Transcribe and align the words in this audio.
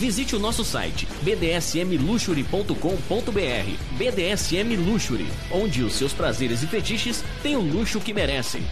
Visite 0.00 0.34
o 0.34 0.38
nosso 0.38 0.64
site 0.64 1.06
bdsmluxury.com.br. 1.20 3.98
BDSM 3.98 4.76
Luxury, 4.76 5.26
onde 5.52 5.82
os 5.82 5.92
seus 5.92 6.14
prazeres 6.14 6.62
e 6.62 6.66
fetiches 6.66 7.22
têm 7.42 7.54
o 7.54 7.60
luxo 7.60 8.00
que 8.00 8.14
merecem. 8.14 8.62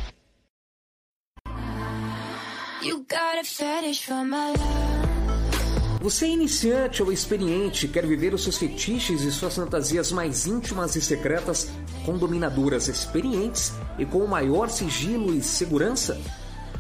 Você 6.01 6.25
é 6.25 6.31
iniciante 6.31 7.03
ou 7.03 7.13
experiente, 7.13 7.89
quer 7.89 8.07
viver 8.07 8.33
os 8.33 8.45
seus 8.45 8.57
fetiches 8.57 9.21
e 9.21 9.31
suas 9.31 9.55
fantasias 9.55 10.11
mais 10.11 10.47
íntimas 10.47 10.97
e 10.97 11.03
secretas 11.03 11.71
com 12.07 12.17
dominadoras 12.17 12.89
experientes 12.89 13.75
e 13.99 14.07
com 14.07 14.25
o 14.25 14.29
maior 14.29 14.71
sigilo 14.71 15.35
e 15.35 15.43
segurança? 15.43 16.19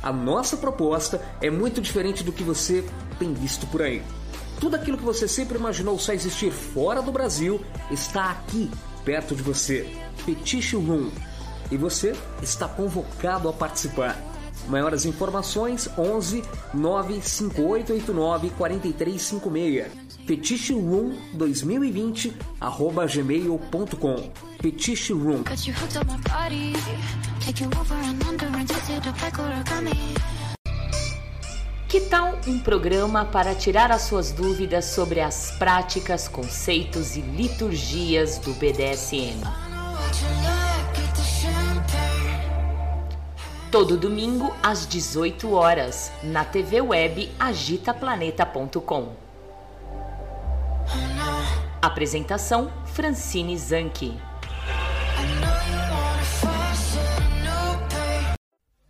A 0.02 0.10
nossa 0.10 0.56
proposta 0.56 1.20
é 1.42 1.50
muito 1.50 1.82
diferente 1.82 2.24
do 2.24 2.32
que 2.32 2.42
você 2.42 2.82
tem 3.18 3.34
visto 3.34 3.66
por 3.66 3.82
aí. 3.82 4.02
Tudo 4.60 4.74
aquilo 4.76 4.98
que 4.98 5.04
você 5.04 5.28
sempre 5.28 5.56
imaginou 5.56 5.98
só 5.98 6.12
existir 6.12 6.50
fora 6.50 7.00
do 7.00 7.12
Brasil 7.12 7.60
está 7.90 8.30
aqui, 8.30 8.70
perto 9.04 9.34
de 9.34 9.42
você. 9.42 9.88
Fetiche 10.24 10.76
Room. 10.76 11.10
E 11.70 11.76
você 11.76 12.16
está 12.42 12.66
convocado 12.66 13.48
a 13.48 13.52
participar. 13.52 14.16
Maiores 14.68 15.04
informações 15.04 15.88
11 15.96 16.42
95889 16.74 18.50
4356. 18.50 19.86
Fetiche 20.26 20.72
Room 20.74 21.16
2020 21.34 22.36
arroba 22.60 23.06
gmail.com. 23.06 24.30
Fetiche 24.60 25.12
Room. 25.12 25.44
Que 31.88 32.02
tal 32.02 32.38
um 32.46 32.60
programa 32.60 33.24
para 33.24 33.54
tirar 33.54 33.90
as 33.90 34.02
suas 34.02 34.30
dúvidas 34.30 34.84
sobre 34.84 35.22
as 35.22 35.52
práticas, 35.52 36.28
conceitos 36.28 37.16
e 37.16 37.22
liturgias 37.22 38.36
do 38.36 38.52
BDSM? 38.52 39.40
Todo 43.72 43.96
domingo 43.96 44.54
às 44.62 44.86
18 44.86 45.50
horas 45.54 46.12
na 46.22 46.44
TV 46.44 46.82
web 46.82 47.32
agitaplaneta.com. 47.40 49.16
Apresentação 51.80 52.70
Francine 52.84 53.56
Zanke. 53.56 54.14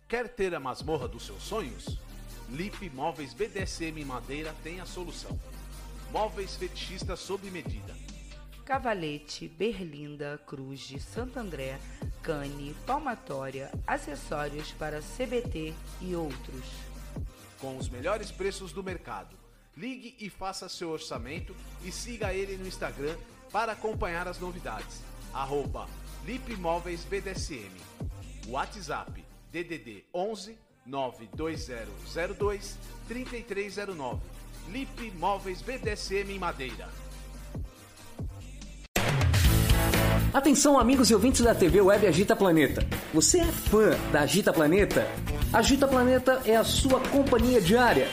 Quer 0.05 0.27
ter 0.27 0.53
a 0.53 0.59
masmorra 0.59 1.07
dos 1.07 1.25
seus 1.25 1.41
sonhos? 1.43 2.08
Lip 2.51 2.89
Móveis 2.89 3.33
BDSM 3.33 4.03
Madeira 4.03 4.55
tem 4.63 4.79
a 4.79 4.85
solução. 4.85 5.39
Móveis 6.11 6.55
fetichistas 6.55 7.19
sob 7.19 7.49
medida. 7.51 7.95
Cavalete, 8.65 9.47
Berlinda, 9.47 10.39
Cruz, 10.47 10.95
Santo 10.99 11.37
André, 11.39 11.79
Cane, 12.23 12.75
Palmatória, 12.87 13.71
acessórios 13.85 14.71
para 14.71 14.99
CBT 14.99 15.73
e 16.01 16.15
outros. 16.15 16.65
Com 17.59 17.77
os 17.77 17.87
melhores 17.87 18.31
preços 18.31 18.71
do 18.71 18.83
mercado. 18.83 19.37
Ligue 19.77 20.15
e 20.19 20.29
faça 20.29 20.67
seu 20.67 20.89
orçamento 20.89 21.55
e 21.83 21.91
siga 21.91 22.33
ele 22.33 22.57
no 22.57 22.67
Instagram 22.67 23.15
para 23.51 23.73
acompanhar 23.73 24.27
as 24.27 24.39
novidades. 24.39 25.01
Arroba 25.31 25.87
Lipmóveis 26.25 27.05
BDSM. 27.05 27.71
WhatsApp 28.47 29.23
DDD 29.51 30.05
11 30.13 30.68
92002 30.85 32.77
3309. 33.07 34.19
Lip 34.69 35.11
Móveis 35.17 35.61
BDSM 35.61 36.31
em 36.31 36.39
Madeira. 36.39 36.87
Atenção, 40.31 40.79
amigos 40.79 41.09
e 41.09 41.15
ouvintes 41.15 41.41
da 41.41 41.55
TV 41.55 41.81
Web 41.81 42.05
Agita 42.05 42.35
Planeta. 42.35 42.85
Você 43.13 43.39
é 43.39 43.45
fã 43.45 43.97
da 44.11 44.21
Agita 44.21 44.53
Planeta? 44.53 45.07
Agita 45.51 45.87
Planeta 45.87 46.39
é 46.45 46.55
a 46.55 46.63
sua 46.63 46.99
companhia 46.99 47.59
diária. 47.59 48.07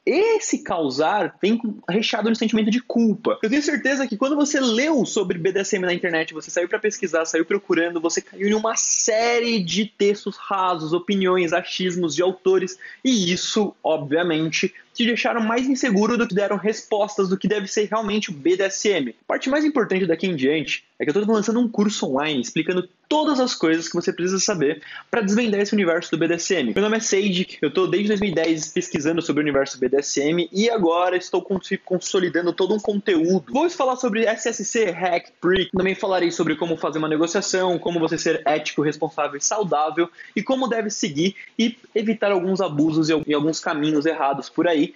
Esse 0.03 0.63
causar 0.63 1.37
vem 1.39 1.61
recheado 1.87 2.31
de 2.31 2.37
sentimento 2.37 2.71
de 2.71 2.81
culpa. 2.81 3.37
Eu 3.43 3.49
tenho 3.49 3.61
certeza 3.61 4.07
que 4.07 4.17
quando 4.17 4.35
você 4.35 4.59
leu 4.59 5.05
sobre 5.05 5.37
BDSM 5.37 5.81
na 5.81 5.93
internet, 5.93 6.33
você 6.33 6.49
saiu 6.49 6.67
para 6.67 6.79
pesquisar, 6.79 7.23
saiu 7.25 7.45
procurando, 7.45 8.01
você 8.01 8.19
caiu 8.19 8.47
em 8.47 8.53
uma 8.55 8.75
série 8.75 9.59
de 9.59 9.85
textos 9.85 10.37
rasos, 10.37 10.91
opiniões, 10.91 11.53
achismos 11.53 12.15
de 12.15 12.23
autores, 12.23 12.79
e 13.05 13.31
isso, 13.31 13.75
obviamente, 13.83 14.73
te 14.91 15.05
deixaram 15.05 15.41
mais 15.41 15.67
inseguro 15.67 16.17
do 16.17 16.27
que 16.27 16.33
deram 16.33 16.57
respostas 16.57 17.29
do 17.29 17.37
que 17.37 17.47
deve 17.47 17.67
ser 17.67 17.87
realmente 17.87 18.31
o 18.31 18.33
BDSM. 18.33 19.09
A 19.09 19.27
parte 19.27 19.49
mais 19.51 19.63
importante 19.63 20.07
daqui 20.07 20.25
em 20.25 20.35
diante 20.35 20.83
é 20.97 21.05
que 21.05 21.11
eu 21.11 21.21
estou 21.21 21.35
lançando 21.35 21.59
um 21.59 21.69
curso 21.69 22.07
online 22.07 22.41
explicando 22.41 22.89
todas 23.11 23.39
as 23.39 23.53
coisas 23.53 23.87
que 23.87 23.93
você 23.93 24.11
precisa 24.11 24.39
saber 24.39 24.81
para 25.09 25.21
desvendar 25.21 25.59
esse 25.59 25.73
universo 25.73 26.09
do 26.11 26.17
BDSM. 26.17 26.73
Meu 26.73 26.81
nome 26.81 26.97
é 26.97 26.99
Sage, 26.99 27.57
eu 27.61 27.69
estou 27.69 27.85
desde 27.87 28.07
2010 28.07 28.69
pesquisando 28.69 29.21
sobre 29.21 29.41
o 29.41 29.43
universo 29.43 29.79
BDSM 29.79 30.49
e 30.51 30.69
agora 30.69 31.15
estou 31.15 31.45
consolidando 31.85 32.53
todo 32.53 32.73
um 32.73 32.79
conteúdo. 32.79 33.51
Vou 33.51 33.69
falar 33.69 33.97
sobre 33.97 34.25
SSC, 34.25 34.91
Hack, 34.91 35.27
Prick, 35.39 35.71
também 35.71 35.93
falarei 35.93 36.31
sobre 36.31 36.55
como 36.55 36.75
fazer 36.75 36.97
uma 36.97 37.09
negociação, 37.09 37.77
como 37.77 37.99
você 37.99 38.17
ser 38.17 38.41
ético, 38.45 38.81
responsável 38.81 39.37
e 39.37 39.41
saudável 39.43 40.09
e 40.35 40.41
como 40.41 40.67
deve 40.67 40.89
seguir 40.89 41.35
e 41.59 41.77
evitar 41.93 42.31
alguns 42.31 42.61
abusos 42.61 43.09
e 43.09 43.33
alguns 43.33 43.59
caminhos 43.59 44.05
errados 44.05 44.49
por 44.49 44.67
aí 44.67 44.81
aí 44.81 44.95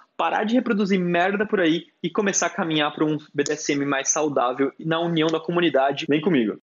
parar 0.17 0.43
de 0.43 0.55
reproduzir 0.55 0.99
merda 0.99 1.47
por 1.47 1.59
aí 1.59 1.85
e 2.03 2.09
começar 2.09 2.47
a 2.47 2.49
caminhar 2.49 2.93
para 2.93 3.05
um 3.05 3.17
BDSM 3.33 3.85
mais 3.85 4.09
saudável 4.09 4.71
na 4.79 4.99
união 4.99 5.27
da 5.27 5.39
comunidade. 5.39 6.05
Vem 6.07 6.21
comigo. 6.21 6.59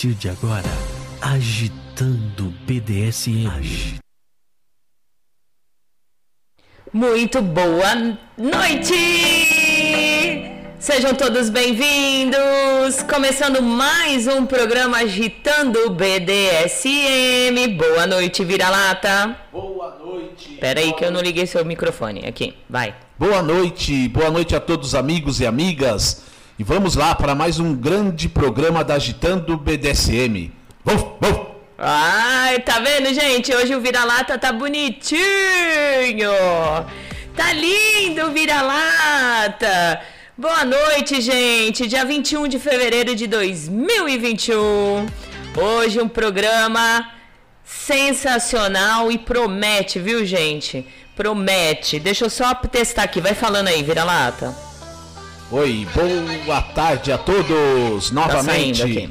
Partir 0.00 0.14
de 0.14 0.30
agora, 0.30 0.68
agitando 1.20 2.54
BDSM. 2.66 4.00
Muito 6.90 7.42
boa 7.42 8.18
noite! 8.38 8.94
Sejam 10.78 11.14
todos 11.14 11.50
bem-vindos! 11.50 13.02
Começando 13.12 13.60
mais 13.60 14.26
um 14.26 14.46
programa 14.46 15.00
Agitando 15.00 15.90
BDSM. 15.90 17.68
Boa 17.76 18.06
noite, 18.06 18.42
vira-lata. 18.42 19.36
Boa 19.52 19.98
noite. 19.98 20.56
Pera 20.58 20.80
aí 20.80 20.94
que 20.94 21.04
eu 21.04 21.10
não 21.10 21.20
liguei 21.20 21.46
seu 21.46 21.62
microfone. 21.62 22.26
Aqui, 22.26 22.54
vai. 22.70 22.94
Boa 23.18 23.42
noite, 23.42 24.08
boa 24.08 24.30
noite 24.30 24.56
a 24.56 24.60
todos 24.60 24.88
os 24.88 24.94
amigos 24.94 25.40
e 25.40 25.46
amigas. 25.46 26.29
E 26.60 26.62
vamos 26.62 26.94
lá 26.94 27.14
para 27.14 27.34
mais 27.34 27.58
um 27.58 27.74
grande 27.74 28.28
programa 28.28 28.84
da 28.84 28.96
Agitando 28.96 29.56
BDSM. 29.56 30.52
Vamos, 30.84 31.06
vamos. 31.18 31.46
Ai, 31.78 32.60
tá 32.60 32.78
vendo, 32.80 33.14
gente? 33.14 33.50
Hoje 33.54 33.74
o 33.74 33.80
vira-lata 33.80 34.36
tá 34.36 34.52
bonitinho! 34.52 35.22
Tá 37.34 37.50
lindo 37.54 38.26
o 38.26 38.32
vira-lata! 38.32 40.02
Boa 40.36 40.62
noite, 40.66 41.22
gente! 41.22 41.86
Dia 41.86 42.04
21 42.04 42.46
de 42.46 42.58
fevereiro 42.58 43.16
de 43.16 43.26
2021. 43.26 45.06
Hoje 45.56 45.98
um 45.98 46.08
programa 46.08 47.10
sensacional 47.64 49.10
e 49.10 49.16
promete, 49.16 49.98
viu, 49.98 50.26
gente? 50.26 50.86
Promete. 51.16 51.98
Deixa 51.98 52.26
eu 52.26 52.28
só 52.28 52.52
testar 52.54 53.04
aqui. 53.04 53.18
Vai 53.18 53.32
falando 53.32 53.68
aí, 53.68 53.82
vira-lata. 53.82 54.69
Oi, 55.52 55.84
boa 56.44 56.62
tarde 56.62 57.10
a 57.10 57.18
todos 57.18 58.10
Tá 58.10 58.14
novamente. 58.14 58.82
aqui. 58.82 59.10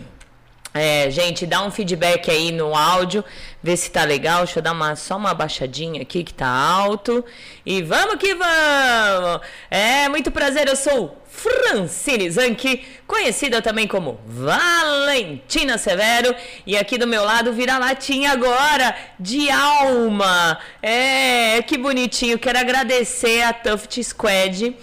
É, 0.74 1.10
gente, 1.10 1.46
dá 1.46 1.62
um 1.64 1.70
feedback 1.70 2.32
aí 2.32 2.52
no 2.52 2.74
áudio, 2.74 3.26
vê 3.62 3.76
se 3.76 3.92
tá 3.92 4.06
legal. 4.06 4.46
Deixa 4.46 4.60
eu 4.60 4.64
dar 4.64 4.72
uma, 4.72 4.96
só 4.96 5.18
uma 5.18 5.34
baixadinha 5.34 6.02
aqui 6.02 6.24
que 6.24 6.34
tá 6.34 6.48
alto. 6.48 7.26
E 7.66 7.82
vamos 7.82 8.16
que 8.16 8.34
vamos! 8.36 9.42
É, 9.70 10.08
muito 10.08 10.32
prazer, 10.32 10.70
eu 10.70 10.78
sou 10.78 11.22
Francine 11.28 12.30
Zanke, 12.32 12.86
conhecida 13.06 13.62
também 13.62 13.86
como 13.86 14.18
Valentina 14.26 15.78
Severo. 15.78 16.34
E 16.66 16.78
aqui 16.78 16.98
do 16.98 17.06
meu 17.08 17.26
lado 17.26 17.52
vira 17.52 17.78
latinha 17.78 18.32
agora, 18.32 18.96
de 19.20 19.50
alma. 19.52 20.58
É, 20.82 21.62
que 21.64 21.78
bonitinho. 21.78 22.40
Quero 22.40 22.60
agradecer 22.60 23.42
a 23.42 23.52
Tuft 23.52 24.02
Squad 24.04 24.74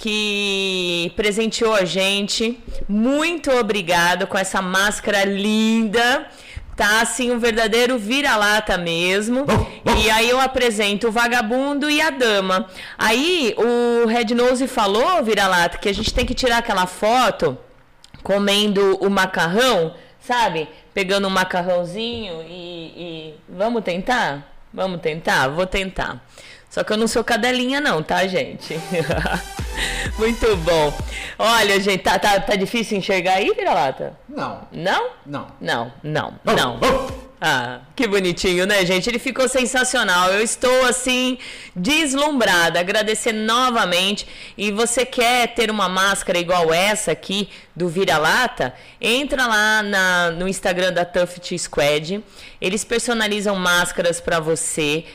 que 0.00 1.12
presenteou 1.14 1.74
a 1.74 1.84
gente. 1.84 2.58
Muito 2.88 3.50
obrigado 3.50 4.26
com 4.26 4.38
essa 4.38 4.62
máscara 4.62 5.24
linda. 5.24 6.26
Tá 6.74 7.02
assim 7.02 7.30
um 7.30 7.38
verdadeiro 7.38 7.98
vira-lata 7.98 8.78
mesmo. 8.78 9.44
E 10.02 10.10
aí 10.10 10.30
eu 10.30 10.40
apresento 10.40 11.08
o 11.08 11.12
vagabundo 11.12 11.90
e 11.90 12.00
a 12.00 12.08
dama. 12.08 12.66
Aí 12.96 13.54
o 13.58 14.06
Red 14.06 14.34
Nose 14.34 14.66
falou, 14.66 15.22
vira-lata, 15.22 15.76
que 15.76 15.90
a 15.90 15.94
gente 15.94 16.14
tem 16.14 16.24
que 16.24 16.32
tirar 16.32 16.58
aquela 16.58 16.86
foto 16.86 17.58
comendo 18.22 18.96
o 19.02 19.10
macarrão, 19.10 19.94
sabe? 20.18 20.66
Pegando 20.94 21.26
um 21.28 21.30
macarrãozinho 21.30 22.42
e, 22.48 22.54
e- 22.96 23.34
vamos 23.46 23.84
tentar? 23.84 24.50
Vamos 24.72 25.02
tentar? 25.02 25.48
Vou 25.48 25.66
tentar. 25.66 26.24
Só 26.70 26.84
que 26.84 26.92
eu 26.92 26.96
não 26.96 27.08
sou 27.08 27.24
cadelinha 27.24 27.80
não, 27.80 28.00
tá, 28.02 28.24
gente? 28.28 28.78
Muito 30.18 30.56
bom. 30.58 30.96
Olha, 31.38 31.80
gente, 31.80 32.02
tá, 32.02 32.18
tá, 32.18 32.38
tá 32.40 32.54
difícil 32.54 32.96
enxergar 32.98 33.34
aí, 33.34 33.52
vira-lata? 33.54 34.16
Não, 34.28 34.60
Não? 34.70 35.10
não. 35.26 35.46
Não, 35.60 35.92
não, 36.02 36.34
Vamos, 36.44 36.62
não. 36.62 36.78
vamos. 36.78 37.12
Ah, 37.42 37.80
que 37.96 38.06
bonitinho, 38.06 38.66
né, 38.66 38.84
gente? 38.84 39.08
Ele 39.08 39.18
ficou 39.18 39.48
sensacional. 39.48 40.30
Eu 40.30 40.42
estou 40.42 40.84
assim 40.84 41.38
deslumbrada. 41.74 42.78
Agradecer 42.78 43.32
novamente. 43.32 44.26
E 44.58 44.70
você 44.70 45.06
quer 45.06 45.48
ter 45.54 45.70
uma 45.70 45.88
máscara 45.88 46.38
igual 46.38 46.70
essa 46.72 47.12
aqui 47.12 47.48
do 47.74 47.88
Vira-Lata? 47.88 48.74
Entra 49.00 49.46
lá 49.46 49.82
na- 49.82 50.30
no 50.32 50.46
Instagram 50.46 50.92
da 50.92 51.06
Tuft 51.06 51.56
Squad. 51.58 52.22
Eles 52.60 52.84
personalizam 52.84 53.56
máscaras 53.56 54.20
para 54.20 54.38
você. 54.38 55.06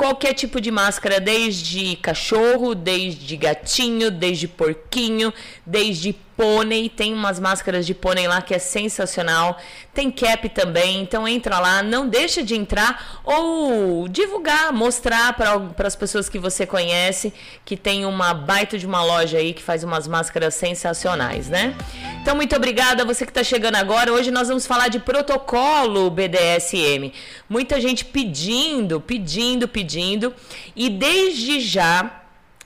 Qualquer 0.00 0.32
tipo 0.32 0.62
de 0.62 0.70
máscara, 0.70 1.20
desde 1.20 1.94
cachorro, 1.96 2.74
desde 2.74 3.36
gatinho, 3.36 4.10
desde 4.10 4.48
porquinho, 4.48 5.30
desde 5.66 6.14
pônei. 6.40 6.88
Tem 6.88 7.12
umas 7.12 7.38
máscaras 7.38 7.86
de 7.86 7.92
pônei 7.92 8.26
lá 8.26 8.40
que 8.40 8.54
é 8.54 8.58
sensacional. 8.58 9.58
Tem 9.92 10.10
cap 10.10 10.48
também, 10.48 11.02
então 11.02 11.28
entra 11.28 11.58
lá, 11.58 11.82
não 11.82 12.08
deixa 12.08 12.42
de 12.42 12.54
entrar 12.54 13.20
ou 13.22 14.08
divulgar, 14.08 14.72
mostrar 14.72 15.34
para 15.34 15.86
as 15.86 15.94
pessoas 15.94 16.30
que 16.30 16.38
você 16.38 16.64
conhece 16.64 17.34
que 17.62 17.76
tem 17.76 18.06
uma 18.06 18.32
baita 18.32 18.78
de 18.78 18.86
uma 18.86 19.04
loja 19.04 19.36
aí 19.36 19.52
que 19.52 19.62
faz 19.62 19.84
umas 19.84 20.08
máscaras 20.08 20.54
sensacionais, 20.54 21.50
né? 21.50 21.74
Então 22.22 22.34
muito 22.34 22.56
obrigada 22.56 23.02
a 23.02 23.06
você 23.06 23.26
que 23.26 23.30
está 23.30 23.44
chegando 23.44 23.76
agora. 23.76 24.10
Hoje 24.10 24.30
nós 24.30 24.48
vamos 24.48 24.66
falar 24.66 24.88
de 24.88 24.98
protocolo 24.98 26.08
BDSM. 26.08 27.12
Muita 27.50 27.78
gente 27.78 28.02
pedindo, 28.02 28.98
pedindo, 28.98 29.68
pedindo 29.68 30.34
e 30.74 30.88
desde 30.88 31.60
já 31.60 32.20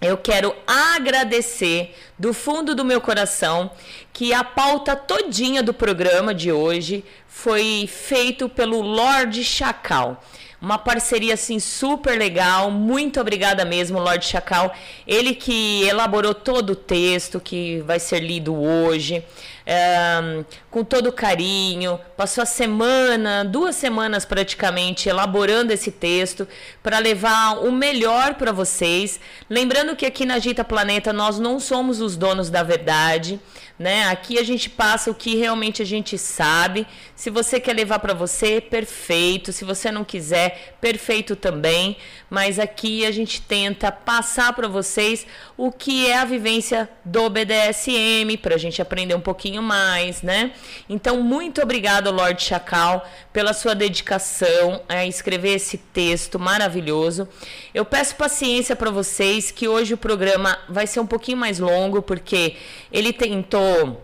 eu 0.05 0.19
quero 0.19 0.55
agradecer 0.67 1.95
do 2.19 2.35
fundo 2.35 2.75
do 2.75 2.85
meu 2.85 3.01
coração 3.01 3.71
que 4.13 4.35
a 4.35 4.45
pauta 4.45 4.95
todinha 4.95 5.63
do 5.63 5.73
programa 5.73 6.35
de 6.35 6.53
hoje 6.53 7.03
foi 7.27 7.89
feito 7.91 8.47
pelo 8.47 8.83
Lorde 8.83 9.43
Chacal. 9.43 10.23
Uma 10.61 10.79
parceria 10.79 11.35
assim 11.35 11.59
super 11.59 12.19
legal. 12.19 12.71
Muito 12.71 13.19
obrigada 13.19 13.65
mesmo, 13.65 13.99
Lorde 13.99 14.27
Chacal. 14.27 14.75
Ele 15.07 15.35
que 15.35 15.83
elaborou 15.85 16.35
todo 16.35 16.71
o 16.71 16.77
texto 16.77 17.41
que 17.41 17.81
vai 17.81 17.99
ser 17.99 18.21
lido 18.21 18.55
hoje. 18.55 19.25
É, 19.67 20.45
com 20.71 20.85
todo 20.85 21.13
carinho, 21.13 21.99
passou 22.17 22.43
a 22.43 22.47
semana, 22.47 23.45
duas 23.45 23.75
semanas 23.77 24.25
praticamente, 24.25 25.09
elaborando 25.09 25.73
esse 25.73 25.91
texto 25.91 26.47
para 26.83 26.99
levar 26.99 27.65
o 27.65 27.73
melhor 27.73 28.35
para 28.35 28.53
vocês. 28.53 29.19
Lembrando 29.49 29.97
que 29.97 30.05
aqui 30.05 30.27
na 30.27 30.35
Agita 30.35 30.65
Planeta 30.65 31.13
nós 31.13 31.39
não 31.39 31.59
somos 31.59 32.01
os 32.01 32.17
donos 32.17 32.51
da 32.51 32.63
verdade, 32.63 33.41
né? 33.79 34.09
Aqui 34.09 34.39
a 34.39 34.43
gente 34.43 34.69
passa 34.69 35.11
o 35.11 35.15
que 35.15 35.37
realmente 35.37 35.83
a 35.83 35.87
gente 35.87 36.19
sabe. 36.19 36.87
Se 37.17 37.31
você 37.31 37.59
quer 37.59 37.75
levar 37.75 37.99
para 37.99 38.15
você, 38.15 38.61
perfeito. 38.61 39.53
Se 39.53 39.65
você 39.65 39.91
não 39.91 40.05
quiser, 40.05 40.77
perfeito 40.81 41.35
também. 41.35 41.97
Mas 42.29 42.59
aqui 42.59 43.05
a 43.05 43.11
gente 43.11 43.41
tenta 43.41 43.91
passar 43.91 44.53
para 44.53 44.69
vocês 44.69 45.27
o 45.57 45.71
que 45.71 46.07
é 46.09 46.17
a 46.17 46.25
vivência 46.25 46.89
do 47.05 47.31
BDSM, 47.31 48.37
para 48.43 48.57
a 48.57 48.59
gente 48.59 48.83
aprender 48.83 49.15
um 49.15 49.21
pouquinho 49.21 49.63
mais, 49.63 50.21
né? 50.21 50.51
Então, 50.89 51.23
muito 51.23 51.63
obrigado, 51.63 52.11
Lorde 52.11 52.43
Chacal, 52.43 53.07
pela 53.33 53.53
sua 53.53 53.75
dedicação 53.75 54.83
a 54.89 55.07
escrever 55.07 55.55
esse 55.55 55.79
texto 55.79 56.39
maravilhoso. 56.39 57.29
Eu 57.73 57.85
peço 57.85 58.17
paciência 58.17 58.75
para 58.75 58.91
vocês, 58.91 59.51
que 59.53 59.69
hoje 59.69 59.95
o 59.95 59.99
programa 59.99 60.59
vai 60.69 60.87
ser 60.87 60.99
um 61.01 61.07
pouquinho 61.07 61.39
mais 61.39 61.59
longo, 61.61 62.03
porque 62.03 62.57
ele 62.91 63.13
tentou 63.13 64.03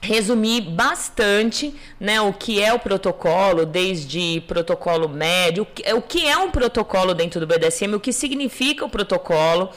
resumir 0.00 0.60
bastante 0.60 1.74
né, 1.98 2.20
o 2.20 2.30
que 2.32 2.62
é 2.62 2.72
o 2.72 2.78
protocolo, 2.78 3.64
desde 3.64 4.42
protocolo 4.46 5.08
médio, 5.08 5.62
o 5.62 5.66
que- 5.66 5.92
o 5.94 6.02
que 6.02 6.26
é 6.26 6.36
um 6.36 6.50
protocolo 6.50 7.14
dentro 7.14 7.40
do 7.40 7.46
BDSM, 7.46 7.94
o 7.94 8.00
que 8.00 8.12
significa 8.12 8.84
o 8.84 8.88
protocolo, 8.90 9.70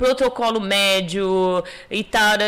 protocolo 0.00 0.58
médio 0.58 1.62
e 1.90 2.02
tal, 2.02 2.38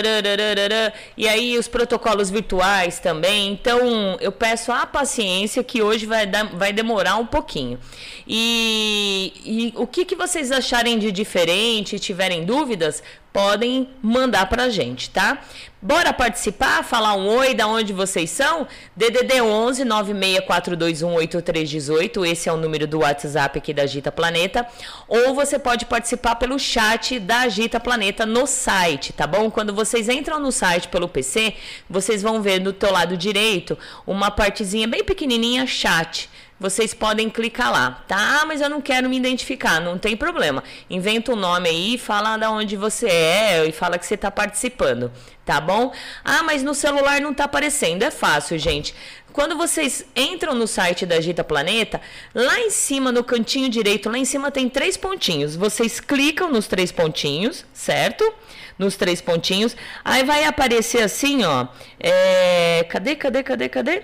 e 1.19 1.29
aí 1.29 1.59
os 1.59 1.69
protocolos 1.69 2.31
virtuais 2.31 2.99
também. 2.99 3.53
Então, 3.53 4.17
eu 4.23 4.33
peço 4.33 4.73
a 4.73 4.87
paciência 4.87 5.63
que 5.63 5.83
hoje 5.83 6.07
vai, 6.07 6.27
dar, 6.27 6.47
vai 6.57 6.73
demorar 6.73 7.17
um 7.17 7.27
pouquinho. 7.27 7.79
E, 8.27 9.35
e 9.45 9.73
o 9.77 9.87
que, 9.87 10.07
que 10.07 10.17
vocês 10.17 10.51
acharem 10.51 10.99
de 10.99 11.13
diferente, 11.13 11.99
tiverem 11.99 12.47
dúvidas, 12.47 13.03
podem 13.33 13.89
mandar 14.03 14.49
pra 14.49 14.69
gente, 14.69 15.09
tá? 15.11 15.39
Bora 15.81 16.13
participar, 16.13 16.85
falar 16.85 17.15
um 17.15 17.27
oi, 17.27 17.55
da 17.55 17.67
onde 17.67 17.93
vocês 17.93 18.31
são? 18.31 18.69
DDD 18.95 19.41
11 19.41 19.85
96421 19.85 21.15
8318, 21.15 22.25
esse 22.25 22.49
é 22.49 22.53
o 22.53 22.57
número 22.57 22.87
do 22.87 23.01
WhatsApp 23.01 23.59
aqui 23.59 23.75
da 23.75 23.83
Agita 23.83 24.13
Planeta, 24.13 24.65
ou 25.09 25.35
você 25.35 25.59
pode 25.59 25.87
participar 25.87 26.37
pelo 26.37 26.57
chat 26.59 27.19
da 27.19 27.41
Agita 27.41 27.81
Planeta 27.81 28.25
no 28.25 28.47
site, 28.47 29.13
tá 29.13 29.27
bom? 29.27 29.51
Quando 29.51 29.75
vocês 29.75 30.09
entram 30.09 30.39
no 30.39 30.53
site 30.53 30.87
pelo 30.87 31.09
PC, 31.09 31.55
vocês 31.91 32.23
vão 32.23 32.41
ver 32.41 32.61
do 32.61 32.73
teu 32.73 32.93
lado 32.93 33.17
direito 33.17 33.77
uma 34.07 34.31
partezinha 34.31 34.87
bem 34.87 35.03
pequenininha 35.03 35.67
chat 35.67 36.31
vocês 36.63 36.95
podem 36.95 37.29
clicar 37.29 37.73
lá, 37.73 38.05
tá? 38.07 38.41
Ah, 38.41 38.47
mas 38.47 38.61
eu 38.61 38.71
não 38.71 38.81
quero 38.81 39.09
me 39.09 39.17
identificar, 39.17 39.81
não 39.81 39.99
tem 39.99 40.17
problema. 40.17 40.63
Inventa 40.89 41.33
um 41.33 41.37
nome 41.37 41.69
aí, 41.69 41.99
fala 41.99 42.37
da 42.37 42.53
onde 42.53 42.77
você 42.77 43.09
é 43.09 43.67
e 43.67 43.73
fala 43.73 43.99
que 43.99 44.07
você 44.07 44.15
está 44.15 44.31
participando, 44.31 45.11
tá 45.45 45.61
bom? 45.61 45.93
Ah, 46.25 46.45
mas 46.45 46.63
no 46.63 46.73
celular 46.73 47.21
não 47.21 47.33
está 47.33 47.45
aparecendo. 47.45 48.05
É 48.05 48.13
fácil, 48.13 48.57
gente. 48.59 48.95
Quando 49.33 49.57
vocês 49.57 50.07
entram 50.15 50.55
no 50.55 50.69
site 50.69 51.05
da 51.05 51.17
Agita 51.17 51.43
Planeta, 51.43 52.01
lá 52.33 52.61
em 52.61 52.71
cima, 52.71 53.11
no 53.11 53.25
cantinho 53.25 53.69
direito, 53.69 54.09
lá 54.09 54.19
em 54.19 54.25
cima 54.25 54.53
tem 54.53 54.69
três 54.69 54.97
pontinhos. 54.97 55.57
Vocês 55.57 55.99
clicam 55.99 56.49
nos 56.49 56.69
três 56.69 56.93
pontinhos, 56.93 57.65
certo? 57.73 58.33
Nos 58.79 58.95
três 58.97 59.21
pontinhos. 59.21 59.77
Aí 60.05 60.23
vai 60.23 60.45
aparecer 60.45 61.03
assim, 61.03 61.45
ó. 61.45 61.67
É... 61.99 62.87
Cadê, 62.89 63.17
cadê, 63.17 63.43
cadê, 63.43 63.69
cadê? 63.69 64.03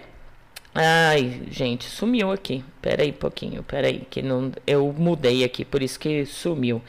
Ai, 0.80 1.42
gente, 1.50 1.86
sumiu 1.90 2.30
aqui. 2.30 2.64
Pera 2.80 3.02
aí 3.02 3.10
um 3.10 3.14
pouquinho, 3.14 3.64
pera 3.64 3.88
aí, 3.88 4.06
que 4.08 4.22
não, 4.22 4.52
eu 4.64 4.94
mudei 4.96 5.42
aqui, 5.42 5.64
por 5.64 5.82
isso 5.82 5.98
que 5.98 6.24
sumiu. 6.24 6.80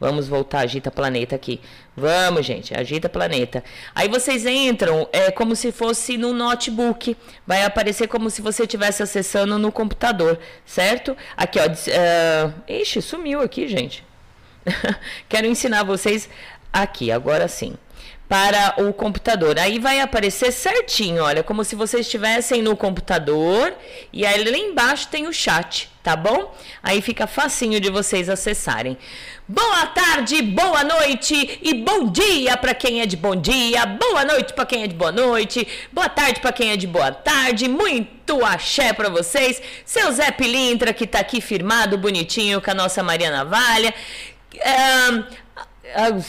Vamos 0.00 0.26
voltar, 0.26 0.62
agita 0.62 0.90
planeta 0.90 1.36
aqui. 1.36 1.60
Vamos, 1.96 2.44
gente, 2.44 2.76
agita 2.76 3.08
planeta. 3.08 3.62
Aí 3.94 4.08
vocês 4.08 4.44
entram, 4.44 5.08
é 5.12 5.30
como 5.30 5.54
se 5.54 5.70
fosse 5.70 6.18
no 6.18 6.32
notebook. 6.32 7.16
Vai 7.46 7.62
aparecer 7.62 8.08
como 8.08 8.30
se 8.30 8.42
você 8.42 8.64
estivesse 8.64 9.04
acessando 9.04 9.56
no 9.60 9.70
computador, 9.70 10.40
certo? 10.64 11.16
Aqui, 11.36 11.60
ó. 11.60 11.66
Uh, 11.66 12.52
ixi, 12.68 13.00
sumiu 13.00 13.40
aqui, 13.40 13.68
gente. 13.68 14.04
Quero 15.28 15.46
ensinar 15.46 15.84
vocês 15.84 16.28
aqui, 16.72 17.10
agora 17.10 17.48
sim 17.48 17.76
para 18.28 18.74
o 18.78 18.92
computador. 18.92 19.58
Aí 19.58 19.78
vai 19.78 20.00
aparecer 20.00 20.52
certinho, 20.52 21.22
olha, 21.22 21.42
como 21.42 21.64
se 21.64 21.76
vocês 21.76 22.06
estivessem 22.06 22.62
no 22.62 22.76
computador 22.76 23.72
e 24.12 24.26
aí 24.26 24.44
lá 24.44 24.56
embaixo 24.56 25.08
tem 25.08 25.26
o 25.26 25.32
chat, 25.32 25.88
tá 26.02 26.16
bom? 26.16 26.54
Aí 26.82 27.00
fica 27.00 27.26
facinho 27.26 27.80
de 27.80 27.90
vocês 27.90 28.28
acessarem. 28.28 28.98
Boa 29.48 29.86
tarde, 29.86 30.42
boa 30.42 30.82
noite 30.82 31.60
e 31.62 31.72
bom 31.74 32.10
dia 32.10 32.56
para 32.56 32.74
quem 32.74 33.00
é 33.00 33.06
de 33.06 33.16
bom 33.16 33.36
dia, 33.36 33.86
boa 33.86 34.24
noite 34.24 34.52
para 34.52 34.66
quem 34.66 34.82
é 34.82 34.86
de 34.88 34.94
boa 34.94 35.12
noite, 35.12 35.66
boa 35.92 36.08
tarde 36.08 36.40
para 36.40 36.52
quem 36.52 36.72
é 36.72 36.76
de 36.76 36.86
boa 36.86 37.12
tarde, 37.12 37.68
muito 37.68 38.44
axé 38.44 38.92
para 38.92 39.08
vocês. 39.08 39.62
Seu 39.84 40.10
Zé 40.10 40.32
Pilintra 40.32 40.92
que 40.92 41.06
tá 41.06 41.20
aqui 41.20 41.40
firmado 41.40 41.96
bonitinho 41.96 42.60
com 42.60 42.70
a 42.72 42.74
nossa 42.74 43.04
Maria 43.04 43.30
Navalha. 43.30 43.94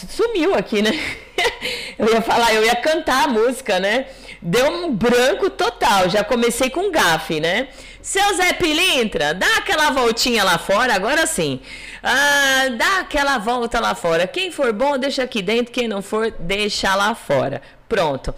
Sumiu 0.10 0.56
aqui, 0.56 0.82
né? 0.82 0.92
Eu 1.98 2.14
ia 2.14 2.22
falar, 2.22 2.54
eu 2.54 2.64
ia 2.64 2.76
cantar 2.76 3.26
a 3.26 3.28
música, 3.28 3.80
né? 3.80 4.06
Deu 4.40 4.72
um 4.72 4.94
branco 4.94 5.50
total. 5.50 6.08
Já 6.10 6.24
comecei 6.24 6.70
com 6.70 6.92
gafe, 6.92 7.40
né? 7.40 7.70
Seu 8.02 8.36
Zé 8.36 8.54
Pilintra, 8.54 9.34
dá 9.34 9.58
aquela 9.58 9.90
voltinha 9.90 10.44
lá 10.44 10.58
fora, 10.58 10.94
agora 10.94 11.26
sim. 11.26 11.60
Ah, 12.04 12.70
dá 12.78 13.00
aquela 13.00 13.38
volta 13.40 13.80
lá 13.80 13.96
fora. 13.96 14.28
Quem 14.28 14.52
for 14.52 14.72
bom, 14.72 14.98
deixa 14.98 15.24
aqui 15.24 15.42
dentro. 15.42 15.74
Quem 15.74 15.88
não 15.88 16.02
for, 16.02 16.32
deixa 16.40 16.94
lá 16.96 17.16
fora. 17.16 17.62
Pronto. 17.90 18.34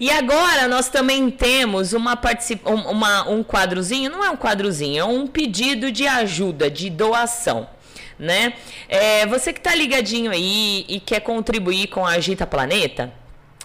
E 0.00 0.10
agora 0.10 0.66
nós 0.66 0.88
também 0.88 1.30
temos 1.30 1.92
uma, 1.92 2.20
uma 2.64 3.28
um 3.28 3.44
quadrozinho, 3.44 4.10
não 4.10 4.24
é 4.24 4.30
um 4.30 4.36
quadrozinho, 4.36 5.00
é 5.00 5.04
um 5.04 5.26
pedido 5.26 5.92
de 5.92 6.06
ajuda, 6.06 6.70
de 6.70 6.90
doação 6.90 7.68
né? 8.24 8.54
É, 8.88 9.26
você 9.26 9.52
que 9.52 9.60
está 9.60 9.74
ligadinho 9.74 10.30
aí 10.30 10.84
e 10.88 10.98
quer 10.98 11.20
contribuir 11.20 11.88
com 11.88 12.04
a 12.04 12.12
Agita 12.12 12.46
Planeta, 12.46 13.12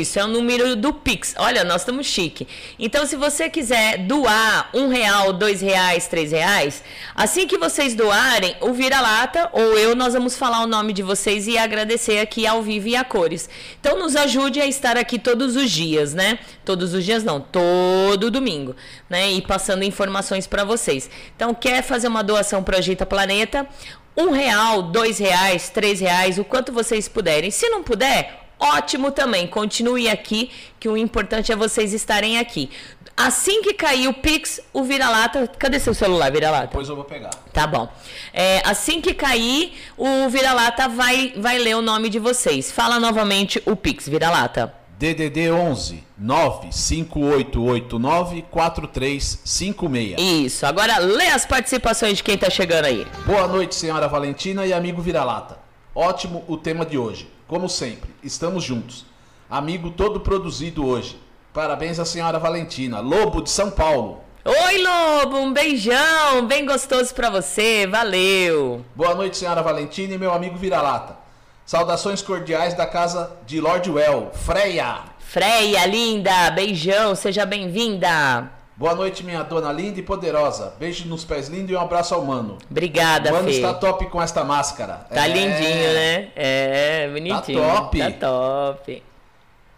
Isso, 0.01 0.19
é 0.19 0.25
o 0.25 0.29
número 0.29 0.75
do 0.75 0.95
Pix. 0.95 1.35
Olha, 1.37 1.63
nós 1.63 1.83
estamos 1.83 2.07
chique. 2.07 2.49
Então, 2.79 3.05
se 3.05 3.17
você 3.17 3.51
quiser 3.51 3.99
doar 3.99 4.71
um 4.73 4.89
real, 4.89 5.31
dois 5.33 5.61
reais, 5.61 6.09
três 6.09 6.33
reais, 6.33 6.83
assim 7.15 7.47
que 7.47 7.59
vocês 7.59 7.95
doarem, 7.95 8.57
o 8.61 8.73
Vira-Lata 8.73 9.51
ou 9.53 9.79
eu, 9.79 9.95
nós 9.95 10.15
vamos 10.15 10.39
falar 10.39 10.63
o 10.63 10.67
nome 10.67 10.95
de 10.95 11.03
vocês 11.03 11.47
e 11.47 11.59
agradecer 11.59 12.19
aqui 12.19 12.47
ao 12.47 12.63
vivo 12.63 12.89
e 12.89 12.97
a 12.97 13.05
cores. 13.05 13.51
Então, 13.79 13.99
nos 13.99 14.17
ajude 14.17 14.59
a 14.61 14.67
estar 14.67 14.97
aqui 14.97 15.19
todos 15.19 15.55
os 15.57 15.71
dias, 15.71 16.15
né? 16.15 16.39
Todos 16.65 16.95
os 16.95 17.05
dias 17.05 17.23
não, 17.23 17.39
todo 17.41 18.31
domingo, 18.31 18.75
né? 19.11 19.31
E 19.33 19.43
passando 19.43 19.85
informações 19.85 20.47
para 20.47 20.65
vocês. 20.65 21.11
Então, 21.37 21.53
quer 21.53 21.83
fazer 21.83 22.09
uma 22.09 22.23
doação 22.23 22.63
para 22.63 22.79
Agita 22.79 23.05
Planeta? 23.05 23.69
Um 24.17 24.31
real, 24.31 24.83
dois 24.83 25.19
reais, 25.19 25.71
três 25.71 26.01
reais, 26.01 26.39
o 26.39 26.45
quanto 26.45 26.73
vocês 26.73 27.09
puderem. 27.09 27.51
Se 27.51 27.69
não 27.69 27.83
puder, 27.83 28.47
ótimo 28.59 29.11
também. 29.11 29.47
Continue 29.47 30.09
aqui, 30.09 30.51
que 30.79 30.89
o 30.89 30.97
importante 30.97 31.53
é 31.53 31.57
vocês 31.57 31.93
estarem 31.93 32.39
aqui. 32.39 32.71
Assim 33.17 33.63
que 33.63 33.75
cair 33.75 34.09
o 34.09 34.15
Pix, 34.15 34.61
o 34.73 34.85
vira-lata. 34.85 35.47
Cadê 35.59 35.79
seu 35.79 35.93
celular, 35.93 36.31
vira-lata? 36.33 36.69
Depois 36.69 36.89
eu 36.89 36.97
vou 36.97 37.05
pegar. 37.05 37.31
Tá 37.53 37.67
bom. 37.67 37.89
É, 38.33 38.63
assim 38.65 39.01
que 39.01 39.13
cair, 39.13 39.75
o 39.97 40.29
vira-lata 40.29 40.89
vai, 40.89 41.35
vai 41.37 41.59
ler 41.59 41.77
o 41.77 41.83
nome 41.83 42.09
de 42.09 42.19
vocês. 42.19 42.73
Fala 42.73 42.99
novamente 42.99 43.63
o 43.67 43.77
Pix, 43.77 44.09
vira-lata. 44.09 44.82
DDD 45.03 45.51
11 45.51 46.05
95889 46.17 48.45
4356. 48.49 50.21
Isso. 50.21 50.65
Agora 50.65 50.99
lê 50.99 51.27
as 51.27 51.45
participações 51.45 52.19
de 52.19 52.23
quem 52.23 52.39
tá 52.39 52.49
chegando 52.49 52.85
aí. 52.85 53.05
Boa 53.27 53.49
noite, 53.49 53.75
senhora 53.75 54.07
Valentina 54.07 54.65
e 54.65 54.73
amigo 54.73 55.03
Vira-Lata. 55.03 55.59
Ótimo 55.93 56.45
o 56.47 56.57
tema 56.57 56.87
de 56.87 56.97
hoje. 56.97 57.29
Como 57.49 57.69
sempre, 57.69 58.15
estamos 58.23 58.63
juntos. 58.63 59.05
Amigo 59.51 59.91
todo 59.91 60.21
produzido 60.21 60.87
hoje. 60.87 61.19
Parabéns 61.53 61.99
à 61.99 62.05
senhora 62.05 62.39
Valentina, 62.39 63.01
Lobo 63.01 63.43
de 63.43 63.51
São 63.51 63.73
Paulo. 63.73 64.21
Oi, 64.45 64.79
Lobo, 64.79 65.37
um 65.37 65.53
beijão, 65.53 66.47
bem 66.47 66.65
gostoso 66.65 67.13
para 67.13 67.29
você, 67.29 67.89
valeu. 67.89 68.85
Boa 68.95 69.17
noite, 69.17 69.37
senhora 69.37 69.65
Valentina 69.65 70.15
e 70.15 70.19
meu 70.19 70.33
amigo 70.33 70.57
Vira-Lata. 70.57 71.22
Saudações 71.65 72.21
cordiais 72.23 72.75
da 72.75 72.87
casa 72.87 73.31
de 73.47 73.61
Lord 73.61 73.91
Well, 73.91 74.31
Freia. 74.35 74.97
Freia, 75.21 75.87
linda, 75.87 76.51
beijão, 76.51 77.15
seja 77.15 77.47
bem-vinda. 77.47 78.51
Boa 78.77 78.95
noite, 78.95 79.25
minha 79.25 79.43
dona 79.43 79.71
linda 79.73 80.01
e 80.01 80.03
poderosa. 80.03 80.75
Beijo 80.79 81.07
nos 81.09 81.25
pés 81.25 81.49
lindos 81.49 81.71
e 81.71 81.75
um 81.77 81.81
abraço 81.81 82.15
ao 82.15 82.25
mano. 82.25 82.59
Obrigada, 82.71 83.31
mano 83.31 83.49
Fê. 83.49 83.55
está 83.55 83.73
top 83.75 84.07
com 84.07 84.21
esta 84.21 84.43
máscara. 84.45 85.07
Tá 85.09 85.27
É. 85.27 85.29
lindinho, 85.29 85.93
né? 85.95 86.29
É, 86.35 87.09
bonitinho. 87.13 87.61
Tá 87.61 87.75
top. 87.81 87.99
Tá 87.99 88.11
top. 88.29 89.03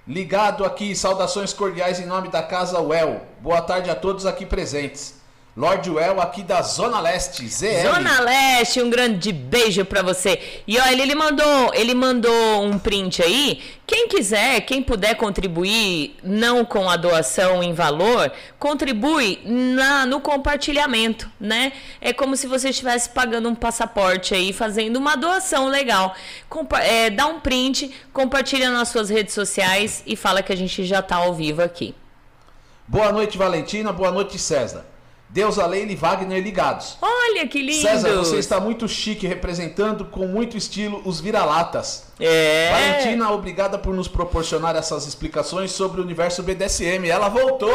Ligado 0.09 0.65
aqui, 0.65 0.95
saudações 0.97 1.53
cordiais 1.53 2.01
em 2.01 2.07
nome 2.07 2.29
da 2.29 2.43
casa 2.43 2.81
Well. 2.81 3.21
Boa 3.41 3.61
tarde 3.61 3.91
a 3.91 3.95
todos 3.95 4.27
aqui 4.27 4.47
presentes. 4.47 5.21
Lord 5.57 5.89
Well 5.89 6.21
aqui 6.21 6.43
da 6.43 6.61
Zona 6.63 6.99
Leste, 6.99 7.47
ZL. 7.47 7.95
Zona 7.95 8.21
Leste, 8.23 8.83
um 8.83 8.91
grande 8.91 9.31
beijo 9.31 9.85
pra 9.85 10.03
você. 10.03 10.63
E 10.67 10.77
olha, 10.81 11.01
ele 11.01 11.15
mandou, 11.15 11.71
ele 11.73 11.95
mandou 11.95 12.65
um 12.65 12.77
print 12.77 13.23
aí. 13.23 13.63
Quem 13.87 14.09
quiser, 14.09 14.63
quem 14.63 14.83
puder 14.83 15.15
contribuir, 15.15 16.17
não 16.25 16.65
com 16.65 16.91
a 16.91 16.97
doação 16.97 17.63
em 17.63 17.73
valor, 17.73 18.33
contribui 18.59 19.43
na, 19.45 20.05
no 20.05 20.21
compartilhamento, 20.21 21.31
né? 21.39 21.73
É 22.01 22.13
como 22.13 22.37
se 22.37 22.49
você 22.49 22.71
estivesse 22.71 23.11
pagando 23.11 23.49
um 23.49 23.55
passaporte 23.55 24.35
aí, 24.35 24.53
fazendo 24.53 24.97
uma 24.97 25.15
doação 25.15 25.69
legal. 25.69 26.17
Compa 26.49 26.81
é, 26.81 27.11
dá 27.11 27.27
um 27.27 27.39
print, 27.39 27.95
compartilha 28.13 28.71
nas 28.71 28.89
suas 28.89 29.09
redes 29.09 29.33
sociais 29.33 30.03
e 30.05 30.17
fala 30.17 30.43
que 30.43 30.53
a 30.53 30.57
gente 30.57 30.85
já 30.85 31.01
tá 31.01 31.15
ao 31.15 31.33
vivo 31.33 31.63
aqui. 31.63 31.95
Boa 32.89 33.13
noite, 33.13 33.39
Valentina. 33.39 33.93
Boa 33.93 34.11
noite, 34.11 34.37
César. 34.37 34.94
Deusa 35.35 35.67
Leila 35.67 35.91
e 35.91 35.97
Wagner 35.97 36.41
ligados. 36.41 36.97
Olha 37.03 37.45
que 37.49 37.61
lindo! 37.61 37.83
César, 37.83 38.15
você 38.15 38.37
está 38.37 38.61
muito 38.61 38.87
chique, 38.87 39.27
representando 39.27 40.05
com 40.05 40.29
muito 40.29 40.57
estilo 40.57 41.03
os 41.05 41.21
vira-latas. 41.21 42.05
É. 42.21 42.71
Valentina, 42.71 43.33
obrigada 43.33 43.77
por 43.77 43.93
nos 43.93 44.07
proporcionar 44.07 44.77
essas 44.77 45.09
explicações 45.09 45.73
sobre 45.73 46.01
o 46.01 46.05
universo 46.05 46.41
BDSM. 46.41 47.09
Ela 47.09 47.29
voltou! 47.29 47.69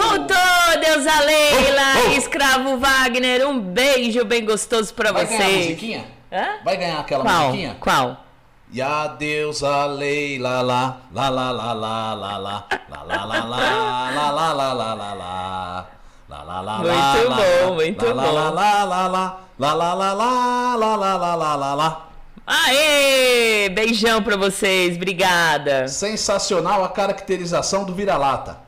Voltou, 0.00 0.80
Deusa 0.80 1.20
Leila, 1.22 1.82
Oh, 1.96 2.10
oh. 2.10 2.12
escravo 2.16 2.78
Wagner, 2.78 3.44
um 3.44 3.58
beijo 3.58 4.24
bem 4.24 4.44
gostoso 4.44 4.94
pra 4.94 5.10
Vai 5.10 5.26
ganhar 5.26 5.46
a 5.46 5.50
musiquinha? 5.50 6.04
Hã? 6.32 6.46
Vai 6.64 6.76
ganhar 6.76 7.00
aquela 7.00 7.24
Qual? 7.24 7.46
musiquinha? 7.48 7.76
Qual? 7.80 8.24
E 8.72 8.80
a 8.80 9.08
deusa 9.08 9.84
Leila 9.86 10.60
lá, 10.62 11.00
lá 11.12 11.28
lá 11.28 11.50
lá 11.50 11.72
lá 11.72 12.14
lá 12.14 12.36
lá, 12.36 12.66
lá 12.88 13.02
lá 13.02 13.24
lá 13.24 13.34
lá 13.34 14.30
lá 14.30 14.52
lá 14.52 14.52
lá 14.52 14.72
lá 14.74 14.94
lá 14.94 15.14
lá. 15.14 15.90
Lá, 16.30 16.44
lá, 16.44 16.60
lá, 16.60 16.78
Muito 16.78 16.88
lá, 16.94 17.24
lá, 17.24 17.36
bom, 17.66 17.74
muito 17.74 18.06
lá, 18.06 18.12
bom. 18.14 18.32
Lá, 18.32 18.50
lá, 18.50 18.84
lá, 18.84 19.08
lá, 19.08 19.40
lá, 19.58 19.74
lá, 19.74 19.94
lá, 19.94 20.12
lá, 20.14 20.76
lá, 20.76 20.96
lá, 20.96 21.16
lá, 21.16 21.34
lá, 21.34 21.56
lá, 21.56 21.74
lá. 21.74 22.08
Aê! 22.46 23.68
Beijão 23.70 24.22
pra 24.22 24.36
vocês, 24.36 24.94
obrigada. 24.94 25.88
Sensacional 25.88 26.84
a 26.84 26.88
caracterização 26.88 27.82
do 27.82 27.92
vira-lata. 27.92 28.60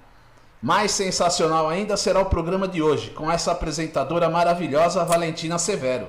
Mais 0.60 0.90
sensacional 0.90 1.68
ainda 1.68 1.96
será 1.96 2.18
o 2.18 2.24
programa 2.24 2.66
de 2.66 2.82
hoje, 2.82 3.10
com 3.10 3.30
essa 3.30 3.52
apresentadora 3.52 4.28
maravilhosa 4.28 5.04
Valentina 5.04 5.56
Severo. 5.56 6.08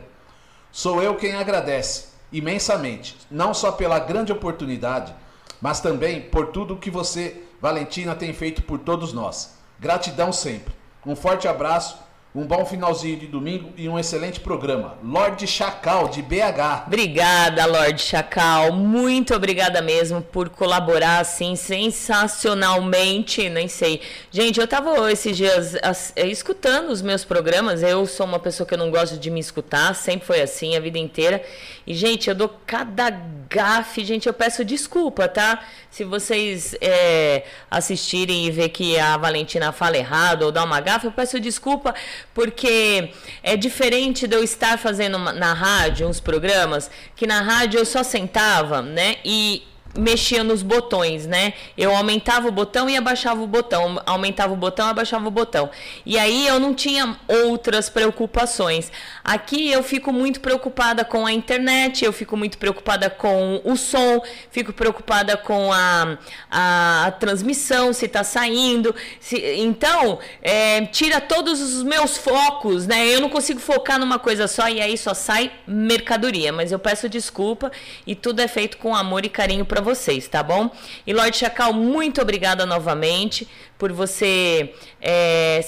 Sou 0.71 1.03
eu 1.03 1.13
quem 1.13 1.35
agradece, 1.35 2.05
imensamente, 2.31 3.15
não 3.29 3.53
só 3.53 3.71
pela 3.71 3.99
grande 3.99 4.31
oportunidade, 4.31 5.13
mas 5.61 5.79
também 5.79 6.19
por 6.19 6.47
tudo 6.47 6.77
que 6.77 6.89
você, 6.89 7.43
Valentina, 7.61 8.15
tem 8.15 8.33
feito 8.33 8.63
por 8.63 8.79
todos 8.79 9.13
nós. 9.13 9.55
Gratidão 9.79 10.33
sempre. 10.33 10.81
Um 11.05 11.15
forte 11.15 11.47
abraço, 11.47 11.97
um 12.35 12.47
bom 12.47 12.65
finalzinho 12.65 13.19
de 13.19 13.27
domingo 13.27 13.71
e 13.77 13.87
um 13.87 13.99
excelente 13.99 14.39
programa. 14.39 14.97
Lorde 15.03 15.45
Chacal, 15.45 16.07
de 16.07 16.21
BH. 16.21 16.85
Obrigada, 16.87 17.65
Lorde 17.67 18.01
Chacal. 18.01 18.71
Muito 18.71 19.35
obrigada 19.35 19.81
mesmo 19.83 20.19
por 20.19 20.49
colaborar 20.49 21.19
assim 21.19 21.55
sensacionalmente. 21.55 23.49
Nem 23.49 23.67
sei. 23.67 24.01
Gente, 24.31 24.59
eu 24.59 24.67
tava 24.67 25.11
esses 25.11 25.37
dias 25.37 25.75
as- 25.83 26.11
eh, 26.15 26.25
escutando 26.27 26.89
os 26.89 27.03
meus 27.03 27.23
programas. 27.23 27.83
Eu 27.83 28.07
sou 28.07 28.25
uma 28.25 28.39
pessoa 28.39 28.65
que 28.65 28.73
eu 28.73 28.79
não 28.79 28.89
gosto 28.89 29.17
de 29.17 29.29
me 29.29 29.39
escutar, 29.39 29.93
sempre 29.93 30.25
foi 30.25 30.41
assim 30.41 30.75
a 30.75 30.79
vida 30.79 30.97
inteira. 30.97 31.43
E, 31.85 31.93
gente, 31.93 32.29
eu 32.29 32.35
dou 32.35 32.49
cada 32.65 33.11
gafe. 33.49 34.03
Gente, 34.05 34.25
eu 34.25 34.33
peço 34.33 34.65
desculpa, 34.65 35.27
tá? 35.27 35.63
Se 35.93 36.03
vocês 36.03 36.75
eh, 36.81 37.43
assistirem 37.69 38.47
e 38.47 38.49
ver 38.49 38.69
que 38.69 38.97
a 38.97 39.15
Valentina 39.15 39.71
fala 39.71 39.95
errado 39.95 40.41
ou 40.41 40.51
dá 40.51 40.63
uma 40.63 40.81
gafe, 40.81 41.05
eu 41.05 41.11
peço 41.11 41.39
desculpa 41.39 41.93
porque 42.33 43.11
é 43.43 43.55
diferente 43.55 44.25
de 44.25 44.35
eu 44.35 44.43
estar 44.43 44.79
fazendo 44.79 45.19
na 45.19 45.53
rádio 45.53 46.07
uns 46.07 46.19
programas 46.19 46.89
que 47.15 47.27
na 47.27 47.43
rádio 47.43 47.77
eu 47.77 47.85
só 47.85 48.01
sentava, 48.01 48.81
né? 48.81 49.17
E 49.23 49.61
mexia 49.95 50.43
nos 50.43 50.61
botões, 50.63 51.25
né? 51.27 51.53
Eu 51.77 51.95
aumentava 51.95 52.47
o 52.47 52.51
botão 52.51 52.89
e 52.89 52.97
abaixava 52.97 53.41
o 53.41 53.47
botão, 53.47 54.01
aumentava 54.05 54.53
o 54.53 54.55
botão, 54.55 54.87
abaixava 54.87 55.27
o 55.27 55.31
botão. 55.31 55.69
E 56.05 56.17
aí 56.17 56.47
eu 56.47 56.59
não 56.59 56.73
tinha 56.73 57.15
outras 57.27 57.89
preocupações. 57.89 58.91
Aqui 59.23 59.71
eu 59.71 59.83
fico 59.83 60.11
muito 60.11 60.39
preocupada 60.39 61.05
com 61.05 61.25
a 61.25 61.31
internet, 61.31 62.03
eu 62.03 62.11
fico 62.11 62.35
muito 62.35 62.57
preocupada 62.57 63.09
com 63.09 63.61
o 63.63 63.75
som, 63.75 64.21
fico 64.49 64.73
preocupada 64.73 65.37
com 65.37 65.71
a, 65.71 66.17
a, 66.49 67.13
transmissão, 67.19 67.93
se 67.93 68.07
tá 68.07 68.23
saindo. 68.23 68.95
se- 69.19 69.55
então, 69.59 70.19
é, 70.41 70.85
tira 70.87 71.21
todos 71.21 71.61
os 71.61 71.83
meus 71.83 72.17
focos, 72.17 72.87
né? 72.87 73.07
Eu 73.07 73.21
não 73.21 73.29
consigo 73.29 73.59
focar 73.59 73.99
numa 73.99 74.17
coisa 74.17 74.47
só 74.47 74.67
e 74.67 74.81
aí 74.81 74.97
só 74.97 75.13
sai 75.13 75.51
mercadoria. 75.67 76.51
Mas 76.51 76.71
eu 76.71 76.79
peço 76.79 77.07
desculpa 77.07 77.71
e 78.07 78.15
tudo 78.15 78.41
é 78.41 78.47
feito 78.47 78.77
com 78.77 78.95
amor 78.95 79.23
e 79.25 79.29
carinho 79.29 79.65
para 79.65 79.82
vocês, 79.83 80.27
tá 80.27 80.41
bom? 80.41 80.71
E 81.05 81.13
Lorde 81.13 81.37
Chacal, 81.37 81.73
muito 81.73 82.21
obrigada 82.21 82.65
novamente 82.65 83.47
por 83.77 83.91
você 83.91 84.73
é, 85.01 85.63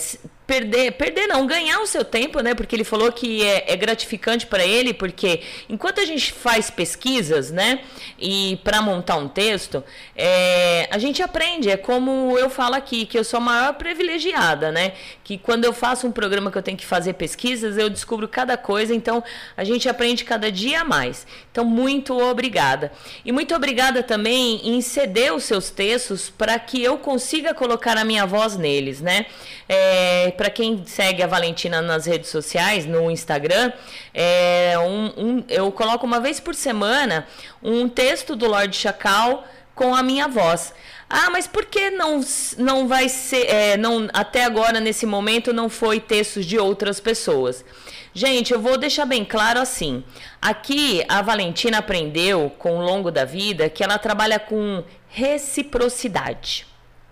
perder, 0.45 0.91
perder 0.93 1.27
não, 1.27 1.45
ganhar 1.47 1.79
o 1.79 1.87
seu 1.87 2.03
tempo, 2.03 2.39
né? 2.39 2.53
Porque 2.53 2.75
ele 2.75 2.83
falou 2.83 3.11
que 3.11 3.43
é, 3.43 3.73
é 3.73 3.75
gratificante 3.75 4.45
para 4.45 4.65
ele, 4.65 4.93
porque 4.93 5.41
enquanto 5.67 5.99
a 5.99 6.05
gente 6.05 6.31
faz 6.31 6.69
pesquisas, 6.69 7.51
né? 7.51 7.81
E 8.19 8.59
para 8.63 8.81
montar 8.81 9.17
um 9.17 9.27
texto, 9.27 9.83
é, 10.15 10.87
a 10.91 10.97
gente 10.97 11.21
aprende. 11.23 11.69
É 11.69 11.77
como 11.77 12.37
eu 12.37 12.49
falo 12.49 12.75
aqui, 12.75 13.05
que 13.05 13.17
eu 13.17 13.23
sou 13.23 13.37
a 13.37 13.41
maior 13.41 13.73
privilegiada, 13.73 14.71
né? 14.71 14.93
Que 15.23 15.37
quando 15.37 15.65
eu 15.65 15.73
faço 15.73 16.07
um 16.07 16.11
programa 16.11 16.51
que 16.51 16.57
eu 16.57 16.63
tenho 16.63 16.77
que 16.77 16.85
fazer 16.85 17.13
pesquisas, 17.13 17.77
eu 17.77 17.89
descubro 17.89 18.27
cada 18.27 18.55
coisa, 18.57 18.93
então 18.93 19.23
a 19.57 19.63
gente 19.63 19.89
aprende 19.89 20.23
cada 20.23 20.51
dia 20.51 20.83
mais. 20.83 21.25
Então, 21.51 21.65
muito 21.65 22.17
obrigada. 22.19 22.91
E 23.23 23.31
muito 23.31 23.55
obrigada 23.55 24.03
também 24.03 24.61
em 24.63 24.81
ceder 24.81 25.33
os 25.33 25.43
seus 25.43 25.69
textos 25.69 26.29
para 26.29 26.57
que 26.59 26.83
eu 26.83 26.97
consiga 26.97 27.53
colocar 27.53 27.97
a 27.97 28.03
minha 28.03 28.25
voz 28.25 28.55
neles, 28.57 29.01
né? 29.01 29.25
É, 29.67 30.34
para 30.35 30.49
quem 30.49 30.85
segue 30.85 31.23
a 31.23 31.27
Valentina 31.27 31.81
nas 31.81 32.05
redes 32.05 32.29
sociais, 32.29 32.85
no 32.85 33.09
Instagram, 33.09 33.71
é, 34.13 34.75
um- 34.79 35.13
um- 35.17 35.43
eu 35.49 35.71
coloco 35.71 36.05
uma 36.05 36.19
vez 36.19 36.39
por 36.39 36.53
semana 36.53 37.27
um 37.63 37.89
texto 37.89 38.35
do 38.35 38.45
Lorde 38.47 38.75
Chacal 38.77 39.43
com 39.73 39.95
a 39.95 40.03
minha 40.03 40.27
voz. 40.27 40.73
Ah, 41.09 41.29
mas 41.29 41.47
por 41.47 41.65
que 41.65 41.89
não, 41.91 42.19
não 42.57 42.87
vai 42.87 43.09
ser, 43.09 43.45
é, 43.47 43.77
não, 43.77 44.07
até 44.13 44.43
agora, 44.43 44.79
nesse 44.79 45.05
momento, 45.05 45.53
não 45.53 45.69
foi 45.69 45.99
textos 45.99 46.45
de 46.45 46.57
outras 46.57 46.99
pessoas? 46.99 47.63
Gente, 48.13 48.53
eu 48.53 48.59
vou 48.61 48.77
deixar 48.77 49.05
bem 49.05 49.25
claro 49.25 49.59
assim. 49.59 50.03
Aqui 50.41 51.03
a 51.09 51.21
Valentina 51.21 51.79
aprendeu 51.79 52.49
com 52.57 52.77
o 52.77 52.81
longo 52.81 53.11
da 53.11 53.25
vida 53.25 53.69
que 53.69 53.83
ela 53.83 53.97
trabalha 53.97 54.39
com 54.39 54.83
reciprocidade. 55.09 56.65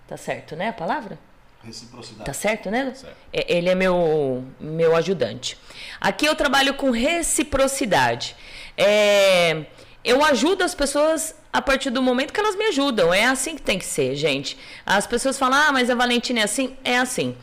Tá 0.08 0.16
certo, 0.16 0.56
né 0.56 0.68
a 0.68 0.72
palavra? 0.72 1.18
Reciprocidade. 1.64 2.24
Tá 2.24 2.32
certo, 2.32 2.70
né? 2.70 2.92
Certo. 2.94 3.16
É, 3.32 3.56
Ele 3.56 3.68
é 3.68 3.74
meu, 3.74 4.44
meu 4.60 4.94
ajudante. 4.96 5.58
Aqui 6.00 6.26
eu 6.26 6.34
trabalho 6.34 6.74
com 6.74 6.90
reciprocidade. 6.90 8.36
É, 8.76 9.64
eu 10.04 10.24
ajudo 10.24 10.62
as 10.62 10.74
pessoas 10.74 11.34
a 11.52 11.62
partir 11.62 11.90
do 11.90 12.02
momento 12.02 12.32
que 12.32 12.40
elas 12.40 12.56
me 12.56 12.64
ajudam. 12.66 13.14
É 13.14 13.24
assim 13.24 13.56
que 13.56 13.62
tem 13.62 13.78
que 13.78 13.86
ser, 13.86 14.14
gente. 14.16 14.58
As 14.84 15.06
pessoas 15.06 15.38
falam, 15.38 15.58
ah, 15.58 15.72
mas 15.72 15.88
a 15.88 15.94
Valentina 15.94 16.40
é 16.40 16.42
assim. 16.42 16.76
É 16.84 16.98
assim. 16.98 17.36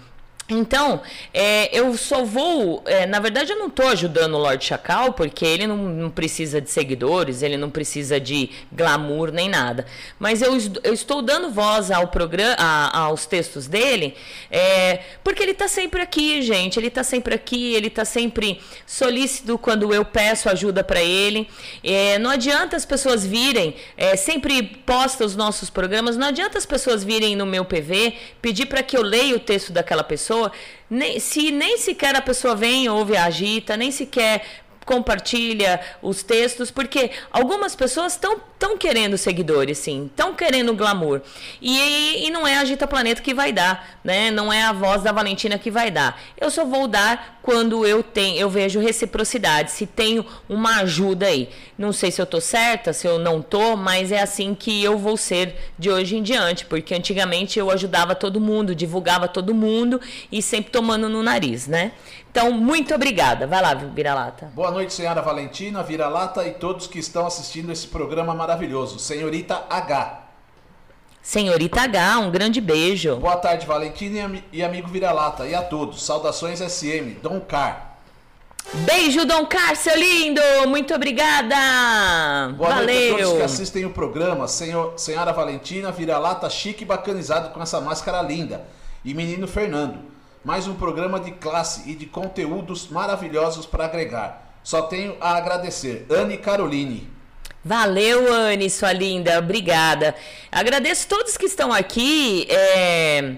Então, 0.54 1.02
é, 1.34 1.70
eu 1.78 1.96
só 1.98 2.24
vou. 2.24 2.84
é, 2.86 3.06
na 3.06 3.20
verdade, 3.20 3.52
eu 3.52 3.58
não 3.58 3.68
estou 3.68 3.88
ajudando 3.88 4.34
o 4.34 4.38
Lorde 4.38 4.66
Chacal, 4.66 5.14
porque 5.14 5.46
ele 5.46 5.66
não, 5.66 5.78
não 5.78 6.10
precisa 6.10 6.60
de 6.60 6.70
seguidores, 6.70 7.42
ele 7.42 7.58
não 7.58 7.70
precisa 7.70 8.20
de 8.20 8.50
glamour 8.72 9.32
nem 9.32 9.50
nada. 9.50 9.86
Mas 10.20 10.42
eu, 10.42 10.58
eu 10.84 10.94
estou 10.94 11.22
dando 11.22 11.50
voz 11.50 11.92
ao 11.92 12.08
programa, 12.08 12.56
aos 12.92 13.26
textos 13.26 13.68
dele, 13.68 14.16
é, 14.50 15.00
porque 15.24 15.42
ele 15.42 15.52
está 15.52 15.68
sempre 15.68 16.02
aqui, 16.02 16.42
gente. 16.42 16.78
Ele 16.80 16.88
está 16.88 17.04
sempre 17.04 17.34
aqui, 17.34 17.74
ele 17.74 17.88
está 17.88 18.06
sempre 18.06 18.60
solícito 18.86 19.58
quando 19.58 19.94
eu 19.94 20.04
peço 20.04 20.50
ajuda 20.50 20.84
para 20.84 21.02
ele. 21.02 21.48
É, 21.84 22.18
não 22.20 22.30
adianta 22.30 22.76
as 22.76 22.86
pessoas 22.86 23.26
virem, 23.26 23.76
é, 23.96 24.16
sempre 24.16 24.64
posta 24.64 25.26
os 25.26 25.36
nossos 25.36 25.70
programas, 25.70 26.18
não 26.18 26.28
adianta 26.28 26.58
as 26.58 26.66
pessoas 26.66 27.04
virem 27.04 27.36
no 27.36 27.46
meu 27.46 27.64
PV, 27.64 28.14
pedir 28.42 28.66
para 28.66 28.84
que 28.84 28.98
eu 28.98 29.02
leia 29.02 29.36
o 29.36 29.40
texto 29.40 29.72
daquela 29.72 30.04
pessoa, 30.04 30.41
nem, 30.90 31.20
se 31.20 31.52
nem 31.52 31.78
sequer 31.78 32.16
a 32.16 32.22
pessoa 32.22 32.56
vem, 32.56 32.88
ouve 32.88 33.18
agita, 33.18 33.76
nem 33.76 33.92
sequer 33.92 34.46
compartilha 34.92 35.80
os 36.02 36.22
textos, 36.22 36.70
porque 36.70 37.12
algumas 37.32 37.74
pessoas 37.78 38.12
estão 38.12 38.42
tão 38.60 38.78
querendo 38.78 39.18
seguidores, 39.18 39.78
sim, 39.78 40.08
estão 40.08 40.36
querendo 40.36 40.76
glamour. 40.76 41.22
E, 41.62 42.28
e 42.28 42.30
não 42.30 42.46
é 42.46 42.58
a 42.58 42.60
Agita 42.60 42.86
Planeta 42.86 43.22
que 43.22 43.34
vai 43.34 43.54
dar, 43.54 44.00
né? 44.04 44.30
Não 44.30 44.52
é 44.52 44.62
a 44.62 44.74
voz 44.74 45.02
da 45.02 45.14
Valentina 45.14 45.58
que 45.58 45.72
vai 45.72 45.90
dar. 45.90 46.22
Eu 46.40 46.52
só 46.52 46.66
vou 46.66 46.90
dar 46.90 47.40
quando 47.42 47.88
eu 47.88 48.04
tenho, 48.04 48.38
eu 48.38 48.50
vejo 48.50 48.80
reciprocidade, 48.80 49.72
se 49.72 49.88
tenho 49.88 50.26
uma 50.48 50.82
ajuda 50.82 51.28
aí. 51.28 51.50
Não 51.78 51.92
sei 51.92 52.12
se 52.12 52.22
eu 52.22 52.26
tô 52.26 52.40
certa, 52.42 52.94
se 52.94 53.08
eu 53.08 53.18
não 53.18 53.42
tô, 53.42 53.76
mas 53.76 54.12
é 54.12 54.22
assim 54.22 54.54
que 54.54 54.84
eu 54.84 54.98
vou 54.98 55.16
ser 55.18 55.56
de 55.80 55.90
hoje 55.90 56.18
em 56.18 56.22
diante, 56.22 56.66
porque 56.66 56.94
antigamente 56.94 57.58
eu 57.58 57.72
ajudava 57.72 58.14
todo 58.14 58.40
mundo, 58.42 58.76
divulgava 58.76 59.28
todo 59.28 59.56
mundo 59.56 60.00
e 60.32 60.42
sempre 60.42 60.72
tomando 60.72 61.10
no 61.10 61.24
nariz, 61.24 61.66
né? 61.66 61.94
Então, 62.32 62.50
muito 62.54 62.96
obrigada. 62.96 63.46
Vai 63.46 63.62
lá, 63.62 63.74
Vira-Lata. 63.74 64.50
Boa 64.56 64.72
noite, 64.72 64.94
senhora 64.94 65.22
Valentina, 65.22 65.84
Vira-Lata 65.84 66.48
e 66.48 66.52
todos 66.52 66.88
que 66.88 66.98
estão 66.98 67.28
assistindo 67.28 67.70
esse 67.74 67.88
programa 67.88 68.34
maravilhoso. 68.34 69.00
Senhorita 69.00 69.64
H. 69.70 70.22
Senhorita 71.22 71.82
H, 71.82 72.20
um 72.20 72.32
grande 72.32 72.62
beijo. 72.62 73.18
Boa 73.18 73.36
tarde, 73.36 73.68
Valentina 73.68 74.16
e, 74.16 74.22
ami- 74.22 74.44
e 74.54 74.64
amigo 74.64 74.88
Vira-Lata. 74.88 75.46
E 75.46 75.54
a 75.54 75.62
todos. 75.62 76.04
Saudações 76.06 76.62
SM. 76.62 77.18
Dom 77.22 77.42
Car. 77.42 77.98
Beijo, 78.86 79.26
Dom 79.26 79.46
Car, 79.46 79.76
seu 79.76 79.96
lindo! 79.98 80.42
Muito 80.70 80.94
obrigada! 80.94 81.56
Boa 82.56 82.76
noite 82.76 82.92
a 82.92 83.10
todos 83.10 83.18
que 83.18 83.24
Valeu! 83.26 83.44
assistem 83.46 83.86
o 83.86 83.90
programa. 83.90 84.48
Senhor, 84.48 84.94
senhora 84.96 85.34
Valentina, 85.34 85.92
Vira-Lata 85.92 86.50
chique 86.50 86.84
e 86.84 86.86
bacanizado 86.86 87.50
com 87.50 87.62
essa 87.62 87.82
máscara 87.82 88.22
linda. 88.22 88.64
E 89.04 89.14
menino 89.14 89.48
Fernando. 89.48 90.11
Mais 90.44 90.68
um 90.68 90.74
programa 90.74 91.20
de 91.20 91.32
classe 91.32 91.90
e 91.90 91.94
de 91.94 92.08
conteúdos 92.08 92.88
maravilhosos 92.90 93.66
para 93.66 93.86
agregar. 93.86 94.56
Só 94.64 94.84
tenho 94.84 95.16
a 95.22 95.36
agradecer. 95.36 96.06
Anne 96.10 96.38
Caroline. 96.38 97.08
Valeu, 97.64 98.34
Anne, 98.34 98.68
sua 98.72 98.92
linda. 98.92 99.38
Obrigada. 99.38 100.16
Agradeço 100.52 101.08
todos 101.08 101.38
que 101.38 101.46
estão 101.46 101.72
aqui. 101.72 102.48
É, 102.50 103.36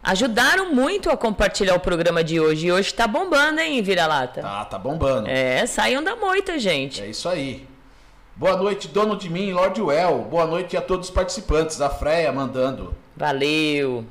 ajudaram 0.00 0.72
muito 0.72 1.10
a 1.10 1.16
compartilhar 1.16 1.74
o 1.74 1.80
programa 1.80 2.22
de 2.22 2.38
hoje. 2.38 2.68
E 2.68 2.72
hoje 2.72 2.94
tá 2.94 3.08
bombando, 3.08 3.60
hein, 3.60 3.82
Vira-Lata? 3.82 4.42
Tá, 4.42 4.64
tá 4.64 4.78
bombando. 4.78 5.28
É, 5.28 5.66
saiam 5.66 6.04
da 6.04 6.14
moita, 6.14 6.56
gente. 6.56 7.02
É 7.02 7.08
isso 7.08 7.28
aí. 7.28 7.66
Boa 8.36 8.56
noite, 8.56 8.86
dono 8.86 9.16
de 9.16 9.28
mim, 9.28 9.52
Lord 9.52 9.80
Well. 9.80 10.18
Boa 10.30 10.46
noite 10.46 10.76
a 10.76 10.80
todos 10.80 11.08
os 11.08 11.14
participantes. 11.14 11.80
A 11.80 11.90
Freia 11.90 12.32
mandando. 12.32 12.94
Valeu. 13.16 14.04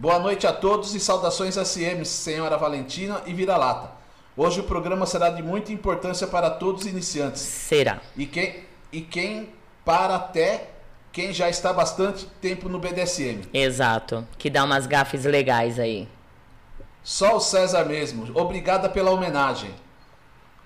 Boa 0.00 0.20
noite 0.20 0.46
a 0.46 0.52
todos 0.52 0.94
e 0.94 1.00
saudações 1.00 1.56
SM, 1.56 2.04
senhora 2.04 2.56
Valentina 2.56 3.20
e 3.26 3.34
Vira-Lata. 3.34 3.90
Hoje 4.36 4.60
o 4.60 4.62
programa 4.62 5.04
será 5.06 5.28
de 5.28 5.42
muita 5.42 5.72
importância 5.72 6.24
para 6.24 6.50
todos 6.50 6.82
os 6.82 6.86
iniciantes. 6.86 7.42
Será. 7.42 8.00
E 8.16 8.24
quem, 8.24 8.62
e 8.92 9.00
quem 9.00 9.48
para 9.84 10.14
até 10.14 10.68
quem 11.10 11.32
já 11.32 11.50
está 11.50 11.72
bastante 11.72 12.26
tempo 12.40 12.68
no 12.68 12.78
BDSM. 12.78 13.48
Exato. 13.52 14.24
Que 14.38 14.48
dá 14.48 14.62
umas 14.62 14.86
gafes 14.86 15.24
legais 15.24 15.80
aí. 15.80 16.06
Só 17.02 17.36
o 17.36 17.40
César 17.40 17.84
mesmo. 17.84 18.30
Obrigada 18.38 18.88
pela 18.88 19.10
homenagem. 19.10 19.74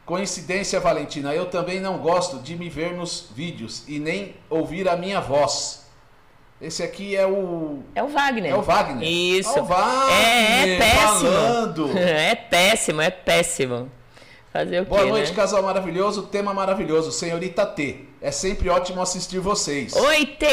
Coincidência, 0.05 0.79
Valentina, 0.79 1.35
eu 1.35 1.47
também 1.47 1.81
não 1.81 1.97
gosto 1.97 2.39
de 2.39 2.55
me 2.55 2.69
ver 2.69 2.93
nos 2.93 3.31
vídeos 3.35 3.83
e 3.89 3.99
nem 3.99 4.35
ouvir 4.51 4.91
a 4.91 4.95
minha 4.95 5.23
voz. 5.23 5.82
Esse 6.63 6.85
aqui 6.85 7.17
é 7.17 7.27
o. 7.27 7.81
É 7.93 8.05
o 8.05 8.07
Wagner. 8.07 8.53
É 8.53 8.55
o 8.55 8.63
Wagner. 8.63 9.03
Isso. 9.07 9.59
É 9.59 9.63
o 9.63 9.65
Wagner 9.65 10.15
é, 10.15 10.75
é 10.75 10.79
péssimo. 10.79 11.31
falando. 11.33 11.99
É 11.99 12.35
péssimo, 12.37 13.01
é 13.01 13.11
péssimo. 13.11 13.91
Fazer 14.53 14.83
o 14.83 14.85
Boa 14.85 15.03
quê, 15.03 15.09
noite, 15.09 15.31
né? 15.31 15.37
casal 15.37 15.63
maravilhoso. 15.63 16.23
Tema 16.25 16.55
maravilhoso, 16.55 17.11
senhorita 17.11 17.67
T. 17.67 18.05
É 18.21 18.31
sempre 18.31 18.69
ótimo 18.69 19.03
assistir 19.03 19.41
vocês. 19.41 19.93
Oi, 19.97 20.27
T, 20.27 20.47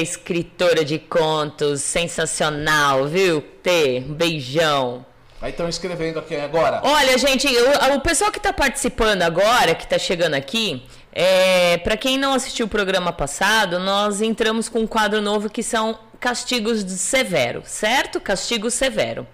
escritora 0.00 0.82
de 0.82 0.98
contos, 0.98 1.82
sensacional, 1.82 3.06
viu? 3.06 3.42
T, 3.62 4.02
um 4.08 4.14
beijão. 4.14 5.04
Aí 5.42 5.50
estão 5.50 5.68
escrevendo 5.68 6.20
aqui 6.20 6.36
agora. 6.36 6.80
Olha, 6.82 7.18
gente, 7.18 7.46
o, 7.46 7.96
o 7.96 8.00
pessoal 8.00 8.30
que 8.30 8.38
está 8.38 8.50
participando 8.50 9.20
agora, 9.20 9.74
que 9.74 9.84
está 9.84 9.98
chegando 9.98 10.32
aqui, 10.32 10.82
é, 11.14 11.78
para 11.78 11.96
quem 11.96 12.18
não 12.18 12.34
assistiu 12.34 12.66
o 12.66 12.68
programa 12.68 13.12
passado, 13.12 13.78
nós 13.78 14.20
entramos 14.20 14.68
com 14.68 14.80
um 14.80 14.86
quadro 14.86 15.22
novo 15.22 15.48
que 15.48 15.62
são 15.62 15.96
castigos 16.18 16.80
severo, 16.80 17.62
certo? 17.66 18.18
Castigo 18.18 18.70
severo. 18.70 19.26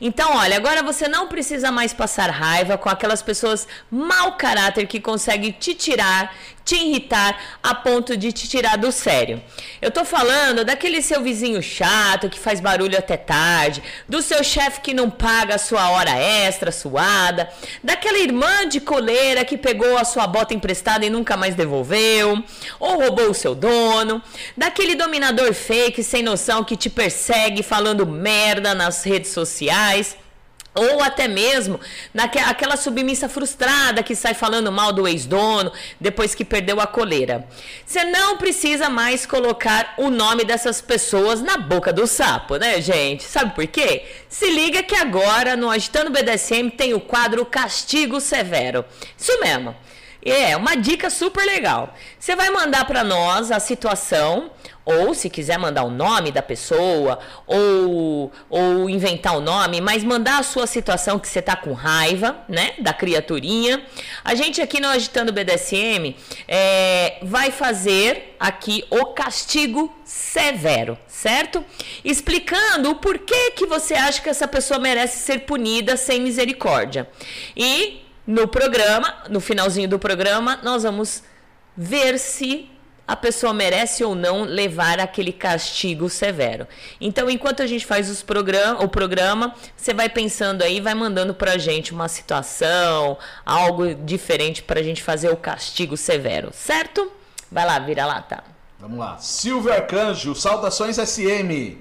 Então, 0.00 0.36
olha, 0.36 0.56
agora 0.56 0.82
você 0.82 1.08
não 1.08 1.26
precisa 1.26 1.72
mais 1.72 1.92
passar 1.94 2.30
raiva 2.30 2.76
com 2.76 2.88
aquelas 2.88 3.22
pessoas 3.22 3.66
mau 3.90 4.36
caráter 4.36 4.86
que 4.86 5.00
conseguem 5.00 5.50
te 5.50 5.74
tirar, 5.74 6.36
te 6.64 6.76
irritar 6.76 7.38
a 7.62 7.74
ponto 7.74 8.16
de 8.16 8.32
te 8.32 8.48
tirar 8.48 8.76
do 8.78 8.90
sério. 8.90 9.42
Eu 9.82 9.90
tô 9.90 10.04
falando 10.04 10.64
daquele 10.64 11.02
seu 11.02 11.22
vizinho 11.22 11.62
chato 11.62 12.30
que 12.30 12.38
faz 12.38 12.60
barulho 12.60 12.98
até 12.98 13.16
tarde, 13.16 13.82
do 14.08 14.22
seu 14.22 14.42
chefe 14.42 14.80
que 14.80 14.94
não 14.94 15.10
paga 15.10 15.56
a 15.56 15.58
sua 15.58 15.90
hora 15.90 16.16
extra 16.16 16.72
suada, 16.72 17.48
daquela 17.82 18.18
irmã 18.18 18.66
de 18.66 18.80
coleira 18.80 19.44
que 19.44 19.58
pegou 19.58 19.98
a 19.98 20.04
sua 20.04 20.26
bota 20.26 20.54
emprestada 20.54 21.04
e 21.04 21.10
nunca 21.10 21.36
mais 21.36 21.54
devolveu, 21.54 22.42
ou 22.80 22.98
roubou 23.00 23.30
o 23.30 23.34
seu 23.34 23.54
dono, 23.54 24.22
daquele 24.56 24.94
dominador 24.94 25.52
fake 25.52 26.02
sem 26.02 26.22
noção 26.22 26.64
que 26.64 26.76
te 26.76 26.88
persegue 26.88 27.62
falando 27.62 28.06
merda 28.06 28.74
nas 28.74 29.04
redes 29.04 29.30
sociais. 29.30 30.16
Ou 30.74 31.00
até 31.02 31.28
mesmo 31.28 31.78
naquela 32.12 32.76
submissa 32.76 33.28
frustrada 33.28 34.02
que 34.02 34.16
sai 34.16 34.34
falando 34.34 34.72
mal 34.72 34.92
do 34.92 35.06
ex-dono 35.06 35.72
depois 36.00 36.34
que 36.34 36.44
perdeu 36.44 36.80
a 36.80 36.86
coleira. 36.86 37.46
Você 37.86 38.04
não 38.04 38.36
precisa 38.36 38.90
mais 38.90 39.24
colocar 39.24 39.94
o 39.96 40.10
nome 40.10 40.44
dessas 40.44 40.80
pessoas 40.80 41.40
na 41.40 41.56
boca 41.56 41.92
do 41.92 42.06
sapo, 42.06 42.56
né, 42.56 42.80
gente? 42.80 43.22
Sabe 43.22 43.54
por 43.54 43.66
quê? 43.68 44.04
Se 44.28 44.50
liga 44.50 44.82
que 44.82 44.96
agora 44.96 45.56
no 45.56 45.70
Agitando 45.70 46.10
BDSM 46.10 46.70
tem 46.70 46.92
o 46.92 47.00
quadro 47.00 47.46
Castigo 47.46 48.20
Severo. 48.20 48.84
Isso 49.16 49.38
mesmo. 49.40 49.76
É, 50.24 50.56
uma 50.56 50.74
dica 50.74 51.10
super 51.10 51.44
legal. 51.44 51.94
Você 52.18 52.34
vai 52.34 52.48
mandar 52.48 52.86
para 52.86 53.04
nós 53.04 53.50
a 53.50 53.60
situação, 53.60 54.50
ou 54.84 55.14
se 55.14 55.30
quiser 55.30 55.58
mandar 55.58 55.84
o 55.84 55.90
nome 55.90 56.30
da 56.30 56.42
pessoa, 56.42 57.18
ou, 57.46 58.30
ou 58.50 58.90
inventar 58.90 59.36
o 59.36 59.40
nome, 59.40 59.80
mas 59.80 60.04
mandar 60.04 60.38
a 60.38 60.42
sua 60.42 60.66
situação 60.66 61.18
que 61.18 61.28
você 61.28 61.40
tá 61.40 61.56
com 61.56 61.72
raiva, 61.72 62.36
né, 62.48 62.74
da 62.78 62.92
criaturinha. 62.92 63.82
A 64.24 64.34
gente 64.34 64.60
aqui 64.60 64.80
no 64.80 64.88
Agitando 64.88 65.32
BDSM 65.32 66.14
é, 66.46 67.18
vai 67.22 67.50
fazer 67.50 68.36
aqui 68.38 68.84
o 68.90 69.06
castigo 69.06 69.94
severo, 70.04 70.98
certo? 71.06 71.64
Explicando 72.04 72.90
o 72.90 72.96
porquê 72.96 73.52
que 73.52 73.66
você 73.66 73.94
acha 73.94 74.20
que 74.20 74.28
essa 74.28 74.46
pessoa 74.46 74.78
merece 74.78 75.18
ser 75.18 75.40
punida 75.40 75.96
sem 75.96 76.20
misericórdia. 76.20 77.08
E 77.56 78.02
no 78.26 78.46
programa, 78.46 79.22
no 79.28 79.40
finalzinho 79.40 79.88
do 79.88 79.98
programa, 79.98 80.58
nós 80.62 80.82
vamos 80.82 81.22
ver 81.76 82.18
se 82.18 82.70
a 83.06 83.14
pessoa 83.14 83.52
merece 83.52 84.02
ou 84.02 84.14
não 84.14 84.42
levar 84.42 84.98
aquele 84.98 85.32
castigo 85.32 86.08
severo. 86.08 86.66
Então, 87.00 87.28
enquanto 87.28 87.62
a 87.62 87.66
gente 87.66 87.84
faz 87.84 88.22
program 88.22 88.80
o 88.80 88.88
programa, 88.88 89.54
você 89.76 89.92
vai 89.92 90.08
pensando 90.08 90.62
aí, 90.62 90.80
vai 90.80 90.94
mandando 90.94 91.34
pra 91.34 91.58
gente 91.58 91.92
uma 91.92 92.08
situação, 92.08 93.18
algo 93.44 93.94
diferente 93.94 94.62
pra 94.62 94.82
gente 94.82 95.02
fazer 95.02 95.30
o 95.30 95.36
castigo 95.36 95.96
severo, 95.96 96.50
certo? 96.52 97.10
Vai 97.50 97.66
lá, 97.66 97.78
vira 97.78 98.06
lá, 98.06 98.22
tá. 98.22 98.42
Vamos 98.80 98.98
lá. 98.98 99.18
Silvio 99.18 99.72
Arcanjo, 99.72 100.34
saudações 100.34 100.96
SM. 100.96 101.78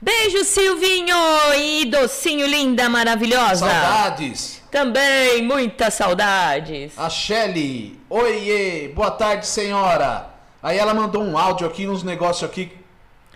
Beijo, 0.00 0.44
Silvinho! 0.44 1.16
E 1.56 1.84
docinho 1.86 2.46
linda, 2.46 2.88
maravilhosa! 2.88 3.68
Saudades. 3.68 4.62
Também, 4.70 5.42
muitas 5.42 5.94
saudades! 5.94 6.96
A 6.96 7.10
Shelly. 7.10 8.00
Oiê, 8.08 8.88
boa 8.94 9.10
tarde, 9.10 9.44
senhora. 9.46 10.30
Aí 10.62 10.78
ela 10.78 10.94
mandou 10.94 11.22
um 11.22 11.36
áudio 11.36 11.66
aqui, 11.66 11.88
uns 11.88 12.04
negócios 12.04 12.48
aqui 12.48 12.76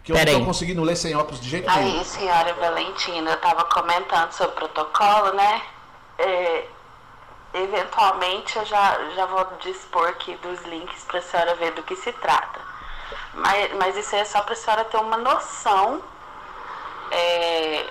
que 0.05 0.13
eu 0.13 0.17
Pera 0.17 0.31
não 0.33 0.39
tô 0.39 0.43
aí. 0.43 0.47
conseguindo 0.47 0.83
ler 0.83 0.95
sem 0.97 1.17
óculos 1.17 1.41
de 1.41 1.49
jeito 1.49 1.69
nenhum. 1.69 1.99
Aí, 1.99 2.05
senhora 2.05 2.55
Valentina, 2.55 3.31
eu 3.31 3.35
estava 3.37 3.65
comentando 3.65 4.31
sobre 4.33 4.53
o 4.53 4.55
protocolo, 4.55 5.33
né? 5.33 5.63
É, 6.19 6.65
eventualmente 7.55 8.57
eu 8.57 8.65
já, 8.67 8.99
já 9.17 9.27
vou 9.27 9.47
dispor 9.65 10.09
aqui 10.09 10.37
dos 10.37 10.61
links 10.67 11.03
para 11.05 11.19
a 11.19 11.23
senhora 11.23 11.55
ver 11.57 11.73
do 11.73 11.83
que 11.83 11.97
se 11.97 12.13
trata. 12.13 12.61
Mas, 13.35 13.73
mas 13.75 13.97
isso 13.97 14.15
aí 14.15 14.21
é 14.21 14.25
só 14.25 14.43
para 14.43 14.53
a 14.53 14.57
senhora 14.57 14.85
ter 14.85 14.97
uma 14.99 15.17
noção 15.17 16.03
é, 17.13 17.87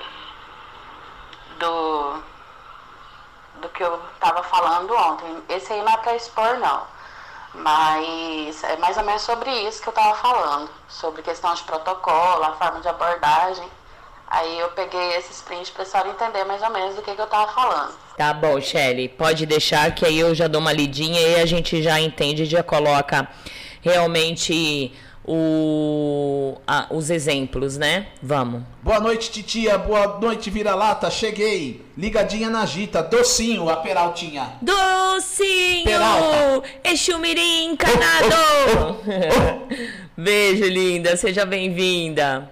do, 1.59 2.23
do 3.61 3.69
que 3.69 3.83
eu 3.83 4.01
estava 4.15 4.43
falando 4.43 4.93
ontem. 4.93 5.43
Esse 5.49 5.73
aí 5.73 5.81
não 5.81 5.93
é 5.93 5.97
para 5.97 6.15
expor, 6.15 6.57
não. 6.59 6.81
Mas 7.53 8.63
é 8.63 8.77
mais 8.77 8.97
ou 8.97 9.03
menos 9.03 9.21
sobre 9.21 9.49
isso 9.67 9.81
que 9.81 9.89
eu 9.89 9.91
estava 9.91 10.15
falando. 10.15 10.69
Sobre 10.87 11.21
questão 11.21 11.53
de 11.53 11.63
protocolo, 11.63 12.43
a 12.43 12.53
forma 12.53 12.81
de 12.81 12.87
abordagem. 12.87 13.69
Aí 14.27 14.59
eu 14.59 14.69
peguei 14.69 15.17
esses 15.17 15.41
prints 15.41 15.69
para 15.69 15.83
a 15.83 15.85
senhora 15.85 16.09
entender 16.09 16.45
mais 16.45 16.61
ou 16.61 16.69
menos 16.69 16.95
do 16.95 17.01
que, 17.01 17.13
que 17.13 17.19
eu 17.19 17.25
estava 17.25 17.51
falando. 17.51 17.93
Tá 18.17 18.33
bom, 18.33 18.61
Shelly, 18.61 19.09
pode 19.09 19.45
deixar 19.45 19.93
que 19.93 20.05
aí 20.05 20.17
eu 20.17 20.33
já 20.33 20.47
dou 20.47 20.61
uma 20.61 20.71
lidinha 20.71 21.19
e 21.19 21.41
a 21.41 21.45
gente 21.45 21.83
já 21.83 21.99
entende, 21.99 22.45
já 22.45 22.63
coloca 22.63 23.27
realmente 23.81 24.95
o, 25.25 26.57
os 26.89 27.09
exemplos, 27.09 27.77
né? 27.77 28.07
Vamos. 28.21 28.63
Boa 28.81 28.99
noite, 28.99 29.31
titia. 29.31 29.77
Boa 29.77 30.19
noite, 30.19 30.49
vira-lata. 30.49 31.09
Cheguei. 31.11 31.85
Ligadinha 31.97 32.49
na 32.49 32.65
Gita. 32.65 33.03
Docinho, 33.03 33.69
a 33.69 33.77
Peraltinha. 33.77 34.53
Docinho! 34.61 35.83
Peralta. 35.85 36.67
Exumirim 36.83 37.71
encanado! 37.71 38.97
Beijo, 40.17 40.65
linda, 40.65 41.15
seja 41.15 41.45
bem-vinda. 41.45 42.51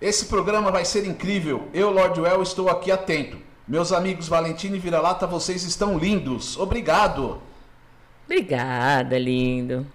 Esse 0.00 0.26
programa 0.26 0.70
vai 0.70 0.84
ser 0.84 1.06
incrível. 1.06 1.68
Eu, 1.74 1.90
Lord 1.90 2.20
Well, 2.20 2.42
estou 2.42 2.68
aqui 2.68 2.90
atento. 2.90 3.38
Meus 3.68 3.92
amigos 3.92 4.28
Valentino 4.28 4.76
e 4.76 4.78
Vira-Lata, 4.78 5.26
vocês 5.26 5.62
estão 5.62 5.98
lindos. 5.98 6.58
Obrigado. 6.58 7.40
Obrigada, 8.24 9.18
lindo. 9.18 9.86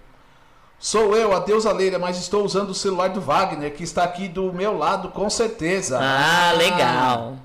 Sou 0.86 1.16
eu, 1.16 1.34
a 1.34 1.40
deusa 1.40 1.72
Leira, 1.72 1.98
mas 1.98 2.16
estou 2.16 2.44
usando 2.44 2.70
o 2.70 2.74
celular 2.74 3.08
do 3.08 3.20
Wagner, 3.20 3.74
que 3.74 3.82
está 3.82 4.04
aqui 4.04 4.28
do 4.28 4.52
meu 4.52 4.78
lado, 4.78 5.08
com 5.08 5.28
certeza. 5.28 5.98
Ah, 6.00 6.52
legal. 6.56 7.36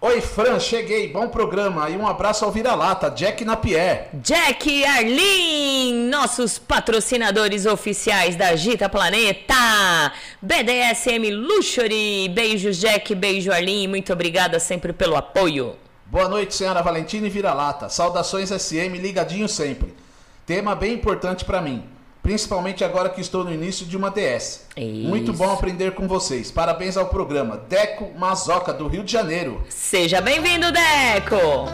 Oi, 0.00 0.20
Fran, 0.20 0.60
cheguei. 0.60 1.08
Bom 1.08 1.26
programa. 1.26 1.90
E 1.90 1.96
um 1.96 2.06
abraço 2.06 2.44
ao 2.44 2.52
Vira-Lata, 2.52 3.10
Jack 3.10 3.44
Napier. 3.44 4.10
Jack 4.14 4.84
Arlin, 4.84 6.08
nossos 6.08 6.60
patrocinadores 6.60 7.66
oficiais 7.66 8.36
da 8.36 8.54
Gita 8.54 8.88
Planeta, 8.88 10.12
BDSM 10.40 11.28
Luxury. 11.32 12.28
Beijos, 12.28 12.78
Jack, 12.78 13.16
beijo, 13.16 13.50
Arlene. 13.50 13.88
Muito 13.88 14.12
obrigada 14.12 14.60
sempre 14.60 14.92
pelo 14.92 15.16
apoio. 15.16 15.74
Boa 16.06 16.28
noite, 16.28 16.54
senhora 16.54 16.84
Valentina 16.84 17.26
e 17.26 17.30
Vira-Lata. 17.30 17.88
Saudações 17.88 18.50
SM, 18.50 18.96
ligadinho 18.96 19.48
sempre. 19.48 19.92
Tema 20.46 20.76
bem 20.76 20.94
importante 20.94 21.44
para 21.44 21.60
mim, 21.60 21.82
principalmente 22.26 22.82
agora 22.82 23.08
que 23.08 23.20
estou 23.20 23.44
no 23.44 23.54
início 23.54 23.86
de 23.86 23.96
uma 23.96 24.10
DS. 24.10 24.66
Isso. 24.76 25.08
Muito 25.08 25.32
bom 25.32 25.48
aprender 25.48 25.92
com 25.92 26.08
vocês. 26.08 26.50
Parabéns 26.50 26.96
ao 26.96 27.06
programa. 27.06 27.56
Deco 27.68 28.10
Mazoca, 28.18 28.72
do 28.72 28.88
Rio 28.88 29.04
de 29.04 29.12
Janeiro. 29.12 29.64
Seja 29.68 30.20
bem-vindo, 30.20 30.66
Deco! 30.72 31.70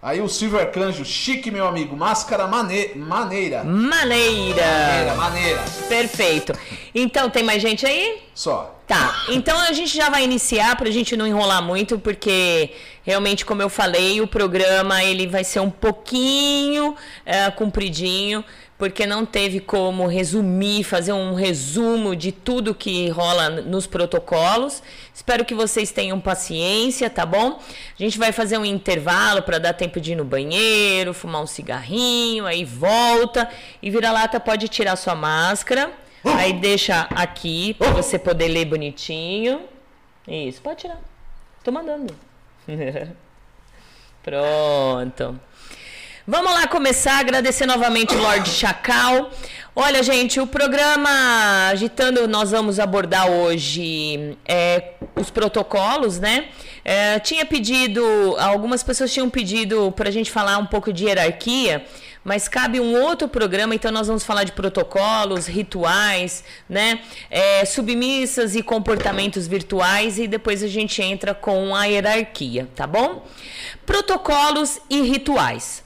Aí 0.00 0.20
o 0.20 0.28
Silver 0.28 0.70
Canjo, 0.70 1.04
chique, 1.04 1.50
meu 1.50 1.66
amigo. 1.66 1.96
Máscara 1.96 2.46
mane 2.46 2.92
maneira. 2.94 3.64
Maneira! 3.64 4.62
Maneira, 4.62 5.14
maneira. 5.16 5.64
Perfeito. 5.88 6.52
Então, 6.94 7.28
tem 7.28 7.42
mais 7.42 7.60
gente 7.60 7.84
aí? 7.84 8.22
Só. 8.32 8.76
Tá, 8.86 9.24
então 9.30 9.58
a 9.58 9.72
gente 9.72 9.96
já 9.96 10.08
vai 10.08 10.22
iniciar 10.22 10.76
pra 10.76 10.88
gente 10.92 11.16
não 11.16 11.26
enrolar 11.26 11.60
muito, 11.60 11.98
porque 11.98 12.70
realmente, 13.02 13.44
como 13.44 13.60
eu 13.60 13.68
falei, 13.68 14.20
o 14.20 14.28
programa 14.28 15.02
ele 15.02 15.26
vai 15.26 15.42
ser 15.42 15.58
um 15.58 15.70
pouquinho 15.70 16.94
é, 17.24 17.50
compridinho, 17.50 18.44
porque 18.78 19.06
não 19.06 19.24
teve 19.24 19.58
como 19.58 20.06
resumir, 20.06 20.84
fazer 20.84 21.12
um 21.12 21.34
resumo 21.34 22.14
de 22.14 22.30
tudo 22.30 22.74
que 22.74 23.08
rola 23.08 23.48
nos 23.48 23.86
protocolos. 23.86 24.82
Espero 25.14 25.44
que 25.44 25.54
vocês 25.54 25.90
tenham 25.90 26.20
paciência, 26.20 27.08
tá 27.08 27.24
bom? 27.24 27.58
A 27.58 28.02
gente 28.02 28.18
vai 28.18 28.32
fazer 28.32 28.58
um 28.58 28.64
intervalo 28.64 29.42
para 29.42 29.58
dar 29.58 29.72
tempo 29.72 30.00
de 30.00 30.12
ir 30.12 30.16
no 30.16 30.24
banheiro, 30.24 31.14
fumar 31.14 31.42
um 31.42 31.46
cigarrinho, 31.46 32.44
aí 32.44 32.64
volta 32.64 33.48
e 33.82 33.90
vira-lata 33.90 34.38
pode 34.38 34.68
tirar 34.68 34.96
sua 34.96 35.14
máscara. 35.14 35.90
Aí 36.24 36.52
deixa 36.52 37.02
aqui 37.14 37.72
para 37.74 37.90
você 37.90 38.18
poder 38.18 38.48
ler 38.48 38.64
bonitinho. 38.66 39.62
Isso, 40.26 40.60
pode 40.60 40.80
tirar. 40.80 41.00
Tô 41.62 41.70
mandando. 41.70 42.14
Pronto. 44.22 45.40
Vamos 46.28 46.52
lá 46.54 46.66
começar, 46.66 47.20
agradecer 47.20 47.66
novamente 47.66 48.12
o 48.12 48.18
Lorde 48.18 48.50
Chacal. 48.50 49.30
Olha, 49.76 50.02
gente, 50.02 50.40
o 50.40 50.46
programa 50.46 51.68
Agitando, 51.70 52.26
nós 52.26 52.50
vamos 52.50 52.80
abordar 52.80 53.30
hoje 53.30 54.36
é, 54.44 54.94
os 55.14 55.30
protocolos, 55.30 56.18
né? 56.18 56.48
É, 56.84 57.20
tinha 57.20 57.46
pedido, 57.46 58.04
algumas 58.40 58.82
pessoas 58.82 59.12
tinham 59.12 59.30
pedido 59.30 59.92
para 59.92 60.08
a 60.08 60.10
gente 60.10 60.28
falar 60.28 60.58
um 60.58 60.66
pouco 60.66 60.92
de 60.92 61.04
hierarquia, 61.04 61.84
mas 62.24 62.48
cabe 62.48 62.80
um 62.80 63.00
outro 63.00 63.28
programa, 63.28 63.76
então 63.76 63.92
nós 63.92 64.08
vamos 64.08 64.24
falar 64.24 64.42
de 64.42 64.50
protocolos, 64.50 65.46
rituais, 65.46 66.42
né? 66.68 67.02
É, 67.30 67.64
submissas 67.64 68.56
e 68.56 68.64
comportamentos 68.64 69.46
virtuais 69.46 70.18
e 70.18 70.26
depois 70.26 70.64
a 70.64 70.68
gente 70.68 71.00
entra 71.00 71.32
com 71.34 71.72
a 71.72 71.84
hierarquia, 71.84 72.68
tá 72.74 72.84
bom? 72.84 73.24
Protocolos 73.86 74.80
e 74.90 75.02
rituais. 75.02 75.85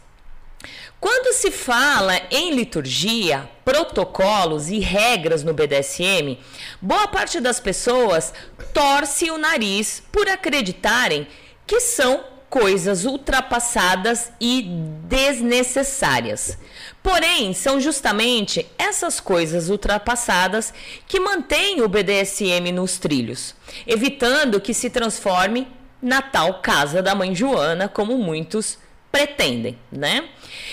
Quando 1.00 1.32
se 1.32 1.50
fala 1.50 2.20
em 2.30 2.52
liturgia, 2.52 3.48
protocolos 3.64 4.68
e 4.68 4.78
regras 4.80 5.42
no 5.42 5.54
BDSM, 5.54 6.38
boa 6.80 7.08
parte 7.08 7.40
das 7.40 7.58
pessoas 7.58 8.34
torce 8.74 9.30
o 9.30 9.38
nariz 9.38 10.02
por 10.12 10.28
acreditarem 10.28 11.26
que 11.66 11.80
são 11.80 12.22
coisas 12.50 13.06
ultrapassadas 13.06 14.30
e 14.38 14.62
desnecessárias. 15.04 16.58
Porém, 17.02 17.54
são 17.54 17.80
justamente 17.80 18.66
essas 18.76 19.20
coisas 19.20 19.70
ultrapassadas 19.70 20.74
que 21.08 21.18
mantêm 21.18 21.80
o 21.80 21.88
BDSM 21.88 22.72
nos 22.74 22.98
trilhos, 22.98 23.54
evitando 23.86 24.60
que 24.60 24.74
se 24.74 24.90
transforme 24.90 25.66
na 26.02 26.20
tal 26.20 26.60
casa 26.60 27.02
da 27.02 27.14
mãe 27.14 27.34
Joana, 27.34 27.88
como 27.88 28.18
muitos 28.18 28.76
pretendem, 29.10 29.78
né? 29.90 30.28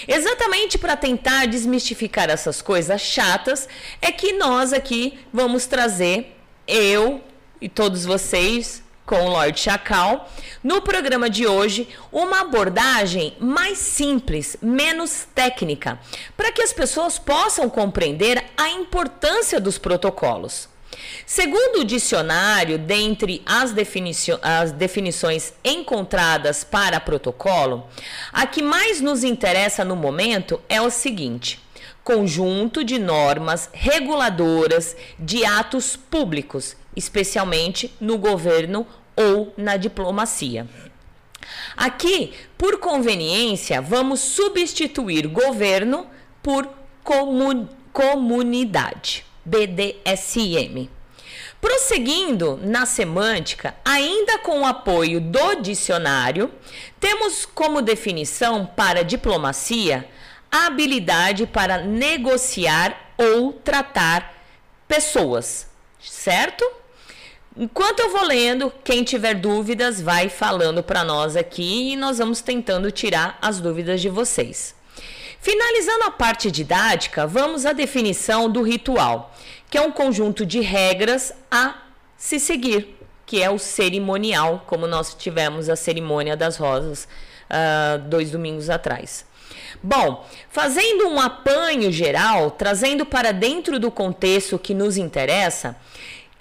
Exatamente 0.08 0.78
para 0.78 0.98
tentar 0.98 1.48
desmistificar 1.48 2.30
essas 2.30 2.62
coisas 2.62 3.02
chatas 3.02 3.68
é 4.02 4.12
que 4.12 4.34
nós 4.34 4.74
aqui 4.74 5.20
vamos 5.32 5.66
trazer 5.66 6.36
eu 6.68 7.22
e 7.62 7.70
todos 7.70 8.06
vocês 8.06 8.84
com 9.08 9.24
o 9.24 9.30
Lord 9.30 9.58
Chacal, 9.58 10.30
no 10.62 10.82
programa 10.82 11.30
de 11.30 11.48
hoje, 11.48 11.88
uma 12.12 12.42
abordagem 12.42 13.38
mais 13.40 13.78
simples, 13.78 14.58
menos 14.62 15.26
técnica, 15.34 15.98
para 16.36 16.52
que 16.52 16.62
as 16.62 16.74
pessoas 16.74 17.18
possam 17.18 17.70
compreender 17.70 18.44
a 18.58 18.70
importância 18.70 19.62
dos 19.62 19.78
protocolos. 19.78 20.68
Segundo 21.26 21.82
o 21.82 21.86
dicionário, 21.86 22.78
dentre 22.78 23.42
as, 23.46 23.74
as 24.42 24.72
definições 24.72 25.54
encontradas 25.64 26.64
para 26.64 27.00
protocolo, 27.00 27.88
a 28.32 28.48
que 28.48 28.62
mais 28.62 29.02
nos 29.02 29.24
interessa 29.24 29.84
no 29.84 29.96
momento 29.96 30.62
é 30.70 30.82
o 30.82 30.90
seguinte: 30.90 31.60
conjunto 32.04 32.84
de 32.84 32.98
normas 32.98 33.70
reguladoras 33.74 34.96
de 35.20 35.44
atos 35.44 35.96
públicos, 35.96 36.76
especialmente 36.96 37.94
no 38.00 38.18
governo 38.18 38.88
ou 39.16 39.54
na 39.58 39.76
diplomacia. 39.76 40.68
Aqui, 41.76 42.34
por 42.58 42.80
conveniência, 42.80 43.82
vamos 43.82 44.20
substituir 44.20 45.28
governo 45.28 46.08
por 46.42 46.70
comu 47.04 47.68
comunidade. 47.92 49.27
BDSM. 49.48 50.90
Prosseguindo 51.60 52.60
na 52.62 52.86
semântica, 52.86 53.76
ainda 53.84 54.38
com 54.40 54.62
o 54.62 54.66
apoio 54.66 55.20
do 55.20 55.56
dicionário, 55.56 56.52
temos 57.00 57.46
como 57.46 57.82
definição 57.82 58.66
para 58.66 59.04
diplomacia 59.04 60.08
a 60.52 60.68
habilidade 60.68 61.48
para 61.48 61.80
negociar 61.80 63.14
ou 63.18 63.54
tratar 63.54 64.36
pessoas, 64.88 65.68
certo? 66.00 66.64
Enquanto 67.56 68.02
eu 68.02 68.12
vou 68.12 68.24
lendo, 68.24 68.72
quem 68.84 69.04
tiver 69.04 69.34
dúvidas 69.34 70.00
vai 70.00 70.30
falando 70.30 70.84
para 70.84 71.04
nós 71.04 71.36
aqui 71.36 71.94
e 71.94 71.96
nós 71.96 72.20
vamos 72.20 72.40
tentando 72.40 72.92
tirar 72.92 73.38
as 73.42 73.60
dúvidas 73.60 74.00
de 74.00 74.10
vocês. 74.10 74.77
Finalizando 75.50 76.04
a 76.04 76.12
parte 76.12 76.52
didática, 76.52 77.26
vamos 77.26 77.66
à 77.66 77.72
definição 77.72 78.50
do 78.50 78.62
ritual, 78.62 79.34
que 79.70 79.78
é 79.78 79.82
um 79.82 79.94
conjunto 79.94 80.46
de 80.46 80.60
regras 80.60 81.32
a 81.50 81.84
se 82.18 82.38
seguir, 82.38 83.00
que 83.26 83.42
é 83.42 83.50
o 83.50 83.58
cerimonial, 83.58 84.66
como 84.68 84.86
nós 84.88 85.14
tivemos 85.14 85.70
a 85.70 85.78
cerimônia 85.78 86.36
das 86.36 86.58
rosas 86.58 87.08
uh, 87.50 87.98
dois 88.10 88.32
domingos 88.32 88.70
atrás. 88.70 89.26
Bom, 89.82 90.28
fazendo 90.50 91.08
um 91.08 91.18
apanho 91.18 91.94
geral, 91.94 92.52
trazendo 92.52 93.06
para 93.06 93.32
dentro 93.32 93.80
do 93.80 93.90
contexto 93.90 94.60
que 94.60 94.74
nos 94.74 94.98
interessa, 94.98 95.78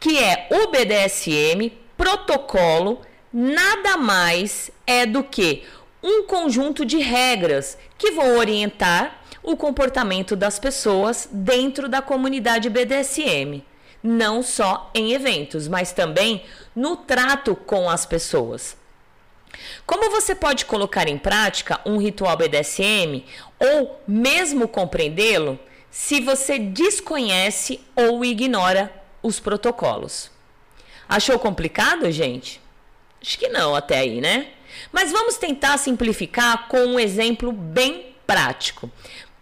que 0.00 0.18
é 0.18 0.48
o 0.50 0.66
BDSM, 0.66 1.70
protocolo, 1.96 3.02
nada 3.32 3.96
mais 3.96 4.68
é 4.84 5.06
do 5.06 5.22
que 5.22 5.62
um 6.06 6.22
conjunto 6.22 6.84
de 6.84 6.98
regras 6.98 7.76
que 7.98 8.12
vão 8.12 8.38
orientar 8.38 9.22
o 9.42 9.56
comportamento 9.56 10.36
das 10.36 10.56
pessoas 10.56 11.28
dentro 11.32 11.88
da 11.88 12.00
comunidade 12.00 12.70
BDSM, 12.70 13.64
não 14.00 14.40
só 14.40 14.88
em 14.94 15.12
eventos, 15.12 15.66
mas 15.66 15.90
também 15.90 16.44
no 16.76 16.96
trato 16.96 17.56
com 17.56 17.90
as 17.90 18.06
pessoas. 18.06 18.76
Como 19.84 20.08
você 20.08 20.32
pode 20.32 20.64
colocar 20.64 21.08
em 21.08 21.18
prática 21.18 21.80
um 21.84 21.96
ritual 21.98 22.36
BDSM 22.36 23.24
ou 23.58 24.00
mesmo 24.06 24.68
compreendê-lo 24.68 25.58
se 25.90 26.20
você 26.20 26.56
desconhece 26.56 27.80
ou 27.96 28.24
ignora 28.24 28.92
os 29.24 29.40
protocolos? 29.40 30.30
Achou 31.08 31.36
complicado, 31.36 32.08
gente? 32.12 32.60
Acho 33.20 33.38
que 33.38 33.48
não 33.48 33.74
até 33.74 33.98
aí, 33.98 34.20
né? 34.20 34.52
Mas 34.92 35.12
vamos 35.12 35.36
tentar 35.36 35.78
simplificar 35.78 36.68
com 36.68 36.78
um 36.78 36.98
exemplo 37.00 37.52
bem 37.52 38.14
prático. 38.26 38.90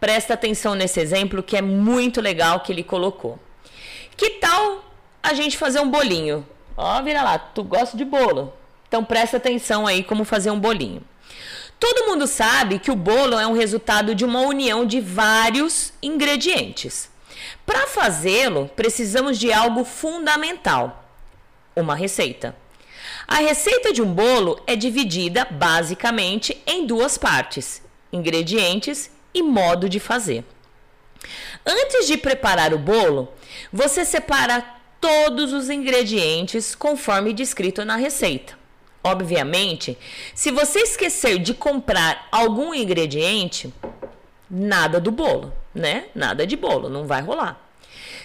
Presta 0.00 0.34
atenção 0.34 0.74
nesse 0.74 1.00
exemplo 1.00 1.42
que 1.42 1.56
é 1.56 1.62
muito 1.62 2.20
legal 2.20 2.60
que 2.60 2.72
ele 2.72 2.82
colocou. 2.82 3.38
Que 4.16 4.30
tal 4.30 4.84
a 5.22 5.32
gente 5.34 5.56
fazer 5.56 5.80
um 5.80 5.90
bolinho? 5.90 6.46
Ó, 6.76 7.02
vira 7.02 7.22
lá, 7.22 7.38
tu 7.38 7.62
gosta 7.62 7.96
de 7.96 8.04
bolo. 8.04 8.52
Então 8.86 9.04
presta 9.04 9.38
atenção 9.38 9.86
aí 9.86 10.04
como 10.04 10.24
fazer 10.24 10.50
um 10.50 10.60
bolinho. 10.60 11.02
Todo 11.80 12.06
mundo 12.06 12.26
sabe 12.26 12.78
que 12.78 12.90
o 12.90 12.96
bolo 12.96 13.38
é 13.38 13.46
um 13.46 13.52
resultado 13.52 14.14
de 14.14 14.24
uma 14.24 14.40
união 14.40 14.86
de 14.86 15.00
vários 15.00 15.92
ingredientes. 16.02 17.10
Para 17.66 17.86
fazê-lo, 17.86 18.70
precisamos 18.76 19.38
de 19.38 19.52
algo 19.52 19.84
fundamental: 19.84 21.04
uma 21.74 21.94
receita. 21.94 22.54
A 23.26 23.36
receita 23.36 23.92
de 23.92 24.02
um 24.02 24.12
bolo 24.12 24.60
é 24.66 24.76
dividida 24.76 25.46
basicamente 25.50 26.60
em 26.66 26.86
duas 26.86 27.16
partes: 27.16 27.82
ingredientes 28.12 29.10
e 29.32 29.42
modo 29.42 29.88
de 29.88 29.98
fazer. 29.98 30.44
Antes 31.64 32.06
de 32.06 32.18
preparar 32.18 32.74
o 32.74 32.78
bolo, 32.78 33.32
você 33.72 34.04
separa 34.04 34.64
todos 35.00 35.52
os 35.52 35.70
ingredientes 35.70 36.74
conforme 36.74 37.32
descrito 37.32 37.84
na 37.84 37.96
receita. 37.96 38.58
Obviamente, 39.02 39.98
se 40.34 40.50
você 40.50 40.80
esquecer 40.80 41.38
de 41.38 41.52
comprar 41.52 42.26
algum 42.32 42.74
ingrediente, 42.74 43.72
nada 44.48 44.98
do 44.98 45.10
bolo, 45.10 45.52
né? 45.74 46.06
Nada 46.14 46.46
de 46.46 46.56
bolo, 46.56 46.88
não 46.88 47.06
vai 47.06 47.20
rolar. 47.20 47.60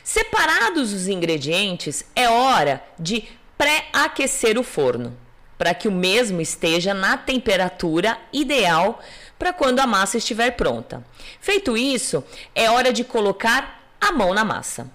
Separados 0.03 0.93
os 0.93 1.07
ingredientes, 1.07 2.05
é 2.15 2.29
hora 2.29 2.81
de 2.97 3.27
pré-aquecer 3.59 4.57
o 4.57 4.63
forno, 4.63 5.17
para 5.57 5.73
que 5.73 5.89
o 5.89 5.91
mesmo 5.91 6.39
esteja 6.39 6.93
na 6.93 7.17
temperatura 7.17 8.17
ideal 8.31 9.01
para 9.37 9.51
quando 9.51 9.81
a 9.81 9.85
massa 9.85 10.17
estiver 10.17 10.51
pronta. 10.51 11.05
Feito 11.41 11.75
isso, 11.75 12.23
é 12.55 12.71
hora 12.71 12.93
de 12.93 13.03
colocar 13.03 13.83
a 13.99 14.13
mão 14.13 14.33
na 14.33 14.45
massa. 14.45 14.89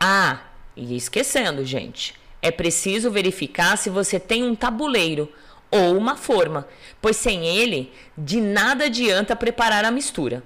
Ah, 0.00 0.40
e 0.74 0.96
esquecendo, 0.96 1.62
gente, 1.62 2.14
é 2.40 2.50
preciso 2.50 3.10
verificar 3.10 3.76
se 3.76 3.90
você 3.90 4.18
tem 4.18 4.42
um 4.42 4.54
tabuleiro 4.54 5.30
ou 5.70 5.94
uma 5.94 6.16
forma, 6.16 6.66
pois 7.02 7.18
sem 7.18 7.46
ele, 7.46 7.92
de 8.16 8.40
nada 8.40 8.86
adianta 8.86 9.36
preparar 9.36 9.84
a 9.84 9.90
mistura. 9.90 10.42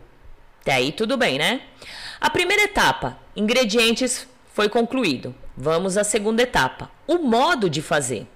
Até 0.61 0.73
aí 0.73 0.91
tudo 0.91 1.17
bem, 1.17 1.39
né? 1.39 1.61
A 2.21 2.29
primeira 2.31 2.65
etapa, 2.65 3.17
ingredientes, 3.37 4.27
foi 4.53 4.69
concluído. 4.69 5.33
Vamos 5.57 5.97
à 5.97 6.05
segunda 6.05 6.43
etapa, 6.43 6.91
o 7.07 7.19
modo 7.19 7.71
de 7.71 7.81
fazer. 7.81 8.27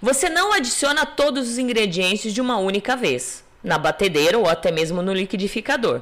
Você 0.00 0.28
não 0.28 0.52
adiciona 0.52 1.06
todos 1.06 1.48
os 1.48 1.58
ingredientes 1.58 2.32
de 2.32 2.40
uma 2.40 2.58
única 2.58 2.96
vez, 2.96 3.44
na 3.62 3.78
batedeira 3.78 4.38
ou 4.38 4.48
até 4.48 4.72
mesmo 4.72 5.02
no 5.02 5.12
liquidificador. 5.12 6.00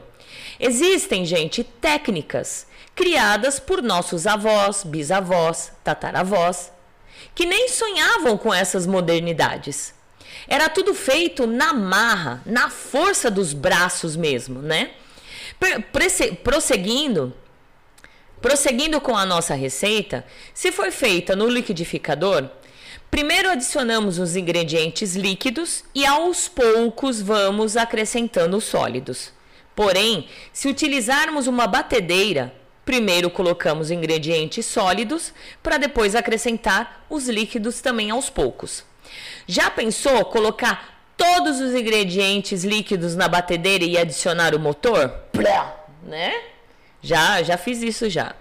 Existem, 0.59 1.25
gente, 1.27 1.65
técnicas 1.65 2.67
criadas 2.95 3.59
por 3.59 3.83
nossos 3.83 4.27
avós, 4.27 4.85
bisavós, 4.85 5.73
tataravós, 5.83 6.71
que 7.35 7.45
nem 7.45 7.69
sonhavam 7.69 8.39
com 8.39 8.55
essas 8.55 8.87
modernidades. 8.87 9.93
Era 10.47 10.69
tudo 10.69 10.95
feito 10.95 11.47
na 11.47 11.73
marra, 11.73 12.43
na 12.47 12.71
força 12.71 13.31
dos 13.31 13.53
braços 13.53 14.15
mesmo, 14.15 14.61
né? 14.63 14.91
Prosseguindo, 16.43 17.35
prosseguindo 18.45 19.01
com 19.01 19.17
a 19.17 19.25
nossa 19.25 19.55
receita, 19.55 20.23
se 20.53 20.71
for 20.71 20.93
feita 20.93 21.35
no 21.35 21.49
liquidificador, 21.49 22.51
primeiro 23.11 23.49
adicionamos 23.49 24.19
os 24.19 24.37
ingredientes 24.37 25.17
líquidos 25.17 25.83
e 25.95 26.05
aos 26.05 26.47
poucos 26.47 27.23
vamos 27.23 27.75
acrescentando 27.75 28.59
os 28.59 28.65
sólidos. 28.65 29.33
Porém, 29.75 30.29
se 30.53 30.69
utilizarmos 30.69 31.47
uma 31.47 31.67
batedeira, 31.67 32.55
Primeiro 32.85 33.31
colocamos 33.31 33.91
ingredientes 33.91 34.67
sólidos 34.67 35.33
para 35.63 35.79
depois 35.79 36.15
acrescentar 36.15 37.07
os 37.09 37.31
líquidos 37.31 37.81
também 37.81 38.11
aos 38.11 38.29
poucos. 38.29 38.85
Já 39.47 39.71
pensou 39.71 40.23
colocar 40.27 41.03
todos 41.17 41.61
os 41.61 41.75
ingredientes 41.75 42.63
líquidos 42.63 43.17
na 43.17 43.27
batedeira 43.27 43.87
e 43.87 43.97
adicionar 43.97 44.55
o 44.55 44.61
motor? 44.61 45.09
Né? 46.03 46.54
Já, 47.05 47.43
já 47.43 47.59
fiz 47.59 47.83
isso 47.83 48.09
já. 48.09 48.35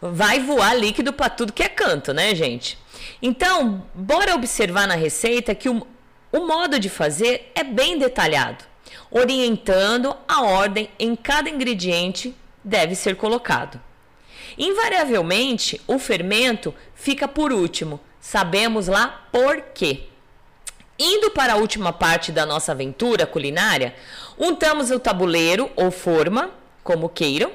Vai 0.00 0.38
voar 0.38 0.74
líquido 0.74 1.14
para 1.14 1.30
tudo 1.30 1.52
que 1.52 1.62
é 1.62 1.68
canto, 1.68 2.12
né, 2.12 2.34
gente? 2.34 2.78
Então, 3.22 3.86
bora 3.94 4.34
observar 4.34 4.86
na 4.86 4.94
receita 4.94 5.54
que 5.54 5.68
o, 5.68 5.86
o 6.30 6.46
modo 6.46 6.78
de 6.78 6.90
fazer 6.90 7.50
é 7.54 7.64
bem 7.64 7.98
detalhado, 7.98 8.64
orientando 9.10 10.14
a 10.28 10.42
ordem 10.42 10.90
em 10.98 11.16
cada 11.16 11.48
ingrediente 11.48 12.36
deve 12.62 12.94
ser 12.94 13.16
colocado. 13.16 13.80
Invariavelmente, 14.58 15.80
o 15.86 15.98
fermento 15.98 16.74
fica 16.94 17.26
por 17.26 17.50
último. 17.50 17.98
Sabemos 18.20 18.88
lá 18.88 19.26
por 19.32 19.62
quê. 19.74 20.04
Indo 20.98 21.30
para 21.30 21.54
a 21.54 21.56
última 21.56 21.94
parte 21.94 22.30
da 22.30 22.44
nossa 22.44 22.72
aventura 22.72 23.26
culinária, 23.26 23.94
untamos 24.38 24.90
o 24.90 25.00
tabuleiro 25.00 25.70
ou 25.74 25.90
forma, 25.90 26.50
como 26.84 27.08
queiram, 27.08 27.50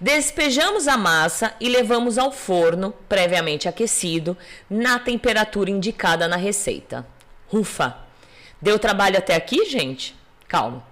despejamos 0.00 0.88
a 0.88 0.96
massa 0.96 1.54
e 1.60 1.68
levamos 1.68 2.16
ao 2.16 2.32
forno, 2.32 2.92
previamente 3.08 3.68
aquecido, 3.68 4.36
na 4.68 4.98
temperatura 4.98 5.70
indicada 5.70 6.26
na 6.26 6.36
receita. 6.36 7.06
Ufa! 7.52 7.96
Deu 8.60 8.78
trabalho 8.78 9.18
até 9.18 9.34
aqui, 9.34 9.64
gente? 9.64 10.14
Calma. 10.48 10.88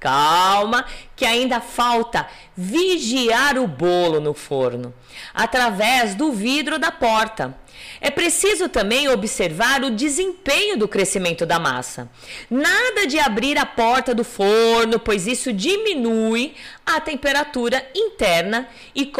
Calma, 0.00 0.84
que 1.16 1.24
ainda 1.24 1.60
falta 1.60 2.28
vigiar 2.56 3.58
o 3.58 3.66
bolo 3.66 4.20
no 4.20 4.32
forno 4.32 4.94
através 5.34 6.14
do 6.14 6.30
vidro 6.30 6.78
da 6.78 6.92
porta. 6.92 7.56
É 8.00 8.10
preciso 8.10 8.68
também 8.68 9.08
observar 9.08 9.82
o 9.82 9.90
desempenho 9.90 10.76
do 10.76 10.88
crescimento 10.88 11.44
da 11.44 11.58
massa. 11.58 12.10
Nada 12.50 13.06
de 13.06 13.18
abrir 13.18 13.58
a 13.58 13.66
porta 13.66 14.14
do 14.14 14.24
forno, 14.24 14.98
pois 14.98 15.26
isso 15.26 15.52
diminui 15.52 16.54
a 16.86 17.00
temperatura 17.00 17.84
interna 17.94 18.68
e 18.94 19.12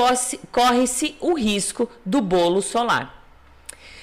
corre-se 0.51 1.17
o 1.21 1.35
risco 1.35 1.91
do 2.05 2.21
bolo 2.21 2.63
solar. 2.63 3.19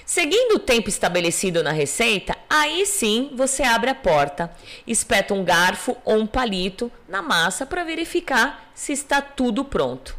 Seguindo 0.06 0.58
o 0.58 0.60
tempo 0.60 0.88
estabelecido 0.88 1.64
na 1.64 1.72
receita, 1.72 2.38
aí 2.48 2.86
sim 2.86 3.32
você 3.34 3.64
abre 3.64 3.90
a 3.90 3.96
porta, 3.96 4.56
espeta 4.86 5.34
um 5.34 5.44
garfo 5.44 5.98
ou 6.06 6.18
um 6.18 6.28
palito 6.28 6.92
na 7.10 7.24
massa 7.24 7.66
para 7.66 7.84
verificar 7.84 8.70
se 8.76 8.94
está 8.94 9.20
tudo 9.20 9.66
pronto. 9.66 10.16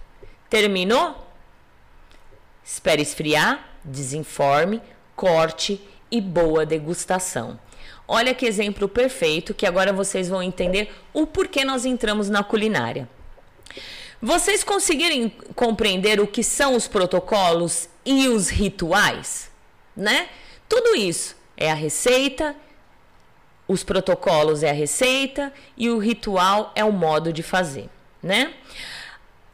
Terminou? 0.51 1.25
Espere 2.65 3.01
esfriar, 3.01 3.76
desenforme, 3.87 4.83
corte 5.15 5.81
e 6.11 6.21
boa 6.21 6.67
degustação. 6.67 7.59
Olha 8.07 8.35
que 8.35 8.47
exemplo 8.47 8.89
perfeito 8.89 9.55
que 9.55 9.67
agora 9.67 9.93
vocês 9.93 10.29
vão 10.29 10.43
entender 10.43 10.95
o 11.13 11.27
porquê 11.27 11.65
nós 11.65 11.85
entramos 11.85 12.29
na 12.29 12.45
culinária. 12.45 13.09
Vocês 14.21 14.63
conseguirem 14.63 15.31
compreender 15.55 16.21
o 16.21 16.27
que 16.27 16.43
são 16.43 16.75
os 16.75 16.87
protocolos 16.87 17.89
e 18.05 18.29
os 18.29 18.49
rituais? 18.49 19.51
né? 19.97 20.29
Tudo 20.69 20.95
isso 20.95 21.35
é 21.57 21.71
a 21.71 21.75
receita, 21.75 22.55
os 23.67 23.83
protocolos 23.83 24.63
é 24.63 24.71
a 24.71 24.75
receita 24.75 25.53
e 25.77 25.89
o 25.89 25.99
ritual 25.99 26.73
é 26.75 26.85
o 26.85 26.93
modo 26.93 27.33
de 27.33 27.43
fazer, 27.43 27.89
né? 28.23 28.53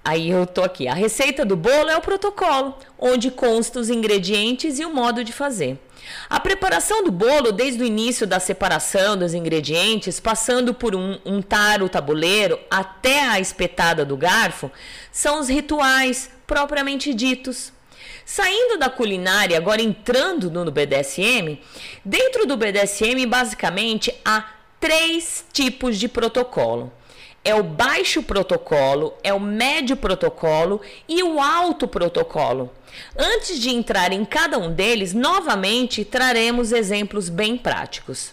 Aí 0.04 0.30
eu 0.30 0.46
tô 0.46 0.62
aqui. 0.62 0.88
A 0.88 0.94
receita 0.94 1.44
do 1.44 1.56
bolo 1.56 1.88
é 1.88 1.96
o 1.96 2.00
protocolo, 2.00 2.76
onde 2.98 3.30
consta 3.30 3.78
os 3.78 3.88
ingredientes 3.88 4.78
e 4.78 4.84
o 4.84 4.92
modo 4.92 5.22
de 5.22 5.32
fazer. 5.32 5.78
A 6.28 6.40
preparação 6.40 7.04
do 7.04 7.12
bolo, 7.12 7.52
desde 7.52 7.82
o 7.82 7.86
início 7.86 8.26
da 8.26 8.40
separação 8.40 9.16
dos 9.16 9.32
ingredientes, 9.32 10.18
passando 10.18 10.74
por 10.74 10.96
um 10.96 11.18
untar 11.24 11.82
o 11.82 11.88
tabuleiro 11.88 12.58
até 12.68 13.22
a 13.22 13.38
espetada 13.38 14.04
do 14.04 14.16
garfo, 14.16 14.70
são 15.12 15.38
os 15.38 15.48
rituais 15.48 16.30
propriamente 16.46 17.14
ditos. 17.14 17.72
Saindo 18.24 18.78
da 18.78 18.90
culinária, 18.90 19.56
agora 19.56 19.82
entrando 19.82 20.50
no 20.50 20.70
BDSM, 20.70 21.60
dentro 22.04 22.46
do 22.46 22.56
BDSM, 22.56 23.24
basicamente 23.26 24.12
há 24.24 24.44
três 24.80 25.44
tipos 25.52 25.96
de 25.96 26.08
protocolo. 26.08 26.92
É 27.44 27.55
o 27.55 27.62
baixo 27.62 28.22
protocolo, 28.22 29.14
é 29.22 29.35
o 29.35 29.40
médio 29.40 29.96
protocolo 29.96 30.81
e 31.09 31.22
o 31.22 31.40
alto 31.40 31.88
protocolo. 31.88 32.70
Antes 33.16 33.59
de 33.59 33.70
entrar 33.70 34.12
em 34.12 34.24
cada 34.24 34.59
um 34.59 34.72
deles, 34.72 35.12
novamente 35.12 36.05
traremos 36.05 36.70
exemplos 36.72 37.28
bem 37.28 37.57
práticos. 37.57 38.33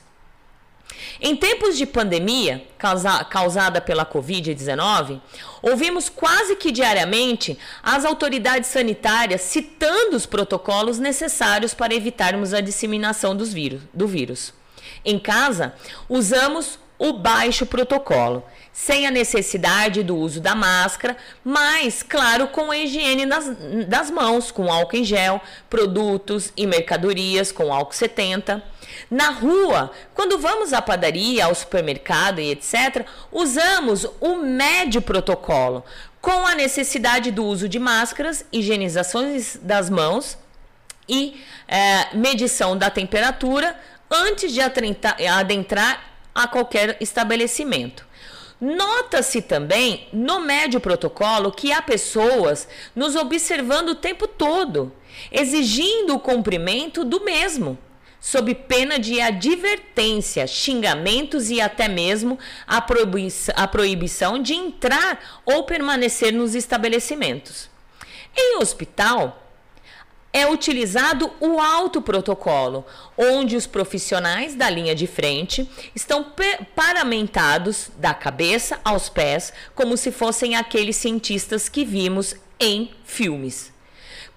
Em 1.22 1.36
tempos 1.36 1.78
de 1.78 1.86
pandemia 1.86 2.66
causa, 2.78 3.24
causada 3.24 3.82
pela 3.82 4.06
Covid-19, 4.06 5.20
ouvimos 5.62 6.10
quase 6.10 6.56
que 6.56 6.72
diariamente 6.72 7.58
as 7.82 8.06
autoridades 8.06 8.70
sanitárias 8.70 9.42
citando 9.42 10.16
os 10.16 10.26
protocolos 10.26 11.00
necessários 11.00 11.74
para 11.74 11.96
evitarmos 11.96 12.54
a 12.54 12.62
disseminação 12.62 13.36
dos 13.36 13.54
vírus, 13.54 13.82
do 13.94 14.08
vírus. 14.08 14.54
Em 15.04 15.18
casa, 15.18 15.74
usamos 16.08 16.78
o 17.00 17.14
baixo 17.14 17.66
protocolo, 17.66 18.44
sem 18.74 19.08
a 19.08 19.12
necessidade 19.12 20.04
do 20.04 20.18
uso 20.18 20.42
da 20.42 20.54
máscara, 20.54 21.16
mas, 21.44 22.04
claro, 22.04 22.50
com 22.50 22.70
a 22.70 22.78
higiene 22.78 23.26
das, 23.26 23.50
das 23.88 24.12
mãos, 24.12 24.52
com 24.52 24.72
álcool 24.72 24.98
em 24.98 25.04
gel, 25.06 25.42
produtos 25.70 26.52
e 26.58 26.68
mercadorias 26.68 27.54
com 27.54 27.74
álcool 27.74 27.94
70. 27.94 28.62
Na 29.10 29.30
rua, 29.30 29.92
quando 30.14 30.38
vamos 30.38 30.74
à 30.74 30.82
padaria, 30.82 31.46
ao 31.46 31.56
supermercado 31.56 32.42
e 32.42 32.52
etc., 32.52 33.06
usamos 33.32 34.06
o 34.20 34.36
médio 34.36 35.02
protocolo, 35.02 35.84
com 36.20 36.46
a 36.46 36.54
necessidade 36.54 37.32
do 37.32 37.46
uso 37.46 37.70
de 37.70 37.80
máscaras, 37.80 38.46
higienizações 38.52 39.58
das 39.62 39.90
mãos 39.90 40.38
e 41.08 41.42
é, 41.66 42.14
medição 42.14 42.78
da 42.78 42.90
temperatura 42.90 43.76
antes 44.12 44.52
de 44.52 44.60
adentrar 44.62 46.09
a 46.34 46.48
qualquer 46.48 46.98
estabelecimento. 47.00 48.08
Nota-se 48.60 49.42
também 49.42 50.08
no 50.12 50.42
médio 50.42 50.82
protocolo 50.82 51.52
que 51.52 51.72
há 51.72 51.82
pessoas 51.82 52.68
nos 52.94 53.16
observando 53.16 53.90
o 53.90 53.96
tempo 53.96 54.28
todo, 54.28 54.92
exigindo 55.32 56.16
o 56.16 56.20
cumprimento 56.20 57.06
do 57.06 57.24
mesmo, 57.24 57.78
sob 58.20 58.54
pena 58.54 59.00
de 59.00 59.22
advertência, 59.22 60.46
xingamentos 60.46 61.50
e 61.50 61.62
até 61.62 61.88
mesmo 61.88 62.38
a 62.68 62.82
proibição, 62.82 63.56
a 63.58 63.66
proibição 63.66 64.42
de 64.42 64.54
entrar 64.54 65.42
ou 65.46 65.64
permanecer 65.64 66.34
nos 66.34 66.54
estabelecimentos. 66.54 67.70
Em 68.36 68.58
hospital, 68.58 69.49
é 70.32 70.48
utilizado 70.48 71.32
o 71.40 71.60
alto 71.60 72.02
protocolo, 72.02 72.86
onde 73.18 73.56
os 73.56 73.66
profissionais 73.66 74.56
da 74.56 74.70
linha 74.70 74.94
de 74.94 75.08
frente 75.08 75.70
estão 75.96 76.26
paramentados 76.76 77.90
da 77.98 78.14
cabeça 78.14 78.80
aos 78.84 79.10
pés, 79.10 79.52
como 79.74 79.98
se 79.98 80.12
fossem 80.12 80.56
aqueles 80.56 80.96
cientistas 80.96 81.68
que 81.68 81.84
vimos 81.84 82.36
em 82.60 82.92
filmes. 83.04 83.74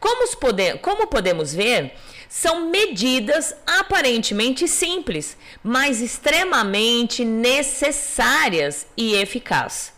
Como, 0.00 0.36
pode 0.36 0.78
como 0.78 1.06
podemos 1.06 1.54
ver, 1.54 1.94
são 2.28 2.70
medidas 2.70 3.54
aparentemente 3.66 4.66
simples, 4.66 5.36
mas 5.62 6.00
extremamente 6.00 7.24
necessárias 7.24 8.86
e 8.96 9.14
eficazes. 9.14 9.92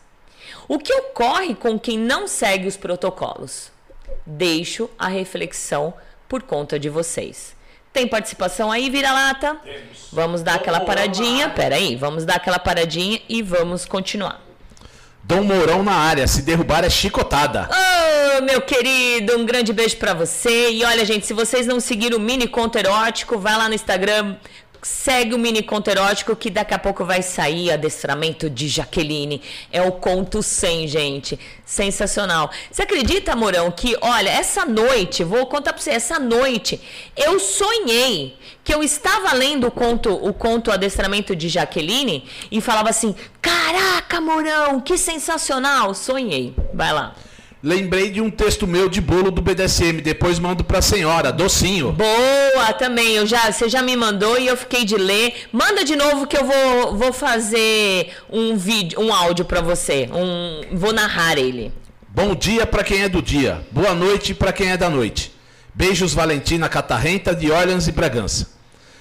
O 0.67 0.79
que 0.79 0.93
ocorre 0.93 1.55
com 1.55 1.79
quem 1.79 1.97
não 1.97 2.27
segue 2.27 2.67
os 2.67 2.77
protocolos? 2.77 3.74
Deixo 4.27 4.89
a 4.99 5.09
reflexão 5.09 5.95
por 6.29 6.43
conta 6.43 6.79
de 6.79 6.89
vocês. 6.89 7.55
Tem 7.93 8.09
participação 8.09 8.73
aí, 8.73 8.91
vira-lata? 8.91 9.57
Vamos 10.13 10.43
dar 10.43 10.57
aquela 10.57 10.81
paradinha. 10.81 11.49
Pera 11.51 11.77
aí, 11.77 11.95
vamos 11.95 12.25
dar 12.25 12.37
aquela 12.37 12.59
paradinha 12.59 13.21
e 13.29 13.41
vamos 13.41 13.85
continuar. 13.85 14.43
Dom 15.23 15.43
Mourão 15.43 15.83
na 15.83 15.95
área, 15.95 16.27
se 16.27 16.43
derrubar 16.43 16.85
é 16.85 16.91
chicotada. 16.91 17.69
Ô, 17.71 18.39
oh, 18.39 18.43
meu 18.43 18.61
querido, 18.61 19.39
um 19.39 19.47
grande 19.47 19.73
beijo 19.73 19.97
para 19.97 20.13
você. 20.13 20.71
E 20.71 20.85
olha, 20.85 21.05
gente, 21.05 21.25
se 21.25 21.33
vocês 21.33 21.67
não 21.67 21.81
seguiram 21.81 22.19
o 22.19 22.21
mini 22.21 22.47
conto 22.47 22.77
erótico, 22.77 23.39
vai 23.39 23.57
lá 23.57 23.69
no 23.69 23.75
Instagram, 23.75 24.37
Segue 24.85 25.35
o 25.35 25.39
mini 25.39 25.63
conto 25.63 25.89
erótico 25.89 26.37
que 26.37 26.51
daqui 26.51 26.75
a 26.75 26.79
pouco 26.79 27.07
vai 27.07 27.23
sair 27.23 27.71
adestramento 27.71 28.51
de 28.51 28.69
Jaqueline. 28.69 29.41
É 29.73 29.81
o 29.81 29.93
conto 29.93 30.43
100, 30.43 30.89
gente. 30.89 31.41
Sensacional. 31.65 32.51
Você 32.71 32.83
acredita, 32.83 33.35
Morão, 33.35 33.71
que, 33.71 33.97
olha, 34.03 34.29
essa 34.29 34.67
noite, 34.67 35.25
vou 35.25 35.47
contar 35.47 35.73
pra 35.73 35.81
você, 35.81 35.91
essa 35.91 36.19
noite 36.19 36.79
eu 37.17 37.41
sonhei 37.41 38.37
que 38.63 38.75
eu 38.75 38.83
estava 38.83 39.33
lendo 39.33 39.69
o 39.69 39.71
conto, 39.71 40.13
o 40.13 40.35
conto 40.35 40.71
Adestramento 40.71 41.35
de 41.35 41.49
Jaqueline 41.49 42.29
e 42.51 42.61
falava 42.61 42.91
assim: 42.91 43.15
Caraca, 43.41 44.21
Morão, 44.21 44.83
que 44.83 44.99
sensacional! 44.99 45.95
Sonhei. 45.95 46.55
Vai 46.75 46.93
lá. 46.93 47.15
Lembrei 47.65 48.11
de 48.11 48.21
um 48.21 48.31
texto 48.31 48.67
meu 48.67 48.91
de 48.91 49.01
bolo 49.01 49.31
do 49.31 49.41
BDSM, 49.41 50.03
depois 50.03 50.39
mando 50.39 50.63
pra 50.63 50.83
senhora, 50.83 51.33
docinho. 51.33 51.93
Boa, 51.93 52.75
também. 52.75 53.15
Eu 53.15 53.27
já, 53.27 53.51
você 53.51 53.71
já 53.71 53.81
me 53.81 53.97
mandou 53.97 54.39
e 54.39 54.47
eu 54.47 54.55
fiquei 54.55 54.85
de 54.85 54.97
ler. 54.97 55.47
Manda 55.51 55.83
de 55.83 55.97
novo 55.97 56.27
que 56.27 56.37
eu 56.37 56.45
vou, 56.45 56.95
vou 56.95 57.11
fazer 57.11 58.13
um 58.29 58.55
vídeo, 58.55 59.01
um 59.01 59.15
áudio 59.15 59.47
para 59.47 59.63
você. 59.63 60.11
Um, 60.13 60.77
vou 60.77 60.93
narrar 60.93 61.39
ele. 61.39 61.73
Bom 62.07 62.35
dia 62.35 62.67
para 62.67 62.85
quem 62.85 63.01
é 63.01 63.09
do 63.09 63.23
dia. 63.23 63.63
Boa 63.71 63.95
noite 63.95 64.35
para 64.35 64.53
quem 64.53 64.71
é 64.71 64.77
da 64.77 64.91
noite. 64.91 65.33
Beijos 65.75 66.13
Valentina 66.13 66.69
Catarrenta 66.69 67.35
de 67.35 67.51
Orleans 67.51 67.89
e 67.89 67.93
Bragança. 67.93 68.51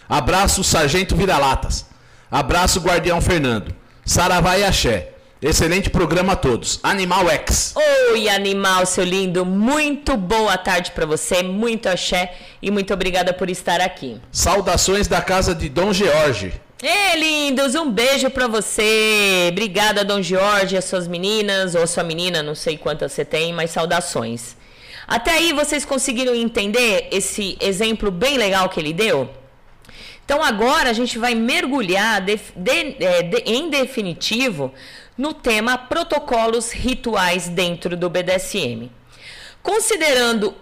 Abraço 0.07 0.63
Sargento 0.63 1.17
Vira-Latas. 1.17 1.85
Abraço 2.31 2.79
Guardião 2.79 3.19
Fernando. 3.19 3.75
Saravá 4.05 4.57
e 4.57 4.63
Axé. 4.63 5.12
Excelente 5.43 5.89
programa 5.89 6.33
a 6.33 6.35
todos. 6.37 6.79
Animal 6.81 7.29
X. 7.29 7.75
Oi, 8.11 8.29
animal, 8.29 8.85
seu 8.85 9.03
lindo. 9.03 9.45
Muito 9.45 10.15
boa 10.15 10.57
tarde 10.57 10.91
para 10.91 11.05
você. 11.05 11.43
Muito 11.43 11.89
axé 11.89 12.33
e 12.61 12.71
muito 12.71 12.93
obrigada 12.93 13.33
por 13.33 13.49
estar 13.49 13.81
aqui. 13.81 14.21
Saudações 14.31 15.05
da 15.05 15.21
casa 15.21 15.53
de 15.53 15.67
Dom 15.67 15.91
George. 15.91 16.53
Ei, 16.81 17.19
lindos, 17.19 17.75
um 17.75 17.91
beijo 17.91 18.29
para 18.29 18.47
você. 18.47 19.49
Obrigada, 19.51 20.05
Dom 20.05 20.21
Jorge, 20.21 20.77
as 20.77 20.85
suas 20.85 21.09
meninas, 21.09 21.75
ou 21.75 21.85
sua 21.87 22.05
menina, 22.05 22.41
não 22.41 22.55
sei 22.55 22.77
quantas 22.77 23.11
você 23.11 23.25
tem, 23.25 23.51
mas 23.51 23.71
saudações. 23.71 24.55
Até 25.05 25.31
aí 25.31 25.51
vocês 25.51 25.83
conseguiram 25.83 26.33
entender 26.33 27.09
esse 27.11 27.57
exemplo 27.59 28.09
bem 28.09 28.37
legal 28.37 28.69
que 28.69 28.79
ele 28.79 28.93
deu? 28.93 29.29
Então 30.25 30.41
agora 30.41 30.89
a 30.89 30.93
gente 30.93 31.19
vai 31.19 31.35
mergulhar 31.35 32.21
de, 32.21 32.39
de, 32.55 33.03
é, 33.03 33.23
de, 33.23 33.43
em 33.45 33.69
definitivo 33.69 34.73
no 35.17 35.33
tema 35.33 35.77
protocolos 35.77 36.71
rituais 36.71 37.47
dentro 37.47 37.95
do 37.95 38.09
BDSM. 38.09 38.89
Considerando 39.61 40.55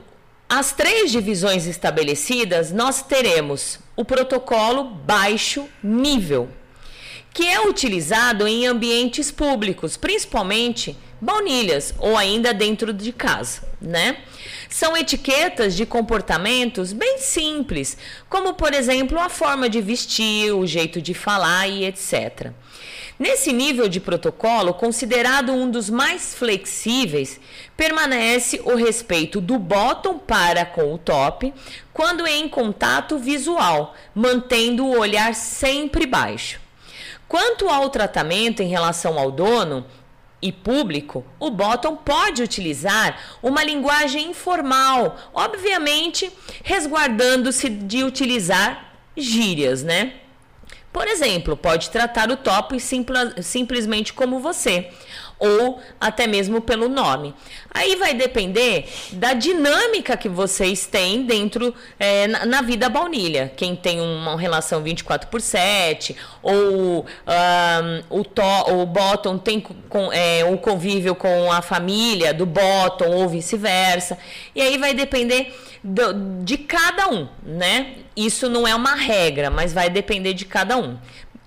as 0.48 0.74
três 0.74 1.12
divisões 1.12 1.66
estabelecidas, 1.66 2.72
nós 2.72 3.02
teremos 3.02 3.80
o 3.96 4.04
protocolo 4.04 4.84
baixo 4.84 5.68
nível, 5.82 6.50
que 7.34 7.48
é 7.48 7.62
utilizado 7.62 8.46
em 8.46 8.68
ambientes 8.68 9.32
públicos, 9.32 9.96
principalmente 9.96 10.98
baunilhas 11.22 11.94
ou 12.00 12.18
ainda 12.18 12.54
dentro 12.54 12.92
de 12.92 13.14
casa, 13.14 13.62
né? 13.80 14.18
São 14.70 14.98
etiquetas 14.98 15.76
de 15.76 15.86
comportamentos 15.86 16.92
bem 16.92 17.20
simples, 17.20 17.98
como 18.28 18.54
por 18.54 18.74
exemplo 18.74 19.20
a 19.20 19.30
forma 19.30 19.70
de 19.70 19.80
vestir, 19.80 20.52
o 20.52 20.66
jeito 20.66 21.02
de 21.02 21.14
falar 21.14 21.68
e 21.68 21.86
etc. 21.86 22.52
Nesse 23.22 23.54
nível 23.54 23.88
de 23.88 24.00
protocolo, 24.00 24.74
considerado 24.74 25.52
um 25.52 25.70
dos 25.70 25.92
mais 25.92 26.34
flexíveis, 26.34 27.40
permanece 27.78 28.60
o 28.66 28.74
respeito 28.74 29.40
do 29.40 29.60
bottom 29.60 30.18
para 30.18 30.66
com 30.66 30.92
o 30.92 30.98
top 30.98 31.54
quando 31.94 32.26
em 32.26 32.50
contato 32.50 33.20
visual, 33.20 33.94
mantendo 34.16 34.88
o 34.88 34.98
olhar 34.98 35.36
sempre 35.36 36.08
baixo. 36.08 36.60
Quanto 37.28 37.70
ao 37.70 37.92
tratamento 37.92 38.64
em 38.64 38.70
relação 38.70 39.20
ao 39.20 39.30
dono 39.30 39.86
e 40.42 40.52
público, 40.52 41.24
o 41.40 41.52
bottom 41.52 41.96
pode 41.96 42.42
utilizar 42.42 43.38
uma 43.44 43.64
linguagem 43.64 44.32
informal, 44.32 45.16
obviamente 45.32 46.34
resguardando-se 46.64 47.70
de 47.70 48.04
utilizar 48.04 48.96
gírias, 49.16 49.84
né? 49.84 50.21
Por 50.92 51.08
exemplo, 51.08 51.56
pode 51.56 51.90
tratar 51.90 52.30
o 52.30 52.38
top 52.38 52.78
simplesmente 53.42 54.14
como 54.14 54.40
você, 54.40 54.90
ou 55.42 55.80
até 56.00 56.28
mesmo 56.28 56.62
pelo 56.62 56.88
nome. 56.88 57.34
Aí 57.74 57.96
vai 57.96 58.14
depender 58.14 58.88
da 59.14 59.34
dinâmica 59.34 60.16
que 60.16 60.30
vocês 60.30 60.86
têm 60.86 61.24
dentro 61.24 61.74
é, 62.00 62.28
na, 62.28 62.46
na, 62.46 62.62
vida 62.62 62.88
baunilha. 62.88 63.52
Quem 63.58 63.76
tem 63.76 64.00
uma 64.00 64.40
relação 64.40 64.84
24 64.84 65.30
por 65.30 65.42
7, 65.42 66.16
ou 66.44 67.02
um, 67.02 68.20
o, 68.20 68.24
to, 68.24 68.42
o 68.70 68.86
bottom 68.86 69.40
tem 69.40 69.60
com, 69.60 70.14
é, 70.14 70.46
o 70.46 70.58
convívio 70.60 71.16
com 71.16 71.52
a 71.52 71.62
família 71.64 72.34
do 72.34 72.46
bottom, 72.46 73.10
ou 73.10 73.28
vice-versa. 73.28 74.20
E 74.54 74.62
aí 74.62 74.78
vai 74.78 74.94
depender 74.94 75.58
do, 75.84 76.44
de 76.44 76.58
cada 76.60 77.10
um, 77.10 77.28
né? 77.44 77.96
Isso 78.16 78.48
não 78.48 78.68
é 78.68 78.76
uma 78.76 78.94
regra, 78.94 79.50
mas 79.50 79.74
vai 79.74 79.90
depender 79.90 80.34
de 80.34 80.46
cada 80.46 80.78
um 80.78 80.98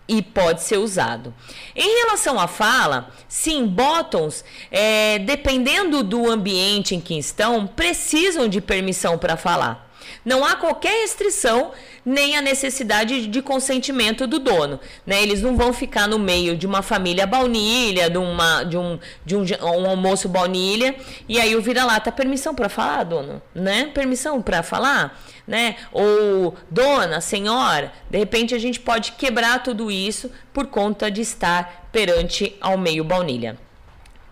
e 0.08 0.22
pode 0.22 0.62
ser 0.62 0.78
usado. 0.78 1.32
Em 1.74 2.04
relação 2.04 2.38
à 2.38 2.46
fala, 2.46 3.10
sim, 3.28 3.66
bottoms, 3.66 4.44
é, 4.70 5.18
dependendo 5.18 6.02
do 6.02 6.30
ambiente 6.30 6.94
em 6.94 7.00
que 7.00 7.18
estão, 7.18 7.66
precisam 7.66 8.48
de 8.48 8.60
permissão 8.60 9.16
para 9.16 9.36
falar. 9.36 9.93
Não 10.24 10.44
há 10.44 10.56
qualquer 10.56 11.02
restrição 11.02 11.72
nem 12.04 12.36
a 12.36 12.42
necessidade 12.42 13.26
de 13.26 13.42
consentimento 13.42 14.26
do 14.26 14.38
dono. 14.38 14.80
Né? 15.06 15.22
Eles 15.22 15.42
não 15.42 15.56
vão 15.56 15.72
ficar 15.72 16.06
no 16.08 16.18
meio 16.18 16.56
de 16.56 16.66
uma 16.66 16.82
família 16.82 17.26
baunilha, 17.26 18.08
de, 18.08 18.18
uma, 18.18 18.64
de, 18.64 18.76
um, 18.76 18.98
de 19.24 19.36
um, 19.36 19.44
um 19.62 19.88
almoço 19.88 20.28
baunilha, 20.28 20.94
e 21.28 21.40
aí 21.40 21.54
o 21.54 21.62
vira-lata, 21.62 22.12
permissão 22.12 22.54
para 22.54 22.68
falar, 22.68 23.04
dono? 23.04 23.42
Né? 23.54 23.90
Permissão 23.92 24.40
para 24.40 24.62
falar? 24.62 25.20
Né? 25.46 25.76
Ou 25.92 26.54
dona, 26.70 27.20
senhora, 27.20 27.92
de 28.10 28.18
repente 28.18 28.54
a 28.54 28.58
gente 28.58 28.80
pode 28.80 29.12
quebrar 29.12 29.62
tudo 29.62 29.90
isso 29.90 30.30
por 30.52 30.66
conta 30.66 31.10
de 31.10 31.20
estar 31.20 31.88
perante 31.92 32.56
ao 32.60 32.78
meio 32.78 33.04
baunilha. 33.04 33.58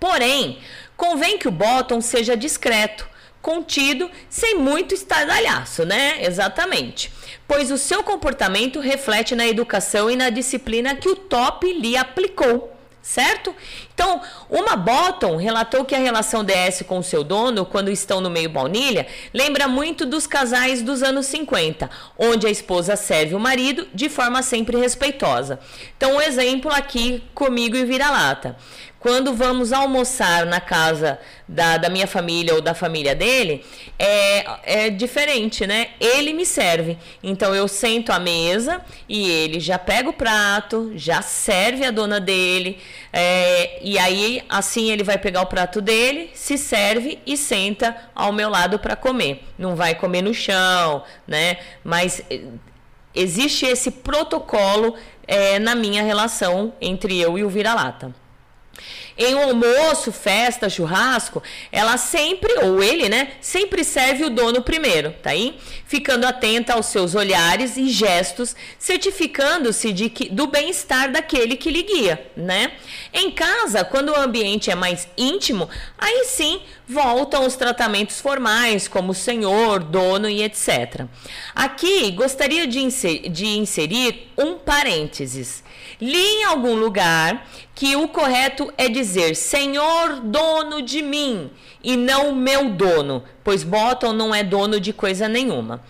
Porém, 0.00 0.58
convém 0.96 1.38
que 1.38 1.46
o 1.46 1.52
bottom 1.52 2.00
seja 2.00 2.36
discreto, 2.36 3.08
contido, 3.42 4.10
sem 4.30 4.54
muito 4.54 4.94
estardalhaço, 4.94 5.84
né? 5.84 6.24
Exatamente. 6.24 7.12
Pois 7.46 7.70
o 7.70 7.76
seu 7.76 8.02
comportamento 8.02 8.80
reflete 8.80 9.34
na 9.34 9.46
educação 9.46 10.08
e 10.08 10.16
na 10.16 10.30
disciplina 10.30 10.94
que 10.94 11.08
o 11.08 11.16
top 11.16 11.70
lhe 11.70 11.96
aplicou. 11.96 12.70
certo? 13.02 13.52
Então, 13.94 14.20
uma 14.48 14.76
Bottom 14.76 15.36
relatou 15.36 15.84
que 15.84 15.94
a 15.94 15.98
relação 15.98 16.44
DS 16.44 16.82
com 16.86 16.98
o 16.98 17.02
seu 17.02 17.22
dono, 17.22 17.64
quando 17.64 17.90
estão 17.90 18.20
no 18.20 18.30
meio 18.30 18.48
baunilha, 18.48 19.06
lembra 19.32 19.68
muito 19.68 20.06
dos 20.06 20.26
casais 20.26 20.82
dos 20.82 21.02
anos 21.02 21.26
50, 21.26 21.90
onde 22.18 22.46
a 22.46 22.50
esposa 22.50 22.96
serve 22.96 23.34
o 23.34 23.40
marido 23.40 23.86
de 23.94 24.08
forma 24.08 24.42
sempre 24.42 24.76
respeitosa. 24.78 25.60
Então, 25.96 26.16
um 26.16 26.20
exemplo 26.20 26.72
aqui 26.72 27.22
comigo 27.34 27.76
e 27.76 27.84
vira-lata. 27.84 28.56
Quando 29.02 29.34
vamos 29.34 29.72
almoçar 29.72 30.46
na 30.46 30.60
casa 30.60 31.18
da, 31.48 31.76
da 31.76 31.88
minha 31.88 32.06
família 32.06 32.54
ou 32.54 32.60
da 32.60 32.72
família 32.72 33.16
dele, 33.16 33.64
é, 33.98 34.84
é 34.84 34.90
diferente, 34.90 35.66
né? 35.66 35.88
Ele 35.98 36.32
me 36.32 36.46
serve. 36.46 36.96
Então 37.20 37.52
eu 37.52 37.66
sento 37.66 38.12
à 38.12 38.20
mesa 38.20 38.80
e 39.08 39.28
ele 39.28 39.58
já 39.58 39.76
pega 39.76 40.08
o 40.08 40.12
prato, 40.12 40.92
já 40.94 41.20
serve 41.20 41.84
a 41.84 41.90
dona 41.90 42.20
dele. 42.20 42.78
É, 43.12 43.80
e 43.82 43.98
aí, 43.98 44.42
assim, 44.48 44.90
ele 44.90 45.02
vai 45.02 45.18
pegar 45.18 45.42
o 45.42 45.46
prato 45.46 45.80
dele, 45.80 46.30
se 46.34 46.56
serve 46.56 47.18
e 47.26 47.36
senta 47.36 47.96
ao 48.14 48.32
meu 48.32 48.48
lado 48.48 48.78
para 48.78 48.96
comer. 48.96 49.44
Não 49.58 49.74
vai 49.74 49.94
comer 49.94 50.22
no 50.22 50.32
chão, 50.32 51.02
né? 51.26 51.58
Mas 51.82 52.22
eh, 52.30 52.42
existe 53.14 53.66
esse 53.66 53.90
protocolo 53.90 54.94
é, 55.26 55.58
na 55.58 55.74
minha 55.74 56.02
relação 56.02 56.72
entre 56.80 57.18
eu 57.20 57.38
e 57.38 57.44
o 57.44 57.48
vira-lata. 57.48 58.14
Em 59.16 59.34
um 59.34 59.42
almoço, 59.42 60.10
festa, 60.10 60.68
churrasco, 60.68 61.42
ela 61.70 61.96
sempre, 61.96 62.52
ou 62.64 62.82
ele, 62.82 63.08
né, 63.08 63.32
sempre 63.40 63.84
serve 63.84 64.24
o 64.24 64.30
dono 64.30 64.62
primeiro, 64.62 65.14
tá 65.22 65.30
aí? 65.30 65.58
Ficando 65.86 66.26
atenta 66.26 66.74
aos 66.74 66.86
seus 66.86 67.14
olhares 67.14 67.76
e 67.76 67.88
gestos, 67.88 68.56
certificando-se 68.78 69.92
de 69.92 70.08
que 70.08 70.28
do 70.28 70.46
bem-estar 70.46 71.12
daquele 71.12 71.56
que 71.56 71.70
lhe 71.70 71.82
guia, 71.82 72.26
né? 72.36 72.72
Em 73.12 73.30
casa, 73.30 73.84
quando 73.84 74.10
o 74.10 74.16
ambiente 74.16 74.70
é 74.70 74.74
mais 74.74 75.06
íntimo, 75.16 75.68
aí 75.98 76.24
sim 76.24 76.62
voltam 76.88 77.46
os 77.46 77.56
tratamentos 77.56 78.20
formais, 78.20 78.88
como 78.88 79.14
senhor, 79.14 79.82
dono 79.82 80.28
e 80.28 80.42
etc. 80.42 81.06
Aqui 81.54 82.10
gostaria 82.12 82.66
de 82.66 82.80
inserir, 82.80 83.28
de 83.28 83.46
inserir 83.46 84.32
um 84.36 84.54
parênteses. 84.56 85.62
Li 86.02 86.40
em 86.40 86.44
algum 86.46 86.74
lugar 86.74 87.46
que 87.76 87.94
o 87.94 88.08
correto 88.08 88.74
é 88.76 88.88
dizer 88.88 89.36
Senhor 89.36 90.18
dono 90.18 90.82
de 90.82 91.00
mim 91.00 91.48
e 91.80 91.96
não 91.96 92.34
meu 92.34 92.70
dono, 92.70 93.22
pois 93.44 93.62
Bottom 93.62 94.12
não 94.12 94.34
é 94.34 94.42
dono 94.42 94.80
de 94.80 94.92
coisa 94.92 95.28
nenhuma. 95.28 95.80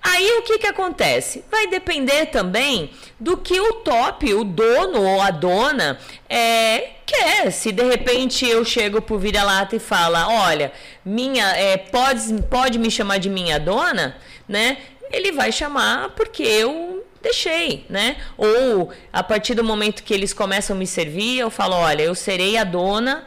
Aí 0.00 0.26
o 0.38 0.42
que, 0.42 0.56
que 0.56 0.66
acontece? 0.66 1.44
Vai 1.50 1.66
depender 1.66 2.26
também 2.26 2.92
do 3.20 3.36
que 3.36 3.60
o 3.60 3.74
top, 3.74 4.32
o 4.32 4.42
dono 4.42 5.02
ou 5.02 5.20
a 5.20 5.30
dona 5.30 5.98
é, 6.30 6.92
quer. 7.04 7.50
Se 7.50 7.70
de 7.70 7.82
repente 7.82 8.48
eu 8.48 8.64
chego 8.64 9.02
pro 9.02 9.18
vira-lata 9.18 9.76
e 9.76 9.78
fala, 9.78 10.28
olha, 10.46 10.72
minha, 11.04 11.46
é, 11.58 11.76
pode, 11.76 12.42
pode 12.44 12.78
me 12.78 12.90
chamar 12.90 13.18
de 13.18 13.28
minha 13.28 13.60
dona, 13.60 14.16
né? 14.48 14.78
Ele 15.12 15.30
vai 15.30 15.52
chamar 15.52 16.08
porque 16.16 16.42
eu 16.42 16.97
deixei, 17.22 17.84
né? 17.88 18.16
Ou 18.36 18.92
a 19.12 19.22
partir 19.22 19.54
do 19.54 19.64
momento 19.64 20.02
que 20.02 20.14
eles 20.14 20.32
começam 20.32 20.76
a 20.76 20.78
me 20.78 20.86
servir, 20.86 21.38
eu 21.38 21.50
falo, 21.50 21.74
olha, 21.74 22.02
eu 22.02 22.14
serei 22.14 22.56
a 22.56 22.64
dona, 22.64 23.26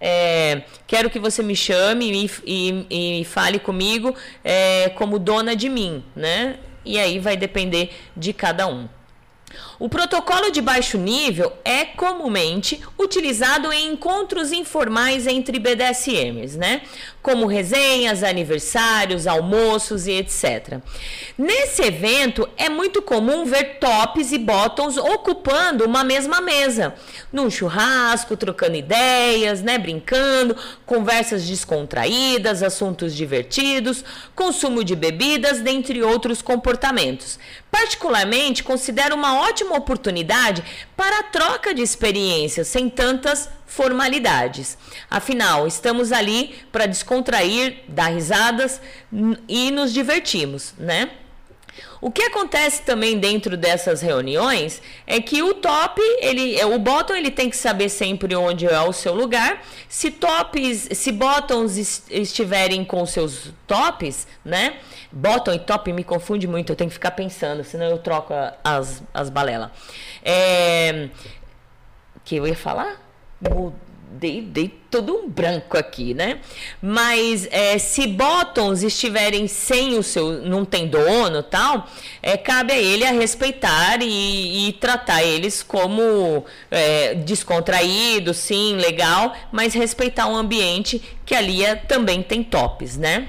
é, 0.00 0.62
quero 0.86 1.10
que 1.10 1.18
você 1.18 1.42
me 1.42 1.54
chame 1.54 2.10
e, 2.10 2.30
e, 2.46 3.20
e 3.20 3.24
fale 3.24 3.58
comigo 3.58 4.14
é, 4.42 4.88
como 4.90 5.18
dona 5.18 5.54
de 5.54 5.68
mim, 5.68 6.02
né? 6.16 6.58
E 6.84 6.98
aí 6.98 7.18
vai 7.18 7.36
depender 7.36 7.90
de 8.16 8.32
cada 8.32 8.66
um. 8.66 8.88
O 9.80 9.88
protocolo 9.88 10.50
de 10.50 10.60
baixo 10.60 10.98
nível 10.98 11.54
é 11.64 11.86
comumente 11.86 12.82
utilizado 12.98 13.72
em 13.72 13.92
encontros 13.92 14.52
informais 14.52 15.26
entre 15.26 15.58
BDSMs, 15.58 16.58
né? 16.58 16.82
Como 17.22 17.46
resenhas, 17.46 18.22
aniversários, 18.22 19.26
almoços 19.26 20.06
e 20.06 20.12
etc. 20.12 20.80
Nesse 21.38 21.80
evento 21.80 22.46
é 22.58 22.68
muito 22.68 23.00
comum 23.00 23.46
ver 23.46 23.78
tops 23.78 24.32
e 24.32 24.38
bottoms 24.38 24.98
ocupando 24.98 25.86
uma 25.86 26.04
mesma 26.04 26.42
mesa, 26.42 26.94
num 27.32 27.48
churrasco, 27.48 28.36
trocando 28.36 28.76
ideias, 28.76 29.62
né, 29.62 29.78
brincando, 29.78 30.54
conversas 30.84 31.46
descontraídas, 31.46 32.62
assuntos 32.62 33.16
divertidos, 33.16 34.04
consumo 34.34 34.84
de 34.84 34.94
bebidas, 34.94 35.60
dentre 35.60 36.02
outros 36.02 36.42
comportamentos. 36.42 37.38
Particularmente, 37.70 38.64
considero 38.64 39.14
uma 39.14 39.40
ótima 39.40 39.69
oportunidade 39.76 40.62
para 40.96 41.20
a 41.20 41.22
troca 41.24 41.74
de 41.74 41.82
experiências 41.82 42.68
sem 42.68 42.88
tantas 42.88 43.48
formalidades. 43.66 44.76
Afinal, 45.08 45.66
estamos 45.66 46.12
ali 46.12 46.56
para 46.72 46.86
descontrair, 46.86 47.84
dar 47.88 48.12
risadas 48.12 48.80
e 49.48 49.70
nos 49.70 49.92
divertimos, 49.92 50.74
né? 50.78 51.10
O 52.00 52.10
que 52.10 52.22
acontece 52.22 52.82
também 52.82 53.18
dentro 53.18 53.56
dessas 53.56 54.00
reuniões 54.00 54.80
é 55.06 55.20
que 55.20 55.42
o 55.42 55.54
top, 55.54 56.00
ele, 56.20 56.62
o 56.64 56.78
bottom, 56.78 57.14
ele 57.14 57.30
tem 57.30 57.50
que 57.50 57.56
saber 57.56 57.88
sempre 57.88 58.34
onde 58.34 58.66
é 58.66 58.80
o 58.80 58.92
seu 58.92 59.14
lugar. 59.14 59.62
Se 59.88 60.10
tops, 60.10 60.88
se 60.92 61.12
bottoms 61.12 62.04
estiverem 62.10 62.84
com 62.84 63.04
seus 63.04 63.52
tops, 63.66 64.26
né? 64.44 64.76
Bottom 65.12 65.52
e 65.52 65.58
top 65.58 65.92
me 65.92 66.04
confunde 66.04 66.46
muito, 66.46 66.72
eu 66.72 66.76
tenho 66.76 66.88
que 66.88 66.94
ficar 66.94 67.10
pensando, 67.10 67.62
senão 67.64 67.86
eu 67.86 67.98
troco 67.98 68.32
as, 68.64 69.02
as 69.12 69.28
balelas. 69.28 69.70
É, 70.22 71.08
que 72.24 72.36
eu 72.36 72.46
ia 72.46 72.56
falar? 72.56 72.96
Dei, 74.12 74.42
dei 74.42 74.68
todo 74.90 75.14
um 75.14 75.28
branco 75.28 75.78
aqui, 75.78 76.12
né? 76.14 76.40
Mas 76.82 77.46
é, 77.50 77.78
se 77.78 78.06
bottoms 78.08 78.82
estiverem 78.82 79.46
sem 79.46 79.96
o 79.96 80.02
seu, 80.02 80.42
não 80.42 80.64
tem 80.64 80.88
dono 80.88 81.42
tal, 81.42 81.88
é, 82.22 82.36
cabe 82.36 82.72
a 82.72 82.78
ele 82.78 83.04
a 83.04 83.12
respeitar 83.12 84.02
e, 84.02 84.68
e 84.68 84.72
tratar 84.74 85.22
eles 85.22 85.62
como 85.62 86.44
é, 86.70 87.14
descontraído, 87.14 88.34
sim, 88.34 88.74
legal, 88.76 89.34
mas 89.52 89.74
respeitar 89.74 90.26
o 90.26 90.34
ambiente 90.34 91.00
que 91.24 91.34
ali 91.34 91.64
é, 91.64 91.76
também 91.76 92.22
tem 92.22 92.42
tops, 92.42 92.96
né? 92.96 93.28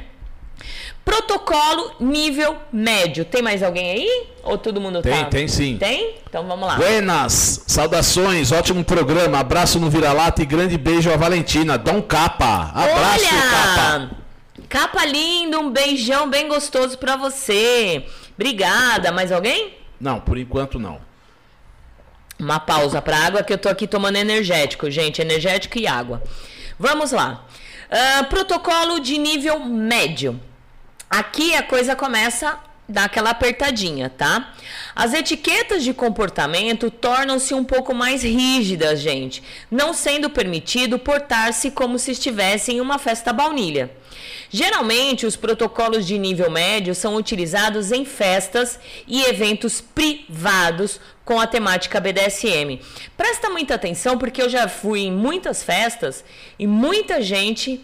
Protocolo 1.04 1.94
nível 2.00 2.58
médio. 2.72 3.26
Tem 3.26 3.42
mais 3.42 3.64
alguém 3.64 3.92
aí? 3.92 4.28
Ou 4.44 4.58
todo 4.58 4.80
mundo 4.80 5.02
tem, 5.02 5.12
tá? 5.12 5.26
Tem, 5.26 5.48
sim. 5.48 5.78
Tem? 5.78 6.16
Então 6.30 6.48
vamos 6.48 6.68
lá. 6.68 6.76
Buenas, 6.76 7.64
saudações, 7.68 8.52
ótimo 8.52 8.84
programa, 8.84 9.40
abraço 9.40 9.80
no 9.80 9.90
vira-lata 9.90 10.42
e 10.42 10.46
grande 10.46 10.78
beijo 10.78 11.12
a 11.12 11.18
Valentina. 11.18 11.78
Dom 11.78 12.02
Capa, 12.02 12.72
abraço 12.74 13.26
Olha! 13.26 13.42
Capa. 13.50 14.22
Capa 14.70 15.06
lindo, 15.06 15.60
um 15.60 15.70
beijão 15.70 16.30
bem 16.30 16.48
gostoso 16.48 16.98
pra 16.98 17.18
você. 17.18 18.06
Obrigada. 18.36 19.12
Mais 19.12 19.32
alguém? 19.32 19.74
Não, 20.00 20.20
por 20.20 20.38
enquanto 20.38 20.80
não. 20.80 21.00
Uma 22.40 22.60
pausa 22.60 23.02
pra 23.02 23.18
água 23.18 23.44
que 23.44 23.52
eu 23.54 23.58
tô 23.58 23.70
aqui 23.70 23.86
tomando 23.86 24.16
energético, 24.16 24.90
gente. 24.90 25.22
Energético 25.22 25.78
e 25.78 25.86
água. 25.86 26.24
Vamos 26.80 27.12
lá. 27.12 27.46
Uh, 27.92 28.26
protocolo 28.26 29.00
de 29.00 29.18
nível 29.18 29.60
médio. 29.60 30.40
Aqui 31.12 31.54
a 31.56 31.62
coisa 31.62 31.94
começa 31.94 32.58
dar 32.88 33.06
aquela 33.06 33.32
apertadinha, 33.32 34.10
tá? 34.10 34.54
As 34.96 35.14
etiquetas 35.14 35.84
de 35.84 35.94
comportamento 35.94 36.92
tornam-se 36.92 37.54
um 37.54 37.66
pouco 37.66 37.94
mais 37.94 38.24
rígidas, 38.24 39.02
gente, 39.02 39.44
não 39.70 39.94
sendo 39.94 40.30
permitido 40.30 40.98
portar-se 40.98 41.72
como 41.72 41.98
se 42.00 42.12
estivesse 42.12 42.72
em 42.72 42.82
uma 42.82 42.98
festa 42.98 43.34
baunilha. 43.34 43.92
Geralmente, 44.50 45.26
os 45.26 45.36
protocolos 45.36 46.06
de 46.06 46.18
nível 46.18 46.50
médio 46.50 46.94
são 46.94 47.16
utilizados 47.16 47.92
em 47.92 48.06
festas 48.06 48.80
e 49.08 49.22
eventos 49.24 49.82
privados 49.82 50.98
com 51.26 51.40
a 51.40 51.48
temática 51.48 52.00
BDSM. 52.00 52.80
Presta 53.18 53.50
muita 53.50 53.76
atenção 53.76 54.18
porque 54.18 54.42
eu 54.42 54.50
já 54.50 54.68
fui 54.68 55.02
em 55.02 55.12
muitas 55.12 55.64
festas 55.64 56.24
e 56.58 56.66
muita 56.66 57.22
gente, 57.22 57.84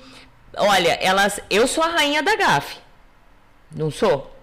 olha, 0.58 0.98
elas, 1.02 1.42
eu 1.50 1.68
sou 1.68 1.84
a 1.84 1.88
rainha 1.88 2.24
da 2.24 2.36
gafe. 2.36 2.87
Não 3.76 3.92
sou? 3.92 4.34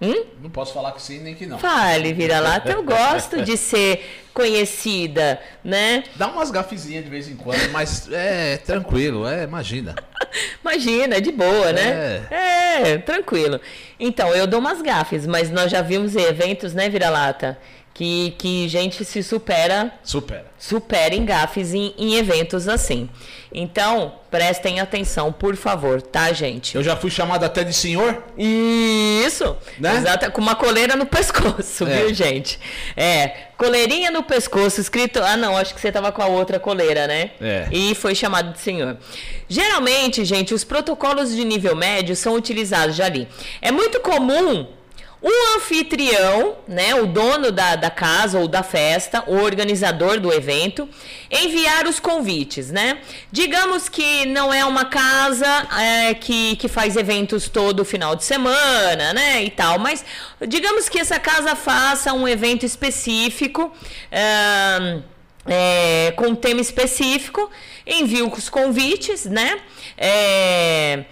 Hum? 0.00 0.24
Não 0.42 0.50
posso 0.50 0.74
falar 0.74 0.92
que 0.92 1.00
sim 1.00 1.20
nem 1.20 1.34
que 1.34 1.46
não. 1.46 1.58
Fale, 1.58 2.12
vira-lata. 2.12 2.70
Eu 2.70 2.82
gosto 2.82 3.42
de 3.42 3.56
ser 3.56 4.24
conhecida, 4.34 5.40
né? 5.62 6.04
Dá 6.16 6.26
umas 6.26 6.50
gafezinhas 6.50 7.04
de 7.04 7.10
vez 7.10 7.28
em 7.28 7.36
quando, 7.36 7.70
mas 7.70 8.10
é 8.12 8.58
tranquilo, 8.58 9.26
é, 9.26 9.44
imagina. 9.44 9.94
imagina, 10.60 11.20
de 11.20 11.30
boa, 11.30 11.72
né? 11.72 12.26
É. 12.30 12.92
é, 12.92 12.98
tranquilo. 12.98 13.60
Então, 13.98 14.34
eu 14.34 14.46
dou 14.46 14.58
umas 14.60 14.82
gafes, 14.82 15.26
mas 15.26 15.50
nós 15.50 15.70
já 15.70 15.80
vimos 15.80 16.16
eventos, 16.16 16.74
né, 16.74 16.88
vira-lata? 16.88 17.56
Que, 17.94 18.34
que 18.36 18.68
gente 18.68 19.04
se 19.04 19.22
supera 19.22 19.92
Supera. 20.02 20.46
superem 20.58 21.24
gafes 21.24 21.72
em, 21.72 21.94
em 21.96 22.16
eventos 22.16 22.66
assim. 22.68 23.08
Então, 23.56 24.16
prestem 24.32 24.80
atenção, 24.80 25.32
por 25.32 25.54
favor, 25.54 26.02
tá, 26.02 26.32
gente? 26.32 26.74
Eu 26.74 26.82
já 26.82 26.96
fui 26.96 27.08
chamado 27.08 27.44
até 27.44 27.62
de 27.62 27.72
senhor? 27.72 28.24
Isso! 28.36 29.56
Né? 29.78 29.96
Exato, 29.96 30.30
com 30.32 30.40
uma 30.40 30.56
coleira 30.56 30.96
no 30.96 31.06
pescoço, 31.06 31.84
É. 31.86 31.98
viu, 31.98 32.12
gente? 32.12 32.58
É, 32.96 33.28
coleirinha 33.56 34.10
no 34.10 34.24
pescoço, 34.24 34.80
escrito. 34.80 35.20
Ah, 35.22 35.36
não, 35.36 35.56
acho 35.56 35.72
que 35.72 35.80
você 35.80 35.92
tava 35.92 36.10
com 36.10 36.20
a 36.20 36.26
outra 36.26 36.58
coleira, 36.58 37.06
né? 37.06 37.30
É. 37.40 37.68
E 37.70 37.94
foi 37.94 38.14
chamado 38.16 38.52
de 38.52 38.58
senhor. 38.58 38.96
Geralmente, 39.48 40.24
gente, 40.24 40.52
os 40.52 40.64
protocolos 40.64 41.34
de 41.34 41.44
nível 41.44 41.76
médio 41.76 42.16
são 42.16 42.34
utilizados 42.34 42.96
já 42.96 43.04
ali. 43.06 43.28
É 43.62 43.70
muito 43.70 44.00
comum 44.00 44.66
o 45.26 45.56
anfitrião, 45.56 46.56
né, 46.68 46.94
o 46.96 47.06
dono 47.06 47.50
da, 47.50 47.76
da 47.76 47.88
casa 47.88 48.38
ou 48.38 48.46
da 48.46 48.62
festa, 48.62 49.24
o 49.26 49.36
organizador 49.36 50.20
do 50.20 50.30
evento, 50.30 50.86
enviar 51.30 51.86
os 51.86 51.98
convites, 51.98 52.70
né? 52.70 52.98
Digamos 53.32 53.88
que 53.88 54.26
não 54.26 54.52
é 54.52 54.62
uma 54.66 54.84
casa 54.84 55.46
é, 55.80 56.12
que, 56.12 56.56
que 56.56 56.68
faz 56.68 56.94
eventos 56.94 57.48
todo 57.48 57.86
final 57.86 58.14
de 58.14 58.22
semana, 58.22 59.14
né, 59.14 59.42
e 59.42 59.48
tal, 59.48 59.78
mas 59.78 60.04
digamos 60.46 60.90
que 60.90 60.98
essa 60.98 61.18
casa 61.18 61.56
faça 61.56 62.12
um 62.12 62.28
evento 62.28 62.66
específico. 62.66 63.72
é, 65.46 66.12
com 66.16 66.28
um 66.28 66.34
tema 66.34 66.60
específico, 66.60 67.50
envio 67.86 68.30
os 68.30 68.48
convites, 68.48 69.24
né? 69.26 69.58
É, 69.96 71.04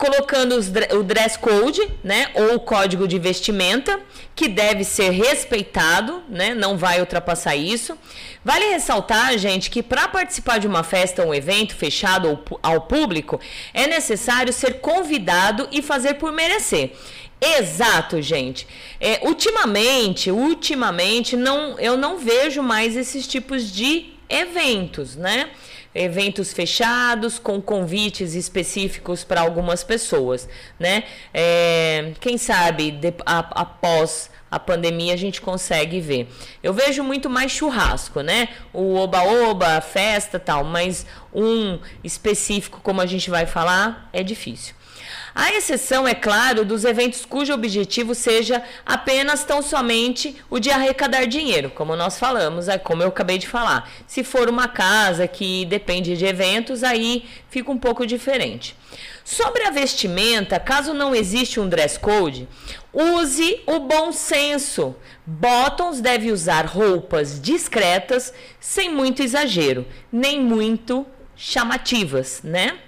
colocando 0.00 0.56
os 0.56 0.68
o 0.98 1.02
dress 1.02 1.38
code, 1.38 1.82
né, 2.02 2.30
ou 2.34 2.54
o 2.54 2.60
código 2.60 3.06
de 3.06 3.18
vestimenta, 3.18 4.00
que 4.34 4.48
deve 4.48 4.82
ser 4.82 5.10
respeitado, 5.10 6.22
né, 6.26 6.54
não 6.54 6.78
vai 6.78 7.00
ultrapassar 7.00 7.54
isso. 7.54 7.98
Vale 8.42 8.64
ressaltar, 8.70 9.36
gente, 9.36 9.68
que 9.68 9.82
para 9.82 10.08
participar 10.08 10.58
de 10.58 10.66
uma 10.66 10.82
festa 10.82 11.22
ou 11.22 11.28
um 11.28 11.34
evento 11.34 11.76
fechado 11.76 12.40
ao 12.62 12.80
público, 12.80 13.38
é 13.74 13.86
necessário 13.86 14.54
ser 14.54 14.80
convidado 14.80 15.68
e 15.70 15.82
fazer 15.82 16.14
por 16.14 16.32
merecer. 16.32 16.92
Exato, 17.38 18.22
gente. 18.22 18.66
É, 18.98 19.20
ultimamente, 19.22 20.30
ultimamente, 20.30 21.36
não, 21.36 21.78
eu 21.78 21.98
não 21.98 22.16
vejo 22.16 22.62
mais 22.62 22.96
esses 22.96 23.26
tipos 23.26 23.70
de 23.70 24.14
eventos, 24.30 25.14
né? 25.14 25.50
Eventos 25.94 26.52
fechados 26.52 27.38
com 27.38 27.60
convites 27.60 28.34
específicos 28.34 29.24
para 29.24 29.40
algumas 29.40 29.82
pessoas, 29.82 30.48
né? 30.78 31.04
É, 31.34 32.12
quem 32.20 32.38
sabe 32.38 32.90
de- 32.92 33.14
a- 33.26 33.60
após 33.62 34.30
a 34.50 34.58
pandemia 34.58 35.14
a 35.14 35.16
gente 35.16 35.40
consegue 35.40 36.00
ver. 36.00 36.28
Eu 36.62 36.72
vejo 36.72 37.02
muito 37.04 37.28
mais 37.30 37.52
churrasco, 37.52 38.20
né? 38.20 38.48
O 38.72 38.94
oba-oba, 38.96 39.76
a 39.76 39.80
festa 39.80 40.38
tal, 40.38 40.64
mas 40.64 41.06
um 41.32 41.78
específico, 42.02 42.80
como 42.82 43.00
a 43.00 43.06
gente 43.06 43.30
vai 43.30 43.46
falar, 43.46 44.08
é 44.12 44.22
difícil. 44.22 44.74
A 45.42 45.54
exceção, 45.54 46.06
é 46.06 46.14
claro, 46.14 46.66
dos 46.66 46.84
eventos 46.84 47.24
cujo 47.24 47.54
objetivo 47.54 48.14
seja 48.14 48.62
apenas 48.84 49.42
tão 49.42 49.62
somente 49.62 50.36
o 50.50 50.58
de 50.58 50.70
arrecadar 50.70 51.24
dinheiro, 51.24 51.70
como 51.70 51.96
nós 51.96 52.18
falamos, 52.18 52.68
é 52.68 52.76
como 52.76 53.02
eu 53.02 53.08
acabei 53.08 53.38
de 53.38 53.48
falar. 53.48 53.90
Se 54.06 54.22
for 54.22 54.50
uma 54.50 54.68
casa 54.68 55.26
que 55.26 55.64
depende 55.64 56.14
de 56.14 56.26
eventos, 56.26 56.84
aí 56.84 57.24
fica 57.48 57.72
um 57.72 57.78
pouco 57.78 58.06
diferente. 58.06 58.76
Sobre 59.24 59.62
a 59.62 59.70
vestimenta, 59.70 60.60
caso 60.60 60.92
não 60.92 61.14
existe 61.14 61.58
um 61.58 61.70
dress 61.70 61.98
code, 61.98 62.46
use 62.92 63.62
o 63.66 63.80
bom 63.80 64.12
senso. 64.12 64.94
Bottoms 65.24 66.02
deve 66.02 66.30
usar 66.30 66.66
roupas 66.66 67.40
discretas, 67.40 68.34
sem 68.60 68.92
muito 68.92 69.22
exagero, 69.22 69.86
nem 70.12 70.38
muito 70.38 71.06
chamativas, 71.34 72.42
né? 72.44 72.78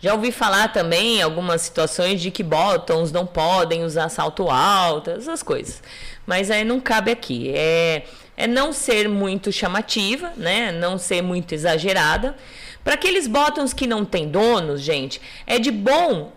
Já 0.00 0.14
ouvi 0.14 0.30
falar 0.30 0.72
também 0.72 1.20
algumas 1.20 1.62
situações 1.62 2.20
de 2.20 2.30
que 2.30 2.42
bottoms 2.42 3.10
não 3.10 3.26
podem 3.26 3.84
usar 3.84 4.08
salto 4.08 4.48
alto, 4.48 5.10
essas 5.10 5.42
coisas. 5.42 5.82
Mas 6.24 6.50
aí 6.50 6.64
não 6.64 6.78
cabe 6.78 7.10
aqui. 7.10 7.50
É, 7.54 8.04
é 8.36 8.46
não 8.46 8.72
ser 8.72 9.08
muito 9.08 9.50
chamativa, 9.50 10.32
né? 10.36 10.70
Não 10.70 10.98
ser 10.98 11.20
muito 11.20 11.52
exagerada. 11.52 12.36
Para 12.84 12.94
aqueles 12.94 13.26
bottoms 13.26 13.72
que 13.72 13.86
não 13.86 14.04
têm 14.04 14.28
donos, 14.28 14.80
gente, 14.80 15.20
é 15.46 15.58
de 15.58 15.70
bom, 15.70 16.32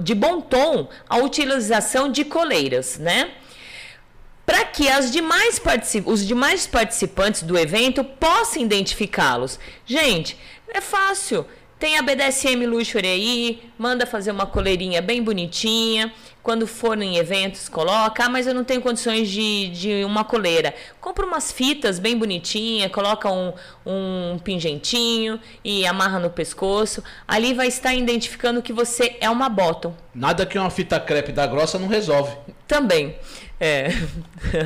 de 0.00 0.14
bom 0.14 0.40
tom 0.40 0.88
a 1.08 1.18
utilização 1.18 2.10
de 2.10 2.24
coleiras, 2.24 2.98
né? 2.98 3.30
para 4.44 4.64
que 4.64 4.86
demais 5.10 5.60
os 6.04 6.26
demais 6.26 6.66
participantes 6.66 7.42
do 7.42 7.56
evento 7.56 8.04
possam 8.04 8.62
identificá-los. 8.62 9.58
Gente, 9.86 10.36
é 10.68 10.80
fácil. 10.80 11.46
Tem 11.82 11.98
a 11.98 12.02
BDSM 12.02 12.64
Luxury 12.64 13.08
aí, 13.08 13.62
manda 13.76 14.06
fazer 14.06 14.30
uma 14.30 14.46
coleirinha 14.46 15.02
bem 15.02 15.20
bonitinha. 15.20 16.14
Quando 16.40 16.64
for 16.64 16.96
em 17.02 17.16
eventos, 17.16 17.68
coloca. 17.68 18.24
Ah, 18.24 18.28
mas 18.28 18.46
eu 18.46 18.54
não 18.54 18.62
tenho 18.62 18.80
condições 18.80 19.28
de, 19.28 19.68
de 19.70 20.04
uma 20.04 20.22
coleira. 20.22 20.72
Compra 21.00 21.26
umas 21.26 21.50
fitas 21.50 21.98
bem 21.98 22.16
bonitinhas, 22.16 22.88
coloca 22.92 23.28
um, 23.28 23.52
um 23.84 24.38
pingentinho 24.38 25.40
e 25.64 25.84
amarra 25.84 26.20
no 26.20 26.30
pescoço. 26.30 27.02
Ali 27.26 27.52
vai 27.52 27.66
estar 27.66 27.92
identificando 27.92 28.62
que 28.62 28.72
você 28.72 29.16
é 29.20 29.28
uma 29.28 29.48
bottom. 29.48 29.92
Nada 30.14 30.46
que 30.46 30.56
uma 30.56 30.70
fita 30.70 31.00
crepe 31.00 31.32
da 31.32 31.48
grossa 31.48 31.80
não 31.80 31.88
resolve. 31.88 32.36
Também. 32.68 33.16
É. 33.64 33.90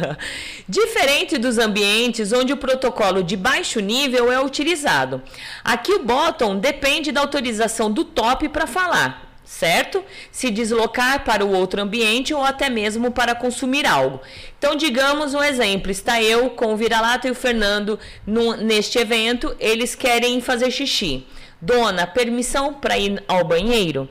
Diferente 0.67 1.37
dos 1.37 1.59
ambientes 1.59 2.33
onde 2.33 2.55
o 2.55 2.57
protocolo 2.57 3.23
de 3.23 3.37
baixo 3.37 3.79
nível 3.79 4.33
é 4.33 4.43
utilizado. 4.43 5.23
Aqui 5.63 5.93
o 5.93 6.03
bottom 6.03 6.57
depende 6.59 7.13
da 7.13 7.21
autorização 7.21 7.91
do 7.93 8.05
top 8.05 8.49
para 8.49 8.67
falar, 8.67 9.39
certo? 9.45 10.03
Se 10.33 10.51
deslocar 10.51 11.25
para 11.25 11.45
o 11.45 11.53
outro 11.53 11.83
ambiente 11.83 12.33
ou 12.33 12.43
até 12.43 12.71
mesmo 12.71 13.11
para 13.11 13.35
consumir 13.35 13.85
algo. 13.87 14.19
Então, 14.59 14.75
digamos 14.75 15.35
um 15.35 15.43
exemplo: 15.43 15.91
está 15.91 16.23
eu 16.23 16.49
com 16.49 16.73
o 16.73 16.77
Vira-Lata 16.79 17.29
e 17.29 17.33
o 17.33 17.35
Fernando 17.35 17.99
num- 18.27 18.57
neste 18.57 18.99
evento, 18.99 19.55
eles 19.61 19.95
querem 19.95 20.41
fazer 20.41 20.71
xixi. 20.71 21.27
Dona, 21.61 22.07
permissão 22.07 22.73
para 22.73 22.97
ir 22.97 23.23
ao 23.29 23.45
banheiro? 23.45 24.09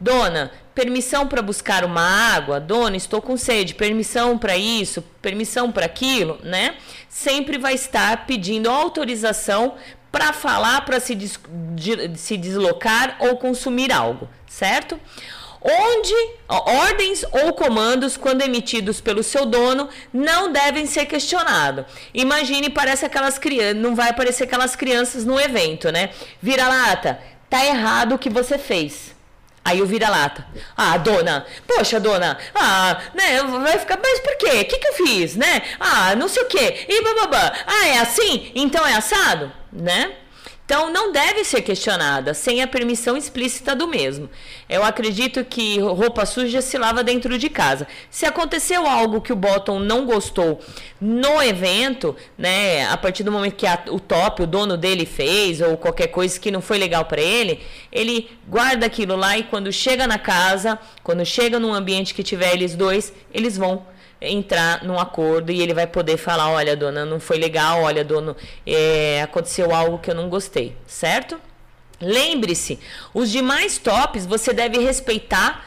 Dona, 0.00 0.50
permissão 0.82 1.26
para 1.26 1.42
buscar 1.42 1.84
uma 1.84 2.00
água? 2.00 2.60
Dona, 2.60 2.96
estou 2.96 3.20
com 3.20 3.36
sede. 3.36 3.74
Permissão 3.74 4.38
para 4.38 4.56
isso? 4.56 5.02
Permissão 5.20 5.72
para 5.72 5.86
aquilo, 5.86 6.38
né? 6.44 6.76
Sempre 7.08 7.58
vai 7.58 7.74
estar 7.74 8.26
pedindo 8.26 8.70
autorização 8.70 9.74
para 10.12 10.32
falar, 10.32 10.84
para 10.84 11.00
se, 11.00 11.16
des- 11.16 11.40
de- 11.74 12.16
se 12.16 12.36
deslocar 12.36 13.16
ou 13.18 13.36
consumir 13.38 13.90
algo, 13.90 14.28
certo? 14.46 15.00
Onde 15.60 16.14
ordens 16.48 17.24
ou 17.32 17.52
comandos, 17.54 18.16
quando 18.16 18.42
emitidos 18.42 19.00
pelo 19.00 19.24
seu 19.24 19.44
dono, 19.44 19.88
não 20.12 20.52
devem 20.52 20.86
ser 20.86 21.06
questionados. 21.06 21.86
Imagine, 22.14 22.70
parece 22.70 23.04
aquelas 23.04 23.36
crianças, 23.36 23.82
não 23.82 23.96
vai 23.96 24.10
aparecer 24.10 24.44
aquelas 24.44 24.76
crianças 24.76 25.24
no 25.24 25.40
evento, 25.40 25.90
né? 25.90 26.10
Vira-lata, 26.40 27.18
tá 27.50 27.66
errado 27.66 28.14
o 28.14 28.18
que 28.18 28.30
você 28.30 28.56
fez. 28.56 29.17
Aí 29.68 29.82
o 29.82 29.86
vira-lata. 29.86 30.46
Ah, 30.74 30.96
dona, 30.96 31.44
poxa, 31.66 32.00
dona, 32.00 32.38
ah, 32.54 32.98
né, 33.12 33.42
vai 33.42 33.78
ficar, 33.78 33.98
mas 34.02 34.18
por 34.20 34.34
quê? 34.38 34.62
O 34.62 34.64
que, 34.64 34.78
que 34.78 34.88
eu 34.88 34.94
fiz, 34.94 35.36
né? 35.36 35.60
Ah, 35.78 36.16
não 36.16 36.26
sei 36.26 36.42
o 36.42 36.46
quê. 36.46 36.86
E 36.88 37.02
bababá. 37.02 37.52
Ah, 37.66 37.86
é 37.88 37.98
assim? 37.98 38.50
Então 38.54 38.86
é 38.86 38.94
assado? 38.94 39.52
Né? 39.70 40.12
Então 40.68 40.92
não 40.92 41.10
deve 41.10 41.44
ser 41.44 41.62
questionada 41.62 42.34
sem 42.34 42.60
a 42.60 42.66
permissão 42.66 43.16
explícita 43.16 43.74
do 43.74 43.88
mesmo. 43.88 44.28
Eu 44.68 44.84
acredito 44.84 45.42
que 45.42 45.78
roupa 45.80 46.26
suja 46.26 46.60
se 46.60 46.76
lava 46.76 47.02
dentro 47.02 47.38
de 47.38 47.48
casa. 47.48 47.86
Se 48.10 48.26
aconteceu 48.26 48.86
algo 48.86 49.22
que 49.22 49.32
o 49.32 49.36
Bottom 49.36 49.78
não 49.78 50.04
gostou 50.04 50.60
no 51.00 51.42
evento, 51.42 52.14
né, 52.36 52.86
a 52.86 52.98
partir 52.98 53.22
do 53.22 53.32
momento 53.32 53.56
que 53.56 53.66
a- 53.66 53.82
o 53.88 53.98
top, 53.98 54.42
o 54.42 54.46
dono 54.46 54.76
dele 54.76 55.06
fez 55.06 55.62
ou 55.62 55.74
qualquer 55.78 56.08
coisa 56.08 56.38
que 56.38 56.50
não 56.50 56.60
foi 56.60 56.76
legal 56.76 57.06
para 57.06 57.22
ele, 57.22 57.62
ele 57.90 58.30
guarda 58.46 58.84
aquilo 58.84 59.16
lá 59.16 59.38
e 59.38 59.44
quando 59.44 59.72
chega 59.72 60.06
na 60.06 60.18
casa, 60.18 60.78
quando 61.02 61.24
chega 61.24 61.58
num 61.58 61.72
ambiente 61.72 62.12
que 62.12 62.22
tiver 62.22 62.52
eles 62.52 62.76
dois, 62.76 63.10
eles 63.32 63.56
vão 63.56 63.86
entrar 64.20 64.84
num 64.84 64.98
acordo 64.98 65.52
e 65.52 65.60
ele 65.60 65.72
vai 65.72 65.86
poder 65.86 66.16
falar, 66.16 66.50
olha, 66.50 66.76
dona, 66.76 67.04
não 67.04 67.20
foi 67.20 67.38
legal, 67.38 67.82
olha, 67.82 68.04
dono, 68.04 68.36
é, 68.66 69.22
aconteceu 69.22 69.74
algo 69.74 69.98
que 69.98 70.10
eu 70.10 70.14
não 70.14 70.28
gostei, 70.28 70.76
certo? 70.86 71.40
Lembre-se, 72.00 72.78
os 73.12 73.30
demais 73.30 73.78
tops 73.78 74.24
você 74.24 74.52
deve 74.52 74.78
respeitar 74.78 75.64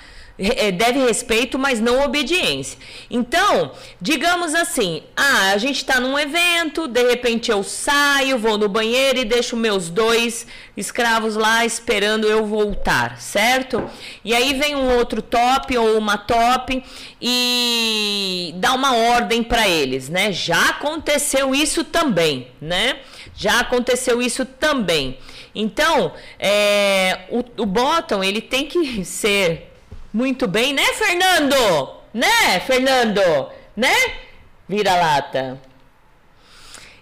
deve 0.74 1.00
respeito, 1.00 1.60
mas 1.60 1.80
não 1.80 2.04
obediência. 2.04 2.78
Então, 3.10 3.72
digamos 4.00 4.56
assim, 4.56 5.04
ah, 5.16 5.52
a 5.52 5.58
gente 5.58 5.78
está 5.78 6.00
num 6.00 6.18
evento, 6.18 6.88
de 6.88 7.04
repente 7.04 7.52
eu 7.52 7.64
saio, 7.64 8.38
vou 8.38 8.58
no 8.58 8.68
banheiro 8.68 9.20
e 9.20 9.26
deixo 9.26 9.56
meus 9.56 9.90
dois 9.90 10.48
escravos 10.76 11.36
lá 11.36 11.66
esperando 11.66 12.26
eu 12.26 12.46
voltar, 12.46 13.18
certo? 13.20 13.90
E 14.24 14.34
aí 14.34 14.54
vem 14.54 14.76
um 14.76 14.98
outro 14.98 15.22
top 15.22 15.78
ou 15.78 15.98
uma 15.98 16.18
top 16.18 16.84
e 17.22 18.54
dá 18.56 18.74
uma 18.74 18.96
ordem 18.96 19.44
para 19.44 19.68
eles, 19.68 20.10
né? 20.10 20.32
Já 20.32 20.70
aconteceu 20.70 21.54
isso 21.54 21.84
também, 21.84 22.48
né? 22.60 23.00
Já 23.36 23.60
aconteceu 23.60 24.22
isso 24.22 24.46
também. 24.46 25.18
Então, 25.54 26.14
é, 26.40 27.26
o, 27.30 27.40
o 27.62 27.66
bottom 27.66 28.24
ele 28.24 28.42
tem 28.42 28.66
que 28.66 29.04
ser 29.06 29.71
muito 30.14 30.48
bem, 30.48 30.74
né, 30.74 30.86
Fernando? 30.94 31.96
Né, 32.14 32.60
Fernando? 32.66 33.50
Né? 33.76 33.96
Vira-lata. 34.68 35.60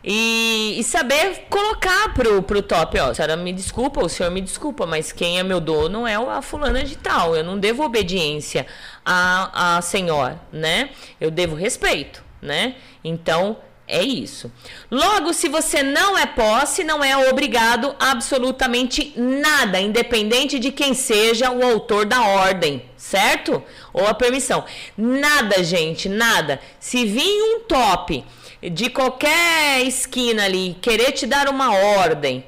E, 0.03 0.77
e, 0.79 0.83
saber 0.83 1.45
colocar 1.49 2.13
pro, 2.13 2.41
pro 2.41 2.61
top, 2.61 2.97
ó, 2.99 3.13
senhora 3.13 3.35
me 3.35 3.51
desculpa, 3.51 4.01
o 4.01 4.07
senhor 4.07 4.31
me 4.31 4.39
desculpa, 4.39 4.85
mas 4.85 5.11
quem 5.11 5.39
é 5.39 5.43
meu 5.43 5.59
dono 5.59 6.07
é 6.07 6.15
a 6.15 6.41
fulana 6.41 6.83
de 6.83 6.97
tal. 6.97 7.35
Eu 7.35 7.43
não 7.43 7.59
devo 7.59 7.83
obediência 7.83 8.65
a, 9.05 9.77
a 9.77 9.81
senhor, 9.81 10.39
né? 10.53 10.91
Eu 11.19 11.29
devo 11.29 11.53
respeito, 11.53 12.23
né? 12.41 12.75
Então, 13.03 13.57
é 13.89 14.03
isso. 14.03 14.51
Logo, 14.91 15.33
se 15.33 15.49
você 15.49 15.81
não 15.81 16.15
é 16.15 16.27
posse, 16.27 16.83
não 16.83 17.03
é 17.03 17.27
obrigado 17.29 17.95
absolutamente 17.99 19.11
nada, 19.17 19.79
independente 19.79 20.59
de 20.59 20.71
quem 20.71 20.93
seja 20.93 21.51
o 21.51 21.63
autor 21.63 22.05
da 22.05 22.21
ordem, 22.21 22.83
certo? 22.95 23.63
Ou 23.91 24.05
a 24.05 24.13
permissão. 24.13 24.63
Nada, 24.95 25.63
gente, 25.63 26.07
nada. 26.07 26.61
Se 26.79 27.03
vir 27.03 27.41
um 27.41 27.61
top 27.61 28.23
de 28.61 28.89
qualquer 28.91 29.81
esquina 29.81 30.45
ali 30.45 30.77
querer 30.79 31.11
te 31.13 31.25
dar 31.25 31.49
uma 31.49 31.73
ordem, 31.73 32.45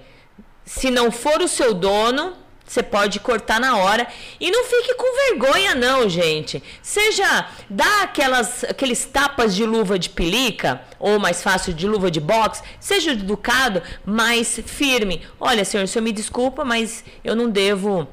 se 0.64 0.92
não 0.92 1.12
for 1.12 1.42
o 1.42 1.48
seu 1.48 1.74
dono, 1.74 2.34
você 2.72 2.82
pode 2.82 3.20
cortar 3.20 3.60
na 3.60 3.76
hora. 3.78 4.08
E 4.40 4.50
não 4.50 4.64
fique 4.64 4.96
com 4.96 5.28
vergonha, 5.28 5.76
não, 5.76 6.08
gente. 6.08 6.64
Seja, 6.82 7.48
dá 7.70 8.04
aquelas, 8.04 8.64
aqueles 8.64 9.04
tapas 9.04 9.54
de 9.54 9.66
luva 9.66 10.00
de 10.00 10.10
pelica, 10.10 10.82
ou 10.98 11.20
mais 11.20 11.44
fácil, 11.44 11.74
de 11.74 11.86
luva 11.86 12.10
de 12.10 12.22
boxe. 12.22 12.64
Seja 12.80 13.12
educado, 13.12 13.84
mas 14.06 14.58
firme. 14.66 15.22
Olha, 15.38 15.66
senhor, 15.66 15.84
o 15.84 15.88
senhor 15.88 16.04
me 16.04 16.14
desculpa, 16.14 16.64
mas 16.64 17.04
eu 17.26 17.36
não 17.36 17.50
devo 17.50 18.08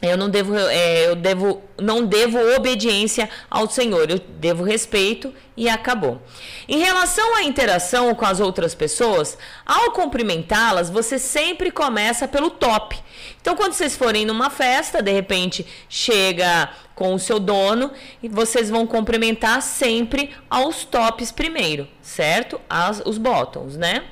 eu 0.00 0.16
não 0.16 0.30
devo, 0.30 0.56
é, 0.56 1.08
eu 1.08 1.16
devo, 1.16 1.62
não 1.76 2.06
devo 2.06 2.38
obediência 2.56 3.28
ao 3.50 3.68
Senhor, 3.68 4.08
eu 4.10 4.18
devo 4.18 4.62
respeito 4.62 5.34
e 5.56 5.68
acabou. 5.68 6.22
Em 6.68 6.78
relação 6.78 7.34
à 7.34 7.42
interação 7.42 8.14
com 8.14 8.24
as 8.24 8.38
outras 8.38 8.76
pessoas, 8.76 9.36
ao 9.66 9.90
cumprimentá-las, 9.90 10.88
você 10.88 11.18
sempre 11.18 11.72
começa 11.72 12.28
pelo 12.28 12.50
top. 12.50 12.96
Então, 13.40 13.56
quando 13.56 13.72
vocês 13.72 13.96
forem 13.96 14.24
numa 14.24 14.50
festa, 14.50 15.02
de 15.02 15.10
repente 15.10 15.66
chega 15.88 16.70
com 16.94 17.14
o 17.14 17.18
seu 17.18 17.40
dono 17.40 17.90
e 18.22 18.28
vocês 18.28 18.70
vão 18.70 18.86
cumprimentar 18.86 19.62
sempre 19.62 20.30
aos 20.48 20.84
tops 20.84 21.32
primeiro, 21.32 21.88
certo? 22.00 22.60
As, 22.68 23.02
os 23.04 23.18
bottoms, 23.18 23.76
né? 23.76 24.04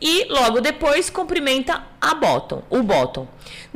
E 0.00 0.24
logo 0.26 0.60
depois 0.60 1.10
cumprimenta 1.10 1.84
a 2.00 2.14
bottom, 2.14 2.62
o 2.70 2.82
bottom. 2.82 3.26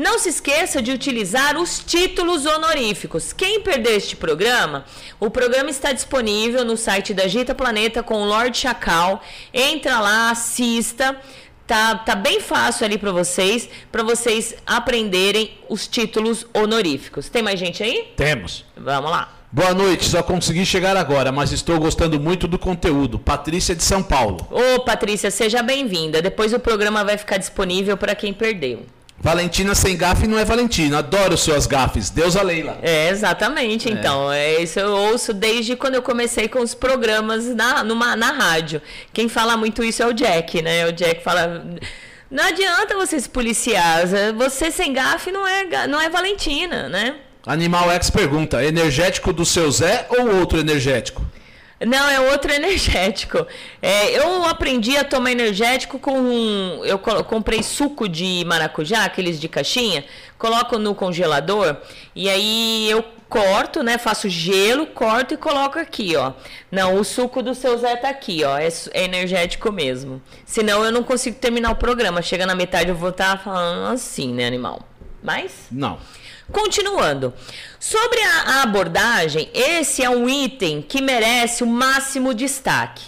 Não 0.01 0.19
se 0.19 0.31
esqueça 0.31 0.81
de 0.81 0.91
utilizar 0.93 1.59
os 1.59 1.79
títulos 1.79 2.47
honoríficos. 2.47 3.35
Quem 3.35 3.61
perder 3.61 3.99
este 3.99 4.17
programa, 4.17 4.87
o 5.21 5.29
programa 5.29 5.69
está 5.69 5.93
disponível 5.93 6.65
no 6.65 6.75
site 6.75 7.13
da 7.13 7.29
Gita 7.29 7.55
Planeta 7.55 8.03
com 8.03 8.15
o 8.15 8.25
Lord 8.25 8.57
Chacal. 8.57 9.21
Entra 9.53 10.01
lá, 10.01 10.31
assista. 10.31 11.21
Tá, 11.67 11.97
tá 11.97 12.15
bem 12.15 12.41
fácil 12.41 12.87
ali 12.87 12.97
para 12.97 13.13
vocês, 13.13 13.69
para 13.93 14.03
vocês 14.03 14.55
aprenderem 14.67 15.59
os 15.69 15.87
títulos 15.87 16.47
honoríficos. 16.55 17.29
Tem 17.29 17.43
mais 17.43 17.61
gente 17.61 17.83
aí? 17.83 18.11
Temos. 18.17 18.65
Vamos 18.75 19.11
lá. 19.11 19.35
Boa 19.53 19.75
noite, 19.75 20.07
só 20.07 20.23
consegui 20.23 20.65
chegar 20.65 20.97
agora, 20.97 21.31
mas 21.31 21.53
estou 21.53 21.79
gostando 21.79 22.19
muito 22.19 22.49
do 22.49 22.59
conteúdo. 22.59 23.19
Patrícia 23.19 23.75
de 23.75 23.85
São 23.85 24.03
Paulo. 24.03 24.49
Ô, 24.51 24.81
Patrícia, 24.81 25.31
seja 25.31 25.63
bem-vinda. 25.63 26.23
Depois 26.23 26.55
o 26.55 26.59
programa 26.59 27.05
vai 27.05 27.19
ficar 27.19 27.37
disponível 27.37 27.99
para 27.99 28.15
quem 28.15 28.33
perdeu. 28.33 28.87
Valentina 29.23 29.75
sem 29.75 29.97
gafe 29.97 30.27
não 30.27 30.39
é 30.39 30.45
Valentina. 30.45 30.99
Adoro 30.99 31.37
suas 31.37 31.67
gafes. 31.67 32.09
Deus 32.09 32.37
a 32.37 32.43
Leila. 32.43 32.79
É, 32.83 33.11
exatamente. 33.11 33.89
É. 33.89 33.93
Então, 33.93 34.33
é 34.33 34.63
isso 34.63 34.81
eu 34.81 34.91
ouço 34.93 35.35
desde 35.35 35.77
quando 35.77 35.97
eu 35.97 36.03
comecei 36.03 36.49
com 36.49 36.61
os 36.61 36.75
programas 36.75 37.45
na, 37.55 37.85
numa, 37.85 38.17
na 38.17 38.33
rádio. 38.33 38.81
Quem 39.13 39.29
fala 39.29 39.57
muito 39.59 39.85
isso 39.85 40.03
é 40.03 40.07
o 40.07 40.15
Jack, 40.15 40.63
né? 40.63 40.87
O 40.87 40.93
Jack 40.93 41.23
fala. 41.23 41.65
Não 42.31 42.45
adianta 42.45 42.97
você 42.97 43.21
se 43.21 43.29
policiar. 43.29 44.07
Você 44.37 44.71
sem 44.71 44.93
gafe 44.93 45.31
não 45.31 45.47
é, 45.47 45.87
não 45.87 46.01
é 46.01 46.09
Valentina, 46.09 46.89
né? 46.89 47.17
Animal 47.47 47.91
X 47.91 48.09
pergunta: 48.09 48.65
energético 48.65 49.33
do 49.33 49.45
seu 49.45 49.71
Zé 49.71 50.07
ou 50.09 50.37
outro 50.37 50.59
energético? 50.59 51.23
Não, 51.87 52.09
é 52.09 52.21
outro 52.33 52.53
energético. 52.53 53.47
É, 53.81 54.19
eu 54.19 54.45
aprendi 54.45 54.97
a 54.97 55.05
tomar 55.05 55.33
energético 55.33 55.99
com. 55.99 56.81
Eu 56.85 56.99
comprei 56.99 57.63
suco 57.63 58.09
de 58.09 58.45
maracujá, 58.47 59.05
aqueles 59.05 59.41
de 59.41 59.49
caixinha, 59.49 60.05
coloco 60.39 60.79
no 60.79 60.95
congelador 60.95 61.77
e 62.15 62.29
aí 62.29 62.91
eu 62.91 63.03
corto, 63.29 63.83
né? 63.83 63.97
Faço 63.97 64.29
gelo, 64.29 64.87
corto 64.89 65.35
e 65.35 65.37
coloco 65.37 65.79
aqui, 65.79 66.17
ó. 66.17 66.33
Não, 66.71 66.97
o 66.97 67.05
suco 67.05 67.43
do 67.43 67.55
seu 67.55 67.79
Zé 67.79 67.97
tá 67.97 68.11
aqui, 68.11 68.43
ó. 68.45 68.59
É, 68.59 68.69
é 68.93 69.05
energético 69.05 69.73
mesmo. 69.73 70.21
Senão 70.45 70.85
eu 70.85 70.91
não 70.93 71.03
consigo 71.03 71.39
terminar 71.39 71.71
o 71.71 71.77
programa. 71.77 72.21
Chega 72.21 72.45
na 72.45 72.55
metade 72.55 72.91
eu 72.91 72.97
vou 72.97 73.11
estar 73.11 73.39
tá 73.39 73.43
falando 73.43 73.93
assim, 73.93 74.35
né, 74.35 74.47
animal? 74.47 74.83
Mas? 75.23 75.53
Não. 75.71 75.99
Continuando. 76.53 77.33
Sobre 77.79 78.21
a 78.21 78.63
abordagem, 78.63 79.49
esse 79.55 80.03
é 80.03 80.11
um 80.11 80.29
item 80.29 80.83
que 80.83 81.01
merece 81.01 81.63
o 81.63 81.67
máximo 81.67 82.35
destaque. 82.35 83.05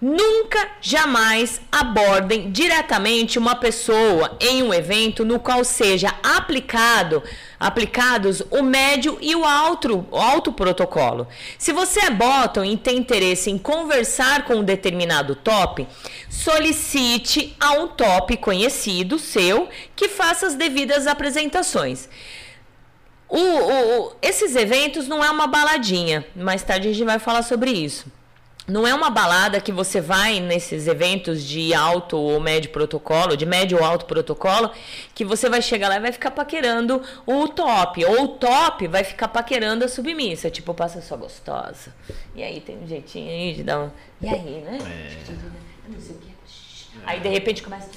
Nunca, 0.00 0.66
jamais 0.80 1.60
abordem 1.70 2.50
diretamente 2.50 3.38
uma 3.38 3.54
pessoa 3.54 4.34
em 4.40 4.62
um 4.62 4.72
evento 4.72 5.26
no 5.26 5.38
qual 5.38 5.62
seja 5.62 6.14
aplicado 6.22 7.22
aplicados 7.60 8.42
o 8.50 8.62
médio 8.62 9.18
e 9.20 9.36
o 9.36 9.44
alto, 9.44 10.06
o 10.10 10.16
alto 10.16 10.50
protocolo. 10.50 11.28
Se 11.58 11.70
você 11.74 12.06
é 12.06 12.10
bottom 12.10 12.64
e 12.64 12.78
tem 12.78 12.96
interesse 12.96 13.50
em 13.50 13.58
conversar 13.58 14.46
com 14.46 14.54
um 14.54 14.64
determinado 14.64 15.34
top, 15.34 15.86
solicite 16.30 17.54
a 17.60 17.72
um 17.72 17.86
top 17.86 18.38
conhecido 18.38 19.18
seu 19.18 19.68
que 19.94 20.08
faça 20.08 20.46
as 20.46 20.54
devidas 20.54 21.06
apresentações. 21.06 22.08
O, 23.30 23.38
o, 23.38 24.00
o, 24.08 24.12
esses 24.20 24.56
eventos 24.56 25.06
não 25.06 25.24
é 25.24 25.30
uma 25.30 25.46
baladinha. 25.46 26.26
Mais 26.34 26.64
tarde 26.64 26.88
a 26.88 26.92
gente 26.92 27.04
vai 27.04 27.20
falar 27.20 27.42
sobre 27.42 27.70
isso. 27.70 28.06
Não 28.66 28.86
é 28.86 28.94
uma 28.94 29.10
balada 29.10 29.60
que 29.60 29.72
você 29.72 30.00
vai 30.00 30.38
nesses 30.38 30.86
eventos 30.86 31.44
de 31.44 31.74
alto 31.74 32.16
ou 32.16 32.38
médio 32.38 32.70
protocolo, 32.70 33.36
de 33.36 33.44
médio 33.44 33.78
ou 33.78 33.84
alto 33.84 34.04
protocolo, 34.04 34.70
que 35.14 35.24
você 35.24 35.48
vai 35.48 35.60
chegar 35.60 35.88
lá 35.88 35.96
e 35.96 36.00
vai 36.00 36.12
ficar 36.12 36.30
paquerando 36.30 37.02
o 37.26 37.48
top. 37.48 38.04
Ou 38.04 38.24
o 38.24 38.28
top 38.28 38.86
vai 38.86 39.02
ficar 39.02 39.28
paquerando 39.28 39.84
a 39.84 39.88
submissa. 39.88 40.50
Tipo, 40.50 40.74
passa 40.74 41.00
sua 41.00 41.16
gostosa. 41.16 41.94
E 42.34 42.42
aí 42.42 42.60
tem 42.60 42.78
um 42.78 42.86
jeitinho 42.86 43.30
aí 43.30 43.54
de 43.54 43.62
dar 43.62 43.80
um. 43.80 43.90
E 44.20 44.28
aí, 44.28 44.60
né? 44.60 44.78
É. 44.84 45.30
Aí 47.06 47.20
de 47.20 47.28
repente 47.28 47.62
começa. 47.62 47.88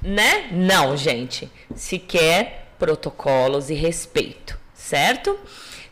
Né? 0.00 0.48
Não, 0.52 0.96
gente. 0.96 1.50
Se 1.74 1.98
quer 1.98 2.65
protocolos 2.78 3.70
e 3.70 3.74
respeito, 3.74 4.58
certo? 4.74 5.38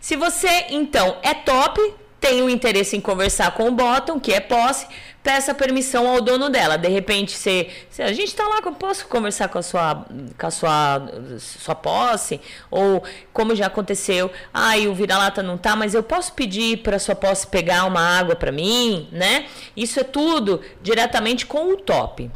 Se 0.01 0.17
você 0.17 0.67
então 0.71 1.17
é 1.23 1.33
top, 1.35 1.81
tem 2.21 2.43
o 2.43 2.49
interesse 2.49 2.97
em 2.97 3.01
conversar 3.03 3.51
com 3.53 3.69
o 3.69 3.73
bottom, 3.73 4.19
que 4.19 4.33
é 4.33 4.41
posse, 4.41 4.87
peça 5.23 5.53
permissão 5.55 6.07
ao 6.09 6.23
dono 6.23 6.49
dela. 6.49 6.79
De 6.79 6.89
repente, 6.89 7.33
se, 7.33 7.69
se 7.91 8.03
a 8.03 8.13
gente 8.13 8.29
está 8.29 8.49
lá, 8.49 8.63
posso 8.73 9.07
conversar 9.09 9.49
com 9.49 9.59
a 9.59 9.63
sua, 9.63 10.07
com 10.39 10.47
a 10.47 10.51
sua, 10.51 11.03
sua 11.39 11.75
posse? 11.75 12.41
Ou 12.71 13.03
como 13.33 13.55
já 13.55 13.67
aconteceu, 13.67 14.31
ai, 14.53 14.87
ah, 14.87 14.91
o 14.91 14.95
vira-lata 14.95 15.43
não 15.43 15.59
tá, 15.59 15.77
mas 15.77 15.95
eu 15.95 16.03
posso 16.03 16.33
pedir 16.33 16.79
para 16.79 16.99
sua 16.99 17.15
posse 17.15 17.47
pegar 17.47 17.85
uma 17.85 18.01
água 18.01 18.35
para 18.35 18.51
mim, 18.51 19.09
né? 19.13 19.47
Isso 19.77 20.01
é 20.01 20.05
tudo 20.05 20.63
diretamente 20.83 21.45
com 21.45 21.73
o 21.73 21.77
top. 21.77 22.31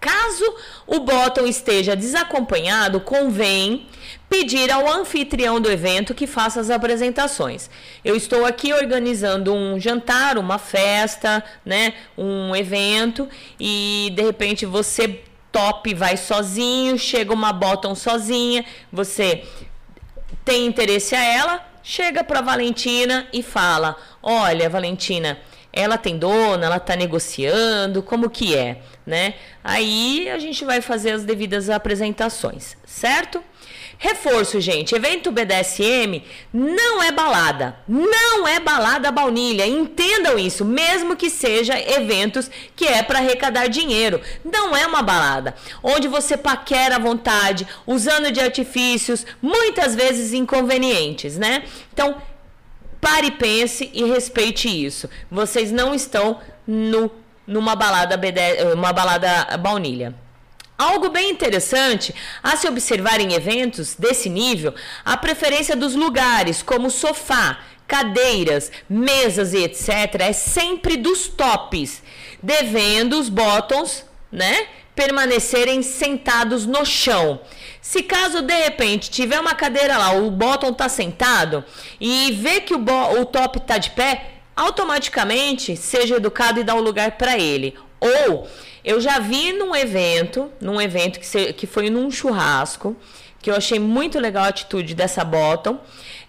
Caso 0.00 0.54
o 0.86 1.00
bottom 1.00 1.46
esteja 1.46 1.94
desacompanhado, 1.94 3.00
convém 3.00 3.86
pedir 4.30 4.70
ao 4.70 4.90
anfitrião 4.90 5.60
do 5.60 5.70
evento 5.70 6.14
que 6.14 6.26
faça 6.26 6.58
as 6.58 6.70
apresentações. 6.70 7.68
Eu 8.02 8.16
estou 8.16 8.46
aqui 8.46 8.72
organizando 8.72 9.52
um 9.52 9.78
jantar, 9.78 10.38
uma 10.38 10.56
festa, 10.56 11.44
né, 11.66 11.92
um 12.16 12.56
evento 12.56 13.28
e 13.58 14.10
de 14.14 14.22
repente 14.22 14.64
você 14.64 15.20
top 15.52 15.92
vai 15.94 16.16
sozinho, 16.16 16.98
chega 16.98 17.34
uma 17.34 17.52
bottom 17.52 17.94
sozinha, 17.94 18.64
você 18.90 19.44
tem 20.44 20.64
interesse 20.64 21.14
a 21.14 21.22
ela, 21.22 21.68
chega 21.82 22.24
para 22.24 22.40
Valentina 22.40 23.26
e 23.32 23.42
fala: 23.42 23.96
"Olha, 24.22 24.70
Valentina, 24.70 25.38
ela 25.72 25.96
tem 25.96 26.18
dona, 26.18 26.66
ela 26.66 26.76
está 26.76 26.96
negociando, 26.96 28.02
como 28.02 28.28
que 28.28 28.56
é, 28.56 28.80
né? 29.06 29.34
Aí 29.62 30.28
a 30.28 30.38
gente 30.38 30.64
vai 30.64 30.80
fazer 30.80 31.12
as 31.12 31.24
devidas 31.24 31.70
apresentações, 31.70 32.76
certo? 32.84 33.42
Reforço, 34.02 34.58
gente, 34.62 34.94
evento 34.94 35.30
BDSM 35.30 36.22
não 36.54 37.02
é 37.02 37.12
balada, 37.12 37.76
não 37.86 38.48
é 38.48 38.58
balada 38.58 39.12
baunilha, 39.12 39.66
entendam 39.66 40.38
isso, 40.38 40.64
mesmo 40.64 41.14
que 41.14 41.28
seja 41.28 41.78
eventos 41.78 42.50
que 42.74 42.86
é 42.86 43.02
para 43.02 43.18
arrecadar 43.18 43.68
dinheiro, 43.68 44.18
não 44.42 44.74
é 44.74 44.86
uma 44.86 45.02
balada, 45.02 45.54
onde 45.82 46.08
você 46.08 46.34
paquera 46.34 46.96
à 46.96 46.98
vontade, 46.98 47.66
usando 47.86 48.32
de 48.32 48.40
artifícios, 48.40 49.26
muitas 49.42 49.94
vezes 49.94 50.32
inconvenientes, 50.32 51.36
né? 51.36 51.64
Então, 51.92 52.16
pare, 53.00 53.30
pense 53.32 53.90
e 53.92 54.04
respeite 54.04 54.68
isso. 54.68 55.08
Vocês 55.30 55.72
não 55.72 55.94
estão 55.94 56.40
no, 56.66 57.10
numa 57.46 57.74
balada 57.74 58.20
uma 58.74 58.92
balada 58.92 59.56
baunilha. 59.58 60.14
Algo 60.78 61.10
bem 61.10 61.30
interessante 61.30 62.14
a 62.42 62.56
se 62.56 62.66
observar 62.66 63.20
em 63.20 63.34
eventos 63.34 63.94
desse 63.94 64.30
nível, 64.30 64.74
a 65.04 65.14
preferência 65.14 65.76
dos 65.76 65.94
lugares, 65.94 66.62
como 66.62 66.90
sofá, 66.90 67.58
cadeiras, 67.86 68.72
mesas 68.88 69.52
e 69.52 69.58
etc., 69.64 70.20
é 70.20 70.32
sempre 70.32 70.96
dos 70.96 71.28
tops, 71.28 72.02
devendo 72.42 73.18
os 73.18 73.28
bottoms, 73.28 74.06
né, 74.32 74.68
permanecerem 74.94 75.82
sentados 75.82 76.64
no 76.64 76.86
chão. 76.86 77.40
Se 77.80 78.02
caso 78.02 78.42
de 78.42 78.54
repente 78.54 79.10
tiver 79.10 79.40
uma 79.40 79.54
cadeira 79.54 79.96
lá, 79.96 80.12
o 80.12 80.30
bottom 80.30 80.72
tá 80.72 80.88
sentado 80.88 81.64
e 82.00 82.32
vê 82.32 82.60
que 82.60 82.74
o, 82.74 82.84
o 83.20 83.24
top 83.24 83.60
tá 83.60 83.78
de 83.78 83.90
pé, 83.90 84.40
automaticamente 84.54 85.76
seja 85.76 86.16
educado 86.16 86.60
e 86.60 86.64
dá 86.64 86.74
um 86.74 86.80
lugar 86.80 87.12
para 87.12 87.38
ele. 87.38 87.74
Ou 87.98 88.46
eu 88.84 89.00
já 89.00 89.18
vi 89.18 89.52
num 89.52 89.74
evento, 89.74 90.50
num 90.60 90.80
evento 90.80 91.18
que, 91.18 91.26
se, 91.26 91.52
que 91.52 91.66
foi 91.66 91.90
num 91.90 92.10
churrasco, 92.10 92.96
que 93.40 93.50
eu 93.50 93.54
achei 93.54 93.78
muito 93.78 94.18
legal 94.18 94.44
a 94.44 94.48
atitude 94.48 94.94
dessa 94.94 95.24
Bottom. 95.24 95.78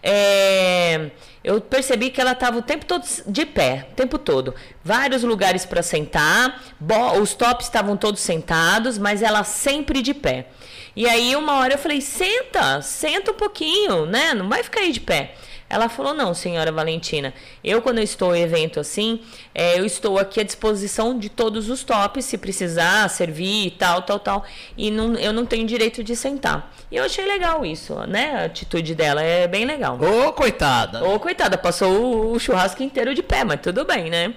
É, 0.01 1.11
eu 1.43 1.59
percebi 1.59 2.09
que 2.09 2.21
ela 2.21 2.31
estava 2.31 2.57
o 2.57 2.61
tempo 2.61 2.85
todo 2.85 3.05
de 3.27 3.45
pé, 3.45 3.87
o 3.91 3.95
tempo 3.95 4.17
todo. 4.17 4.55
Vários 4.83 5.23
lugares 5.23 5.65
para 5.65 5.83
sentar, 5.83 6.63
os 7.21 7.33
tops 7.33 7.65
estavam 7.65 7.97
todos 7.97 8.21
sentados, 8.21 8.97
mas 8.97 9.21
ela 9.21 9.43
sempre 9.43 10.01
de 10.01 10.13
pé. 10.13 10.47
E 10.95 11.07
aí, 11.07 11.35
uma 11.35 11.57
hora 11.57 11.73
eu 11.73 11.77
falei: 11.77 12.01
senta, 12.01 12.81
senta 12.81 13.31
um 13.31 13.35
pouquinho, 13.35 14.05
né? 14.05 14.33
Não 14.33 14.49
vai 14.49 14.63
ficar 14.63 14.81
aí 14.81 14.91
de 14.91 14.99
pé. 14.99 15.35
Ela 15.71 15.87
falou: 15.87 16.13
Não, 16.13 16.33
senhora 16.33 16.69
Valentina, 16.69 17.33
eu, 17.63 17.81
quando 17.81 17.99
eu 17.99 18.03
estou 18.03 18.35
em 18.35 18.41
evento 18.41 18.77
assim, 18.77 19.21
é, 19.55 19.79
eu 19.79 19.85
estou 19.85 20.19
aqui 20.19 20.41
à 20.41 20.43
disposição 20.43 21.17
de 21.17 21.29
todos 21.29 21.69
os 21.69 21.81
tops, 21.81 22.25
se 22.25 22.37
precisar, 22.37 23.09
servir 23.09 23.67
e 23.67 23.71
tal, 23.71 24.01
tal, 24.01 24.19
tal. 24.19 24.45
E 24.77 24.91
não, 24.91 25.15
eu 25.15 25.31
não 25.31 25.45
tenho 25.45 25.65
direito 25.65 26.03
de 26.03 26.13
sentar. 26.13 26.75
E 26.91 26.97
eu 26.97 27.05
achei 27.05 27.25
legal 27.25 27.65
isso, 27.65 27.95
né? 28.05 28.33
A 28.35 28.45
atitude 28.45 28.93
dela 28.93 29.23
é 29.23 29.47
bem 29.47 29.63
legal. 29.63 29.97
Ô, 29.97 30.33
coitada! 30.33 31.05
Ô, 31.05 31.17
coitada, 31.21 31.57
passou 31.57 31.89
o, 31.89 32.33
o 32.33 32.39
churrasco 32.39 32.83
inteiro 32.83 33.15
de 33.15 33.23
pé, 33.23 33.45
mas 33.45 33.61
tudo 33.61 33.85
bem, 33.85 34.09
né? 34.09 34.33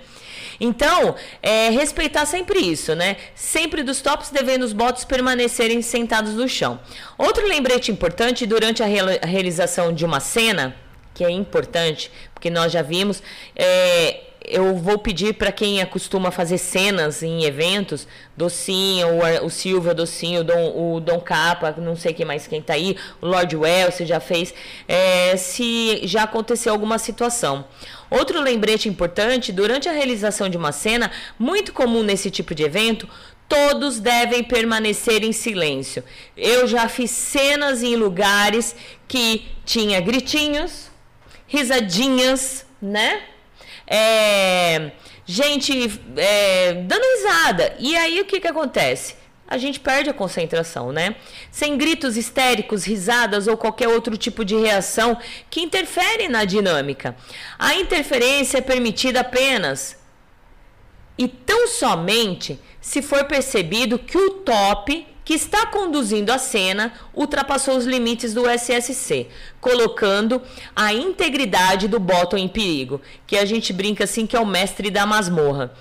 Então, 0.65 1.15
é, 1.43 1.69
respeitar 1.69 2.25
sempre 2.25 2.59
isso, 2.59 2.95
né? 2.95 3.17
Sempre 3.35 3.83
dos 3.83 4.01
tops 4.01 4.31
devendo 4.31 4.63
os 4.63 4.73
botos 4.73 5.05
permanecerem 5.05 5.83
sentados 5.83 6.35
no 6.35 6.49
chão. 6.49 6.81
Outro 7.19 7.47
lembrete 7.47 7.93
importante 7.93 8.47
durante 8.47 8.83
a 8.83 8.87
realização 8.87 9.93
de 9.93 10.05
uma 10.05 10.21
cena 10.21 10.75
que 11.13 11.23
é 11.25 11.31
importante, 11.31 12.11
porque 12.33 12.51
nós 12.51 12.73
já 12.73 12.83
vimos. 12.83 13.23
É, 13.55 14.21
eu 14.45 14.77
vou 14.77 14.99
pedir 14.99 15.35
para 15.35 15.51
quem 15.51 15.81
acostuma 15.81 16.31
fazer 16.31 16.59
cenas 16.59 17.23
em 17.23 17.45
eventos, 17.45 18.07
Docinho, 18.37 19.09
o, 19.09 19.47
o 19.47 19.51
Silvio 19.51 19.95
Docinho, 19.95 20.43
o 20.43 20.45
Dom, 20.45 20.95
o 20.97 21.01
Dom 21.01 21.19
Capa, 21.21 21.75
não 21.79 21.97
sei 21.97 22.13
quem 22.13 22.27
mais 22.27 22.47
quem 22.47 22.61
está 22.61 22.75
aí, 22.75 22.97
o 23.23 23.27
Lord 23.27 23.57
Well, 23.57 23.91
você 23.91 24.05
já 24.05 24.21
fez, 24.21 24.53
é, 24.87 25.37
se 25.37 26.07
já 26.07 26.25
aconteceu 26.25 26.73
alguma 26.73 26.99
situação. 26.99 27.65
Outro 28.11 28.41
lembrete 28.41 28.89
importante, 28.89 29.51
durante 29.51 29.89
a 29.89 29.93
realização 29.93 30.49
de 30.49 30.57
uma 30.57 30.73
cena, 30.73 31.11
muito 31.39 31.73
comum 31.73 32.03
nesse 32.03 32.31
tipo 32.31 32.55
de 32.55 32.63
evento, 32.63 33.09
todos 33.49 33.99
devem 33.99 34.45
permanecer 34.45 35.25
em 35.25 35.33
silêncio. 35.33 36.05
Eu 36.37 36.67
já 36.67 36.89
fiz 36.89 37.11
cenas 37.11 37.83
em 37.83 37.97
lugares 37.97 38.77
que 39.09 39.47
tinha 39.65 40.01
gritinhos, 40.01 40.91
risadinhas, 41.47 42.67
né? 42.81 43.23
É, 43.87 44.93
gente 45.27 46.01
é, 46.17 46.75
dando 46.75 47.03
risada. 47.03 47.77
E 47.79 47.97
aí 47.97 48.21
o 48.21 48.25
que, 48.25 48.41
que 48.41 48.49
acontece? 48.49 49.17
A 49.47 49.59
gente 49.59 49.79
perde 49.79 50.09
a 50.09 50.15
concentração, 50.15 50.91
né? 50.91 51.17
Sem 51.51 51.77
gritos 51.77 52.17
histéricos, 52.17 52.85
risadas 52.85 53.47
ou 53.47 53.57
qualquer 53.57 53.89
outro 53.89 54.17
tipo 54.17 54.45
de 54.45 54.57
reação 54.57 55.19
que 55.51 55.61
interfere 55.61 56.29
na 56.29 56.45
dinâmica. 56.45 57.15
A 57.59 57.75
interferência 57.75 58.59
é 58.59 58.63
permitida 58.63 59.21
apenas 59.21 59.99
e 61.17 61.29
tão 61.29 61.69
somente 61.69 62.59
se 62.81 63.03
for 63.03 63.25
percebido 63.25 63.99
que 63.99 64.17
o 64.17 64.31
top 64.31 65.07
que 65.25 65.35
está 65.35 65.67
conduzindo 65.67 66.31
a 66.31 66.39
cena 66.39 66.93
ultrapassou 67.15 67.77
os 67.77 67.87
limites 67.87 68.35
do 68.35 68.49
SSC, 68.49 69.29
colocando 69.61 70.43
a 70.77 70.93
integridade 70.93 71.89
do 71.89 71.99
bottom 71.99 72.37
em 72.37 72.49
perigo, 72.49 73.01
que 73.27 73.37
a 73.37 73.45
gente 73.45 73.73
brinca 73.73 74.05
assim 74.05 74.27
que 74.27 74.37
é 74.37 74.41
o 74.41 74.47
mestre 74.47 74.91
da 74.91 75.07
masmorra. 75.07 75.73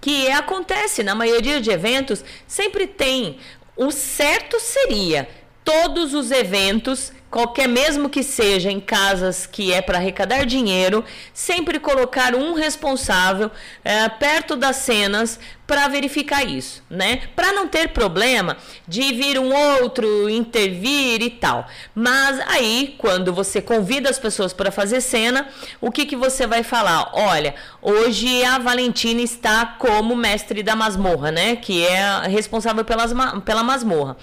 Que 0.00 0.28
acontece 0.30 1.02
na 1.02 1.14
maioria 1.14 1.60
de 1.60 1.70
eventos, 1.70 2.24
sempre 2.46 2.86
tem. 2.86 3.38
O 3.76 3.90
certo 3.90 4.58
seria 4.58 5.28
todos 5.64 6.14
os 6.14 6.30
eventos 6.30 7.12
qualquer 7.32 7.66
mesmo 7.66 8.10
que 8.10 8.22
seja 8.22 8.70
em 8.70 8.78
casas 8.78 9.46
que 9.46 9.72
é 9.72 9.80
para 9.80 9.96
arrecadar 9.96 10.44
dinheiro, 10.44 11.02
sempre 11.32 11.80
colocar 11.80 12.34
um 12.34 12.52
responsável 12.52 13.50
é, 13.82 14.06
perto 14.06 14.54
das 14.54 14.76
cenas 14.76 15.40
para 15.66 15.88
verificar 15.88 16.46
isso, 16.46 16.84
né? 16.90 17.22
Para 17.34 17.50
não 17.54 17.66
ter 17.66 17.88
problema 17.88 18.58
de 18.86 19.14
vir 19.14 19.38
um 19.38 19.50
outro 19.54 20.28
intervir 20.28 21.22
e 21.22 21.30
tal. 21.30 21.66
Mas 21.94 22.38
aí, 22.48 22.94
quando 22.98 23.32
você 23.32 23.62
convida 23.62 24.10
as 24.10 24.18
pessoas 24.18 24.52
para 24.52 24.70
fazer 24.70 25.00
cena, 25.00 25.48
o 25.80 25.90
que 25.90 26.04
que 26.04 26.14
você 26.14 26.46
vai 26.46 26.62
falar? 26.62 27.12
Olha, 27.14 27.54
hoje 27.80 28.44
a 28.44 28.58
Valentina 28.58 29.22
está 29.22 29.64
como 29.78 30.14
mestre 30.14 30.62
da 30.62 30.76
masmorra, 30.76 31.30
né? 31.30 31.56
Que 31.56 31.86
é 31.86 32.28
responsável 32.28 32.84
pelas, 32.84 33.14
pela 33.42 33.62
masmorra. 33.62 34.18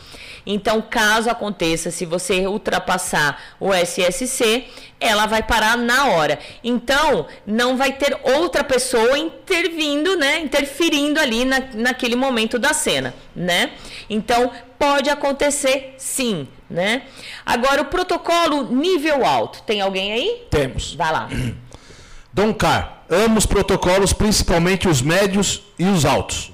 Então, 0.46 0.82
caso 0.82 1.30
aconteça, 1.30 1.92
se 1.92 2.06
você 2.06 2.48
ultrapassar 2.48 3.42
o 3.60 3.74
SSC, 3.74 4.66
ela 5.00 5.26
vai 5.26 5.44
parar 5.44 5.78
na 5.78 6.08
hora. 6.08 6.40
Então, 6.64 7.28
não 7.46 7.78
vai 7.78 7.94
ter 7.94 8.18
outra 8.24 8.64
pessoa 8.64 9.18
intervindo, 9.18 10.16
né, 10.18 10.40
interferindo 10.40 11.20
ali 11.20 11.46
na, 11.46 11.60
naquele 11.74 12.16
momento 12.16 12.60
da 12.60 12.74
cena, 12.74 13.14
né? 13.36 13.72
Então, 14.10 14.52
pode 14.78 15.10
acontecer 15.10 15.96
sim, 15.98 16.48
né? 16.70 17.04
Agora, 17.46 17.82
o 17.82 17.86
protocolo 17.86 18.64
nível 18.74 19.26
alto. 19.26 19.62
Tem 19.64 19.82
alguém 19.82 20.14
aí? 20.14 20.48
Temos. 20.50 20.96
Vai 20.96 21.12
lá. 21.12 21.30
Dom 22.32 22.54
Car, 22.54 23.04
amo 23.10 23.38
os 23.38 23.46
protocolos, 23.46 24.14
principalmente 24.14 24.88
os 24.88 25.02
médios 25.02 25.64
e 25.78 25.86
os 25.86 26.06
altos. 26.06 26.54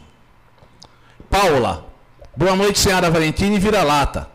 Paula, 1.30 1.86
Boa 2.38 2.54
noite, 2.54 2.80
senhora 2.80 3.10
Valentina 3.10 3.56
e 3.56 3.60
vira-lata. 3.60 4.28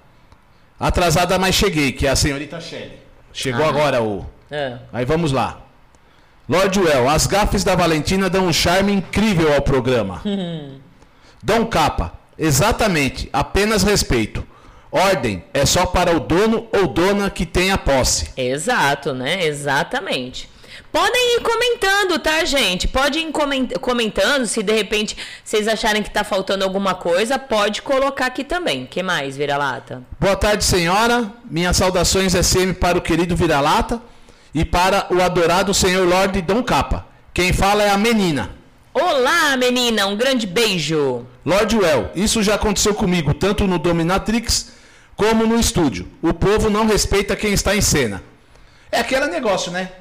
Atrasada, 0.79 1.39
mas 1.39 1.55
cheguei, 1.55 1.93
que 1.93 2.07
é 2.07 2.11
a 2.11 2.17
senhorita 2.17 2.59
Shelley. 2.59 2.99
Chegou 3.31 3.63
ah. 3.63 3.69
agora 3.69 4.03
o. 4.03 4.25
É. 4.51 4.79
Aí 4.91 5.05
vamos 5.05 5.33
lá. 5.33 5.61
Lord 6.49 6.81
Well, 6.81 7.11
as 7.11 7.27
gafes 7.27 7.63
da 7.63 7.75
Valentina 7.75 8.31
dão 8.31 8.47
um 8.47 8.53
charme 8.55 8.91
incrível 8.91 9.53
ao 9.53 9.61
programa. 9.61 10.23
Dom 11.43 11.67
Capa, 11.67 12.15
exatamente, 12.39 13.29
apenas 13.35 13.83
respeito. 13.83 14.47
Ordem 14.91 15.45
é 15.53 15.67
só 15.67 15.85
para 15.85 16.17
o 16.17 16.21
dono 16.21 16.69
ou 16.73 16.87
dona 16.87 17.29
que 17.29 17.45
tem 17.45 17.71
a 17.71 17.77
posse. 17.77 18.31
Exato, 18.35 19.13
né? 19.13 19.45
Exatamente. 19.45 20.49
Podem 20.93 21.37
ir 21.37 21.41
comentando, 21.43 22.19
tá, 22.19 22.45
gente? 22.45 22.89
Pode 22.89 23.19
ir 23.21 23.31
comentando. 23.81 24.47
Se 24.47 24.61
de 24.63 24.73
repente 24.73 25.17
vocês 25.45 25.69
acharem 25.69 26.03
que 26.03 26.11
tá 26.11 26.25
faltando 26.25 26.65
alguma 26.65 26.95
coisa, 26.95 27.39
pode 27.39 27.81
colocar 27.81 28.27
aqui 28.27 28.43
também. 28.43 28.87
que 28.87 29.03
mais, 29.03 29.37
Vira-Lata? 29.37 30.03
Boa 30.19 30.35
tarde, 30.35 30.65
senhora. 30.65 31.33
Minhas 31.49 31.77
saudações 31.77 32.35
SM 32.35 32.73
para 32.73 32.99
o 32.99 33.03
querido 33.03 33.37
Vira-Lata 33.37 34.03
e 34.53 34.65
para 34.65 35.07
o 35.11 35.23
adorado 35.23 35.73
senhor 35.73 36.09
Lorde 36.09 36.43
Dom 36.43 36.63
Capa. 36.63 37.07
Quem 37.33 37.53
fala 37.53 37.85
é 37.85 37.91
a 37.91 37.97
menina. 37.97 38.51
Olá, 38.93 39.57
menina. 39.57 40.09
Um 40.09 40.17
grande 40.17 40.45
beijo. 40.45 41.25
Lord 41.47 41.77
Well, 41.77 42.11
isso 42.17 42.43
já 42.43 42.57
aconteceu 42.57 42.95
comigo, 42.95 43.33
tanto 43.33 43.65
no 43.65 43.79
Dominatrix 43.79 44.73
como 45.15 45.47
no 45.47 45.61
estúdio. 45.61 46.09
O 46.21 46.35
povo 46.35 46.69
não 46.69 46.85
respeita 46.85 47.37
quem 47.37 47.53
está 47.53 47.77
em 47.77 47.81
cena. 47.81 48.25
É 48.91 48.99
aquele 48.99 49.27
negócio, 49.29 49.71
né? 49.71 49.93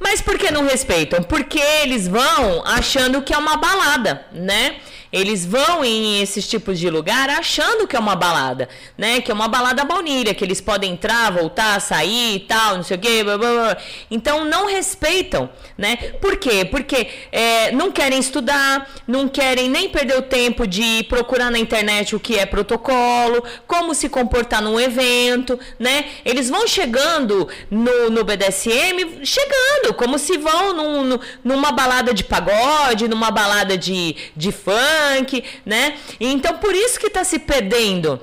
Mas 0.00 0.20
por 0.20 0.38
que 0.38 0.50
não 0.50 0.66
respeitam? 0.66 1.22
Porque 1.22 1.58
eles 1.58 2.08
vão 2.08 2.64
achando 2.66 3.22
que 3.22 3.32
é 3.32 3.38
uma 3.38 3.56
balada, 3.56 4.26
né? 4.32 4.76
Eles 5.12 5.46
vão 5.46 5.84
em 5.84 6.20
esses 6.20 6.48
tipos 6.48 6.78
de 6.78 6.90
lugar 6.90 7.30
achando 7.30 7.86
que 7.86 7.96
é 7.96 7.98
uma 7.98 8.16
balada, 8.16 8.68
né? 8.96 9.20
Que 9.20 9.30
é 9.30 9.34
uma 9.34 9.48
balada 9.48 9.84
baunilha, 9.84 10.34
que 10.34 10.44
eles 10.44 10.60
podem 10.60 10.92
entrar, 10.92 11.30
voltar, 11.30 11.80
sair 11.80 12.36
e 12.36 12.40
tal, 12.40 12.76
não 12.76 12.82
sei 12.82 12.96
o 12.96 13.00
quê. 13.00 13.22
Blá, 13.22 13.38
blá, 13.38 13.50
blá. 13.52 13.76
Então 14.10 14.44
não 14.44 14.66
respeitam, 14.66 15.48
né? 15.76 15.96
Por 16.20 16.36
quê? 16.36 16.64
Porque 16.64 17.08
é, 17.30 17.70
não 17.72 17.92
querem 17.92 18.18
estudar, 18.18 18.90
não 19.06 19.28
querem 19.28 19.68
nem 19.68 19.88
perder 19.88 20.18
o 20.18 20.22
tempo 20.22 20.66
de 20.66 21.04
procurar 21.04 21.50
na 21.50 21.58
internet 21.58 22.14
o 22.16 22.20
que 22.20 22.38
é 22.38 22.46
protocolo, 22.46 23.42
como 23.66 23.94
se 23.94 24.08
comportar 24.08 24.62
num 24.62 24.78
evento, 24.78 25.58
né? 25.78 26.06
Eles 26.24 26.50
vão 26.50 26.66
chegando 26.66 27.48
no, 27.70 28.10
no 28.10 28.24
BDSM, 28.24 29.24
chegando, 29.24 29.94
como 29.94 30.18
se 30.18 30.36
vão 30.36 30.72
num, 30.74 31.18
numa 31.44 31.70
balada 31.72 32.12
de 32.12 32.24
pagode, 32.24 33.08
numa 33.08 33.30
balada 33.30 33.76
de, 33.78 34.16
de 34.34 34.50
funk 34.50 34.95
né? 35.64 35.96
Então 36.20 36.58
por 36.58 36.74
isso 36.74 36.98
que 36.98 37.06
está 37.06 37.24
se 37.24 37.38
perdendo. 37.38 38.20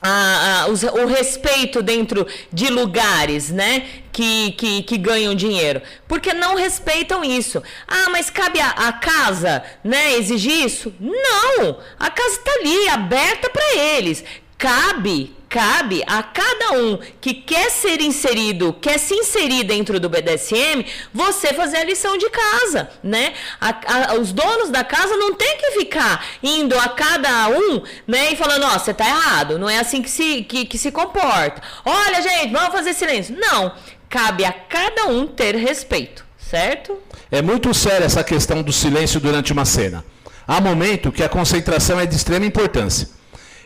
A, 0.00 0.64
a, 0.64 0.68
os, 0.68 0.82
o 0.82 1.06
respeito 1.06 1.82
dentro 1.82 2.26
de 2.52 2.68
lugares, 2.68 3.50
né, 3.50 3.88
que, 4.12 4.52
que, 4.52 4.82
que, 4.82 4.98
ganham 4.98 5.34
dinheiro, 5.34 5.80
porque 6.06 6.34
não 6.34 6.54
respeitam 6.54 7.24
isso. 7.24 7.62
Ah, 7.88 8.10
mas 8.10 8.28
cabe 8.28 8.60
a, 8.60 8.68
a 8.68 8.92
casa, 8.92 9.64
né, 9.82 10.14
exigir 10.14 10.66
isso? 10.66 10.92
Não, 11.00 11.78
a 11.98 12.10
casa 12.10 12.36
está 12.36 12.52
ali, 12.52 12.88
aberta 12.90 13.48
para 13.48 13.74
eles. 13.74 14.22
Cabe 14.58 15.34
cabe 15.56 16.04
a 16.06 16.22
cada 16.22 16.72
um 16.72 16.98
que 17.18 17.32
quer 17.32 17.70
ser 17.70 18.02
inserido, 18.02 18.74
quer 18.74 18.98
se 18.98 19.14
inserir 19.14 19.64
dentro 19.64 19.98
do 19.98 20.06
BDSM, 20.06 20.84
você 21.14 21.54
fazer 21.54 21.78
a 21.78 21.84
lição 21.84 22.18
de 22.18 22.28
casa, 22.28 22.90
né? 23.02 23.32
A, 23.58 23.70
a, 23.70 24.14
os 24.16 24.34
donos 24.34 24.68
da 24.68 24.84
casa 24.84 25.16
não 25.16 25.32
tem 25.32 25.56
que 25.56 25.70
ficar 25.78 26.26
indo 26.42 26.78
a 26.78 26.90
cada 26.90 27.48
um, 27.48 27.82
né, 28.06 28.32
e 28.32 28.36
falando, 28.36 28.64
ó, 28.64 28.76
oh, 28.76 28.78
você 28.78 28.92
tá 28.92 29.06
errado, 29.06 29.58
não 29.58 29.66
é 29.66 29.78
assim 29.78 30.02
que 30.02 30.10
se, 30.10 30.42
que, 30.42 30.66
que 30.66 30.76
se 30.76 30.92
comporta. 30.92 31.62
Olha, 31.86 32.20
gente, 32.20 32.52
vamos 32.52 32.68
fazer 32.68 32.92
silêncio. 32.92 33.34
Não, 33.38 33.72
cabe 34.10 34.44
a 34.44 34.52
cada 34.52 35.06
um 35.06 35.26
ter 35.26 35.56
respeito, 35.56 36.22
certo? 36.36 36.98
É 37.30 37.40
muito 37.40 37.72
séria 37.72 38.04
essa 38.04 38.22
questão 38.22 38.62
do 38.62 38.74
silêncio 38.74 39.18
durante 39.20 39.54
uma 39.54 39.64
cena. 39.64 40.04
Há 40.46 40.60
momento 40.60 41.10
que 41.10 41.24
a 41.24 41.30
concentração 41.30 41.98
é 41.98 42.04
de 42.04 42.14
extrema 42.14 42.44
importância. 42.44 43.15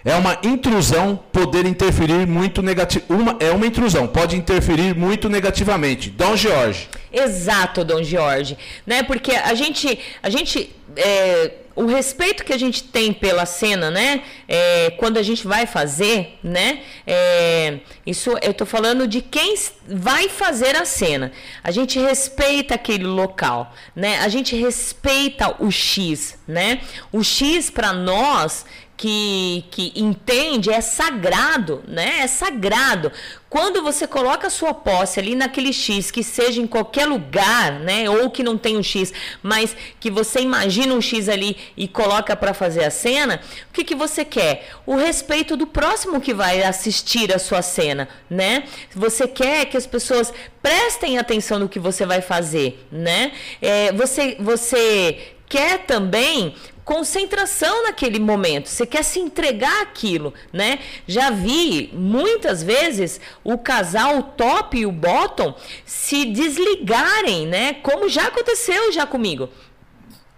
É 0.05 0.15
uma 0.15 0.39
intrusão 0.43 1.19
poder 1.31 1.67
interferir 1.67 2.27
muito 2.27 2.63
negativamente. 2.63 3.45
É 3.45 3.51
uma 3.51 3.67
intrusão, 3.67 4.07
pode 4.07 4.37
interferir 4.37 4.95
muito 4.95 5.29
negativamente. 5.29 6.11
Dom 6.11 6.37
Jorge. 6.37 6.89
Exato, 7.13 7.85
Dom 7.85 8.03
Jorge. 8.03 8.57
Né? 8.87 9.03
Porque 9.03 9.33
a 9.33 9.55
gente. 9.55 9.99
A 10.23 10.31
gente 10.31 10.75
é, 10.97 11.53
o 11.81 11.87
respeito 11.87 12.45
que 12.45 12.53
a 12.53 12.59
gente 12.59 12.83
tem 12.83 13.13
pela 13.13 13.47
cena, 13.47 13.91
né? 13.91 14.23
É, 14.49 14.91
quando 14.99 15.19
a 15.19 15.23
gente 15.23 15.47
vai 15.47 15.67
fazer, 15.67 16.39
né? 16.43 16.81
É, 17.07 17.79
isso 18.05 18.37
eu 18.43 18.53
tô 18.53 18.67
falando 18.67 19.07
de 19.07 19.23
quem 19.23 19.55
vai 19.87 20.29
fazer 20.29 20.77
a 20.77 20.85
cena. 20.85 21.33
A 21.63 21.71
gente 21.71 21.99
respeita 21.99 22.75
aquele 22.75 23.05
local, 23.05 23.73
né? 23.95 24.19
A 24.19 24.29
gente 24.29 24.55
respeita 24.57 25.57
o 25.59 25.71
X, 25.71 26.39
né? 26.47 26.81
O 27.13 27.23
X 27.23 27.71
para 27.71 27.93
nós 27.93 28.67
que, 29.01 29.65
que 29.71 29.93
entende 29.97 30.69
é 30.69 30.83
sagrado, 30.83 31.83
né? 31.89 32.21
É 32.21 32.27
sagrado. 32.27 33.11
Quando 33.49 33.83
você 33.83 34.07
coloca 34.07 34.49
a 34.49 34.51
sua 34.51 34.75
posse 34.75 35.19
ali 35.19 35.35
naquele 35.35 35.73
X, 35.73 36.11
que 36.11 36.23
seja 36.23 36.61
em 36.61 36.67
qualquer 36.67 37.07
lugar, 37.07 37.81
né? 37.81 38.11
Ou 38.11 38.29
que 38.29 38.43
não 38.43 38.59
tenha 38.59 38.79
um 38.79 38.83
X, 38.83 39.11
mas 39.43 39.75
que 39.99 40.11
você 40.11 40.41
imagina 40.41 40.93
um 40.93 41.01
X 41.01 41.31
ali 41.31 41.57
e 41.79 41.89
coloca 41.89 42.37
para 42.37 42.53
fazer 42.53 42.85
a 42.85 42.91
cena, 42.91 43.41
o 43.71 43.73
que, 43.73 43.85
que 43.85 43.95
você 43.95 44.23
quer? 44.23 44.69
O 44.85 44.97
respeito 44.97 45.57
do 45.57 45.67
próximo 45.67 46.21
que 46.21 46.35
vai 46.35 46.63
assistir 46.63 47.35
a 47.35 47.39
sua 47.39 47.63
cena, 47.63 48.07
né? 48.29 48.65
Você 48.95 49.27
quer 49.27 49.65
que 49.65 49.79
as 49.79 49.87
pessoas 49.87 50.31
prestem 50.63 51.17
atenção 51.17 51.59
no 51.59 51.71
que 51.71 51.79
você 51.79 52.05
vai 52.05 52.21
fazer, 52.21 52.87
né? 52.93 53.33
É, 53.63 53.95
você, 53.95 54.37
você 54.39 55.33
quer 55.49 55.79
também 55.87 56.55
concentração 56.85 57.85
naquele 57.85 58.19
momento, 58.19 58.69
você 58.69 58.87
quer 58.87 59.03
se 59.03 59.19
entregar 59.21 59.83
aquilo, 59.83 60.35
né? 60.53 60.79
Já 61.07 61.31
vi 61.31 61.91
muitas 61.93 62.63
vezes 62.63 63.21
o 63.45 63.57
casal 63.59 64.19
o 64.19 64.23
top 64.23 64.79
e 64.79 64.87
o 64.87 64.93
bottom 64.93 65.55
se 65.85 66.25
desligarem, 66.25 67.47
né? 67.47 67.75
Como 67.75 68.09
já 68.09 68.27
aconteceu 68.27 68.93
já 68.93 69.07
comigo. 69.07 69.49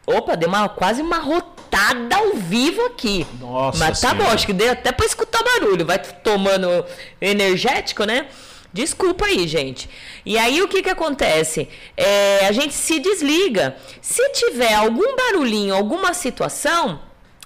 Opa, 0.06 0.34
deu 0.36 0.48
uma, 0.48 0.68
quase 0.68 1.00
uma 1.00 1.18
rotada 1.18 2.16
ao 2.16 2.34
vivo 2.34 2.84
aqui. 2.86 3.26
Nossa 3.40 3.78
Mas 3.78 4.00
tá 4.00 4.10
senhora. 4.10 4.28
bom, 4.28 4.34
acho 4.34 4.46
que 4.46 4.52
deu 4.52 4.72
até 4.72 4.90
para 4.90 5.06
escutar 5.06 5.42
barulho. 5.42 5.86
Vai 5.86 5.98
tomando 5.98 6.84
energético, 7.20 8.04
né? 8.04 8.26
Desculpa 8.72 9.26
aí, 9.26 9.46
gente. 9.46 9.88
E 10.24 10.38
aí 10.38 10.62
o 10.62 10.68
que, 10.68 10.82
que 10.82 10.88
acontece? 10.88 11.68
É, 11.96 12.46
a 12.46 12.52
gente 12.52 12.72
se 12.72 12.98
desliga. 12.98 13.76
Se 14.00 14.26
tiver 14.30 14.72
algum 14.72 15.14
barulhinho, 15.14 15.74
alguma 15.74 16.14
situação, 16.14 17.00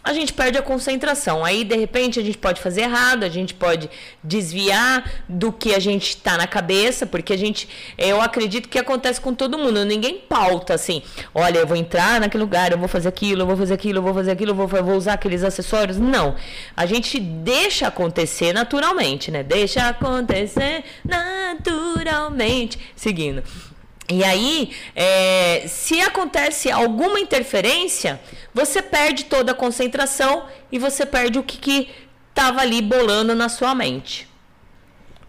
a 0.07 0.13
gente 0.13 0.33
perde 0.33 0.57
a 0.57 0.63
concentração. 0.63 1.45
Aí, 1.45 1.65
de 1.65 1.77
repente, 1.77 2.21
a 2.21 2.23
gente 2.23 2.39
pode 2.39 2.61
fazer 2.61 2.83
errado, 2.83 3.25
a 3.25 3.29
gente 3.29 3.53
pode 3.53 3.91
desviar 4.23 5.25
do 5.29 5.51
que 5.51 5.75
a 5.75 5.81
gente 5.81 6.11
está 6.11 6.37
na 6.39 6.47
cabeça, 6.47 7.05
porque 7.05 7.33
a 7.33 7.37
gente, 7.37 7.69
eu 7.99 8.23
acredito 8.23 8.69
que 8.69 8.79
acontece 8.79 9.21
com 9.21 9.35
todo 9.35 9.59
mundo. 9.59 9.85
Ninguém 9.85 10.19
pauta 10.19 10.75
assim, 10.75 11.03
olha, 11.35 11.59
eu 11.59 11.67
vou 11.67 11.77
entrar 11.77 12.21
naquele 12.21 12.45
lugar, 12.45 12.71
eu 12.71 12.79
vou 12.79 12.87
fazer 12.87 13.09
aquilo, 13.09 13.43
eu 13.43 13.47
vou 13.49 13.57
fazer 13.57 13.75
aquilo, 13.75 13.99
eu 13.99 14.03
vou 14.03 14.15
fazer 14.15 14.31
aquilo, 14.31 14.53
eu 14.53 14.55
vou, 14.55 14.69
vou 14.69 14.95
usar 14.95 15.15
aqueles 15.15 15.43
acessórios. 15.43 15.99
Não. 15.99 16.37
A 16.77 16.87
gente 16.87 17.19
deixa 17.19 17.89
acontecer 17.89 18.53
naturalmente, 18.53 19.33
né? 19.33 19.43
Deixa 19.43 19.89
acontecer 19.89 20.85
naturalmente. 21.05 22.79
Seguindo. 22.95 23.43
E 24.09 24.23
aí, 24.23 24.71
é, 24.95 25.65
se 25.69 26.01
acontece 26.01 26.71
alguma 26.71 27.19
interferência, 27.19 28.21
você 28.55 28.81
perde 28.81 29.25
toda 29.25 29.53
a 29.53 29.55
concentração 29.55 30.45
e 30.71 30.79
você 30.79 31.05
perde 31.05 31.39
o 31.39 31.43
que 31.43 31.91
estava 32.31 32.61
ali 32.61 32.81
bolando 32.81 33.35
na 33.35 33.49
sua 33.49 33.75
mente. 33.75 34.29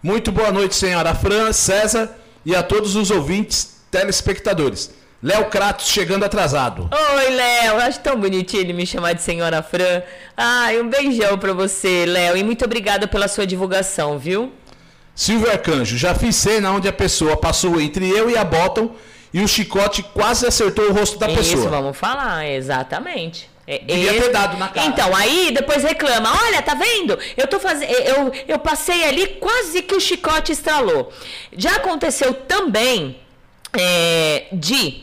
Muito 0.04 0.32
boa 0.32 0.52
noite, 0.52 0.76
senhora 0.76 1.16
Fran, 1.16 1.52
César 1.52 2.16
e 2.46 2.56
a 2.56 2.62
todos 2.62 2.96
os 2.96 3.10
ouvintes, 3.10 3.82
telespectadores. 3.90 4.96
Léo 5.22 5.46
Kratos 5.46 5.88
chegando 5.88 6.24
atrasado. 6.24 6.88
Oi, 7.16 7.30
Léo. 7.32 7.78
Acho 7.78 8.00
tão 8.02 8.20
bonitinho 8.20 8.62
ele 8.62 8.74
me 8.74 8.86
chamar 8.86 9.14
de 9.14 9.24
senhora 9.24 9.64
Fran. 9.64 10.04
Ai, 10.36 10.80
um 10.80 10.88
beijão 10.88 11.40
para 11.40 11.54
você, 11.54 12.06
Léo. 12.06 12.38
E 12.38 12.44
muito 12.44 12.64
obrigada 12.64 13.08
pela 13.08 13.28
sua 13.28 13.48
divulgação, 13.48 14.20
viu? 14.20 14.54
Silvio 15.18 15.50
Arcanjo, 15.50 15.98
já 15.98 16.14
fiz 16.14 16.36
cena 16.36 16.72
onde 16.72 16.88
a 16.88 16.94
pessoa 16.94 17.36
passou 17.36 17.82
entre 17.82 18.08
eu 18.08 18.30
e 18.30 18.38
a 18.38 18.44
Bottom 18.44 18.92
e 19.34 19.42
o 19.42 19.48
chicote 19.48 20.04
quase 20.04 20.46
acertou 20.46 20.86
o 20.86 20.94
rosto 20.94 21.18
da 21.18 21.26
Isso, 21.26 21.38
pessoa. 21.38 21.60
Isso, 21.62 21.70
vamos 21.70 21.98
falar, 21.98 22.48
exatamente. 22.48 23.50
É, 23.66 23.80
Devia 23.80 24.12
esse... 24.12 24.22
ter 24.22 24.32
dado 24.32 24.58
na 24.58 24.68
cara. 24.68 24.86
Então, 24.86 25.16
aí 25.16 25.50
depois 25.52 25.84
reclama, 25.84 26.32
olha, 26.44 26.62
tá 26.62 26.76
vendo? 26.76 27.18
Eu 27.36 27.48
tô 27.48 27.60
fazendo. 27.60 27.90
Eu, 27.90 28.32
eu 28.48 28.60
passei 28.60 29.06
ali, 29.06 29.26
quase 29.40 29.82
que 29.82 29.96
o 29.96 30.00
chicote 30.00 30.52
estralou. 30.52 31.12
Já 31.52 31.78
aconteceu 31.78 32.36
também 32.36 33.18
é, 33.76 34.46
de 34.54 35.02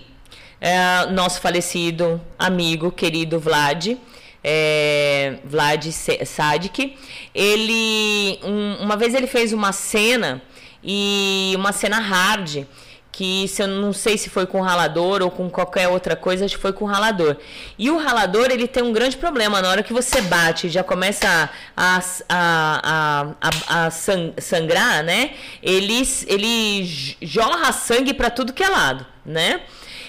é, 0.61 1.07
nosso 1.11 1.41
falecido 1.41 2.21
amigo, 2.39 2.93
querido 2.93 3.41
Vlad 3.41 3.97
é, 4.45 5.39
Vlad 5.43 5.87
Sadik, 5.91 6.97
ele 7.35 8.39
um, 8.45 8.85
uma 8.85 8.97
vez 8.97 9.15
ele 9.15 9.27
fez 9.27 9.53
uma 9.53 9.73
cena 9.73 10.43
e 10.83 11.55
uma 11.57 11.73
cena 11.73 11.99
hard 11.99 12.67
que 13.15 13.47
se 13.47 13.63
eu 13.63 13.69
não 13.69 13.93
sei 13.93 14.19
se 14.19 14.29
foi 14.29 14.45
com 14.45 14.61
ralador 14.61 15.23
ou 15.23 15.31
com 15.31 15.49
qualquer 15.49 15.87
outra 15.89 16.17
coisa, 16.17 16.45
acho 16.45 16.57
que 16.57 16.61
foi 16.61 16.73
com 16.73 16.85
ralador. 16.85 17.37
E 17.79 17.89
o 17.89 17.97
ralador, 17.97 18.51
ele 18.51 18.67
tem 18.67 18.83
um 18.83 18.93
grande 18.93 19.17
problema. 19.17 19.63
Na 19.63 19.69
hora 19.71 19.85
que 19.85 19.93
você 19.93 20.21
bate 20.23 20.69
já 20.69 20.83
começa 20.83 21.49
a, 21.77 22.03
a, 22.29 23.27
a, 23.41 23.87
a, 23.87 23.91
sangrar, 23.91 25.05
né? 25.05 25.31
Ele, 25.63 26.03
ele 26.27 27.17
jorra 27.23 27.71
sangue 27.71 28.13
para 28.13 28.31
tudo 28.31 28.53
que 28.53 28.65
é 28.65 28.69
lado, 28.69 29.07
né? 29.25 29.61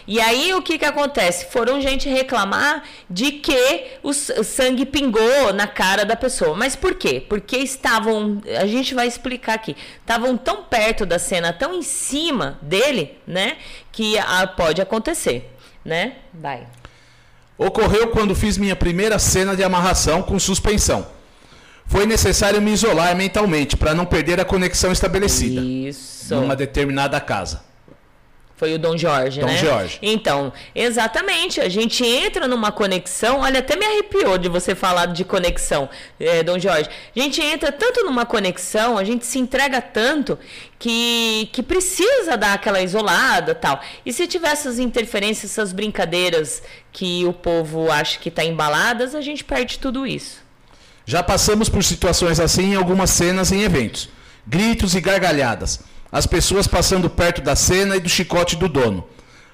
E 0.08 0.22
aí 0.22 0.54
o 0.54 0.62
que 0.62 0.78
que 0.78 0.86
acontece? 0.86 1.48
Foram 1.52 1.82
gente 1.82 2.08
reclamar 2.08 2.84
de 3.10 3.34
que 3.34 3.88
o 4.04 4.14
sangue 4.14 4.86
pingou 4.86 5.52
na 5.54 5.68
cara 5.68 6.06
da 6.06 6.16
pessoa. 6.16 6.56
Mas 6.56 6.76
por 6.76 6.96
quê? 6.96 7.24
Porque 7.28 7.58
estavam, 7.58 8.42
a 8.60 8.66
gente 8.68 8.94
vai 8.94 9.08
explicar 9.08 9.56
aqui, 9.56 9.76
estavam 10.00 10.38
tão 10.38 10.64
perto 10.64 11.06
da 11.06 11.18
cena, 11.18 11.52
tão 11.52 11.74
em 11.74 11.82
cima 11.82 12.60
dele, 12.62 13.18
né, 13.26 13.58
que 13.92 14.18
a, 14.20 14.46
pode 14.46 14.82
acontecer, 14.82 15.52
né? 15.84 16.18
Vai. 16.34 16.68
Ocorreu 17.58 18.08
quando 18.10 18.36
fiz 18.36 18.58
minha 18.58 18.76
primeira 18.76 19.18
cena 19.18 19.56
de 19.56 19.64
amarração 19.64 20.22
com 20.22 20.38
suspensão. 20.38 21.08
Foi 21.88 22.06
necessário 22.06 22.62
me 22.62 22.72
isolar 22.72 23.16
mentalmente 23.16 23.78
para 23.78 23.94
não 23.94 24.06
perder 24.06 24.40
a 24.40 24.46
conexão 24.46 24.92
estabelecida. 24.92 25.62
Isso. 25.62 26.36
Numa 26.36 26.56
determinada 26.56 27.20
casa. 27.22 27.65
Foi 28.58 28.74
o 28.74 28.80
Dom 28.80 28.98
Jorge, 28.98 29.42
Dom 29.42 29.48
né? 29.48 29.58
Jorge. 29.58 30.00
Então, 30.02 30.54
exatamente. 30.74 31.60
A 31.60 31.68
gente 31.68 32.06
entra 32.06 32.48
numa 32.48 32.72
conexão. 32.72 33.42
Olha, 33.42 33.60
até 33.60 33.76
me 33.76 33.86
arrepiou 33.86 34.38
de 34.38 34.48
você 34.48 34.74
falar 34.74 35.08
de 35.08 35.26
conexão, 35.26 35.90
eh, 36.18 36.42
Dom 36.42 36.58
Jorge. 36.58 36.90
A 37.14 37.20
gente 37.20 37.42
entra 37.42 37.70
tanto 37.70 38.06
numa 38.06 38.26
conexão, 38.26 38.98
a 38.98 39.04
gente 39.04 39.26
se 39.26 39.38
entrega 39.40 39.82
tanto 39.82 40.40
que, 40.80 41.50
que 41.52 41.62
precisa 41.62 42.38
dar 42.38 42.54
aquela 42.54 42.82
isolada 42.82 43.54
tal. 43.54 43.82
E 44.06 44.14
se 44.14 44.26
tiver 44.26 44.52
essas 44.52 44.80
interferências, 44.80 45.52
essas 45.52 45.74
brincadeiras 45.74 46.64
que 46.94 47.26
o 47.26 47.34
povo 47.34 47.92
acha 47.92 48.18
que 48.20 48.30
está 48.30 48.46
embaladas, 48.46 49.16
a 49.16 49.22
gente 49.22 49.44
perde 49.44 49.80
tudo 49.80 50.08
isso. 50.08 50.46
Já 51.06 51.22
passamos 51.22 51.68
por 51.68 51.84
situações 51.84 52.40
assim 52.40 52.72
em 52.72 52.76
algumas 52.76 53.10
cenas 53.10 53.52
em 53.52 53.64
eventos. 53.64 54.08
Gritos 54.48 54.96
e 54.96 55.02
gargalhadas. 55.02 55.82
As 56.16 56.26
pessoas 56.26 56.66
passando 56.66 57.10
perto 57.10 57.42
da 57.42 57.58
cena 57.58 57.98
e 57.98 58.00
do 58.00 58.08
chicote 58.08 58.56
do 58.56 58.70
dono. 58.70 59.06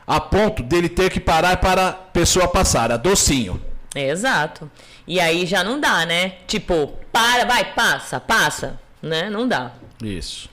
A 0.05 0.20
ponto 0.20 0.62
dele 0.62 0.88
ter 0.88 1.09
que 1.09 1.20
parar 1.20 1.57
para 1.57 1.88
a 1.88 1.91
pessoa 1.91 2.47
passar. 2.47 2.91
A 2.91 2.97
docinho. 2.97 3.59
Exato. 3.95 4.70
E 5.07 5.20
aí 5.20 5.47
já 5.47 5.64
não 5.64 5.80
dá, 5.80 6.05
né? 6.05 6.34
Tipo, 6.45 6.93
para, 7.12 7.45
vai, 7.45 7.74
passa, 7.74 8.20
passa. 8.20 8.80
Né? 9.01 9.28
Não 9.28 9.47
dá. 9.47 9.72
Isso. 10.03 10.51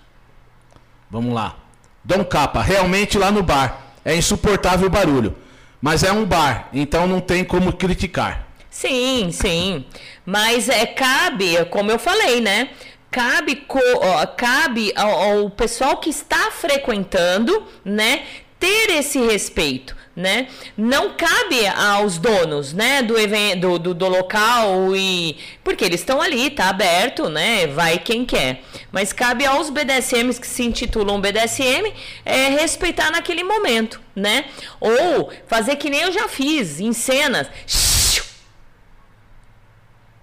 Vamos 1.11 1.35
lá. 1.35 1.57
Dom 2.03 2.25
Capa, 2.25 2.63
realmente 2.63 3.19
lá 3.19 3.31
no 3.31 3.43
bar. 3.43 3.79
É 4.03 4.17
insuportável 4.17 4.87
o 4.87 4.91
barulho. 4.91 5.37
Mas 5.79 6.03
é 6.03 6.11
um 6.11 6.25
bar, 6.25 6.71
então 6.73 7.07
não 7.07 7.21
tem 7.21 7.45
como 7.45 7.71
criticar. 7.75 8.47
Sim, 8.71 9.29
sim. 9.31 9.85
Mas 10.25 10.71
é 10.71 10.87
cabe, 10.87 11.67
como 11.67 11.91
eu 11.91 11.99
falei, 11.99 12.41
né? 12.41 12.71
Cabe, 13.11 13.57
co, 13.57 13.81
ó, 14.03 14.27
cabe 14.27 14.93
ao, 14.95 15.11
ao 15.11 15.51
pessoal 15.51 15.97
que 15.97 16.11
está 16.11 16.51
frequentando, 16.51 17.67
né? 17.83 18.25
Ter 18.61 18.91
esse 18.91 19.19
respeito, 19.21 19.97
né? 20.15 20.49
Não 20.77 21.15
cabe 21.15 21.67
aos 21.69 22.19
donos, 22.19 22.75
né? 22.75 23.01
Do 23.03 23.19
evento, 23.19 23.79
do, 23.79 23.95
do, 23.95 24.09
local 24.09 24.95
e 24.95 25.39
porque 25.65 25.85
eles 25.85 26.01
estão 26.01 26.21
ali, 26.21 26.51
tá 26.51 26.69
aberto, 26.69 27.31
né? 27.31 27.67
Vai 27.69 27.99
quem 27.99 28.27
quer. 28.27 28.63
Mas 28.93 29.13
cabe 29.13 29.47
aos 29.47 29.71
BDSMs 29.71 30.39
que 30.39 30.47
se 30.47 30.65
intitulam 30.65 31.21
BDSM 31.21 31.95
é, 32.27 32.49
respeitar 32.49 33.11
naquele 33.11 33.43
momento, 33.43 34.01
né? 34.15 34.45
Ou 34.81 35.33
fazer 35.47 35.77
que 35.77 35.89
nem 35.89 36.03
eu 36.03 36.13
já 36.13 36.29
fiz 36.29 36.79
em 36.79 36.93
cenas. 36.93 37.49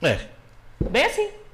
É. 0.03 0.19
Bem 0.79 1.05
assim. 1.05 1.44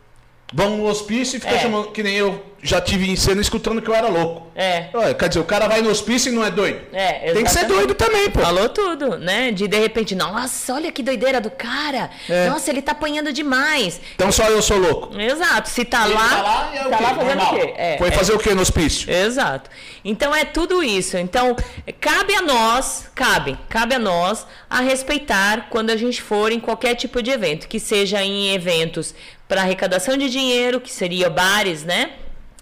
Vão 0.54 0.78
no 0.78 0.86
hospício 0.86 1.38
e 1.38 1.40
fica 1.40 1.54
É. 1.56 1.60
chamando, 1.60 1.92
que 1.92 2.04
nem 2.04 2.16
eu 2.16 2.46
já 2.64 2.80
tive 2.82 3.10
em 3.10 3.16
cena 3.16 3.42
escutando 3.42 3.82
que 3.82 3.90
eu 3.90 3.96
era 3.96 4.08
louco. 4.10 4.52
É. 4.54 4.90
Olha, 4.94 5.14
quer 5.16 5.30
dizer, 5.30 5.40
o 5.40 5.46
cara 5.46 5.68
vai 5.68 5.82
no 5.82 5.90
hospício 5.90 6.32
e 6.32 6.36
não 6.36 6.46
é 6.46 6.52
doido. 6.52 6.80
É, 6.94 7.32
Tem 7.32 7.44
que 7.44 7.50
ser 7.50 7.60
exatamente. 7.60 7.68
doido 7.78 7.96
também, 7.96 8.30
pô. 8.30 8.42
Falou 8.42 8.70
tudo, 8.70 9.18
né? 9.18 9.52
De 9.52 9.68
de 9.68 9.80
repente, 9.80 10.14
nossa, 10.14 10.74
olha 10.76 10.92
que 10.92 11.02
doideira 11.02 11.40
do 11.42 11.50
cara. 11.50 12.12
É. 12.30 12.50
Nossa, 12.50 12.70
ele 12.70 12.82
tá 12.82 12.92
apanhando 12.92 13.32
demais. 13.34 14.00
Então 14.14 14.32
só 14.32 14.44
eu 14.50 14.62
sou 14.62 14.78
louco. 14.78 15.18
Exato. 15.20 15.70
Se 15.70 15.86
tá 15.86 16.06
Ele 16.06 16.14
lá, 16.14 16.30
tá 16.30 16.42
lá 16.44 16.72
é 16.76 16.78
tá 16.90 16.98
quê? 16.98 17.04
lá 17.04 17.10
fazendo 17.16 17.28
Normal. 17.38 17.54
o 17.56 17.60
quê? 17.60 17.74
É, 17.78 17.98
Foi 17.98 18.08
é. 18.10 18.12
fazer 18.12 18.34
o 18.34 18.38
que 18.40 18.54
no 18.54 18.62
hospício? 18.62 19.10
Exato. 19.10 19.70
Então 20.04 20.36
é 20.36 20.44
tudo 20.46 20.84
isso. 20.84 21.18
Então, 21.18 21.56
cabe 22.00 22.36
a 22.36 22.42
nós, 22.42 23.06
cabe, 23.16 23.58
cabe 23.70 23.96
a 23.96 24.00
nós 24.00 24.46
a 24.70 24.82
respeitar 24.82 25.68
quando 25.70 25.90
a 25.90 25.96
gente 25.98 26.22
for 26.22 26.52
em 26.52 26.60
qualquer 26.60 26.94
tipo 26.96 27.24
de 27.24 27.32
evento, 27.32 27.68
que 27.68 27.80
seja 27.80 28.22
em 28.22 28.54
eventos 28.54 29.16
para 29.52 29.64
arrecadação 29.64 30.16
de 30.16 30.30
dinheiro, 30.30 30.80
que 30.80 30.90
seria 30.90 31.30
bares, 31.30 31.84
né? 31.84 32.12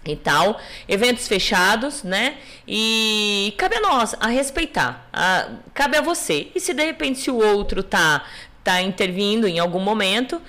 E 0.04 0.16
tal, 0.16 0.58
eventos 0.88 1.28
fechados, 1.28 2.02
né? 2.02 2.34
E 2.66 3.54
cabe 3.56 3.76
a 3.76 3.80
nós 3.80 4.16
a 4.18 4.26
respeitar. 4.26 5.08
a- 5.12 5.50
cabe 5.72 5.96
a 5.96 6.00
você. 6.00 6.48
E 6.52 6.58
se 6.58 6.74
de 6.74 6.84
repente 6.84 7.20
se 7.20 7.30
o 7.30 7.36
outro 7.36 7.84
tá 7.84 8.24
tá 8.64 8.82
intervindo 8.82 9.46
em 9.46 9.60
algum 9.60 9.78
momento, 9.78 10.42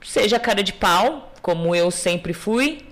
seja 0.00 0.38
cara 0.38 0.62
de 0.62 0.72
pau, 0.72 1.32
como 1.42 1.74
eu 1.74 1.90
sempre 1.90 2.32
fui, 2.32 2.86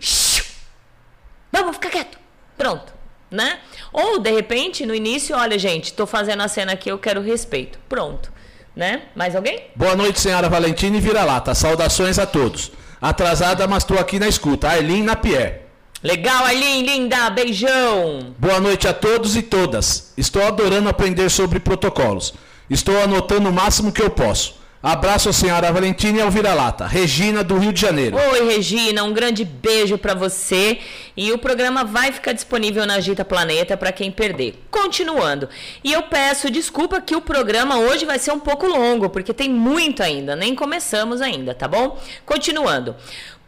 Vamos 1.53 1.77
ficar 1.77 1.91
quieto. 1.91 2.19
Pronto, 2.57 2.93
né? 3.31 3.61
Ou 3.93 4.19
de 4.19 4.31
repente, 4.33 4.85
no 4.85 4.95
início, 4.95 5.37
olha, 5.37 5.57
gente, 5.57 5.93
tô 5.93 6.05
fazendo 6.05 6.43
a 6.43 6.49
cena 6.49 6.73
aqui, 6.73 6.91
eu 6.91 6.99
quero 6.99 7.21
respeito. 7.23 7.79
Pronto, 7.89 8.33
né? 8.75 9.03
Mais 9.15 9.37
alguém? 9.37 9.67
Boa 9.77 9.95
noite, 9.95 10.19
senhora 10.21 10.49
Valentina 10.49 10.97
e 10.97 11.01
Vira-Lata. 11.01 11.55
Saudações 11.55 12.19
a 12.19 12.27
todos. 12.27 12.73
Atrasada, 13.01 13.67
mas 13.67 13.83
estou 13.83 13.99
aqui 13.99 14.19
na 14.19 14.29
escuta. 14.29 14.69
Arlene 14.69 15.03
Napier. 15.03 15.63
Legal, 16.03 16.45
Arlene, 16.45 16.87
linda, 16.87 17.31
beijão. 17.31 18.35
Boa 18.39 18.61
noite 18.61 18.87
a 18.87 18.93
todos 18.93 19.37
e 19.37 19.43
todas. 19.43 20.13
Estou 20.17 20.43
adorando 20.43 20.89
aprender 20.89 21.29
sobre 21.31 21.59
protocolos. 21.59 22.35
Estou 22.69 23.01
anotando 23.03 23.49
o 23.49 23.53
máximo 23.53 23.93
que 23.93 24.03
eu 24.03 24.11
posso. 24.11 24.58
Abraço 24.81 25.29
a 25.29 25.33
senhora 25.33 25.73
Valentina 25.73 26.19
e 26.19 26.23
ao 26.23 26.31
Vira-Lata. 26.31 26.87
Regina, 26.87 27.43
do 27.43 27.59
Rio 27.59 27.73
de 27.73 27.81
Janeiro. 27.81 28.17
Oi, 28.17 28.47
Regina, 28.47 29.03
um 29.03 29.13
grande 29.13 29.45
beijo 29.45 29.99
pra 29.99 30.15
você. 30.15 30.79
E 31.17 31.33
o 31.33 31.39
programa 31.39 31.83
vai 31.83 32.13
ficar 32.13 32.33
disponível 32.33 32.87
na 32.87 32.95
Agita 32.95 33.25
Planeta 33.25 33.77
para 33.77 33.91
quem 33.91 34.13
perder. 34.13 34.65
Continuando. 34.71 35.49
E 35.83 35.93
eu 35.93 36.05
peço 36.05 36.49
desculpa 36.49 37.01
que 37.01 37.17
o 37.17 37.21
programa 37.21 37.77
hoje 37.77 38.05
vai 38.05 38.21
ser 38.21 38.31
um 38.31 38.39
pouco 38.39 38.69
longo, 38.69 39.11
porque 39.11 39.35
tem 39.35 39.51
muito 39.51 40.01
ainda, 40.01 40.37
nem 40.37 40.55
começamos 40.55 41.21
ainda, 41.21 41.55
tá 41.55 41.67
bom? 41.67 41.99
Continuando. 42.25 42.95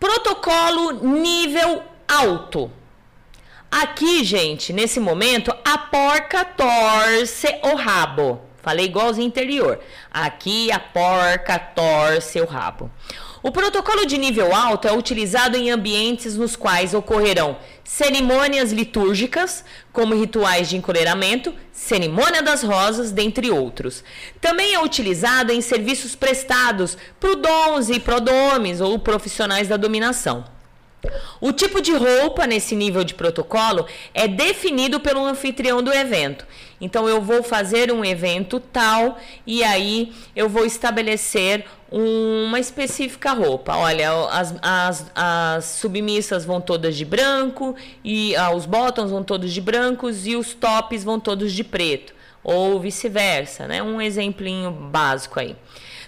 Protocolo 0.01 1.05
nível 1.05 1.81
alto. 2.09 2.73
Aqui, 3.71 4.25
gente, 4.25 4.73
nesse 4.73 4.99
momento, 4.99 5.55
a 5.65 5.79
porca 5.79 6.45
torce 6.45 7.47
o 7.63 7.77
rabo. 7.77 8.50
Falei 8.63 8.87
igualzinho 8.87 9.27
interior. 9.27 9.81
Aqui 10.11 10.71
a 10.71 10.79
porca 10.79 11.59
torce 11.59 12.41
o 12.41 12.47
rabo. 12.47 12.91
O 13.43 13.51
protocolo 13.51 14.05
de 14.05 14.19
nível 14.19 14.55
alto 14.55 14.87
é 14.87 14.93
utilizado 14.93 15.57
em 15.57 15.71
ambientes 15.71 16.37
nos 16.37 16.57
quais 16.57 16.93
ocorrerão 16.93 17.57
cerimônias 17.83 18.71
litúrgicas, 18.71 19.65
como 19.93 20.15
rituais 20.15 20.69
de 20.69 20.77
encolheramento, 20.77 21.53
cerimônia 21.73 22.41
das 22.41 22.63
rosas, 22.63 23.11
dentre 23.11 23.51
outros. 23.51 24.05
Também 24.41 24.75
é 24.75 24.81
utilizado 24.81 25.51
em 25.53 25.61
serviços 25.61 26.15
prestados 26.15 26.97
por 27.19 27.35
dons 27.35 27.91
e 27.91 27.99
prodomes 27.99 28.81
ou 28.81 28.97
profissionais 28.99 29.67
da 29.67 29.77
dominação. 29.77 30.45
O 31.41 31.53
tipo 31.53 31.81
de 31.81 31.93
roupa 31.93 32.47
nesse 32.47 32.77
nível 32.77 33.03
de 33.05 33.15
protocolo 33.15 33.87
é 34.13 34.29
definido 34.29 35.01
pelo 35.01 35.25
anfitrião 35.25 35.83
do 35.83 35.93
evento. 35.93 36.47
Então 36.81 37.09
eu 37.09 37.21
vou 37.21 37.43
fazer 37.43 37.93
um 37.93 38.05
evento 38.05 38.61
tal 38.61 39.19
e 39.47 39.63
aí 39.63 40.13
eu 40.35 40.49
vou 40.49 40.65
estabelecer 40.65 41.65
uma 41.91 42.59
específica 42.59 43.33
roupa. 43.33 43.77
Olha, 43.77 44.11
as, 44.31 44.55
as, 44.63 45.13
as 45.15 45.65
submissas 45.65 46.45
vão 46.45 46.61
todas 46.61 46.97
de 46.97 47.05
branco 47.05 47.75
e 48.05 48.37
ah, 48.37 48.55
os 48.55 48.67
bottoms 48.67 49.11
vão 49.11 49.23
todos 49.23 49.53
de 49.53 49.61
brancos 49.61 50.27
e 50.27 50.37
os 50.37 50.55
tops 50.55 51.05
vão 51.05 51.19
todos 51.19 51.53
de 51.53 51.65
preto 51.65 52.15
ou 52.43 52.81
vice-versa, 52.81 53.67
né? 53.67 53.83
Um 53.83 54.01
exemplinho 54.01 54.71
básico 54.71 55.39
aí 55.39 55.55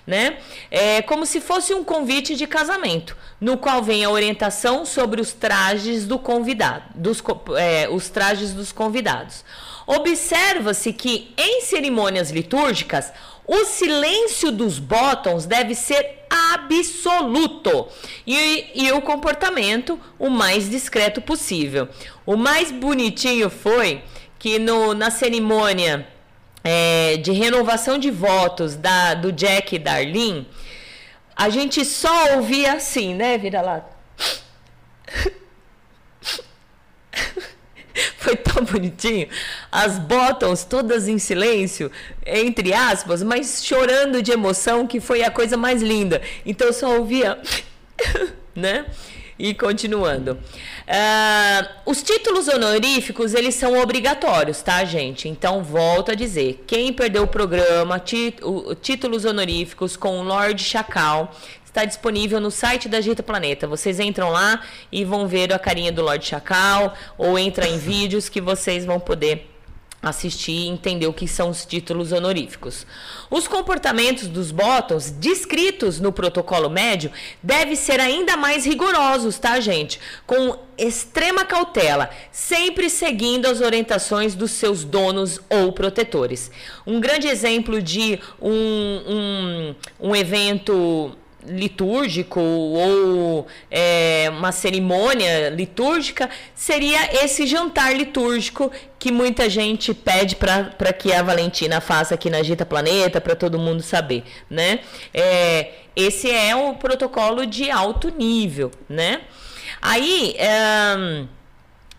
né? 0.07 0.39
É 0.71 1.03
como 1.03 1.25
se 1.27 1.41
fosse 1.41 1.75
um 1.75 1.85
convite 1.85 2.35
de 2.35 2.47
casamento, 2.47 3.17
no 3.41 3.57
qual 3.57 3.83
vem 3.83 4.05
a 4.05 4.11
orientação 4.11 4.85
sobre 4.85 5.21
os 5.21 5.33
trajes 5.33 6.07
do 6.07 6.19
convidado, 6.19 6.85
dos, 6.95 7.23
é, 7.57 7.89
os 7.89 8.09
trajes 8.09 8.53
dos 8.53 8.73
convidados. 8.73 9.45
Observa-se 9.87 10.93
que 10.93 11.33
em 11.37 11.63
cerimônias 11.63 12.31
litúrgicas 12.31 13.13
o 13.47 13.65
silêncio 13.65 14.53
dos 14.53 14.79
bottoms 14.79 15.47
deve 15.47 15.75
ser 15.75 16.25
absoluto 16.31 17.89
e, 18.27 18.67
e 18.75 18.93
o 18.93 19.03
comportamento 19.03 19.99
o 20.19 20.31
mais 20.31 20.71
discreto 20.71 21.21
possível. 21.21 21.89
O 22.25 22.37
mais 22.37 22.71
bonitinho 22.71 23.51
foi 23.51 24.03
que 24.39 24.59
no, 24.59 24.95
na 24.95 25.11
cerimônia 25.11 26.07
é, 26.65 27.17
de 27.17 27.33
renovação 27.33 27.99
de 27.99 28.11
votos 28.11 28.77
da, 28.77 29.15
do 29.15 29.33
Jack 29.33 29.77
e 29.77 29.79
da 29.79 29.95
Arlene, 29.95 30.49
a 31.35 31.49
gente 31.49 31.85
só 31.85 32.37
ouvia 32.37 32.75
assim, 32.75 33.15
né, 33.15 33.37
vira-lata? 33.39 33.91
Foi 38.17 38.37
tão 38.37 38.65
bonitinho. 38.65 39.29
As 39.71 39.99
bottoms 39.99 40.65
todas 40.65 41.09
em 41.09 41.19
silêncio, 41.19 41.91
entre 42.25 42.73
aspas, 42.73 43.23
mas 43.23 43.65
chorando 43.65 44.23
de 44.23 44.33
emoção, 44.33 44.87
que 44.87 45.01
foi 45.01 45.23
a 45.23 45.31
coisa 45.31 45.57
mais 45.57 45.83
linda. 45.83 46.23
Então 46.47 46.73
só 46.73 46.97
ouvia, 46.97 47.39
né? 48.55 48.87
E 49.39 49.53
continuando. 49.55 50.39
Ah, 50.87 51.69
os 51.87 52.03
títulos 52.03 52.49
honoríficos, 52.49 53.35
eles 53.35 53.55
são 53.55 53.79
obrigatórios, 53.81 54.63
tá, 54.63 54.85
gente? 54.85 55.29
Então, 55.29 55.63
volto 55.63 56.11
a 56.11 56.15
dizer. 56.15 56.65
Quem 56.67 56.93
perdeu 56.93 57.23
o 57.23 57.27
programa, 57.27 58.03
títulos 58.81 59.25
honoríficos 59.25 59.97
com 59.97 60.21
o 60.21 60.23
Lorde 60.23 60.65
Chacal, 60.65 61.33
está 61.65 61.85
disponível 61.85 62.39
no 62.39 62.51
site 62.51 62.89
da 62.89 62.99
Agita 62.99 63.23
Planeta. 63.23 63.67
Vocês 63.67 63.99
entram 63.99 64.31
lá 64.31 64.61
e 64.91 65.05
vão 65.05 65.27
ver 65.27 65.53
a 65.53 65.59
carinha 65.59 65.91
do 65.91 66.03
Lorde 66.03 66.27
Chacal 66.27 66.95
ou 67.17 67.39
entra 67.39 67.67
em 67.67 67.79
vídeos 67.79 68.29
que 68.29 68.41
vocês 68.41 68.85
vão 68.85 69.01
poder 69.01 69.52
assistir 70.03 70.53
e 70.53 70.69
entender 70.69 71.07
o 71.07 71.13
que 71.13 71.29
são 71.29 71.51
os 71.51 71.65
títulos 71.65 72.11
honoríficos. 72.11 72.85
Os 73.31 73.47
comportamentos 73.47 74.27
dos 74.27 74.51
bottoms 74.51 75.11
descritos 75.11 76.01
no 76.01 76.13
protocolo 76.13 76.69
médio 76.69 77.13
devem 77.41 77.77
ser 77.77 78.01
ainda 78.01 78.37
mais 78.37 78.65
rigorosos, 78.65 79.39
tá, 79.39 79.61
gente? 79.61 80.01
Com 80.27 80.59
extrema 80.77 81.45
cautela, 81.45 82.11
sempre 82.33 82.91
seguindo 82.91 83.47
as 83.47 83.61
orientações 83.61 84.35
dos 84.35 84.51
seus 84.51 84.83
donos 84.83 85.41
ou 85.49 85.73
protetores. 85.73 86.51
Um 86.85 87.01
grande 87.01 87.29
exemplo 87.29 87.81
de 87.81 88.19
um, 88.41 89.75
um, 90.01 90.09
um 90.09 90.17
evento 90.17 91.17
litúrgico 91.47 92.41
ou 92.41 93.47
é, 93.71 94.29
uma 94.31 94.53
cerimônia 94.53 95.49
litúrgica 95.51 96.31
seria 96.55 97.25
esse 97.25 97.47
jantar 97.47 97.97
litúrgico 97.97 98.71
que 99.03 99.11
muita 99.11 99.51
gente 99.51 99.93
pede 99.93 100.37
para 100.37 100.93
que 100.93 101.13
a 101.13 101.25
Valentina 101.25 101.81
faça 101.81 102.15
aqui 102.15 102.31
na 102.31 102.41
Gita 102.41 102.65
Planeta 102.65 103.21
para 103.21 103.35
todo 103.35 103.59
mundo 103.59 103.83
saber, 103.83 104.23
né? 104.49 104.79
É, 105.13 105.73
esse 105.97 106.31
é 106.31 106.55
o 106.55 106.75
protocolo 106.75 107.45
de 107.45 107.69
alto 107.69 108.11
nível, 108.11 108.71
né? 108.89 109.23
Aí 109.83 110.37
é, 110.39 111.25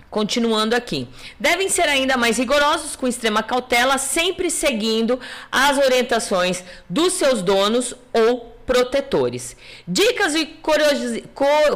Continuando 0.09 0.77
aqui. 0.77 1.09
Devem 1.37 1.67
ser 1.67 1.89
ainda 1.89 2.15
mais 2.15 2.37
rigorosos, 2.37 2.95
com 2.95 3.05
extrema 3.05 3.43
cautela, 3.43 3.97
sempre 3.97 4.49
seguindo 4.49 5.19
as 5.51 5.77
orientações 5.77 6.63
dos 6.89 7.13
seus 7.13 7.41
donos 7.41 7.93
ou 8.13 8.55
protetores. 8.65 9.57
Dicas 9.85 10.35
e 10.35 10.45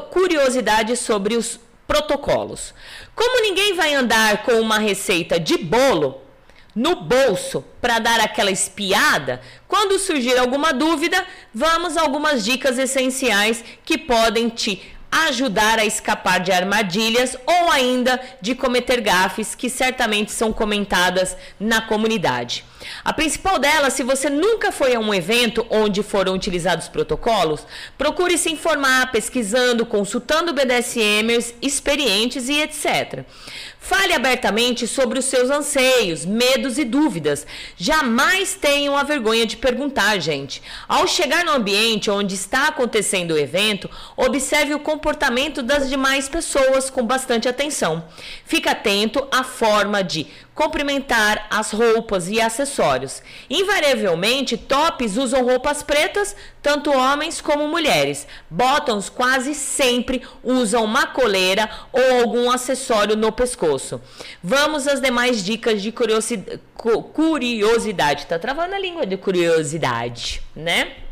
curiosidades 0.10 1.00
sobre 1.00 1.36
os 1.36 1.60
protocolos. 1.88 2.74
Como 3.16 3.42
ninguém 3.42 3.74
vai 3.74 3.94
andar 3.94 4.44
com 4.44 4.60
uma 4.60 4.78
receita 4.78 5.40
de 5.40 5.58
bolo 5.58 6.22
no 6.76 6.98
bolso 6.98 7.64
para 7.82 7.98
dar 7.98 8.20
aquela 8.20 8.52
espiada, 8.52 9.42
quando 9.68 9.98
surgir 9.98 10.38
alguma 10.38 10.72
dúvida, 10.72 11.26
vamos 11.52 11.98
a 11.98 12.02
algumas 12.02 12.46
dicas 12.46 12.78
essenciais 12.78 13.64
que 13.84 13.98
podem 13.98 14.50
te 14.50 14.96
ajudar 15.12 15.80
a 15.80 15.86
escapar 15.86 16.40
de 16.40 16.52
armadilhas 16.52 17.36
ou 17.46 17.72
ainda 17.72 18.20
de 18.42 18.56
cometer 18.56 19.02
gafes 19.02 19.56
que 19.56 19.70
certamente 19.70 20.32
são 20.32 20.52
comentadas 20.52 21.36
na 21.60 21.82
comunidade. 21.82 22.64
A 23.04 23.12
principal 23.12 23.58
delas, 23.58 23.94
se 23.94 24.04
você 24.04 24.30
nunca 24.30 24.72
foi 24.72 24.96
a 24.96 25.00
um 25.00 25.14
evento 25.14 25.66
onde 25.70 26.04
foram 26.04 26.34
utilizados 26.34 26.88
protocolos, 26.88 27.66
procure 27.98 28.38
se 28.38 28.52
informar, 28.52 29.12
pesquisando, 29.12 29.86
consultando 29.86 30.54
BDSMers 30.54 31.54
experientes 31.62 32.50
e 32.50 32.62
etc. 32.62 33.26
Fale 33.88 34.14
abertamente 34.14 34.86
sobre 34.86 35.18
os 35.18 35.24
seus 35.24 35.50
anseios, 35.50 36.26
medos 36.26 36.78
e 36.78 36.84
dúvidas. 36.84 37.48
Jamais 37.78 38.54
tenham 38.54 38.98
a 38.98 39.04
vergonha 39.04 39.46
de 39.46 39.56
perguntar, 39.56 40.20
gente. 40.20 40.62
Ao 40.90 41.08
chegar 41.08 41.46
no 41.46 41.54
ambiente 41.54 42.12
onde 42.12 42.36
está 42.36 42.68
acontecendo 42.68 43.32
o 43.32 43.38
evento, 43.38 43.90
observe 44.18 44.74
o 44.74 44.80
comportamento 44.80 45.64
das 45.64 45.90
demais 45.90 46.28
pessoas 46.28 46.90
com 46.90 47.02
bastante 47.06 47.48
atenção. 47.48 48.04
Fique 48.44 48.68
atento 48.68 49.26
à 49.32 49.42
forma 49.42 50.04
de 50.04 50.28
cumprimentar 50.58 51.46
as 51.52 51.72
roupas 51.72 52.28
e 52.28 52.42
acessórios. 52.42 53.22
Invariavelmente, 53.48 54.58
tops 54.58 55.16
usam 55.16 55.46
roupas 55.46 55.84
pretas, 55.84 56.36
tanto 56.64 56.92
homens 56.92 57.40
como 57.40 57.68
mulheres. 57.68 58.28
Bottoms 58.50 59.08
quase 59.08 59.54
sempre 59.54 60.24
usam 60.44 60.84
uma 60.84 61.06
coleira 61.06 61.70
ou 61.94 62.22
algum 62.22 62.50
acessório 62.50 63.16
no 63.16 63.32
pescoço. 63.32 64.02
Vamos 64.44 64.88
às 64.88 65.00
demais 65.00 65.46
dicas 65.46 65.80
de 65.80 65.92
curiosidade. 65.92 66.60
curiosidade. 67.14 68.26
Tá 68.26 68.40
travando 68.40 68.74
a 68.74 68.80
língua 68.80 69.06
de 69.06 69.16
curiosidade, 69.16 70.42
né? 70.56 71.07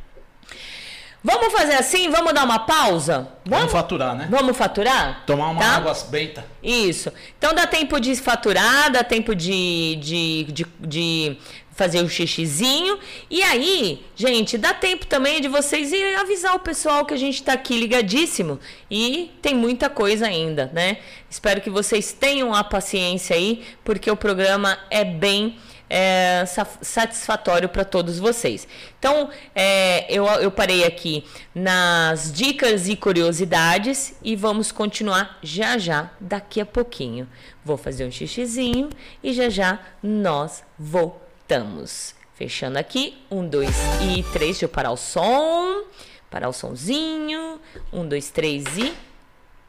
Vamos 1.26 1.52
fazer 1.52 1.74
assim? 1.74 2.08
Vamos 2.12 2.34
dar 2.34 2.44
uma 2.44 2.60
pausa? 2.60 3.28
Vamos, 3.44 3.58
vamos 3.58 3.72
faturar, 3.72 4.16
né? 4.16 4.28
Vamos 4.30 4.56
faturar? 4.56 5.24
Tomar 5.26 5.50
uma 5.50 5.60
tá? 5.60 5.78
água 5.78 5.98
beita. 6.08 6.46
Isso. 6.62 7.12
Então 7.36 7.52
dá 7.52 7.66
tempo 7.66 8.00
de 8.00 8.16
faturar, 8.16 8.92
dá 8.92 9.04
tempo 9.04 9.34
de, 9.34 9.96
de, 9.96 10.44
de, 10.44 10.66
de 10.80 11.38
fazer 11.72 12.04
o 12.04 12.08
xixizinho. 12.08 13.00
E 13.28 13.42
aí, 13.42 14.06
gente, 14.16 14.56
dá 14.56 14.72
tempo 14.72 15.08
também 15.08 15.42
de 15.42 15.48
vocês 15.48 15.92
ir 15.92 16.16
avisar 16.16 16.56
o 16.56 16.60
pessoal 16.60 17.04
que 17.04 17.16
a 17.16 17.18
gente 17.18 17.36
está 17.36 17.54
aqui 17.54 17.76
ligadíssimo. 17.76 18.60
E 18.90 19.32
tem 19.42 19.56
muita 19.56 19.90
coisa 19.90 20.28
ainda, 20.28 20.70
né? 20.76 20.98
Espero 21.28 21.60
que 21.60 21.72
vocês 21.72 22.14
tenham 22.14 22.54
a 22.54 22.64
paciência 22.64 23.36
aí, 23.36 23.64
porque 23.84 24.12
o 24.12 24.16
programa 24.16 24.78
é 24.92 25.04
bem 25.04 25.58
é, 25.90 26.44
satisfatório 26.82 27.70
para 27.70 27.86
todos 27.86 28.20
vocês. 28.20 28.68
Então, 28.98 29.30
é, 29.54 30.06
eu, 30.12 30.26
eu 30.26 30.52
parei 30.52 30.84
aqui 30.84 31.24
nas 31.54 32.32
dicas 32.32 32.88
e 32.88 32.96
curiosidades 32.96 34.16
e 34.24 34.36
vamos 34.36 34.72
continuar 34.72 35.38
já 35.42 35.78
já, 35.78 36.12
daqui 36.20 36.60
a 36.60 36.66
pouquinho. 36.66 37.28
Vou 37.64 37.78
fazer 37.78 38.06
um 38.06 38.12
xixizinho 38.12 38.90
e 39.24 39.34
já 39.34 39.50
já 39.50 39.80
nós 40.02 40.64
voltamos. 40.78 42.14
Fechando 42.36 42.78
aqui, 42.78 43.18
um, 43.32 43.48
dois 43.48 43.76
e 44.02 44.22
três. 44.34 44.56
Deixa 44.56 44.66
eu 44.66 44.70
parar 44.70 44.92
o 44.92 44.98
som. 44.98 45.86
Parar 46.30 46.50
o 46.50 46.54
sonzinho. 46.54 47.62
Um, 47.94 48.06
dois, 48.06 48.30
três 48.30 48.66
e 48.78 48.94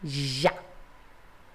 já! 0.02 0.65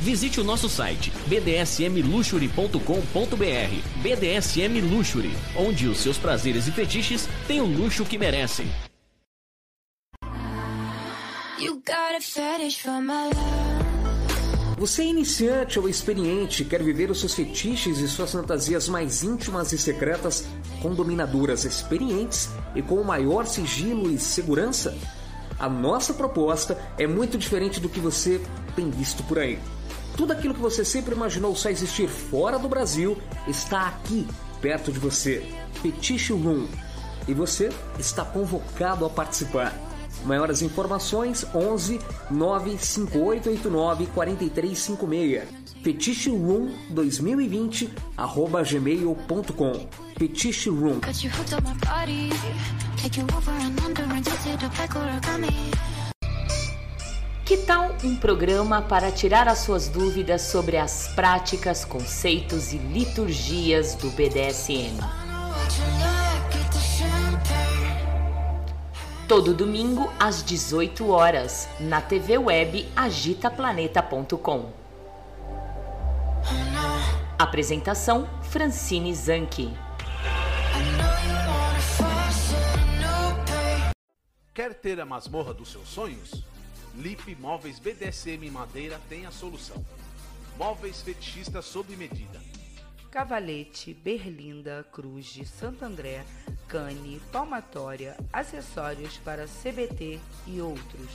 Visite 0.00 0.40
o 0.40 0.44
nosso 0.44 0.68
site 0.68 1.12
bdsmluxury.com.br. 1.26 4.02
BDSM 4.02 4.80
Luxury, 4.80 5.32
onde 5.56 5.88
os 5.88 5.98
seus 5.98 6.16
prazeres 6.16 6.68
e 6.68 6.72
fetiches 6.72 7.28
têm 7.46 7.60
o 7.60 7.66
luxo 7.66 8.04
que 8.04 8.16
merecem. 8.16 8.66
Você 14.78 15.02
é 15.02 15.06
iniciante 15.06 15.80
ou 15.80 15.88
experiente, 15.88 16.64
quer 16.64 16.80
viver 16.80 17.10
os 17.10 17.18
seus 17.18 17.34
fetiches 17.34 17.98
e 17.98 18.06
suas 18.06 18.30
fantasias 18.30 18.88
mais 18.88 19.24
íntimas 19.24 19.72
e 19.72 19.78
secretas 19.78 20.46
com 20.80 20.94
dominadoras 20.94 21.64
experientes 21.64 22.48
e 22.76 22.82
com 22.82 22.94
o 22.94 23.04
maior 23.04 23.46
sigilo 23.46 24.08
e 24.08 24.18
segurança? 24.18 24.96
A 25.58 25.68
nossa 25.68 26.14
proposta 26.14 26.78
é 26.96 27.08
muito 27.08 27.36
diferente 27.36 27.80
do 27.80 27.88
que 27.88 27.98
você 27.98 28.40
tem 28.76 28.88
visto 28.88 29.24
por 29.24 29.40
aí. 29.40 29.58
Tudo 30.18 30.32
aquilo 30.32 30.52
que 30.52 30.60
você 30.60 30.84
sempre 30.84 31.14
imaginou 31.14 31.54
só 31.54 31.70
existir 31.70 32.08
fora 32.08 32.58
do 32.58 32.68
Brasil 32.68 33.16
está 33.46 33.86
aqui, 33.86 34.26
perto 34.60 34.90
de 34.90 34.98
você. 34.98 35.48
Fetiche 35.80 36.32
Room. 36.32 36.66
E 37.28 37.32
você 37.32 37.70
está 38.00 38.24
convocado 38.24 39.06
a 39.06 39.10
participar. 39.10 39.72
Maiores 40.24 40.60
informações 40.60 41.46
11 41.54 42.00
95889 42.32 44.06
4356. 44.06 45.44
Fetiche 45.84 46.30
Room 46.30 46.72
2020 46.90 47.88
arroba 48.16 48.64
gmail.com 48.64 49.88
Fetiche 50.18 50.68
Room 50.68 50.98
Que 57.48 57.56
tal 57.56 57.96
um 58.04 58.14
programa 58.14 58.82
para 58.82 59.10
tirar 59.10 59.48
as 59.48 59.60
suas 59.60 59.88
dúvidas 59.88 60.42
sobre 60.42 60.76
as 60.76 61.08
práticas, 61.14 61.82
conceitos 61.82 62.74
e 62.74 62.76
liturgias 62.76 63.94
do 63.94 64.10
BDSM? 64.10 64.98
Todo 69.26 69.54
domingo 69.54 70.12
às 70.20 70.44
18 70.44 71.08
horas 71.08 71.66
na 71.80 72.02
TV 72.02 72.36
web 72.36 72.86
agitaplaneta.com. 72.94 74.70
Apresentação 77.38 78.28
Francine 78.42 79.14
Zanke. 79.14 79.72
Quer 84.52 84.74
ter 84.74 85.00
a 85.00 85.06
masmorra 85.06 85.54
dos 85.54 85.72
seus 85.72 85.88
sonhos? 85.88 86.44
Lip 86.98 87.32
Móveis 87.36 87.78
BDSM 87.78 88.50
Madeira 88.50 89.00
tem 89.08 89.24
a 89.24 89.30
solução. 89.30 89.84
Móveis 90.56 91.00
fetichistas 91.00 91.64
sob 91.64 91.94
medida 91.94 92.40
Cavalete, 93.08 93.94
Berlinda, 93.94 94.84
Cruz 94.92 95.26
de 95.26 95.46
Santo 95.46 95.84
André, 95.84 96.24
Cane, 96.66 97.22
Palmatória, 97.30 98.16
acessórios 98.32 99.16
para 99.18 99.46
CBT 99.46 100.18
e 100.48 100.60
outros. 100.60 101.10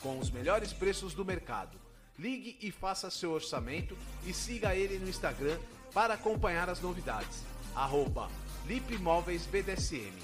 Com 0.00 0.20
os 0.20 0.30
melhores 0.30 0.72
preços 0.72 1.12
do 1.12 1.24
mercado. 1.24 1.76
Ligue 2.16 2.56
e 2.62 2.70
faça 2.70 3.10
seu 3.10 3.32
orçamento 3.32 3.98
e 4.24 4.32
siga 4.32 4.76
ele 4.76 5.00
no 5.00 5.08
Instagram 5.08 5.58
para 5.92 6.14
acompanhar 6.14 6.70
as 6.70 6.80
novidades. 6.80 7.42
Arroba 7.74 8.30
Lipimóveis 8.64 9.44
BDSM. 9.44 10.14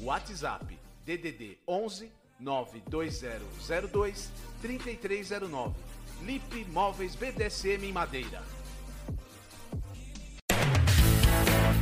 WhatsApp 0.00 0.78
DDD 1.04 1.58
11 1.66 2.10
92002 2.40 4.30
3309. 4.60 5.74
Lip 6.22 6.66
Móveis 6.72 7.14
BDSM 7.14 7.84
em 7.84 7.92
Madeira. 7.92 8.42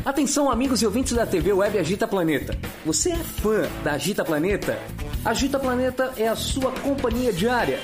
Atenção, 0.05 0.51
amigos 0.51 0.83
e 0.83 0.87
ouvintes 0.87 1.15
da 1.15 1.27
TV 1.27 1.53
Web 1.53 1.79
Agita 1.79 2.07
Planeta. 2.07 2.59
Você 2.85 3.13
é 3.13 3.17
fã 3.17 3.63
da 3.83 3.93
Agita 3.93 4.23
Planeta? 4.23 4.79
Agita 5.25 5.59
Planeta 5.59 6.13
é 6.17 6.29
a 6.29 6.37
sua 6.37 6.73
companhia 6.73 7.33
diária. 7.33 7.81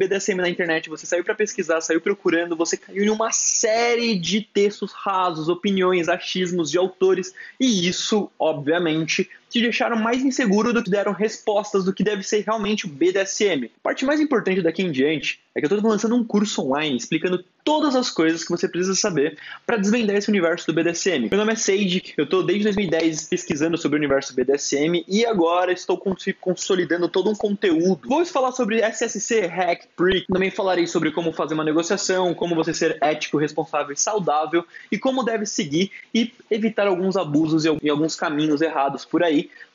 BDSM 0.00 0.36
na 0.36 0.48
internet, 0.48 0.88
você 0.88 1.04
saiu 1.04 1.22
para 1.22 1.34
pesquisar, 1.34 1.82
saiu 1.82 2.00
procurando, 2.00 2.56
você 2.56 2.74
caiu 2.74 3.04
em 3.04 3.10
uma 3.10 3.30
série 3.32 4.18
de 4.18 4.40
textos 4.40 4.92
rasos, 4.92 5.50
opiniões, 5.50 6.08
achismos 6.08 6.70
de 6.70 6.78
autores, 6.78 7.34
e 7.60 7.86
isso, 7.86 8.30
obviamente, 8.38 9.28
te 9.50 9.60
deixaram 9.60 9.96
mais 9.96 10.24
inseguro 10.24 10.72
do 10.72 10.82
que 10.82 10.90
deram 10.90 11.12
respostas 11.12 11.84
do 11.84 11.92
que 11.92 12.02
deve 12.02 12.22
ser 12.22 12.42
realmente 12.46 12.86
o 12.86 12.88
BDSM. 12.88 13.66
A 13.66 13.82
parte 13.82 14.06
mais 14.06 14.20
importante 14.20 14.62
daqui 14.62 14.82
em 14.82 14.90
diante 14.90 15.38
é 15.54 15.60
que 15.60 15.66
eu 15.66 15.76
estou 15.76 15.90
lançando 15.90 16.16
um 16.16 16.24
curso 16.24 16.62
online 16.62 16.96
explicando 16.96 17.44
todas 17.64 17.96
as 17.96 18.10
coisas 18.10 18.44
que 18.44 18.50
você 18.50 18.68
precisa 18.68 18.94
saber 18.94 19.38
para 19.66 19.76
desvendar 19.76 20.16
esse 20.16 20.28
universo 20.28 20.66
do 20.66 20.72
BDSM. 20.72 21.28
Meu 21.30 21.38
nome 21.38 21.52
é 21.52 21.56
Sage, 21.56 22.14
eu 22.16 22.24
estou 22.24 22.42
desde 22.42 22.64
2010 22.64 23.28
pesquisando 23.28 23.76
sobre 23.76 23.96
o 23.96 24.00
universo 24.00 24.34
BDSM 24.34 25.04
e 25.06 25.24
agora 25.24 25.72
estou 25.72 26.00
consolidando 26.40 27.08
todo 27.08 27.30
um 27.30 27.34
conteúdo. 27.34 28.08
Vou 28.08 28.24
falar 28.24 28.52
sobre 28.52 28.80
SSC, 28.80 29.46
Hack, 29.46 29.86
Prick, 29.96 30.26
também 30.26 30.50
falarei 30.50 30.86
sobre 30.86 31.10
como 31.10 31.32
fazer 31.32 31.54
uma 31.54 31.64
negociação, 31.64 32.34
como 32.34 32.54
você 32.54 32.72
ser 32.72 32.98
ético, 33.00 33.38
responsável 33.38 33.92
e 33.92 33.96
saudável 33.96 34.64
e 34.90 34.98
como 34.98 35.22
deve 35.22 35.46
seguir 35.46 35.90
e 36.14 36.32
evitar 36.50 36.86
alguns 36.86 37.16
abusos 37.16 37.64
e 37.64 37.88
alguns 37.88 38.16
caminhos 38.16 38.60
errados 38.60 39.04
por 39.04 39.22
aí 39.22 39.50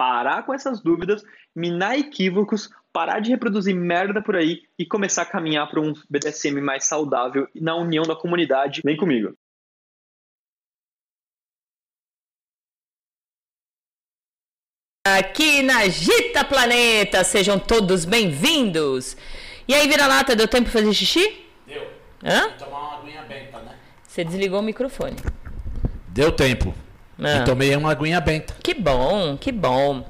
parar 0.00 0.46
com 0.46 0.54
essas 0.54 0.80
dúvidas, 0.80 1.22
minar 1.54 1.98
equívocos, 1.98 2.70
parar 2.90 3.20
de 3.20 3.28
reproduzir 3.28 3.76
merda 3.76 4.22
por 4.22 4.34
aí 4.34 4.62
e 4.78 4.86
começar 4.86 5.22
a 5.22 5.26
caminhar 5.26 5.68
para 5.68 5.78
um 5.78 5.92
BDSM 6.08 6.58
mais 6.58 6.86
saudável 6.86 7.46
na 7.54 7.76
união 7.76 8.04
da 8.04 8.16
comunidade. 8.16 8.80
Vem 8.82 8.96
comigo. 8.96 9.36
Aqui 15.06 15.60
na 15.60 15.86
Gita 15.86 16.46
Planeta, 16.46 17.22
sejam 17.22 17.58
todos 17.58 18.06
bem-vindos. 18.06 19.18
E 19.68 19.74
aí, 19.74 19.86
vira-lata, 19.86 20.34
deu 20.34 20.48
tempo 20.48 20.70
para 20.70 20.80
fazer 20.80 20.94
xixi? 20.94 21.44
Deu. 21.66 21.86
Hã? 22.24 22.48
Vou 22.48 22.52
tomar 22.52 22.78
uma 22.78 22.98
aguinha 23.00 23.22
benta, 23.24 23.60
né? 23.60 23.78
Você 24.02 24.24
desligou 24.24 24.60
o 24.60 24.62
microfone. 24.62 25.16
Deu 26.08 26.32
tempo. 26.32 26.74
Ah. 27.22 27.38
E 27.38 27.44
tomei 27.44 27.74
uma 27.76 27.90
aguinha 27.90 28.20
benta. 28.20 28.54
Que 28.62 28.74
bom, 28.74 29.36
que 29.36 29.52
bom. 29.52 30.04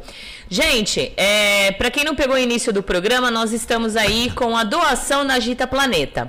Gente, 0.48 1.12
é, 1.16 1.70
para 1.72 1.92
quem 1.92 2.04
não 2.04 2.16
pegou 2.16 2.34
o 2.34 2.38
início 2.38 2.72
do 2.72 2.82
programa, 2.82 3.30
nós 3.30 3.52
estamos 3.52 3.96
aí 3.96 4.32
com 4.32 4.56
a 4.56 4.64
doação 4.64 5.22
na 5.22 5.38
Gita 5.38 5.64
Planeta. 5.64 6.28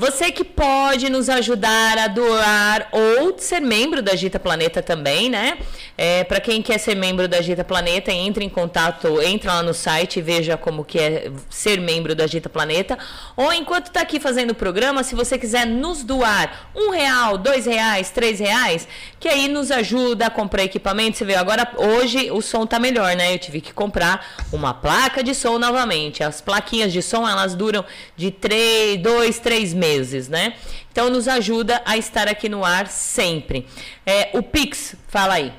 Você 0.00 0.32
que 0.32 0.42
pode 0.42 1.10
nos 1.10 1.28
ajudar 1.28 1.98
a 1.98 2.08
doar 2.08 2.88
ou 2.90 3.38
ser 3.38 3.60
membro 3.60 4.00
da 4.00 4.16
Gita 4.16 4.40
Planeta 4.40 4.80
também, 4.80 5.28
né? 5.28 5.58
É, 5.94 6.24
para 6.24 6.40
quem 6.40 6.62
quer 6.62 6.78
ser 6.78 6.94
membro 6.94 7.28
da 7.28 7.42
Gita 7.42 7.62
Planeta, 7.62 8.10
entre 8.10 8.42
em 8.42 8.48
contato, 8.48 9.20
entra 9.20 9.52
lá 9.52 9.62
no 9.62 9.74
site 9.74 10.18
e 10.18 10.22
veja 10.22 10.56
como 10.56 10.86
que 10.86 10.98
é 10.98 11.30
ser 11.50 11.78
membro 11.82 12.14
da 12.14 12.26
Gita 12.26 12.48
Planeta. 12.48 12.98
Ou 13.36 13.52
enquanto 13.52 13.88
está 13.88 14.00
aqui 14.00 14.18
fazendo 14.18 14.52
o 14.52 14.54
programa, 14.54 15.02
se 15.02 15.14
você 15.14 15.36
quiser 15.36 15.66
nos 15.66 16.02
doar 16.02 16.70
um 16.74 16.88
real, 16.92 17.36
dois 17.36 17.66
reais, 17.66 18.08
três 18.08 18.40
reais, 18.40 18.88
que 19.18 19.28
aí 19.28 19.48
nos 19.48 19.70
ajuda 19.70 20.28
a 20.28 20.30
comprar 20.30 20.64
equipamento. 20.64 21.18
Você 21.18 21.26
vê, 21.26 21.34
agora 21.34 21.70
hoje 21.76 22.30
o 22.30 22.40
som 22.40 22.64
tá 22.64 22.78
melhor, 22.78 23.14
né? 23.16 23.34
Eu 23.34 23.38
tive 23.38 23.60
que 23.60 23.74
comprar 23.74 24.26
uma 24.50 24.72
placa 24.72 25.22
de 25.22 25.34
som 25.34 25.58
novamente. 25.58 26.24
As 26.24 26.40
plaquinhas 26.40 26.90
de 26.90 27.02
som, 27.02 27.28
elas 27.28 27.54
duram 27.54 27.84
de 28.16 28.30
três, 28.30 28.96
dois, 29.02 29.38
três 29.38 29.74
meses, 29.74 29.89
né? 30.28 30.54
Então 30.92 31.10
nos 31.10 31.26
ajuda 31.28 31.80
a 31.84 31.96
estar 31.96 32.28
aqui 32.28 32.48
no 32.48 32.64
ar 32.64 32.88
sempre. 32.88 33.66
É, 34.04 34.30
o 34.32 34.42
Pix, 34.42 34.96
fala 35.08 35.34
aí. 35.34 35.52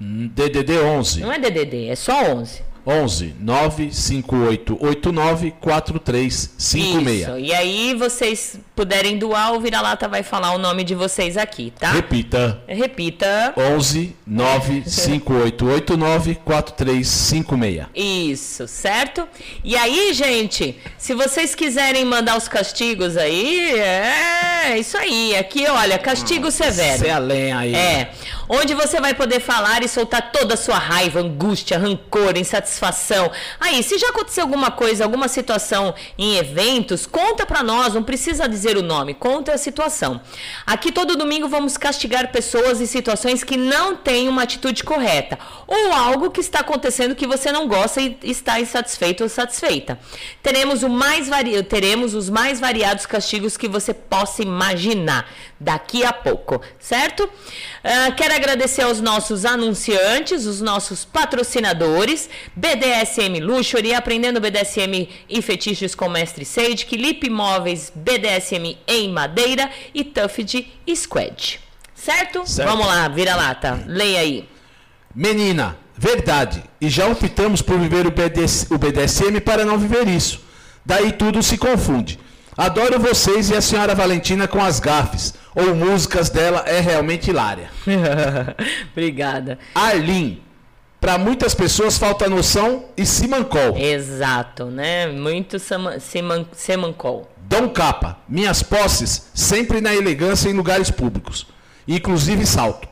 DDD 0.00 0.78
11. 0.78 1.20
Não 1.20 1.32
é 1.32 1.38
DDD, 1.38 1.88
é 1.88 1.96
só 1.96 2.32
11. 2.32 2.62
11 2.86 3.34
95889 3.38 5.50
4356. 5.60 7.20
Isso. 7.20 7.38
E 7.38 7.52
aí 7.52 7.94
vocês 7.94 8.58
puderem 8.78 9.18
doar, 9.18 9.54
o 9.54 9.60
Vira-Lata 9.60 10.06
vai 10.06 10.22
falar 10.22 10.52
o 10.52 10.58
nome 10.58 10.84
de 10.84 10.94
vocês 10.94 11.36
aqui, 11.36 11.72
tá? 11.76 11.90
Repita. 11.90 12.62
Repita. 12.68 13.52
11 13.56 14.14
95889 14.24 16.36
4356. 16.36 17.88
Isso, 17.92 18.68
certo? 18.68 19.26
E 19.64 19.76
aí, 19.76 20.14
gente, 20.14 20.78
se 20.96 21.12
vocês 21.12 21.56
quiserem 21.56 22.04
mandar 22.04 22.38
os 22.38 22.46
castigos 22.46 23.16
aí, 23.16 23.80
é 23.80 24.78
isso 24.78 24.96
aí. 24.96 25.34
Aqui, 25.34 25.66
olha, 25.66 25.98
castigo 25.98 26.52
severo. 26.52 26.98
Você 26.98 27.08
é 27.08 27.12
a 27.12 27.18
lenha 27.18 27.58
aí. 27.58 27.74
É. 27.74 28.12
Onde 28.48 28.74
você 28.74 29.00
vai 29.00 29.12
poder 29.12 29.40
falar 29.40 29.82
e 29.82 29.88
soltar 29.88 30.30
toda 30.30 30.54
a 30.54 30.56
sua 30.56 30.78
raiva, 30.78 31.20
angústia, 31.20 31.78
rancor, 31.78 32.36
insatisfação. 32.36 33.30
Aí, 33.58 33.82
se 33.82 33.98
já 33.98 34.10
aconteceu 34.10 34.44
alguma 34.44 34.70
coisa, 34.70 35.04
alguma 35.04 35.26
situação 35.26 35.94
em 36.16 36.36
eventos, 36.36 37.06
conta 37.06 37.44
pra 37.44 37.62
nós, 37.62 37.92
não 37.92 38.02
precisa 38.02 38.48
dizer 38.48 38.67
o 38.76 38.82
nome, 38.82 39.14
conta 39.14 39.52
a 39.52 39.58
situação. 39.58 40.20
Aqui 40.66 40.92
todo 40.92 41.16
domingo 41.16 41.48
vamos 41.48 41.76
castigar 41.76 42.30
pessoas 42.30 42.80
em 42.80 42.86
situações 42.86 43.42
que 43.42 43.56
não 43.56 43.96
têm 43.96 44.28
uma 44.28 44.42
atitude 44.42 44.84
correta 44.84 45.38
ou 45.66 45.92
algo 45.92 46.30
que 46.30 46.40
está 46.40 46.60
acontecendo 46.60 47.14
que 47.14 47.26
você 47.26 47.50
não 47.50 47.66
gosta 47.66 48.00
e 48.00 48.18
está 48.22 48.60
insatisfeito 48.60 49.22
ou 49.22 49.28
satisfeita. 49.28 49.98
Teremos, 50.42 50.82
o 50.82 50.88
mais 50.88 51.28
vari... 51.28 51.62
Teremos 51.62 52.14
os 52.14 52.28
mais 52.28 52.60
variados 52.60 53.06
castigos 53.06 53.56
que 53.56 53.68
você 53.68 53.94
possa 53.94 54.42
imaginar 54.42 55.28
daqui 55.58 56.04
a 56.04 56.12
pouco, 56.12 56.60
certo? 56.78 57.28
Uh, 57.78 58.12
quero 58.16 58.34
agradecer 58.34 58.82
aos 58.82 59.00
nossos 59.00 59.44
anunciantes, 59.44 60.46
os 60.46 60.60
nossos 60.60 61.04
patrocinadores, 61.04 62.28
BDSM 62.54 63.38
Luxury, 63.40 63.94
Aprendendo 63.94 64.40
BDSM 64.40 65.08
e 65.28 65.40
Fetiches 65.40 65.94
com 65.94 66.08
Mestre 66.08 66.44
Sage, 66.44 66.86
Clipe 66.86 67.30
Móveis 67.30 67.92
BDSM 67.94 68.78
em 68.86 69.08
Madeira 69.12 69.70
e 69.94 70.02
Tuffed 70.02 70.66
Squad. 70.94 71.60
Certo? 71.94 72.46
Certo. 72.46 72.68
Vamos 72.68 72.86
lá, 72.86 73.06
vira 73.08 73.36
lata, 73.36 73.84
leia 73.86 74.20
aí. 74.20 74.48
Menina, 75.14 75.76
verdade. 75.96 76.62
E 76.80 76.88
já 76.88 77.06
optamos 77.06 77.62
por 77.62 77.78
viver 77.78 78.06
o, 78.06 78.10
BDS, 78.10 78.66
o 78.70 78.78
BDSM 78.78 79.40
para 79.40 79.64
não 79.64 79.78
viver 79.78 80.08
isso. 80.08 80.40
Daí 80.84 81.12
tudo 81.12 81.42
se 81.42 81.58
confunde. 81.58 82.18
Adoro 82.58 82.98
vocês 82.98 83.50
e 83.50 83.54
a 83.54 83.60
senhora 83.60 83.94
Valentina 83.94 84.48
com 84.48 84.60
as 84.60 84.80
gafes. 84.80 85.32
Ou 85.54 85.76
músicas 85.76 86.28
dela 86.28 86.64
é 86.66 86.80
realmente 86.80 87.30
hilária. 87.30 87.70
Obrigada. 88.92 89.60
Arlin. 89.72 90.42
Para 91.00 91.16
muitas 91.16 91.54
pessoas 91.54 91.96
falta 91.96 92.28
noção 92.28 92.86
e 92.96 93.06
simancol. 93.06 93.76
Exato, 93.78 94.64
né? 94.64 95.06
Muito 95.06 95.60
seman- 95.60 96.00
semancol. 96.52 97.30
Dom 97.48 97.68
Capa. 97.68 98.18
Minhas 98.28 98.60
posses 98.64 99.30
sempre 99.32 99.80
na 99.80 99.94
elegância 99.94 100.48
em 100.48 100.52
lugares 100.54 100.90
públicos. 100.90 101.46
Inclusive 101.86 102.44
salto. 102.44 102.88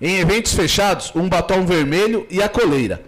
Em 0.00 0.18
eventos 0.18 0.52
fechados, 0.54 1.12
um 1.14 1.28
batom 1.28 1.64
vermelho 1.64 2.26
e 2.28 2.42
a 2.42 2.48
coleira. 2.48 3.00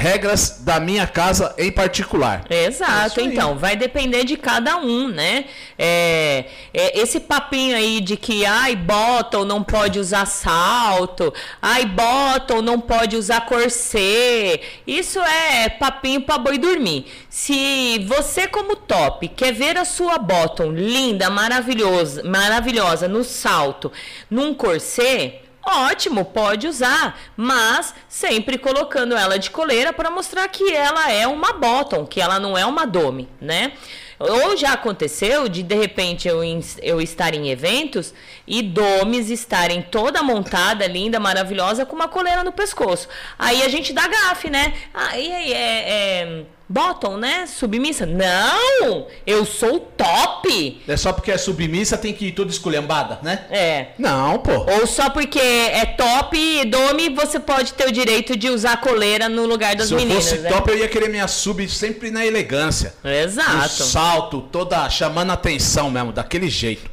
Regras 0.00 0.60
da 0.60 0.80
minha 0.80 1.06
casa 1.06 1.54
em 1.58 1.70
particular. 1.70 2.46
Exato, 2.48 3.20
É 3.20 3.22
então, 3.22 3.58
vai 3.58 3.76
depender 3.76 4.24
de 4.24 4.34
cada 4.38 4.78
um, 4.78 5.08
né? 5.08 5.44
É, 5.78 6.46
é, 6.72 6.98
esse 6.98 7.20
papinho 7.20 7.76
aí 7.76 8.00
de 8.00 8.16
que, 8.16 8.46
ai, 8.46 8.74
bottom 8.74 9.44
não 9.44 9.62
pode 9.62 9.98
usar 9.98 10.24
salto, 10.24 11.34
ai, 11.60 11.84
bottom 11.84 12.62
não 12.62 12.80
pode 12.80 13.14
usar 13.14 13.44
corset, 13.44 14.62
isso 14.86 15.20
é 15.20 15.68
papinho 15.68 16.22
pra 16.22 16.38
boi 16.38 16.56
dormir. 16.56 17.04
Se 17.28 17.98
você, 18.08 18.46
como 18.46 18.76
top, 18.76 19.28
quer 19.28 19.52
ver 19.52 19.76
a 19.76 19.84
sua 19.84 20.16
bottom 20.16 20.72
linda, 20.72 21.28
maravilhosa, 21.28 22.22
maravilhosa 22.24 23.06
no 23.06 23.22
salto, 23.22 23.92
num 24.30 24.54
corset, 24.54 25.42
Ótimo, 25.62 26.24
pode 26.24 26.66
usar, 26.66 27.18
mas 27.36 27.94
sempre 28.08 28.56
colocando 28.56 29.14
ela 29.14 29.38
de 29.38 29.50
coleira 29.50 29.92
para 29.92 30.10
mostrar 30.10 30.48
que 30.48 30.72
ela 30.72 31.10
é 31.12 31.26
uma 31.26 31.52
bottom, 31.52 32.06
que 32.06 32.20
ela 32.20 32.38
não 32.40 32.56
é 32.56 32.64
uma 32.64 32.86
dome, 32.86 33.28
né? 33.40 33.72
Ou 34.18 34.56
já 34.56 34.72
aconteceu 34.72 35.48
de 35.48 35.62
de 35.62 35.74
repente 35.74 36.28
eu, 36.28 36.40
eu 36.82 37.00
estar 37.00 37.34
em 37.34 37.50
eventos 37.50 38.14
e 38.46 38.62
domes 38.62 39.30
estarem 39.30 39.82
toda 39.82 40.22
montada, 40.22 40.86
linda, 40.86 41.20
maravilhosa, 41.20 41.86
com 41.86 41.94
uma 41.94 42.08
coleira 42.08 42.42
no 42.42 42.52
pescoço. 42.52 43.08
Aí 43.38 43.62
a 43.62 43.68
gente 43.68 43.92
dá 43.92 44.06
gafe, 44.08 44.50
né? 44.50 44.74
Aí 44.92 45.52
é, 45.52 45.90
é 45.90 46.44
bottom, 46.70 47.16
né? 47.16 47.46
Submissa. 47.46 48.06
Não! 48.06 49.08
Eu 49.26 49.44
sou 49.44 49.80
top! 49.80 50.80
É 50.86 50.96
só 50.96 51.12
porque 51.12 51.32
é 51.32 51.36
submissa 51.36 51.98
tem 51.98 52.14
que 52.14 52.26
ir 52.26 52.32
toda 52.32 52.50
esculhambada, 52.50 53.18
né? 53.22 53.44
É. 53.50 53.86
Não, 53.98 54.38
pô. 54.38 54.52
Ou 54.78 54.86
só 54.86 55.10
porque 55.10 55.40
é 55.40 55.84
top 55.84 56.38
e 56.38 56.64
dome, 56.64 57.08
você 57.10 57.40
pode 57.40 57.72
ter 57.72 57.88
o 57.88 57.92
direito 57.92 58.36
de 58.36 58.48
usar 58.48 58.80
coleira 58.80 59.28
no 59.28 59.44
lugar 59.46 59.74
das 59.74 59.88
Se 59.88 59.94
eu 59.94 59.98
meninas. 59.98 60.24
fosse 60.24 60.38
né? 60.38 60.48
top, 60.50 60.70
eu 60.70 60.78
ia 60.78 60.88
querer 60.88 61.08
minha 61.08 61.26
sub 61.26 61.68
sempre 61.68 62.10
na 62.12 62.24
elegância. 62.24 62.94
No 63.02 63.10
Exato. 63.10 63.68
salto, 63.68 64.40
toda 64.52 64.88
chamando 64.88 65.32
atenção 65.32 65.90
mesmo, 65.90 66.12
daquele 66.12 66.48
jeito. 66.48 66.88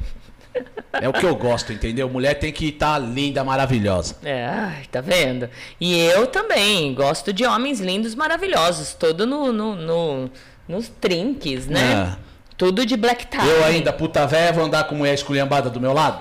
É 0.92 1.08
o 1.08 1.12
que 1.12 1.24
eu 1.24 1.34
gosto, 1.36 1.72
entendeu? 1.72 2.08
Mulher 2.08 2.34
tem 2.34 2.52
que 2.52 2.68
estar 2.68 2.98
linda, 2.98 3.44
maravilhosa. 3.44 4.16
É, 4.24 4.46
ai, 4.46 4.82
tá 4.90 5.00
vendo? 5.00 5.48
E 5.80 5.98
eu 6.00 6.26
também 6.26 6.92
gosto 6.94 7.32
de 7.32 7.44
homens 7.44 7.80
lindos, 7.80 8.14
maravilhosos, 8.14 8.94
todo 8.94 9.26
no, 9.26 9.52
no, 9.52 9.74
no- 9.76 10.30
nos 10.66 10.88
trinques, 10.88 11.66
né? 11.66 12.16
Tudo 12.56 12.84
de 12.84 12.96
black 12.96 13.26
tie. 13.28 13.38
É. 13.40 13.44
Eu 13.60 13.64
ainda, 13.64 13.92
puta 13.92 14.26
véia, 14.26 14.52
vou 14.52 14.64
andar 14.64 14.84
com 14.84 14.94
mulher 14.96 15.14
esculhambada 15.14 15.70
do 15.70 15.80
meu 15.80 15.92
lado? 15.92 16.20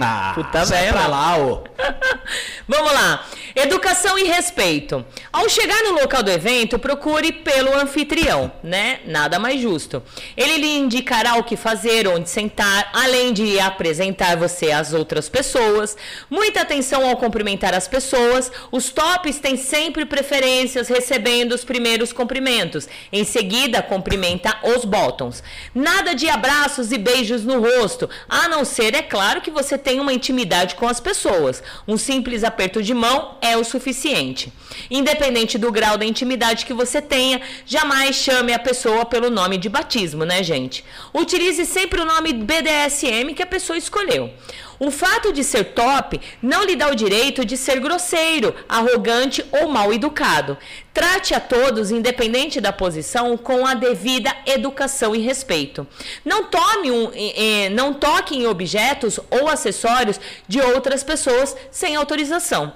Ah, 0.00 0.32
Puta 0.34 0.64
sai 0.64 0.80
véia, 0.80 0.92
pra 0.92 1.06
lá, 1.06 1.38
ô. 1.38 1.64
Vamos 2.68 2.92
lá. 2.92 3.24
Educação 3.54 4.18
e 4.18 4.24
respeito. 4.24 5.04
Ao 5.32 5.48
chegar 5.48 5.82
no 5.84 5.92
local 5.92 6.22
do 6.22 6.30
evento, 6.30 6.78
procure 6.78 7.32
pelo 7.32 7.74
anfitrião, 7.74 8.52
né? 8.62 9.00
Nada 9.06 9.38
mais 9.38 9.60
justo. 9.60 10.02
Ele 10.36 10.58
lhe 10.58 10.76
indicará 10.76 11.36
o 11.36 11.44
que 11.44 11.56
fazer, 11.56 12.06
onde 12.06 12.28
sentar, 12.28 12.90
além 12.92 13.32
de 13.32 13.58
apresentar 13.58 14.36
você 14.36 14.72
às 14.72 14.92
outras 14.92 15.28
pessoas. 15.28 15.96
Muita 16.28 16.60
atenção 16.62 17.08
ao 17.08 17.16
cumprimentar 17.16 17.72
as 17.74 17.88
pessoas. 17.88 18.50
Os 18.70 18.90
tops 18.90 19.38
têm 19.38 19.56
sempre 19.56 20.04
preferências 20.04 20.88
recebendo 20.88 21.52
os 21.52 21.64
primeiros 21.64 22.12
cumprimentos. 22.12 22.88
Em 23.12 23.24
seguida, 23.24 23.80
cumprimenta 23.82 24.58
os 24.62 24.84
bottoms. 24.84 25.42
Nada 25.74 26.14
de 26.14 26.28
abraços 26.28 26.92
e 26.92 26.98
beijos 26.98 27.44
no 27.44 27.60
rosto, 27.60 28.10
a 28.28 28.48
não 28.48 28.64
ser, 28.64 28.94
é 28.94 29.02
claro, 29.02 29.40
que 29.40 29.50
você 29.50 29.78
tenha 29.86 30.02
uma 30.02 30.12
intimidade 30.12 30.74
com 30.74 30.88
as 30.88 30.98
pessoas. 30.98 31.62
Um 31.86 31.96
simples 31.96 32.42
aperto 32.42 32.82
de 32.82 32.92
mão 32.92 33.38
é 33.40 33.56
o 33.56 33.62
suficiente. 33.62 34.52
Independente 34.90 35.56
do 35.56 35.70
grau 35.70 35.96
da 35.96 36.04
intimidade 36.04 36.66
que 36.66 36.74
você 36.74 37.00
tenha, 37.00 37.40
jamais 37.64 38.16
chame 38.16 38.52
a 38.52 38.58
pessoa 38.58 39.04
pelo 39.04 39.30
nome 39.30 39.56
de 39.56 39.68
batismo, 39.68 40.24
né, 40.24 40.42
gente? 40.42 40.84
Utilize 41.14 41.64
sempre 41.64 42.00
o 42.00 42.04
nome 42.04 42.32
BDSM 42.32 43.32
que 43.32 43.44
a 43.44 43.46
pessoa 43.46 43.78
escolheu. 43.78 44.28
O 44.78 44.90
fato 44.90 45.32
de 45.32 45.42
ser 45.42 45.72
top 45.72 46.20
não 46.42 46.64
lhe 46.64 46.76
dá 46.76 46.88
o 46.90 46.94
direito 46.94 47.44
de 47.44 47.56
ser 47.56 47.80
grosseiro, 47.80 48.54
arrogante 48.68 49.44
ou 49.50 49.68
mal 49.68 49.92
educado. 49.92 50.58
Trate 50.92 51.34
a 51.34 51.40
todos, 51.40 51.90
independente 51.90 52.60
da 52.60 52.72
posição, 52.72 53.36
com 53.36 53.66
a 53.66 53.74
devida 53.74 54.34
educação 54.44 55.14
e 55.14 55.18
respeito. 55.18 55.86
Não 56.24 56.44
tome 56.44 56.90
um, 56.90 57.10
eh, 57.14 57.64
eh, 57.64 57.68
não 57.70 57.94
toque 57.94 58.36
em 58.36 58.46
objetos 58.46 59.18
ou 59.30 59.48
acessórios 59.48 60.20
de 60.46 60.60
outras 60.60 61.02
pessoas 61.02 61.56
sem 61.70 61.96
autorização. 61.96 62.72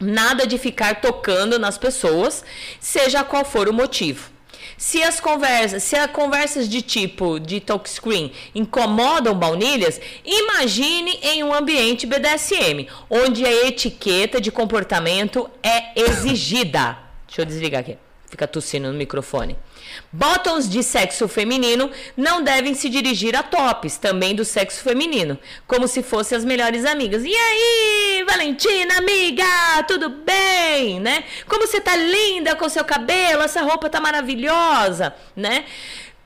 Nada 0.00 0.46
de 0.46 0.58
ficar 0.58 1.00
tocando 1.00 1.58
nas 1.58 1.78
pessoas, 1.78 2.44
seja 2.80 3.22
qual 3.22 3.44
for 3.44 3.68
o 3.68 3.72
motivo. 3.72 4.31
Se 4.82 5.00
as 5.00 5.20
conversas, 5.20 5.84
se 5.84 5.94
as 5.94 6.10
conversas 6.10 6.68
de 6.68 6.82
tipo 6.82 7.38
de 7.38 7.60
talk 7.60 7.88
screen 7.88 8.32
incomodam 8.52 9.32
baunilhas, 9.32 10.00
imagine 10.24 11.20
em 11.22 11.44
um 11.44 11.54
ambiente 11.54 12.04
BDSM, 12.04 12.88
onde 13.08 13.46
a 13.46 13.68
etiqueta 13.68 14.40
de 14.40 14.50
comportamento 14.50 15.48
é 15.62 16.00
exigida. 16.02 16.98
Deixa 17.28 17.42
eu 17.42 17.46
desligar 17.46 17.82
aqui. 17.82 17.96
Fica 18.28 18.48
tossindo 18.48 18.90
no 18.90 18.98
microfone. 18.98 19.56
Bottoms 20.12 20.68
de 20.68 20.82
sexo 20.82 21.26
feminino 21.28 21.90
não 22.16 22.42
devem 22.42 22.74
se 22.74 22.88
dirigir 22.88 23.36
a 23.36 23.42
tops, 23.42 23.96
também 23.96 24.34
do 24.34 24.44
sexo 24.44 24.82
feminino, 24.82 25.38
como 25.66 25.88
se 25.88 26.02
fossem 26.02 26.36
as 26.36 26.44
melhores 26.44 26.84
amigas. 26.84 27.24
E 27.24 27.34
aí, 27.34 28.24
Valentina, 28.26 28.98
amiga, 28.98 29.44
tudo 29.88 30.08
bem, 30.10 31.00
né? 31.00 31.24
Como 31.46 31.66
você 31.66 31.80
tá 31.80 31.96
linda 31.96 32.54
com 32.56 32.68
seu 32.68 32.84
cabelo, 32.84 33.42
essa 33.42 33.62
roupa 33.62 33.88
tá 33.88 34.00
maravilhosa, 34.00 35.14
né? 35.34 35.64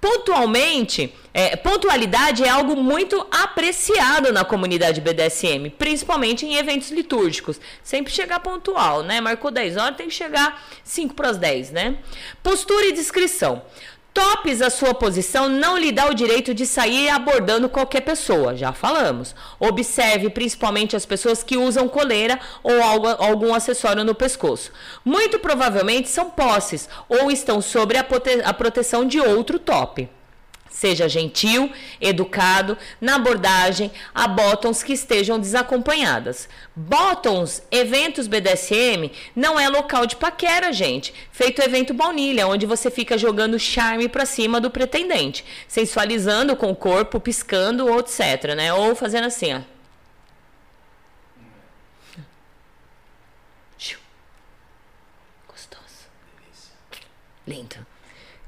Pontualmente, 0.06 1.12
é, 1.34 1.56
pontualidade 1.56 2.44
é 2.44 2.48
algo 2.48 2.76
muito 2.76 3.26
apreciado 3.28 4.32
na 4.32 4.44
comunidade 4.44 5.00
BDSM, 5.00 5.68
principalmente 5.68 6.46
em 6.46 6.54
eventos 6.54 6.92
litúrgicos. 6.92 7.60
Sempre 7.82 8.12
chegar 8.12 8.38
pontual, 8.38 9.02
né? 9.02 9.20
Marcou 9.20 9.50
10 9.50 9.76
horas, 9.76 9.96
tem 9.96 10.06
que 10.06 10.14
chegar 10.14 10.64
5 10.84 11.12
para 11.12 11.30
as 11.30 11.38
10, 11.38 11.72
né? 11.72 11.98
Postura 12.40 12.86
e 12.86 12.92
descrição. 12.92 13.62
Tops 14.16 14.62
a 14.62 14.70
sua 14.70 14.94
posição 14.94 15.46
não 15.46 15.76
lhe 15.76 15.92
dá 15.92 16.08
o 16.08 16.14
direito 16.14 16.54
de 16.54 16.64
sair 16.64 17.10
abordando 17.10 17.68
qualquer 17.68 18.00
pessoa, 18.00 18.56
já 18.56 18.72
falamos. 18.72 19.34
Observe 19.60 20.30
principalmente 20.30 20.96
as 20.96 21.04
pessoas 21.04 21.42
que 21.42 21.58
usam 21.58 21.86
coleira 21.86 22.40
ou 22.62 22.82
algo, 22.82 23.08
algum 23.08 23.52
acessório 23.52 24.04
no 24.04 24.14
pescoço. 24.14 24.72
Muito 25.04 25.38
provavelmente 25.38 26.08
são 26.08 26.30
posses 26.30 26.88
ou 27.10 27.30
estão 27.30 27.60
sob 27.60 27.94
a, 27.94 28.02
prote 28.02 28.40
a 28.42 28.54
proteção 28.54 29.06
de 29.06 29.20
outro 29.20 29.58
top. 29.58 30.08
Seja 30.70 31.08
gentil, 31.08 31.72
educado 32.00 32.76
na 33.00 33.14
abordagem 33.14 33.90
a 34.14 34.28
bottoms 34.28 34.82
que 34.82 34.92
estejam 34.92 35.38
desacompanhadas. 35.38 36.48
Bottoms, 36.74 37.62
eventos 37.70 38.26
BDSM, 38.26 39.10
não 39.34 39.58
é 39.58 39.68
local 39.68 40.04
de 40.04 40.16
paquera, 40.16 40.72
gente. 40.72 41.14
Feito 41.32 41.62
evento 41.62 41.94
baunilha, 41.94 42.46
onde 42.46 42.66
você 42.66 42.90
fica 42.90 43.16
jogando 43.16 43.58
charme 43.58 44.08
pra 44.08 44.26
cima 44.26 44.60
do 44.60 44.70
pretendente, 44.70 45.44
sensualizando 45.66 46.54
com 46.54 46.70
o 46.70 46.76
corpo, 46.76 47.18
piscando 47.18 47.88
etc, 47.98 48.54
né? 48.54 48.74
Ou 48.74 48.94
fazendo 48.94 49.26
assim, 49.26 49.54
ó. 49.54 49.60
Gostoso. 55.48 56.10
Lindo. 57.46 57.85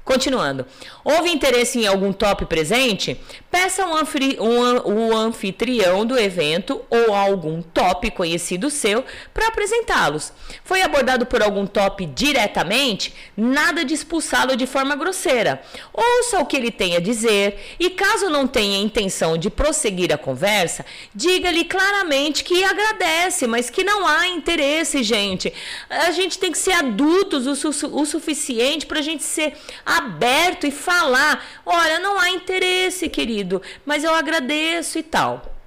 Continuando. 0.09 0.65
Houve 1.03 1.29
interesse 1.29 1.77
em 1.77 1.85
algum 1.85 2.11
top 2.11 2.43
presente? 2.47 3.15
Peça 3.51 3.85
um 3.85 3.95
anfri, 3.95 4.39
um, 4.39 5.11
o 5.11 5.15
anfitrião 5.15 6.03
do 6.03 6.17
evento 6.17 6.81
ou 6.89 7.13
algum 7.13 7.61
top 7.61 8.09
conhecido 8.09 8.71
seu 8.71 9.05
para 9.31 9.49
apresentá-los. 9.49 10.33
Foi 10.63 10.81
abordado 10.81 11.27
por 11.27 11.43
algum 11.43 11.67
top 11.67 12.07
diretamente? 12.07 13.13
Nada 13.37 13.85
de 13.85 13.93
expulsá-lo 13.93 14.55
de 14.55 14.65
forma 14.65 14.95
grosseira. 14.95 15.61
Ouça 15.93 16.39
o 16.39 16.45
que 16.47 16.57
ele 16.57 16.71
tem 16.71 16.95
a 16.95 16.99
dizer 16.99 17.75
e, 17.79 17.91
caso 17.91 18.31
não 18.31 18.47
tenha 18.47 18.81
intenção 18.81 19.37
de 19.37 19.51
prosseguir 19.51 20.11
a 20.11 20.17
conversa, 20.17 20.83
diga-lhe 21.13 21.65
claramente 21.65 22.43
que 22.43 22.63
agradece, 22.63 23.45
mas 23.45 23.69
que 23.69 23.83
não 23.83 24.07
há 24.07 24.27
interesse, 24.27 25.03
gente. 25.03 25.53
A 25.87 26.09
gente 26.09 26.39
tem 26.39 26.51
que 26.51 26.57
ser 26.57 26.71
adultos 26.71 27.45
o, 27.45 27.55
su 27.55 27.69
o 27.95 28.05
suficiente 28.07 28.87
para 28.87 28.97
a 28.97 29.03
gente 29.03 29.21
ser 29.21 29.53
aberto 29.99 30.65
e 30.65 30.71
falar: 30.71 31.45
olha, 31.65 31.99
não 31.99 32.19
há 32.19 32.29
interesse, 32.29 33.07
querido, 33.07 33.61
mas 33.85 34.03
eu 34.03 34.13
agradeço 34.13 34.97
e 34.97 35.03
tal 35.03 35.58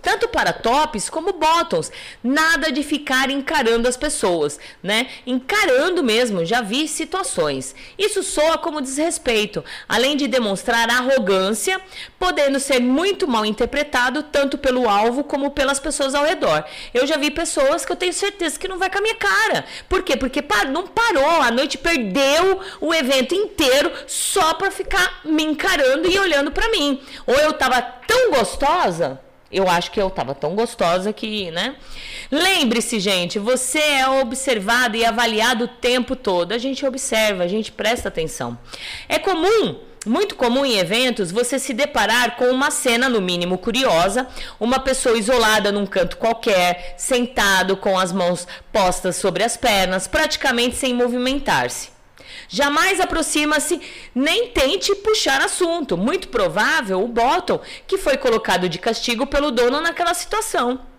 tanto 0.00 0.28
para 0.28 0.52
tops 0.52 1.08
como 1.08 1.32
bottoms. 1.32 1.90
Nada 2.22 2.70
de 2.70 2.82
ficar 2.82 3.30
encarando 3.30 3.88
as 3.88 3.96
pessoas, 3.96 4.58
né? 4.82 5.08
Encarando 5.26 6.02
mesmo, 6.02 6.44
já 6.44 6.60
vi 6.60 6.88
situações. 6.88 7.74
Isso 7.98 8.22
soa 8.22 8.58
como 8.58 8.80
desrespeito, 8.80 9.64
além 9.88 10.16
de 10.16 10.26
demonstrar 10.26 10.88
arrogância, 10.90 11.80
podendo 12.18 12.58
ser 12.60 12.80
muito 12.80 13.26
mal 13.26 13.44
interpretado 13.44 14.22
tanto 14.24 14.58
pelo 14.58 14.88
alvo 14.88 15.24
como 15.24 15.50
pelas 15.50 15.80
pessoas 15.80 16.14
ao 16.14 16.24
redor. 16.24 16.64
Eu 16.92 17.06
já 17.06 17.16
vi 17.16 17.30
pessoas 17.30 17.84
que 17.84 17.92
eu 17.92 17.96
tenho 17.96 18.12
certeza 18.12 18.58
que 18.58 18.68
não 18.68 18.78
vai 18.78 18.90
com 18.90 18.98
a 18.98 19.02
minha 19.02 19.16
cara. 19.16 19.64
Por 19.88 20.02
quê? 20.02 20.16
Porque 20.16 20.44
não 20.70 20.86
parou, 20.86 21.42
a 21.42 21.50
noite 21.50 21.78
perdeu 21.78 22.60
o 22.80 22.92
evento 22.92 23.34
inteiro 23.34 23.92
só 24.06 24.54
para 24.54 24.70
ficar 24.70 25.20
me 25.24 25.42
encarando 25.42 26.10
e 26.10 26.18
olhando 26.18 26.50
para 26.50 26.68
mim. 26.70 27.00
Ou 27.26 27.34
eu 27.34 27.52
tava 27.52 27.80
tão 27.82 28.30
gostosa 28.30 29.20
eu 29.50 29.68
acho 29.68 29.90
que 29.90 30.00
eu 30.00 30.08
tava 30.08 30.34
tão 30.34 30.54
gostosa 30.54 31.12
que, 31.12 31.50
né? 31.50 31.76
Lembre-se, 32.30 33.00
gente, 33.00 33.38
você 33.38 33.78
é 33.78 34.08
observado 34.08 34.96
e 34.96 35.04
avaliado 35.04 35.64
o 35.64 35.68
tempo 35.68 36.14
todo. 36.14 36.52
A 36.52 36.58
gente 36.58 36.86
observa, 36.86 37.42
a 37.42 37.48
gente 37.48 37.72
presta 37.72 38.08
atenção. 38.08 38.56
É 39.08 39.18
comum 39.18 39.90
muito 40.06 40.34
comum 40.34 40.64
em 40.64 40.78
eventos 40.78 41.30
você 41.30 41.58
se 41.58 41.74
deparar 41.74 42.36
com 42.36 42.46
uma 42.46 42.70
cena, 42.70 43.06
no 43.06 43.20
mínimo 43.20 43.58
curiosa, 43.58 44.26
uma 44.58 44.78
pessoa 44.78 45.18
isolada 45.18 45.70
num 45.70 45.84
canto 45.84 46.16
qualquer, 46.16 46.94
sentado 46.96 47.76
com 47.76 47.98
as 47.98 48.10
mãos 48.10 48.48
postas 48.72 49.16
sobre 49.16 49.44
as 49.44 49.58
pernas, 49.58 50.06
praticamente 50.06 50.76
sem 50.76 50.94
movimentar-se. 50.94 51.89
Jamais 52.52 52.98
aproxima-se 52.98 53.80
nem 54.12 54.48
tente 54.48 54.92
puxar 54.96 55.40
assunto. 55.40 55.96
Muito 55.96 56.28
provável 56.28 57.02
o 57.02 57.08
Bottom 57.08 57.60
que 57.86 57.96
foi 57.96 58.16
colocado 58.16 58.68
de 58.68 58.78
castigo 58.78 59.24
pelo 59.26 59.52
dono 59.52 59.80
naquela 59.80 60.12
situação 60.12 60.89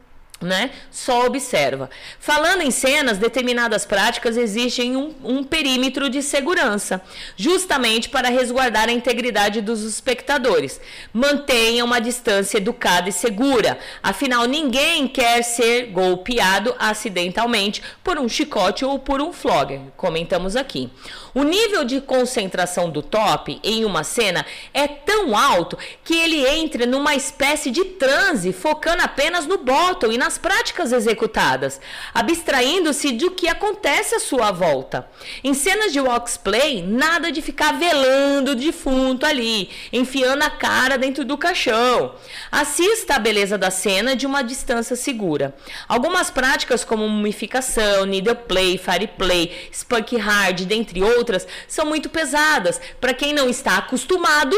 né? 0.41 0.71
Só 0.89 1.25
observa. 1.25 1.89
Falando 2.19 2.61
em 2.61 2.71
cenas, 2.71 3.17
determinadas 3.17 3.85
práticas 3.85 4.37
exigem 4.37 4.95
um, 4.95 5.13
um, 5.23 5.43
perímetro 5.43 6.09
de 6.09 6.21
segurança, 6.21 7.01
justamente 7.35 8.09
para 8.09 8.29
resguardar 8.29 8.89
a 8.89 8.91
integridade 8.91 9.61
dos 9.61 9.83
espectadores. 9.83 10.81
Mantenha 11.13 11.85
uma 11.85 11.99
distância 11.99 12.57
educada 12.57 13.09
e 13.09 13.11
segura, 13.11 13.77
afinal, 14.01 14.45
ninguém 14.45 15.07
quer 15.07 15.43
ser 15.43 15.87
golpeado 15.87 16.75
acidentalmente 16.79 17.81
por 18.03 18.17
um 18.17 18.27
chicote 18.27 18.83
ou 18.83 18.97
por 18.97 19.21
um 19.21 19.31
flogger, 19.31 19.79
comentamos 19.95 20.55
aqui. 20.55 20.89
O 21.33 21.43
nível 21.43 21.85
de 21.85 22.01
concentração 22.01 22.89
do 22.89 23.01
top 23.01 23.59
em 23.63 23.85
uma 23.85 24.03
cena 24.03 24.45
é 24.73 24.87
tão 24.87 25.35
alto 25.35 25.77
que 26.03 26.13
ele 26.13 26.45
entra 26.45 26.85
numa 26.85 27.15
espécie 27.15 27.71
de 27.71 27.85
transe, 27.85 28.51
focando 28.51 29.01
apenas 29.01 29.45
no 29.45 29.57
bottom 29.57 30.11
e 30.11 30.17
nas 30.31 30.37
práticas 30.37 30.93
executadas, 30.93 31.81
abstraindo-se 32.13 33.11
do 33.11 33.31
que 33.31 33.49
acontece 33.49 34.15
à 34.15 34.19
sua 34.19 34.49
volta. 34.49 35.09
Em 35.43 35.53
cenas 35.53 35.91
de 35.91 35.99
walksplay, 35.99 36.81
nada 36.81 37.33
de 37.33 37.41
ficar 37.41 37.73
velando 37.73 38.51
o 38.51 38.55
defunto 38.55 39.25
ali, 39.25 39.69
enfiando 39.91 40.43
a 40.43 40.49
cara 40.49 40.97
dentro 40.97 41.25
do 41.25 41.37
caixão. 41.37 42.15
Assista 42.49 43.15
a 43.15 43.19
beleza 43.19 43.57
da 43.57 43.69
cena 43.69 44.15
de 44.15 44.25
uma 44.25 44.41
distância 44.41 44.95
segura. 44.95 45.53
Algumas 45.85 46.31
práticas 46.31 46.85
como 46.85 47.09
mumificação, 47.09 48.05
needle 48.05 48.35
play, 48.35 48.77
fire 48.77 49.07
play, 49.07 49.69
spunk 49.73 50.15
hard, 50.15 50.61
dentre 50.61 51.03
outras 51.03 51.45
são 51.67 51.85
muito 51.85 52.09
pesadas. 52.09 52.79
Para 53.01 53.13
quem 53.13 53.33
não 53.33 53.49
está 53.49 53.79
acostumado, 53.79 54.55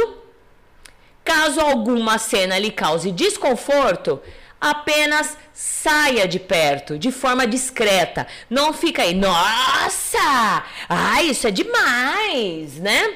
caso 1.26 1.60
alguma 1.60 2.20
cena 2.20 2.60
lhe 2.60 2.70
cause 2.70 3.12
desconforto, 3.12 4.22
apenas 4.64 5.38
saia 5.54 6.26
de 6.26 6.40
perto, 6.40 6.98
de 6.98 7.12
forma 7.12 7.46
discreta. 7.46 8.26
Não 8.50 8.74
fica 8.74 9.02
aí, 9.02 9.14
nossa! 9.14 10.64
Ah, 10.88 11.22
isso 11.22 11.46
é 11.46 11.52
demais, 11.52 12.76
né? 12.80 13.16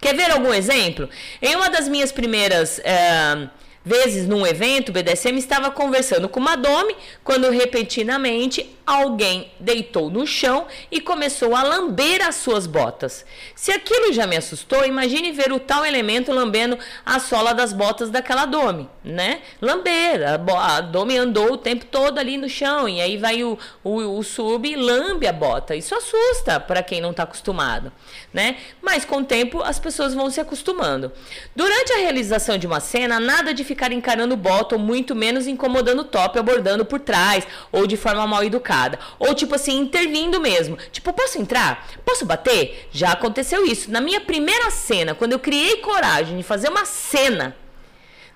Quer 0.00 0.14
ver 0.14 0.30
algum 0.30 0.54
exemplo? 0.54 1.10
Em 1.42 1.56
uma 1.56 1.68
das 1.68 1.88
minhas 1.88 2.12
primeiras. 2.12 2.80
Eh, 2.84 3.48
vezes 3.84 4.26
num 4.26 4.46
evento 4.46 4.92
BDSM 4.92 5.38
estava 5.38 5.70
conversando 5.70 6.28
com 6.28 6.38
uma 6.38 6.56
dome 6.56 6.94
quando 7.24 7.50
repentinamente 7.50 8.76
alguém 8.86 9.52
deitou 9.60 10.10
no 10.10 10.26
chão 10.26 10.66
e 10.90 11.00
começou 11.00 11.54
a 11.54 11.62
lamber 11.62 12.26
as 12.26 12.34
suas 12.34 12.66
botas. 12.66 13.24
Se 13.54 13.70
aquilo 13.70 14.12
já 14.12 14.26
me 14.26 14.36
assustou, 14.36 14.84
imagine 14.84 15.30
ver 15.30 15.52
o 15.52 15.60
tal 15.60 15.86
elemento 15.86 16.32
lambendo 16.32 16.76
a 17.06 17.20
sola 17.20 17.54
das 17.54 17.72
botas 17.72 18.10
daquela 18.10 18.46
dome, 18.46 18.88
né? 19.04 19.42
Lamber, 19.60 20.22
a, 20.26 20.76
a 20.76 20.80
dome 20.80 21.16
andou 21.16 21.52
o 21.52 21.56
tempo 21.56 21.84
todo 21.84 22.18
ali 22.18 22.36
no 22.36 22.48
chão 22.48 22.88
e 22.88 23.00
aí 23.00 23.16
vai 23.16 23.44
o, 23.44 23.56
o, 23.84 24.18
o 24.18 24.22
sub 24.24 24.68
e 24.68 24.74
lambe 24.74 25.26
a 25.26 25.32
bota. 25.32 25.76
Isso 25.76 25.94
assusta 25.94 26.58
para 26.58 26.82
quem 26.82 27.00
não 27.00 27.12
está 27.12 27.22
acostumado, 27.22 27.92
né? 28.32 28.56
Mas 28.82 29.04
com 29.04 29.18
o 29.18 29.24
tempo 29.24 29.62
as 29.62 29.78
pessoas 29.78 30.14
vão 30.14 30.30
se 30.30 30.40
acostumando. 30.40 31.12
Durante 31.54 31.92
a 31.92 31.98
realização 31.98 32.58
de 32.58 32.66
uma 32.66 32.80
cena, 32.80 33.20
nada 33.20 33.54
de 33.54 33.62
ficar 33.70 33.92
encarando 33.92 34.34
o 34.34 34.36
bottom, 34.36 34.78
muito 34.78 35.14
menos 35.14 35.46
incomodando 35.46 36.00
o 36.00 36.04
top, 36.04 36.36
abordando 36.38 36.84
por 36.84 36.98
trás 36.98 37.46
ou 37.70 37.86
de 37.86 37.96
forma 37.96 38.26
mal 38.26 38.42
educada. 38.42 38.98
Ou 39.16 39.32
tipo 39.32 39.54
assim, 39.54 39.78
intervindo 39.78 40.40
mesmo. 40.40 40.76
Tipo, 40.90 41.12
posso 41.12 41.40
entrar? 41.40 41.86
Posso 42.04 42.26
bater? 42.26 42.88
Já 42.90 43.12
aconteceu 43.12 43.64
isso. 43.64 43.90
Na 43.92 44.00
minha 44.00 44.20
primeira 44.20 44.70
cena, 44.70 45.14
quando 45.14 45.32
eu 45.32 45.38
criei 45.38 45.76
coragem 45.76 46.36
de 46.36 46.42
fazer 46.42 46.68
uma 46.68 46.84
cena, 46.84 47.56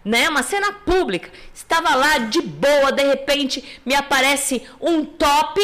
né? 0.04 0.28
Uma 0.28 0.44
cena 0.44 0.72
pública. 0.72 1.30
Estava 1.52 1.96
lá 1.96 2.18
de 2.18 2.40
boa, 2.40 2.92
de 2.92 3.02
repente 3.02 3.80
me 3.84 3.96
aparece 3.96 4.62
um 4.80 5.04
top, 5.04 5.60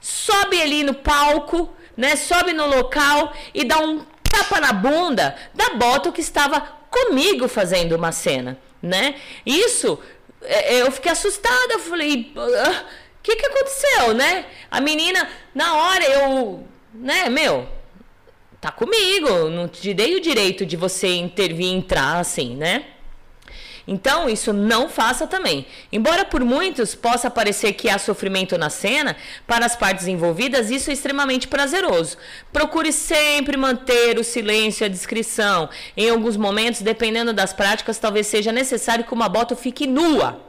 sobe 0.00 0.62
ali 0.62 0.84
no 0.84 0.94
palco, 0.94 1.68
né? 1.96 2.14
Sobe 2.14 2.52
no 2.52 2.66
local 2.66 3.32
e 3.52 3.64
dá 3.64 3.80
um 3.80 4.04
tapa 4.22 4.60
na 4.60 4.72
bunda 4.72 5.34
da 5.52 5.70
bota 5.70 6.12
que 6.12 6.20
estava 6.20 6.60
comigo 6.88 7.48
fazendo 7.48 7.96
uma 7.96 8.12
cena 8.12 8.56
né? 8.82 9.14
Isso, 9.46 9.98
é, 10.42 10.74
é, 10.76 10.82
eu 10.82 10.90
fiquei 10.90 11.12
assustada, 11.12 11.74
eu 11.74 11.78
falei, 11.78 12.32
o 12.34 12.40
ah, 12.40 12.84
que 13.22 13.36
que 13.36 13.46
aconteceu, 13.46 14.14
né? 14.14 14.46
A 14.70 14.80
menina, 14.80 15.28
na 15.54 15.74
hora 15.74 16.04
eu, 16.04 16.66
né, 16.92 17.28
meu, 17.28 17.68
tá 18.60 18.70
comigo, 18.70 19.48
não 19.48 19.68
te 19.68 19.94
dei 19.94 20.16
o 20.16 20.20
direito 20.20 20.66
de 20.66 20.76
você 20.76 21.14
intervir 21.14 21.66
entrar 21.72 22.18
assim, 22.18 22.56
né? 22.56 22.86
Então, 23.86 24.28
isso 24.28 24.52
não 24.52 24.88
faça 24.88 25.26
também. 25.26 25.66
Embora 25.90 26.24
por 26.24 26.44
muitos 26.44 26.94
possa 26.94 27.30
parecer 27.30 27.72
que 27.72 27.88
há 27.88 27.98
sofrimento 27.98 28.56
na 28.56 28.70
cena, 28.70 29.16
para 29.46 29.66
as 29.66 29.74
partes 29.74 30.06
envolvidas 30.06 30.70
isso 30.70 30.90
é 30.90 30.92
extremamente 30.92 31.48
prazeroso. 31.48 32.16
Procure 32.52 32.92
sempre 32.92 33.56
manter 33.56 34.18
o 34.18 34.24
silêncio 34.24 34.84
e 34.84 34.86
a 34.86 34.88
discrição. 34.88 35.68
Em 35.96 36.10
alguns 36.10 36.36
momentos, 36.36 36.82
dependendo 36.82 37.32
das 37.32 37.52
práticas, 37.52 37.98
talvez 37.98 38.26
seja 38.26 38.52
necessário 38.52 39.04
que 39.04 39.14
uma 39.14 39.28
bota 39.28 39.56
fique 39.56 39.86
nua, 39.86 40.40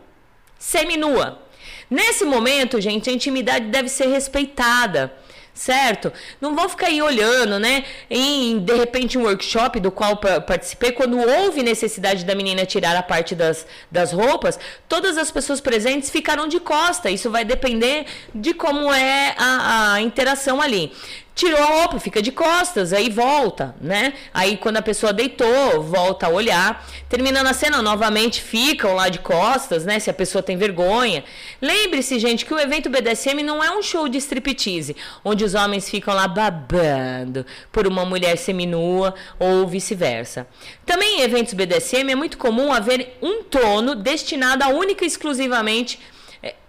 seminua. 0.60 1.42
Nesse 1.90 2.26
momento, 2.26 2.80
gente, 2.80 3.10
a 3.10 3.14
intimidade 3.14 3.66
deve 3.66 3.90
ser 3.90 4.08
respeitada 4.08 5.14
certo? 5.54 6.12
Não 6.42 6.56
vão 6.56 6.68
ficar 6.68 6.88
aí 6.88 7.02
olhando, 7.02 7.60
né? 7.60 7.86
Em 8.10 8.60
de 8.60 8.74
repente 8.74 9.18
um 9.18 9.24
workshop 9.24 9.80
do 9.80 9.92
qual 9.92 10.18
participei, 10.18 10.92
quando 10.92 11.18
houve 11.18 11.62
necessidade 11.62 12.26
da 12.26 12.34
menina 12.34 12.66
tirar 12.66 12.96
a 12.96 13.04
parte 13.04 13.36
das, 13.36 13.66
das 13.92 14.12
roupas, 14.12 14.60
todas 14.90 15.18
as 15.18 15.30
pessoas 15.32 15.62
presentes 15.62 16.10
ficaram 16.10 16.48
de 16.48 16.60
costa. 16.60 17.10
Isso 17.10 17.30
vai 17.30 17.46
depender 17.46 18.06
de 18.34 18.54
como 18.54 18.92
é 18.92 19.36
a, 19.38 19.94
a 19.94 20.02
interação 20.02 20.62
ali 20.62 20.92
tirou 21.36 21.60
a 21.60 21.66
roupa, 21.66 22.00
fica 22.00 22.22
de 22.22 22.32
costas, 22.32 22.94
aí 22.94 23.10
volta, 23.10 23.76
né? 23.82 24.14
Aí 24.34 24.58
quando 24.58 24.78
a 24.78 24.82
pessoa 24.82 25.12
deitou, 25.12 25.82
volta 25.82 26.28
a 26.28 26.30
olhar. 26.30 26.86
Terminando 27.10 27.48
a 27.48 27.54
cena, 27.54 27.82
novamente 27.82 28.42
ficam 28.42 28.96
lá 28.96 29.10
de 29.10 29.20
costas, 29.20 29.86
né? 29.86 30.00
Se 30.00 30.10
a 30.10 30.14
pessoa 30.14 30.44
tem 30.44 30.58
vergonha. 30.58 31.24
Lembre-se, 31.62 32.20
gente, 32.20 32.46
que 32.46 32.54
o 32.54 32.60
evento 32.60 32.90
BDSM 32.90 33.42
não 33.44 33.64
é 33.64 33.76
um 33.76 33.82
show 33.82 34.08
de 34.08 34.18
striptease, 34.18 34.96
onde 35.24 35.44
os 35.44 35.56
homens 35.56 35.90
ficam 35.90 36.14
lá 36.14 36.28
babando 36.28 37.46
por 37.72 37.88
uma 37.88 38.06
mulher 38.06 38.38
seminua 38.38 39.14
ou 39.40 39.68
vice-versa. 39.68 40.48
Também 40.86 41.20
em 41.20 41.22
eventos 41.22 41.54
BDSM 41.54 42.12
é 42.12 42.16
muito 42.16 42.38
comum 42.38 42.72
haver 42.72 43.18
um 43.22 43.44
trono 43.44 43.96
destinado 43.96 44.64
a 44.64 44.68
única 44.68 45.04
e 45.04 45.08
exclusivamente 45.08 46.00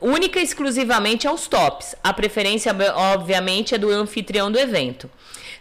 única 0.00 0.38
e 0.38 0.42
exclusivamente 0.42 1.26
aos 1.26 1.48
tops. 1.48 1.96
A 2.02 2.12
preferência, 2.12 2.74
obviamente, 2.94 3.74
é 3.74 3.78
do 3.78 3.90
anfitrião 3.90 4.50
do 4.50 4.58
evento. 4.58 5.10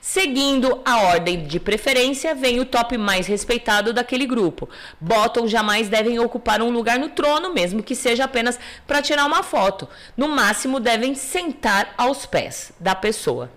Seguindo 0.02 0.82
a 0.84 0.98
ordem 1.04 1.46
de 1.46 1.62
preferência, 1.62 2.36
vem 2.36 2.60
o 2.60 2.66
top 2.66 2.98
mais 2.98 3.26
respeitado 3.26 3.94
daquele 3.94 4.26
grupo. 4.26 4.70
Bottom 5.00 5.48
jamais 5.48 5.88
devem 5.88 6.20
ocupar 6.20 6.62
um 6.62 6.70
lugar 6.70 7.00
no 7.00 7.08
trono, 7.10 7.54
mesmo 7.54 7.82
que 7.82 7.96
seja 7.96 8.26
apenas 8.26 8.60
para 8.86 9.02
tirar 9.02 9.26
uma 9.26 9.42
foto. 9.44 9.88
No 10.18 10.28
máximo, 10.28 10.80
devem 10.80 11.16
sentar 11.16 11.94
aos 11.98 12.26
pés 12.26 12.74
da 12.80 12.94
pessoa. 12.94 13.50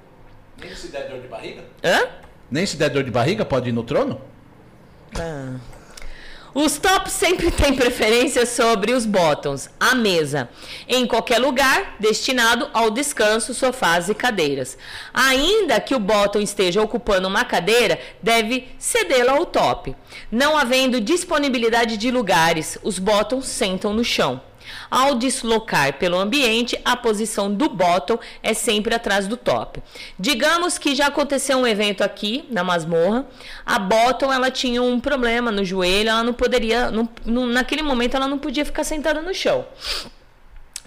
Nem 0.57 0.75
se 0.75 0.87
der 0.89 1.09
dor 1.09 1.21
de 1.21 1.27
barriga? 1.27 1.65
Hã? 1.83 2.09
Nem 2.49 2.65
se 2.65 2.77
der 2.77 2.91
dor 2.91 3.03
de 3.03 3.11
barriga 3.11 3.45
pode 3.45 3.71
ir 3.71 3.73
no 3.73 3.83
trono? 3.83 4.21
Ah. 5.19 5.57
Os 6.59 6.79
tops 6.79 7.13
sempre 7.13 7.51
têm 7.51 7.75
preferência 7.75 8.47
sobre 8.47 8.95
os 8.95 9.05
bottoms, 9.05 9.69
a 9.79 9.95
mesa, 9.95 10.49
em 10.89 11.07
qualquer 11.07 11.39
lugar 11.39 11.97
destinado 12.01 12.71
ao 12.73 12.91
descanso, 12.91 13.53
sofás 13.53 14.09
e 14.09 14.15
cadeiras. 14.15 14.79
Ainda 15.13 15.79
que 15.79 15.95
o 15.95 16.01
bottom 16.01 16.41
esteja 16.41 16.81
ocupando 16.81 17.29
uma 17.29 17.45
cadeira, 17.45 18.01
deve 18.23 18.69
cedê-la 18.79 19.33
ao 19.33 19.45
top. 19.45 19.95
Não 20.33 20.57
havendo 20.57 20.99
disponibilidade 20.99 21.99
de 21.99 22.11
lugares, 22.11 22.79
os 22.83 22.99
bottoms 22.99 23.45
sentam 23.45 23.93
no 23.93 24.03
chão. 24.03 24.41
Ao 24.91 25.15
deslocar 25.15 25.95
pelo 25.95 26.19
ambiente, 26.19 26.79
a 26.85 26.97
posição 26.97 27.53
do 27.53 27.69
bottom 27.69 28.19
é 28.43 28.55
sempre 28.55 28.95
atrás 28.95 29.27
do 29.27 29.37
top. 29.37 29.83
Digamos 30.19 30.79
que 30.79 30.95
já 30.95 31.07
aconteceu 31.07 31.59
um 31.59 31.67
evento 31.67 32.03
aqui 32.03 32.45
na 32.51 32.63
masmorra, 32.63 33.27
a 33.65 33.79
bottom 33.79 34.33
ela 34.33 34.51
tinha 34.51 34.83
um 34.83 35.01
problema 35.01 35.51
no 35.51 35.65
joelho, 35.65 36.11
ela 36.11 36.23
não 36.23 36.33
poderia, 36.33 36.91
não, 36.91 37.09
não, 37.25 37.47
naquele 37.47 37.83
momento 37.83 38.17
ela 38.17 38.29
não 38.29 38.39
podia 38.39 38.65
ficar 38.65 38.85
sentada 38.85 39.21
no 39.21 39.35
chão. 39.35 39.65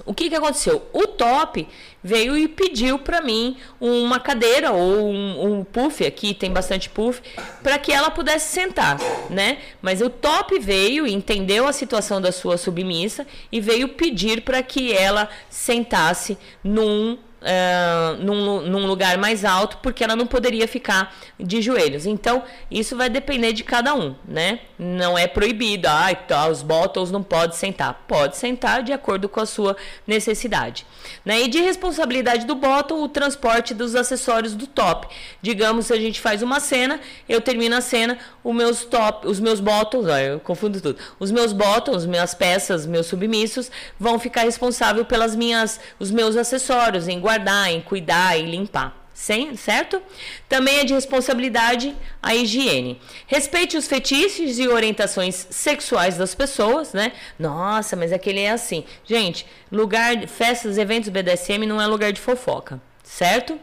O 0.05 0.13
que, 0.13 0.29
que 0.29 0.35
aconteceu? 0.35 0.87
O 0.93 1.07
top 1.07 1.67
veio 2.03 2.37
e 2.37 2.47
pediu 2.47 2.99
para 2.99 3.21
mim 3.21 3.57
uma 3.79 4.19
cadeira 4.19 4.71
ou 4.71 5.09
um, 5.09 5.59
um, 5.59 5.63
puff, 5.63 6.05
aqui 6.05 6.33
tem 6.33 6.51
bastante 6.51 6.89
puff, 6.89 7.21
para 7.61 7.77
que 7.77 7.91
ela 7.91 8.09
pudesse 8.09 8.53
sentar, 8.53 8.97
né? 9.29 9.57
Mas 9.81 10.01
o 10.01 10.09
top 10.09 10.57
veio, 10.59 11.05
entendeu 11.05 11.67
a 11.67 11.73
situação 11.73 12.21
da 12.21 12.31
sua 12.31 12.57
submissa 12.57 13.27
e 13.51 13.59
veio 13.59 13.89
pedir 13.89 14.41
para 14.41 14.63
que 14.63 14.93
ela 14.93 15.29
sentasse 15.49 16.37
num 16.63 17.17
uh, 17.41 18.23
num, 18.23 18.61
num, 18.61 18.85
lugar 18.85 19.17
mais 19.17 19.45
alto, 19.45 19.77
porque 19.77 20.03
ela 20.03 20.15
não 20.15 20.27
poderia 20.27 20.67
ficar 20.67 21.15
de 21.39 21.61
joelhos. 21.61 22.05
Então, 22.05 22.43
isso 22.69 22.95
vai 22.95 23.09
depender 23.09 23.53
de 23.53 23.63
cada 23.63 23.93
um, 23.93 24.15
né? 24.27 24.59
Não 24.77 25.17
é 25.17 25.27
proibido, 25.27 25.87
ah, 25.87 26.13
tá, 26.15 26.47
os 26.47 26.61
bottles 26.61 27.11
não 27.11 27.23
pode 27.23 27.55
sentar. 27.55 28.05
Pode 28.07 28.37
sentar 28.37 28.83
de 28.83 28.93
acordo 28.93 29.27
com 29.27 29.39
a 29.39 29.45
sua 29.45 29.75
necessidade. 30.07 30.85
Né? 31.25 31.41
E 31.43 31.47
de 31.47 31.59
responsabilidade 31.61 32.45
do 32.45 32.55
bottle, 32.55 33.03
o 33.03 33.09
transporte 33.09 33.73
dos 33.73 33.95
acessórios 33.95 34.55
do 34.55 34.67
top. 34.67 35.07
Digamos, 35.41 35.87
se 35.87 35.93
a 35.93 35.97
gente 35.97 36.19
faz 36.19 36.41
uma 36.41 36.59
cena, 36.59 36.99
eu 37.27 37.41
termino 37.41 37.75
a 37.75 37.81
cena, 37.81 38.17
os 38.43 38.55
meus 38.55 38.83
top, 38.85 39.27
os 39.27 39.39
meus 39.39 39.59
bottles, 39.59 40.05
ó, 40.05 40.17
eu 40.17 40.39
confundo 40.39 40.79
tudo. 40.81 40.97
Os 41.19 41.31
meus 41.31 41.53
bottles, 41.53 42.05
minhas 42.05 42.33
peças, 42.33 42.85
meus 42.85 43.07
submissos, 43.07 43.71
vão 43.99 44.17
ficar 44.19 44.41
responsáveis 44.41 45.05
pelas 45.07 45.35
minhas, 45.35 45.79
os 45.99 46.11
meus 46.11 46.35
acessórios, 46.35 47.07
guardar, 47.29 47.71
em 47.71 47.79
cuidar 47.79 48.39
e 48.39 48.43
limpar. 48.43 48.97
Sem, 49.13 49.55
certo? 49.57 50.01
Também 50.47 50.77
é 50.79 50.85
de 50.85 50.93
responsabilidade 50.93 51.93
a 52.23 52.33
higiene. 52.33 52.99
Respeite 53.27 53.75
os 53.75 53.85
fetiches 53.85 54.57
e 54.57 54.67
orientações 54.67 55.45
sexuais 55.49 56.17
das 56.17 56.33
pessoas, 56.33 56.93
né? 56.93 57.11
Nossa, 57.37 57.97
mas 57.97 58.13
aquele 58.13 58.39
é 58.39 58.51
assim. 58.51 58.85
Gente, 59.05 59.45
lugar, 59.69 60.25
festas, 60.25 60.77
eventos 60.77 61.09
BDSM 61.09 61.65
não 61.67 61.81
é 61.81 61.85
lugar 61.85 62.13
de 62.13 62.21
fofoca, 62.21 62.81
certo? 63.03 63.59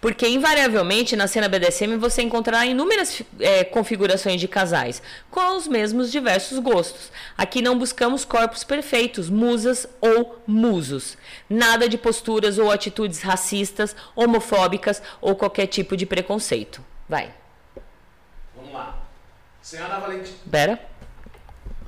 Porque, 0.00 0.26
invariavelmente, 0.28 1.16
na 1.16 1.26
cena 1.26 1.48
BDSM 1.48 1.96
você 1.96 2.22
encontrará 2.22 2.66
inúmeras 2.66 3.22
é, 3.40 3.64
configurações 3.64 4.40
de 4.40 4.48
casais, 4.48 5.02
com 5.30 5.56
os 5.56 5.66
mesmos 5.66 6.12
diversos 6.12 6.58
gostos. 6.58 7.10
Aqui 7.38 7.62
não 7.62 7.78
buscamos 7.78 8.24
corpos 8.24 8.64
perfeitos, 8.64 9.30
musas 9.30 9.86
ou 10.00 10.42
musos. 10.46 11.16
Nada 11.48 11.88
de 11.88 11.96
posturas 11.96 12.58
ou 12.58 12.70
atitudes 12.70 13.22
racistas, 13.22 13.96
homofóbicas 14.14 15.00
ou 15.20 15.34
qualquer 15.34 15.66
tipo 15.66 15.96
de 15.96 16.04
preconceito. 16.04 16.84
Vai. 17.08 17.32
Vamos 18.54 18.72
lá. 18.72 18.98
Senhora 19.62 19.98
Valentina. 19.98 20.38
Pera. 20.50 20.80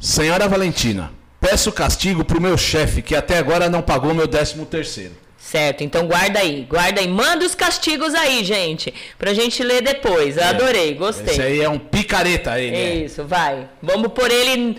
Senhora 0.01 0.49
Valentina, 0.49 1.13
peço 1.41 1.73
castigo 1.73 2.25
pro 2.25 2.41
meu 2.41 2.57
chefe 2.57 3.01
que 3.03 3.17
até 3.17 3.39
agora 3.39 3.69
não 3.69 3.83
pagou 3.83 4.15
meu 4.15 4.27
décimo 4.27 4.67
terceiro. 4.67 5.26
Certo, 5.47 5.85
então 5.85 6.09
guarda 6.09 6.41
aí, 6.41 6.67
guarda 6.69 7.01
aí, 7.01 7.07
manda 7.07 7.47
os 7.47 7.55
castigos 7.55 8.13
aí, 8.15 8.43
gente, 8.43 8.93
pra 9.17 9.33
gente 9.33 9.63
ler 9.63 9.81
depois. 9.81 10.37
Eu 10.37 10.43
é. 10.43 10.47
adorei, 10.49 10.93
gostei. 10.95 11.35
Esse 11.35 11.41
aí 11.41 11.61
é 11.61 11.69
um 11.69 11.79
picareta 11.79 12.61
ele. 12.61 12.75
É. 12.75 12.95
Isso, 12.97 13.25
vai. 13.25 13.69
Vamos 13.81 14.13
por 14.13 14.29
ele 14.29 14.77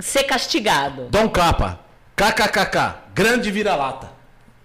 ser 0.00 0.22
castigado. 0.22 1.08
Dom 1.10 1.28
Capa, 1.28 1.80
kkkk, 2.16 2.94
grande 3.14 3.50
vira-lata. 3.50 4.10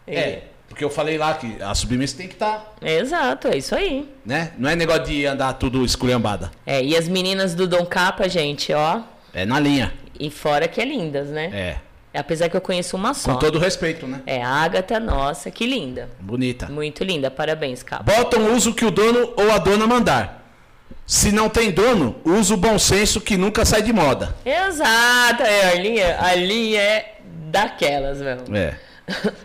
É. 0.08 0.20
é. 0.20 0.44
Porque 0.70 0.86
eu 0.86 0.90
falei 0.90 1.18
lá 1.18 1.34
que 1.34 1.62
a 1.62 1.76
submissa 1.76 2.16
tem 2.16 2.30
que 2.30 2.36
estar. 2.36 2.74
Tá, 2.80 2.90
Exato, 2.90 3.50
é 3.50 3.58
isso 3.58 3.76
aí. 3.76 4.08
Né? 4.26 4.54
Não 4.58 4.70
é 4.70 4.76
negócio 4.78 5.04
de 5.04 5.26
andar 5.26 5.52
tudo 5.56 5.84
esculhambada. 5.84 6.50
É, 6.66 6.82
e 6.82 6.96
as 6.96 7.10
meninas 7.10 7.54
do 7.54 7.68
Dom 7.68 7.86
Capa, 7.86 8.30
gente, 8.30 8.72
ó. 8.72 9.02
É 9.34 9.46
na 9.46 9.60
linha. 9.60 9.94
E 10.18 10.32
fora 10.32 10.66
que 10.66 10.80
é 10.80 10.86
lindas, 10.86 11.28
né? 11.28 11.50
É. 11.54 11.89
Apesar 12.14 12.50
que 12.50 12.58
eu 12.58 12.62
conheço 12.62 12.96
uma 12.96 13.14
só. 13.14 13.34
Com 13.34 13.40
todo 13.40 13.60
respeito, 13.60 14.08
né? 14.08 14.22
É, 14.26 14.42
a 14.42 14.50
Agatha, 14.50 15.00
nossa, 15.00 15.52
que 15.52 15.66
linda. 15.66 16.10
Bonita. 16.20 16.68
Muito 16.68 17.04
linda, 17.04 17.30
parabéns, 17.30 17.84
Capa. 17.84 18.04
Botam 18.04 18.56
uso 18.56 18.74
que 18.74 18.84
o 18.84 18.90
dono 18.90 19.34
ou 19.38 19.52
a 19.52 19.60
dona 19.60 19.86
mandar. 19.86 20.40
Se 21.06 21.32
não 21.32 21.50
tem 21.50 21.72
dono, 21.72 22.16
usa 22.24 22.54
o 22.54 22.58
bom 22.58 22.78
senso 22.80 23.22
que 23.22 23.38
nunca 23.38 23.64
sai 23.66 23.82
de 23.82 23.94
moda. 23.94 24.36
Exato, 24.46 25.44
é, 25.44 25.72
a 25.72 25.76
linha, 25.76 26.18
a 26.20 26.36
linha 26.36 26.82
é 26.82 27.16
daquelas, 27.52 28.20
mesmo. 28.20 28.56
É. 28.56 28.76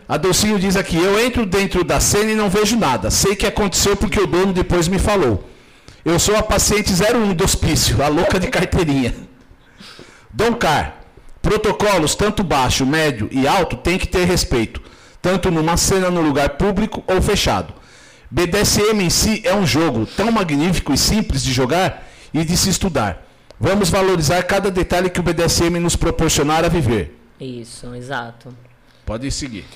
A 0.07 0.17
Docinho 0.17 0.59
diz 0.59 0.77
aqui: 0.77 0.97
Eu 0.97 1.19
entro 1.19 1.47
dentro 1.47 1.83
da 1.83 2.01
cena 2.01 2.31
e 2.31 2.35
não 2.35 2.51
vejo 2.51 2.77
nada. 2.77 3.11
Sei 3.11 3.35
que 3.35 3.47
aconteceu 3.47 3.97
porque 3.97 4.21
o 4.21 4.27
dono 4.27 4.53
depois 4.53 4.89
me 4.89 4.99
falou. 4.99 5.49
Eu 6.05 6.19
sou 6.19 6.37
a 6.37 6.43
paciente 6.43 6.93
01 6.93 7.33
do 7.33 7.45
hospício, 7.45 8.03
a 8.03 8.09
louca 8.09 8.39
de 8.39 8.49
carteirinha. 8.49 9.15
Dom 10.31 10.53
Car, 10.55 11.04
Protocolos, 11.45 12.15
tanto 12.15 12.43
baixo, 12.43 12.87
médio 12.87 13.29
e 13.31 13.47
alto, 13.47 13.77
tem 13.77 13.99
que 13.99 14.09
ter 14.09 14.25
respeito, 14.25 14.81
tanto 15.21 15.51
numa 15.51 15.77
cena 15.77 16.11
no 16.11 16.23
lugar 16.23 16.49
público 16.57 17.05
ou 17.07 17.21
fechado. 17.21 17.75
BDSM 18.31 18.99
em 19.03 19.11
si 19.11 19.43
é 19.45 19.55
um 19.55 19.67
jogo 19.67 20.07
tão 20.07 20.33
magnífico 20.33 20.95
e 20.95 20.97
simples 20.97 21.43
de 21.43 21.53
jogar 21.53 22.09
e 22.33 22.43
de 22.47 22.57
se 22.57 22.71
estudar. 22.71 23.27
Vamos 23.61 23.91
valorizar 23.91 24.43
cada 24.45 24.71
detalhe 24.71 25.11
que 25.11 25.21
o 25.21 25.23
BDSM 25.23 25.79
nos 25.79 25.95
proporcionar 25.95 26.65
a 26.65 26.69
viver. 26.69 27.15
Isso, 27.39 27.95
exato. 27.95 28.49
Pode 29.05 29.31
seguir. 29.31 29.67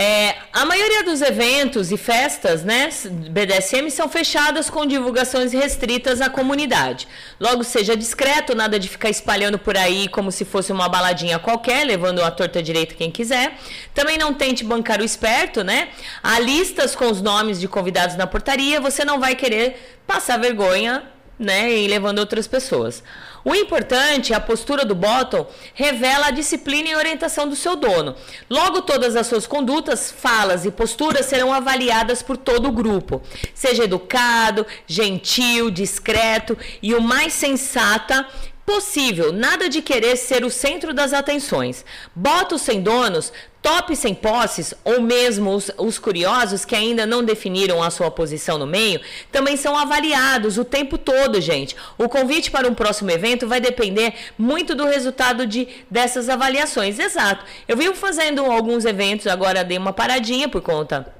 É, 0.00 0.36
a 0.52 0.64
maioria 0.64 1.02
dos 1.02 1.20
eventos 1.20 1.90
e 1.90 1.96
festas, 1.96 2.62
né, 2.62 2.88
BDSM, 3.32 3.90
são 3.90 4.08
fechadas 4.08 4.70
com 4.70 4.86
divulgações 4.86 5.52
restritas 5.52 6.20
à 6.20 6.30
comunidade. 6.30 7.08
Logo, 7.40 7.64
seja 7.64 7.96
discreto, 7.96 8.54
nada 8.54 8.78
de 8.78 8.88
ficar 8.88 9.10
espalhando 9.10 9.58
por 9.58 9.76
aí 9.76 10.06
como 10.06 10.30
se 10.30 10.44
fosse 10.44 10.70
uma 10.70 10.88
baladinha 10.88 11.40
qualquer, 11.40 11.84
levando 11.84 12.22
a 12.22 12.30
torta 12.30 12.62
direita 12.62 12.94
quem 12.94 13.10
quiser. 13.10 13.58
Também 13.92 14.16
não 14.16 14.32
tente 14.32 14.62
bancar 14.62 15.00
o 15.00 15.04
esperto, 15.04 15.64
né? 15.64 15.88
Há 16.22 16.38
listas 16.38 16.94
com 16.94 17.10
os 17.10 17.20
nomes 17.20 17.58
de 17.58 17.66
convidados 17.66 18.14
na 18.14 18.24
portaria, 18.24 18.80
você 18.80 19.04
não 19.04 19.18
vai 19.18 19.34
querer 19.34 19.98
passar 20.06 20.38
vergonha, 20.38 21.02
né, 21.38 21.72
e 21.72 21.86
levando 21.86 22.18
outras 22.18 22.46
pessoas. 22.48 23.02
O 23.48 23.54
importante, 23.54 24.34
a 24.34 24.40
postura 24.40 24.84
do 24.84 24.94
bottom, 24.94 25.46
revela 25.72 26.26
a 26.26 26.30
disciplina 26.30 26.90
e 26.90 26.94
orientação 26.94 27.48
do 27.48 27.56
seu 27.56 27.76
dono. 27.76 28.14
Logo, 28.50 28.82
todas 28.82 29.16
as 29.16 29.26
suas 29.26 29.46
condutas, 29.46 30.10
falas 30.10 30.66
e 30.66 30.70
posturas 30.70 31.24
serão 31.24 31.50
avaliadas 31.50 32.22
por 32.22 32.36
todo 32.36 32.68
o 32.68 32.72
grupo. 32.72 33.22
Seja 33.54 33.84
educado, 33.84 34.66
gentil, 34.86 35.70
discreto 35.70 36.58
e 36.82 36.94
o 36.94 37.00
mais 37.00 37.32
sensata 37.32 38.28
possível, 38.68 39.32
nada 39.32 39.66
de 39.66 39.80
querer 39.80 40.14
ser 40.14 40.44
o 40.44 40.50
centro 40.50 40.92
das 40.92 41.14
atenções. 41.14 41.86
Botos 42.14 42.60
sem 42.60 42.82
donos, 42.82 43.32
top 43.62 43.96
sem 43.96 44.14
posses, 44.14 44.74
ou 44.84 45.00
mesmo 45.00 45.54
os, 45.54 45.70
os, 45.78 45.98
curiosos 45.98 46.66
que 46.66 46.76
ainda 46.76 47.06
não 47.06 47.24
definiram 47.24 47.82
a 47.82 47.90
sua 47.90 48.10
posição 48.10 48.58
no 48.58 48.66
meio, 48.66 49.00
também 49.32 49.56
são 49.56 49.74
avaliados 49.74 50.58
o 50.58 50.66
tempo 50.66 50.98
todo, 50.98 51.40
gente. 51.40 51.74
O 51.96 52.10
convite 52.10 52.50
para 52.50 52.68
um 52.68 52.74
próximo 52.74 53.10
evento 53.10 53.48
vai 53.48 53.58
depender 53.58 54.12
muito 54.36 54.74
do 54.74 54.84
resultado 54.84 55.46
de, 55.46 55.66
dessas 55.90 56.28
avaliações. 56.28 56.98
Exato. 56.98 57.46
Eu 57.66 57.74
vim 57.74 57.94
fazendo 57.94 58.44
alguns 58.44 58.84
eventos, 58.84 59.26
agora 59.28 59.64
dei 59.64 59.78
uma 59.78 59.94
paradinha 59.94 60.46
por 60.46 60.60
conta 60.60 61.17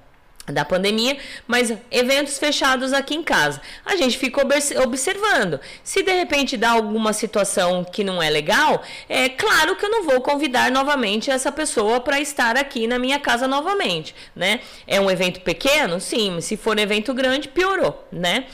da 0.52 0.64
pandemia, 0.64 1.16
mas 1.46 1.72
eventos 1.90 2.38
fechados 2.38 2.92
aqui 2.92 3.14
em 3.14 3.22
casa. 3.22 3.60
A 3.84 3.96
gente 3.96 4.18
fica 4.18 4.40
observando. 4.82 5.60
Se 5.82 6.02
de 6.02 6.12
repente 6.12 6.56
dá 6.56 6.70
alguma 6.70 7.12
situação 7.12 7.84
que 7.84 8.02
não 8.04 8.22
é 8.22 8.30
legal, 8.30 8.82
é 9.08 9.28
claro 9.28 9.76
que 9.76 9.84
eu 9.84 9.90
não 9.90 10.04
vou 10.04 10.20
convidar 10.20 10.70
novamente 10.70 11.30
essa 11.30 11.52
pessoa 11.52 12.00
para 12.00 12.20
estar 12.20 12.56
aqui 12.56 12.86
na 12.86 12.98
minha 12.98 13.18
casa 13.18 13.46
novamente, 13.46 14.14
né? 14.34 14.60
É 14.86 15.00
um 15.00 15.10
evento 15.10 15.40
pequeno? 15.40 16.00
Sim, 16.00 16.40
se 16.40 16.56
for 16.56 16.76
um 16.76 16.80
evento 16.80 17.12
grande, 17.14 17.48
piorou, 17.48 18.06
né? 18.10 18.46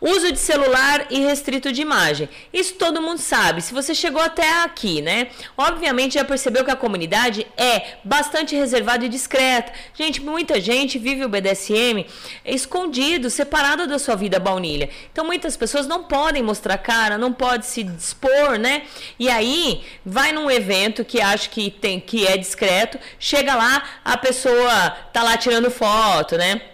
Uso 0.00 0.32
de 0.32 0.38
celular 0.38 1.06
e 1.10 1.20
restrito 1.20 1.70
de 1.70 1.82
imagem. 1.82 2.28
Isso 2.52 2.74
todo 2.74 3.02
mundo 3.02 3.18
sabe. 3.18 3.60
Se 3.60 3.74
você 3.74 3.94
chegou 3.94 4.22
até 4.22 4.62
aqui, 4.62 5.02
né? 5.02 5.28
Obviamente 5.58 6.14
já 6.14 6.24
percebeu 6.24 6.64
que 6.64 6.70
a 6.70 6.76
comunidade 6.76 7.46
é 7.56 7.98
bastante 8.02 8.56
reservada 8.56 9.04
e 9.04 9.08
discreta. 9.08 9.72
Gente, 9.92 10.22
muita 10.22 10.58
gente 10.58 10.98
vive 10.98 11.24
o 11.24 11.28
BDSM 11.28 12.06
escondido, 12.44 13.28
separado 13.28 13.86
da 13.86 13.98
sua 13.98 14.16
vida 14.16 14.38
baunilha. 14.38 14.88
Então 15.12 15.24
muitas 15.24 15.56
pessoas 15.56 15.86
não 15.86 16.04
podem 16.04 16.42
mostrar 16.42 16.78
cara, 16.78 17.18
não 17.18 17.32
pode 17.32 17.66
se 17.66 17.82
dispor, 17.82 18.58
né? 18.58 18.82
E 19.18 19.28
aí 19.28 19.84
vai 20.04 20.32
num 20.32 20.50
evento 20.50 21.04
que 21.04 21.20
acha 21.20 21.48
que 21.48 21.70
tem 21.70 22.00
que 22.00 22.26
é 22.26 22.36
discreto, 22.36 22.98
chega 23.18 23.54
lá, 23.54 23.82
a 24.04 24.16
pessoa 24.16 24.90
tá 25.12 25.22
lá 25.22 25.36
tirando 25.36 25.70
foto, 25.70 26.36
né? 26.38 26.69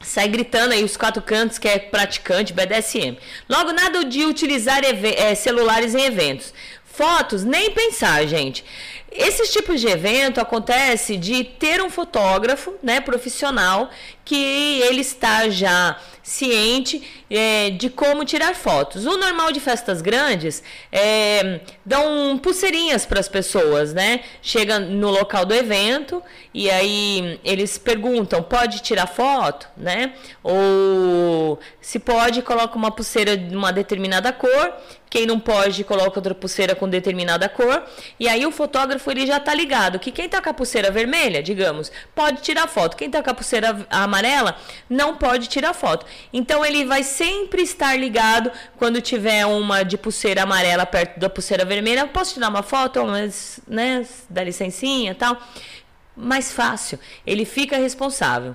Sai 0.00 0.28
gritando 0.28 0.72
aí 0.72 0.82
os 0.82 0.96
quatro 0.96 1.22
cantos 1.22 1.58
que 1.58 1.68
é 1.68 1.78
praticante 1.78 2.52
BDSM. 2.52 3.18
Logo, 3.48 3.72
nada 3.72 4.04
de 4.04 4.24
utilizar 4.24 4.82
é, 4.84 5.34
celulares 5.34 5.94
em 5.94 6.02
eventos. 6.02 6.52
Fotos, 6.84 7.44
nem 7.44 7.70
pensar, 7.70 8.26
gente. 8.26 8.64
Esses 9.10 9.50
tipos 9.50 9.80
de 9.80 9.88
evento 9.88 10.40
acontece 10.40 11.16
de 11.16 11.42
ter 11.42 11.82
um 11.82 11.90
fotógrafo, 11.90 12.74
né, 12.82 13.00
profissional, 13.00 13.90
que 14.24 14.80
ele 14.82 15.00
está 15.00 15.48
já 15.48 15.96
ciente 16.30 17.02
é, 17.28 17.70
de 17.70 17.90
como 17.90 18.24
tirar 18.24 18.54
fotos. 18.54 19.04
O 19.04 19.18
normal 19.18 19.50
de 19.50 19.58
festas 19.58 20.00
grandes 20.00 20.62
é, 20.92 21.60
dão 21.84 22.38
pulseirinhas 22.38 23.04
para 23.04 23.18
as 23.18 23.28
pessoas, 23.28 23.92
né? 23.92 24.20
Chega 24.40 24.78
no 24.78 25.10
local 25.10 25.44
do 25.44 25.52
evento 25.52 26.22
e 26.54 26.70
aí 26.70 27.40
eles 27.44 27.76
perguntam: 27.78 28.42
pode 28.42 28.80
tirar 28.80 29.08
foto, 29.08 29.68
né? 29.76 30.14
Ou 30.42 31.58
se 31.80 31.98
pode, 31.98 32.42
coloca 32.42 32.76
uma 32.76 32.92
pulseira 32.92 33.36
de 33.36 33.56
uma 33.56 33.72
determinada 33.72 34.32
cor. 34.32 34.74
Quem 35.10 35.26
não 35.26 35.40
pode, 35.40 35.82
coloca 35.82 36.20
outra 36.20 36.32
pulseira 36.36 36.72
com 36.76 36.88
determinada 36.88 37.48
cor. 37.48 37.82
E 38.18 38.28
aí 38.28 38.46
o 38.46 38.52
fotógrafo 38.52 39.10
ele 39.10 39.26
já 39.26 39.38
está 39.38 39.52
ligado 39.52 39.98
que 39.98 40.12
quem 40.12 40.26
está 40.26 40.40
com 40.40 40.48
a 40.48 40.54
pulseira 40.54 40.88
vermelha, 40.88 41.42
digamos, 41.42 41.90
pode 42.14 42.40
tirar 42.42 42.68
foto. 42.68 42.96
Quem 42.96 43.08
está 43.08 43.20
com 43.20 43.28
a 43.28 43.34
pulseira 43.34 43.84
amarela 43.90 44.56
não 44.88 45.16
pode 45.16 45.48
tirar 45.48 45.74
foto. 45.74 46.06
Então 46.32 46.64
ele 46.64 46.84
vai 46.84 47.02
sempre 47.02 47.62
estar 47.62 47.98
ligado 47.98 48.52
quando 48.78 49.02
tiver 49.02 49.44
uma 49.46 49.82
de 49.82 49.98
pulseira 49.98 50.44
amarela 50.44 50.86
perto 50.86 51.18
da 51.18 51.28
pulseira 51.28 51.64
vermelha. 51.64 52.06
Posso 52.06 52.34
tirar 52.34 52.48
uma 52.48 52.62
foto, 52.62 53.04
mas, 53.04 53.58
né, 53.66 54.06
dá 54.28 54.44
licencinha, 54.44 55.12
tal. 55.12 55.36
Mais 56.16 56.52
fácil. 56.52 57.00
Ele 57.26 57.44
fica 57.44 57.76
responsável 57.76 58.54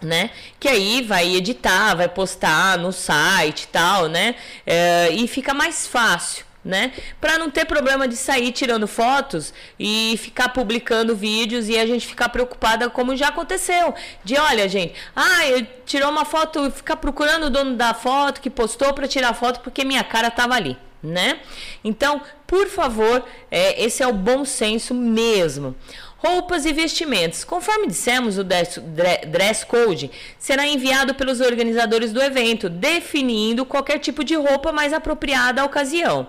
né? 0.00 0.30
Que 0.58 0.68
aí 0.68 1.02
vai 1.02 1.34
editar, 1.34 1.94
vai 1.94 2.08
postar 2.08 2.78
no 2.78 2.92
site 2.92 3.62
e 3.62 3.68
tal, 3.68 4.08
né? 4.08 4.34
É, 4.66 5.10
e 5.12 5.26
fica 5.26 5.54
mais 5.54 5.86
fácil 5.86 6.46
né? 6.66 6.92
Para 7.20 7.38
não 7.38 7.48
ter 7.48 7.64
problema 7.64 8.08
de 8.08 8.16
sair 8.16 8.50
tirando 8.50 8.88
fotos 8.88 9.54
e 9.78 10.16
ficar 10.18 10.48
publicando 10.48 11.14
vídeos 11.14 11.68
e 11.68 11.78
a 11.78 11.86
gente 11.86 12.06
ficar 12.06 12.28
preocupada 12.28 12.90
como 12.90 13.14
já 13.14 13.28
aconteceu. 13.28 13.94
De 14.24 14.36
olha, 14.36 14.68
gente, 14.68 14.92
ah, 15.14 15.46
eu 15.46 15.64
tirou 15.86 16.10
uma 16.10 16.24
foto, 16.24 16.70
ficar 16.72 16.96
procurando 16.96 17.46
o 17.46 17.50
dono 17.50 17.76
da 17.76 17.94
foto 17.94 18.40
que 18.40 18.50
postou 18.50 18.92
para 18.92 19.06
tirar 19.06 19.32
foto 19.32 19.60
porque 19.60 19.84
minha 19.84 20.02
cara 20.02 20.28
tava 20.28 20.54
ali, 20.54 20.76
né? 21.00 21.38
Então, 21.84 22.20
por 22.46 22.66
favor, 22.66 23.24
é, 23.48 23.82
esse 23.82 24.02
é 24.02 24.06
o 24.06 24.12
bom 24.12 24.44
senso 24.44 24.92
mesmo. 24.92 25.74
Roupas 26.18 26.64
e 26.64 26.72
vestimentos. 26.72 27.44
Conforme 27.44 27.86
dissemos, 27.86 28.38
o 28.38 28.44
dress 28.44 29.64
code 29.66 30.10
será 30.38 30.66
enviado 30.66 31.14
pelos 31.14 31.40
organizadores 31.40 32.10
do 32.10 32.22
evento, 32.22 32.70
definindo 32.70 33.66
qualquer 33.66 33.98
tipo 33.98 34.24
de 34.24 34.34
roupa 34.34 34.72
mais 34.72 34.94
apropriada 34.94 35.60
à 35.60 35.64
ocasião. 35.64 36.28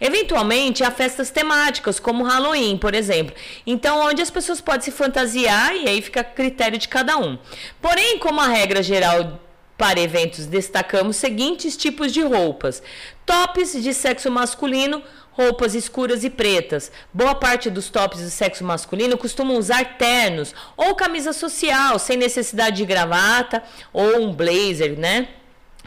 Eventualmente, 0.00 0.82
há 0.82 0.90
festas 0.90 1.30
temáticas, 1.30 2.00
como 2.00 2.24
Halloween, 2.24 2.76
por 2.76 2.94
exemplo. 2.94 3.34
Então, 3.64 4.00
onde 4.00 4.20
as 4.20 4.30
pessoas 4.30 4.60
podem 4.60 4.82
se 4.82 4.90
fantasiar 4.90 5.74
e 5.74 5.88
aí 5.88 6.02
fica 6.02 6.20
a 6.20 6.24
critério 6.24 6.76
de 6.76 6.88
cada 6.88 7.16
um. 7.16 7.38
Porém, 7.80 8.18
como 8.18 8.40
a 8.40 8.48
regra 8.48 8.82
geral 8.82 9.40
para 9.78 10.00
eventos, 10.00 10.46
destacamos 10.46 11.14
seguintes 11.14 11.76
tipos 11.76 12.12
de 12.12 12.20
roupas: 12.22 12.82
tops 13.24 13.80
de 13.80 13.94
sexo 13.94 14.28
masculino, 14.28 15.00
roupas 15.38 15.76
escuras 15.76 16.24
e 16.24 16.30
pretas. 16.30 16.90
Boa 17.14 17.32
parte 17.32 17.70
dos 17.70 17.88
tops 17.88 18.20
do 18.20 18.28
sexo 18.28 18.64
masculino 18.64 19.16
costumam 19.16 19.56
usar 19.56 19.96
ternos 19.96 20.52
ou 20.76 20.96
camisa 20.96 21.32
social, 21.32 21.96
sem 22.00 22.16
necessidade 22.16 22.78
de 22.78 22.84
gravata 22.84 23.62
ou 23.92 24.20
um 24.20 24.34
blazer, 24.34 24.98
né? 24.98 25.28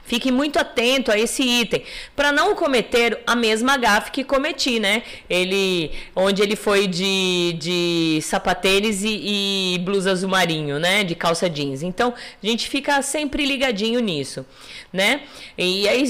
Fique 0.03 0.32
muito 0.32 0.57
atento 0.57 1.11
a 1.11 1.19
esse 1.19 1.44
item 1.44 1.84
para 2.15 2.32
não 2.32 2.56
cometer 2.56 3.22
a 3.28 3.36
mesma 3.36 3.78
gafe 3.78 4.11
que 4.11 4.23
cometi, 4.23 4.80
né? 4.80 5.03
Ele, 5.30 5.91
onde 6.15 6.41
ele 6.41 6.56
foi 6.56 6.88
de, 6.88 7.53
de 7.60 8.19
sapatênis 8.22 9.03
e, 9.03 9.76
e 9.76 9.80
blusa 9.80 10.11
azul 10.11 10.30
marinho, 10.30 10.80
né? 10.80 11.03
De 11.03 11.14
calça 11.14 11.49
jeans. 11.49 11.84
Então 11.84 12.14
a 12.41 12.48
gente 12.48 12.69
fica 12.69 13.02
sempre 13.02 13.45
ligadinho 13.45 13.99
nisso, 13.99 14.45
né? 14.91 15.22
E 15.57 15.88
aí 15.88 16.03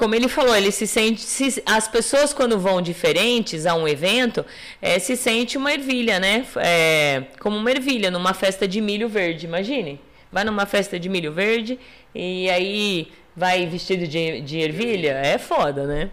como 0.00 0.14
ele 0.14 0.28
falou, 0.28 0.56
ele 0.56 0.72
se 0.72 0.86
sente. 0.86 1.20
Se, 1.20 1.62
as 1.66 1.86
pessoas, 1.86 2.32
quando 2.32 2.58
vão 2.58 2.80
diferentes 2.80 3.66
a 3.66 3.74
um 3.74 3.86
evento, 3.86 4.46
é, 4.80 4.98
se 4.98 5.14
sente 5.14 5.58
uma 5.58 5.74
ervilha, 5.74 6.18
né? 6.18 6.46
É, 6.56 7.24
como 7.38 7.58
uma 7.58 7.70
ervilha 7.70 8.10
numa 8.10 8.32
festa 8.32 8.66
de 8.66 8.80
milho 8.80 9.10
verde, 9.10 9.44
imagine. 9.44 10.00
Vai 10.32 10.42
numa 10.42 10.64
festa 10.64 10.98
de 10.98 11.06
milho 11.10 11.32
verde 11.32 11.78
e 12.14 12.48
aí 12.48 13.12
vai 13.36 13.66
vestido 13.66 14.08
de, 14.08 14.40
de 14.40 14.58
ervilha, 14.60 15.20
é 15.22 15.36
foda, 15.36 15.86
né? 15.86 16.08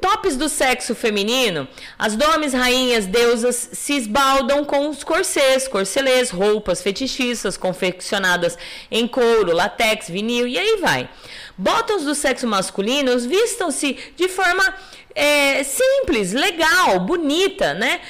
Tops 0.00 0.36
do 0.36 0.48
sexo 0.48 0.94
feminino, 0.94 1.68
as 1.98 2.16
domes, 2.16 2.52
rainhas, 2.52 3.06
deusas 3.06 3.70
se 3.72 3.94
esbaldam 3.94 4.64
com 4.64 4.88
os 4.88 5.04
corsês, 5.04 5.68
corcelês, 5.68 6.30
roupas 6.30 6.82
fetichistas 6.82 7.56
confeccionadas 7.56 8.56
em 8.90 9.06
couro, 9.06 9.52
latex, 9.52 10.08
vinil 10.08 10.46
e 10.46 10.58
aí 10.58 10.78
vai. 10.80 11.08
Bottoms 11.56 12.04
do 12.04 12.14
sexo 12.14 12.46
masculino 12.46 13.18
vistam-se 13.18 13.98
de 14.16 14.28
forma 14.28 14.74
é, 15.14 15.62
simples, 15.62 16.32
legal, 16.32 17.00
bonita, 17.00 17.74
né? 17.74 18.00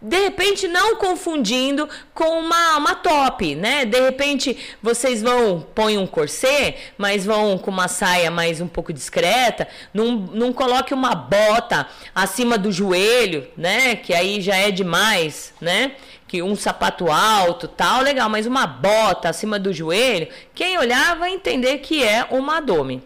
De 0.00 0.16
repente 0.16 0.68
não 0.68 0.94
confundindo 0.94 1.88
com 2.14 2.38
uma, 2.38 2.76
uma 2.76 2.94
top, 2.94 3.56
né? 3.56 3.84
De 3.84 4.00
repente 4.00 4.56
vocês 4.80 5.20
vão 5.22 5.66
põe 5.74 5.98
um 5.98 6.06
corset, 6.06 6.76
mas 6.96 7.26
vão 7.26 7.58
com 7.58 7.70
uma 7.70 7.88
saia 7.88 8.30
mais 8.30 8.60
um 8.60 8.68
pouco 8.68 8.92
discreta, 8.92 9.66
não, 9.92 10.12
não 10.12 10.52
coloque 10.52 10.94
uma 10.94 11.16
bota 11.16 11.88
acima 12.14 12.56
do 12.56 12.70
joelho, 12.70 13.48
né? 13.56 13.96
Que 13.96 14.14
aí 14.14 14.40
já 14.40 14.56
é 14.56 14.70
demais, 14.70 15.52
né? 15.60 15.92
que 16.28 16.42
um 16.42 16.54
sapato 16.54 17.10
alto, 17.10 17.66
tal, 17.66 18.02
legal, 18.02 18.28
mas 18.28 18.44
uma 18.44 18.66
bota 18.66 19.30
acima 19.30 19.58
do 19.58 19.72
joelho, 19.72 20.28
quem 20.54 20.76
olhar 20.76 21.16
vai 21.16 21.32
entender 21.32 21.78
que 21.78 22.04
é 22.04 22.26
uma 22.30 22.60
dome. 22.60 23.02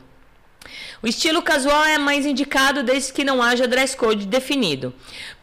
O 1.03 1.07
estilo 1.09 1.43
casual 1.43 1.85
é 1.85 1.99
mais 1.99 2.25
indicado 2.25 2.83
desde 2.83 3.13
que 3.13 3.25
não 3.25 3.43
haja 3.43 3.67
dress 3.67 3.97
code 3.97 4.27
definido. 4.27 4.95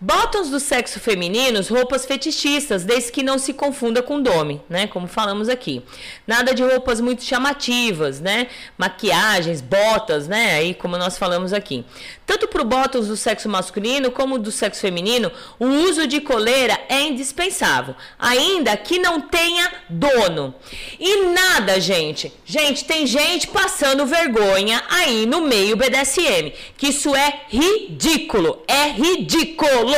Bottoms 0.01 0.49
do 0.49 0.61
sexo 0.61 0.97
feminino, 0.97 1.61
roupas 1.69 2.05
fetichistas, 2.05 2.85
desde 2.85 3.11
que 3.11 3.21
não 3.21 3.37
se 3.37 3.51
confunda 3.51 4.01
com 4.01 4.21
dome, 4.21 4.61
né? 4.69 4.87
Como 4.87 5.07
falamos 5.07 5.49
aqui. 5.49 5.83
Nada 6.25 6.53
de 6.53 6.63
roupas 6.63 7.01
muito 7.01 7.21
chamativas, 7.21 8.21
né? 8.21 8.47
Maquiagens, 8.77 9.59
botas, 9.59 10.25
né? 10.25 10.53
Aí 10.55 10.73
como 10.73 10.97
nós 10.97 11.17
falamos 11.17 11.51
aqui. 11.51 11.83
Tanto 12.25 12.47
para 12.47 12.61
o 12.61 12.65
bottoms 12.65 13.07
do 13.07 13.17
sexo 13.17 13.49
masculino 13.49 14.09
como 14.09 14.39
do 14.39 14.53
sexo 14.53 14.79
feminino, 14.79 15.31
o 15.59 15.65
uso 15.65 16.07
de 16.07 16.21
coleira 16.21 16.79
é 16.87 17.01
indispensável, 17.01 17.93
ainda 18.17 18.77
que 18.77 18.99
não 18.99 19.19
tenha 19.19 19.69
dono. 19.89 20.55
E 20.97 21.25
nada, 21.25 21.77
gente. 21.77 22.31
Gente, 22.45 22.85
tem 22.85 23.05
gente 23.05 23.47
passando 23.47 24.05
vergonha 24.05 24.81
aí 24.89 25.25
no 25.25 25.41
meio 25.41 25.75
BDSM, 25.75 26.53
que 26.77 26.87
isso 26.87 27.13
é 27.13 27.41
ridículo, 27.49 28.63
é 28.65 28.91
ridículo 28.91 29.88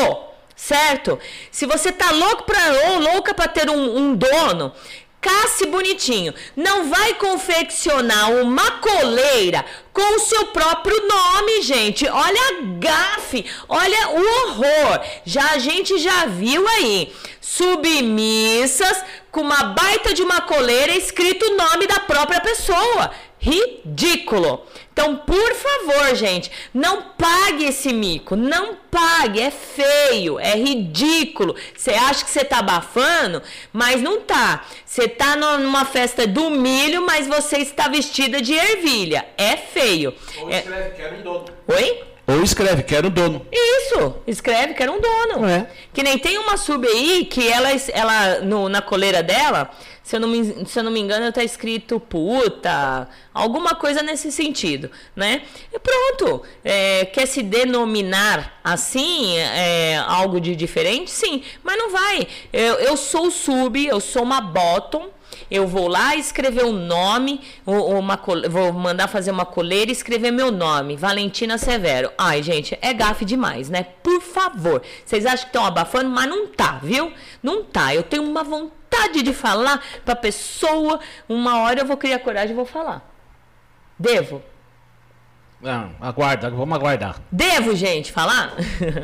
certo? 0.56 1.20
Se 1.52 1.66
você 1.66 1.92
tá 1.92 2.12
louco 2.12 2.44
pra, 2.44 2.60
ou 2.90 3.00
louca 3.00 3.34
para 3.34 3.48
ter 3.48 3.70
um, 3.70 3.98
um, 3.98 4.16
dono, 4.16 4.72
casse 5.20 5.66
bonitinho. 5.68 6.34
Não 6.56 6.90
vai 6.90 7.14
confeccionar 7.16 8.32
uma 8.32 8.72
coleira 8.80 9.64
com 9.94 10.16
o 10.16 10.20
seu 10.20 10.48
próprio 10.48 10.96
nome, 11.08 11.62
gente. 11.62 12.08
Olha 12.08 12.42
a 12.42 12.62
gafe, 12.80 13.46
olha 13.70 14.10
o 14.10 14.20
horror. 14.20 15.02
Já 15.26 15.52
a 15.52 15.58
gente 15.60 15.98
já 16.00 16.26
viu 16.26 16.68
aí 16.68 17.14
submissas 17.40 19.04
com 19.32 19.42
uma 19.42 19.64
baita 19.64 20.14
de 20.14 20.22
uma 20.22 20.42
coleira 20.42 20.96
escrito 20.96 21.46
o 21.46 21.58
nome 21.58 21.88
da 21.88 22.00
própria 22.00 22.42
pessoa 22.42 23.12
ridículo. 23.42 24.64
Então, 24.94 25.16
por 25.16 25.56
favor, 25.56 26.16
gente, 26.16 26.52
não 26.74 27.02
pague 27.18 27.66
esse 27.66 27.92
mico, 27.92 28.36
não 28.36 28.76
pague, 28.92 29.42
é 29.42 29.50
feio, 29.50 30.40
é 30.40 30.56
ridículo. 30.56 31.56
Você 31.76 31.92
acha 31.92 32.24
que 32.24 32.30
você 32.30 32.46
tá 32.46 32.60
abafando, 32.60 33.42
mas 33.74 34.02
não 34.02 34.22
tá. 34.22 34.64
Você 34.86 35.08
tá 35.08 35.36
numa 35.36 35.86
festa 35.86 36.28
do 36.28 36.52
milho, 36.52 37.04
mas 37.06 37.28
você 37.28 37.58
está 37.58 37.88
vestida 37.88 38.42
de 38.42 38.54
ervilha. 38.54 39.26
É 39.38 39.58
feio. 39.58 40.14
Ou 40.40 40.52
é... 40.52 40.60
escreve, 40.60 40.90
quero 40.92 41.16
um 41.16 41.22
dono. 41.22 41.46
Oi? 41.68 42.04
Ou 42.28 42.44
escreve, 42.44 42.84
quero 42.84 43.08
um 43.08 43.12
dono. 43.12 43.46
Isso, 43.52 44.16
escreve, 44.28 44.74
quero 44.74 44.94
um 44.94 45.02
dono. 45.02 45.46
É. 45.48 45.68
Que 45.92 46.04
nem 46.04 46.18
tem 46.18 46.38
uma 46.38 46.56
sub 46.58 46.88
aí 46.88 47.26
que 47.26 47.48
ela, 47.48 47.70
ela 47.92 48.40
no, 48.42 48.70
na 48.70 48.82
coleira 48.82 49.24
dela 49.24 49.72
se 50.04 50.16
eu 50.16 50.20
não 50.20 50.28
me, 50.28 50.66
se 50.66 50.80
eu 50.80 50.84
não 50.84 50.92
me 50.92 51.00
engano, 51.00 51.28
está 51.28 51.44
escrito 51.44 52.00
puta, 52.00 53.08
alguma 53.34 53.76
coisa 53.76 54.02
nesse 54.02 54.32
sentido, 54.32 54.90
né? 55.16 55.44
E 55.72 55.80
pronto, 55.80 56.42
é, 56.64 57.06
quer 57.06 57.26
se 57.28 57.44
denominar 57.44 58.60
assim, 58.64 59.38
é, 59.38 59.98
algo 60.08 60.42
de 60.42 60.56
diferente? 60.56 61.12
Sim, 61.12 61.44
mas 61.64 61.78
não 61.78 61.92
vai. 61.92 62.28
Eu, 62.52 62.76
eu 62.76 62.98
sou 62.98 63.30
sub, 63.30 63.86
eu 63.86 64.00
sou 64.00 64.24
uma 64.24 64.42
bottom, 64.42 65.10
eu 65.50 65.68
vou 65.68 65.88
lá 65.88 66.16
escrever 66.16 66.64
o 66.64 66.70
um 66.70 66.74
nome, 66.74 67.42
uma, 67.66 68.20
vou 68.50 68.74
mandar 68.74 69.08
fazer 69.08 69.32
uma 69.32 69.46
coleira 69.46 69.92
e 69.92 69.94
escrever 69.94 70.32
meu 70.32 70.52
nome, 70.52 70.96
Valentina 70.96 71.58
Severo. 71.58 72.12
Ai, 72.18 72.42
gente, 72.42 72.78
é 72.82 72.94
gafe 72.94 73.24
demais, 73.24 73.70
né? 73.70 73.86
Por 74.02 74.22
favor. 74.22 74.82
Vocês 75.06 75.26
acham 75.26 75.44
que 75.44 75.50
estão 75.50 75.66
abafando, 75.66 76.10
mas 76.10 76.28
não 76.28 76.48
tá, 76.48 76.80
viu? 76.82 77.12
Não 77.44 77.64
tá. 77.64 77.94
Eu 77.94 78.04
tenho 78.04 78.24
uma 78.24 78.44
vontade 78.44 78.81
de 79.24 79.34
falar 79.34 79.84
pra 80.04 80.16
pessoa, 80.16 81.00
uma 81.28 81.60
hora 81.60 81.82
eu 81.82 81.86
vou 81.86 81.98
criar 81.98 82.20
coragem 82.20 82.52
e 82.52 82.56
vou 82.56 82.66
falar. 82.66 83.10
Devo. 83.98 84.42
Não, 85.62 85.92
aguarda, 86.02 86.50
vamos 86.50 86.76
aguardar. 86.76 87.22
Devo, 87.32 87.76
gente, 87.76 88.12
falar? 88.12 88.56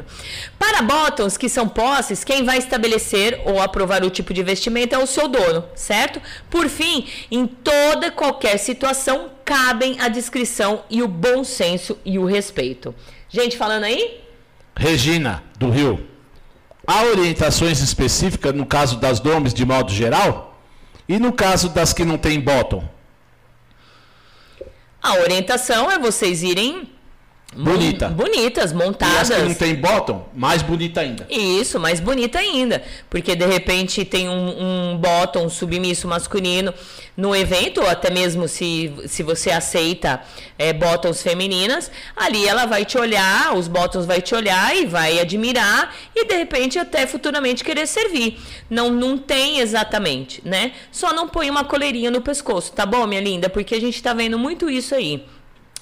Para 0.57 0.81
bottoms 0.81 1.37
que 1.37 1.47
são 1.47 1.69
posses, 1.69 2.23
quem 2.23 2.43
vai 2.43 2.57
estabelecer 2.57 3.39
ou 3.45 3.61
aprovar 3.61 4.03
o 4.03 4.09
tipo 4.09 4.33
de 4.33 4.41
vestimento 4.41 4.95
é 4.95 4.97
o 4.97 5.05
seu 5.05 5.27
dono, 5.27 5.65
certo? 5.75 6.19
Por 6.49 6.67
fim, 6.67 7.07
em 7.29 7.45
toda 7.45 8.09
qualquer 8.09 8.57
situação, 8.57 9.29
cabem 9.45 9.97
a 9.99 10.07
descrição 10.07 10.83
e 10.89 11.03
o 11.03 11.07
bom 11.07 11.43
senso 11.43 11.95
e 12.03 12.17
o 12.17 12.25
respeito. 12.25 12.93
Gente, 13.29 13.55
falando 13.55 13.83
aí? 13.83 14.21
Regina, 14.75 15.43
do 15.59 15.69
Rio. 15.69 16.16
Há 16.89 17.03
orientações 17.03 17.81
específicas 17.81 18.55
no 18.55 18.65
caso 18.65 18.97
das 18.97 19.19
domes 19.19 19.53
de 19.53 19.65
modo 19.65 19.91
geral? 19.91 20.57
E 21.07 21.19
no 21.19 21.33
caso 21.33 21.67
das 21.67 21.91
que 21.91 22.05
não 22.05 22.17
têm 22.17 22.39
bottom? 22.39 22.87
A 25.03 25.15
orientação 25.15 25.91
é 25.91 25.99
vocês 25.99 26.43
irem 26.43 26.89
Bonita. 27.55 28.09
Bonitas, 28.09 28.73
montadas. 28.73 29.29
E 29.29 29.33
as 29.33 29.39
que 29.39 29.47
não 29.47 29.55
tem 29.55 29.75
bottom, 29.75 30.27
mais 30.35 30.61
bonita 30.61 30.99
ainda. 30.99 31.25
Isso, 31.29 31.79
mais 31.79 31.99
bonita 31.99 32.37
ainda. 32.37 32.83
Porque 33.09 33.35
de 33.35 33.45
repente 33.45 34.03
tem 34.03 34.27
um, 34.27 34.91
um 34.93 34.97
bottom 34.97 35.49
submisso 35.49 36.07
masculino 36.07 36.73
no 37.15 37.35
evento, 37.35 37.81
ou 37.81 37.87
até 37.87 38.11
mesmo 38.11 38.47
se, 38.47 38.93
se 39.07 39.23
você 39.23 39.49
aceita 39.49 40.21
é, 40.59 40.73
bottoms 40.73 41.23
femininas, 41.23 41.89
ali 42.15 42.45
ela 42.45 42.65
vai 42.65 42.83
te 42.83 42.97
olhar, 42.97 43.55
os 43.55 43.67
bottoms 43.67 44.05
vai 44.05 44.21
te 44.21 44.35
olhar 44.35 44.75
e 44.75 44.85
vai 44.85 45.19
admirar 45.19 45.95
e 46.13 46.25
de 46.25 46.35
repente 46.35 46.77
até 46.77 47.07
futuramente 47.07 47.63
querer 47.63 47.87
servir. 47.87 48.37
Não, 48.69 48.91
não 48.91 49.17
tem 49.17 49.59
exatamente, 49.59 50.41
né? 50.45 50.73
Só 50.91 51.13
não 51.13 51.27
põe 51.27 51.49
uma 51.49 51.63
coleirinha 51.63 52.11
no 52.11 52.21
pescoço, 52.21 52.73
tá 52.73 52.85
bom, 52.85 53.07
minha 53.07 53.21
linda? 53.21 53.49
Porque 53.49 53.73
a 53.73 53.81
gente 53.81 54.03
tá 54.03 54.13
vendo 54.13 54.37
muito 54.37 54.69
isso 54.69 54.93
aí. 54.93 55.25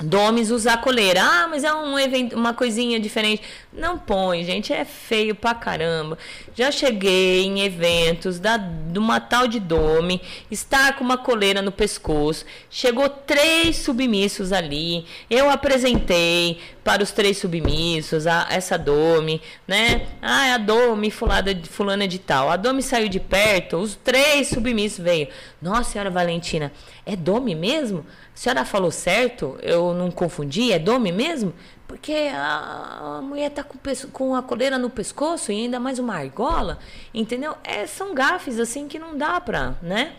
Domes 0.01 0.51
usar 0.51 0.81
coleira. 0.81 1.21
Ah, 1.23 1.47
mas 1.47 1.63
é 1.63 1.73
um 1.73 1.97
evento, 1.97 2.35
uma 2.35 2.53
coisinha 2.53 2.99
diferente. 2.99 3.41
Não 3.71 3.97
põe, 3.97 4.43
gente, 4.43 4.73
é 4.73 4.83
feio 4.83 5.33
pra 5.33 5.53
caramba. 5.53 6.17
Já 6.53 6.69
cheguei 6.69 7.45
em 7.45 7.61
eventos 7.61 8.37
da, 8.37 8.57
de 8.57 8.99
uma 8.99 9.21
tal 9.21 9.47
de 9.47 9.57
Dome, 9.59 10.21
está 10.51 10.91
com 10.91 11.03
uma 11.03 11.17
coleira 11.17 11.61
no 11.61 11.71
pescoço. 11.71 12.45
Chegou 12.69 13.07
três 13.07 13.77
submissos 13.77 14.51
ali. 14.51 15.05
Eu 15.29 15.49
apresentei 15.49 16.59
para 16.83 17.01
os 17.01 17.11
três 17.11 17.37
submissos 17.37 18.27
a, 18.27 18.47
essa 18.49 18.77
Dome, 18.77 19.41
né? 19.65 20.07
Ah, 20.21 20.47
é 20.47 20.53
a 20.53 20.57
Dome 20.57 21.09
fulana, 21.09 21.57
fulana 21.69 22.05
de 22.05 22.19
tal. 22.19 22.49
A 22.49 22.57
Dome 22.57 22.81
saiu 22.81 23.07
de 23.07 23.19
perto, 23.19 23.77
os 23.77 23.95
três 23.95 24.49
submissos 24.49 24.99
veio. 24.99 25.29
Nossa, 25.61 25.91
senhora 25.91 26.09
Valentina, 26.09 26.71
é 27.05 27.15
Dome 27.15 27.55
mesmo? 27.55 28.05
A 28.35 28.37
senhora 28.37 28.65
falou 28.65 28.91
certo? 28.91 29.57
Eu 29.61 29.93
não 29.93 30.11
confundi? 30.11 30.73
É 30.73 30.77
Dome 30.77 31.09
mesmo? 31.09 31.53
Porque 31.87 32.29
a, 32.33 33.19
a 33.19 33.21
mulher 33.21 33.49
tá 33.49 33.63
com, 33.63 33.79
com, 34.11 34.35
a 34.35 34.43
coleira 34.43 34.77
no 34.77 34.89
pescoço 34.89 35.53
e 35.53 35.55
ainda 35.55 35.79
mais 35.79 35.99
uma 35.99 36.15
argola, 36.15 36.77
entendeu? 37.13 37.55
É, 37.63 37.87
são 37.87 38.13
gafes 38.13 38.59
assim 38.59 38.89
que 38.89 38.99
não 38.99 39.17
dá 39.17 39.39
pra, 39.39 39.75
né? 39.81 40.13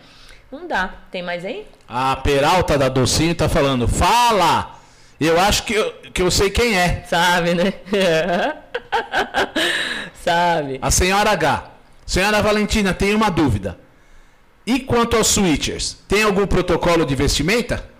Não 0.51 0.67
dá. 0.67 0.95
Tem 1.11 1.21
mais 1.21 1.45
aí? 1.45 1.67
A 1.87 2.15
Peralta 2.15 2.75
da 2.75 2.89
Docinho 2.89 3.35
tá 3.35 3.47
falando, 3.47 3.87
fala! 3.87 4.79
Eu 5.19 5.39
acho 5.39 5.63
que 5.63 5.73
eu, 5.73 5.93
que 6.11 6.21
eu 6.21 6.31
sei 6.31 6.49
quem 6.49 6.75
é. 6.75 7.03
Sabe, 7.07 7.53
né? 7.53 7.73
Sabe. 10.23 10.79
A 10.81 10.89
senhora 10.89 11.31
H. 11.31 11.71
Senhora 12.05 12.41
Valentina, 12.41 12.93
tem 12.93 13.13
uma 13.13 13.29
dúvida. 13.29 13.77
E 14.65 14.79
quanto 14.79 15.17
aos 15.17 15.27
switchers, 15.27 15.97
tem 16.07 16.23
algum 16.23 16.47
protocolo 16.47 17.05
de 17.05 17.15
vestimenta? 17.15 17.96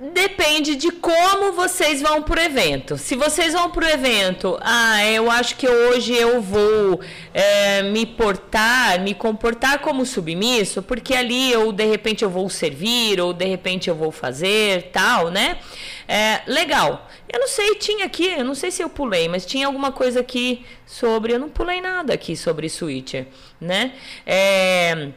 Depende 0.00 0.76
de 0.76 0.92
como 0.92 1.52
vocês 1.52 2.00
vão 2.00 2.22
pro 2.22 2.40
evento. 2.40 2.96
Se 2.96 3.16
vocês 3.16 3.52
vão 3.52 3.68
pro 3.68 3.84
evento, 3.84 4.56
ah, 4.60 5.04
eu 5.04 5.28
acho 5.28 5.56
que 5.56 5.68
hoje 5.68 6.14
eu 6.14 6.40
vou 6.40 7.00
é, 7.34 7.82
me 7.82 8.06
portar, 8.06 9.00
me 9.00 9.12
comportar 9.12 9.80
como 9.80 10.06
submisso, 10.06 10.84
porque 10.84 11.14
ali 11.14 11.50
eu 11.50 11.72
de 11.72 11.84
repente 11.84 12.22
eu 12.22 12.30
vou 12.30 12.48
servir, 12.48 13.20
ou 13.20 13.32
de 13.32 13.44
repente 13.44 13.90
eu 13.90 13.94
vou 13.96 14.12
fazer, 14.12 14.90
tal, 14.92 15.32
né? 15.32 15.58
É, 16.06 16.42
legal. 16.46 17.08
Eu 17.28 17.40
não 17.40 17.48
sei, 17.48 17.74
tinha 17.74 18.06
aqui, 18.06 18.26
eu 18.26 18.44
não 18.44 18.54
sei 18.54 18.70
se 18.70 18.80
eu 18.80 18.88
pulei, 18.88 19.28
mas 19.28 19.44
tinha 19.44 19.66
alguma 19.66 19.90
coisa 19.90 20.20
aqui 20.20 20.64
sobre. 20.86 21.32
Eu 21.32 21.40
não 21.40 21.48
pulei 21.48 21.80
nada 21.80 22.14
aqui 22.14 22.36
sobre 22.36 22.68
switcher, 22.68 23.26
né? 23.60 23.92
É. 24.24 25.08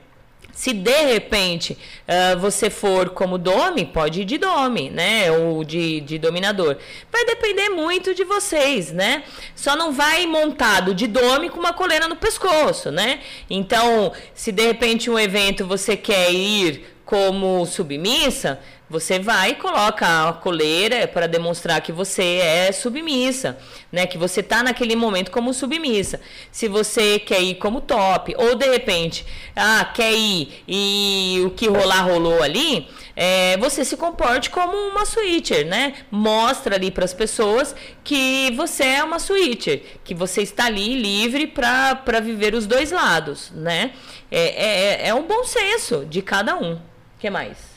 Se 0.61 0.73
de 0.73 1.05
repente 1.05 1.75
uh, 2.07 2.39
você 2.39 2.69
for 2.69 3.09
como 3.09 3.39
Domi, 3.39 3.83
pode 3.83 4.21
ir 4.21 4.25
de 4.25 4.37
Domi, 4.37 4.91
né? 4.91 5.31
Ou 5.31 5.63
de, 5.63 6.01
de 6.01 6.19
dominador. 6.19 6.77
Vai 7.11 7.25
depender 7.25 7.69
muito 7.69 8.13
de 8.13 8.23
vocês, 8.23 8.91
né? 8.91 9.23
Só 9.55 9.75
não 9.75 9.91
vai 9.91 10.27
montado 10.27 10.93
de 10.93 11.07
Domi 11.07 11.49
com 11.49 11.59
uma 11.59 11.73
coleira 11.73 12.07
no 12.07 12.15
pescoço, 12.15 12.91
né? 12.91 13.21
Então, 13.49 14.13
se 14.35 14.51
de 14.51 14.63
repente 14.63 15.09
um 15.09 15.17
evento 15.17 15.65
você 15.65 15.97
quer 15.97 16.31
ir 16.31 16.85
como 17.03 17.65
submissa, 17.65 18.59
você 18.91 19.17
vai 19.17 19.51
e 19.51 19.55
coloca 19.55 20.27
a 20.27 20.33
coleira 20.33 21.07
para 21.07 21.25
demonstrar 21.25 21.79
que 21.79 21.93
você 21.93 22.39
é 22.43 22.71
submissa, 22.73 23.57
né? 23.89 24.05
Que 24.05 24.17
você 24.17 24.43
tá 24.43 24.61
naquele 24.61 24.97
momento 24.97 25.31
como 25.31 25.53
submissa. 25.53 26.19
Se 26.51 26.67
você 26.67 27.17
quer 27.17 27.41
ir 27.41 27.55
como 27.55 27.79
top, 27.79 28.35
ou 28.37 28.53
de 28.53 28.69
repente, 28.69 29.25
ah, 29.55 29.89
quer 29.93 30.11
ir 30.11 30.61
e 30.67 31.41
o 31.45 31.51
que 31.51 31.69
rolar 31.69 32.01
rolou 32.01 32.43
ali, 32.43 32.85
é, 33.15 33.55
você 33.57 33.85
se 33.85 33.95
comporte 33.95 34.49
como 34.49 34.75
uma 34.75 35.05
switcher, 35.05 35.65
né? 35.65 35.93
Mostra 36.11 36.75
ali 36.75 36.91
para 36.91 37.05
as 37.05 37.13
pessoas 37.13 37.73
que 38.03 38.51
você 38.57 38.83
é 38.83 39.03
uma 39.05 39.19
switcher, 39.19 39.83
que 40.03 40.13
você 40.13 40.41
está 40.41 40.65
ali 40.65 41.01
livre 41.01 41.47
para 41.47 42.19
viver 42.21 42.53
os 42.53 42.67
dois 42.67 42.91
lados, 42.91 43.51
né? 43.55 43.93
É, 44.29 45.05
é, 45.05 45.07
é 45.07 45.13
um 45.13 45.23
bom 45.23 45.45
senso 45.45 46.05
de 46.05 46.21
cada 46.21 46.57
um. 46.57 46.73
O 46.73 46.81
que 47.19 47.29
mais? 47.29 47.70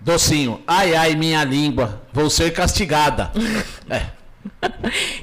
Docinho, 0.00 0.62
ai 0.66 0.94
ai 0.94 1.14
minha 1.14 1.44
língua, 1.44 2.02
vou 2.12 2.30
ser 2.30 2.52
castigada. 2.52 3.30
é. 3.88 4.20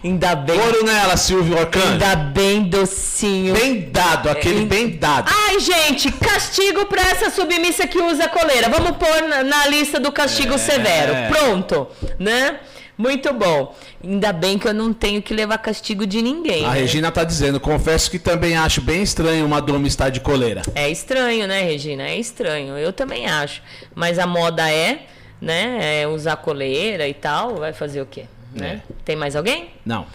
Ainda 0.03 0.35
bem. 0.35 0.59
Ouro 0.59 0.85
nela, 0.85 1.17
Silvio 1.17 1.57
Orcan. 1.57 1.93
Ainda 1.93 2.15
bem 2.15 2.63
docinho. 2.63 3.53
Bem 3.53 3.89
dado, 3.89 4.29
aquele 4.29 4.63
é, 4.63 4.65
bem 4.65 4.89
dado. 4.89 5.31
Ai, 5.33 5.59
gente, 5.59 6.11
castigo 6.11 6.85
pra 6.85 7.01
essa 7.01 7.29
submissa 7.29 7.87
que 7.87 7.97
usa 7.97 8.27
coleira. 8.27 8.69
Vamos 8.69 8.91
pôr 8.97 9.27
na, 9.27 9.43
na 9.43 9.67
lista 9.67 9.99
do 9.99 10.11
castigo 10.11 10.53
é. 10.53 10.57
severo. 10.57 11.13
Pronto, 11.29 11.87
né? 12.19 12.59
Muito 12.97 13.31
bom. 13.31 13.75
Ainda 14.03 14.33
bem 14.33 14.57
que 14.57 14.67
eu 14.67 14.73
não 14.73 14.91
tenho 14.91 15.21
que 15.21 15.33
levar 15.33 15.59
castigo 15.59 16.07
de 16.07 16.21
ninguém. 16.21 16.65
A 16.65 16.71
né? 16.71 16.79
Regina 16.79 17.11
tá 17.11 17.23
dizendo, 17.23 17.59
confesso 17.59 18.09
que 18.09 18.17
também 18.17 18.57
acho 18.57 18.81
bem 18.81 19.03
estranho 19.03 19.45
uma 19.45 19.61
doma 19.61 19.87
estar 19.87 20.09
de 20.09 20.19
coleira. 20.19 20.63
É 20.73 20.89
estranho, 20.89 21.47
né, 21.47 21.61
Regina? 21.61 22.03
É 22.03 22.17
estranho. 22.17 22.77
Eu 22.77 22.91
também 22.91 23.27
acho. 23.27 23.61
Mas 23.93 24.17
a 24.17 24.25
moda 24.25 24.69
é, 24.71 25.05
né, 25.39 26.01
é 26.01 26.07
usar 26.07 26.37
coleira 26.37 27.07
e 27.07 27.13
tal. 27.13 27.57
Vai 27.57 27.71
fazer 27.71 28.01
o 28.01 28.05
quê? 28.05 28.25
Né? 28.51 28.81
É. 28.89 28.93
Tem 29.05 29.15
mais 29.15 29.35
alguém? 29.35 29.69
Não. 29.85 30.07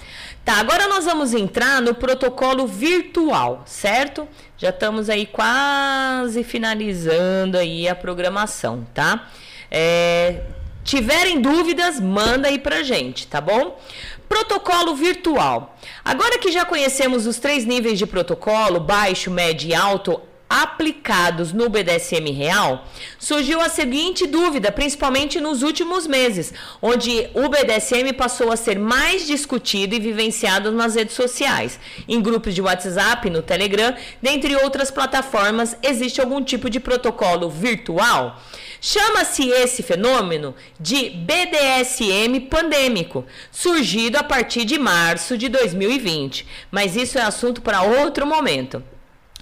Tá, 0.44 0.54
agora 0.54 0.88
nós 0.88 1.04
vamos 1.04 1.32
entrar 1.32 1.80
no 1.80 1.94
protocolo 1.94 2.66
virtual, 2.66 3.62
certo? 3.64 4.26
Já 4.58 4.70
estamos 4.70 5.08
aí 5.08 5.24
quase 5.24 6.42
finalizando 6.42 7.56
aí 7.56 7.88
a 7.88 7.94
programação, 7.94 8.84
tá? 8.92 9.28
É, 9.70 10.40
Tiverem 10.84 11.40
dúvidas, 11.40 12.00
manda 12.00 12.48
aí 12.48 12.58
pra 12.58 12.82
gente, 12.82 13.26
tá 13.26 13.40
bom? 13.40 13.80
Protocolo 14.28 14.96
virtual. 14.96 15.78
Agora 16.04 16.38
que 16.38 16.50
já 16.50 16.64
conhecemos 16.64 17.26
os 17.26 17.38
três 17.38 17.64
níveis 17.64 17.98
de 17.98 18.06
protocolo, 18.06 18.80
baixo, 18.80 19.30
médio 19.30 19.70
e 19.70 19.74
alto, 19.74 20.20
aplicados 20.52 21.50
no 21.50 21.70
BDSM 21.70 22.30
real, 22.30 22.86
surgiu 23.18 23.58
a 23.58 23.70
seguinte 23.70 24.26
dúvida, 24.26 24.70
principalmente 24.70 25.40
nos 25.40 25.62
últimos 25.62 26.06
meses, 26.06 26.52
onde 26.82 27.30
o 27.32 27.48
BDSM 27.48 28.12
passou 28.12 28.52
a 28.52 28.56
ser 28.56 28.78
mais 28.78 29.26
discutido 29.26 29.94
e 29.94 30.00
vivenciado 30.00 30.70
nas 30.70 30.94
redes 30.94 31.14
sociais. 31.14 31.80
Em 32.06 32.20
grupos 32.20 32.54
de 32.54 32.60
WhatsApp, 32.60 33.30
no 33.30 33.40
Telegram, 33.40 33.94
dentre 34.20 34.54
outras 34.56 34.90
plataformas, 34.90 35.74
existe 35.82 36.20
algum 36.20 36.44
tipo 36.44 36.68
de 36.68 36.78
protocolo 36.78 37.48
virtual? 37.48 38.38
Chama-se 38.84 39.48
esse 39.48 39.80
fenômeno 39.80 40.56
de 40.80 41.08
BDSM 41.10 42.40
pandêmico, 42.50 43.24
surgido 43.52 44.18
a 44.18 44.24
partir 44.24 44.64
de 44.64 44.76
março 44.76 45.38
de 45.38 45.48
2020. 45.48 46.44
Mas 46.68 46.96
isso 46.96 47.16
é 47.16 47.22
assunto 47.22 47.62
para 47.62 47.82
outro 47.82 48.26
momento. 48.26 48.82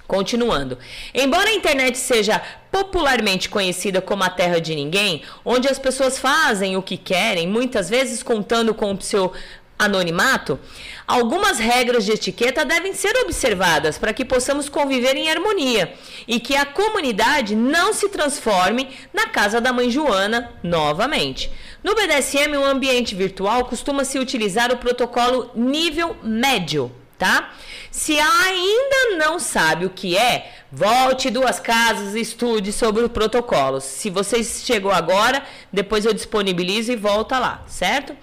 Continuando. 0.06 0.76
Embora 1.14 1.48
a 1.48 1.54
internet 1.54 1.96
seja 1.96 2.42
popularmente 2.70 3.48
conhecida 3.48 4.02
como 4.02 4.24
a 4.24 4.28
terra 4.28 4.60
de 4.60 4.74
ninguém, 4.74 5.22
onde 5.42 5.68
as 5.68 5.78
pessoas 5.78 6.18
fazem 6.18 6.76
o 6.76 6.82
que 6.82 6.98
querem, 6.98 7.48
muitas 7.48 7.88
vezes 7.88 8.22
contando 8.22 8.74
com 8.74 8.92
o 8.92 9.00
seu 9.00 9.32
anonimato, 9.80 10.60
algumas 11.06 11.58
regras 11.58 12.04
de 12.04 12.12
etiqueta 12.12 12.64
devem 12.64 12.92
ser 12.92 13.16
observadas 13.16 13.98
para 13.98 14.12
que 14.12 14.24
possamos 14.24 14.68
conviver 14.68 15.16
em 15.16 15.30
harmonia 15.30 15.92
e 16.28 16.38
que 16.38 16.54
a 16.54 16.66
comunidade 16.66 17.56
não 17.56 17.92
se 17.92 18.08
transforme 18.08 18.88
na 19.12 19.26
casa 19.26 19.60
da 19.60 19.72
mãe 19.72 19.90
Joana 19.90 20.52
novamente. 20.62 21.50
No 21.82 21.94
BDSM, 21.94 22.56
o 22.56 22.64
ambiente 22.64 23.14
virtual 23.14 23.64
costuma 23.64 24.04
se 24.04 24.18
utilizar 24.18 24.70
o 24.70 24.76
protocolo 24.76 25.50
nível 25.54 26.14
médio, 26.22 26.92
tá? 27.18 27.50
Se 27.90 28.18
ainda 28.18 29.16
não 29.18 29.38
sabe 29.38 29.84
o 29.84 29.90
que 29.90 30.16
é, 30.16 30.52
Volte 30.72 31.30
duas 31.30 31.58
casas 31.58 32.14
e 32.14 32.20
estude 32.20 32.72
sobre 32.72 33.02
os 33.02 33.10
protocolos. 33.10 33.82
Se 33.82 34.08
você 34.08 34.44
chegou 34.44 34.92
agora, 34.92 35.42
depois 35.72 36.04
eu 36.04 36.14
disponibilizo 36.14 36.92
e 36.92 36.96
volta 36.96 37.40
lá, 37.40 37.64
certo? 37.66 38.16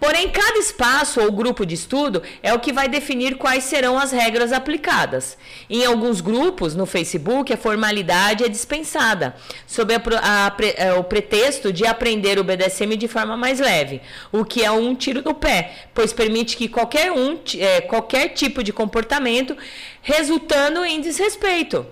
Porém, 0.00 0.30
cada 0.30 0.58
espaço 0.58 1.20
ou 1.20 1.30
grupo 1.30 1.66
de 1.66 1.74
estudo 1.74 2.22
é 2.42 2.54
o 2.54 2.58
que 2.58 2.72
vai 2.72 2.88
definir 2.88 3.36
quais 3.36 3.64
serão 3.64 3.98
as 3.98 4.12
regras 4.12 4.50
aplicadas. 4.50 5.36
Em 5.68 5.84
alguns 5.84 6.22
grupos 6.22 6.74
no 6.74 6.86
Facebook, 6.86 7.52
a 7.52 7.58
formalidade 7.58 8.44
é 8.44 8.48
dispensada, 8.48 9.36
sob 9.66 9.94
a, 9.94 10.00
a, 10.22 10.46
a, 10.46 10.52
é, 10.78 10.94
o 10.94 11.04
pretexto 11.04 11.70
de 11.70 11.86
aprender 11.86 12.38
o 12.38 12.44
BDSM 12.44 12.96
de 12.96 13.08
forma 13.08 13.36
mais 13.36 13.60
leve, 13.60 14.00
o 14.32 14.42
que 14.42 14.64
é 14.64 14.70
um 14.70 14.94
tiro 14.94 15.20
no 15.20 15.34
pé, 15.34 15.72
pois 15.92 16.14
permite 16.14 16.56
que 16.56 16.66
qualquer 16.66 17.12
um, 17.12 17.38
é, 17.58 17.82
qualquer 17.82 18.30
tipo 18.30 18.62
de 18.62 18.72
comportamento 18.72 19.09
resultando 20.02 20.84
em 20.84 21.00
desrespeito, 21.00 21.86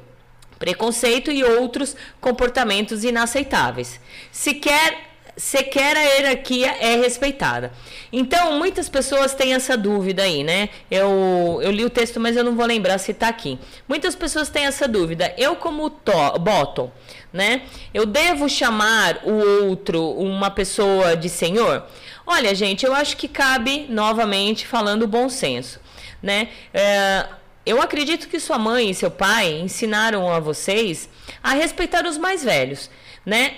preconceito 0.58 1.30
e 1.30 1.42
outros 1.42 1.96
comportamentos 2.20 3.04
inaceitáveis. 3.04 4.00
Sequer 4.30 5.08
sequer 5.38 5.96
a 5.96 6.00
hierarquia 6.00 6.76
é 6.80 6.96
respeitada. 6.96 7.72
Então, 8.12 8.58
muitas 8.58 8.88
pessoas 8.88 9.34
têm 9.34 9.54
essa 9.54 9.76
dúvida 9.76 10.24
aí, 10.24 10.42
né? 10.42 10.68
Eu, 10.90 11.60
eu 11.62 11.70
li 11.70 11.84
o 11.84 11.90
texto, 11.90 12.18
mas 12.18 12.36
eu 12.36 12.42
não 12.42 12.56
vou 12.56 12.66
lembrar 12.66 12.98
se 12.98 13.12
está 13.12 13.28
aqui. 13.28 13.58
Muitas 13.86 14.16
pessoas 14.16 14.48
têm 14.48 14.66
essa 14.66 14.88
dúvida. 14.88 15.32
Eu, 15.38 15.54
como 15.54 15.88
to, 15.88 16.38
bottom, 16.40 16.90
né? 17.32 17.62
Eu 17.94 18.04
devo 18.04 18.48
chamar 18.48 19.20
o 19.24 19.68
outro 19.68 20.10
uma 20.10 20.50
pessoa 20.50 21.16
de 21.16 21.28
senhor? 21.28 21.86
Olha, 22.26 22.54
gente, 22.54 22.84
eu 22.84 22.92
acho 22.92 23.16
que 23.16 23.28
cabe, 23.28 23.86
novamente, 23.88 24.66
falando 24.66 25.06
bom 25.06 25.28
senso, 25.28 25.80
né? 26.22 26.48
É, 26.72 27.26
eu 27.64 27.82
acredito 27.82 28.28
que 28.28 28.40
sua 28.40 28.58
mãe 28.58 28.90
e 28.90 28.94
seu 28.94 29.10
pai 29.10 29.60
ensinaram 29.60 30.32
a 30.32 30.40
vocês 30.40 31.08
a 31.42 31.52
respeitar 31.52 32.06
os 32.06 32.16
mais 32.16 32.42
velhos, 32.42 32.90
né? 33.26 33.56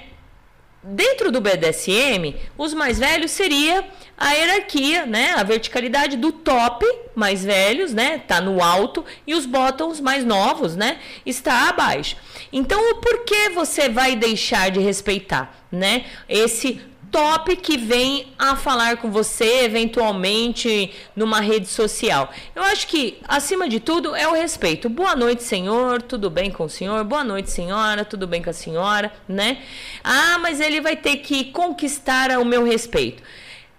Dentro 0.82 1.30
do 1.30 1.42
BDSM, 1.42 2.34
os 2.56 2.72
mais 2.72 2.98
velhos 2.98 3.30
seria 3.32 3.86
a 4.16 4.32
hierarquia, 4.32 5.04
né? 5.04 5.34
A 5.36 5.42
verticalidade 5.42 6.16
do 6.16 6.32
top, 6.32 6.86
mais 7.14 7.44
velhos, 7.44 7.92
né? 7.92 8.18
Tá 8.18 8.40
no 8.40 8.62
alto 8.62 9.04
e 9.26 9.34
os 9.34 9.44
bottoms 9.44 10.00
mais 10.00 10.24
novos, 10.24 10.74
né? 10.74 10.98
Está 11.24 11.68
abaixo. 11.68 12.16
Então, 12.50 12.92
o 12.92 12.94
porquê 12.96 13.50
você 13.50 13.90
vai 13.90 14.16
deixar 14.16 14.70
de 14.70 14.80
respeitar, 14.80 15.54
né? 15.70 16.06
Esse 16.26 16.80
top 17.10 17.56
que 17.56 17.76
vem 17.76 18.32
a 18.38 18.54
falar 18.54 18.98
com 18.98 19.10
você 19.10 19.64
eventualmente 19.64 20.92
numa 21.14 21.40
rede 21.40 21.66
social. 21.66 22.30
Eu 22.54 22.62
acho 22.62 22.86
que, 22.86 23.18
acima 23.26 23.68
de 23.68 23.80
tudo, 23.80 24.14
é 24.14 24.28
o 24.28 24.32
respeito. 24.32 24.88
Boa 24.88 25.16
noite, 25.16 25.42
senhor, 25.42 26.00
tudo 26.02 26.30
bem 26.30 26.50
com 26.50 26.64
o 26.64 26.68
senhor? 26.68 27.02
Boa 27.04 27.24
noite, 27.24 27.50
senhora, 27.50 28.04
tudo 28.04 28.26
bem 28.26 28.42
com 28.42 28.50
a 28.50 28.54
senhora, 28.54 29.12
né? 29.28 29.62
Ah, 30.04 30.38
mas 30.38 30.60
ele 30.60 30.80
vai 30.80 30.96
ter 30.96 31.16
que 31.16 31.46
conquistar 31.46 32.30
o 32.38 32.44
meu 32.44 32.64
respeito. 32.64 33.22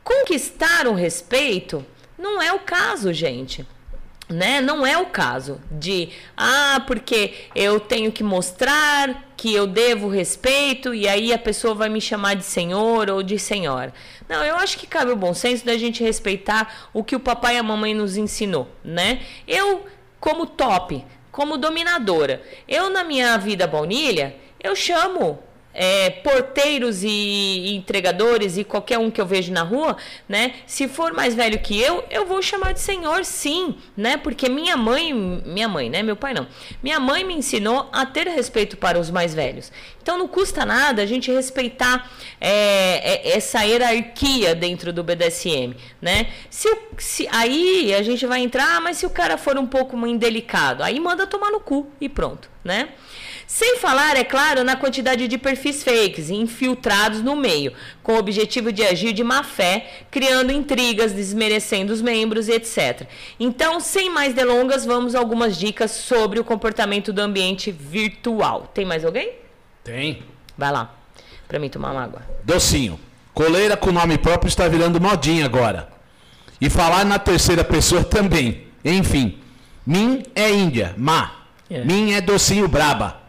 Conquistar 0.03 0.87
o 0.87 0.93
respeito 0.93 1.85
não 2.17 2.41
é 2.41 2.51
o 2.51 2.59
caso, 2.59 3.13
gente 3.13 3.65
né? 4.31 4.61
Não 4.61 4.85
é 4.85 4.97
o 4.97 5.07
caso 5.07 5.61
de, 5.69 6.09
ah, 6.35 6.81
porque 6.87 7.33
eu 7.53 7.79
tenho 7.79 8.11
que 8.11 8.23
mostrar 8.23 9.30
que 9.41 9.55
eu 9.55 9.65
devo 9.65 10.07
respeito 10.07 10.93
e 10.93 11.07
aí 11.07 11.33
a 11.33 11.39
pessoa 11.39 11.73
vai 11.73 11.89
me 11.89 11.99
chamar 11.99 12.35
de 12.35 12.43
senhor 12.43 13.09
ou 13.09 13.23
de 13.23 13.39
senhora. 13.39 13.91
Não, 14.29 14.43
eu 14.45 14.55
acho 14.55 14.77
que 14.77 14.85
cabe 14.85 15.09
o 15.09 15.15
bom 15.15 15.33
senso 15.33 15.65
da 15.65 15.75
gente 15.79 16.03
respeitar 16.03 16.91
o 16.93 17.03
que 17.03 17.15
o 17.15 17.19
papai 17.19 17.55
e 17.55 17.57
a 17.57 17.63
mamãe 17.63 17.91
nos 17.95 18.17
ensinou, 18.17 18.69
né? 18.83 19.19
Eu, 19.47 19.83
como 20.19 20.45
top, 20.45 21.03
como 21.31 21.57
dominadora, 21.57 22.43
eu 22.67 22.91
na 22.91 23.03
minha 23.03 23.35
vida 23.39 23.65
baunilha, 23.65 24.35
eu 24.61 24.75
chamo 24.75 25.39
é, 25.73 26.09
porteiros 26.09 27.03
e 27.03 27.75
entregadores 27.75 28.57
e 28.57 28.63
qualquer 28.63 28.97
um 28.97 29.09
que 29.09 29.19
eu 29.19 29.25
vejo 29.25 29.51
na 29.51 29.63
rua, 29.63 29.97
né? 30.27 30.53
Se 30.65 30.87
for 30.87 31.13
mais 31.13 31.33
velho 31.33 31.59
que 31.59 31.79
eu, 31.79 32.03
eu 32.09 32.25
vou 32.25 32.41
chamar 32.41 32.73
de 32.73 32.79
senhor, 32.79 33.23
sim, 33.25 33.75
né? 33.95 34.17
Porque 34.17 34.49
minha 34.49 34.75
mãe, 34.75 35.13
minha 35.13 35.67
mãe, 35.67 35.89
né? 35.89 36.03
Meu 36.03 36.15
pai 36.15 36.33
não. 36.33 36.47
Minha 36.83 36.99
mãe 36.99 37.23
me 37.23 37.33
ensinou 37.33 37.89
a 37.91 38.05
ter 38.05 38.27
respeito 38.27 38.77
para 38.77 38.99
os 38.99 39.09
mais 39.09 39.33
velhos. 39.33 39.71
Então 40.01 40.17
não 40.17 40.27
custa 40.27 40.65
nada 40.65 41.01
a 41.01 41.05
gente 41.05 41.31
respeitar 41.31 42.09
é, 42.39 43.29
é, 43.29 43.37
essa 43.37 43.61
hierarquia 43.63 44.55
dentro 44.55 44.91
do 44.91 45.03
BDSM, 45.03 45.75
né? 46.01 46.27
Se, 46.49 46.67
se 46.97 47.27
aí 47.31 47.93
a 47.93 48.01
gente 48.01 48.25
vai 48.25 48.41
entrar, 48.41 48.77
ah, 48.77 48.79
mas 48.79 48.97
se 48.97 49.05
o 49.05 49.09
cara 49.09 49.37
for 49.37 49.57
um 49.57 49.67
pouco 49.67 49.95
indelicado, 50.07 50.83
aí 50.83 50.99
manda 50.99 51.27
tomar 51.27 51.51
no 51.51 51.59
cu 51.59 51.87
e 51.99 52.09
pronto, 52.09 52.49
né? 52.63 52.89
Sem 53.53 53.75
falar, 53.75 54.15
é 54.15 54.23
claro, 54.23 54.63
na 54.63 54.77
quantidade 54.77 55.27
de 55.27 55.37
perfis 55.37 55.83
fakes 55.83 56.29
infiltrados 56.29 57.21
no 57.21 57.35
meio, 57.35 57.73
com 58.01 58.13
o 58.13 58.17
objetivo 58.17 58.71
de 58.71 58.81
agir 58.81 59.11
de 59.11 59.25
má 59.25 59.43
fé, 59.43 60.05
criando 60.09 60.53
intrigas, 60.53 61.11
desmerecendo 61.11 61.91
os 61.91 62.01
membros 62.01 62.47
e 62.47 62.53
etc. 62.53 63.05
Então, 63.37 63.81
sem 63.81 64.09
mais 64.09 64.33
delongas, 64.33 64.85
vamos 64.85 65.15
a 65.15 65.19
algumas 65.19 65.57
dicas 65.57 65.91
sobre 65.91 66.39
o 66.39 66.45
comportamento 66.45 67.11
do 67.11 67.19
ambiente 67.19 67.73
virtual. 67.73 68.71
Tem 68.73 68.85
mais 68.85 69.03
alguém? 69.03 69.33
Tem. 69.83 70.23
Vai 70.57 70.71
lá, 70.71 70.95
para 71.45 71.59
mim 71.59 71.67
tomar 71.67 71.91
uma 71.91 72.03
água. 72.03 72.21
Docinho. 72.45 72.97
Coleira 73.33 73.75
com 73.75 73.91
nome 73.91 74.17
próprio 74.17 74.47
está 74.47 74.65
virando 74.69 75.01
modinha 75.01 75.43
agora. 75.43 75.89
E 76.61 76.69
falar 76.69 77.03
na 77.03 77.19
terceira 77.19 77.65
pessoa 77.65 78.01
também. 78.01 78.67
Enfim. 78.83 79.37
Min 79.85 80.23
é 80.33 80.49
Índia. 80.49 80.95
Ma. 80.97 81.31
É. 81.69 81.83
Min 81.83 82.13
é 82.13 82.21
docinho 82.21 82.69
braba. 82.69 83.20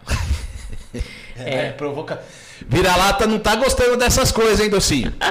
é, 1.45 1.71
provoca. 1.71 2.23
Vira-lata 2.69 3.27
não 3.27 3.39
tá 3.39 3.57
gostando 3.57 3.97
dessas 3.97 4.31
coisas, 4.31 4.61
hein, 4.61 4.71
docinho? 4.71 5.13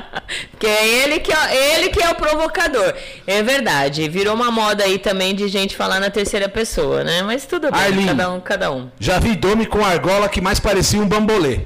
Que 0.57 0.67
é 0.67 0.87
ele 1.03 1.19
que 1.19 1.33
é, 1.33 1.75
ele 1.75 1.89
que 1.89 2.01
é 2.01 2.09
o 2.09 2.15
provocador. 2.15 2.93
É 3.27 3.43
verdade. 3.43 4.07
Virou 4.07 4.33
uma 4.33 4.49
moda 4.49 4.83
aí 4.83 4.97
também 4.97 5.35
de 5.35 5.47
gente 5.49 5.75
falar 5.75 5.99
na 5.99 6.09
terceira 6.09 6.47
pessoa, 6.47 7.03
né? 7.03 7.21
Mas 7.23 7.45
tudo 7.45 7.69
bem, 7.69 8.05
cada 8.05 8.31
um, 8.31 8.39
cada 8.39 8.71
um. 8.71 8.89
Já 8.97 9.19
vi 9.19 9.35
Domi 9.35 9.65
com 9.65 9.83
argola 9.83 10.29
que 10.29 10.39
mais 10.39 10.59
parecia 10.59 11.01
um 11.01 11.07
bambolê. 11.07 11.61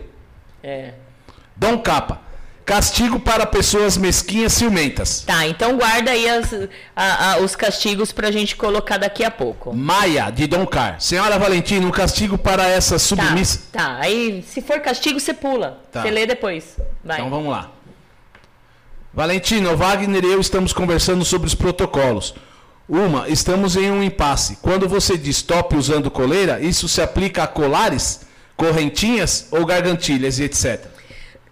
É. 0.64 0.94
Dom 1.56 1.78
Capa. 1.78 2.22
Castigo 2.66 3.20
para 3.20 3.46
pessoas 3.46 3.96
mesquinhas 3.96 4.54
ciumentas. 4.54 5.22
Tá, 5.22 5.46
então 5.48 5.78
guarda 5.78 6.10
aí 6.10 6.28
as- 6.28 6.52
a- 6.96 7.34
a- 7.34 7.38
os 7.38 7.56
castigos 7.56 8.12
pra 8.12 8.32
gente 8.32 8.56
colocar 8.56 8.98
daqui 8.98 9.24
a 9.24 9.30
pouco. 9.30 9.72
Maia, 9.76 10.32
de 10.32 10.48
Dom 10.48 10.66
Car. 10.66 11.00
Senhora 11.00 11.38
Valentina, 11.38 11.86
um 11.86 11.92
castigo 11.92 12.40
para 12.40 12.68
essa 12.68 12.96
Tá, 12.96 13.00
submissa. 13.00 13.60
tá. 13.72 13.98
Aí, 14.00 14.44
se 14.48 14.64
for 14.64 14.80
castigo, 14.80 15.20
você 15.20 15.32
pula. 15.32 15.80
Tá. 15.92 16.02
Você 16.02 16.10
lê 16.10 16.26
depois. 16.26 16.76
Vai. 17.04 17.18
Então 17.18 17.30
vamos 17.30 17.52
lá. 17.52 17.70
Valentina, 19.14 19.72
o 19.72 19.78
Wagner 19.78 20.26
e 20.26 20.32
eu 20.32 20.42
estamos 20.42 20.74
conversando 20.74 21.24
sobre 21.24 21.48
os 21.48 21.54
protocolos. 21.56 22.34
Uma, 22.90 23.30
estamos 23.30 23.76
em 23.76 23.90
um 23.92 24.02
impasse. 24.04 24.58
Quando 24.62 24.90
você 24.90 25.18
diz 25.18 25.42
top 25.44 25.76
usando 25.76 26.10
coleira, 26.12 26.60
isso 26.60 26.88
se 26.88 27.02
aplica 27.02 27.44
a 27.44 27.48
colares, 27.48 28.22
correntinhas 28.58 29.48
ou 29.52 29.66
gargantilhas 29.66 30.40
e 30.40 30.44
etc. 30.44 30.95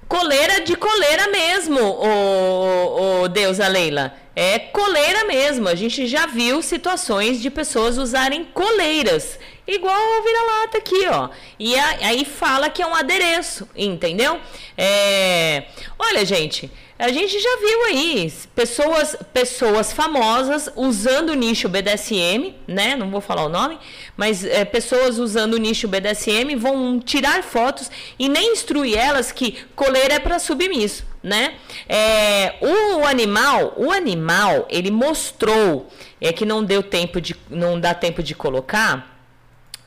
Coleira 0.07 0.61
de 0.61 0.75
coleira 0.75 1.27
mesmo, 1.27 1.79
ô, 1.79 3.21
ô, 3.21 3.27
deusa 3.27 3.67
Leila. 3.67 4.13
É 4.35 4.59
coleira 4.59 5.25
mesmo. 5.25 5.67
A 5.67 5.75
gente 5.75 6.07
já 6.07 6.25
viu 6.25 6.61
situações 6.61 7.41
de 7.41 7.49
pessoas 7.49 7.97
usarem 7.97 8.43
coleiras. 8.45 9.39
Igual 9.67 9.95
o 9.95 10.23
vira-lata 10.23 10.77
aqui, 10.77 11.07
ó. 11.07 11.29
E 11.57 11.75
aí 11.75 12.25
fala 12.25 12.69
que 12.69 12.81
é 12.81 12.87
um 12.87 12.95
adereço, 12.95 13.67
entendeu? 13.75 14.39
É... 14.77 15.65
Olha, 15.97 16.25
gente, 16.25 16.69
a 16.97 17.09
gente 17.09 17.39
já 17.39 17.57
viu 17.57 17.85
aí 17.85 18.31
pessoas, 18.55 19.15
pessoas 19.33 19.91
famosas 19.91 20.69
usando 20.75 21.29
o 21.29 21.33
nicho 21.33 21.67
BDSM, 21.67 22.53
né? 22.67 22.95
Não 22.95 23.09
vou 23.09 23.19
falar 23.19 23.45
o 23.45 23.49
nome, 23.49 23.79
mas 24.15 24.45
é, 24.45 24.63
pessoas 24.63 25.17
usando 25.17 25.55
o 25.55 25.57
nicho 25.57 25.87
BDSM 25.87 26.55
vão 26.55 26.99
tirar 26.99 27.43
fotos 27.43 27.89
e 28.17 28.29
nem 28.29 28.53
instruir 28.53 28.97
elas 28.97 29.31
que 29.31 29.57
coleira 29.75 30.15
é 30.15 30.19
para 30.19 30.37
submisso, 30.37 31.03
né? 31.21 31.55
É, 31.89 32.55
o 32.61 33.05
animal, 33.05 33.73
o 33.75 33.91
animal, 33.91 34.67
ele 34.69 34.91
mostrou 34.91 35.89
é 36.21 36.31
que 36.31 36.45
não 36.45 36.63
deu 36.63 36.81
tempo 36.81 37.19
de, 37.19 37.35
não 37.49 37.79
dá 37.79 37.93
tempo 37.93 38.23
de 38.23 38.33
colocar. 38.33 39.19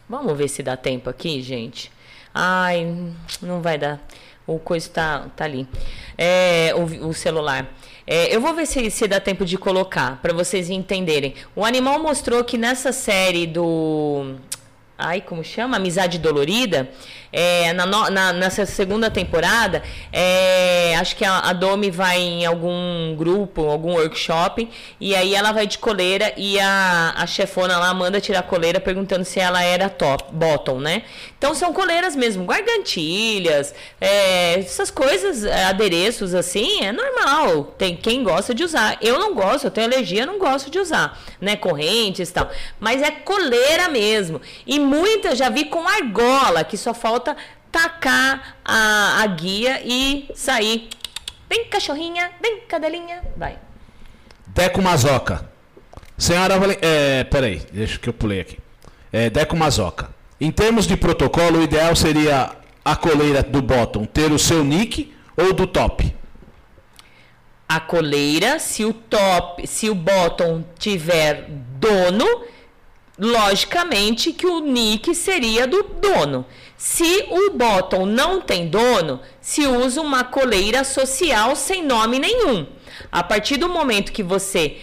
Vamos 0.08 0.36
ver 0.36 0.48
se 0.48 0.62
dá 0.62 0.76
tempo 0.76 1.08
aqui, 1.08 1.40
gente. 1.40 1.90
Ai, 2.34 3.12
não 3.40 3.62
vai 3.62 3.78
dar. 3.78 4.06
O 4.46 4.58
coisa 4.58 4.88
tá, 4.88 5.26
tá 5.34 5.44
ali. 5.44 5.66
É, 6.16 6.72
o, 6.74 7.08
o 7.08 7.14
celular. 7.14 7.68
É, 8.06 8.34
eu 8.34 8.40
vou 8.40 8.54
ver 8.54 8.66
se, 8.66 8.88
se 8.90 9.08
dá 9.08 9.18
tempo 9.18 9.44
de 9.44 9.58
colocar, 9.58 10.20
para 10.22 10.32
vocês 10.32 10.70
entenderem. 10.70 11.34
O 11.56 11.64
animal 11.64 12.00
mostrou 12.00 12.44
que 12.44 12.56
nessa 12.56 12.92
série 12.92 13.46
do. 13.46 14.36
Ai, 14.96 15.20
como 15.20 15.42
chama? 15.42 15.76
Amizade 15.76 16.18
Dolorida. 16.18 16.88
É, 17.38 17.72
na, 17.74 17.84
na- 18.10 18.32
nessa 18.32 18.64
segunda 18.64 19.10
temporada, 19.10 19.82
é, 20.10 20.96
acho 20.98 21.14
que 21.16 21.22
a, 21.24 21.38
a 21.40 21.52
Domi 21.52 21.90
vai 21.90 22.18
em 22.18 22.46
algum 22.46 23.14
grupo, 23.14 23.68
algum 23.68 23.92
workshop, 23.92 24.66
e 24.98 25.14
aí 25.14 25.34
ela 25.34 25.52
vai 25.52 25.66
de 25.66 25.76
coleira 25.76 26.32
e 26.34 26.58
a, 26.58 27.12
a 27.14 27.26
chefona 27.26 27.76
lá 27.78 27.92
manda 27.92 28.22
tirar 28.22 28.38
a 28.40 28.42
coleira 28.42 28.80
perguntando 28.80 29.22
se 29.22 29.38
ela 29.38 29.62
era 29.62 29.90
top, 29.90 30.32
bottom, 30.32 30.78
né? 30.80 31.02
Então 31.36 31.54
são 31.54 31.74
coleiras 31.74 32.16
mesmo, 32.16 32.46
gargantilhas, 32.46 33.74
é, 34.00 34.58
essas 34.58 34.90
coisas, 34.90 35.44
é, 35.44 35.64
adereços 35.66 36.34
assim, 36.34 36.84
é 36.84 36.90
normal. 36.92 37.64
Tem 37.76 37.94
quem 37.96 38.22
gosta 38.22 38.54
de 38.54 38.64
usar. 38.64 38.96
Eu 39.02 39.18
não 39.18 39.34
gosto, 39.34 39.64
eu 39.66 39.70
tenho 39.70 39.86
alergia, 39.86 40.24
não 40.24 40.38
gosto 40.38 40.70
de 40.70 40.78
usar, 40.78 41.20
né? 41.40 41.54
Correntes 41.56 42.30
e 42.30 42.32
tal. 42.32 42.48
Mas 42.80 43.02
é 43.02 43.10
coleira 43.10 43.88
mesmo. 43.90 44.40
E 44.66 44.78
muita 44.80 45.34
já 45.34 45.50
vi 45.50 45.66
com 45.66 45.86
argola, 45.86 46.64
que 46.64 46.76
só 46.78 46.94
falta 46.94 47.25
tacar 47.72 48.56
a, 48.64 49.22
a 49.22 49.26
guia 49.26 49.80
e 49.82 50.28
sair. 50.34 50.90
Vem, 51.48 51.64
cachorrinha, 51.64 52.30
vem, 52.42 52.60
cadelinha, 52.68 53.22
vai. 53.36 53.58
Deco 54.46 54.82
Mazoca. 54.82 55.48
Senhora 56.18 56.58
Valentina. 56.58 56.86
É, 56.86 57.24
peraí, 57.24 57.62
deixa 57.72 57.98
que 57.98 58.08
eu 58.08 58.12
pulei 58.12 58.40
aqui. 58.40 58.58
É, 59.12 59.30
Deco 59.30 59.56
Mazoca. 59.56 60.10
Em 60.40 60.50
termos 60.50 60.86
de 60.86 60.96
protocolo, 60.96 61.60
o 61.60 61.62
ideal 61.62 61.96
seria 61.96 62.50
a 62.84 62.96
coleira 62.96 63.42
do 63.42 63.62
bottom 63.62 64.04
ter 64.04 64.30
o 64.32 64.38
seu 64.38 64.62
nick 64.62 65.14
ou 65.36 65.52
do 65.52 65.66
top? 65.66 66.14
a 67.68 67.80
coleira, 67.80 68.58
se 68.58 68.84
o 68.84 68.92
top, 68.92 69.66
se 69.66 69.90
o 69.90 69.94
bottom 69.94 70.64
tiver 70.78 71.46
dono, 71.48 72.44
logicamente 73.18 74.32
que 74.32 74.46
o 74.46 74.60
nick 74.60 75.14
seria 75.14 75.66
do 75.66 75.82
dono. 75.82 76.46
Se 76.76 77.26
o 77.30 77.52
bottom 77.52 78.04
não 78.04 78.40
tem 78.40 78.68
dono, 78.68 79.20
se 79.40 79.66
usa 79.66 80.00
uma 80.00 80.24
coleira 80.24 80.84
social 80.84 81.56
sem 81.56 81.82
nome 81.82 82.18
nenhum. 82.18 82.66
A 83.10 83.22
partir 83.22 83.56
do 83.56 83.68
momento 83.68 84.12
que 84.12 84.22
você 84.22 84.76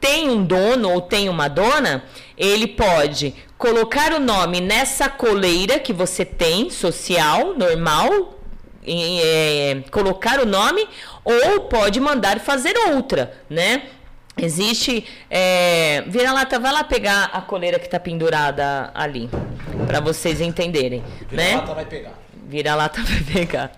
tem 0.00 0.28
um 0.28 0.44
dono 0.44 0.90
ou 0.90 1.00
tem 1.00 1.28
uma 1.28 1.48
dona, 1.48 2.04
ele 2.36 2.66
pode 2.66 3.34
colocar 3.56 4.12
o 4.12 4.20
nome 4.20 4.60
nessa 4.60 5.08
coleira 5.08 5.78
que 5.78 5.92
você 5.92 6.24
tem, 6.24 6.68
social, 6.68 7.54
normal, 7.56 8.36
é, 8.86 9.82
colocar 9.90 10.40
o 10.40 10.46
nome 10.46 10.86
ou 11.24 11.62
pode 11.62 11.98
mandar 12.00 12.38
fazer 12.40 12.74
outra, 12.92 13.36
né? 13.50 13.82
Existe. 14.36 15.04
É... 15.30 16.04
Vira-lata, 16.06 16.58
vai 16.58 16.72
lá 16.72 16.84
pegar 16.84 17.30
a 17.32 17.40
coleira 17.40 17.78
que 17.78 17.88
tá 17.88 17.98
pendurada 17.98 18.90
ali, 18.94 19.28
para 19.86 20.00
vocês 20.00 20.40
entenderem, 20.40 21.02
né? 21.30 21.62
vai 21.74 21.86
pegar. 21.86 22.12
Vira-lata 22.48 23.02
vai 23.04 23.20
pegar. 23.20 23.72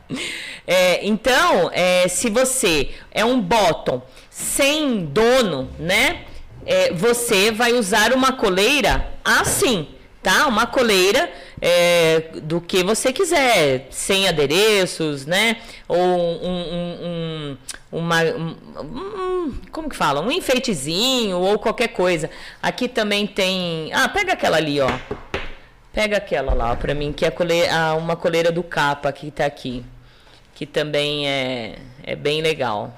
É, 0.67 1.07
então, 1.07 1.71
é, 1.73 2.07
se 2.09 2.29
você 2.29 2.91
é 3.11 3.25
um 3.25 3.41
bottom 3.41 4.03
sem 4.31 5.07
dono, 5.07 5.71
né? 5.79 6.25
é, 6.69 6.93
você 6.93 7.51
vai 7.51 7.73
usar 7.73 8.13
uma 8.13 8.33
coleira 8.33 9.11
assim, 9.25 9.89
tá? 10.23 10.47
Uma 10.47 10.67
coleira 10.67 11.31
é, 11.61 12.21
do 12.43 12.61
que 12.61 12.83
você 12.85 13.13
quiser, 13.13 13.87
sem 13.91 14.29
adereços, 14.29 15.27
né? 15.27 15.61
Ou 15.89 15.99
um, 15.99 16.47
um- 16.47 17.07
um- 17.07 17.59
uma, 17.99 18.23
um- 18.23 19.55
como 19.73 19.89
que 19.89 19.97
fala? 19.97 20.21
Um 20.21 20.31
enfeitezinho 20.31 21.39
ou 21.39 21.59
qualquer 21.59 21.89
coisa. 21.89 22.31
Aqui 22.63 22.89
também 22.89 23.27
tem. 23.27 23.91
Ah, 23.93 24.09
pega 24.09 24.33
aquela 24.35 24.57
ali, 24.57 24.81
ó. 24.81 24.89
Pega 25.93 26.19
aquela 26.19 26.55
lá 26.55 26.77
pra 26.77 26.95
mim, 26.95 27.13
que 27.13 27.25
é 27.25 27.29
a 27.29 27.33
coleira, 27.33 27.95
uma 27.95 28.15
coleira 28.15 28.53
do 28.53 28.63
capa 28.63 29.11
que 29.13 29.31
tá 29.31 29.47
aqui. 29.47 29.85
Que 30.55 30.65
também 30.67 31.27
é, 31.29 31.79
é 32.05 32.15
bem 32.15 32.41
legal. 32.41 32.93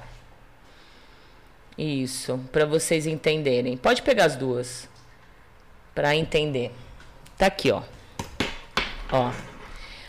Isso, 1.79 2.39
pra 2.53 2.67
vocês 2.67 3.07
entenderem. 3.07 3.77
Pode 3.77 4.03
pegar 4.03 4.27
as 4.27 4.37
duas. 4.37 4.89
Pra 5.95 6.15
entender. 6.15 6.73
Tá 7.39 7.47
aqui, 7.47 7.71
ó. 7.71 7.83
Ó. 9.13 9.31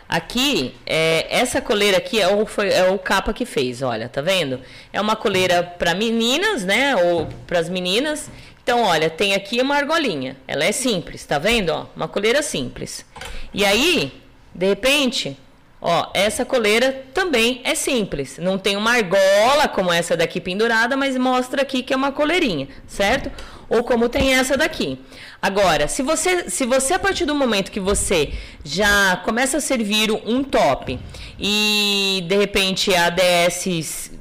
Aqui, 0.08 0.76
é, 0.86 1.26
essa 1.30 1.62
coleira 1.62 1.98
aqui 1.98 2.20
é 2.20 2.28
o, 2.28 2.46
foi- 2.46 2.70
é 2.74 2.90
o 2.92 3.00
capa 3.00 3.32
que 3.34 3.46
fez, 3.46 3.82
olha, 3.82 4.10
tá 4.10 4.22
vendo? 4.22 4.60
É 4.92 5.00
uma 5.00 5.16
coleira 5.16 5.64
para 5.64 5.94
meninas, 5.96 6.66
né? 6.66 6.96
Ou 6.98 7.28
para 7.48 7.60
as 7.60 7.70
meninas. 7.70 8.30
Então, 8.62 8.84
olha, 8.84 9.10
tem 9.10 9.34
aqui 9.34 9.62
uma 9.62 9.76
argolinha. 9.78 10.36
Ela 10.48 10.66
é 10.66 10.72
simples, 10.74 11.26
tá 11.26 11.40
vendo? 11.40 11.70
Ó, 11.70 11.86
uma 11.96 12.08
coleira 12.10 12.42
simples. 12.44 13.06
E 13.54 13.64
aí, 13.66 14.12
de 14.54 14.68
repente, 14.68 15.38
Ó, 15.84 16.12
essa 16.14 16.46
coleira 16.46 17.06
também 17.12 17.60
é 17.64 17.74
simples. 17.74 18.38
Não 18.38 18.60
tem 18.60 18.78
uma 18.78 18.92
argola 18.92 19.68
como 19.68 19.92
essa 19.92 20.16
daqui 20.16 20.40
pendurada, 20.40 20.96
mas 20.96 21.18
mostra 21.18 21.64
aqui 21.64 21.82
que 21.82 21.92
é 21.92 21.96
uma 21.98 22.12
coleirinha, 22.12 22.68
certo? 22.86 23.32
Ou 23.72 23.86
como 23.86 24.10
tem 24.10 24.34
essa 24.36 24.58
daqui. 24.58 25.00
Agora, 25.42 25.88
se 25.88 26.04
você, 26.04 26.50
se 26.50 26.66
você 26.66 26.96
a 26.96 27.00
partir 27.00 27.24
do 27.24 27.34
momento 27.34 27.72
que 27.72 27.80
você 27.80 28.34
já 28.66 29.16
começa 29.24 29.60
a 29.60 29.62
servir 29.62 30.12
um 30.12 30.44
top 30.44 31.00
e 31.40 32.22
de 32.28 32.36
repente 32.36 32.94
a 32.94 33.10
DS 33.10 34.12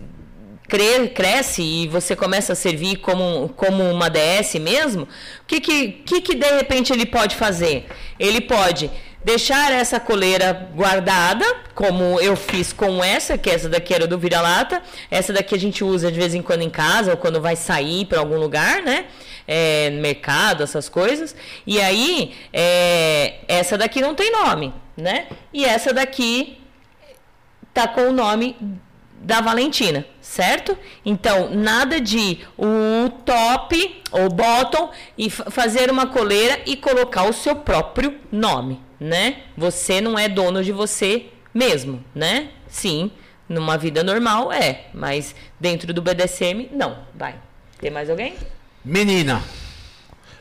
cresce 1.13 1.63
e 1.63 1.89
você 1.89 2.15
começa 2.15 2.53
a 2.53 2.55
servir 2.55 2.99
como, 2.99 3.49
como 3.57 3.83
uma 3.91 4.09
DS 4.09 4.55
mesmo, 4.55 5.03
o 5.03 5.09
que, 5.49 5.61
que, 5.61 5.89
que, 5.89 6.21
que 6.21 6.35
de 6.37 6.51
repente 6.53 6.93
ele 6.93 7.05
pode 7.05 7.35
fazer? 7.35 7.87
Ele 8.21 8.41
pode 8.41 8.89
deixar 9.25 9.73
essa 9.73 10.01
coleira 10.01 10.69
guardada, 10.75 11.45
como 11.75 12.19
eu 12.21 12.37
fiz 12.37 12.73
com 12.73 13.03
essa, 13.03 13.37
que 13.37 13.51
essa 13.51 13.69
daqui 13.69 13.95
era 13.95 14.07
do 14.07 14.19
vira-lata. 14.19 14.83
Essa 15.11 15.33
daqui 15.33 15.55
a 15.55 15.59
gente 15.59 15.85
usa 15.85 16.11
de 16.11 16.19
vez 16.19 16.35
em 16.35 16.43
quando 16.43 16.63
em 16.63 16.71
casa 16.71 17.13
ou 17.13 17.17
quando 17.17 17.41
vai 17.41 17.57
sair 17.57 18.07
para 18.07 18.19
algum 18.19 18.39
lugar, 18.39 18.83
né? 18.83 19.07
É, 19.47 19.91
mercado, 19.91 20.63
essas 20.63 20.89
coisas. 20.89 21.35
E 21.67 21.81
aí, 21.81 22.35
é, 22.53 23.41
essa 23.49 23.77
daqui 23.77 24.01
não 24.01 24.15
tem 24.15 24.33
nome, 24.33 24.73
né? 24.97 25.27
E 25.53 25.65
essa 25.65 25.93
daqui 25.93 26.59
tá 27.73 27.87
com 27.89 28.09
o 28.09 28.13
nome 28.13 28.57
da 29.21 29.41
Valentina, 29.41 30.07
certo? 30.21 30.77
Então, 31.05 31.51
nada 31.55 32.01
de 32.01 32.39
o 32.57 33.11
top 33.25 34.03
ou 34.11 34.31
bottom 34.31 34.91
e 35.17 35.29
fazer 35.29 35.91
uma 35.91 36.07
coleira 36.07 36.61
e 36.65 36.75
colocar 36.75 37.25
o 37.25 37.33
seu 37.33 37.57
próprio 37.57 38.19
nome, 38.33 38.81
né? 39.01 39.39
Você 39.57 40.01
não 40.01 40.19
é 40.19 40.29
dono 40.29 40.63
de 40.63 40.71
você 40.71 41.27
mesmo, 41.53 42.05
né? 42.15 42.51
Sim, 42.69 43.11
numa 43.49 43.77
vida 43.77 44.05
normal 44.05 44.53
é, 44.53 44.85
mas 44.95 45.35
dentro 45.59 45.93
do 45.93 46.03
BDSM 46.03 46.69
não. 46.73 46.99
Vai. 47.15 47.35
Tem 47.81 47.91
mais 47.91 48.11
alguém? 48.11 48.35
Menina. 48.85 49.43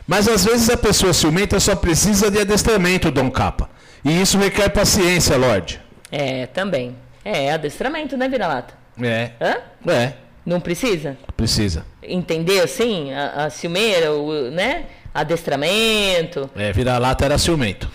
Mas 0.05 0.27
às 0.27 0.43
vezes 0.43 0.69
a 0.69 0.77
pessoa 0.77 1.13
ciumenta 1.13 1.59
só 1.59 1.75
precisa 1.75 2.29
de 2.29 2.39
adestramento, 2.39 3.11
Dom 3.11 3.31
Capa. 3.31 3.69
E 4.03 4.21
isso 4.21 4.37
requer 4.37 4.69
paciência, 4.69 5.37
Lorde. 5.37 5.79
É, 6.11 6.47
também. 6.47 6.95
É, 7.23 7.51
adestramento, 7.51 8.17
né, 8.17 8.27
vira-lata? 8.27 8.73
É. 9.01 9.31
Hã? 9.39 9.57
É. 9.91 10.13
Não 10.45 10.59
precisa? 10.59 11.17
Precisa. 11.37 11.85
Entender, 12.01 12.61
assim, 12.61 13.13
a, 13.13 13.45
a 13.45 13.49
ciumeira, 13.49 14.13
o, 14.13 14.49
né? 14.49 14.85
Adestramento. 15.13 16.49
É, 16.55 16.71
vira-lata 16.71 17.25
era 17.25 17.37
ciumento. 17.37 17.89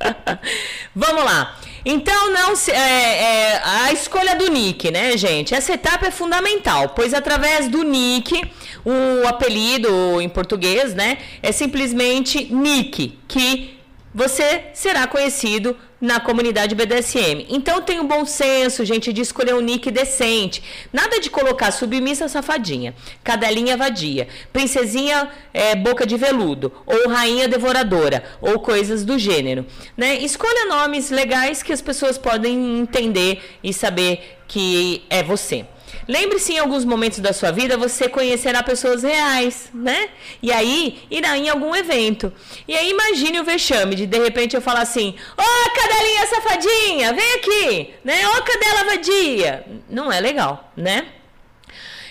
Vamos 0.94 1.24
lá. 1.24 1.56
Então, 1.84 2.30
não 2.32 2.54
se, 2.54 2.70
é, 2.70 2.76
é, 2.76 3.62
a 3.64 3.92
escolha 3.92 4.36
do 4.36 4.50
nick, 4.50 4.90
né, 4.90 5.16
gente? 5.16 5.54
Essa 5.54 5.72
etapa 5.72 6.06
é 6.06 6.10
fundamental, 6.10 6.90
pois 6.90 7.14
através 7.14 7.68
do 7.68 7.82
nick, 7.82 8.42
o 8.84 9.26
apelido 9.26 10.20
em 10.20 10.28
português, 10.28 10.94
né, 10.94 11.18
é 11.42 11.52
simplesmente 11.52 12.52
nick, 12.52 13.18
que 13.26 13.78
você 14.14 14.64
será 14.74 15.06
conhecido 15.06 15.76
na 16.00 16.18
comunidade 16.18 16.74
BDSM. 16.74 17.46
Então 17.48 17.82
tem 17.82 18.00
um 18.00 18.06
bom 18.06 18.24
senso, 18.24 18.84
gente, 18.84 19.12
de 19.12 19.20
escolher 19.20 19.54
um 19.54 19.60
nick 19.60 19.90
decente. 19.90 20.62
Nada 20.92 21.20
de 21.20 21.28
colocar 21.28 21.70
submissa 21.70 22.28
safadinha, 22.28 22.94
cadelinha 23.22 23.76
vadia, 23.76 24.26
princesinha 24.52 25.30
é, 25.52 25.74
boca 25.74 26.06
de 26.06 26.16
veludo, 26.16 26.72
ou 26.86 27.08
rainha 27.08 27.46
devoradora, 27.46 28.24
ou 28.40 28.58
coisas 28.60 29.04
do 29.04 29.18
gênero. 29.18 29.66
Né? 29.96 30.16
Escolha 30.16 30.66
nomes 30.66 31.10
legais 31.10 31.62
que 31.62 31.72
as 31.72 31.82
pessoas 31.82 32.16
podem 32.16 32.78
entender 32.80 33.42
e 33.62 33.72
saber 33.72 34.38
que 34.48 35.04
é 35.10 35.22
você. 35.22 35.66
Lembre-se 36.10 36.54
em 36.54 36.58
alguns 36.58 36.84
momentos 36.84 37.20
da 37.20 37.32
sua 37.32 37.52
vida 37.52 37.76
você 37.76 38.08
conhecerá 38.08 38.64
pessoas 38.64 39.04
reais, 39.04 39.70
né? 39.72 40.08
E 40.42 40.50
aí 40.50 41.04
irá 41.08 41.38
em 41.38 41.48
algum 41.48 41.72
evento. 41.72 42.32
E 42.66 42.76
aí 42.76 42.90
imagine 42.90 43.38
o 43.38 43.44
vexame 43.44 43.94
de 43.94 44.06
de 44.06 44.18
repente 44.18 44.56
eu 44.56 44.60
falar 44.60 44.80
assim: 44.80 45.14
"Ô, 45.38 45.40
oh, 45.40 45.70
cadelinha 45.70 46.26
safadinha, 46.26 47.12
vem 47.12 47.34
aqui", 47.34 47.94
né? 48.02 48.26
Ô, 48.26 48.30
oh, 48.36 48.42
cadela 48.42 48.84
vadia. 48.86 49.64
Não 49.88 50.10
é 50.10 50.18
legal, 50.18 50.72
né? 50.76 51.06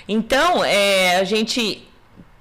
Então, 0.08 0.64
é, 0.64 1.18
a 1.18 1.26
gente 1.26 1.86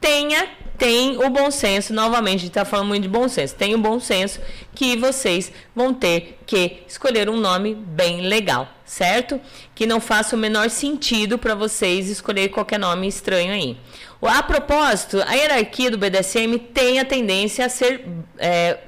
tenha 0.00 0.48
tem 0.78 1.16
o 1.16 1.28
bom 1.28 1.50
senso, 1.50 1.92
novamente, 1.92 2.46
está 2.46 2.64
falando 2.64 2.86
muito 2.86 3.02
de 3.02 3.08
bom 3.08 3.28
senso, 3.28 3.56
tem 3.56 3.74
o 3.74 3.78
bom 3.78 3.98
senso 3.98 4.40
que 4.76 4.96
vocês 4.96 5.52
vão 5.74 5.92
ter 5.92 6.38
que 6.46 6.84
escolher 6.86 7.28
um 7.28 7.36
nome 7.36 7.74
bem 7.74 8.20
legal, 8.20 8.68
certo? 8.84 9.40
Que 9.78 9.86
não 9.86 10.00
faça 10.00 10.34
o 10.34 10.38
menor 10.38 10.70
sentido 10.70 11.38
para 11.38 11.54
vocês 11.54 12.10
escolher 12.10 12.48
qualquer 12.48 12.80
nome 12.80 13.06
estranho 13.06 13.52
aí. 13.52 13.76
A 14.20 14.42
propósito, 14.42 15.22
a 15.24 15.34
hierarquia 15.34 15.88
do 15.88 15.96
BDSM 15.96 16.58
tem 16.74 16.98
a 16.98 17.04
tendência 17.04 17.64
a 17.64 17.68
ser. 17.68 18.04
É, 18.38 18.78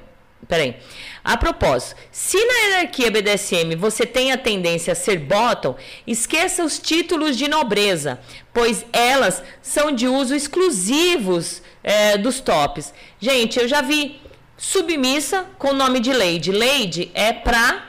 peraí. 0.49 0.75
A 1.23 1.37
propósito, 1.37 1.95
se 2.11 2.35
na 2.43 2.53
hierarquia 2.55 3.09
BDSM 3.09 3.73
você 3.77 4.05
tem 4.05 4.33
a 4.33 4.37
tendência 4.37 4.91
a 4.91 4.95
ser 4.95 5.19
bottom, 5.19 5.77
esqueça 6.05 6.61
os 6.61 6.77
títulos 6.77 7.37
de 7.37 7.47
nobreza, 7.47 8.19
pois 8.53 8.85
elas 8.91 9.41
são 9.61 9.93
de 9.93 10.09
uso 10.09 10.35
exclusivos 10.35 11.61
é, 11.81 12.17
dos 12.17 12.41
tops. 12.41 12.93
Gente, 13.17 13.57
eu 13.57 13.65
já 13.65 13.79
vi 13.79 14.19
submissa 14.57 15.45
com 15.57 15.71
nome 15.71 16.01
de 16.01 16.11
lady. 16.11 16.51
Lady 16.51 17.09
é 17.13 17.31
pra. 17.31 17.85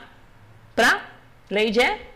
Pra? 0.73 1.05
Lady 1.51 1.81
é? 1.81 2.12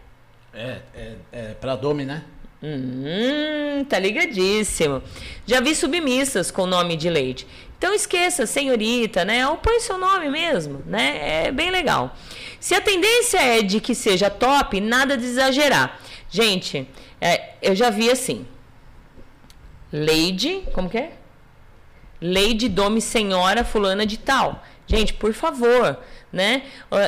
É, 0.58 0.82
é, 0.96 1.16
é 1.32 1.54
pra 1.54 1.76
dome, 1.76 2.04
né? 2.04 2.24
Hum, 2.64 3.86
tá 3.88 4.00
ligadíssimo. 4.00 5.04
Já 5.46 5.62
vi 5.62 5.76
submissas 5.76 6.50
com 6.50 6.66
nome 6.66 6.96
de 6.96 7.10
lady. 7.10 7.46
Então 7.78 7.94
esqueça, 7.94 8.48
senhorita, 8.48 9.24
né? 9.24 9.48
Ou 9.48 9.58
põe 9.58 9.80
seu 9.80 10.00
nome 10.00 10.30
mesmo, 10.30 10.82
né? 10.88 11.46
É 11.46 11.52
bem 11.52 11.70
legal. 11.70 12.16
Se 12.60 12.74
a 12.74 12.82
tendência 12.82 13.38
é 13.38 13.62
de 13.62 13.80
que 13.80 13.94
seja 13.94 14.32
top, 14.32 14.82
nada 14.82 15.16
de 15.16 15.26
exagerar. 15.26 16.00
Gente, 16.28 16.90
é, 17.22 17.54
eu 17.62 17.76
já 17.76 17.92
vi 17.92 18.10
assim. 18.10 18.48
Lady, 19.94 20.64
como 20.74 20.90
que 20.90 20.98
é? 20.98 21.12
Lady 22.20 22.68
Dome 22.68 23.00
Senhora 23.00 23.64
Fulana 23.64 24.08
de 24.08 24.18
Tal. 24.18 24.64
Gente, 24.88 25.14
por 25.14 25.34
favor, 25.34 26.00
né? 26.32 26.64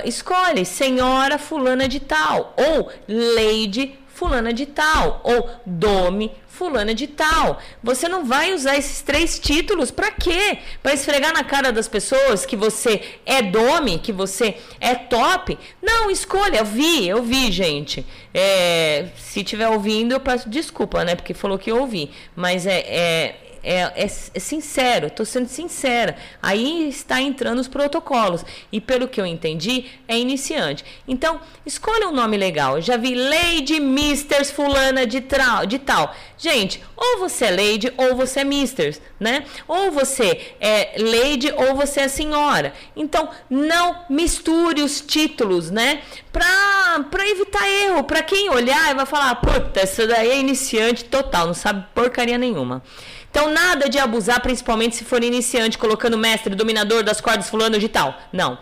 Escolhe 0.06 0.66
Senhora 0.66 1.38
Fulana 1.38 1.88
de 1.88 2.00
Tal 2.00 2.54
ou 2.58 2.92
Lady 3.08 3.98
Fulana 4.20 4.52
de 4.52 4.66
Tal 4.66 5.22
ou 5.24 5.50
Dome 5.66 6.32
Fulana 6.60 6.94
de 6.94 7.08
Tal. 7.08 7.62
Você 7.82 8.10
não 8.10 8.26
vai 8.26 8.54
usar 8.54 8.76
esses 8.76 9.02
três 9.02 9.40
títulos 9.40 9.92
para 9.92 10.12
quê? 10.12 10.58
Para 10.84 10.94
esfregar 10.94 11.32
na 11.32 11.42
cara 11.42 11.72
das 11.72 11.88
pessoas 11.88 12.46
que 12.46 12.58
você 12.58 13.02
é 13.26 13.42
Dome, 13.42 13.98
que 13.98 14.12
você 14.12 14.58
é 14.82 14.94
top? 14.94 15.58
Não, 15.82 16.12
escolha. 16.12 16.58
Eu 16.58 16.66
vi, 16.66 17.08
eu 17.08 17.24
vi, 17.24 17.50
gente. 17.50 18.06
É, 18.34 19.08
se 19.16 19.42
tiver 19.42 19.70
ouvindo, 19.70 20.12
eu 20.12 20.20
peço 20.20 20.50
desculpa, 20.50 21.06
né? 21.06 21.16
Porque 21.16 21.34
falou 21.34 21.58
que 21.58 21.72
eu 21.72 21.80
ouvi. 21.80 22.12
Mas 22.36 22.68
é, 22.68 22.80
é 22.80 23.36
é, 23.64 23.82
é, 23.82 24.04
é 24.04 24.40
sincero, 24.40 25.08
estou 25.08 25.26
sendo 25.26 25.48
sincera. 25.48 26.16
Aí 26.42 26.90
está 26.90 27.22
entrando 27.22 27.60
os 27.60 27.68
protocolos. 27.68 28.46
E 28.72 28.80
pelo 28.80 29.08
que 29.08 29.20
eu 29.20 29.26
entendi, 29.26 29.86
é 30.08 30.18
iniciante. 30.18 30.84
Então, 31.08 31.40
escolha 31.66 32.08
um 32.08 32.12
nome 32.12 32.38
legal. 32.38 32.78
Eu 32.78 32.82
já 32.82 32.98
vi 32.98 33.16
Lady 33.16 33.80
Misters 33.80 34.52
Fulana 34.52 35.06
de, 35.06 35.22
trau, 35.22 35.66
de 35.66 35.80
tal. 35.80 36.16
Gente, 36.38 36.82
ou 36.96 37.20
você 37.20 37.46
é 37.46 37.52
Lady 37.52 37.94
ou 37.98 38.16
você 38.16 38.42
é 38.42 38.44
Misters, 38.44 39.02
né? 39.20 39.46
Ou 39.68 39.92
você 39.92 40.54
é 40.60 40.96
Lady 40.98 41.52
ou 41.56 41.76
você 41.76 42.02
é 42.02 42.08
senhora. 42.08 42.74
Então, 42.96 43.30
não 43.50 44.06
misture 44.10 44.82
os 44.82 45.02
títulos, 45.02 45.70
né? 45.70 46.02
Para 46.32 47.30
evitar 47.30 47.68
erro. 47.68 48.04
Para 48.04 48.24
quem 48.24 48.50
olhar 48.50 48.96
vai 48.96 49.06
falar, 49.06 49.36
puta, 49.36 49.82
essa 49.82 50.08
daí 50.08 50.30
é 50.30 50.40
iniciante 50.40 51.06
total, 51.06 51.48
não 51.48 51.54
sabe 51.54 51.86
porcaria 51.94 52.38
nenhuma. 52.38 52.82
Então, 53.30 53.52
nada 53.52 53.88
de 53.88 54.00
abusar, 54.00 54.42
principalmente 54.42 54.96
se 54.96 55.06
for 55.06 55.24
iniciante, 55.24 55.78
colocando 55.78 56.18
mestre, 56.18 56.56
dominador 56.56 57.04
das 57.04 57.22
cordas, 57.22 57.50
fulano 57.50 57.78
de 57.78 57.88
tal. 57.88 58.20
Não. 58.34 58.58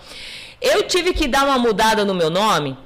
Eu 0.62 0.84
tive 0.84 1.14
que 1.14 1.28
dar 1.28 1.46
uma 1.46 1.58
mudada 1.58 2.04
no 2.04 2.14
meu 2.14 2.30
nome, 2.30 2.78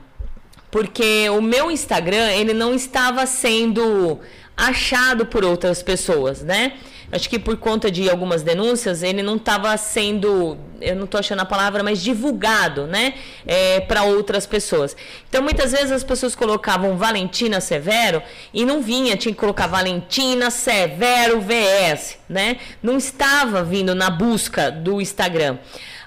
porque 0.70 1.30
o 1.30 1.42
meu 1.42 1.72
Instagram, 1.72 2.32
ele 2.32 2.54
não 2.54 2.74
estava 2.74 3.26
sendo 3.26 4.20
achado 4.56 5.26
por 5.26 5.44
outras 5.44 5.82
pessoas, 5.82 6.42
né? 6.42 6.74
Acho 7.12 7.30
que 7.30 7.38
por 7.38 7.58
conta 7.58 7.92
de 7.92 8.10
algumas 8.10 8.42
denúncias, 8.42 9.04
ele 9.04 9.22
não 9.22 9.36
estava 9.36 9.76
sendo, 9.78 10.58
eu 10.80 10.96
não 10.96 11.06
estou 11.06 11.20
achando 11.20 11.42
a 11.42 11.46
palavra, 11.46 11.84
mas 11.84 12.02
divulgado, 12.02 12.88
né, 12.88 13.16
é, 13.46 13.80
para 13.82 14.04
outras 14.04 14.46
pessoas. 14.46 14.96
Então, 15.30 15.42
muitas 15.42 15.72
vezes 15.72 15.92
as 15.92 16.04
pessoas 16.04 16.36
colocavam 16.36 16.98
Valentina 16.98 17.60
Severo 17.60 18.22
e 18.54 18.66
não 18.66 18.82
vinha, 18.82 19.18
tinha 19.18 19.34
que 19.34 19.40
colocar 19.40 19.68
Valentina 19.68 20.50
Severo 20.50 21.42
VS, 21.42 22.18
né? 22.30 22.58
Não 22.82 22.98
estava 22.98 23.64
vindo 23.64 23.94
na 23.94 24.10
busca 24.10 24.72
do 24.72 25.02
Instagram. 25.02 25.58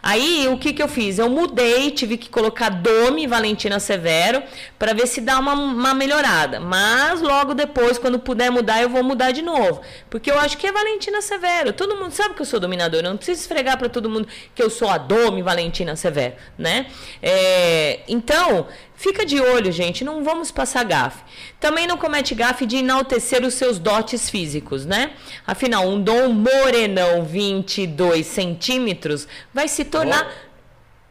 Aí 0.06 0.46
o 0.48 0.58
que, 0.58 0.74
que 0.74 0.82
eu 0.82 0.86
fiz? 0.86 1.18
Eu 1.18 1.30
mudei, 1.30 1.90
tive 1.90 2.18
que 2.18 2.28
colocar 2.28 2.68
Domi 2.68 3.26
Valentina 3.26 3.80
Severo 3.80 4.42
para 4.78 4.92
ver 4.92 5.06
se 5.06 5.18
dá 5.18 5.38
uma, 5.38 5.54
uma 5.54 5.94
melhorada. 5.94 6.60
Mas 6.60 7.22
logo 7.22 7.54
depois, 7.54 7.96
quando 7.96 8.18
puder 8.18 8.50
mudar, 8.50 8.82
eu 8.82 8.90
vou 8.90 9.02
mudar 9.02 9.30
de 9.30 9.40
novo. 9.40 9.80
Porque 10.10 10.30
eu 10.30 10.38
acho 10.38 10.58
que 10.58 10.66
é 10.66 10.72
Valentina 10.72 11.22
Severo. 11.22 11.72
Todo 11.72 11.96
mundo 11.96 12.10
sabe 12.10 12.34
que 12.34 12.42
eu 12.42 12.44
sou 12.44 12.60
dominadora. 12.60 13.06
Eu 13.06 13.10
não 13.12 13.16
preciso 13.16 13.40
esfregar 13.40 13.78
para 13.78 13.88
todo 13.88 14.10
mundo 14.10 14.28
que 14.54 14.62
eu 14.62 14.68
sou 14.68 14.90
a 14.90 14.98
Domi 14.98 15.40
Valentina 15.40 15.96
Severo, 15.96 16.34
né? 16.58 16.84
É, 17.22 18.00
então, 18.06 18.66
Fica 18.94 19.26
de 19.26 19.40
olho, 19.40 19.72
gente, 19.72 20.04
não 20.04 20.22
vamos 20.22 20.50
passar 20.50 20.84
gafe. 20.84 21.22
Também 21.58 21.86
não 21.86 21.98
comete 21.98 22.34
gafe 22.34 22.64
de 22.64 22.76
enaltecer 22.76 23.44
os 23.44 23.54
seus 23.54 23.78
dotes 23.78 24.30
físicos, 24.30 24.86
né? 24.86 25.12
Afinal, 25.46 25.86
um 25.86 26.00
Dom 26.00 26.28
Morenão 26.28 27.24
22 27.24 28.24
centímetros 28.26 29.26
vai 29.52 29.66
se 29.68 29.84
tornar. 29.84 30.26
Oh. 30.26 30.54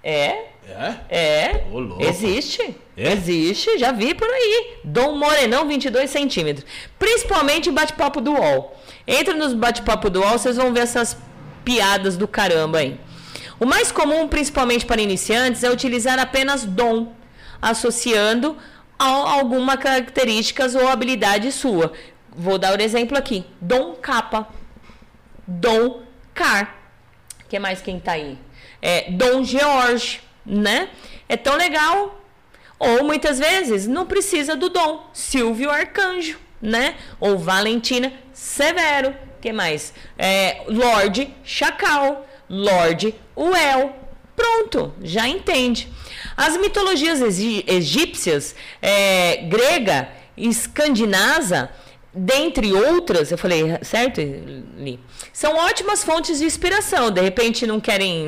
É? 0.04 0.46
É? 0.66 0.96
É. 1.10 1.68
Oh, 1.72 2.02
Existe. 2.02 2.76
É? 2.96 3.12
Existe, 3.12 3.78
já 3.78 3.92
vi 3.92 4.14
por 4.14 4.30
aí. 4.30 4.78
Dom 4.84 5.18
Morenão 5.18 5.68
22 5.68 6.10
centímetros. 6.10 6.66
Principalmente 6.98 7.70
bate-papo 7.70 8.22
do 8.22 8.32
UOL. 8.32 8.78
Entra 9.06 9.34
nos 9.34 9.54
bate-papo 9.54 10.10
do 10.10 10.22
UOL, 10.22 10.38
vocês 10.40 10.56
vão 10.56 10.74
ver 10.74 10.82
essas 10.82 11.18
piadas 11.66 12.16
do 12.16 12.28
caramba 12.28 12.80
aí. 12.80 13.00
O 13.60 13.66
mais 13.66 13.92
comum, 13.92 14.28
principalmente 14.28 14.86
para 14.86 15.02
iniciantes, 15.02 15.64
é 15.64 15.70
utilizar 15.70 16.18
apenas 16.20 16.64
dom 16.66 17.14
associando 17.64 18.58
a 19.00 19.06
alguma 19.06 19.78
características 19.78 20.76
ou 20.76 20.88
habilidade 20.88 21.52
sua. 21.52 21.94
Vou 22.36 22.58
dar 22.58 22.78
um 22.78 22.82
exemplo 22.82 23.18
aqui. 23.18 23.46
Dom 23.62 23.94
capa. 23.96 24.48
Dom 25.48 26.04
car. 26.34 26.76
que 27.50 27.58
mais 27.60 27.82
quem 27.82 28.00
tá 28.00 28.14
aí? 28.14 28.38
É, 28.82 29.12
Dom 29.12 29.44
George, 29.44 30.22
né? 30.46 30.90
É 31.30 31.38
tão 31.38 31.56
legal. 31.56 32.20
Ou 32.78 33.04
muitas 33.04 33.40
vezes 33.40 33.88
não 33.88 34.06
precisa 34.06 34.56
do 34.56 34.68
dom. 34.70 35.10
Silvio 35.14 35.72
Arcanjo, 35.72 36.38
né? 36.62 36.96
Ou 37.20 37.38
Valentina 37.38 38.12
Severo. 38.34 39.16
que 39.42 39.54
mais? 39.54 39.94
É, 40.18 40.64
Chacal. 41.44 42.28
Lorde 42.50 43.16
Uel. 43.38 43.96
Pronto, 44.36 44.94
já 45.02 45.28
entende. 45.28 45.88
As 46.36 46.58
mitologias 46.58 47.22
egípcias, 47.68 48.56
é, 48.82 49.38
grega, 49.44 50.10
escandinasa, 50.38 51.70
dentre 52.14 52.72
outras, 52.74 53.32
eu 53.32 53.38
falei, 53.38 53.64
certo, 53.82 54.22
Li? 54.78 55.00
São 55.32 55.56
ótimas 55.56 56.04
fontes 56.04 56.40
de 56.40 56.46
inspiração. 56.46 57.10
De 57.10 57.22
repente 57.22 57.66
não 57.66 57.80
querem, 57.80 58.26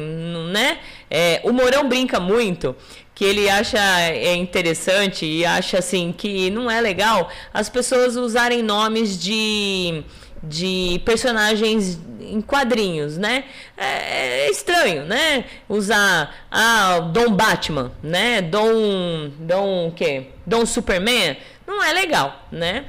né? 0.52 0.80
É, 1.10 1.42
o 1.44 1.52
Morão 1.52 1.88
brinca 1.88 2.20
muito 2.20 2.76
que 3.14 3.24
ele 3.24 3.50
acha 3.50 3.80
é 4.02 4.36
interessante 4.36 5.26
e 5.26 5.46
acha 5.46 5.80
assim 5.80 6.14
que 6.16 6.50
não 6.50 6.70
é 6.70 6.82
legal 6.82 7.30
as 7.54 7.70
pessoas 7.70 8.18
usarem 8.18 8.62
nomes 8.62 9.18
de 9.18 10.04
de 10.44 11.02
personagens 11.06 12.00
em 12.20 12.42
quadrinhos, 12.42 13.18
né? 13.18 13.46
É, 13.78 14.46
é, 14.46 14.52
estranho, 14.52 15.06
né? 15.06 15.46
Usar 15.70 16.34
ah, 16.52 17.00
Dom 17.12 17.32
Batman, 17.32 17.92
né? 18.02 18.42
Dom 18.42 19.32
Dom 19.40 19.88
o 19.88 19.92
quê? 19.92 20.28
Dom 20.46 20.66
Superman, 20.66 21.38
não 21.68 21.84
é 21.84 21.94
legal, 21.94 22.48
né? 22.52 22.86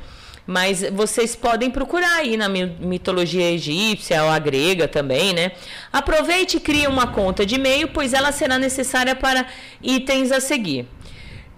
Mas 0.47 0.85
vocês 0.93 1.35
podem 1.35 1.70
procurar 1.70 2.18
aí 2.18 2.36
na 2.36 2.48
mitologia 2.48 3.51
egípcia 3.51 4.23
ou 4.23 4.31
a 4.31 4.39
grega 4.39 4.86
também, 4.86 5.32
né? 5.32 5.52
Aproveite 5.93 6.59
e 6.59 6.60
crie 6.60 6.86
uma 6.86 7.09
conta 7.09 7.44
de 7.44 7.56
e-mail, 7.56 7.89
pois 7.89 8.12
ela 8.12 8.31
será 8.31 8.56
necessária 8.56 9.16
para 9.16 9.47
itens 9.82 10.31
a 10.31 10.39
seguir. 10.39 10.86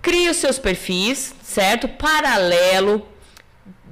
Crie 0.00 0.30
os 0.30 0.38
seus 0.38 0.58
perfis, 0.58 1.34
certo? 1.42 1.86
Paralelo 1.86 3.06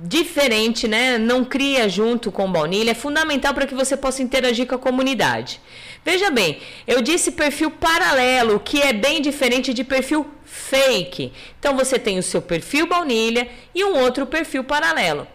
diferente, 0.02 0.86
né? 0.86 1.18
Não 1.18 1.44
cria 1.44 1.89
junto 1.89 2.31
com 2.31 2.51
baunilha, 2.51 2.90
é 2.90 2.94
fundamental 2.94 3.55
para 3.55 3.66
que 3.66 3.74
você 3.74 3.97
possa 3.97 4.23
interagir 4.23 4.66
com 4.66 4.74
a 4.74 4.78
comunidade. 4.78 5.60
Veja 6.05 6.31
bem, 6.31 6.60
eu 6.86 7.01
disse 7.02 7.32
perfil 7.32 7.70
paralelo, 7.70 8.60
que 8.60 8.81
é 8.81 8.93
bem 8.93 9.20
diferente 9.20 9.74
de 9.74 9.82
perfil 9.82 10.27
fake. 10.44 11.32
Então 11.59 11.77
você 11.77 11.98
tem 11.98 12.18
o 12.18 12.23
seu 12.23 12.40
perfil 12.40 12.86
baunilha 12.86 13.48
e 13.74 13.85
um 13.85 13.98
outro 13.98 14.27
perfil 14.27 14.62
paralelo. 14.62 15.27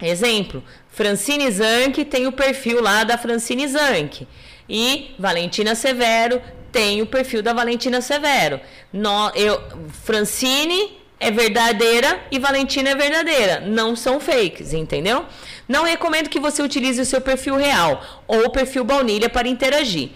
Exemplo, 0.00 0.62
Francine 0.90 1.50
Zanck 1.50 2.04
tem 2.04 2.26
o 2.26 2.32
perfil 2.32 2.80
lá 2.82 3.04
da 3.04 3.18
Francine 3.18 3.66
Zanck. 3.68 4.26
E 4.68 5.14
Valentina 5.18 5.74
Severo 5.74 6.42
tem 6.70 7.00
o 7.00 7.06
perfil 7.06 7.42
da 7.42 7.52
Valentina 7.52 8.00
Severo. 8.00 8.60
No, 8.92 9.30
eu, 9.34 9.60
Francine 10.04 10.98
é 11.20 11.30
verdadeira 11.30 12.20
e 12.30 12.38
Valentina 12.38 12.90
é 12.90 12.94
verdadeira. 12.94 13.60
Não 13.60 13.96
são 13.96 14.20
fakes, 14.20 14.72
entendeu? 14.72 15.24
Não 15.66 15.84
recomendo 15.84 16.28
que 16.28 16.40
você 16.40 16.62
utilize 16.62 17.00
o 17.00 17.04
seu 17.04 17.20
perfil 17.20 17.56
real 17.56 18.02
ou 18.26 18.46
o 18.46 18.50
perfil 18.50 18.84
baunilha 18.84 19.28
para 19.28 19.48
interagir. 19.48 20.10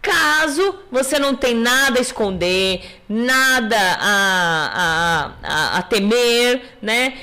Caso 0.00 0.78
você 0.90 1.18
não 1.18 1.34
tenha 1.34 1.58
nada 1.58 1.98
a 1.98 2.02
esconder, 2.02 3.02
nada 3.08 3.76
a, 3.78 4.72
a, 4.74 5.32
a, 5.42 5.78
a 5.78 5.82
temer, 5.82 6.62
né? 6.80 7.14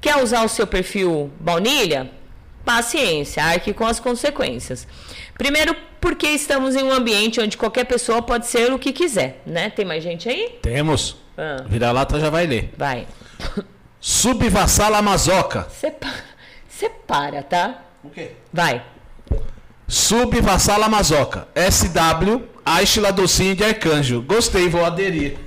Quer 0.00 0.22
usar 0.22 0.44
o 0.44 0.48
seu 0.48 0.66
perfil 0.66 1.30
baunilha? 1.40 2.10
Paciência, 2.64 3.42
arque 3.42 3.72
com 3.72 3.86
as 3.86 3.98
consequências. 3.98 4.86
Primeiro, 5.38 5.74
porque 6.00 6.28
estamos 6.28 6.76
em 6.76 6.82
um 6.82 6.92
ambiente 6.92 7.40
onde 7.40 7.56
qualquer 7.56 7.84
pessoa 7.84 8.20
pode 8.22 8.46
ser 8.46 8.72
o 8.72 8.78
que 8.78 8.92
quiser, 8.92 9.42
né? 9.46 9.70
Tem 9.70 9.84
mais 9.84 10.02
gente 10.02 10.28
aí? 10.28 10.58
Temos. 10.62 11.25
Ah. 11.36 11.64
Vira-lata 11.66 12.18
já 12.18 12.30
vai 12.30 12.46
ler. 12.46 12.72
Vai. 12.76 13.06
Subvassala 14.00 15.02
Mazoca. 15.02 15.66
Você 15.68 16.90
para, 17.06 17.42
tá? 17.42 17.82
O 18.02 18.10
quê? 18.10 18.32
Vai. 18.52 18.82
Subvassala 19.88 20.88
Mazoca. 20.88 21.48
SW, 21.70 22.42
Aishla 22.64 23.12
Docinho 23.12 23.54
de 23.54 23.64
Arcanjo. 23.64 24.22
Gostei, 24.22 24.68
vou 24.68 24.84
aderir. 24.84 25.36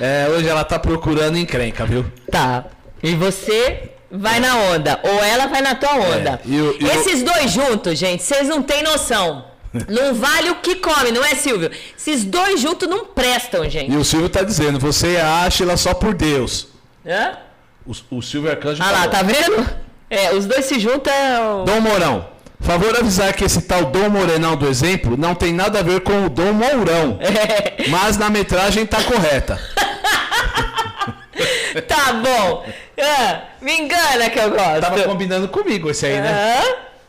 é, 0.00 0.28
hoje 0.30 0.48
ela 0.48 0.64
tá 0.64 0.78
procurando 0.78 1.36
encrenca, 1.38 1.84
viu? 1.84 2.04
Tá. 2.30 2.64
E 3.02 3.14
você 3.14 3.90
vai 4.10 4.40
na 4.40 4.56
onda. 4.56 5.00
Ou 5.02 5.24
ela 5.24 5.46
vai 5.46 5.60
na 5.60 5.74
tua 5.74 5.94
onda. 5.94 6.40
É, 6.44 6.48
e 6.48 6.60
o, 6.60 6.76
e 6.80 6.84
Esses 6.86 7.22
dois 7.22 7.50
juntos, 7.50 7.98
gente, 7.98 8.22
vocês 8.22 8.48
não 8.48 8.62
têm 8.62 8.82
noção. 8.82 9.51
Não 9.88 10.14
vale 10.14 10.50
o 10.50 10.56
que 10.56 10.76
come, 10.76 11.10
não 11.10 11.24
é, 11.24 11.34
Silvio? 11.34 11.70
Esses 11.96 12.24
dois 12.24 12.60
juntos 12.60 12.88
não 12.88 13.06
prestam, 13.06 13.68
gente. 13.68 13.90
E 13.90 13.96
o 13.96 14.04
Silvio 14.04 14.28
tá 14.28 14.42
dizendo, 14.42 14.78
você 14.78 15.16
acha 15.16 15.64
ela 15.64 15.76
só 15.76 15.94
por 15.94 16.14
Deus. 16.14 16.68
Hã? 17.06 17.38
O, 17.86 18.18
o 18.18 18.22
Silvio 18.22 18.50
Arcanjo 18.50 18.82
Ah 18.82 18.86
falou. 18.86 19.00
lá, 19.00 19.08
tá 19.08 19.22
vendo? 19.22 19.68
É, 20.10 20.34
os 20.34 20.46
dois 20.46 20.64
se 20.66 20.78
juntam 20.78 21.12
é 21.12 21.40
o... 21.40 21.64
Dom 21.64 21.80
Mourão. 21.80 22.28
Favor 22.60 22.96
avisar 22.96 23.32
que 23.32 23.44
esse 23.44 23.62
tal 23.62 23.86
Dom 23.86 24.08
Morenão 24.08 24.54
do 24.56 24.68
exemplo 24.68 25.16
não 25.16 25.34
tem 25.34 25.52
nada 25.52 25.80
a 25.80 25.82
ver 25.82 26.00
com 26.00 26.26
o 26.26 26.28
Dom 26.28 26.52
Mourão. 26.52 27.18
É. 27.20 27.88
Mas 27.88 28.16
na 28.16 28.30
metragem 28.30 28.86
tá 28.86 29.02
correta. 29.02 29.58
tá 31.88 32.12
bom. 32.12 32.64
Ah, 33.00 33.40
me 33.60 33.80
engana 33.80 34.30
que 34.30 34.38
eu 34.38 34.50
gosto. 34.50 34.80
Tava 34.80 35.02
combinando 35.02 35.48
comigo 35.48 35.90
esse 35.90 36.06
aí, 36.06 36.20
né? 36.20 36.60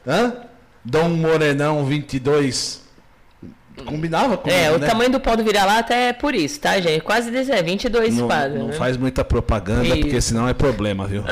Hã? 0.08 0.12
Hã? 0.12 0.34
Dom 0.84 1.10
Morenão 1.10 1.86
22. 1.86 2.84
Combinava 3.86 4.38
com 4.38 4.50
É, 4.50 4.68
ele, 4.68 4.76
o 4.76 4.80
né? 4.80 4.88
tamanho 4.88 5.10
do 5.10 5.20
pau 5.20 5.36
do 5.36 5.44
vira-lata 5.44 5.94
é 5.96 6.14
por 6.14 6.36
isso, 6.36 6.60
tá, 6.60 6.80
gente? 6.80 7.02
Quase 7.02 7.32
22 7.32 8.16
não, 8.16 8.28
quadros. 8.28 8.60
Não 8.60 8.68
né? 8.68 8.74
faz 8.74 8.98
muita 8.98 9.24
propaganda, 9.26 9.86
isso. 9.86 10.00
porque 10.00 10.22
senão 10.22 10.48
é 10.48 10.54
problema, 10.54 11.08
viu? 11.08 11.24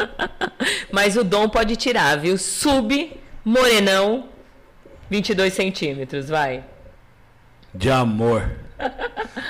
Mas 0.92 1.16
o 1.16 1.24
Dom 1.24 1.48
pode 1.48 1.76
tirar, 1.76 2.18
viu? 2.18 2.38
Sub 2.38 3.14
Morenão 3.46 4.26
22 5.10 5.54
centímetros, 5.54 6.30
vai. 6.30 6.64
De 7.76 7.92
amor. 7.92 8.50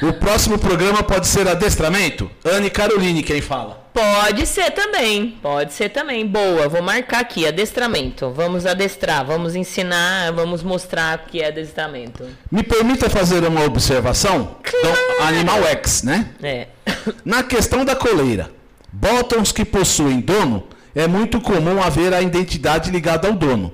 O 0.02 0.14
próximo 0.14 0.60
programa 0.60 1.02
pode 1.02 1.28
ser 1.28 1.48
adestramento? 1.48 2.30
Anne 2.44 2.70
Caroline, 2.70 3.24
quem 3.24 3.42
fala. 3.42 3.81
Pode 3.94 4.48
ser 4.48 4.72
também, 4.72 5.38
pode 5.42 5.74
ser 5.74 5.90
também. 5.90 6.26
Boa, 6.26 6.70
vou 6.70 6.82
marcar 6.82 7.20
aqui, 7.20 7.46
adestramento. 7.46 8.30
Vamos 8.32 8.66
adestrar, 8.66 9.26
vamos 9.26 9.56
ensinar, 9.56 10.32
vamos 10.32 10.64
mostrar 10.64 11.20
o 11.20 11.30
que 11.30 11.42
é 11.42 11.48
adestramento. 11.48 12.26
Me 12.50 12.64
permita 12.64 13.10
fazer 13.10 13.44
uma 13.44 13.66
observação? 13.66 14.56
Claro. 14.64 14.98
Do 15.18 15.24
Animal 15.24 15.64
X, 15.68 16.04
né? 16.04 16.30
É. 16.42 16.68
Na 17.26 17.44
questão 17.44 17.84
da 17.84 17.96
coleira, 17.96 18.50
botões 18.94 19.52
que 19.52 19.66
possuem 19.66 20.22
dono, 20.22 20.64
é 20.96 21.06
muito 21.08 21.42
comum 21.42 21.82
haver 21.82 22.14
a 22.14 22.22
identidade 22.22 22.92
ligada 22.92 23.28
ao 23.28 23.34
dono. 23.34 23.74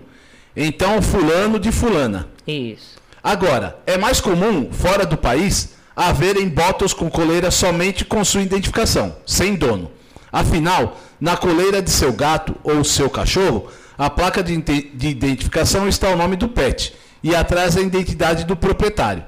Então, 0.56 1.00
fulano 1.02 1.60
de 1.60 1.72
fulana. 1.72 2.28
Isso. 2.48 2.98
Agora, 3.24 3.78
é 3.86 3.98
mais 3.98 4.20
comum, 4.20 4.72
fora 4.72 5.06
do 5.06 5.18
país, 5.18 5.76
haverem 5.96 6.50
botões 6.50 6.94
com 6.94 7.10
coleira 7.10 7.52
somente 7.52 8.04
com 8.04 8.24
sua 8.26 8.42
identificação, 8.42 9.16
sem 9.26 9.56
dono. 9.56 9.92
Afinal, 10.32 10.98
na 11.20 11.38
coleira 11.38 11.82
de 11.82 11.90
seu 11.90 12.12
gato 12.14 12.56
ou 12.64 12.84
seu 12.84 13.10
cachorro, 13.10 13.68
a 13.98 14.10
placa 14.10 14.44
de, 14.44 14.56
de 14.58 15.08
identificação 15.08 15.88
está 15.88 16.10
o 16.10 16.18
nome 16.18 16.36
do 16.36 16.48
pet 16.48 16.94
e 17.24 17.36
atrás 17.36 17.76
da 17.76 17.82
identidade 17.82 18.44
do 18.46 18.56
proprietário. 18.56 19.24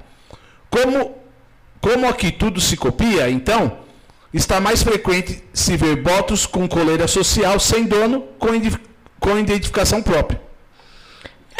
Como, 0.70 1.16
como 1.82 2.08
aqui 2.08 2.32
tudo 2.32 2.62
se 2.62 2.78
copia, 2.78 3.30
então, 3.30 3.80
está 4.34 4.60
mais 4.60 4.84
frequente 4.84 5.44
se 5.54 5.76
ver 5.76 5.96
botos 5.96 6.46
com 6.46 6.68
coleira 6.68 7.08
social 7.08 7.60
sem 7.60 7.86
dono 7.86 8.22
com, 8.38 8.50
com 9.20 9.38
identificação 9.38 10.04
própria. 10.04 10.49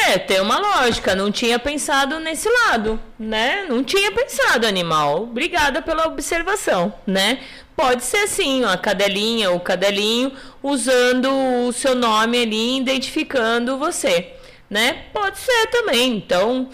É, 0.08 0.18
tem 0.18 0.40
uma 0.40 0.58
lógica. 0.58 1.14
Não 1.14 1.30
tinha 1.30 1.58
pensado 1.58 2.18
nesse 2.20 2.48
lado, 2.48 2.98
né? 3.18 3.66
Não 3.68 3.84
tinha 3.84 4.10
pensado, 4.12 4.66
animal. 4.66 5.24
Obrigada 5.24 5.82
pela 5.82 6.06
observação, 6.06 6.92
né? 7.06 7.40
Pode 7.76 8.04
ser 8.04 8.18
assim, 8.18 8.64
a 8.64 8.76
cadelinha 8.76 9.50
ou 9.50 9.60
cadelinho 9.60 10.32
usando 10.62 11.30
o 11.66 11.72
seu 11.72 11.94
nome 11.94 12.42
ali, 12.42 12.78
identificando 12.78 13.78
você, 13.78 14.32
né? 14.68 15.04
Pode 15.12 15.38
ser 15.38 15.66
também. 15.68 16.16
Então, 16.16 16.68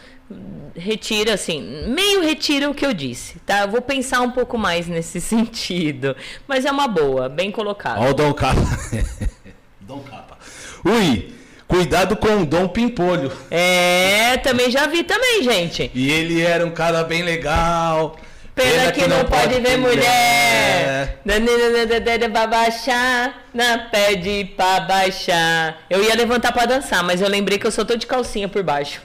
retira 0.75 1.35
assim, 1.35 1.87
meio 1.89 2.23
retira 2.23 2.69
o 2.69 2.75
que 2.75 2.85
eu 2.85 2.93
disse, 2.93 3.39
tá? 3.41 3.63
Eu 3.63 3.69
vou 3.69 3.81
pensar 3.81 4.21
um 4.21 4.31
pouco 4.31 4.59
mais 4.59 4.87
nesse 4.87 5.21
sentido, 5.23 6.17
mas 6.47 6.65
é 6.65 6.71
uma 6.71 6.89
boa, 6.89 7.29
bem 7.29 7.51
colocado. 7.51 8.01
Ó 8.01 8.11
o 8.11 8.15
Dom 8.15 8.33
Capa. 8.33 8.61
Dom 9.81 10.01
Capa. 10.01 10.39
Ui, 10.85 11.36
cuidado 11.67 12.17
com 12.17 12.43
o 12.43 12.47
Dom 12.47 12.69
Pimpolho. 12.69 13.33
É, 13.51 14.37
também 14.39 14.71
já 14.71 14.87
vi 14.87 15.03
também, 15.03 15.43
gente. 15.43 15.91
E 15.95 16.11
ele 16.11 16.43
era 16.43 16.65
um 16.65 16.71
cara 16.71 17.05
bem 17.05 17.23
legal. 17.23 18.17
Pena, 18.55 18.71
Pena 18.71 18.93
que, 18.93 19.03
que, 19.03 19.07
não, 19.07 19.25
pode, 19.27 19.43
pode 19.43 19.61
ver 19.61 19.77
mulher. 19.77 19.97
mulher. 19.97 21.21
Baixar, 22.47 23.45
na 23.53 23.79
pede 23.79 24.47
pra 24.57 24.81
baixar. 24.81 25.77
Eu 25.91 26.03
ia 26.03 26.15
levantar 26.15 26.53
pra 26.53 26.65
dançar, 26.65 27.05
mas 27.05 27.21
eu 27.21 27.29
lembrei 27.29 27.59
que 27.59 27.67
eu 27.67 27.71
só 27.71 27.85
tô 27.85 27.97
de 27.97 28.07
calcinha 28.07 28.49
por 28.49 28.63
baixo. 28.63 29.03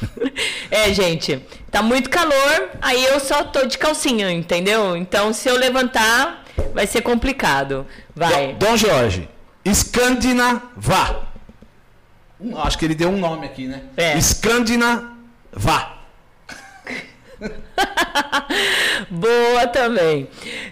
é, 0.70 0.92
gente, 0.94 1.44
tá 1.70 1.82
muito 1.82 2.08
calor, 2.08 2.70
aí 2.80 3.04
eu 3.04 3.20
só 3.20 3.44
tô 3.44 3.66
de 3.66 3.76
calcinha, 3.76 4.30
entendeu? 4.30 4.96
Então, 4.96 5.30
se 5.34 5.46
eu 5.46 5.58
levantar, 5.58 6.44
vai 6.72 6.86
ser 6.86 7.02
complicado. 7.02 7.86
Vai. 8.16 8.54
Dom 8.54 8.78
Jorge, 8.78 9.28
Escandinava. 12.40 12.66
Acho 12.66 12.78
que 12.78 12.84
ele 12.84 12.94
deu 12.94 13.08
um 13.10 13.18
nome 13.18 13.46
aqui, 13.46 13.66
né? 13.66 13.82
É. 13.96 14.16
Escandinava. 14.16 15.10
Boa 19.10 19.66
também. 19.68 20.28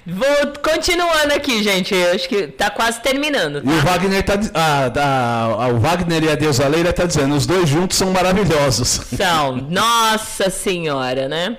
Vou 0.06 0.52
continuando 0.62 1.34
aqui, 1.34 1.62
gente. 1.62 1.94
Eu 1.94 2.14
acho 2.14 2.28
que 2.28 2.48
tá 2.48 2.70
quase 2.70 3.00
terminando. 3.00 3.62
Tá? 3.62 3.70
E 3.70 3.74
o 3.74 3.82
Wagner 3.82 4.22
tá. 4.22 4.34
Ah, 4.54 4.92
ah, 4.96 5.68
o 5.68 5.78
Wagner 5.78 6.24
e 6.24 6.30
a 6.30 6.34
Deusa 6.34 6.68
Leira 6.68 6.92
tá 6.92 7.04
dizendo, 7.04 7.34
os 7.34 7.46
dois 7.46 7.68
juntos 7.68 7.96
são 7.96 8.10
maravilhosos. 8.12 9.00
São. 9.16 9.56
Nossa 9.56 10.50
senhora, 10.50 11.28
né? 11.28 11.56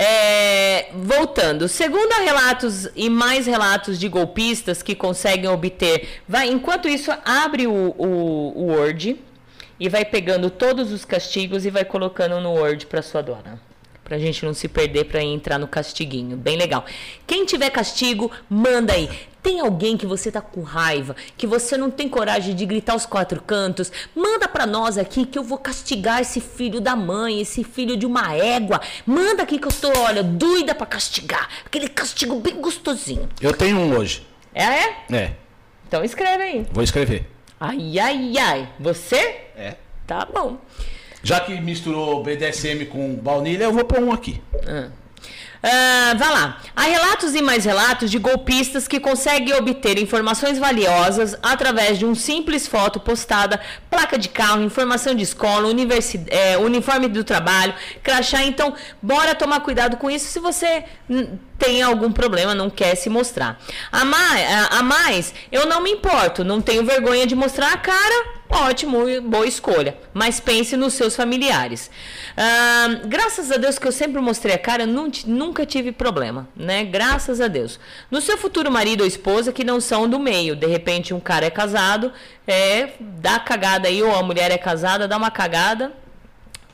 É, 0.00 0.90
voltando, 0.94 1.66
segundo 1.66 2.12
relatos 2.22 2.88
e 2.94 3.10
mais 3.10 3.46
relatos 3.46 3.98
de 3.98 4.08
golpistas 4.08 4.80
que 4.80 4.94
conseguem 4.94 5.50
obter, 5.50 6.20
vai, 6.28 6.48
enquanto 6.48 6.88
isso 6.88 7.10
abre 7.24 7.66
o, 7.66 7.96
o, 7.98 8.52
o 8.54 8.66
Word 8.66 9.16
e 9.80 9.88
vai 9.88 10.04
pegando 10.04 10.50
todos 10.50 10.92
os 10.92 11.04
castigos 11.04 11.66
e 11.66 11.70
vai 11.70 11.84
colocando 11.84 12.40
no 12.40 12.52
Word 12.52 12.86
para 12.86 13.02
sua 13.02 13.22
dona 13.22 13.60
pra 14.04 14.18
gente 14.18 14.42
não 14.46 14.54
se 14.54 14.68
perder 14.68 15.04
para 15.04 15.22
entrar 15.22 15.58
no 15.58 15.68
castiguinho. 15.68 16.34
Bem 16.34 16.56
legal. 16.56 16.82
Quem 17.26 17.44
tiver 17.44 17.68
castigo, 17.68 18.30
manda 18.48 18.94
aí. 18.94 19.10
Tem 19.42 19.60
alguém 19.60 19.96
que 19.96 20.06
você 20.06 20.30
tá 20.30 20.40
com 20.40 20.62
raiva, 20.62 21.14
que 21.36 21.46
você 21.46 21.76
não 21.76 21.90
tem 21.90 22.08
coragem 22.08 22.54
de 22.54 22.66
gritar 22.66 22.94
os 22.94 23.06
quatro 23.06 23.40
cantos? 23.40 23.90
Manda 24.14 24.48
para 24.48 24.66
nós 24.66 24.98
aqui 24.98 25.24
que 25.24 25.38
eu 25.38 25.42
vou 25.42 25.58
castigar 25.58 26.20
esse 26.20 26.40
filho 26.40 26.80
da 26.80 26.96
mãe, 26.96 27.40
esse 27.40 27.62
filho 27.62 27.96
de 27.96 28.04
uma 28.04 28.34
égua. 28.34 28.80
Manda 29.06 29.42
aqui 29.42 29.58
que 29.58 29.66
eu 29.66 29.72
tô, 29.72 29.96
olha, 30.00 30.22
doida 30.22 30.74
para 30.74 30.86
castigar. 30.86 31.48
Aquele 31.64 31.88
castigo 31.88 32.40
bem 32.40 32.60
gostosinho. 32.60 33.28
Eu 33.40 33.52
tenho 33.52 33.78
um 33.78 33.96
hoje. 33.96 34.26
É, 34.52 34.64
é? 34.64 34.96
É. 35.12 35.32
Então 35.86 36.04
escreve 36.04 36.42
aí. 36.42 36.66
Vou 36.72 36.82
escrever. 36.82 37.30
Ai, 37.60 37.98
ai, 37.98 38.38
ai. 38.38 38.68
Você? 38.78 39.16
É. 39.56 39.76
Tá 40.06 40.24
bom. 40.24 40.58
Já 41.22 41.40
que 41.40 41.60
misturou 41.60 42.22
BDSM 42.22 42.86
com 42.86 43.14
baunilha, 43.14 43.64
eu 43.64 43.72
vou 43.72 43.84
pôr 43.84 44.00
um 44.00 44.12
aqui. 44.12 44.40
Ah. 44.66 44.88
Uh, 45.58 46.16
vai 46.16 46.30
lá. 46.30 46.58
Há 46.76 46.82
relatos 46.82 47.34
e 47.34 47.42
mais 47.42 47.64
relatos 47.64 48.10
de 48.10 48.18
golpistas 48.18 48.86
que 48.86 49.00
conseguem 49.00 49.54
obter 49.54 49.98
informações 49.98 50.58
valiosas 50.58 51.36
através 51.42 51.98
de 51.98 52.06
um 52.06 52.14
simples 52.14 52.68
foto 52.68 53.00
postada, 53.00 53.60
placa 53.90 54.16
de 54.16 54.28
carro, 54.28 54.62
informação 54.62 55.14
de 55.14 55.24
escola, 55.24 55.68
é, 56.28 56.56
uniforme 56.58 57.08
do 57.08 57.24
trabalho, 57.24 57.74
crachá. 58.02 58.44
Então, 58.44 58.72
bora 59.02 59.34
tomar 59.34 59.60
cuidado 59.60 59.96
com 59.96 60.08
isso 60.08 60.26
se 60.26 60.38
você 60.38 60.84
tem 61.58 61.82
algum 61.82 62.12
problema, 62.12 62.54
não 62.54 62.70
quer 62.70 62.94
se 62.94 63.10
mostrar. 63.10 63.60
A 63.90 64.04
mais, 64.04 64.46
a 64.70 64.82
mais, 64.82 65.34
eu 65.50 65.66
não 65.66 65.82
me 65.82 65.90
importo, 65.90 66.44
não 66.44 66.60
tenho 66.60 66.84
vergonha 66.84 67.26
de 67.26 67.34
mostrar 67.34 67.72
a 67.72 67.76
cara, 67.76 68.26
ótimo, 68.48 68.98
boa 69.22 69.46
escolha. 69.46 69.96
Mas 70.14 70.38
pense 70.38 70.76
nos 70.76 70.94
seus 70.94 71.16
familiares. 71.16 71.90
Graças 73.06 73.50
a 73.50 73.56
Deus 73.56 73.78
que 73.78 73.86
eu 73.86 73.92
sempre 73.92 74.20
mostrei 74.20 74.54
a 74.54 74.58
cara, 74.58 74.86
nunca 74.86 75.66
tive 75.66 75.90
problema, 75.90 76.48
né? 76.54 76.84
Graças 76.84 77.40
a 77.40 77.48
Deus. 77.48 77.80
No 78.10 78.20
seu 78.20 78.38
futuro 78.38 78.70
marido 78.70 79.00
ou 79.00 79.06
esposa 79.06 79.52
que 79.52 79.64
não 79.64 79.80
são 79.80 80.08
do 80.08 80.18
meio, 80.18 80.54
de 80.54 80.66
repente 80.66 81.12
um 81.12 81.20
cara 81.20 81.46
é 81.46 81.50
casado, 81.50 82.12
é, 82.46 82.90
dá 83.00 83.40
cagada 83.40 83.88
aí, 83.88 84.02
ou 84.02 84.14
a 84.14 84.22
mulher 84.22 84.50
é 84.50 84.58
casada, 84.58 85.08
dá 85.08 85.16
uma 85.16 85.30
cagada, 85.30 85.92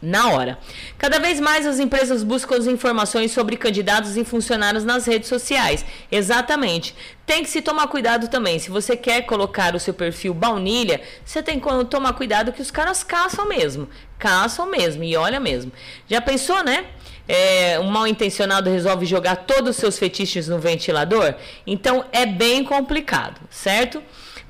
na 0.05 0.31
hora. 0.31 0.59
Cada 0.99 1.19
vez 1.19 1.41
mais 1.41 1.67
as 1.67 1.81
empresas 1.81 2.23
buscam 2.23 2.57
as 2.57 2.67
informações 2.67 3.33
sobre 3.33 3.57
candidatos 3.57 4.17
e 4.17 4.25
funcionários 4.25 4.85
nas 4.85 5.07
redes 5.07 5.29
sociais. 5.29 5.85
Exatamente. 6.13 6.95
Tem 7.27 7.43
que 7.43 7.49
se 7.49 7.63
tomar 7.63 7.89
cuidado 7.89 8.29
também. 8.29 8.59
Se 8.59 8.71
você 8.71 8.97
quer 8.97 9.23
colocar 9.23 9.75
o 9.75 9.81
seu 9.81 9.95
perfil 9.95 10.35
baunilha, 10.35 11.01
você 11.25 11.43
tem 11.43 11.59
que 11.59 11.85
tomar 11.87 12.13
cuidado 12.13 12.53
que 12.53 12.61
os 12.61 12.71
caras 12.71 13.03
caçam 13.03 13.49
mesmo. 13.49 13.89
Caçam 14.19 14.67
mesmo 14.67 15.03
e 15.03 15.17
olha 15.17 15.41
mesmo. 15.41 15.73
Já 16.09 16.21
pensou, 16.21 16.63
né? 16.63 16.85
É, 17.27 17.81
um 17.81 17.85
mal 17.85 18.07
intencionado 18.07 18.69
resolve 18.69 19.07
jogar 19.07 19.37
todos 19.37 19.71
os 19.71 19.77
seus 19.77 19.99
fetiches 19.99 20.47
no 20.47 20.59
ventilador? 20.59 21.35
Então 21.67 22.05
é 22.13 22.27
bem 22.27 22.63
complicado, 22.63 23.41
certo? 23.49 24.03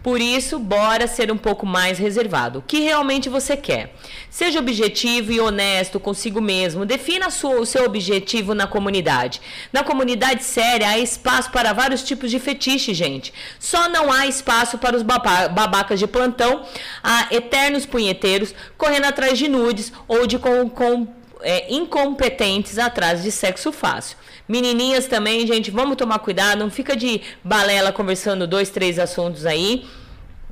Por 0.04 0.20
isso, 0.20 0.58
bora 0.58 1.06
ser 1.06 1.32
um 1.32 1.36
pouco 1.38 1.64
mais 1.64 1.98
reservado. 1.98 2.58
O 2.58 2.62
que 2.62 2.80
realmente 2.80 3.30
você 3.30 3.56
quer? 3.56 3.94
Seja 4.28 4.58
objetivo 4.58 5.32
e 5.32 5.40
honesto 5.40 5.98
consigo 5.98 6.42
mesmo. 6.42 6.84
Defina 6.84 7.30
sua, 7.30 7.58
o 7.58 7.64
seu 7.64 7.86
objetivo 7.86 8.54
na 8.54 8.66
comunidade. 8.66 9.40
Na 9.72 9.82
comunidade 9.82 10.44
séria, 10.44 10.90
há 10.90 10.98
espaço 10.98 11.50
para 11.50 11.72
vários 11.72 12.02
tipos 12.02 12.30
de 12.30 12.38
fetiche, 12.38 12.92
gente. 12.92 13.32
Só 13.58 13.88
não 13.88 14.12
há 14.12 14.26
espaço 14.26 14.76
para 14.76 14.94
os 14.94 15.02
babacas 15.02 15.98
de 15.98 16.06
plantão, 16.06 16.66
há 17.02 17.28
eternos 17.30 17.86
punheteiros 17.86 18.54
correndo 18.76 19.06
atrás 19.06 19.38
de 19.38 19.48
nudes 19.48 19.90
ou 20.06 20.26
de 20.26 20.38
com, 20.38 20.68
com 20.68 21.08
é, 21.40 21.72
incompetentes 21.72 22.78
atrás 22.78 23.22
de 23.22 23.32
sexo 23.32 23.72
fácil. 23.72 24.18
Menininhas 24.46 25.06
também, 25.06 25.46
gente, 25.46 25.70
vamos 25.70 25.96
tomar 25.96 26.18
cuidado, 26.18 26.58
não 26.58 26.70
fica 26.70 26.94
de 26.94 27.22
balela 27.42 27.92
conversando 27.92 28.46
dois, 28.46 28.68
três 28.70 28.98
assuntos 28.98 29.46
aí. 29.46 29.86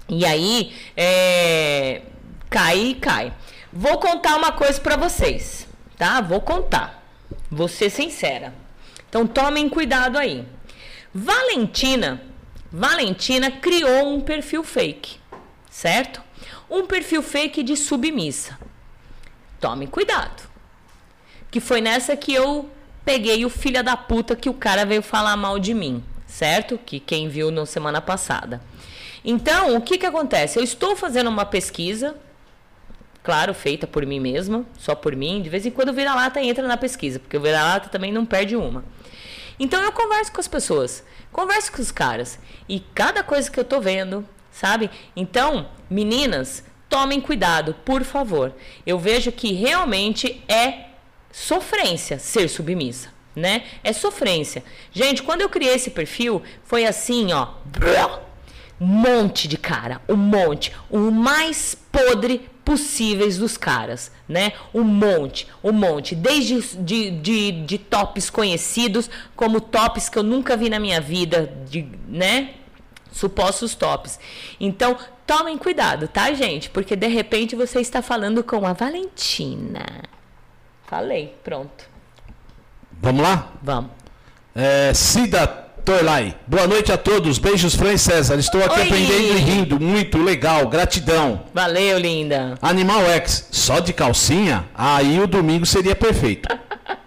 E 0.08 0.24
aí, 0.24 0.74
é, 0.96 2.02
cai 2.48 2.78
e 2.78 2.94
cai. 2.94 3.32
Vou 3.72 3.98
contar 3.98 4.36
uma 4.36 4.52
coisa 4.52 4.80
para 4.80 4.96
vocês, 4.96 5.66
tá? 5.96 6.20
Vou 6.20 6.40
contar. 6.40 7.02
Vou 7.50 7.68
ser 7.68 7.90
sincera. 7.90 8.54
Então 9.08 9.26
tomem 9.26 9.68
cuidado 9.68 10.16
aí. 10.18 10.46
Valentina, 11.14 12.22
Valentina 12.70 13.50
criou 13.50 14.14
um 14.14 14.20
perfil 14.22 14.64
fake, 14.64 15.18
certo? 15.70 16.22
Um 16.70 16.86
perfil 16.86 17.22
fake 17.22 17.62
de 17.62 17.76
submissa. 17.76 18.58
Tomem 19.60 19.86
cuidado. 19.86 20.48
Que 21.50 21.60
foi 21.60 21.82
nessa 21.82 22.16
que 22.16 22.32
eu 22.32 22.70
peguei 23.04 23.44
o 23.44 23.50
filho 23.50 23.82
da 23.82 23.96
puta 23.96 24.36
que 24.36 24.48
o 24.48 24.54
cara 24.54 24.84
veio 24.84 25.02
falar 25.02 25.36
mal 25.36 25.58
de 25.58 25.74
mim, 25.74 26.02
certo? 26.26 26.78
Que 26.78 27.00
quem 27.00 27.28
viu 27.28 27.50
na 27.50 27.66
semana 27.66 28.00
passada. 28.00 28.60
Então, 29.24 29.76
o 29.76 29.80
que 29.80 29.98
que 29.98 30.06
acontece? 30.06 30.58
Eu 30.58 30.64
estou 30.64 30.96
fazendo 30.96 31.28
uma 31.28 31.44
pesquisa, 31.44 32.16
claro, 33.22 33.54
feita 33.54 33.86
por 33.86 34.04
mim 34.04 34.18
mesma, 34.18 34.64
só 34.78 34.94
por 34.94 35.14
mim. 35.14 35.42
De 35.42 35.48
vez 35.48 35.64
em 35.64 35.70
quando 35.70 35.90
o 35.90 35.94
vira-lata 35.94 36.42
entra 36.42 36.66
na 36.66 36.76
pesquisa, 36.76 37.20
porque 37.20 37.36
o 37.36 37.40
vira-lata 37.40 37.88
também 37.88 38.12
não 38.12 38.26
perde 38.26 38.56
uma. 38.56 38.84
Então, 39.60 39.80
eu 39.82 39.92
converso 39.92 40.32
com 40.32 40.40
as 40.40 40.48
pessoas, 40.48 41.04
converso 41.30 41.70
com 41.70 41.80
os 41.80 41.92
caras. 41.92 42.38
E 42.68 42.80
cada 42.80 43.22
coisa 43.22 43.50
que 43.50 43.60
eu 43.60 43.64
tô 43.64 43.80
vendo, 43.80 44.26
sabe? 44.50 44.90
Então, 45.14 45.68
meninas, 45.88 46.64
tomem 46.88 47.20
cuidado, 47.20 47.74
por 47.84 48.02
favor. 48.02 48.52
Eu 48.84 48.98
vejo 48.98 49.30
que 49.30 49.52
realmente 49.52 50.42
é 50.48 50.91
sofrência 51.32 52.18
ser 52.18 52.48
submissa, 52.48 53.08
né? 53.34 53.64
É 53.82 53.92
sofrência. 53.92 54.62
Gente, 54.92 55.22
quando 55.22 55.40
eu 55.40 55.48
criei 55.48 55.74
esse 55.74 55.90
perfil, 55.90 56.42
foi 56.62 56.84
assim, 56.84 57.32
ó. 57.32 57.48
Um 58.80 58.86
monte 58.86 59.48
de 59.48 59.56
cara, 59.56 60.00
um 60.08 60.16
monte. 60.16 60.72
O 60.90 61.10
mais 61.10 61.74
podre 61.74 62.50
possíveis 62.64 63.38
dos 63.38 63.56
caras, 63.56 64.12
né? 64.28 64.52
Um 64.74 64.82
monte, 64.82 65.46
um 65.62 65.72
monte. 65.72 66.14
Desde 66.14 66.60
de, 66.78 67.10
de, 67.10 67.52
de 67.64 67.78
tops 67.78 68.30
conhecidos, 68.30 69.08
como 69.34 69.60
tops 69.60 70.08
que 70.08 70.18
eu 70.18 70.22
nunca 70.22 70.56
vi 70.56 70.68
na 70.68 70.78
minha 70.78 71.00
vida, 71.00 71.52
de, 71.68 71.88
né? 72.06 72.54
Supostos 73.10 73.74
tops. 73.74 74.18
Então, 74.58 74.96
tomem 75.26 75.58
cuidado, 75.58 76.08
tá, 76.08 76.32
gente? 76.32 76.70
Porque 76.70 76.96
de 76.96 77.06
repente 77.06 77.54
você 77.54 77.80
está 77.80 78.00
falando 78.00 78.42
com 78.42 78.66
a 78.66 78.72
Valentina. 78.72 79.84
Falei, 80.86 81.34
pronto. 81.42 81.84
Vamos 83.00 83.22
lá? 83.22 83.48
Vamos. 83.62 83.90
É, 84.54 84.92
Cida 84.94 85.46
Torlai. 85.84 86.36
Boa 86.46 86.66
noite 86.66 86.92
a 86.92 86.98
todos. 86.98 87.38
Beijos, 87.38 87.74
Fran 87.74 87.96
César. 87.96 88.36
Estou 88.36 88.62
aqui 88.64 88.80
Oi. 88.80 88.86
aprendendo 88.86 89.22
e 89.22 89.38
rindo. 89.38 89.80
Muito 89.80 90.18
legal. 90.22 90.68
Gratidão. 90.68 91.42
Valeu, 91.54 91.98
linda. 91.98 92.56
Animal 92.60 93.04
X. 93.10 93.48
Só 93.50 93.80
de 93.80 93.92
calcinha? 93.92 94.64
Aí 94.74 95.18
o 95.20 95.26
domingo 95.26 95.64
seria 95.66 95.96
perfeito. 95.96 96.48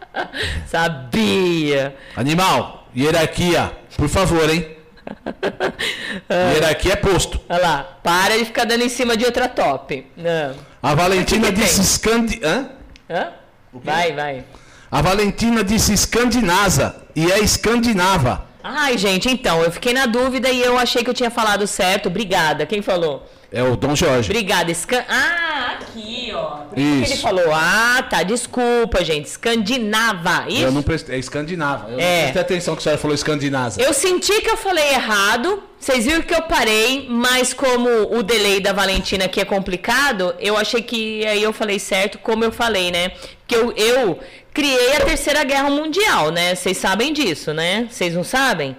Sabia. 0.68 1.96
Animal, 2.16 2.88
hierarquia. 2.96 3.72
Por 3.96 4.10
favor, 4.10 4.50
hein? 4.50 4.72
Hierarquia 6.54 6.94
é 6.94 6.96
posto. 6.96 7.40
Olha 7.48 7.62
lá. 7.62 7.84
Para 8.04 8.38
de 8.38 8.46
ficar 8.46 8.66
dando 8.66 8.84
em 8.84 8.90
cima 8.90 9.16
de 9.16 9.24
outra 9.24 9.48
top. 9.48 10.06
Não. 10.18 10.56
A 10.82 10.96
Valentina 10.96 11.52
disse 11.54 11.76
tem? 11.76 11.84
escandi... 11.84 12.42
Hã? 12.44 12.70
Hã? 13.10 13.28
Vai, 13.84 14.12
vai. 14.14 14.44
A 14.92 15.02
Valentina 15.02 15.64
disse 15.64 15.94
escandinasa 15.94 16.96
e 17.16 17.32
é 17.32 17.40
escandinava. 17.40 18.46
Ai, 18.64 18.98
gente, 18.98 19.30
então, 19.30 19.62
eu 19.62 19.72
fiquei 19.72 19.94
na 19.94 20.06
dúvida 20.08 20.50
e 20.50 20.62
eu 20.62 20.78
achei 20.78 21.04
que 21.04 21.10
eu 21.10 21.14
tinha 21.14 21.30
falado 21.30 21.68
certo. 21.68 22.08
Obrigada. 22.08 22.66
Quem 22.66 22.82
falou? 22.82 23.30
É 23.52 23.62
o 23.62 23.76
Dom 23.76 23.96
Jorge. 23.96 24.30
Obrigada. 24.32 24.72
Escan... 24.72 25.04
Ah, 25.08 25.78
aqui, 25.80 26.32
ó. 26.34 26.46
Por 26.70 26.80
isso 26.80 27.04
que 27.06 27.14
ele 27.14 27.22
falou. 27.22 27.54
Ah, 27.54 28.04
tá. 28.10 28.24
Desculpa, 28.24 29.04
gente. 29.06 29.26
Escandinava. 29.28 30.46
Isso? 30.50 30.64
Eu 30.64 30.72
não 30.72 30.82
prestei. 30.82 31.16
É 31.16 31.20
escandinava. 31.20 31.92
Eu 31.92 32.00
É. 32.00 32.16
não 32.16 32.22
prestei 32.24 32.42
atenção 32.42 32.74
que 32.76 32.80
a 32.80 32.84
senhora 32.84 33.00
falou 33.02 33.14
escandinasa. 33.14 33.80
Eu 33.82 33.94
senti 33.94 34.42
que 34.42 34.50
eu 34.50 34.58
falei 34.58 34.90
errado. 34.94 35.62
Vocês 35.80 36.06
viram 36.06 36.24
que 36.24 36.34
eu 36.34 36.42
parei, 36.42 37.06
mas 37.08 37.54
como 37.54 37.88
o 38.18 38.24
delay 38.24 38.60
da 38.60 38.74
Valentina 38.74 39.26
aqui 39.26 39.40
é 39.40 39.46
complicado, 39.46 40.34
eu 40.40 40.58
achei 40.58 40.82
que 40.82 41.24
aí 41.28 41.44
eu 41.44 41.54
falei 41.54 41.78
certo, 41.78 42.18
como 42.18 42.44
eu 42.44 42.52
falei, 42.52 42.90
né? 42.90 43.12
Que 43.48 43.56
eu, 43.56 43.72
eu 43.74 44.20
criei 44.54 44.96
a 44.96 45.02
Terceira 45.02 45.44
Guerra 45.44 45.70
Mundial, 45.70 46.32
né? 46.32 46.56
Vocês 46.56 46.78
sabem 46.78 47.14
disso, 47.14 47.54
né? 47.54 47.88
Vocês 47.90 48.14
não 48.14 48.24
sabem? 48.24 48.76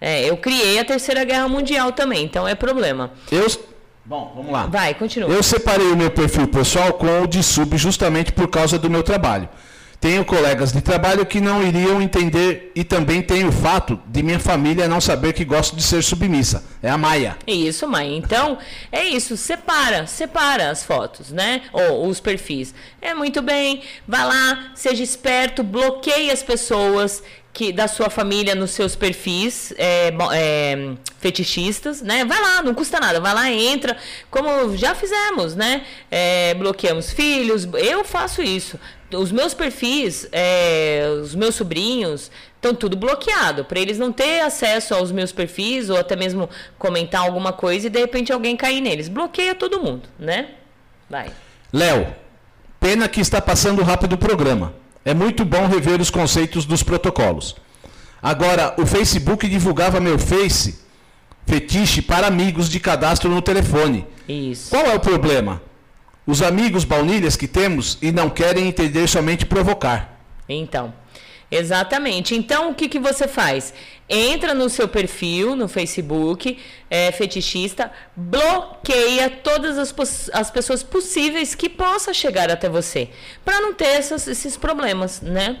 É, 0.00 0.28
eu 0.28 0.36
criei 0.36 0.78
a 0.78 0.84
Terceira 0.84 1.24
Guerra 1.24 1.48
Mundial 1.48 1.92
também, 1.92 2.24
então 2.24 2.46
é 2.46 2.54
problema. 2.54 3.12
Eu. 3.30 3.46
Bom, 4.04 4.32
vamos 4.34 4.52
lá. 4.52 4.66
Vai, 4.66 4.94
continua. 4.94 5.28
Eu 5.28 5.42
separei 5.42 5.86
o 5.88 5.96
meu 5.96 6.10
perfil 6.10 6.48
pessoal 6.48 6.94
com 6.94 7.22
o 7.22 7.26
de 7.26 7.42
sub 7.42 7.76
justamente 7.76 8.32
por 8.32 8.48
causa 8.48 8.78
do 8.78 8.88
meu 8.88 9.02
trabalho. 9.02 9.48
Tenho 10.00 10.24
colegas 10.24 10.70
de 10.70 10.80
trabalho 10.80 11.26
que 11.26 11.40
não 11.40 11.60
iriam 11.60 12.00
entender 12.00 12.70
e 12.72 12.84
também 12.84 13.20
tenho 13.20 13.48
o 13.48 13.52
fato 13.52 14.00
de 14.06 14.22
minha 14.22 14.38
família 14.38 14.86
não 14.86 15.00
saber 15.00 15.32
que 15.32 15.44
gosto 15.44 15.74
de 15.74 15.82
ser 15.82 16.04
submissa. 16.04 16.64
É 16.80 16.88
a 16.88 16.96
Maia. 16.96 17.36
Isso, 17.44 17.88
mãe. 17.88 18.16
Então, 18.16 18.58
é 18.92 19.04
isso. 19.04 19.36
Separa, 19.36 20.06
separa 20.06 20.70
as 20.70 20.84
fotos, 20.84 21.32
né? 21.32 21.62
Ou 21.72 22.06
os 22.06 22.20
perfis. 22.20 22.72
É 23.02 23.12
muito 23.12 23.42
bem. 23.42 23.82
Vá 24.06 24.22
lá, 24.22 24.70
seja 24.76 25.02
esperto, 25.02 25.64
bloqueie 25.64 26.30
as 26.30 26.44
pessoas 26.44 27.20
que 27.52 27.72
da 27.72 27.88
sua 27.88 28.08
família 28.08 28.54
nos 28.54 28.70
seus 28.70 28.94
perfis 28.94 29.72
é, 29.76 30.12
é, 30.32 30.92
fetichistas, 31.18 32.00
né? 32.00 32.24
Vai 32.24 32.40
lá, 32.40 32.62
não 32.62 32.72
custa 32.72 33.00
nada. 33.00 33.18
Vai 33.20 33.34
lá, 33.34 33.50
entra, 33.50 33.96
como 34.30 34.76
já 34.76 34.94
fizemos, 34.94 35.56
né? 35.56 35.84
É, 36.08 36.54
bloqueamos 36.54 37.12
filhos. 37.12 37.66
Eu 37.74 38.04
faço 38.04 38.40
isso. 38.42 38.78
Os 39.12 39.32
meus 39.32 39.54
perfis, 39.54 40.28
é, 40.32 41.08
os 41.22 41.34
meus 41.34 41.54
sobrinhos, 41.54 42.30
estão 42.56 42.74
tudo 42.74 42.96
bloqueado, 42.96 43.64
para 43.64 43.80
eles 43.80 43.98
não 43.98 44.12
ter 44.12 44.40
acesso 44.40 44.94
aos 44.94 45.10
meus 45.10 45.32
perfis 45.32 45.88
ou 45.88 45.96
até 45.96 46.14
mesmo 46.14 46.48
comentar 46.78 47.22
alguma 47.22 47.52
coisa 47.52 47.86
e 47.86 47.90
de 47.90 47.98
repente 47.98 48.32
alguém 48.32 48.56
cair 48.56 48.80
neles. 48.80 49.08
Bloqueia 49.08 49.54
todo 49.54 49.82
mundo, 49.82 50.08
né? 50.18 50.50
Vai. 51.08 51.30
Léo, 51.72 52.06
pena 52.78 53.08
que 53.08 53.20
está 53.20 53.40
passando 53.40 53.82
rápido 53.82 54.14
o 54.14 54.18
programa. 54.18 54.74
É 55.04 55.14
muito 55.14 55.44
bom 55.44 55.66
rever 55.66 56.00
os 56.00 56.10
conceitos 56.10 56.66
dos 56.66 56.82
protocolos. 56.82 57.56
Agora, 58.22 58.74
o 58.76 58.84
Facebook 58.84 59.48
divulgava 59.48 60.00
meu 60.00 60.18
Face 60.18 60.86
fetiche 61.48 62.02
para 62.02 62.26
amigos 62.26 62.68
de 62.68 62.78
cadastro 62.78 63.30
no 63.30 63.40
telefone. 63.40 64.06
Isso. 64.28 64.68
Qual 64.68 64.84
é 64.84 64.94
o 64.94 65.00
problema? 65.00 65.62
Os 66.30 66.42
amigos 66.42 66.84
baunilhas 66.84 67.36
que 67.36 67.48
temos 67.48 67.96
e 68.02 68.12
não 68.12 68.28
querem 68.28 68.68
entender 68.68 69.08
somente 69.08 69.46
provocar. 69.46 70.20
Então, 70.46 70.92
exatamente. 71.50 72.34
Então, 72.34 72.70
o 72.70 72.74
que, 72.74 72.86
que 72.86 72.98
você 72.98 73.26
faz? 73.26 73.72
Entra 74.10 74.52
no 74.52 74.68
seu 74.68 74.86
perfil 74.86 75.56
no 75.56 75.66
Facebook, 75.68 76.58
é, 76.90 77.10
fetichista, 77.12 77.90
bloqueia 78.14 79.30
todas 79.30 79.78
as, 79.78 80.30
as 80.34 80.50
pessoas 80.50 80.82
possíveis 80.82 81.54
que 81.54 81.68
possam 81.68 82.12
chegar 82.12 82.50
até 82.50 82.68
você, 82.68 83.08
para 83.42 83.60
não 83.62 83.72
ter 83.72 83.86
essas- 83.86 84.28
esses 84.28 84.54
problemas, 84.54 85.22
né? 85.22 85.60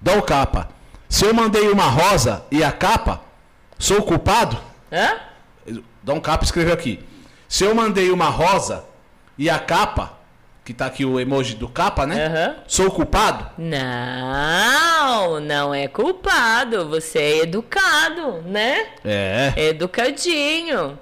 Dá 0.00 0.16
o 0.16 0.22
capa. 0.22 0.70
Se 1.06 1.26
eu 1.26 1.34
mandei 1.34 1.68
uma 1.68 1.84
rosa 1.88 2.44
e 2.50 2.64
a 2.64 2.72
capa, 2.72 3.20
sou 3.78 3.98
o 3.98 4.02
culpado? 4.02 4.58
Hã? 4.90 5.16
Dá 6.02 6.14
um 6.14 6.20
capa 6.20 6.44
escreveu 6.44 6.72
aqui. 6.72 7.00
Se 7.46 7.64
eu 7.64 7.74
mandei 7.74 8.10
uma 8.10 8.30
rosa 8.30 8.84
e 9.38 9.48
a 9.48 9.58
capa, 9.58 10.18
que 10.64 10.74
tá 10.74 10.86
aqui 10.86 11.04
o 11.04 11.18
emoji 11.18 11.54
do 11.54 11.68
capa, 11.68 12.04
né? 12.06 12.26
Aham. 12.26 12.56
Sou 12.66 12.86
o 12.88 12.90
culpado? 12.90 13.46
Não, 13.58 15.40
não 15.40 15.74
é 15.74 15.88
culpado. 15.88 16.88
Você 16.88 17.18
é 17.18 17.38
educado, 17.42 18.42
né? 18.46 18.86
É. 19.04 19.52
Educadinho. 19.56 20.98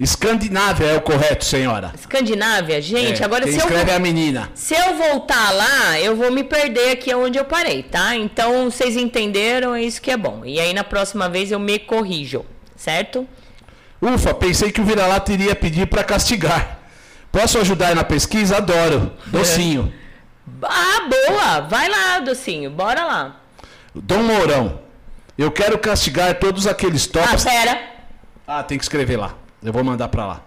Escandinávia 0.00 0.86
é 0.86 0.96
o 0.96 1.00
correto, 1.00 1.44
senhora. 1.44 1.92
Escandinávia, 1.94 2.80
gente, 2.82 3.22
É, 3.22 3.24
agora 3.24 3.44
se 3.44 3.50
eu, 3.52 3.56
escreve 3.58 3.84
vou- 3.84 3.92
é 3.92 3.96
a 3.96 4.00
menina. 4.00 4.50
se 4.54 4.74
eu 4.74 4.96
voltar 4.96 5.52
lá, 5.52 6.00
eu 6.00 6.16
vou 6.16 6.32
me 6.32 6.42
perder 6.42 6.92
aqui 6.92 7.14
onde 7.14 7.38
eu 7.38 7.44
parei, 7.44 7.84
tá? 7.84 8.16
Então, 8.16 8.68
vocês 8.70 8.96
entenderam, 8.96 9.74
é 9.74 9.82
isso 9.82 10.02
que 10.02 10.10
é 10.10 10.16
bom. 10.16 10.42
E 10.44 10.58
aí, 10.58 10.72
na 10.74 10.82
próxima 10.82 11.28
vez, 11.28 11.52
eu 11.52 11.60
me 11.60 11.78
corrijo, 11.78 12.44
certo? 12.74 13.28
Ufa, 14.00 14.34
pensei 14.34 14.72
que 14.72 14.80
o 14.80 14.84
vira-lata 14.84 15.32
iria 15.32 15.54
pedir 15.54 15.86
pra 15.86 16.02
castigar. 16.02 16.80
Posso 17.32 17.58
ajudar 17.58 17.94
na 17.96 18.04
pesquisa? 18.04 18.58
Adoro. 18.58 19.12
Docinho. 19.26 19.92
Ah, 20.62 21.08
boa! 21.08 21.60
Vai 21.62 21.88
lá, 21.88 22.18
docinho, 22.20 22.70
bora 22.70 23.04
lá. 23.04 23.36
Dom 23.94 24.22
Mourão. 24.22 24.80
Eu 25.36 25.50
quero 25.50 25.78
castigar 25.78 26.38
todos 26.38 26.66
aqueles 26.66 27.08
Ah, 27.08 27.26
tops. 27.26 27.44
pera. 27.44 27.80
Ah, 28.46 28.62
tem 28.62 28.76
que 28.76 28.84
escrever 28.84 29.16
lá. 29.16 29.34
Eu 29.62 29.72
vou 29.72 29.82
mandar 29.82 30.08
pra 30.08 30.26
lá. 30.26 30.40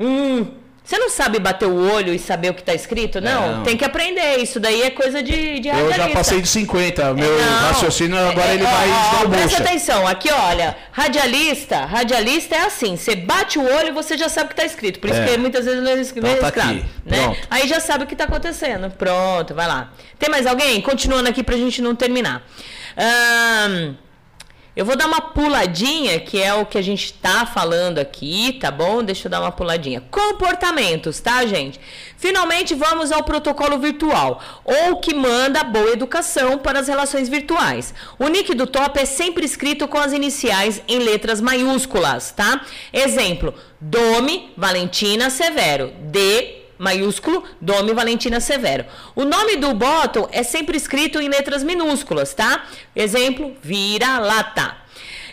Hum, 0.00 0.46
você 0.84 0.98
não 0.98 1.08
sabe 1.08 1.38
bater 1.38 1.66
o 1.68 1.92
olho 1.94 2.12
e 2.12 2.18
saber 2.18 2.50
o 2.50 2.54
que 2.54 2.62
tá 2.62 2.74
escrito? 2.74 3.20
Não, 3.20 3.56
Não. 3.58 3.62
tem 3.62 3.76
que 3.76 3.84
aprender. 3.84 4.36
Isso 4.38 4.58
daí 4.58 4.82
é 4.82 4.90
coisa 4.90 5.22
de, 5.22 5.60
de 5.60 5.68
Eu 5.68 5.74
já 5.74 5.80
radialista. 5.82 6.18
passei 6.18 6.40
de 6.42 6.48
50. 6.48 7.14
Meu 7.14 7.38
Não. 7.38 7.58
raciocínio 7.68 8.18
agora 8.18 8.48
É, 8.50 8.54
ele 8.54 8.64
ó, 8.64 8.68
vai 8.70 8.88
ó, 8.90 9.26
o 9.26 9.30
Presta 9.30 9.62
atenção, 9.62 10.06
aqui 10.06 10.30
olha, 10.30 10.76
radialista, 10.90 11.84
radialista 11.84 12.56
é 12.56 12.60
assim, 12.66 12.96
você 12.96 13.14
bate 13.14 13.58
o 13.58 13.64
olho 13.64 13.88
e 13.88 13.92
você 13.92 14.18
já 14.18 14.28
sabe 14.28 14.46
o 14.46 14.48
que 14.48 14.54
está 14.60 14.64
escrito. 14.64 14.98
Por 14.98 15.08
isso 15.10 15.20
É. 15.20 15.24
que 15.26 15.36
muitas 15.38 15.64
vezes 15.64 15.82
não 15.82 15.92
escreve 15.98 16.28
Então 16.36 16.50
tá 16.50 16.62
aqui, 16.62 16.84
né? 17.06 17.36
Aí 17.48 17.68
já 17.68 17.78
sabe 17.80 18.04
o 18.04 18.06
que 18.06 18.14
está 18.14 18.24
acontecendo. 18.24 18.90
Pronto, 18.90 19.54
vai 19.54 19.66
lá. 19.68 19.92
Tem 20.18 20.28
mais 20.28 20.46
alguém? 20.46 20.80
Continuando 20.80 21.28
aqui 21.28 21.42
pra 21.42 21.56
gente 21.56 21.80
não 21.80 21.94
terminar. 21.94 22.42
Ahn, 22.96 23.94
eu 24.74 24.86
vou 24.86 24.96
dar 24.96 25.06
uma 25.06 25.20
puladinha, 25.20 26.18
que 26.20 26.40
é 26.40 26.54
o 26.54 26.64
que 26.64 26.78
a 26.78 26.82
gente 26.82 27.12
tá 27.12 27.44
falando 27.44 27.98
aqui, 27.98 28.58
tá 28.60 28.70
bom? 28.70 29.02
Deixa 29.02 29.26
eu 29.26 29.30
dar 29.30 29.40
uma 29.40 29.52
puladinha. 29.52 30.02
Comportamentos, 30.10 31.20
tá, 31.20 31.44
gente? 31.44 31.78
Finalmente 32.16 32.74
vamos 32.74 33.12
ao 33.12 33.22
protocolo 33.22 33.78
virtual, 33.78 34.40
ou 34.64 34.96
que 34.96 35.14
manda 35.14 35.62
boa 35.62 35.90
educação 35.90 36.58
para 36.58 36.78
as 36.78 36.88
relações 36.88 37.28
virtuais. 37.28 37.92
O 38.18 38.28
nick 38.28 38.54
do 38.54 38.66
top 38.66 38.98
é 38.98 39.04
sempre 39.04 39.44
escrito 39.44 39.86
com 39.86 39.98
as 39.98 40.12
iniciais 40.12 40.82
em 40.88 41.00
letras 41.00 41.40
maiúsculas, 41.40 42.32
tá? 42.32 42.62
Exemplo: 42.92 43.52
Domi 43.80 44.52
Valentina 44.56 45.28
Severo. 45.28 45.92
D 46.00 46.61
maiúsculo, 46.82 47.44
Domi 47.60 47.92
Valentina 47.94 48.40
Severo. 48.40 48.84
O 49.14 49.24
nome 49.24 49.56
do 49.56 49.72
bottom 49.72 50.28
é 50.32 50.42
sempre 50.42 50.76
escrito 50.76 51.20
em 51.20 51.28
letras 51.28 51.62
minúsculas, 51.62 52.34
tá? 52.34 52.64
Exemplo, 52.94 53.56
vira-lata. 53.62 54.82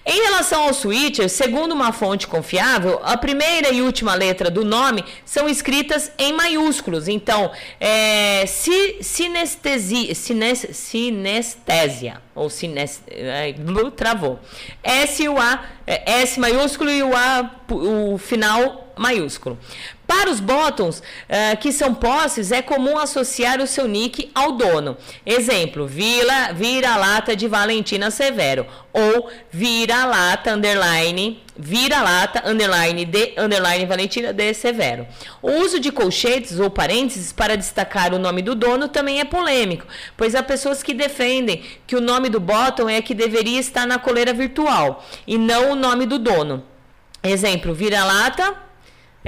Em 0.05 0.21
relação 0.23 0.63
ao 0.63 0.73
switcher, 0.73 1.29
segundo 1.29 1.73
uma 1.73 1.91
fonte 1.91 2.25
confiável, 2.25 2.99
a 3.03 3.15
primeira 3.17 3.69
e 3.71 3.81
última 3.81 4.15
letra 4.15 4.49
do 4.49 4.63
nome 4.63 5.03
são 5.25 5.47
escritas 5.47 6.11
em 6.17 6.33
maiúsculos. 6.33 7.07
Então, 7.07 7.51
é, 7.79 8.45
si, 8.47 8.97
sinestesia, 9.01 10.15
sines- 10.15 10.67
sinestésia, 10.71 12.21
Ou 12.33 12.49
se 12.49 12.71
é, 13.11 13.53
travou. 13.95 14.39
S 14.81 15.27
o 15.27 15.37
A, 15.39 15.65
é, 15.85 16.21
S 16.21 16.39
maiúsculo 16.39 16.89
e 16.89 17.03
o 17.03 17.15
A, 17.15 17.51
o 17.69 18.17
final 18.17 18.88
maiúsculo. 18.99 19.57
Para 20.05 20.29
os 20.29 20.39
bottoms, 20.39 20.99
uh, 20.99 21.57
que 21.59 21.71
são 21.71 21.93
posses, 21.93 22.51
é 22.51 22.61
comum 22.61 22.97
associar 22.97 23.61
o 23.61 23.67
seu 23.67 23.87
nick 23.87 24.29
ao 24.35 24.53
dono. 24.53 24.97
Exemplo, 25.25 25.87
vira, 25.87 26.51
vira-lata 26.51 27.35
de 27.35 27.47
Valentina 27.47 28.11
Severo. 28.11 28.65
Ou 28.91 29.29
vira-lata, 29.51 30.55
underline, 30.55 31.41
vira-lata, 31.55 32.41
underline, 32.43 33.05
de, 33.05 33.33
underline, 33.37 33.85
Valentina 33.85 34.33
de 34.33 34.53
Severo. 34.53 35.07
O 35.41 35.51
uso 35.51 35.79
de 35.79 35.91
colchetes 35.91 36.59
ou 36.59 36.69
parênteses 36.69 37.31
para 37.31 37.55
destacar 37.55 38.13
o 38.13 38.19
nome 38.19 38.41
do 38.41 38.55
dono 38.55 38.87
também 38.87 39.19
é 39.19 39.25
polêmico, 39.25 39.85
pois 40.17 40.35
há 40.35 40.41
pessoas 40.41 40.81
que 40.81 40.93
defendem 40.93 41.63
que 41.85 41.95
o 41.95 42.01
nome 42.01 42.29
do 42.29 42.39
bottom 42.39 42.89
é 42.89 43.01
que 43.01 43.13
deveria 43.13 43.59
estar 43.59 43.85
na 43.85 43.99
coleira 43.99 44.33
virtual, 44.33 45.05
e 45.27 45.37
não 45.37 45.71
o 45.71 45.75
nome 45.75 46.05
do 46.05 46.17
dono. 46.17 46.63
Exemplo, 47.21 47.73
vira-lata, 47.73 48.68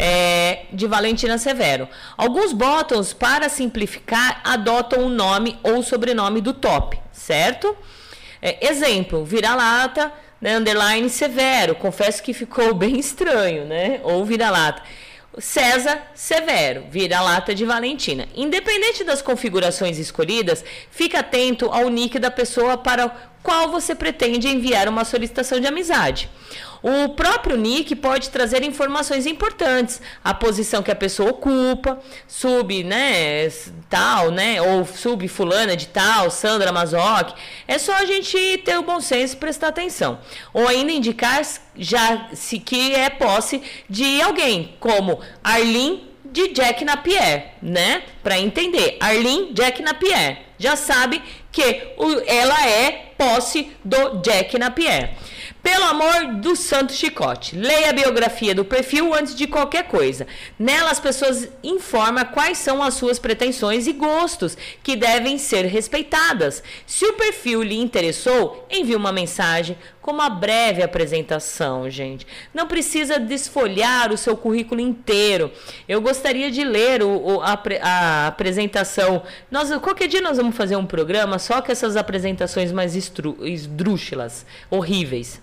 é, 0.03 0.65
de 0.73 0.87
Valentina 0.87 1.37
Severo. 1.37 1.87
Alguns 2.17 2.53
bottoms, 2.53 3.13
para 3.13 3.47
simplificar, 3.49 4.41
adotam 4.43 5.05
o 5.05 5.09
nome 5.09 5.59
ou 5.61 5.83
sobrenome 5.83 6.41
do 6.41 6.53
top, 6.53 6.99
certo? 7.11 7.77
É, 8.41 8.67
exemplo, 8.67 9.23
vira-lata, 9.23 10.11
né, 10.41 10.57
underline 10.57 11.07
Severo. 11.07 11.75
Confesso 11.75 12.23
que 12.23 12.33
ficou 12.33 12.73
bem 12.75 12.97
estranho, 12.97 13.65
né? 13.65 14.01
Ou 14.03 14.25
vira-lata. 14.25 14.81
César 15.37 16.01
Severo, 16.15 16.85
vira-lata 16.89 17.53
de 17.53 17.63
Valentina. 17.63 18.27
Independente 18.35 19.03
das 19.03 19.21
configurações 19.21 19.99
escolhidas, 19.99 20.65
fique 20.89 21.15
atento 21.15 21.67
ao 21.71 21.89
nick 21.89 22.17
da 22.17 22.31
pessoa 22.31 22.75
para 22.75 23.15
qual 23.43 23.69
você 23.69 23.93
pretende 23.93 24.47
enviar 24.47 24.89
uma 24.89 25.05
solicitação 25.05 25.59
de 25.59 25.67
amizade. 25.67 26.27
O 26.83 27.09
próprio 27.09 27.57
nick 27.57 27.95
pode 27.95 28.29
trazer 28.31 28.63
informações 28.63 29.27
importantes, 29.27 30.01
a 30.23 30.33
posição 30.33 30.81
que 30.81 30.89
a 30.89 30.95
pessoa 30.95 31.29
ocupa, 31.29 31.99
sub, 32.27 32.83
né, 32.83 33.47
tal, 33.87 34.31
né, 34.31 34.59
ou 34.61 34.83
sub 34.85 35.27
fulana 35.27 35.77
de 35.77 35.87
tal, 35.87 36.31
Sandra 36.31 36.71
Mazoc. 36.71 37.33
É 37.67 37.77
só 37.77 37.93
a 37.93 38.05
gente 38.05 38.35
ter 38.65 38.77
o 38.79 38.83
bom 38.83 38.99
senso 38.99 39.35
e 39.35 39.37
prestar 39.37 39.67
atenção. 39.67 40.19
Ou 40.53 40.67
ainda 40.67 40.91
indicar 40.91 41.41
já 41.75 42.29
se 42.33 42.57
que 42.57 42.95
é 42.95 43.09
posse 43.09 43.61
de 43.87 44.21
alguém, 44.21 44.75
como 44.79 45.19
Arlene 45.43 46.09
de 46.25 46.47
Jack 46.49 46.83
Napier, 46.83 47.55
né? 47.61 48.03
Para 48.23 48.39
entender, 48.39 48.97
Arlene 48.99 49.53
Jack 49.53 49.81
Napier 49.83 50.39
já 50.57 50.75
sabe 50.75 51.21
que 51.51 51.61
ela 52.25 52.67
é 52.67 53.13
posse 53.17 53.71
do 53.83 54.19
Jack 54.21 54.57
Napier. 54.57 55.15
Pelo 55.63 55.85
amor 55.85 56.39
do 56.41 56.55
santo 56.55 56.91
chicote, 56.91 57.55
leia 57.55 57.91
a 57.91 57.93
biografia 57.93 58.55
do 58.55 58.65
perfil 58.65 59.13
antes 59.13 59.35
de 59.35 59.45
qualquer 59.45 59.83
coisa. 59.83 60.25
Nela 60.57 60.89
as 60.89 60.99
pessoas 60.99 61.47
informam 61.63 62.25
quais 62.25 62.57
são 62.57 62.81
as 62.81 62.95
suas 62.95 63.19
pretensões 63.19 63.85
e 63.85 63.93
gostos, 63.93 64.57
que 64.81 64.95
devem 64.95 65.38
ser 65.38 65.65
respeitadas. 65.65 66.63
Se 66.88 67.05
o 67.05 67.13
perfil 67.13 67.61
lhe 67.61 67.77
interessou, 67.77 68.65
envie 68.71 68.95
uma 68.95 69.11
mensagem 69.11 69.77
com 70.01 70.09
uma 70.09 70.31
breve 70.31 70.81
apresentação, 70.81 71.88
gente. 71.91 72.25
Não 72.51 72.65
precisa 72.65 73.19
desfolhar 73.19 74.11
o 74.11 74.17
seu 74.17 74.35
currículo 74.35 74.81
inteiro. 74.81 75.51
Eu 75.88 76.01
gostaria 76.01 76.49
de 76.49 76.63
ler 76.63 77.03
o, 77.03 77.09
o 77.09 77.41
a, 77.41 77.61
a, 77.83 78.27
apresentação. 78.27 79.21
Nós, 79.51 79.69
qualquer 79.77 80.07
dia 80.07 80.21
nós 80.21 80.38
vamos 80.38 80.55
fazer 80.57 80.75
um 80.75 80.88
programa 80.88 81.38
só 81.38 81.61
com 81.61 81.71
essas 81.71 81.95
apresentações 81.95 82.71
mais 82.71 82.95
esdrúxulas, 82.95 84.43
horríveis. 84.71 85.39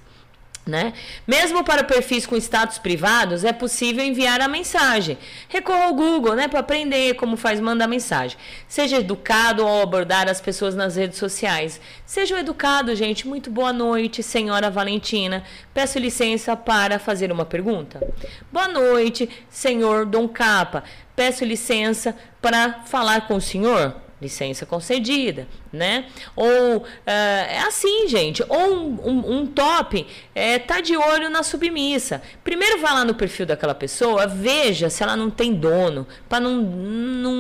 Né? 0.69 0.93
Mesmo 1.27 1.65
para 1.65 1.83
perfis 1.83 2.27
com 2.27 2.37
status 2.37 2.77
privados, 2.77 3.43
é 3.43 3.55
possível 3.55 4.05
enviar 4.05 4.39
a 4.43 4.47
mensagem. 4.47 5.17
Recorra 5.49 5.87
ao 5.87 5.95
Google 5.95 6.35
né, 6.35 6.47
para 6.47 6.61
aprender 6.61 7.15
como 7.15 7.39
faz 7.39 7.59
mandar 7.59 7.89
mensagem. 7.89 8.37
Seja 8.69 8.99
educado 8.99 9.63
ao 9.63 9.81
abordar 9.81 10.29
as 10.29 10.43
pessoas 10.43 10.75
nas 10.75 10.95
redes 10.95 11.17
sociais. 11.17 11.81
Seja 12.05 12.39
educado, 12.39 12.95
gente. 12.95 13.27
Muito 13.27 13.51
boa 13.51 13.73
noite, 13.73 14.23
senhora 14.23 14.71
Valentina. 14.71 15.43
Peço 15.73 15.99
licença 15.99 16.55
para 16.55 16.99
fazer 16.99 17.33
uma 17.33 17.47
pergunta. 17.47 18.07
Boa 18.53 18.69
noite, 18.69 19.27
senhor 19.49 20.05
Dom 20.05 20.29
Capa. 20.29 20.85
Peço 21.17 21.47
licença 21.47 22.15
para 22.43 22.83
falar 22.85 23.27
com 23.27 23.37
o 23.37 23.41
senhor 23.41 23.97
licença 24.21 24.67
concedida, 24.67 25.47
né? 25.73 26.07
Ou 26.35 26.79
uh, 26.79 26.85
é 27.07 27.61
assim, 27.67 28.09
gente. 28.09 28.45
Ou 28.49 28.75
um, 28.75 29.09
um, 29.09 29.33
um, 29.39 29.47
top 29.47 30.07
é, 30.35 30.59
tá 30.59 30.81
de 30.81 30.97
olho 30.97 31.31
na 31.31 31.43
submissa. 31.43 32.21
Primeiro 32.43 32.81
vá 32.81 32.93
lá 32.93 33.05
no 33.05 33.15
perfil 33.15 33.47
daquela 33.47 33.75
pessoa, 33.75 34.27
veja 34.27 34.91
se 34.91 35.03
ela 35.03 35.17
não 35.17 35.31
tem 35.31 35.55
dono, 35.55 36.07
para 36.29 36.41
não, 36.41 36.57
não, 36.57 37.35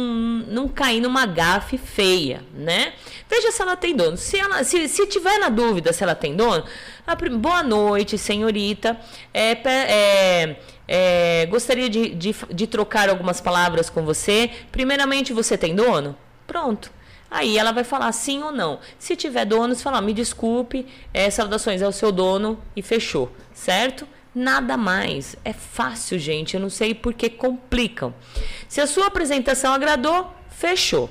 não 0.46 0.68
cair 0.68 1.00
numa 1.00 1.26
gafe 1.26 1.76
feia, 1.76 2.42
né? 2.54 2.92
Veja 3.28 3.50
se 3.50 3.60
ela 3.60 3.76
tem 3.76 3.94
dono. 3.94 4.16
Se 4.16 4.38
ela, 4.38 4.62
se, 4.64 4.88
se 4.88 5.06
tiver 5.06 5.38
na 5.38 5.48
dúvida 5.48 5.92
se 5.92 6.02
ela 6.02 6.14
tem 6.14 6.34
dono, 6.36 6.64
a, 7.06 7.14
boa 7.14 7.62
noite, 7.62 8.16
senhorita. 8.16 8.98
É, 9.34 9.52
é 9.64 10.56
é, 10.90 11.44
gostaria 11.50 11.90
de, 11.90 12.14
de, 12.14 12.34
de 12.50 12.66
trocar 12.66 13.10
algumas 13.10 13.42
palavras 13.42 13.90
com 13.90 14.02
você. 14.02 14.50
Primeiramente, 14.72 15.34
você 15.34 15.58
tem 15.58 15.74
dono? 15.74 16.16
Pronto. 16.48 16.90
Aí 17.30 17.58
ela 17.58 17.72
vai 17.72 17.84
falar 17.84 18.10
sim 18.10 18.42
ou 18.42 18.50
não. 18.50 18.80
Se 18.98 19.14
tiver 19.14 19.44
dono, 19.44 19.74
você 19.74 19.82
fala, 19.82 20.00
me 20.00 20.14
desculpe, 20.14 20.86
é, 21.12 21.28
saudações 21.30 21.82
é 21.82 21.86
o 21.86 21.92
seu 21.92 22.10
dono 22.10 22.58
e 22.74 22.80
fechou, 22.80 23.30
certo? 23.52 24.08
Nada 24.34 24.76
mais. 24.76 25.36
É 25.44 25.52
fácil, 25.52 26.18
gente. 26.18 26.54
Eu 26.54 26.60
não 26.60 26.70
sei 26.70 26.94
por 26.94 27.12
que 27.12 27.28
complicam. 27.28 28.14
Se 28.66 28.80
a 28.80 28.86
sua 28.86 29.08
apresentação 29.08 29.74
agradou, 29.74 30.32
fechou. 30.50 31.10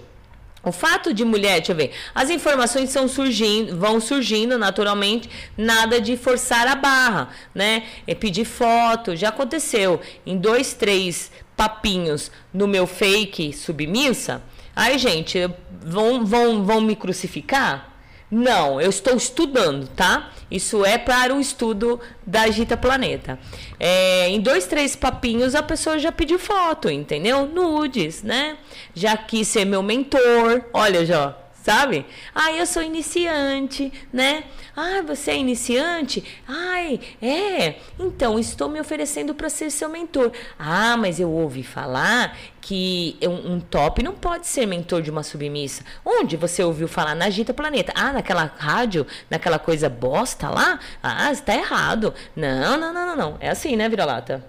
O 0.64 0.72
fato 0.72 1.14
de 1.14 1.24
mulher, 1.24 1.58
deixa 1.60 1.72
eu 1.72 1.76
ver, 1.76 1.94
as 2.16 2.32
informações 2.32 2.90
são 2.90 3.08
surgindo, 3.08 3.78
vão 3.78 4.02
surgindo 4.02 4.58
naturalmente, 4.58 5.30
nada 5.56 6.02
de 6.02 6.18
forçar 6.18 6.68
a 6.68 6.76
barra, 6.76 7.30
né? 7.54 7.84
É 8.08 8.16
pedir 8.16 8.44
foto, 8.44 9.16
já 9.16 9.30
aconteceu 9.30 10.02
em 10.26 10.36
dois, 10.36 10.74
três 10.74 11.32
papinhos 11.56 12.32
no 12.54 12.68
meu 12.68 12.88
fake 12.88 13.54
submissa 13.54 14.42
Ai, 14.80 15.00
gente, 15.00 15.40
vão, 15.84 16.24
vão, 16.24 16.64
vão 16.64 16.80
me 16.80 16.96
crucificar? 16.96 17.96
Não, 18.30 18.80
eu 18.80 18.92
estou 18.92 19.18
estudando, 19.18 19.88
tá? 19.88 20.30
Isso 20.52 20.86
é 20.86 21.00
para 21.00 21.34
o 21.34 21.42
estudo 21.42 22.00
da 22.24 22.42
Agita 22.44 22.78
Planeta. 22.78 23.40
É, 23.80 24.30
em 24.30 24.40
dois, 24.40 24.68
três 24.68 24.96
papinhos 24.96 25.56
a 25.56 25.64
pessoa 25.64 25.98
já 25.98 26.12
pediu 26.12 26.38
foto, 26.38 26.92
entendeu? 26.92 27.48
Nudes, 27.48 28.22
né? 28.22 28.56
Já 28.94 29.18
quis 29.18 29.48
ser 29.48 29.66
meu 29.66 29.82
mentor. 29.82 30.64
Olha, 30.72 31.04
já, 31.04 31.36
sabe? 31.68 32.06
Ah, 32.34 32.54
eu 32.54 32.66
sou 32.66 32.82
iniciante, 32.82 33.92
né? 34.14 34.46
Ah, 34.74 35.02
você 35.06 35.32
é 35.32 35.36
iniciante? 35.36 36.24
Ai, 36.48 36.98
é. 37.22 37.76
Então, 38.00 38.40
estou 38.40 38.70
me 38.70 38.80
oferecendo 38.80 39.36
para 39.36 39.50
ser 39.50 39.70
seu 39.70 39.90
mentor. 39.90 40.32
Ah, 40.58 40.96
mas 40.96 41.20
eu 41.20 41.30
ouvi 41.30 41.64
falar 41.64 42.38
que 42.62 43.18
um, 43.22 43.56
um, 43.56 43.60
top 43.60 44.02
não 44.02 44.14
pode 44.14 44.48
ser 44.48 44.66
mentor 44.66 45.02
de 45.02 45.12
uma 45.12 45.24
submissa. 45.24 45.84
Onde 46.06 46.38
você 46.38 46.64
ouviu 46.64 46.88
falar? 46.88 47.16
Na 47.16 47.26
Agita 47.26 47.54
Planeta. 47.54 47.92
Ah, 47.94 48.14
naquela 48.14 48.50
rádio, 48.58 49.06
naquela 49.30 49.60
coisa 49.60 49.90
bosta 49.90 50.50
lá? 50.50 50.80
Ah, 51.04 51.34
está 51.34 51.54
errado. 51.54 52.14
Não, 52.34 52.78
não, 52.78 52.94
não, 52.94 53.06
não, 53.08 53.16
não. 53.18 53.38
É 53.42 53.50
assim, 53.50 53.76
né, 53.76 53.90
vira-lata? 53.90 54.42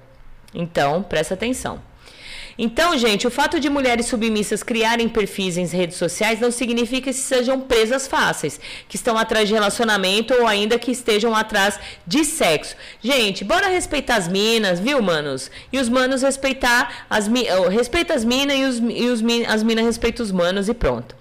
Então, 0.54 1.02
presta 1.02 1.34
atenção. 1.34 1.82
Então, 2.58 2.98
gente, 2.98 3.24
o 3.24 3.30
fato 3.30 3.60
de 3.60 3.70
mulheres 3.70 4.06
submissas 4.06 4.64
criarem 4.64 5.08
perfis 5.08 5.56
em 5.56 5.64
redes 5.64 5.96
sociais 5.96 6.40
não 6.40 6.50
significa 6.50 7.04
que 7.04 7.12
sejam 7.12 7.60
presas 7.60 8.08
fáceis, 8.08 8.58
que 8.88 8.96
estão 8.96 9.16
atrás 9.16 9.46
de 9.46 9.54
relacionamento 9.54 10.34
ou 10.34 10.44
ainda 10.44 10.76
que 10.76 10.90
estejam 10.90 11.36
atrás 11.36 11.78
de 12.04 12.24
sexo. 12.24 12.74
Gente, 13.00 13.44
bora 13.44 13.68
respeitar 13.68 14.16
as 14.16 14.26
minas, 14.26 14.80
viu, 14.80 15.00
manos? 15.00 15.52
E 15.72 15.78
os 15.78 15.88
manos 15.88 16.22
respeitar 16.22 17.06
as 17.08 17.28
respeita 17.70 18.14
as 18.14 18.24
minas 18.24 18.56
e, 18.58 18.64
os, 18.64 18.78
e 18.78 19.04
os, 19.06 19.22
as 19.46 19.62
minas 19.62 19.84
respeitam 19.84 20.24
os 20.24 20.32
manos 20.32 20.68
e 20.68 20.74
pronto. 20.74 21.17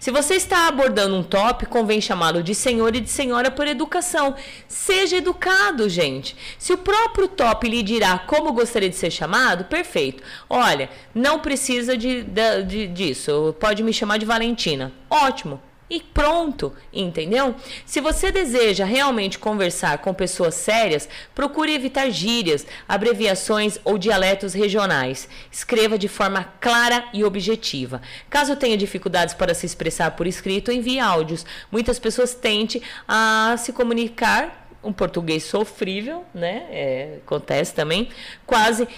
Se 0.00 0.10
você 0.10 0.36
está 0.36 0.66
abordando 0.66 1.14
um 1.14 1.22
top, 1.22 1.66
convém 1.66 2.00
chamá-lo 2.00 2.42
de 2.42 2.54
senhor 2.54 2.96
e 2.96 3.00
de 3.00 3.10
senhora 3.10 3.50
por 3.50 3.66
educação. 3.66 4.34
Seja 4.66 5.18
educado, 5.18 5.90
gente. 5.90 6.34
Se 6.58 6.72
o 6.72 6.78
próprio 6.78 7.28
top 7.28 7.68
lhe 7.68 7.82
dirá 7.82 8.18
como 8.18 8.54
gostaria 8.54 8.88
de 8.88 8.96
ser 8.96 9.10
chamado, 9.10 9.66
perfeito. 9.66 10.22
Olha, 10.48 10.88
não 11.14 11.40
precisa 11.40 11.98
de, 11.98 12.22
de, 12.22 12.62
de 12.62 12.86
disso. 12.86 13.54
Pode 13.60 13.82
me 13.82 13.92
chamar 13.92 14.16
de 14.16 14.24
Valentina. 14.24 14.90
Ótimo. 15.10 15.60
E 15.90 16.00
pronto, 16.00 16.72
entendeu? 16.92 17.56
Se 17.84 18.00
você 18.00 18.30
deseja 18.30 18.84
realmente 18.84 19.38
conversar 19.38 19.98
com 19.98 20.14
pessoas 20.14 20.54
sérias, 20.54 21.08
procure 21.34 21.74
evitar 21.74 22.08
gírias, 22.10 22.64
abreviações 22.88 23.80
ou 23.84 23.98
dialetos 23.98 24.54
regionais. 24.54 25.28
Escreva 25.50 25.98
de 25.98 26.06
forma 26.06 26.44
clara 26.60 27.08
e 27.12 27.24
objetiva. 27.24 28.00
Caso 28.30 28.54
tenha 28.54 28.76
dificuldades 28.76 29.34
para 29.34 29.52
se 29.52 29.66
expressar 29.66 30.12
por 30.12 30.28
escrito, 30.28 30.70
envie 30.70 31.00
áudios. 31.00 31.44
Muitas 31.72 31.98
pessoas 31.98 32.34
tente 32.34 32.80
a 33.08 33.56
se 33.58 33.72
comunicar 33.72 34.59
um 34.82 34.92
português 34.92 35.44
sofrível, 35.44 36.24
né? 36.34 36.64
É, 36.70 37.18
acontece 37.24 37.74
também, 37.74 38.08
quase 38.46 38.88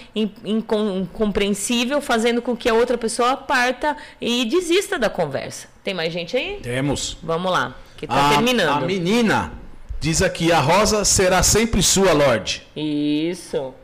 incompreensível, 0.45 2.01
fazendo 2.01 2.41
com 2.41 2.57
que 2.57 2.69
a 2.69 2.75
outra 2.75 2.97
pessoa 2.97 3.37
parta 3.37 3.97
e 4.21 4.45
desista 4.45 4.99
da 4.99 5.11
conversa. 5.11 5.69
Tem 5.83 5.93
mais 5.93 6.13
gente 6.13 6.37
aí? 6.37 6.61
Temos. 6.63 7.17
Vamos 7.23 7.51
lá, 7.51 7.75
que 7.97 8.07
tá 8.07 8.29
a, 8.29 8.31
terminando. 8.31 8.85
A 8.85 8.87
menina 8.87 9.53
diz 10.01 10.23
aqui: 10.23 10.53
a 10.53 10.61
rosa 10.61 11.05
será 11.05 11.43
sempre 11.43 11.83
sua, 11.83 12.13
Lorde. 12.13 12.67
Isso. 12.77 13.75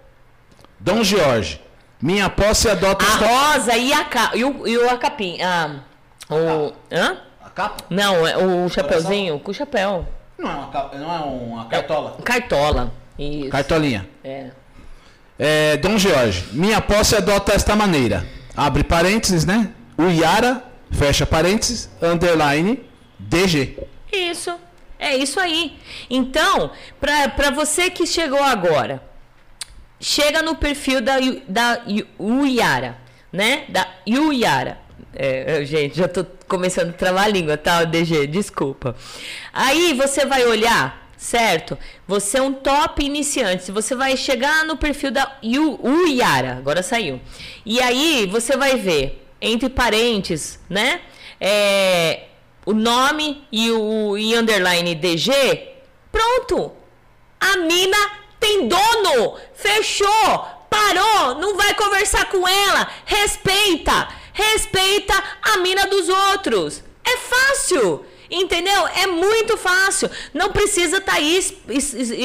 Dom 0.78 1.02
Jorge, 1.02 1.60
minha 2.00 2.30
posse 2.30 2.68
adota. 2.68 3.04
A 3.04 3.08
esta... 3.08 3.26
rosa 3.26 3.76
e 3.76 3.92
a, 3.92 4.04
ca... 4.04 4.30
e 4.34 4.44
o, 4.44 4.66
e 4.66 4.78
o 4.78 4.88
a 4.88 4.96
capim. 4.96 5.40
Ah, 5.42 5.80
o... 6.30 6.72
Hã? 6.92 7.18
A 7.44 7.50
capa? 7.50 7.84
Não, 7.90 8.24
é 8.24 8.36
o 8.36 8.68
chapeuzinho 8.68 9.40
com 9.40 9.50
o 9.50 9.54
chapéu. 9.54 10.06
Não 10.38 10.50
é 10.50 10.54
uma, 10.54 10.90
não 10.94 11.14
é 11.14 11.18
uma 11.18 11.64
cartola? 11.66 12.16
É, 12.18 12.22
cartola. 12.22 12.92
Isso. 13.18 13.50
Cartolinha. 13.50 14.08
É. 14.22 14.50
é. 15.38 15.76
Dom 15.78 15.98
Jorge, 15.98 16.46
minha 16.52 16.80
posse 16.80 17.16
adota 17.16 17.52
esta 17.52 17.74
maneira. 17.74 18.24
Abre 18.56 18.84
parênteses, 18.84 19.44
né? 19.44 19.72
O 19.96 20.04
Yara, 20.04 20.62
fecha 20.92 21.26
parênteses, 21.26 21.90
underline, 22.00 22.80
DG. 23.18 23.76
Isso. 24.12 24.56
É 24.98 25.16
isso 25.16 25.38
aí. 25.38 25.78
Então, 26.10 26.70
para 27.00 27.50
você 27.50 27.88
que 27.88 28.06
chegou 28.06 28.42
agora, 28.42 29.02
chega 30.00 30.42
no 30.42 30.56
perfil 30.56 31.00
da, 31.00 31.16
da 31.48 31.82
Uyara, 32.18 32.98
né? 33.32 33.64
Da 33.68 33.86
Uyara. 34.06 34.78
É, 35.20 35.64
gente, 35.64 35.98
já 35.98 36.06
tô 36.06 36.24
começando 36.46 36.90
a 36.90 36.92
travar 36.92 37.24
a 37.24 37.28
língua, 37.28 37.56
tá, 37.56 37.82
DG? 37.82 38.28
Desculpa. 38.28 38.94
Aí 39.52 39.92
você 39.94 40.24
vai 40.24 40.46
olhar, 40.46 41.10
certo? 41.16 41.76
Você 42.06 42.38
é 42.38 42.42
um 42.42 42.52
top 42.52 43.04
iniciante. 43.04 43.72
Você 43.72 43.96
vai 43.96 44.16
chegar 44.16 44.64
no 44.64 44.76
perfil 44.76 45.10
da 45.10 45.36
Uyara, 45.42 46.56
agora 46.58 46.84
saiu. 46.84 47.20
E 47.66 47.80
aí 47.80 48.28
você 48.30 48.56
vai 48.56 48.76
ver, 48.76 49.28
entre 49.40 49.68
parênteses, 49.68 50.60
né? 50.70 51.00
É, 51.40 52.26
o 52.64 52.72
nome 52.72 53.44
e 53.50 53.72
o 53.72 54.16
e 54.16 54.36
underline 54.36 54.94
DG. 54.94 55.32
Pronto! 56.12 56.70
A 57.40 57.56
mina 57.56 57.98
tem 58.38 58.68
dono! 58.68 59.36
Fechou! 59.52 60.46
Parou! 60.70 61.34
Não 61.40 61.56
vai 61.56 61.74
conversar 61.74 62.26
com 62.26 62.46
ela! 62.46 62.88
Respeita! 63.04 64.17
Respeita 64.38 65.14
a 65.42 65.58
mina 65.58 65.86
dos 65.86 66.08
outros. 66.08 66.82
É 67.04 67.16
fácil. 67.16 68.04
Entendeu? 68.30 68.86
É 68.88 69.06
muito 69.06 69.56
fácil. 69.56 70.10
Não 70.34 70.52
precisa 70.52 70.98
estar 70.98 71.12
tá 71.12 71.18
aí 71.18 71.40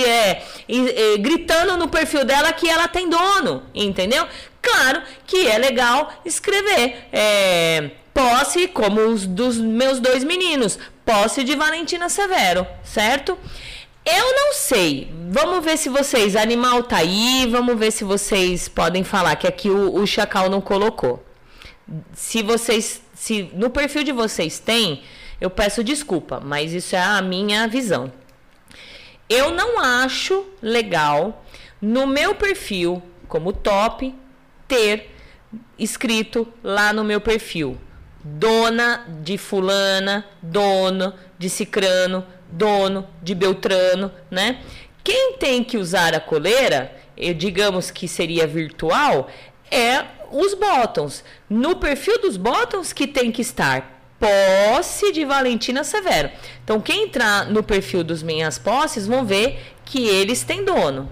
é, 0.06 0.44
é, 0.68 1.18
gritando 1.18 1.78
no 1.78 1.88
perfil 1.88 2.26
dela 2.26 2.52
que 2.52 2.70
ela 2.70 2.88
tem 2.88 3.10
dono. 3.10 3.64
Entendeu? 3.74 4.28
Claro 4.62 5.02
que 5.26 5.48
é 5.48 5.58
legal 5.58 6.12
escrever. 6.26 7.08
É, 7.12 7.92
posse, 8.14 8.68
como 8.68 9.02
os 9.02 9.26
dos 9.26 9.58
meus 9.58 10.00
dois 10.00 10.24
meninos. 10.24 10.78
Posse 11.06 11.44
de 11.44 11.56
Valentina 11.56 12.10
Severo, 12.10 12.68
certo? 12.84 13.38
Eu 14.06 14.36
não 14.36 14.54
sei. 14.54 15.10
Vamos 15.30 15.64
ver 15.64 15.78
se 15.78 15.88
vocês. 15.88 16.36
Animal 16.36 16.84
tá 16.84 16.98
aí. 16.98 17.48
Vamos 17.50 17.80
ver 17.80 17.92
se 17.92 18.04
vocês 18.04 18.68
podem 18.68 19.06
falar 19.06 19.38
que 19.38 19.48
aqui 19.48 19.70
o, 19.70 19.96
o 19.96 20.06
Chacal 20.06 20.50
não 20.50 20.60
colocou 20.60 21.24
se 22.14 22.42
vocês, 22.42 23.02
se 23.14 23.50
no 23.54 23.70
perfil 23.70 24.04
de 24.04 24.12
vocês 24.12 24.60
tem, 24.60 25.04
eu 25.40 25.50
peço 25.50 25.84
desculpa, 25.84 26.40
mas 26.40 26.74
isso 26.74 26.96
é 26.96 27.02
a 27.02 27.22
minha 27.22 27.68
visão. 27.68 28.12
Eu 29.30 29.52
não 29.52 29.80
acho 29.80 30.46
legal 30.62 31.46
no 31.82 32.06
meu 32.08 32.36
perfil, 32.36 33.02
como 33.28 33.52
top, 33.52 34.14
ter 34.68 35.12
escrito 35.78 36.48
lá 36.64 36.94
no 36.94 37.04
meu 37.04 37.20
perfil 37.20 37.78
dona 38.24 39.06
de 39.22 39.38
fulana, 39.38 40.26
dono 40.42 41.14
de 41.38 41.50
cicrano, 41.50 42.26
dono 42.50 43.08
de 43.22 43.36
beltrano, 43.36 44.12
né? 44.32 44.60
Quem 45.04 45.34
tem 45.34 45.64
que 45.64 45.78
usar 45.78 46.16
a 46.16 46.20
coleira, 46.20 46.96
eu, 47.18 47.34
digamos 47.34 47.92
que 47.92 48.08
seria 48.08 48.48
virtual, 48.48 49.28
é 49.70 50.06
os 50.34 50.54
bottoms. 50.54 51.24
No 51.50 51.76
perfil 51.76 52.20
dos 52.20 52.36
bottoms 52.38 52.92
que 52.92 53.08
tem 53.08 53.32
que 53.32 53.42
estar 53.42 53.94
posse 54.20 55.12
de 55.12 55.26
Valentina 55.26 55.84
Severo. 55.84 56.30
Então, 56.64 56.80
quem 56.80 57.06
entrar 57.06 57.50
no 57.50 57.62
perfil 57.62 58.04
dos 58.04 58.24
minhas 58.24 58.58
posses 58.58 59.06
vão 59.06 59.26
ver 59.26 59.60
que 59.84 60.08
eles 60.08 60.44
têm 60.44 60.64
dono, 60.64 61.12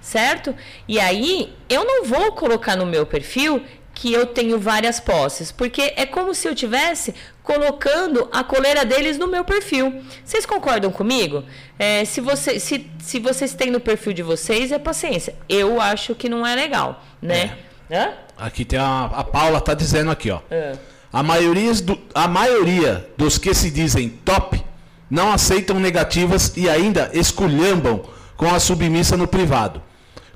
certo? 0.00 0.54
E 0.88 0.98
aí, 0.98 1.52
eu 1.68 1.84
não 1.84 2.04
vou 2.04 2.32
colocar 2.32 2.74
no 2.74 2.86
meu 2.86 3.04
perfil 3.04 3.62
que 3.94 4.12
eu 4.12 4.26
tenho 4.26 4.58
várias 4.58 5.00
posses, 5.00 5.50
porque 5.50 5.94
é 5.96 6.04
como 6.04 6.34
se 6.34 6.46
eu 6.46 6.54
tivesse 6.54 7.14
colocando 7.42 8.28
a 8.32 8.44
coleira 8.44 8.84
deles 8.84 9.16
no 9.16 9.26
meu 9.26 9.44
perfil. 9.44 10.02
Vocês 10.24 10.44
concordam 10.44 10.90
comigo? 10.90 11.44
É, 11.78 12.04
se, 12.04 12.20
você, 12.20 12.58
se, 12.60 12.90
se 12.98 13.18
vocês 13.18 13.54
têm 13.54 13.70
no 13.70 13.80
perfil 13.80 14.12
de 14.12 14.22
vocês, 14.22 14.70
é 14.72 14.78
paciência. 14.78 15.34
Eu 15.48 15.80
acho 15.80 16.14
que 16.14 16.28
não 16.28 16.46
é 16.46 16.54
legal, 16.54 17.02
né? 17.22 17.56
É. 17.62 17.66
Hã? 17.90 18.12
Aqui 18.36 18.64
tem 18.64 18.78
a, 18.78 19.04
a 19.06 19.24
Paula 19.24 19.60
tá 19.60 19.74
dizendo 19.74 20.10
aqui, 20.10 20.30
ó. 20.30 20.40
É. 20.50 20.76
A, 21.12 21.22
maioria 21.22 21.72
do, 21.74 21.98
a 22.14 22.28
maioria 22.28 23.08
dos 23.16 23.38
que 23.38 23.54
se 23.54 23.70
dizem 23.70 24.08
top 24.24 24.62
não 25.10 25.32
aceitam 25.32 25.78
negativas 25.78 26.52
e 26.56 26.68
ainda 26.68 27.10
esculhambam 27.12 28.02
com 28.36 28.52
a 28.52 28.58
submissa 28.58 29.16
no 29.16 29.26
privado. 29.26 29.82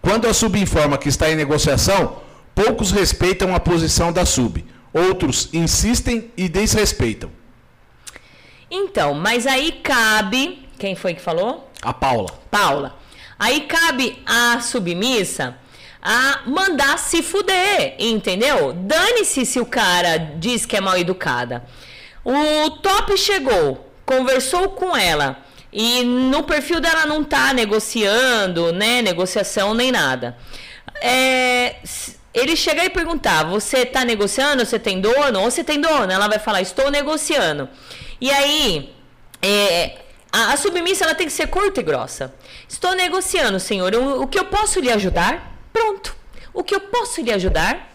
Quando 0.00 0.26
a 0.26 0.32
sub 0.32 0.58
informa 0.58 0.96
que 0.96 1.08
está 1.08 1.30
em 1.30 1.36
negociação, 1.36 2.22
poucos 2.54 2.90
respeitam 2.90 3.54
a 3.54 3.60
posição 3.60 4.12
da 4.12 4.24
sub. 4.24 4.64
Outros 4.92 5.50
insistem 5.52 6.30
e 6.36 6.48
desrespeitam. 6.48 7.30
Então, 8.70 9.14
mas 9.14 9.46
aí 9.46 9.72
cabe. 9.72 10.66
Quem 10.78 10.94
foi 10.94 11.14
que 11.14 11.20
falou? 11.20 11.70
A 11.82 11.92
Paula. 11.92 12.30
Paula. 12.50 12.96
Aí 13.38 13.62
cabe 13.62 14.22
a 14.24 14.60
submissa 14.60 15.56
a 16.02 16.40
mandar 16.46 16.98
se 16.98 17.22
fuder, 17.22 17.94
entendeu? 17.98 18.72
Dane-se 18.72 19.44
se 19.44 19.60
o 19.60 19.66
cara 19.66 20.16
diz 20.16 20.64
que 20.64 20.76
é 20.76 20.80
mal 20.80 20.96
educada. 20.96 21.64
O 22.24 22.70
top 22.82 23.16
chegou, 23.16 23.92
conversou 24.04 24.70
com 24.70 24.96
ela 24.96 25.38
e 25.72 26.02
no 26.02 26.42
perfil 26.42 26.80
dela 26.80 27.06
não 27.06 27.22
tá 27.22 27.52
negociando, 27.52 28.72
né? 28.72 29.02
Negociação 29.02 29.74
nem 29.74 29.92
nada. 29.92 30.36
É, 31.00 31.76
ele 32.34 32.56
chega 32.56 32.84
e 32.84 32.90
perguntar: 32.90 33.44
Você 33.44 33.86
tá 33.86 34.04
negociando? 34.04 34.64
Você 34.64 34.78
tem 34.78 35.00
dono? 35.00 35.40
Ou 35.40 35.50
você 35.50 35.62
tem 35.62 35.80
dono? 35.80 36.10
Ela 36.10 36.28
vai 36.28 36.38
falar: 36.38 36.60
Estou 36.60 36.90
negociando. 36.90 37.68
E 38.20 38.30
aí, 38.30 38.92
é, 39.40 39.98
a, 40.32 40.52
a 40.52 40.56
submissa 40.56 41.04
ela 41.04 41.14
tem 41.14 41.26
que 41.26 41.32
ser 41.32 41.46
curta 41.46 41.80
e 41.80 41.84
grossa. 41.84 42.34
Estou 42.68 42.94
negociando, 42.94 43.58
senhor. 43.60 43.94
O, 43.94 44.22
o 44.22 44.26
que 44.26 44.38
eu 44.38 44.46
posso 44.46 44.80
lhe 44.80 44.90
ajudar? 44.90 45.49
Pronto. 45.72 46.16
O 46.52 46.62
que 46.62 46.74
eu 46.74 46.80
posso 46.80 47.20
lhe 47.20 47.32
ajudar? 47.32 47.90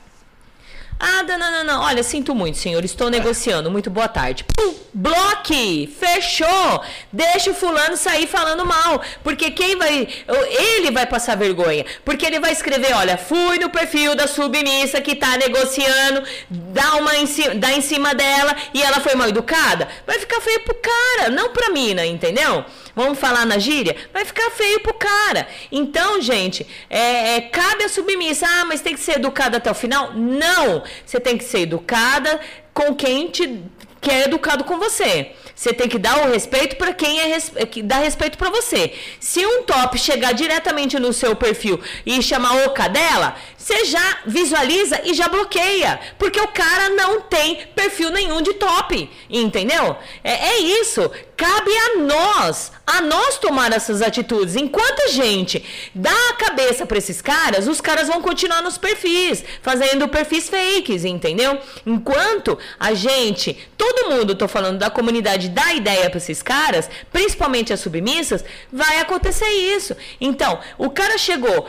Ah, 0.97 1.23
não, 1.23 1.37
não, 1.37 1.63
não, 1.63 1.81
Olha, 1.81 2.01
sinto 2.03 2.33
muito, 2.33 2.57
senhor. 2.57 2.83
Estou 2.85 3.09
negociando. 3.09 3.69
Muito 3.69 3.89
boa 3.89 4.07
tarde. 4.07 4.45
Pum, 4.55 4.73
bloque! 4.93 5.93
Fechou! 5.99 6.81
Deixa 7.11 7.51
o 7.51 7.53
fulano 7.53 7.97
sair 7.97 8.27
falando 8.27 8.65
mal. 8.65 9.01
Porque 9.21 9.51
quem 9.51 9.75
vai. 9.77 10.07
Ele 10.47 10.91
vai 10.91 11.05
passar 11.05 11.35
vergonha. 11.35 11.85
Porque 12.05 12.25
ele 12.25 12.39
vai 12.39 12.53
escrever: 12.53 12.93
olha, 12.93 13.17
fui 13.17 13.59
no 13.59 13.69
perfil 13.69 14.15
da 14.15 14.25
submissa 14.25 15.01
que 15.01 15.15
tá 15.15 15.37
negociando, 15.37 16.23
dá, 16.49 16.95
uma 16.95 17.17
em 17.17 17.25
cima, 17.25 17.55
dá 17.55 17.73
em 17.73 17.81
cima 17.81 18.15
dela 18.15 18.55
e 18.73 18.81
ela 18.81 19.01
foi 19.01 19.15
mal 19.15 19.27
educada. 19.27 19.89
Vai 20.07 20.17
ficar 20.17 20.39
feio 20.39 20.61
pro 20.61 20.75
cara, 20.75 21.29
não 21.29 21.49
pra 21.49 21.71
mina, 21.71 22.05
entendeu? 22.05 22.63
Vamos 22.95 23.19
falar 23.19 23.45
na 23.45 23.57
gíria? 23.57 23.95
Vai 24.13 24.23
ficar 24.23 24.49
feio 24.51 24.79
pro 24.79 24.93
cara. 24.93 25.47
Então, 25.71 26.21
gente, 26.21 26.65
é, 26.89 27.35
é, 27.35 27.41
cabe 27.41 27.83
a 27.83 27.89
submissa. 27.89 28.47
Ah, 28.47 28.65
mas 28.65 28.81
tem 28.81 28.93
que 28.93 28.99
ser 29.01 29.17
educada 29.17 29.57
até 29.57 29.69
o 29.69 29.75
final? 29.75 30.13
Não! 30.13 30.83
Você 31.05 31.19
tem 31.19 31.37
que 31.37 31.43
ser 31.43 31.59
educada 31.59 32.39
com 32.73 32.95
quem 32.95 33.27
te, 33.27 33.63
que 33.99 34.11
é 34.11 34.23
educado 34.23 34.63
com 34.63 34.77
você. 34.77 35.31
Você 35.55 35.73
tem 35.73 35.87
que 35.87 35.97
dar 35.97 36.27
o 36.27 36.31
respeito 36.31 36.75
para 36.75 36.93
quem 36.93 37.19
é 37.19 37.25
res... 37.27 37.51
dá 37.83 37.97
respeito 37.97 38.37
para 38.37 38.49
você. 38.49 38.93
Se 39.19 39.45
um 39.45 39.63
top 39.63 39.97
chegar 39.97 40.33
diretamente 40.33 40.99
no 40.99 41.13
seu 41.13 41.35
perfil 41.35 41.79
e 42.05 42.21
chamar 42.21 42.65
o 42.65 42.71
cadela, 42.71 43.35
você 43.65 43.83
já 43.85 44.19
visualiza 44.27 45.01
e 45.03 45.15
já 45.15 45.27
bloqueia, 45.27 45.99
porque 46.19 46.39
o 46.39 46.49
cara 46.49 46.89
não 46.89 47.21
tem 47.21 47.65
perfil 47.75 48.11
nenhum 48.11 48.39
de 48.39 48.53
top, 48.53 49.09
entendeu? 49.27 49.97
É, 50.23 50.49
é 50.49 50.59
isso. 50.59 51.09
Cabe 51.35 51.71
a 51.75 51.97
nós, 51.97 52.71
a 52.85 53.01
nós 53.01 53.39
tomar 53.39 53.73
essas 53.73 54.03
atitudes. 54.03 54.55
Enquanto 54.55 55.01
a 55.01 55.07
gente 55.07 55.65
dá 55.95 56.13
a 56.29 56.33
cabeça 56.33 56.85
para 56.85 56.99
esses 56.99 57.21
caras, 57.23 57.67
os 57.67 57.81
caras 57.81 58.07
vão 58.07 58.21
continuar 58.21 58.61
nos 58.61 58.77
perfis, 58.77 59.43
fazendo 59.63 60.07
perfis 60.07 60.47
fakes, 60.47 61.03
entendeu? 61.03 61.59
Enquanto 61.87 62.59
a 62.79 62.93
gente, 62.93 63.67
todo 63.75 64.11
mundo, 64.11 64.35
tô 64.35 64.47
falando 64.47 64.77
da 64.77 64.91
comunidade, 64.91 65.49
dá 65.49 65.73
ideia 65.73 66.07
para 66.07 66.19
esses 66.19 66.43
caras, 66.43 66.87
principalmente 67.11 67.73
as 67.73 67.79
submissas, 67.79 68.45
vai 68.71 68.99
acontecer 68.99 69.49
isso. 69.49 69.97
Então, 70.21 70.59
o 70.77 70.91
cara 70.91 71.17
chegou, 71.17 71.67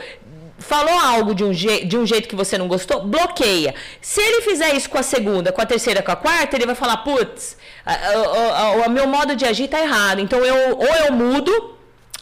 falou 0.59 0.97
algo 0.99 1.35
de 1.35 1.43
um, 1.43 1.51
de 1.51 1.97
um 1.97 2.05
jeito 2.05 2.27
que 2.27 2.35
você 2.35 2.57
não 2.57 2.67
gostou, 2.67 3.05
bloqueia. 3.05 3.75
Se 4.01 4.21
ele 4.21 4.41
fizer 4.41 4.73
isso 4.75 4.89
com 4.89 4.97
a 4.97 5.03
segunda, 5.03 5.51
com 5.51 5.61
a 5.61 5.65
terceira, 5.65 6.01
com 6.01 6.11
a 6.11 6.15
quarta, 6.15 6.55
ele 6.55 6.65
vai 6.65 6.75
falar, 6.75 6.97
putz, 6.97 7.57
o 8.85 8.89
meu 8.89 9.07
modo 9.07 9.35
de 9.35 9.45
agir 9.45 9.67
tá 9.67 9.79
errado. 9.79 10.19
Então 10.19 10.39
eu 10.39 10.77
ou 10.77 10.95
eu 11.05 11.13
mudo, 11.13 11.75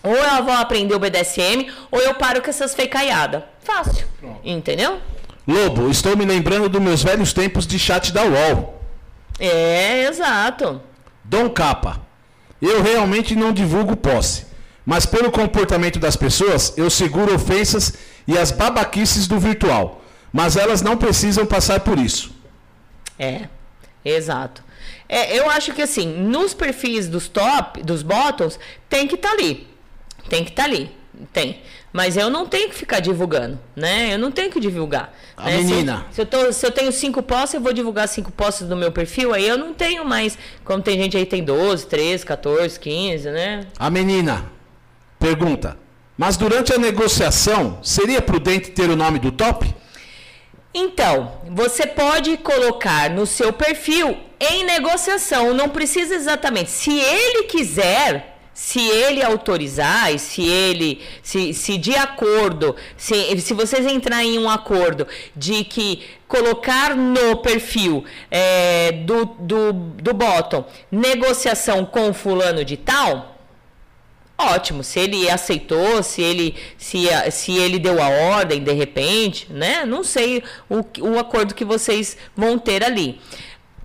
ou 0.03 0.15
eu 0.15 0.43
vou 0.43 0.53
aprender 0.53 0.93
o 0.93 0.99
BDSM, 0.99 1.71
ou 1.89 1.99
eu 1.99 2.13
paro 2.15 2.41
com 2.41 2.49
essas 2.49 2.75
fecaiadas. 2.75 3.43
Fácil. 3.63 4.05
Pronto. 4.19 4.39
Entendeu? 4.43 4.99
Lobo, 5.47 5.89
estou 5.89 6.15
me 6.17 6.25
lembrando 6.25 6.67
dos 6.67 6.81
meus 6.81 7.03
velhos 7.03 7.31
tempos 7.33 7.65
de 7.65 7.79
chat 7.79 8.11
da 8.11 8.23
UOL. 8.23 8.81
É, 9.39 10.07
exato. 10.07 10.81
Dom 11.23 11.49
Capa. 11.49 12.01
Eu 12.61 12.81
realmente 12.81 13.35
não 13.35 13.51
divulgo 13.51 13.95
posse. 13.95 14.45
Mas 14.85 15.05
pelo 15.05 15.31
comportamento 15.31 15.97
das 15.97 16.15
pessoas, 16.15 16.73
eu 16.77 16.89
seguro 16.89 17.33
ofensas 17.33 17.93
e 18.27 18.37
as 18.37 18.51
babaquices 18.51 19.27
do 19.27 19.39
virtual. 19.39 20.01
Mas 20.31 20.57
elas 20.57 20.81
não 20.81 20.97
precisam 20.97 21.45
passar 21.45 21.79
por 21.79 21.97
isso. 21.97 22.31
É, 23.17 23.47
exato. 24.03 24.63
É, 25.07 25.37
eu 25.37 25.49
acho 25.49 25.73
que 25.73 25.81
assim, 25.81 26.07
nos 26.07 26.53
perfis 26.53 27.07
dos 27.07 27.27
top, 27.27 27.81
dos 27.83 28.03
bottoms, 28.03 28.59
tem 28.89 29.07
que 29.07 29.15
estar 29.15 29.29
tá 29.29 29.35
ali. 29.35 29.67
Tem 30.29 30.43
que 30.43 30.49
estar 30.51 30.63
tá 30.63 30.69
ali. 30.69 30.91
Tem. 31.31 31.61
Mas 31.93 32.17
eu 32.17 32.29
não 32.29 32.45
tenho 32.45 32.67
que 32.69 32.75
ficar 32.75 32.99
divulgando, 32.99 33.57
né? 33.73 34.13
Eu 34.13 34.19
não 34.19 34.29
tenho 34.29 34.51
que 34.51 34.59
divulgar. 34.59 35.13
A 35.37 35.45
né? 35.45 35.57
menina. 35.59 36.05
Se, 36.09 36.15
se, 36.15 36.21
eu 36.21 36.25
tô, 36.25 36.51
se 36.51 36.65
eu 36.65 36.71
tenho 36.71 36.91
cinco 36.91 37.23
postos, 37.23 37.53
eu 37.53 37.61
vou 37.61 37.71
divulgar 37.71 38.05
cinco 38.09 38.33
postos 38.33 38.67
do 38.67 38.75
meu 38.75 38.91
perfil, 38.91 39.33
aí 39.33 39.47
eu 39.47 39.57
não 39.57 39.73
tenho 39.73 40.03
mais. 40.03 40.37
Como 40.65 40.83
tem 40.83 41.01
gente 41.01 41.15
aí 41.15 41.25
tem 41.25 41.41
12, 41.41 41.87
13, 41.87 42.25
14, 42.25 42.77
15, 42.77 43.29
né? 43.29 43.61
A 43.79 43.89
menina 43.89 44.43
pergunta: 45.17 45.77
mas 46.17 46.37
durante 46.37 46.73
a 46.73 46.77
negociação, 46.77 47.79
seria 47.83 48.21
prudente 48.21 48.71
ter 48.71 48.89
o 48.89 48.95
nome 48.95 49.19
do 49.19 49.31
top? 49.31 49.73
Então, 50.73 51.31
você 51.49 51.87
pode 51.87 52.35
colocar 52.37 53.09
no 53.09 53.25
seu 53.25 53.53
perfil 53.53 54.17
em 54.39 54.65
negociação, 54.65 55.53
não 55.53 55.69
precisa 55.69 56.13
exatamente. 56.13 56.69
Se 56.69 56.91
ele 56.91 57.43
quiser, 57.43 58.35
se 58.53 58.79
ele 58.79 59.21
autorizar 59.21 60.17
se 60.17 60.41
ele, 60.41 61.01
se, 61.21 61.53
se 61.53 61.77
de 61.77 61.93
acordo, 61.93 62.75
se, 62.95 63.39
se 63.41 63.53
vocês 63.53 63.85
entrarem 63.85 64.35
em 64.35 64.39
um 64.39 64.49
acordo 64.49 65.05
de 65.35 65.65
que 65.65 66.03
colocar 66.27 66.95
no 66.95 67.37
perfil 67.37 68.05
é, 68.31 68.93
do, 68.93 69.25
do, 69.25 69.73
do 69.73 70.13
bottom 70.13 70.65
negociação 70.89 71.85
com 71.85 72.13
fulano 72.13 72.63
de 72.63 72.77
tal, 72.77 73.34
Ótimo, 74.37 74.83
se 74.83 74.99
ele 74.99 75.29
aceitou, 75.29 76.03
se 76.03 76.21
ele, 76.21 76.55
se, 76.77 77.07
se 77.31 77.57
ele 77.57 77.79
deu 77.79 78.01
a 78.01 78.09
ordem 78.09 78.61
de 78.61 78.73
repente, 78.73 79.47
né? 79.49 79.85
Não 79.85 80.03
sei 80.03 80.43
o, 80.69 80.83
o 81.01 81.17
acordo 81.17 81.55
que 81.55 81.63
vocês 81.63 82.17
vão 82.35 82.59
ter 82.59 82.83
ali 82.83 83.19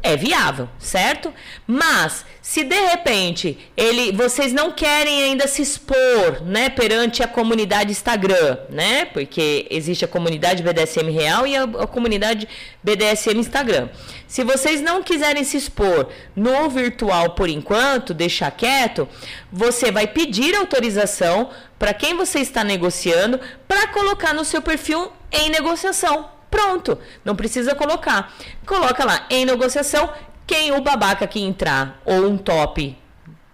é 0.02 0.16
viável, 0.16 0.68
certo? 0.78 1.32
Mas 1.66 2.24
se 2.40 2.64
de 2.64 2.80
repente 2.80 3.58
ele, 3.76 4.12
vocês 4.12 4.52
não 4.52 4.72
querem 4.72 5.22
ainda 5.24 5.46
se 5.46 5.62
expor, 5.62 6.42
né, 6.44 6.70
perante 6.70 7.22
a 7.22 7.28
comunidade 7.28 7.90
Instagram, 7.90 8.58
né? 8.70 9.04
Porque 9.04 9.66
existe 9.70 10.04
a 10.04 10.08
comunidade 10.08 10.62
BDSM 10.62 11.10
real 11.10 11.46
e 11.46 11.56
a, 11.56 11.64
a 11.64 11.86
comunidade 11.86 12.48
BDSM 12.82 13.38
Instagram. 13.38 13.88
Se 14.26 14.42
vocês 14.42 14.80
não 14.80 15.02
quiserem 15.02 15.44
se 15.44 15.56
expor 15.56 16.08
no 16.34 16.68
virtual 16.70 17.30
por 17.30 17.48
enquanto, 17.48 18.14
deixar 18.14 18.50
quieto, 18.50 19.08
você 19.52 19.92
vai 19.92 20.06
pedir 20.06 20.54
autorização 20.54 21.50
para 21.78 21.92
quem 21.92 22.16
você 22.16 22.40
está 22.40 22.64
negociando 22.64 23.38
para 23.68 23.88
colocar 23.88 24.32
no 24.32 24.44
seu 24.44 24.62
perfil 24.62 25.12
em 25.30 25.50
negociação 25.50 26.39
Pronto, 26.50 26.98
não 27.24 27.36
precisa 27.36 27.74
colocar. 27.74 28.34
Coloca 28.66 29.04
lá 29.04 29.26
em 29.30 29.44
negociação 29.44 30.10
quem 30.46 30.72
o 30.72 30.80
babaca 30.80 31.26
que 31.26 31.40
entrar 31.40 32.00
ou 32.04 32.26
um 32.26 32.36
top 32.36 32.96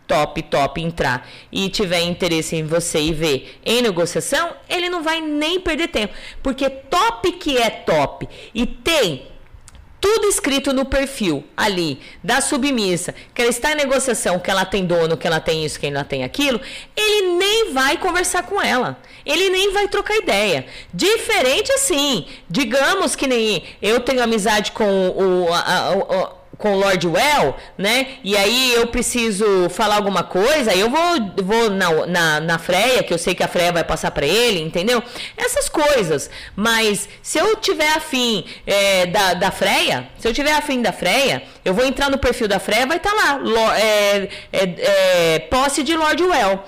top, 0.07 0.43
top 0.43 0.81
entrar 0.81 1.29
e 1.51 1.69
tiver 1.69 2.01
interesse 2.01 2.57
em 2.57 2.65
você 2.65 3.01
e 3.01 3.13
ver 3.13 3.59
em 3.65 3.83
negociação, 3.83 4.53
ele 4.69 4.89
não 4.89 5.03
vai 5.03 5.21
nem 5.21 5.61
perder 5.61 5.89
tempo, 5.89 6.15
porque 6.43 6.71
top 6.71 7.33
que 7.33 7.59
é 7.59 7.71
top 7.71 8.29
e 8.55 8.65
tem 8.65 9.27
tudo 10.07 10.29
escrito 10.29 10.73
no 10.73 10.85
perfil 10.85 11.43
ali 11.57 11.99
da 12.23 12.41
submissa, 12.41 13.13
que 13.35 13.43
ela 13.43 13.51
está 13.51 13.73
em 13.73 13.75
negociação, 13.75 14.39
que 14.39 14.49
ela 14.49 14.65
tem 14.65 14.87
dono, 14.87 15.17
que 15.17 15.27
ela 15.27 15.41
tem 15.41 15.65
isso, 15.65 15.81
que 15.81 15.87
ela 15.89 16.05
tem 16.05 16.23
aquilo, 16.23 16.61
ele 16.97 17.37
nem 17.37 17.73
vai 17.73 17.99
conversar 17.99 18.45
com 18.45 18.63
ela. 18.63 18.97
Ele 19.25 19.51
nem 19.51 19.73
vai 19.73 19.89
trocar 19.89 20.15
ideia. 20.15 20.65
Diferente 20.95 21.73
assim, 21.73 22.25
digamos 22.49 23.17
que 23.17 23.27
nem 23.27 23.65
eu 23.83 23.99
tenho 23.99 24.23
amizade 24.23 24.71
com 24.71 25.09
o, 25.09 25.53
a, 25.53 26.36
com 26.59 26.73
o 26.73 26.79
Lord 26.79 27.07
Well, 27.07 27.57
né? 27.77 28.19
E 28.25 28.37
aí 28.37 28.75
eu 28.75 28.87
preciso 28.87 29.69
falar 29.71 29.97
alguma 29.97 30.23
coisa, 30.23 30.75
eu 30.75 30.89
vou, 30.89 31.45
vou 31.45 31.71
na, 31.71 32.07
na, 32.07 32.41
na 32.41 32.59
Freia, 32.59 33.03
que 33.03 33.13
eu 33.13 33.19
sei 33.19 33.35
que 33.35 33.43
a 33.43 33.49
Freia 33.49 33.73
vai 33.73 33.85
passar 33.85 34.11
para 34.11 34.27
ele, 34.27 34.61
entendeu? 34.61 35.03
Essas 35.37 35.69
coisas. 35.69 36.31
Mas 36.55 37.09
se 37.23 37.39
eu 37.39 37.57
tiver 37.57 37.91
afim 37.93 38.45
é, 38.67 39.07
da, 39.07 39.35
da 39.35 39.51
Freia, 39.51 40.09
se 40.19 40.27
eu 40.27 40.33
tiver 40.33 40.53
afim 40.53 40.81
da 40.81 40.93
Freia, 40.93 41.43
eu 41.65 41.75
vou 41.75 41.85
entrar 41.85 42.11
no 42.11 42.19
perfil 42.19 42.49
da 42.49 42.59
Freia, 42.59 42.87
vai 42.87 42.97
estar 42.97 43.11
tá 43.11 43.17
lá, 43.17 43.33
lo, 43.37 43.73
é, 43.73 44.29
é, 44.53 45.35
é, 45.35 45.39
posse 45.41 45.83
de 45.83 45.97
Lord 45.97 46.23
Well. 46.23 46.65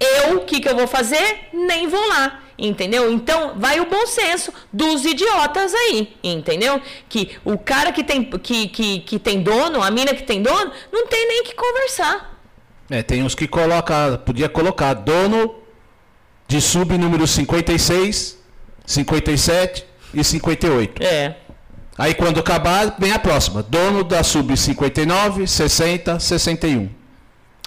Eu, 0.00 0.36
o 0.36 0.40
que, 0.44 0.60
que 0.60 0.68
eu 0.68 0.76
vou 0.76 0.86
fazer? 0.86 1.48
Nem 1.52 1.88
vou 1.88 2.06
lá. 2.08 2.47
Entendeu? 2.58 3.12
Então, 3.12 3.52
vai 3.56 3.78
o 3.78 3.86
bom 3.86 4.04
senso 4.04 4.52
dos 4.72 5.04
idiotas 5.04 5.72
aí, 5.72 6.16
entendeu? 6.24 6.80
Que 7.08 7.38
o 7.44 7.56
cara 7.56 7.92
que 7.92 8.02
tem, 8.02 8.24
que, 8.24 8.66
que, 8.66 9.00
que 9.00 9.18
tem 9.18 9.40
dono, 9.42 9.80
a 9.80 9.90
mina 9.92 10.12
que 10.12 10.24
tem 10.24 10.42
dono, 10.42 10.72
não 10.90 11.06
tem 11.06 11.28
nem 11.28 11.44
que 11.44 11.54
conversar. 11.54 12.36
É, 12.90 13.00
tem 13.00 13.22
uns 13.22 13.34
que 13.36 13.46
coloca, 13.46 14.20
podia 14.26 14.48
colocar 14.48 14.94
dono 14.94 15.54
de 16.48 16.60
sub 16.60 16.98
número 16.98 17.28
56, 17.28 18.38
57 18.84 19.84
e 20.14 20.24
58. 20.24 21.00
É. 21.00 21.36
Aí 21.96 22.14
quando 22.14 22.40
acabar, 22.40 22.96
vem 22.98 23.12
a 23.12 23.18
próxima. 23.20 23.62
Dono 23.62 24.02
da 24.02 24.24
sub 24.24 24.56
59, 24.56 25.46
60, 25.46 26.18
61. 26.18 26.97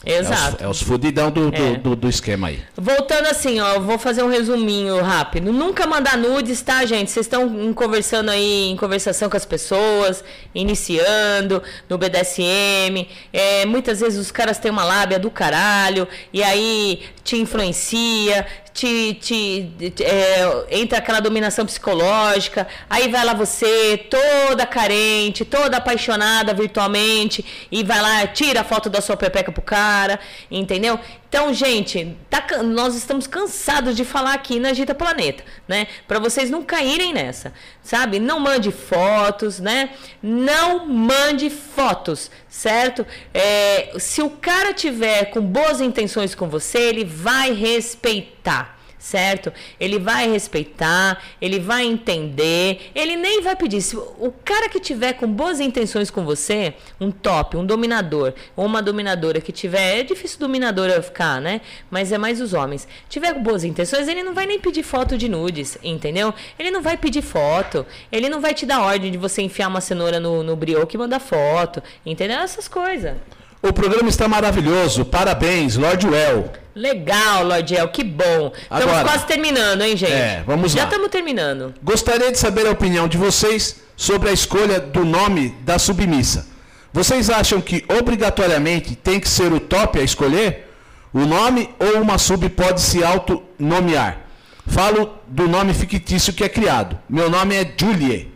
Exato. 0.05 0.55
É 0.55 0.59
os, 0.59 0.61
é 0.61 0.67
os 0.67 0.81
fudidão 0.81 1.29
do, 1.29 1.53
é. 1.53 1.77
do, 1.77 1.95
do, 1.95 2.09
esquema 2.09 2.47
aí. 2.47 2.59
Voltando 2.75 3.27
assim, 3.27 3.59
ó, 3.59 3.79
vou 3.79 3.99
fazer 3.99 4.23
um 4.23 4.29
resuminho 4.29 5.01
rápido. 5.01 5.53
Nunca 5.53 5.85
mandar 5.85 6.17
nudes, 6.17 6.61
tá, 6.61 6.83
gente? 6.85 7.11
Vocês 7.11 7.25
estão 7.25 7.73
conversando 7.73 8.29
aí, 8.29 8.69
em 8.69 8.75
conversação 8.75 9.29
com 9.29 9.37
as 9.37 9.45
pessoas, 9.45 10.23
iniciando 10.55 11.61
no 11.87 11.97
BDSM. 11.97 13.07
É, 13.31 13.65
muitas 13.65 13.99
vezes 13.99 14.19
os 14.19 14.31
caras 14.31 14.57
têm 14.57 14.71
uma 14.71 14.83
lábia 14.83 15.19
do 15.19 15.29
caralho, 15.29 16.07
e 16.33 16.41
aí 16.41 17.03
te 17.23 17.37
influencia, 17.37 18.45
te, 18.73 19.13
te, 19.15 20.03
é, 20.03 20.65
entra 20.71 20.97
aquela 20.97 21.19
dominação 21.19 21.65
psicológica, 21.65 22.67
aí 22.89 23.09
vai 23.09 23.23
lá 23.25 23.33
você, 23.33 23.97
toda 24.09 24.65
carente, 24.65 25.43
toda 25.43 25.77
apaixonada 25.77 26.53
virtualmente, 26.53 27.45
e 27.71 27.83
vai 27.83 28.01
lá, 28.01 28.27
tira 28.27 28.61
a 28.61 28.63
foto 28.63 28.89
da 28.89 29.01
sua 29.01 29.17
pepeca 29.17 29.51
pro 29.51 29.61
cara, 29.61 30.19
entendeu? 30.49 30.99
Então, 31.31 31.53
gente, 31.53 32.17
tá, 32.29 32.61
nós 32.61 32.93
estamos 32.93 33.25
cansados 33.25 33.95
de 33.95 34.03
falar 34.03 34.33
aqui 34.33 34.59
na 34.59 34.71
Agita 34.71 34.93
Planeta, 34.93 35.45
né? 35.65 35.87
Para 36.05 36.19
vocês 36.19 36.49
não 36.49 36.61
caírem 36.61 37.13
nessa, 37.13 37.53
sabe? 37.81 38.19
Não 38.19 38.37
mande 38.37 38.69
fotos, 38.69 39.57
né? 39.57 39.91
Não 40.21 40.85
mande 40.85 41.49
fotos, 41.49 42.29
certo? 42.49 43.07
É, 43.33 43.93
se 43.97 44.21
o 44.21 44.29
cara 44.29 44.73
tiver 44.73 45.27
com 45.27 45.39
boas 45.39 45.79
intenções 45.79 46.35
com 46.35 46.49
você, 46.49 46.79
ele 46.79 47.05
vai 47.05 47.53
respeitar 47.53 48.80
certo? 49.01 49.51
Ele 49.79 49.97
vai 49.97 50.29
respeitar, 50.29 51.21
ele 51.41 51.59
vai 51.59 51.83
entender, 51.83 52.91
ele 52.93 53.15
nem 53.15 53.41
vai 53.41 53.55
pedir. 53.55 53.81
Se 53.81 53.97
o 53.97 54.31
cara 54.45 54.69
que 54.69 54.79
tiver 54.79 55.13
com 55.13 55.27
boas 55.27 55.59
intenções 55.59 56.11
com 56.11 56.23
você, 56.23 56.75
um 56.99 57.09
top, 57.09 57.57
um 57.57 57.65
dominador, 57.65 58.33
ou 58.55 58.65
uma 58.65 58.81
dominadora 58.81 59.41
que 59.41 59.51
tiver, 59.51 59.99
é 59.99 60.03
difícil 60.03 60.39
dominadora 60.39 61.01
ficar, 61.01 61.41
né? 61.41 61.61
Mas 61.89 62.11
é 62.11 62.17
mais 62.17 62.39
os 62.39 62.53
homens. 62.53 62.87
Tiver 63.09 63.33
com 63.33 63.41
boas 63.41 63.63
intenções, 63.63 64.07
ele 64.07 64.21
não 64.21 64.35
vai 64.35 64.45
nem 64.45 64.59
pedir 64.59 64.83
foto 64.83 65.17
de 65.17 65.27
nudes, 65.27 65.77
entendeu? 65.83 66.31
Ele 66.59 66.69
não 66.69 66.81
vai 66.81 66.95
pedir 66.95 67.23
foto, 67.23 67.85
ele 68.11 68.29
não 68.29 68.39
vai 68.39 68.53
te 68.53 68.65
dar 68.67 68.81
ordem 68.81 69.11
de 69.11 69.17
você 69.17 69.41
enfiar 69.41 69.67
uma 69.67 69.81
cenoura 69.81 70.19
no, 70.19 70.43
no 70.43 70.55
brioco 70.55 70.95
e 70.95 70.97
mandar 70.97 71.19
foto, 71.19 71.81
entendeu? 72.05 72.37
Essas 72.37 72.67
coisas. 72.67 73.17
O 73.63 73.73
programa 73.73 74.09
está 74.09 74.27
maravilhoso. 74.27 75.05
Parabéns, 75.05 75.75
Lord 75.75 76.07
Well. 76.07 76.60
Legal, 76.75 77.43
Lordiel, 77.45 77.87
que 77.89 78.03
bom. 78.03 78.51
Estamos 78.63 78.83
Agora- 78.85 79.03
quase 79.03 79.25
terminando, 79.25 79.81
hein, 79.81 79.97
gente? 79.97 80.11
É, 80.13 80.43
vamos 80.45 80.71
Já 80.71 80.79
lá. 80.79 80.85
estamos 80.85 81.09
terminando. 81.09 81.73
Gostaria 81.83 82.31
de 82.31 82.37
saber 82.37 82.65
a 82.67 82.71
opinião 82.71 83.07
de 83.07 83.17
vocês 83.17 83.81
sobre 83.95 84.29
a 84.29 84.33
escolha 84.33 84.79
do 84.79 85.03
nome 85.03 85.49
da 85.61 85.77
submissa. 85.77 86.47
Vocês 86.93 87.29
acham 87.29 87.59
que 87.61 87.85
obrigatoriamente 87.99 88.95
tem 88.95 89.19
que 89.19 89.27
ser 89.29 89.51
o 89.51 89.59
top 89.59 89.99
a 89.99 90.03
escolher? 90.03 90.67
O 91.13 91.25
nome 91.25 91.69
ou 91.79 92.01
uma 92.01 92.17
sub 92.17 92.47
pode 92.49 92.81
se 92.81 93.03
autonomear? 93.03 94.19
Falo 94.67 95.13
do 95.27 95.47
nome 95.47 95.73
fictício 95.73 96.31
que 96.33 96.43
é 96.43 96.49
criado. 96.49 96.97
Meu 97.09 97.29
nome 97.29 97.55
é 97.55 97.69
Julie. 97.77 98.31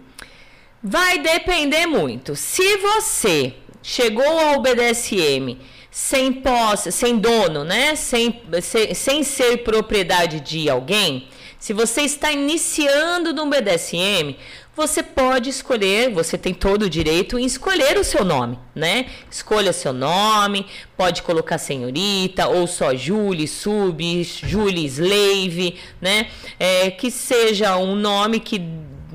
Vai 0.83 1.19
depender 1.19 1.85
muito. 1.85 2.35
Se 2.35 2.77
você 2.77 3.53
chegou 3.81 4.27
ao 4.39 4.61
BDSM 4.61 5.57
sem 5.95 6.33
posse, 6.33 6.91
sem 6.91 7.17
dono, 7.17 7.63
né? 7.63 7.95
Sem, 7.95 8.41
sem, 8.61 8.93
sem 8.93 9.23
ser 9.23 9.59
propriedade 9.59 10.41
de 10.41 10.69
alguém, 10.69 11.29
se 11.57 11.71
você 11.71 12.01
está 12.01 12.33
iniciando 12.33 13.33
no 13.33 13.49
BDSM, 13.49 14.35
você 14.75 15.01
pode 15.01 15.49
escolher, 15.49 16.11
você 16.11 16.37
tem 16.37 16.53
todo 16.53 16.83
o 16.83 16.89
direito 16.89 17.39
em 17.39 17.45
escolher 17.45 17.97
o 17.97 18.03
seu 18.03 18.25
nome, 18.25 18.59
né? 18.75 19.05
Escolha 19.31 19.71
seu 19.71 19.93
nome, 19.93 20.65
pode 20.97 21.21
colocar 21.21 21.57
senhorita, 21.57 22.49
ou 22.49 22.67
só 22.67 22.93
Julie, 22.93 23.47
Sub, 23.47 24.21
Julie 24.25 24.85
Slave, 24.87 25.77
né? 26.01 26.27
É, 26.59 26.91
que 26.91 27.09
seja 27.09 27.77
um 27.77 27.95
nome 27.95 28.41
que 28.41 28.61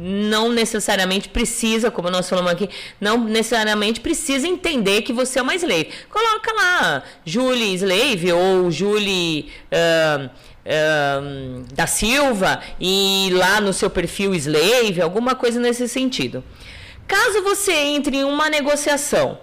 não 0.02 0.50
necessariamente 0.50 1.28
precisa, 1.28 1.90
como 1.90 2.10
nós 2.10 2.26
falamos 2.26 2.50
aqui, 2.50 2.70
não 2.98 3.18
necessariamente 3.18 4.00
precisa 4.00 4.48
entender 4.48 5.02
que 5.02 5.12
você 5.12 5.38
é 5.38 5.42
uma 5.42 5.54
slave. 5.54 5.90
Coloca 6.08 6.52
lá 6.54 7.02
Julie 7.22 7.74
Slave 7.74 8.32
ou 8.32 8.70
Julie 8.70 9.52
ahn, 9.70 10.30
ahn, 10.64 11.64
da 11.74 11.86
Silva 11.86 12.62
e 12.80 13.28
lá 13.34 13.60
no 13.60 13.74
seu 13.74 13.90
perfil 13.90 14.34
Slave, 14.34 15.02
alguma 15.02 15.34
coisa 15.34 15.60
nesse 15.60 15.86
sentido. 15.86 16.42
Caso 17.06 17.42
você 17.42 17.72
entre 17.72 18.16
em 18.16 18.24
uma 18.24 18.48
negociação, 18.48 19.38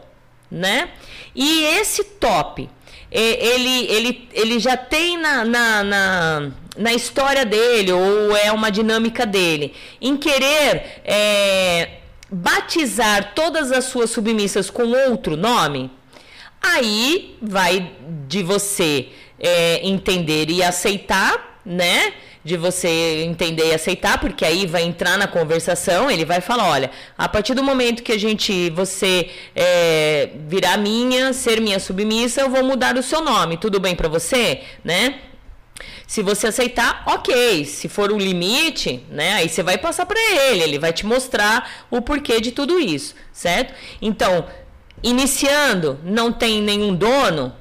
né? 0.49 0.89
E 1.35 1.65
esse 1.65 2.03
top, 2.03 2.67
ele, 3.11 3.85
ele, 3.85 4.29
ele 4.33 4.59
já 4.59 4.75
tem 4.75 5.17
na, 5.17 5.45
na, 5.45 5.83
na, 5.83 6.51
na 6.77 6.93
história 6.93 7.45
dele, 7.45 7.91
ou 7.91 8.35
é 8.35 8.51
uma 8.51 8.69
dinâmica 8.69 9.25
dele, 9.25 9.73
em 10.01 10.17
querer 10.17 11.01
eh, 11.05 11.89
batizar 12.29 13.33
todas 13.33 13.71
as 13.71 13.85
suas 13.85 14.09
submissas 14.09 14.69
com 14.69 14.83
outro 15.09 15.37
nome, 15.37 15.89
aí 16.61 17.37
vai 17.41 17.91
de 18.27 18.43
você 18.43 19.09
eh, 19.39 19.79
entender 19.83 20.49
e 20.49 20.61
aceitar, 20.61 21.61
né? 21.65 22.13
De 22.47 22.55
você 22.55 23.23
entender 23.25 23.71
e 23.71 23.73
aceitar, 23.73 24.21
porque 24.21 24.45
aí 24.45 24.65
vai 24.65 24.83
entrar 24.83 25.17
na 25.17 25.27
conversação, 25.27 26.09
ele 26.09 26.23
vai 26.23 26.39
falar, 26.39 26.69
olha, 26.69 26.89
a 27.17 27.27
partir 27.27 27.53
do 27.53 27.61
momento 27.61 28.01
que 28.01 28.13
a 28.13 28.17
gente, 28.17 28.69
você 28.69 29.29
é, 29.53 30.29
virar 30.47 30.77
minha, 30.77 31.33
ser 31.33 31.59
minha 31.59 31.77
submissa, 31.77 32.39
eu 32.39 32.49
vou 32.49 32.63
mudar 32.63 32.95
o 32.95 33.03
seu 33.03 33.21
nome, 33.21 33.57
tudo 33.57 33.81
bem 33.81 33.97
para 33.97 34.07
você, 34.07 34.61
né? 34.81 35.19
Se 36.07 36.23
você 36.23 36.47
aceitar, 36.47 37.03
ok. 37.05 37.65
Se 37.65 37.89
for 37.89 38.13
o 38.13 38.17
limite, 38.17 39.03
né? 39.11 39.33
Aí 39.33 39.49
você 39.49 39.61
vai 39.61 39.77
passar 39.77 40.05
para 40.05 40.17
ele, 40.17 40.63
ele 40.63 40.79
vai 40.79 40.93
te 40.93 41.05
mostrar 41.05 41.85
o 41.91 42.01
porquê 42.01 42.39
de 42.39 42.53
tudo 42.53 42.79
isso, 42.79 43.13
certo? 43.33 43.73
Então, 44.01 44.45
iniciando, 45.03 45.99
não 46.01 46.31
tem 46.31 46.61
nenhum 46.61 46.95
dono, 46.95 47.53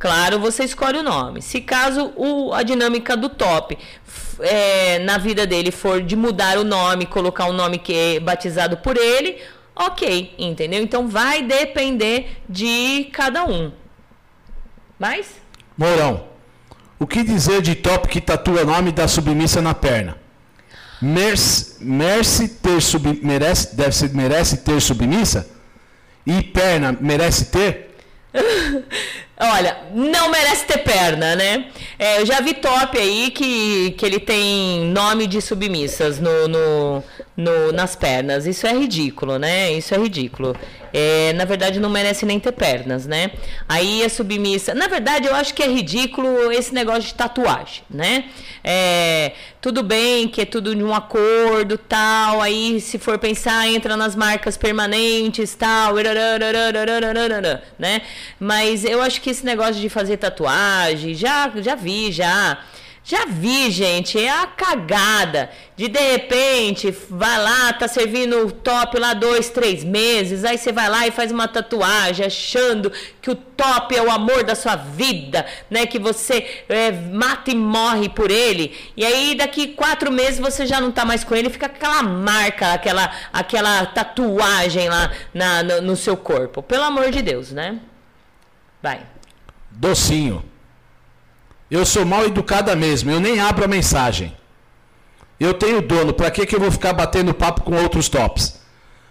claro, 0.00 0.40
você 0.40 0.64
escolhe 0.64 0.98
o 0.98 1.02
nome. 1.02 1.42
Se 1.42 1.60
caso 1.60 2.12
o, 2.16 2.52
a 2.52 2.62
dinâmica 2.62 3.16
do 3.16 3.28
top 3.28 3.78
é, 4.40 4.98
na 5.00 5.18
vida 5.18 5.46
dele 5.46 5.70
for 5.70 6.02
de 6.02 6.16
mudar 6.16 6.58
o 6.58 6.64
nome, 6.64 7.06
colocar 7.06 7.44
um 7.44 7.52
nome 7.52 7.78
que 7.78 7.94
é 7.94 8.18
batizado 8.18 8.78
por 8.78 8.96
ele, 8.96 9.36
ok, 9.76 10.34
entendeu? 10.38 10.82
Então 10.82 11.06
vai 11.06 11.42
depender 11.42 12.38
de 12.48 13.08
cada 13.12 13.44
um. 13.44 13.70
Mais? 14.98 15.26
Mourão, 15.76 16.24
o 16.98 17.06
que 17.06 17.22
dizer 17.22 17.62
de 17.62 17.74
top 17.74 18.08
que 18.08 18.20
tatua 18.20 18.64
nome 18.64 18.92
da 18.92 19.06
submissa 19.06 19.60
na 19.60 19.74
perna? 19.74 20.18
Merece, 21.00 21.76
merece 21.82 22.48
ter 22.48 22.80
sub, 22.82 23.20
merece, 23.22 23.74
deve 23.74 23.92
ser, 23.94 24.10
merece 24.14 24.58
ter 24.58 24.80
submissa? 24.80 25.48
E 26.26 26.42
perna 26.42 26.96
merece 27.00 27.46
ter? 27.46 27.96
Olha, 29.42 29.78
não 29.94 30.30
merece 30.30 30.66
ter 30.66 30.78
perna, 30.78 31.34
né? 31.34 31.66
É, 31.98 32.20
eu 32.20 32.26
já 32.26 32.40
vi 32.40 32.52
top 32.52 32.98
aí 32.98 33.30
que, 33.30 33.92
que 33.92 34.04
ele 34.04 34.20
tem 34.20 34.84
nome 34.86 35.26
de 35.26 35.40
submissas 35.40 36.20
no, 36.20 36.46
no, 36.46 37.04
no 37.34 37.72
nas 37.72 37.96
pernas. 37.96 38.46
Isso 38.46 38.66
é 38.66 38.72
ridículo, 38.72 39.38
né? 39.38 39.72
Isso 39.72 39.94
é 39.94 39.98
ridículo. 39.98 40.54
É, 40.92 41.32
na 41.34 41.44
verdade, 41.44 41.78
não 41.78 41.88
merece 41.88 42.26
nem 42.26 42.38
ter 42.38 42.52
pernas, 42.52 43.06
né? 43.06 43.30
Aí 43.68 44.04
a 44.04 44.08
submissa. 44.08 44.74
Na 44.74 44.88
verdade, 44.88 45.26
eu 45.26 45.34
acho 45.34 45.54
que 45.54 45.62
é 45.62 45.68
ridículo 45.68 46.50
esse 46.52 46.74
negócio 46.74 47.02
de 47.02 47.14
tatuagem, 47.14 47.82
né? 47.88 48.24
É, 48.62 49.32
tudo 49.60 49.82
bem 49.82 50.28
que 50.28 50.40
é 50.40 50.44
tudo 50.44 50.74
de 50.74 50.82
um 50.82 50.94
acordo 50.94 51.78
tal. 51.78 52.42
Aí, 52.42 52.80
se 52.80 52.98
for 52.98 53.18
pensar, 53.18 53.68
entra 53.68 53.96
nas 53.96 54.16
marcas 54.16 54.56
permanentes 54.56 55.54
tal. 55.54 55.94
Né? 57.78 58.02
Mas 58.38 58.84
eu 58.84 59.00
acho 59.00 59.20
que 59.20 59.29
esse 59.30 59.44
negócio 59.44 59.80
de 59.80 59.88
fazer 59.88 60.16
tatuagem, 60.16 61.14
já, 61.14 61.50
já 61.56 61.74
vi, 61.74 62.12
já. 62.12 62.58
Já 63.02 63.24
vi, 63.24 63.70
gente, 63.70 64.22
é 64.22 64.30
a 64.30 64.46
cagada 64.46 65.50
de 65.74 65.88
de 65.88 65.98
repente 65.98 66.94
vai 67.08 67.42
lá, 67.42 67.72
tá 67.72 67.88
servindo 67.88 68.46
o 68.46 68.52
top 68.52 68.98
lá 68.98 69.14
dois, 69.14 69.48
três 69.48 69.82
meses, 69.82 70.44
aí 70.44 70.58
você 70.58 70.70
vai 70.70 70.88
lá 70.88 71.06
e 71.06 71.10
faz 71.10 71.32
uma 71.32 71.48
tatuagem 71.48 72.26
achando 72.26 72.92
que 73.22 73.30
o 73.30 73.34
top 73.34 73.96
é 73.96 74.02
o 74.02 74.10
amor 74.10 74.44
da 74.44 74.54
sua 74.54 74.76
vida, 74.76 75.46
né? 75.70 75.86
Que 75.86 75.98
você 75.98 76.62
é, 76.68 76.92
mata 76.92 77.50
e 77.50 77.54
morre 77.54 78.10
por 78.10 78.30
ele, 78.30 78.76
e 78.94 79.04
aí 79.04 79.34
daqui 79.34 79.68
quatro 79.68 80.12
meses 80.12 80.38
você 80.38 80.66
já 80.66 80.78
não 80.78 80.92
tá 80.92 81.04
mais 81.04 81.24
com 81.24 81.34
ele, 81.34 81.48
fica 81.48 81.66
aquela 81.66 82.02
marca, 82.02 82.74
aquela, 82.74 83.10
aquela 83.32 83.86
tatuagem 83.86 84.90
lá 84.90 85.10
na, 85.32 85.62
no, 85.62 85.80
no 85.80 85.96
seu 85.96 86.18
corpo. 86.18 86.62
Pelo 86.62 86.84
amor 86.84 87.10
de 87.10 87.22
Deus, 87.22 87.50
né? 87.50 87.80
Vai. 88.82 89.00
Docinho. 89.70 90.44
Eu 91.70 91.86
sou 91.86 92.04
mal 92.04 92.24
educada 92.26 92.74
mesmo, 92.74 93.10
eu 93.10 93.20
nem 93.20 93.40
abro 93.40 93.64
a 93.64 93.68
mensagem. 93.68 94.36
Eu 95.38 95.54
tenho 95.54 95.80
dono, 95.80 96.12
pra 96.12 96.30
que, 96.30 96.44
que 96.44 96.54
eu 96.54 96.60
vou 96.60 96.70
ficar 96.70 96.92
batendo 96.92 97.32
papo 97.32 97.62
com 97.62 97.74
outros 97.76 98.08
tops? 98.08 98.60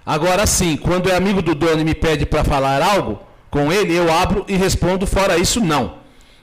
Agora 0.05 0.45
sim, 0.45 0.75
quando 0.75 1.09
é 1.09 1.15
amigo 1.15 1.41
do 1.41 1.55
dono 1.55 1.81
e 1.81 1.83
me 1.83 1.95
pede 1.95 2.25
pra 2.25 2.43
falar 2.43 2.81
algo 2.81 3.19
com 3.49 3.71
ele, 3.71 3.95
eu 3.95 4.11
abro 4.11 4.45
e 4.47 4.55
respondo, 4.55 5.07
fora 5.07 5.37
isso, 5.37 5.59
não. 5.59 5.99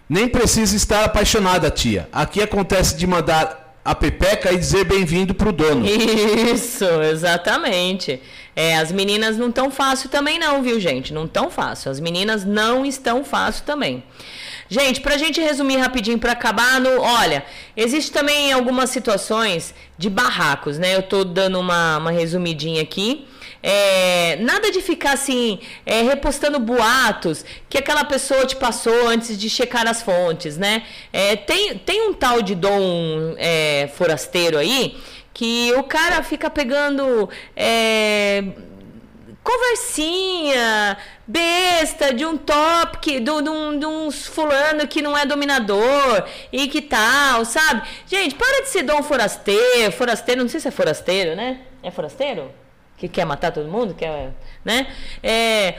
Nem 0.09 0.29
precisa 0.29 0.75
estar 0.77 1.05
apaixonada, 1.05 1.71
tia. 1.71 2.09
Aqui 2.13 2.43
acontece 2.43 2.97
de 2.97 3.07
mandar 3.07 3.67
a 3.85 3.95
pepeca 3.95 4.53
e 4.53 4.59
dizer 4.59 4.85
bem-vindo 4.85 5.35
pro 5.35 5.53
dono. 5.53 5.87
Isso, 5.87 6.85
exatamente. 7.03 8.21
É, 8.57 8.79
as 8.79 8.91
meninas 8.91 9.37
não 9.37 9.53
tão 9.53 9.71
fácil 9.71 10.09
também 10.09 10.39
não, 10.39 10.63
viu, 10.63 10.81
gente? 10.81 11.13
Não 11.13 11.29
tão 11.29 11.51
fácil. 11.51 11.91
As 11.91 12.01
meninas 12.01 12.43
não 12.43 12.87
estão 12.87 13.23
fácil 13.23 13.65
também. 13.67 14.03
Gente, 14.69 15.03
pra 15.03 15.19
gente 15.19 15.41
resumir 15.41 15.77
rapidinho 15.77 16.19
pra 16.19 16.33
acabar 16.33 16.81
no, 16.81 17.01
olha, 17.01 17.45
existe 17.77 18.11
também 18.11 18.53
algumas 18.53 18.89
situações 18.91 19.75
de 19.99 20.09
barracos, 20.09 20.79
né? 20.79 20.97
Eu 20.97 21.03
tô 21.03 21.23
dando 21.23 21.61
uma, 21.61 21.99
uma 21.99 22.11
resumidinha 22.11 22.83
aqui. 22.83 23.27
É, 23.63 24.37
nada 24.41 24.71
de 24.71 24.81
ficar 24.81 25.13
assim, 25.13 25.59
é, 25.85 26.03
repostando 26.03 26.59
boatos 26.59 27.45
que 27.69 27.77
aquela 27.77 28.05
pessoa 28.05 28.47
te 28.47 28.55
passou 28.57 29.09
antes 29.09 29.37
de 29.37 29.51
checar 29.51 29.87
as 29.87 30.03
fontes, 30.03 30.57
né? 30.57 30.83
É, 31.13 31.37
tem, 31.37 31.77
tem 31.79 32.09
um 32.09 32.15
tal 32.15 32.43
de 32.43 32.55
dom 32.55 33.35
é, 33.37 33.91
forasteiro 33.95 34.57
aí 34.57 34.97
que 35.37 35.71
o 35.75 35.83
cara 35.83 36.23
fica 36.23 36.49
pegando 36.49 37.29
é, 37.55 38.43
conversinha 39.43 40.97
besta 41.27 42.15
de 42.15 42.25
um 42.25 42.39
top 42.39 42.97
que, 43.01 43.21
de, 43.21 43.31
um, 43.31 43.79
de 43.79 43.85
um 43.85 44.11
fulano 44.11 44.89
que 44.89 45.03
não 45.03 45.15
é 45.15 45.27
dominador 45.27 46.27
e 46.51 46.67
que 46.69 46.81
tal, 46.81 47.45
sabe? 47.45 47.87
Gente, 48.07 48.35
para 48.35 48.63
de 48.63 48.71
ser 48.71 48.83
dom 48.85 49.03
forasteiro, 49.03 49.93
forasteiro, 49.93 50.41
não 50.41 50.49
sei 50.49 50.59
se 50.59 50.69
é 50.69 50.71
forasteiro, 50.71 51.37
né? 51.37 51.61
É 51.83 51.91
forasteiro? 51.91 52.51
Que 52.97 53.07
quer 53.07 53.27
matar 53.27 53.53
todo 53.53 53.69
mundo, 53.69 53.93
quer, 53.93 54.33
né? 54.65 54.87
É, 55.23 55.75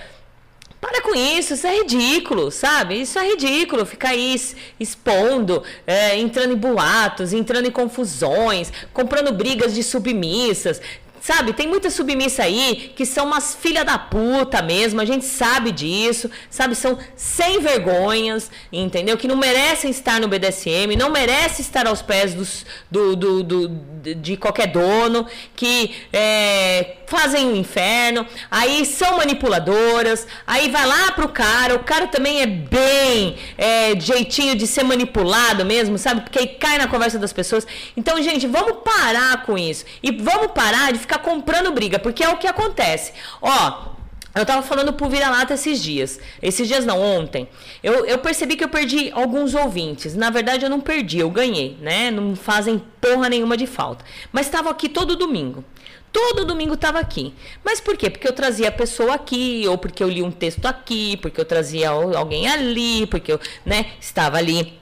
para 0.79 1.01
com 1.01 1.15
isso, 1.15 1.53
isso 1.53 1.65
é 1.65 1.77
ridículo, 1.79 2.51
sabe? 2.51 3.01
Isso 3.01 3.17
é 3.17 3.27
ridículo, 3.29 3.85
ficar 3.85 4.09
aí 4.09 4.35
expondo, 4.79 5.63
é, 5.85 6.17
entrando 6.17 6.53
em 6.53 6.57
boatos, 6.57 7.33
entrando 7.33 7.67
em 7.67 7.71
confusões, 7.71 8.71
comprando 8.93 9.33
brigas 9.33 9.73
de 9.73 9.81
submissas, 9.81 10.79
Sabe, 11.27 11.51
tem 11.51 11.67
muita 11.67 11.89
submissa 11.89 12.43
aí 12.43 12.93
que 12.95 13.05
são 13.05 13.25
umas 13.25 13.53
filha 13.53 13.83
da 13.83 13.97
puta 13.97 14.61
mesmo, 14.61 15.01
a 15.01 15.03
gente 15.03 15.25
sabe 15.25 15.73
disso, 15.73 16.31
sabe? 16.49 16.73
São 16.73 16.97
sem 17.17 17.59
vergonhas, 17.59 18.49
entendeu? 18.71 19.17
Que 19.17 19.27
não 19.27 19.35
merecem 19.35 19.91
estar 19.91 20.21
no 20.21 20.29
BDSM, 20.29 20.95
não 20.97 21.09
merecem 21.09 21.59
estar 21.59 21.85
aos 21.85 22.01
pés 22.01 22.33
dos, 22.33 22.65
do, 22.89 23.13
do, 23.13 23.43
do 23.43 23.67
de 24.15 24.37
qualquer 24.37 24.67
dono, 24.67 25.27
que 25.53 25.95
é, 26.13 26.95
fazem 27.07 27.47
o 27.47 27.55
inferno, 27.55 28.27
aí 28.51 28.85
são 28.85 29.17
manipuladoras, 29.17 30.27
aí 30.45 30.69
vai 30.69 30.85
lá 30.85 31.11
pro 31.13 31.29
cara, 31.29 31.73
o 31.73 31.79
cara 31.79 32.07
também 32.07 32.41
é 32.41 32.45
bem 32.45 33.37
é, 33.57 33.99
jeitinho 33.99 34.55
de 34.55 34.67
ser 34.67 34.83
manipulado 34.83 35.65
mesmo, 35.65 35.97
sabe? 35.97 36.21
Porque 36.21 36.37
aí 36.37 36.47
cai 36.47 36.77
na 36.77 36.87
conversa 36.87 37.17
das 37.17 37.33
pessoas. 37.33 37.65
Então, 37.95 38.21
gente, 38.21 38.45
vamos 38.45 38.83
parar 38.83 39.43
com 39.45 39.57
isso. 39.57 39.85
E 40.03 40.11
vamos 40.11 40.51
parar 40.51 40.91
de 40.91 40.99
ficar 40.99 41.19
comprando 41.19 41.71
briga, 41.71 41.97
porque 41.97 42.23
é 42.23 42.29
o 42.29 42.37
que 42.37 42.45
acontece. 42.45 43.13
Ó, 43.41 43.95
eu 44.35 44.45
tava 44.45 44.61
falando 44.61 44.93
pro 44.93 45.09
Vira-Lata 45.09 45.53
esses 45.53 45.81
dias. 45.81 46.19
Esses 46.41 46.67
dias 46.67 46.85
não, 46.85 47.01
ontem. 47.01 47.47
Eu, 47.81 48.05
eu 48.05 48.19
percebi 48.19 48.55
que 48.55 48.63
eu 48.63 48.69
perdi 48.69 49.11
alguns 49.11 49.55
ouvintes. 49.55 50.13
Na 50.13 50.29
verdade, 50.29 50.65
eu 50.65 50.69
não 50.69 50.79
perdi, 50.79 51.19
eu 51.19 51.29
ganhei, 51.29 51.77
né? 51.81 52.11
Não 52.11 52.35
fazem 52.35 52.81
porra 53.01 53.29
nenhuma 53.29 53.55
de 53.55 53.65
falta. 53.65 54.05
Mas 54.31 54.45
estavam 54.45 54.71
aqui 54.71 54.89
todo 54.89 55.15
domingo. 55.15 55.63
Todo 56.11 56.45
domingo 56.45 56.73
estava 56.73 56.99
aqui. 56.99 57.33
Mas 57.63 57.79
por 57.79 57.95
quê? 57.97 58.09
Porque 58.09 58.27
eu 58.27 58.33
trazia 58.33 58.69
a 58.69 58.71
pessoa 58.71 59.13
aqui, 59.15 59.65
ou 59.67 59.77
porque 59.77 60.03
eu 60.03 60.09
li 60.09 60.23
um 60.23 60.31
texto 60.31 60.65
aqui, 60.65 61.17
porque 61.17 61.39
eu 61.39 61.45
trazia 61.45 61.89
alguém 61.89 62.47
ali, 62.47 63.05
porque 63.07 63.31
eu 63.31 63.39
né, 63.65 63.91
estava 63.99 64.37
ali 64.37 64.77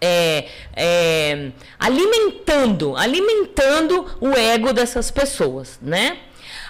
é, 0.00 0.48
é, 0.74 1.52
alimentando, 1.78 2.96
alimentando 2.96 4.04
o 4.20 4.30
ego 4.30 4.72
dessas 4.72 5.12
pessoas, 5.12 5.78
né? 5.80 6.18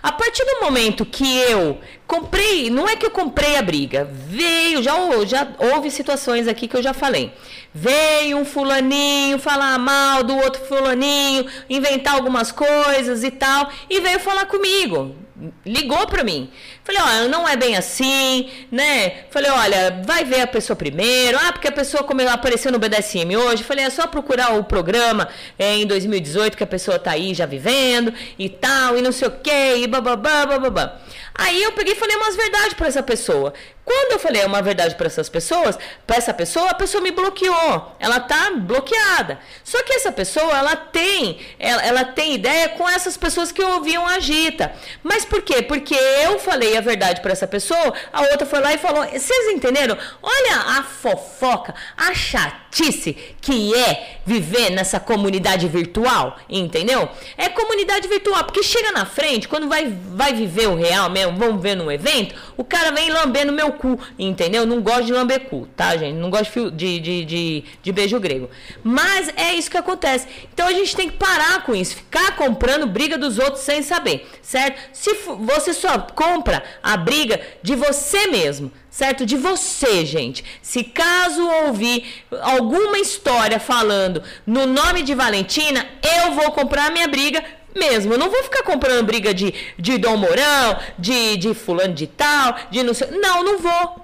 A 0.02 0.10
partir 0.10 0.44
do 0.44 0.60
momento 0.62 1.06
que 1.06 1.38
eu 1.38 1.78
comprei, 2.08 2.68
não 2.70 2.88
é 2.88 2.96
que 2.96 3.06
eu 3.06 3.10
comprei 3.10 3.56
a 3.56 3.62
briga, 3.62 4.04
veio, 4.04 4.82
já, 4.82 4.94
já 5.24 5.48
houve 5.58 5.92
situações 5.92 6.48
aqui 6.48 6.66
que 6.66 6.76
eu 6.76 6.82
já 6.82 6.92
falei. 6.92 7.32
Veio 7.72 8.36
um 8.36 8.44
fulaninho 8.44 9.38
falar 9.38 9.78
mal 9.78 10.24
do 10.24 10.36
outro 10.36 10.64
fulaninho, 10.64 11.46
inventar 11.70 12.14
algumas 12.14 12.50
coisas 12.50 13.22
e 13.22 13.30
tal, 13.30 13.70
e 13.88 14.00
veio 14.00 14.18
falar 14.18 14.46
comigo 14.46 15.21
ligou 15.64 16.06
para 16.06 16.22
mim. 16.22 16.50
Falei, 16.84 17.00
olha, 17.00 17.28
não 17.28 17.48
é 17.48 17.56
bem 17.56 17.76
assim, 17.76 18.50
né? 18.70 19.24
Falei, 19.30 19.50
olha, 19.50 20.02
vai 20.04 20.24
ver 20.24 20.42
a 20.42 20.46
pessoa 20.46 20.76
primeiro. 20.76 21.38
Ah, 21.40 21.52
porque 21.52 21.68
a 21.68 21.72
pessoa 21.72 22.02
como 22.04 22.20
apareceu 22.28 22.70
no 22.70 22.78
BDSM 22.78 23.36
hoje. 23.36 23.62
Falei, 23.62 23.84
é 23.84 23.90
só 23.90 24.06
procurar 24.06 24.54
o 24.54 24.64
programa 24.64 25.28
é, 25.58 25.76
em 25.76 25.86
2018 25.86 26.56
que 26.56 26.64
a 26.64 26.66
pessoa 26.66 26.98
tá 26.98 27.12
aí 27.12 27.34
já 27.34 27.46
vivendo 27.46 28.12
e 28.38 28.48
tal, 28.48 28.96
e 28.96 29.02
não 29.02 29.12
sei 29.12 29.28
o 29.28 29.30
quê, 29.30 29.76
e 29.78 29.86
bababá, 29.86 30.46
bababá. 30.46 30.98
Aí 31.34 31.62
eu 31.62 31.72
peguei 31.72 31.94
e 31.94 31.96
falei 31.96 32.16
umas 32.16 32.36
verdades 32.36 32.74
para 32.74 32.88
essa 32.88 33.02
pessoa. 33.02 33.54
Quando 33.84 34.12
eu 34.12 34.18
falei 34.18 34.44
uma 34.44 34.62
verdade 34.62 34.94
para 34.94 35.06
essas 35.06 35.28
pessoas, 35.28 35.76
para 36.06 36.16
essa 36.16 36.32
pessoa, 36.32 36.70
a 36.70 36.74
pessoa 36.74 37.02
me 37.02 37.10
bloqueou. 37.10 37.96
Ela 37.98 38.20
tá 38.20 38.52
bloqueada. 38.54 39.40
Só 39.64 39.82
que 39.82 39.92
essa 39.92 40.12
pessoa, 40.12 40.56
ela 40.56 40.76
tem, 40.76 41.40
ela, 41.58 41.82
ela 41.84 42.04
tem 42.04 42.34
ideia 42.34 42.68
com 42.70 42.88
essas 42.88 43.16
pessoas 43.16 43.50
que 43.50 43.62
ouviam 43.62 44.06
agita. 44.06 44.72
Mas 45.02 45.24
por 45.24 45.42
quê? 45.42 45.62
Porque 45.62 45.94
eu 45.94 46.38
falei 46.38 46.76
a 46.76 46.80
verdade 46.80 47.20
para 47.20 47.32
essa 47.32 47.46
pessoa, 47.46 47.92
a 48.12 48.22
outra 48.22 48.46
foi 48.46 48.60
lá 48.60 48.72
e 48.72 48.78
falou: 48.78 49.04
"Vocês 49.04 49.48
entenderam? 49.52 49.98
Olha 50.22 50.78
a 50.78 50.82
fofoca, 50.84 51.74
a 51.96 52.14
chatice 52.14 53.14
que 53.40 53.74
é 53.74 54.20
viver 54.24 54.70
nessa 54.70 55.00
comunidade 55.00 55.66
virtual, 55.68 56.38
entendeu? 56.48 57.08
É 57.36 57.48
comunidade 57.48 58.06
virtual, 58.06 58.44
porque 58.44 58.62
chega 58.62 58.92
na 58.92 59.04
frente, 59.04 59.48
quando 59.48 59.68
vai 59.68 59.92
vai 60.14 60.32
viver 60.32 60.68
o 60.68 60.76
real 60.76 61.10
mesmo, 61.10 61.36
vamos 61.36 61.60
ver 61.60 61.74
num 61.74 61.90
evento, 61.90 62.34
o 62.56 62.64
cara 62.64 62.92
vem 62.92 63.10
lambendo 63.10 63.52
meu 63.52 63.71
cu, 63.72 63.98
entendeu? 64.18 64.66
Não 64.66 64.80
gosto 64.80 65.04
de 65.04 65.12
lamber 65.12 65.48
cu, 65.48 65.68
tá, 65.76 65.96
gente? 65.96 66.16
Não 66.16 66.30
gosto 66.30 66.70
de, 66.70 67.00
de, 67.00 67.24
de, 67.24 67.64
de 67.82 67.92
beijo 67.92 68.18
grego. 68.20 68.50
Mas 68.82 69.32
é 69.36 69.54
isso 69.54 69.70
que 69.70 69.76
acontece. 69.76 70.26
Então 70.52 70.66
a 70.66 70.72
gente 70.72 70.94
tem 70.94 71.08
que 71.08 71.16
parar 71.16 71.62
com 71.64 71.74
isso, 71.74 71.96
ficar 71.96 72.36
comprando 72.36 72.86
briga 72.86 73.18
dos 73.18 73.38
outros 73.38 73.62
sem 73.62 73.82
saber, 73.82 74.28
certo? 74.40 74.80
Se 74.92 75.14
você 75.40 75.72
só 75.72 75.98
compra 75.98 76.62
a 76.82 76.96
briga 76.96 77.40
de 77.62 77.74
você 77.74 78.26
mesmo, 78.26 78.70
certo? 78.90 79.24
De 79.24 79.36
você, 79.36 80.04
gente. 80.04 80.44
Se 80.60 80.84
caso 80.84 81.42
ouvir 81.66 82.24
alguma 82.42 82.98
história 82.98 83.58
falando 83.58 84.22
no 84.46 84.66
nome 84.66 85.02
de 85.02 85.14
Valentina, 85.14 85.86
eu 86.02 86.34
vou 86.34 86.52
comprar 86.52 86.92
minha 86.92 87.08
briga 87.08 87.42
mesmo. 87.74 88.14
Eu 88.14 88.18
não 88.18 88.30
vou 88.30 88.42
ficar 88.42 88.62
comprando 88.62 89.06
briga 89.06 89.32
de, 89.32 89.54
de 89.78 89.98
Dom 89.98 90.16
Mourão, 90.16 90.78
de, 90.98 91.36
de 91.36 91.54
fulano 91.54 91.94
de 91.94 92.06
tal, 92.06 92.56
de 92.70 92.82
não 92.82 92.94
sei. 92.94 93.08
Não, 93.10 93.42
não 93.42 93.58
vou. 93.58 94.02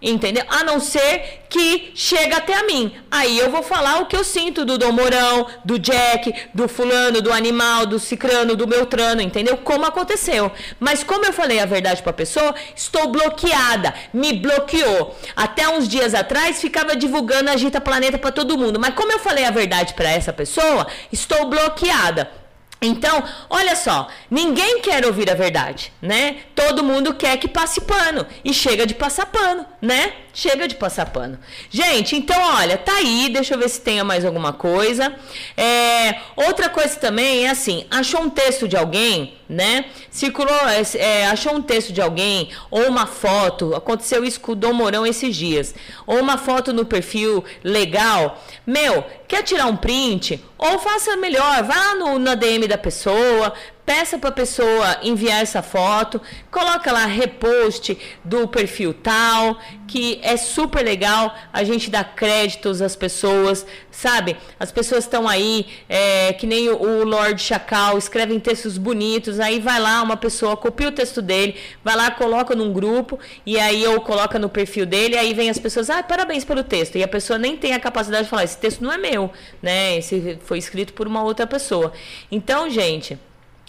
Entendeu? 0.00 0.44
A 0.48 0.62
não 0.62 0.78
ser 0.78 1.46
que 1.48 1.90
chega 1.94 2.36
até 2.36 2.52
a 2.52 2.64
mim. 2.64 2.94
Aí 3.10 3.38
eu 3.38 3.50
vou 3.50 3.62
falar 3.62 4.00
o 4.00 4.06
que 4.06 4.14
eu 4.14 4.22
sinto 4.22 4.62
do 4.62 4.76
Dom 4.76 4.92
Mourão, 4.92 5.46
do 5.64 5.78
Jack, 5.78 6.34
do 6.52 6.68
fulano, 6.68 7.22
do 7.22 7.32
animal, 7.32 7.86
do 7.86 7.98
cicrano, 7.98 8.54
do 8.54 8.66
Beltrano, 8.66 9.22
entendeu? 9.22 9.56
Como 9.56 9.86
aconteceu. 9.86 10.52
Mas 10.78 11.02
como 11.02 11.24
eu 11.24 11.32
falei 11.32 11.60
a 11.60 11.66
verdade 11.66 12.02
para 12.02 12.10
a 12.10 12.14
pessoa, 12.14 12.54
estou 12.74 13.08
bloqueada. 13.08 13.94
Me 14.12 14.34
bloqueou. 14.34 15.16
Até 15.34 15.66
uns 15.66 15.88
dias 15.88 16.14
atrás 16.14 16.60
ficava 16.60 16.94
divulgando 16.94 17.50
Agita 17.50 17.80
Planeta 17.80 18.18
para 18.18 18.30
todo 18.30 18.58
mundo. 18.58 18.78
Mas 18.78 18.94
como 18.94 19.12
eu 19.12 19.18
falei 19.18 19.46
a 19.46 19.50
verdade 19.50 19.94
para 19.94 20.10
essa 20.10 20.32
pessoa, 20.32 20.86
estou 21.10 21.46
bloqueada. 21.46 22.30
Então, 22.80 23.24
olha 23.48 23.74
só, 23.74 24.06
ninguém 24.30 24.80
quer 24.80 25.06
ouvir 25.06 25.30
a 25.30 25.34
verdade, 25.34 25.92
né? 26.00 26.36
Todo 26.54 26.84
mundo 26.84 27.14
quer 27.14 27.38
que 27.38 27.48
passe 27.48 27.80
pano 27.80 28.26
e 28.44 28.52
chega 28.52 28.86
de 28.86 28.94
passar 28.94 29.26
pano, 29.26 29.64
né? 29.80 30.12
Chega 30.34 30.68
de 30.68 30.74
passar 30.74 31.06
pano. 31.06 31.38
Gente, 31.70 32.14
então 32.14 32.38
olha, 32.56 32.76
tá 32.76 32.92
aí, 32.96 33.30
deixa 33.32 33.54
eu 33.54 33.58
ver 33.58 33.70
se 33.70 33.80
tem 33.80 34.02
mais 34.02 34.26
alguma 34.26 34.52
coisa. 34.52 35.14
É, 35.56 36.16
outra 36.36 36.68
coisa 36.68 36.96
também 36.96 37.46
é 37.46 37.50
assim, 37.50 37.86
achou 37.90 38.20
um 38.20 38.28
texto 38.28 38.68
de 38.68 38.76
alguém, 38.76 39.34
né? 39.48 39.86
Circulou, 40.10 40.54
é, 40.68 40.82
é, 40.96 41.26
achou 41.26 41.54
um 41.54 41.62
texto 41.62 41.92
de 41.92 42.00
alguém 42.00 42.50
ou 42.70 42.88
uma 42.88 43.06
foto, 43.06 43.74
aconteceu 43.74 44.24
isso 44.24 44.40
com 44.40 44.52
o 44.52 44.56
Dom 44.56 44.72
Mourão 44.72 45.06
esses 45.06 45.34
dias, 45.34 45.74
ou 46.06 46.20
uma 46.20 46.38
foto 46.38 46.72
no 46.72 46.84
perfil 46.84 47.44
legal. 47.62 48.42
Meu, 48.66 49.04
quer 49.28 49.42
tirar 49.42 49.66
um 49.66 49.76
print? 49.76 50.42
Ou 50.58 50.78
faça 50.78 51.16
melhor, 51.16 51.62
vá 51.62 51.94
no, 51.94 52.18
na 52.18 52.34
DM 52.34 52.66
da 52.66 52.78
pessoa, 52.78 53.52
peça 53.86 54.18
para 54.18 54.30
a 54.30 54.32
pessoa 54.32 54.98
enviar 55.00 55.40
essa 55.40 55.62
foto, 55.62 56.20
coloca 56.50 56.90
lá 56.90 57.06
repost 57.06 57.96
do 58.24 58.48
perfil 58.48 58.92
tal, 58.92 59.58
que 59.86 60.18
é 60.24 60.36
super 60.36 60.84
legal, 60.84 61.32
a 61.52 61.62
gente 61.62 61.88
dá 61.88 62.02
créditos 62.02 62.82
às 62.82 62.96
pessoas, 62.96 63.64
sabe? 63.92 64.36
As 64.58 64.72
pessoas 64.72 65.04
estão 65.04 65.28
aí, 65.28 65.68
é, 65.88 66.32
que 66.32 66.48
nem 66.48 66.68
o, 66.68 66.76
o 66.76 67.04
Lord 67.04 67.40
Chacal, 67.40 67.96
escrevem 67.96 68.40
textos 68.40 68.76
bonitos, 68.76 69.38
aí 69.38 69.60
vai 69.60 69.78
lá 69.78 70.02
uma 70.02 70.16
pessoa, 70.16 70.56
copia 70.56 70.88
o 70.88 70.92
texto 70.92 71.22
dele, 71.22 71.54
vai 71.84 71.94
lá, 71.94 72.10
coloca 72.10 72.56
num 72.56 72.72
grupo, 72.72 73.20
e 73.46 73.58
aí 73.58 73.86
ou 73.86 74.00
coloca 74.00 74.36
no 74.36 74.48
perfil 74.48 74.84
dele, 74.84 75.16
aí 75.16 75.32
vem 75.32 75.48
as 75.48 75.58
pessoas, 75.58 75.88
ah, 75.88 76.02
parabéns 76.02 76.44
pelo 76.44 76.64
texto, 76.64 76.98
e 76.98 77.04
a 77.04 77.08
pessoa 77.08 77.38
nem 77.38 77.56
tem 77.56 77.72
a 77.72 77.78
capacidade 77.78 78.24
de 78.24 78.30
falar, 78.30 78.42
esse 78.42 78.58
texto 78.58 78.82
não 78.82 78.92
é 78.92 78.98
meu, 78.98 79.30
né? 79.62 79.96
Esse 79.98 80.38
foi 80.42 80.58
escrito 80.58 80.92
por 80.92 81.06
uma 81.06 81.22
outra 81.22 81.46
pessoa. 81.46 81.92
Então, 82.32 82.68
gente, 82.68 83.16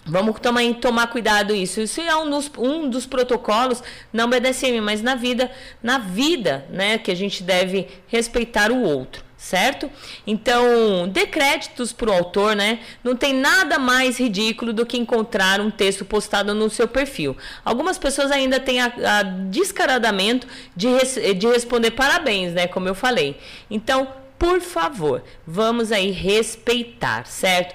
Vamos 0.08 0.40
também 0.40 0.72
tomar 0.72 1.08
cuidado 1.08 1.54
isso. 1.54 1.80
Isso 1.80 2.00
é 2.00 2.16
um 2.16 2.30
dos, 2.30 2.50
um 2.56 2.88
dos 2.88 3.06
protocolos, 3.06 3.82
não 4.12 4.28
BDSM, 4.28 4.80
mas 4.80 5.02
na 5.02 5.14
vida, 5.14 5.50
na 5.82 5.98
vida, 5.98 6.66
né, 6.70 6.98
que 6.98 7.10
a 7.10 7.14
gente 7.14 7.42
deve 7.42 7.86
respeitar 8.06 8.72
o 8.72 8.82
outro, 8.82 9.22
certo? 9.36 9.90
Então, 10.26 11.06
dê 11.08 11.26
créditos 11.26 11.92
para 11.92 12.10
o 12.10 12.12
autor, 12.12 12.56
né? 12.56 12.80
Não 13.04 13.14
tem 13.14 13.34
nada 13.34 13.78
mais 13.78 14.18
ridículo 14.18 14.72
do 14.72 14.86
que 14.86 14.96
encontrar 14.96 15.60
um 15.60 15.70
texto 15.70 16.04
postado 16.04 16.54
no 16.54 16.70
seu 16.70 16.88
perfil. 16.88 17.36
Algumas 17.64 17.98
pessoas 17.98 18.30
ainda 18.30 18.58
têm 18.58 18.80
a, 18.80 18.92
a 19.18 19.22
descaradamento 19.22 20.46
de, 20.74 20.88
res, 20.88 21.18
de 21.36 21.46
responder 21.46 21.90
parabéns, 21.90 22.54
né? 22.54 22.66
Como 22.66 22.88
eu 22.88 22.94
falei. 22.94 23.36
Então, 23.70 24.08
por 24.38 24.60
favor, 24.60 25.22
vamos 25.44 25.90
aí 25.90 26.12
respeitar, 26.12 27.26
certo? 27.26 27.74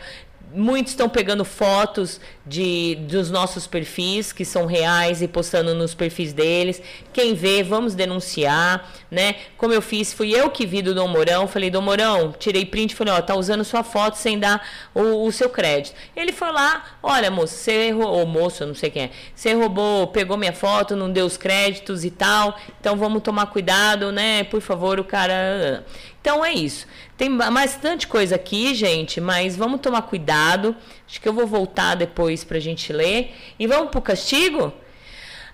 Muitos 0.54 0.94
estão 0.94 1.10
pegando 1.10 1.44
fotos 1.44 2.20
de 2.46 2.96
dos 3.08 3.32
nossos 3.32 3.68
perfis 3.68 4.34
que 4.34 4.44
são 4.44 4.66
reais 4.66 5.22
e 5.22 5.28
postando 5.28 5.74
nos 5.74 5.94
perfis 5.94 6.34
deles. 6.34 6.82
Quem 7.12 7.34
vê, 7.34 7.64
vamos 7.64 7.96
denunciar, 7.96 8.90
né? 9.10 9.36
Como 9.58 9.74
eu 9.74 9.82
fiz, 9.82 10.14
fui 10.14 10.32
eu 10.34 10.50
que 10.50 10.66
vi 10.66 10.82
do 10.82 10.94
Dom 10.94 11.08
Mourão, 11.08 11.48
falei: 11.48 11.70
"Dom 11.70 11.82
Mourão, 11.82 12.34
tirei 12.38 12.66
print, 12.66 12.96
falei: 12.96 13.14
"Ó, 13.14 13.22
tá 13.22 13.36
usando 13.36 13.64
sua 13.64 13.84
foto 13.84 14.16
sem 14.16 14.38
dar 14.38 14.66
o, 14.94 15.26
o 15.26 15.32
seu 15.32 15.50
crédito". 15.50 15.96
Ele 16.16 16.32
foi 16.32 16.52
lá: 16.52 16.98
"Olha, 17.02 17.32
moço, 17.32 17.56
você 17.56 17.88
errou, 17.88 18.08
ou 18.08 18.26
moço, 18.26 18.66
não 18.66 18.76
sei 18.76 18.90
quem 18.90 19.04
é. 19.04 19.10
Você 19.36 19.54
roubou, 19.54 20.08
pegou 20.08 20.38
minha 20.38 20.54
foto, 20.54 20.96
não 20.96 21.12
deu 21.12 21.26
os 21.26 21.38
créditos 21.38 22.04
e 22.04 22.12
tal. 22.12 22.58
Então 22.80 22.96
vamos 22.96 23.22
tomar 23.22 23.48
cuidado, 23.48 24.12
né? 24.12 24.44
Por 24.44 24.62
favor, 24.62 25.00
o 25.00 25.04
cara 25.04 25.84
então 26.24 26.44
é 26.44 26.54
isso. 26.54 26.88
Tem 27.18 27.38
bastante 27.38 28.08
coisa 28.08 28.36
aqui, 28.36 28.74
gente, 28.74 29.20
mas 29.20 29.58
vamos 29.58 29.82
tomar 29.82 30.04
cuidado. 30.04 30.74
Acho 31.06 31.20
que 31.20 31.28
eu 31.28 31.34
vou 31.34 31.46
voltar 31.46 31.96
depois 31.96 32.46
pra 32.46 32.60
gente 32.60 32.94
ler. 32.94 33.36
E 33.60 33.68
vamos 33.68 33.92
pro 33.92 34.02
castigo? 34.02 34.74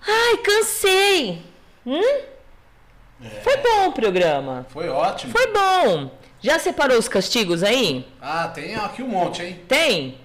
Ai, 0.08 0.38
cansei! 0.38 1.42
Hum? 1.84 2.22
É. 3.20 3.30
Foi 3.42 3.58
bom 3.58 3.88
o 3.88 3.94
programa. 3.94 4.68
Foi 4.70 4.88
ótimo. 4.90 5.32
Foi 5.32 5.52
bom. 5.52 6.12
Já 6.40 6.60
separou 6.60 7.00
os 7.00 7.08
castigos 7.08 7.64
aí? 7.64 8.06
Ah, 8.22 8.48
tem 8.48 8.76
aqui 8.76 9.02
um 9.02 9.08
monte, 9.08 9.42
hein? 9.42 9.60
Tem? 9.68 10.20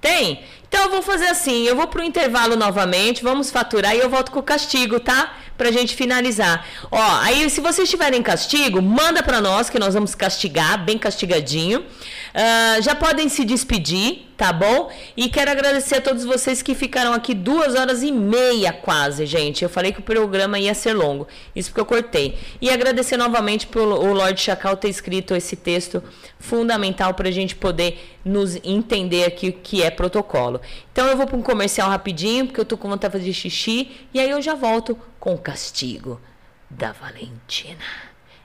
Tem? 0.00 0.44
Então 0.70 0.84
eu 0.84 0.90
vou 0.90 1.02
fazer 1.02 1.26
assim, 1.26 1.64
eu 1.64 1.74
vou 1.74 1.88
pro 1.88 2.00
intervalo 2.00 2.54
novamente, 2.54 3.24
vamos 3.24 3.50
faturar 3.50 3.92
e 3.96 3.98
eu 3.98 4.08
volto 4.08 4.30
com 4.30 4.38
o 4.38 4.42
castigo, 4.42 5.00
tá? 5.00 5.34
Pra 5.58 5.72
gente 5.72 5.96
finalizar. 5.96 6.64
Ó, 6.92 7.18
aí 7.22 7.50
se 7.50 7.60
vocês 7.60 7.90
tiverem 7.90 8.22
castigo, 8.22 8.80
manda 8.80 9.20
pra 9.20 9.40
nós 9.40 9.68
que 9.68 9.80
nós 9.80 9.94
vamos 9.94 10.14
castigar, 10.14 10.84
bem 10.84 10.96
castigadinho. 10.96 11.80
Uh, 11.80 12.80
já 12.80 12.94
podem 12.94 13.28
se 13.28 13.44
despedir, 13.44 14.28
tá 14.36 14.52
bom? 14.52 14.90
E 15.16 15.28
quero 15.28 15.50
agradecer 15.50 15.96
a 15.96 16.00
todos 16.00 16.24
vocês 16.24 16.62
que 16.62 16.74
ficaram 16.76 17.12
aqui 17.12 17.34
duas 17.34 17.74
horas 17.74 18.04
e 18.04 18.12
meia 18.12 18.72
quase, 18.72 19.26
gente. 19.26 19.64
Eu 19.64 19.68
falei 19.68 19.90
que 19.90 19.98
o 19.98 20.02
programa 20.02 20.56
ia 20.56 20.72
ser 20.72 20.92
longo, 20.92 21.26
isso 21.54 21.70
porque 21.70 21.80
eu 21.80 21.84
cortei. 21.84 22.38
E 22.60 22.70
agradecer 22.70 23.16
novamente 23.16 23.66
pelo 23.66 23.96
o 23.96 24.12
Lord 24.12 24.40
Chacal 24.40 24.76
ter 24.76 24.88
escrito 24.88 25.34
esse 25.34 25.56
texto 25.56 26.00
fundamental 26.38 27.12
para 27.14 27.28
a 27.28 27.32
gente 27.32 27.56
poder 27.56 28.18
nos 28.24 28.56
entender 28.64 29.24
aqui 29.24 29.48
o 29.48 29.52
que 29.52 29.82
é 29.82 29.90
protocolo. 29.90 30.59
Então 30.92 31.06
eu 31.06 31.16
vou 31.16 31.26
para 31.26 31.36
um 31.36 31.42
comercial 31.42 31.88
rapidinho, 31.88 32.46
porque 32.46 32.60
eu 32.60 32.64
tô 32.64 32.76
com 32.76 32.88
vontade 32.88 33.12
de 33.12 33.18
fazer 33.20 33.32
xixi, 33.32 34.08
e 34.12 34.20
aí 34.20 34.30
eu 34.30 34.40
já 34.40 34.54
volto 34.54 34.98
com 35.18 35.34
o 35.34 35.38
castigo 35.38 36.20
da 36.68 36.92
Valentina. 36.92 37.84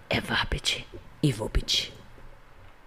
É 0.09 0.21
Vapit 0.21 0.85
e 1.21 1.31
Vopit. 1.31 1.94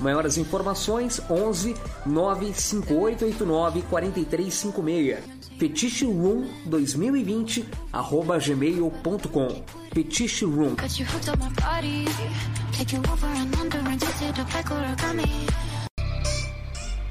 Maiores 0.00 0.36
informações 0.36 1.20
11 1.30 1.74
95889 2.06 3.82
4356. 3.82 5.42
Fetiche 5.58 6.04
Room 6.04 6.46
2020 6.66 7.68
arroba 7.92 8.38
gmail.com 8.38 9.62
Fetiche 9.92 10.44
Room 10.44 10.74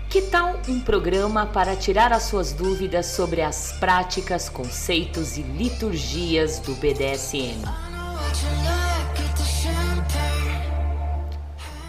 Que 0.10 0.22
tal 0.24 0.60
um 0.68 0.82
programa 0.82 1.46
para 1.46 1.74
tirar 1.78 2.12
as 2.12 2.24
suas 2.24 2.52
dúvidas 2.52 3.06
sobre 3.06 3.42
as 3.42 3.72
práticas, 3.80 4.50
conceitos 4.50 5.38
e 5.38 5.42
liturgias 5.42 6.60
do 6.60 6.76
BDSM? 6.76 7.64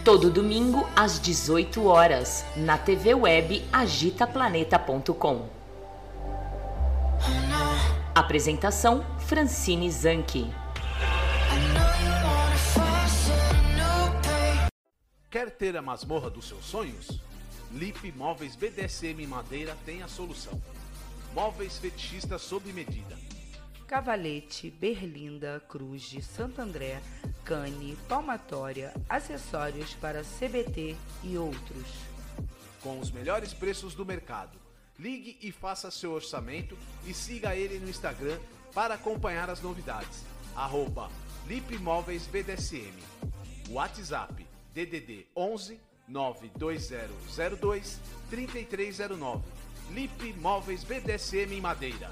Todo 0.03 0.29
domingo 0.29 0.85
às 0.97 1.17
18 1.17 1.85
horas 1.85 2.43
na 2.57 2.77
TV 2.77 3.13
web 3.13 3.65
agitaplaneta.com. 3.71 5.47
Apresentação 8.13 9.05
Francine 9.19 9.89
Zanke. 9.89 10.53
Quer 15.31 15.51
ter 15.51 15.77
a 15.77 15.81
masmorra 15.81 16.29
dos 16.29 16.49
seus 16.49 16.65
sonhos? 16.65 17.21
Lip 17.71 18.11
Móveis 18.11 18.57
BDSM 18.57 19.25
Madeira 19.25 19.77
tem 19.85 20.03
a 20.03 20.09
solução. 20.09 20.61
Móveis 21.33 21.77
fetichistas 21.77 22.41
sob 22.41 22.73
medida 22.73 23.15
Cavalete, 23.87 24.69
Berlinda, 24.69 25.61
Cruz 25.67 26.03
de 26.03 26.21
Santo 26.21 26.61
André, 26.61 27.01
Cane, 27.43 27.97
Palmatória, 28.07 28.93
acessórios 29.07 29.93
para 29.95 30.23
CBT 30.23 30.95
e 31.23 31.37
outros. 31.37 31.87
Com 32.81 32.99
os 32.99 33.11
melhores 33.11 33.53
preços 33.53 33.93
do 33.93 34.05
mercado. 34.05 34.57
Ligue 34.97 35.37
e 35.41 35.51
faça 35.51 35.91
seu 35.91 36.11
orçamento 36.11 36.77
e 37.05 37.13
siga 37.13 37.55
ele 37.55 37.79
no 37.79 37.89
Instagram 37.89 38.39
para 38.73 38.95
acompanhar 38.95 39.49
as 39.49 39.61
novidades. 39.61 40.23
Arroba 40.55 41.09
Lipmóveis 41.47 42.27
BDSM. 42.27 42.93
WhatsApp 43.69 44.45
DDD 44.73 45.27
11 45.35 45.79
92002 46.07 47.99
3309. 48.29 49.43
Lip 49.91 50.33
BDSM 50.87 51.53
em 51.53 51.61
Madeira. 51.61 52.11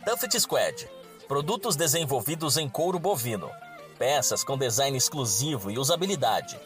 Tuffet 0.04 0.40
Squad. 0.40 0.88
Produtos 1.26 1.74
desenvolvidos 1.74 2.56
em 2.56 2.68
couro 2.68 3.00
bovino. 3.00 3.50
Peças 3.98 4.44
com 4.44 4.56
design 4.56 4.96
exclusivo 4.96 5.72
e 5.72 5.78
usabilidade 5.78 6.56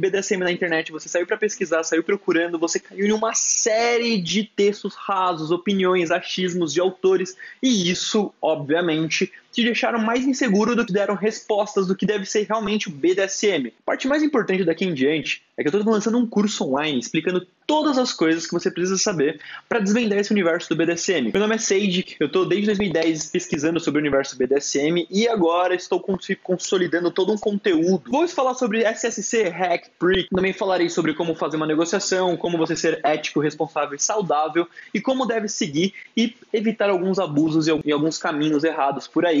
BDSM 0.01 0.39
na 0.39 0.51
internet, 0.51 0.91
você 0.91 1.07
saiu 1.07 1.27
para 1.27 1.37
pesquisar, 1.37 1.83
saiu 1.83 2.03
procurando, 2.03 2.57
você 2.57 2.79
caiu 2.79 3.05
em 3.05 3.11
uma 3.11 3.35
série 3.35 4.19
de 4.19 4.43
textos 4.43 4.95
rasos, 4.95 5.51
opiniões, 5.51 6.09
achismos 6.09 6.73
de 6.73 6.81
autores, 6.81 7.37
e 7.61 7.89
isso, 7.91 8.33
obviamente, 8.41 9.31
te 9.51 9.63
deixaram 9.63 9.99
mais 9.99 10.25
inseguro 10.25 10.75
do 10.75 10.85
que 10.85 10.93
deram 10.93 11.15
respostas 11.15 11.87
do 11.87 11.95
que 11.95 12.05
deve 12.05 12.25
ser 12.25 12.45
realmente 12.47 12.87
o 12.87 12.91
BDSM. 12.91 13.67
A 13.67 13.85
parte 13.85 14.07
mais 14.07 14.23
importante 14.23 14.63
daqui 14.63 14.85
em 14.85 14.93
diante 14.93 15.41
é 15.57 15.61
que 15.61 15.69
eu 15.69 15.79
estou 15.79 15.93
lançando 15.93 16.17
um 16.17 16.25
curso 16.25 16.65
online 16.65 16.99
explicando 16.99 17.45
todas 17.67 17.97
as 17.97 18.11
coisas 18.11 18.45
que 18.45 18.53
você 18.53 18.69
precisa 18.69 18.97
saber 18.97 19.39
para 19.69 19.79
desvendar 19.79 20.19
esse 20.19 20.31
universo 20.31 20.67
do 20.69 20.75
BDSM. 20.75 21.31
Meu 21.31 21.41
nome 21.41 21.55
é 21.55 21.57
Sage, 21.57 22.17
eu 22.19 22.27
estou 22.27 22.45
desde 22.45 22.65
2010 22.67 23.27
pesquisando 23.27 23.79
sobre 23.79 23.99
o 23.99 24.01
universo 24.01 24.37
BDSM 24.37 25.07
e 25.09 25.27
agora 25.27 25.73
estou 25.73 26.03
consolidando 26.43 27.11
todo 27.11 27.31
um 27.31 27.37
conteúdo. 27.37 28.11
Vou 28.11 28.27
falar 28.27 28.55
sobre 28.55 28.83
SSC, 28.83 29.43
Hack, 29.49 29.89
Prick, 29.97 30.29
também 30.29 30.51
falarei 30.51 30.89
sobre 30.89 31.13
como 31.13 31.33
fazer 31.33 31.57
uma 31.57 31.67
negociação, 31.67 32.35
como 32.35 32.57
você 32.57 32.75
ser 32.75 32.99
ético, 33.03 33.39
responsável 33.39 33.95
e 33.95 34.01
saudável 34.01 34.67
e 34.93 34.99
como 34.99 35.25
deve 35.25 35.47
seguir 35.47 35.93
e 36.15 36.35
evitar 36.51 36.89
alguns 36.89 37.19
abusos 37.19 37.67
e 37.67 37.91
alguns 37.91 38.17
caminhos 38.17 38.65
errados 38.65 39.07
por 39.07 39.25
aí 39.25 39.40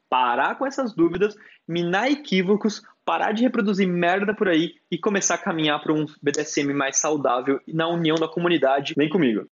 parar 0.11 0.57
com 0.57 0.65
essas 0.65 0.93
dúvidas, 0.93 1.37
minar 1.65 2.11
equívocos, 2.11 2.83
parar 3.05 3.31
de 3.31 3.43
reproduzir 3.43 3.87
merda 3.87 4.35
por 4.35 4.49
aí 4.49 4.73
e 4.91 4.97
começar 4.97 5.35
a 5.35 5.37
caminhar 5.37 5.81
para 5.81 5.93
um 5.93 6.05
BDSM 6.21 6.73
mais 6.73 6.97
saudável 6.97 7.61
na 7.65 7.87
união 7.87 8.17
da 8.17 8.27
comunidade. 8.27 8.93
Vem 8.97 9.07
comigo. 9.07 9.47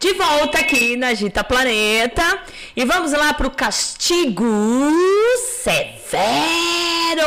De 0.00 0.12
volta 0.14 0.58
aqui 0.58 0.96
na 0.96 1.14
Gita 1.14 1.44
Planeta 1.44 2.42
e 2.74 2.84
vamos 2.84 3.12
lá 3.12 3.32
para 3.32 3.46
o 3.46 3.50
castigo 3.50 4.44
severo. 5.62 7.22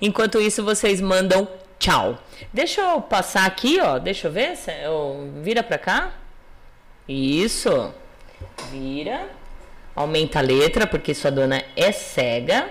Enquanto 0.00 0.40
isso, 0.40 0.62
vocês 0.62 1.00
mandam 1.00 1.48
tchau. 1.80 2.16
Deixa 2.52 2.80
eu 2.80 3.02
passar 3.02 3.44
aqui, 3.44 3.80
ó. 3.80 3.98
Deixa 3.98 4.28
eu 4.28 4.32
ver. 4.32 4.56
Eu... 4.84 5.32
Vira 5.42 5.64
para 5.64 5.78
cá. 5.78 6.14
Isso. 7.08 7.92
Vira. 8.70 9.28
Aumenta 9.94 10.38
a 10.38 10.42
letra, 10.42 10.86
porque 10.86 11.14
sua 11.14 11.30
dona 11.30 11.62
é 11.74 11.90
cega. 11.92 12.68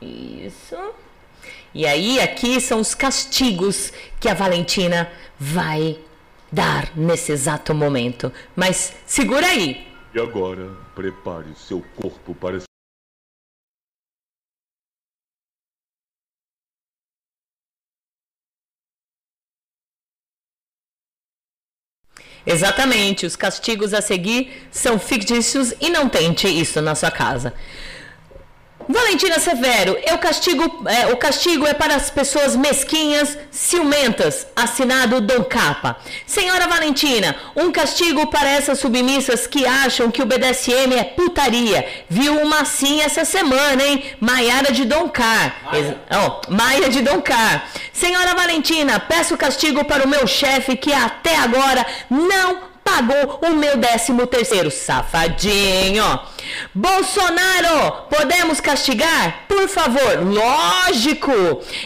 Isso. 0.00 0.76
E 1.74 1.86
aí, 1.86 2.20
aqui 2.20 2.60
são 2.60 2.80
os 2.80 2.94
castigos 2.94 3.92
que 4.20 4.28
a 4.28 4.34
Valentina 4.34 5.10
vai 5.38 5.98
dar 6.50 6.90
nesse 6.96 7.32
exato 7.32 7.74
momento. 7.74 8.32
Mas 8.54 8.94
segura 9.06 9.46
aí. 9.46 9.86
E 10.14 10.20
agora, 10.20 10.70
prepare 10.94 11.54
seu 11.56 11.82
corpo 11.96 12.34
para 12.34 12.58
Exatamente, 22.46 23.24
os 23.24 23.36
castigos 23.36 23.94
a 23.94 24.00
seguir 24.00 24.66
são 24.70 24.98
fictícios 24.98 25.72
e 25.80 25.88
não 25.88 26.08
tente 26.08 26.48
isso 26.48 26.80
na 26.80 26.94
sua 26.94 27.10
casa. 27.10 27.54
Valentina 28.88 29.38
Severo, 29.38 29.96
eu 30.06 30.18
castigo, 30.18 30.88
é, 30.88 31.12
o 31.12 31.16
castigo 31.16 31.66
é 31.66 31.74
para 31.74 31.94
as 31.94 32.10
pessoas 32.10 32.56
mesquinhas, 32.56 33.38
ciumentas. 33.50 34.46
Assinado 34.54 35.20
Dom 35.20 35.44
Capa. 35.44 35.96
Senhora 36.26 36.66
Valentina, 36.66 37.36
um 37.56 37.70
castigo 37.70 38.26
para 38.28 38.48
essas 38.48 38.78
submissas 38.78 39.46
que 39.46 39.66
acham 39.66 40.10
que 40.10 40.22
o 40.22 40.26
BDSM 40.26 40.94
é 40.94 41.04
putaria. 41.04 41.86
Viu 42.08 42.40
uma 42.40 42.60
assim 42.60 43.00
essa 43.00 43.24
semana, 43.24 43.82
hein? 43.82 44.04
Maiara 44.20 44.72
de 44.72 44.84
Dom 44.84 45.08
Car. 45.08 45.56
Maia. 45.64 46.00
Oh, 46.10 46.52
Maia 46.52 46.88
de 46.88 47.00
Dom 47.02 47.20
Car. 47.20 47.68
Senhora 47.92 48.34
Valentina, 48.34 48.98
peço 49.00 49.36
castigo 49.36 49.84
para 49.84 50.04
o 50.04 50.08
meu 50.08 50.26
chefe 50.26 50.76
que 50.76 50.92
até 50.92 51.36
agora 51.36 51.86
não 52.10 52.71
pagou 52.84 53.40
o 53.42 53.54
meu 53.54 53.76
décimo 53.76 54.26
terceiro, 54.26 54.70
safadinho. 54.70 56.04
Bolsonaro, 56.74 58.06
podemos 58.10 58.60
castigar? 58.60 59.44
Por 59.48 59.68
favor, 59.68 60.20
lógico. 60.24 61.32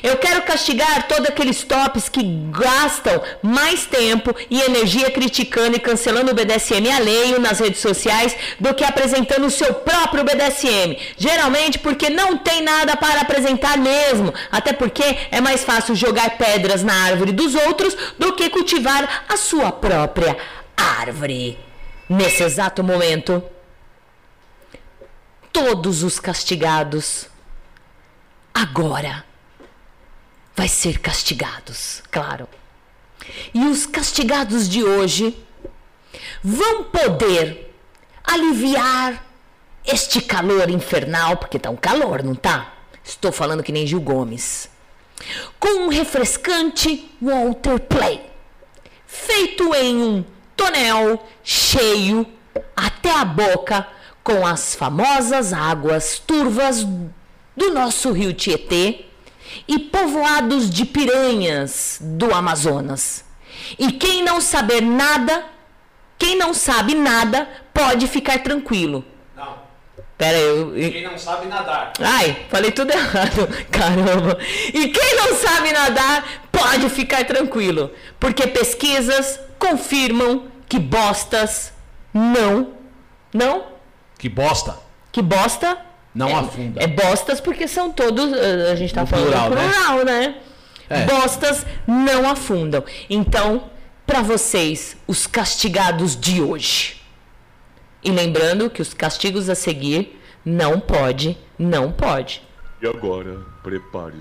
Eu 0.02 0.16
quero 0.16 0.42
castigar 0.42 1.06
todos 1.06 1.28
aqueles 1.28 1.62
tops 1.62 2.08
que 2.08 2.22
gastam 2.50 3.22
mais 3.42 3.84
tempo 3.86 4.34
e 4.50 4.60
energia 4.60 5.10
criticando 5.10 5.76
e 5.76 5.80
cancelando 5.80 6.32
o 6.32 6.34
BDSM 6.34 6.90
alheio 6.90 7.40
nas 7.40 7.60
redes 7.60 7.80
sociais 7.80 8.36
do 8.58 8.74
que 8.74 8.84
apresentando 8.84 9.46
o 9.46 9.50
seu 9.50 9.74
próprio 9.74 10.24
BDSM. 10.24 10.96
Geralmente 11.16 11.78
porque 11.78 12.10
não 12.10 12.36
tem 12.38 12.62
nada 12.62 12.96
para 12.96 13.20
apresentar 13.20 13.76
mesmo, 13.78 14.32
até 14.50 14.72
porque 14.72 15.04
é 15.30 15.40
mais 15.40 15.64
fácil 15.64 15.94
jogar 15.94 16.36
pedras 16.36 16.82
na 16.82 16.94
árvore 17.04 17.32
dos 17.32 17.54
outros 17.54 17.96
do 18.18 18.32
que 18.32 18.50
cultivar 18.50 19.24
a 19.28 19.36
sua 19.36 19.70
própria 19.70 20.36
árvore. 20.76 21.58
Nesse 22.08 22.42
exato 22.42 22.84
momento, 22.84 23.42
todos 25.52 26.02
os 26.02 26.20
castigados 26.20 27.28
agora 28.54 29.24
vai 30.54 30.68
ser 30.68 31.00
castigados, 31.00 32.02
claro. 32.10 32.48
E 33.52 33.64
os 33.66 33.86
castigados 33.86 34.68
de 34.68 34.84
hoje 34.84 35.36
vão 36.42 36.84
poder 36.84 37.74
aliviar 38.24 39.24
este 39.84 40.20
calor 40.20 40.70
infernal, 40.70 41.36
porque 41.36 41.58
tá 41.58 41.70
um 41.70 41.76
calor, 41.76 42.22
não 42.22 42.34
tá? 42.34 42.74
Estou 43.04 43.30
falando 43.30 43.62
que 43.62 43.72
nem 43.72 43.86
Gil 43.86 44.00
Gomes. 44.00 44.68
Com 45.58 45.86
um 45.86 45.88
refrescante 45.88 47.10
Walter 47.20 47.78
Play, 47.80 48.20
feito 49.06 49.74
em 49.74 49.96
um 49.96 50.24
tonel 50.56 51.24
cheio 51.44 52.26
até 52.74 53.12
a 53.12 53.24
boca 53.24 53.86
com 54.22 54.46
as 54.46 54.74
famosas 54.74 55.52
águas 55.52 56.18
turvas 56.18 56.84
do 57.56 57.72
nosso 57.72 58.10
rio 58.12 58.32
Tietê 58.32 59.04
e 59.68 59.78
povoados 59.78 60.68
de 60.68 60.84
piranhas 60.84 61.98
do 62.00 62.34
Amazonas. 62.34 63.24
E 63.78 63.92
quem 63.92 64.22
não 64.22 64.40
saber 64.40 64.82
nada, 64.82 65.44
quem 66.18 66.36
não 66.36 66.52
sabe 66.52 66.94
nada, 66.94 67.48
pode 67.72 68.06
ficar 68.06 68.42
tranquilo. 68.42 69.04
Pera 70.18 70.36
aí, 70.36 70.44
eu... 70.44 70.72
Quem 70.72 71.02
não 71.02 71.18
sabe 71.18 71.46
nadar. 71.46 71.92
Ai, 72.00 72.46
falei 72.48 72.70
tudo 72.70 72.90
errado. 72.90 73.48
Caramba. 73.70 74.38
E 74.72 74.88
quem 74.88 75.16
não 75.16 75.34
sabe 75.36 75.72
nadar, 75.72 76.24
pode 76.50 76.88
ficar 76.88 77.24
tranquilo. 77.26 77.90
Porque 78.18 78.46
pesquisas 78.46 79.38
confirmam 79.58 80.44
que 80.68 80.78
bostas 80.78 81.72
não. 82.14 82.72
Não? 83.32 83.64
Que 84.18 84.28
bosta. 84.28 84.78
Que 85.12 85.20
bosta. 85.20 85.78
Não 86.14 86.30
é, 86.30 86.34
afunda. 86.34 86.82
É 86.82 86.86
bostas 86.86 87.38
porque 87.40 87.68
são 87.68 87.90
todos. 87.90 88.32
A 88.32 88.74
gente 88.74 88.94
tá 88.94 89.02
No 89.02 89.06
falando 89.06 89.26
plural, 89.26 89.50
né? 89.50 89.68
plural, 89.68 90.04
né? 90.04 90.34
É. 90.88 91.04
Bostas 91.04 91.66
não 91.86 92.28
afundam. 92.30 92.82
Então, 93.10 93.70
para 94.06 94.22
vocês, 94.22 94.96
os 95.06 95.26
castigados 95.26 96.18
de 96.18 96.40
hoje. 96.40 97.02
E 98.02 98.10
lembrando 98.10 98.70
que 98.70 98.82
os 98.82 98.94
castigos 98.94 99.48
a 99.48 99.54
seguir 99.54 100.20
não 100.44 100.78
pode, 100.78 101.36
não 101.58 101.90
pode. 101.90 102.42
E 102.80 102.86
agora, 102.86 103.40
prepare 103.62 104.18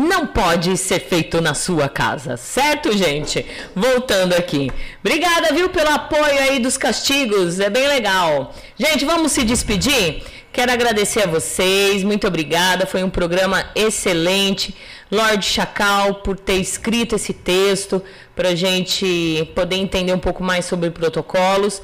não 0.00 0.26
pode 0.26 0.76
ser 0.78 0.98
feito 1.00 1.42
na 1.42 1.52
sua 1.52 1.86
casa, 1.88 2.36
certo, 2.36 2.96
gente? 2.96 3.44
Voltando 3.76 4.32
aqui. 4.32 4.70
Obrigada, 5.04 5.52
viu, 5.52 5.68
pelo 5.68 5.90
apoio 5.90 6.40
aí 6.40 6.58
dos 6.58 6.78
castigos, 6.78 7.60
é 7.60 7.68
bem 7.68 7.86
legal. 7.86 8.54
Gente, 8.78 9.04
vamos 9.04 9.32
se 9.32 9.44
despedir? 9.44 10.22
Quero 10.52 10.72
agradecer 10.72 11.24
a 11.24 11.26
vocês, 11.26 12.02
muito 12.02 12.26
obrigada, 12.26 12.86
foi 12.86 13.04
um 13.04 13.10
programa 13.10 13.66
excelente. 13.74 14.74
Lorde 15.10 15.44
Chacal, 15.44 16.14
por 16.14 16.38
ter 16.38 16.54
escrito 16.54 17.16
esse 17.16 17.34
texto, 17.34 18.02
para 18.34 18.54
gente 18.54 19.50
poder 19.54 19.76
entender 19.76 20.12
um 20.14 20.18
pouco 20.18 20.42
mais 20.42 20.64
sobre 20.64 20.90
protocolos. 20.90 21.82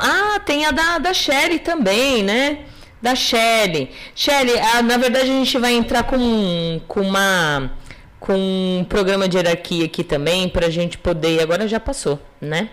Ah, 0.00 0.38
tem 0.40 0.66
a 0.66 0.70
da, 0.70 0.98
da 0.98 1.14
Shelly 1.14 1.60
também, 1.60 2.22
né? 2.22 2.64
Da 3.04 3.14
Shelly. 3.14 3.90
Shelly, 4.14 4.58
ah, 4.58 4.80
na 4.80 4.96
verdade 4.96 5.24
a 5.30 5.34
gente 5.34 5.58
vai 5.58 5.74
entrar 5.74 6.04
com, 6.04 6.80
com 6.88 7.02
uma 7.02 7.70
com 8.18 8.32
um 8.32 8.82
programa 8.88 9.28
de 9.28 9.36
hierarquia 9.36 9.84
aqui 9.84 10.02
também, 10.02 10.48
para 10.48 10.68
a 10.68 10.70
gente 10.70 10.96
poder. 10.96 11.42
Agora 11.42 11.68
já 11.68 11.78
passou, 11.78 12.18
né? 12.40 12.70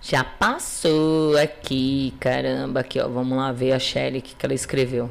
Já 0.00 0.24
passou 0.24 1.36
aqui, 1.36 2.14
caramba, 2.18 2.80
aqui 2.80 2.98
ó, 2.98 3.06
vamos 3.06 3.36
lá 3.36 3.52
ver 3.52 3.72
a 3.72 3.78
Shelly 3.78 4.22
que, 4.22 4.34
que 4.34 4.46
ela 4.46 4.54
escreveu. 4.54 5.10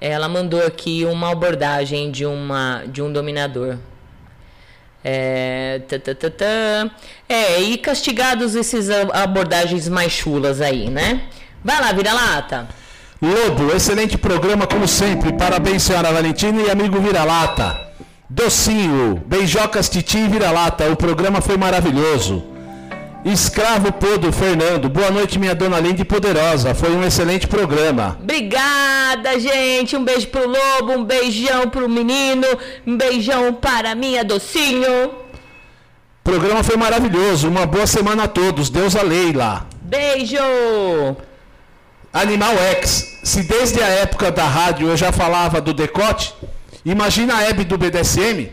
Ela 0.00 0.28
mandou 0.28 0.64
aqui 0.64 1.04
uma 1.04 1.32
abordagem 1.32 2.12
de, 2.12 2.24
uma, 2.24 2.84
de 2.86 3.02
um 3.02 3.12
dominador. 3.12 3.76
É, 5.02 5.80
tã, 5.88 5.98
tã, 5.98 6.14
tã, 6.14 6.90
é, 7.28 7.60
e 7.60 7.76
castigados 7.76 8.54
esses 8.54 8.88
abordagens 8.88 9.88
mais 9.88 10.12
chulas 10.12 10.60
aí, 10.60 10.88
né? 10.88 11.28
Vai 11.64 11.80
lá, 11.80 11.90
vira-lata. 11.90 12.79
Lobo, 13.22 13.70
excelente 13.76 14.16
programa 14.16 14.66
como 14.66 14.88
sempre. 14.88 15.30
Parabéns, 15.34 15.82
senhora 15.82 16.10
Valentina 16.10 16.62
e 16.62 16.70
amigo 16.70 16.98
vira-lata. 17.00 17.78
Docinho, 18.30 19.22
beijocas 19.26 19.90
Titi 19.90 20.16
e 20.16 20.28
vira-lata. 20.28 20.88
O 20.90 20.96
programa 20.96 21.42
foi 21.42 21.58
maravilhoso. 21.58 22.42
Escravo 23.22 23.92
Podo, 23.92 24.32
Fernando. 24.32 24.88
Boa 24.88 25.10
noite, 25.10 25.38
minha 25.38 25.54
dona 25.54 25.78
linda 25.78 26.00
e 26.00 26.04
poderosa. 26.04 26.74
Foi 26.74 26.92
um 26.92 27.04
excelente 27.04 27.46
programa. 27.46 28.16
Obrigada, 28.22 29.38
gente. 29.38 29.94
Um 29.96 30.02
beijo 30.02 30.28
pro 30.28 30.48
Lobo, 30.48 30.92
um 30.92 31.04
beijão 31.04 31.68
pro 31.68 31.90
menino, 31.90 32.46
um 32.86 32.96
beijão 32.96 33.52
para 33.52 33.94
minha 33.94 34.24
docinho. 34.24 35.08
O 35.08 36.24
programa 36.24 36.62
foi 36.62 36.78
maravilhoso. 36.78 37.48
Uma 37.48 37.66
boa 37.66 37.86
semana 37.86 38.24
a 38.24 38.28
todos. 38.28 38.70
Deus 38.70 38.96
a 38.96 39.02
Leila. 39.02 39.66
Beijo! 39.82 40.38
Animal 42.12 42.56
X. 42.58 43.20
Se 43.22 43.42
desde 43.42 43.82
a 43.82 43.88
época 43.88 44.30
da 44.30 44.44
rádio 44.44 44.88
eu 44.88 44.96
já 44.96 45.12
falava 45.12 45.60
do 45.60 45.72
decote, 45.72 46.34
imagina 46.84 47.36
a 47.36 47.42
Hebe 47.48 47.64
do 47.64 47.78
BDSM. 47.78 48.52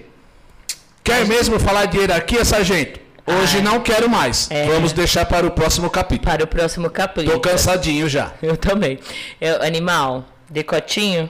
Quer 1.04 1.26
mesmo 1.26 1.60
falar 1.60 1.86
de 1.86 1.98
hierarquia, 1.98 2.44
sargento? 2.44 3.00
Hoje 3.26 3.62
não 3.62 3.82
quero 3.82 4.10
mais. 4.10 4.50
É. 4.50 4.66
Vamos 4.68 4.94
deixar 4.94 5.26
para 5.26 5.46
o 5.46 5.52
próximo 5.52 5.90
capítulo. 5.90 6.32
Para 6.32 6.44
o 6.44 6.48
próximo 6.48 6.90
capítulo. 6.90 7.34
Tô 7.34 7.40
cansadinho 7.40 8.08
já. 8.08 8.34
Eu 8.42 8.56
também. 8.56 9.00
Eu, 9.40 9.62
animal, 9.64 10.26
decotinho. 10.50 11.30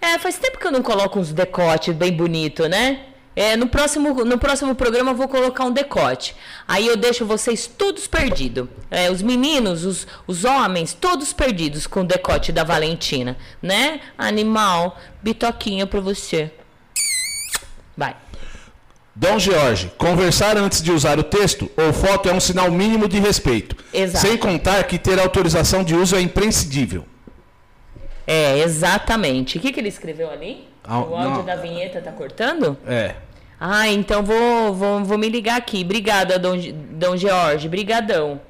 É, 0.00 0.18
faz 0.18 0.36
tempo 0.36 0.58
que 0.58 0.66
eu 0.66 0.72
não 0.72 0.82
coloco 0.82 1.20
uns 1.20 1.32
decotes 1.32 1.94
bem 1.94 2.12
bonito, 2.12 2.66
né? 2.68 3.11
É, 3.34 3.56
no 3.56 3.66
próximo, 3.66 4.24
no 4.24 4.38
próximo 4.38 4.74
programa 4.74 5.12
eu 5.12 5.16
vou 5.16 5.26
colocar 5.26 5.64
um 5.64 5.72
decote. 5.72 6.36
Aí 6.68 6.86
eu 6.86 6.96
deixo 6.96 7.24
vocês 7.24 7.66
todos 7.66 8.06
perdidos. 8.06 8.68
É, 8.90 9.10
os 9.10 9.22
meninos, 9.22 9.84
os, 9.84 10.06
os 10.26 10.44
homens, 10.44 10.92
todos 10.92 11.32
perdidos 11.32 11.86
com 11.86 12.00
o 12.00 12.04
decote 12.04 12.52
da 12.52 12.62
Valentina, 12.62 13.36
né? 13.62 14.00
Animal, 14.18 14.98
bitoquinha 15.22 15.86
pra 15.86 16.00
você. 16.00 16.50
Vai. 17.96 18.16
Dom 19.14 19.38
Jorge, 19.38 19.92
conversar 19.98 20.56
antes 20.56 20.82
de 20.82 20.90
usar 20.90 21.18
o 21.18 21.22
texto 21.22 21.70
ou 21.76 21.92
foto 21.92 22.28
é 22.28 22.32
um 22.32 22.40
sinal 22.40 22.70
mínimo 22.70 23.06
de 23.06 23.18
respeito. 23.18 23.76
Exato. 23.92 24.26
Sem 24.26 24.38
contar 24.38 24.84
que 24.84 24.98
ter 24.98 25.18
autorização 25.20 25.84
de 25.84 25.94
uso 25.94 26.16
é 26.16 26.20
imprescindível. 26.20 27.04
É, 28.26 28.58
exatamente. 28.60 29.58
O 29.58 29.60
que, 29.60 29.72
que 29.72 29.80
ele 29.80 29.88
escreveu 29.88 30.30
ali? 30.30 30.71
Ah, 30.84 30.98
o 30.98 31.14
áudio 31.16 31.30
não. 31.38 31.44
da 31.44 31.56
vinheta 31.56 32.00
tá 32.00 32.10
cortando? 32.12 32.76
É. 32.86 33.14
Ah, 33.60 33.88
então 33.88 34.22
vou, 34.24 34.74
vou, 34.74 35.04
vou 35.04 35.16
me 35.18 35.28
ligar 35.28 35.56
aqui. 35.56 35.82
Obrigada, 35.84 36.38
Dom, 36.38 36.54
Dom 36.92 37.16
George. 37.16 37.68
Brigadão. 37.68 38.40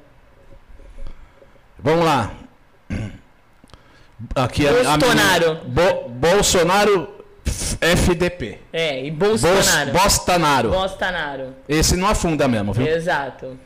Vamos 1.79 2.05
lá. 2.05 2.31
Aqui 4.35 4.65
é 4.65 4.69
a 4.69 4.97
Bolsonaro. 4.97 5.55
Bo- 5.67 6.09
Bolsonaro 6.09 7.09
FDP. 7.81 8.59
É, 8.71 9.05
e 9.05 9.11
Bos- 9.11 9.41
Bolsonaro. 9.41 9.91
Bostanaro. 9.91 10.69
Bolsonaro. 10.71 11.55
Esse 11.67 11.95
não 11.97 12.07
afunda 12.07 12.47
mesmo, 12.47 12.73
viu? 12.73 12.87
Exato. 12.87 13.59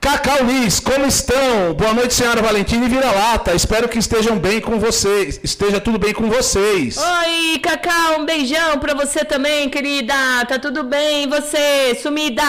Cacau 0.00 0.44
Liz, 0.44 0.78
como 0.78 1.06
estão? 1.06 1.74
Boa 1.74 1.92
noite, 1.92 2.14
senhora 2.14 2.40
Valentina 2.40 2.86
e 2.86 2.88
Vira-Lata. 2.88 3.52
Espero 3.54 3.88
que 3.88 3.98
estejam 3.98 4.38
bem 4.38 4.60
com 4.60 4.78
vocês. 4.78 5.40
Esteja 5.42 5.80
tudo 5.80 5.98
bem 5.98 6.14
com 6.14 6.30
vocês. 6.30 6.96
Oi, 6.96 7.58
Cacau, 7.58 8.20
um 8.20 8.24
beijão 8.24 8.78
pra 8.78 8.94
você 8.94 9.24
também, 9.24 9.68
querida. 9.68 10.14
Tá 10.48 10.56
tudo 10.58 10.84
bem? 10.84 11.24
E 11.24 11.26
você, 11.26 11.98
sumida? 12.00 12.42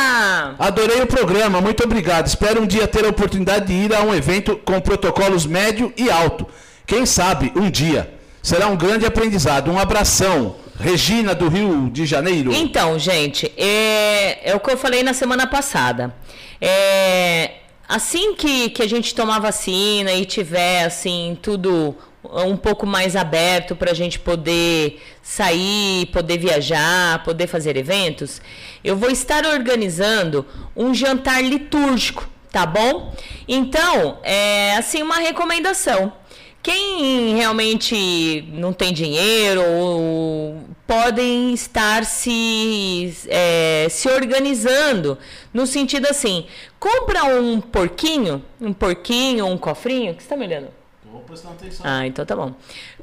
Adorei 0.60 1.02
o 1.02 1.08
programa, 1.08 1.60
muito 1.60 1.84
obrigado. 1.84 2.28
Espero 2.28 2.62
um 2.62 2.68
dia 2.68 2.88
ter 2.88 3.04
a 3.04 3.10
oportunidade 3.10 3.66
de 3.66 3.74
ir 3.74 3.96
a 3.96 4.02
um 4.02 4.14
evento 4.14 4.56
com 4.64 4.80
protocolos 4.80 5.46
médio 5.48 5.92
e 5.98 6.10
alto. 6.10 6.46
Quem 6.86 7.06
sabe, 7.06 7.52
um 7.56 7.70
dia. 7.70 8.14
Será 8.44 8.68
um 8.68 8.78
grande 8.78 9.06
aprendizado. 9.08 9.72
Um 9.72 9.80
abração. 9.80 10.56
Regina, 10.80 11.36
do 11.36 11.50
Rio 11.50 11.90
de 11.92 12.06
Janeiro. 12.06 12.54
Então, 12.54 12.98
gente, 12.98 13.52
é, 13.58 14.50
é 14.52 14.56
o 14.56 14.62
que 14.62 14.72
eu 14.72 14.78
falei 14.78 15.04
na 15.04 15.14
semana 15.14 15.46
passada. 15.46 16.16
É, 16.62 17.56
assim 17.88 18.36
que, 18.36 18.70
que 18.70 18.82
a 18.82 18.88
gente 18.88 19.16
tomar 19.16 19.40
vacina 19.40 20.12
e 20.14 20.26
tiver, 20.26 20.84
assim, 20.84 21.38
tudo 21.42 21.96
um 22.24 22.58
pouco 22.58 22.86
mais 22.86 23.16
aberto 23.16 23.76
para 23.76 23.92
a 23.92 23.94
gente 23.94 24.20
poder 24.20 25.02
sair, 25.22 26.08
poder 26.08 26.38
viajar, 26.38 27.24
poder 27.24 27.48
fazer 27.48 27.78
eventos, 27.78 28.42
eu 28.84 28.96
vou 28.96 29.10
estar 29.10 29.46
organizando 29.46 30.46
um 30.76 30.94
jantar 30.94 31.42
litúrgico, 31.42 32.30
tá 32.52 32.66
bom? 32.66 33.14
Então, 33.48 34.20
é 34.24 34.76
assim 34.76 35.02
uma 35.02 35.18
recomendação. 35.18 36.14
Quem 36.62 37.36
realmente 37.36 38.46
não 38.52 38.74
tem 38.74 38.92
dinheiro 38.92 39.64
ou 39.64 40.62
podem 40.86 41.54
estar 41.54 42.04
se, 42.04 43.14
é, 43.28 43.88
se 43.90 44.10
organizando 44.10 45.18
no 45.54 45.66
sentido 45.66 46.08
assim, 46.08 46.46
compra 46.80 47.24
um 47.24 47.62
porquinho, 47.62 48.44
um 48.60 48.74
porquinho, 48.74 49.46
um 49.46 49.58
cofrinho, 49.58 50.14
que 50.14 50.22
você 50.22 50.26
está 50.26 50.36
me 50.36 50.46
olhando? 50.46 50.80
Ah, 51.84 52.08
então 52.08 52.26
tá 52.26 52.36
bom. 52.36 52.54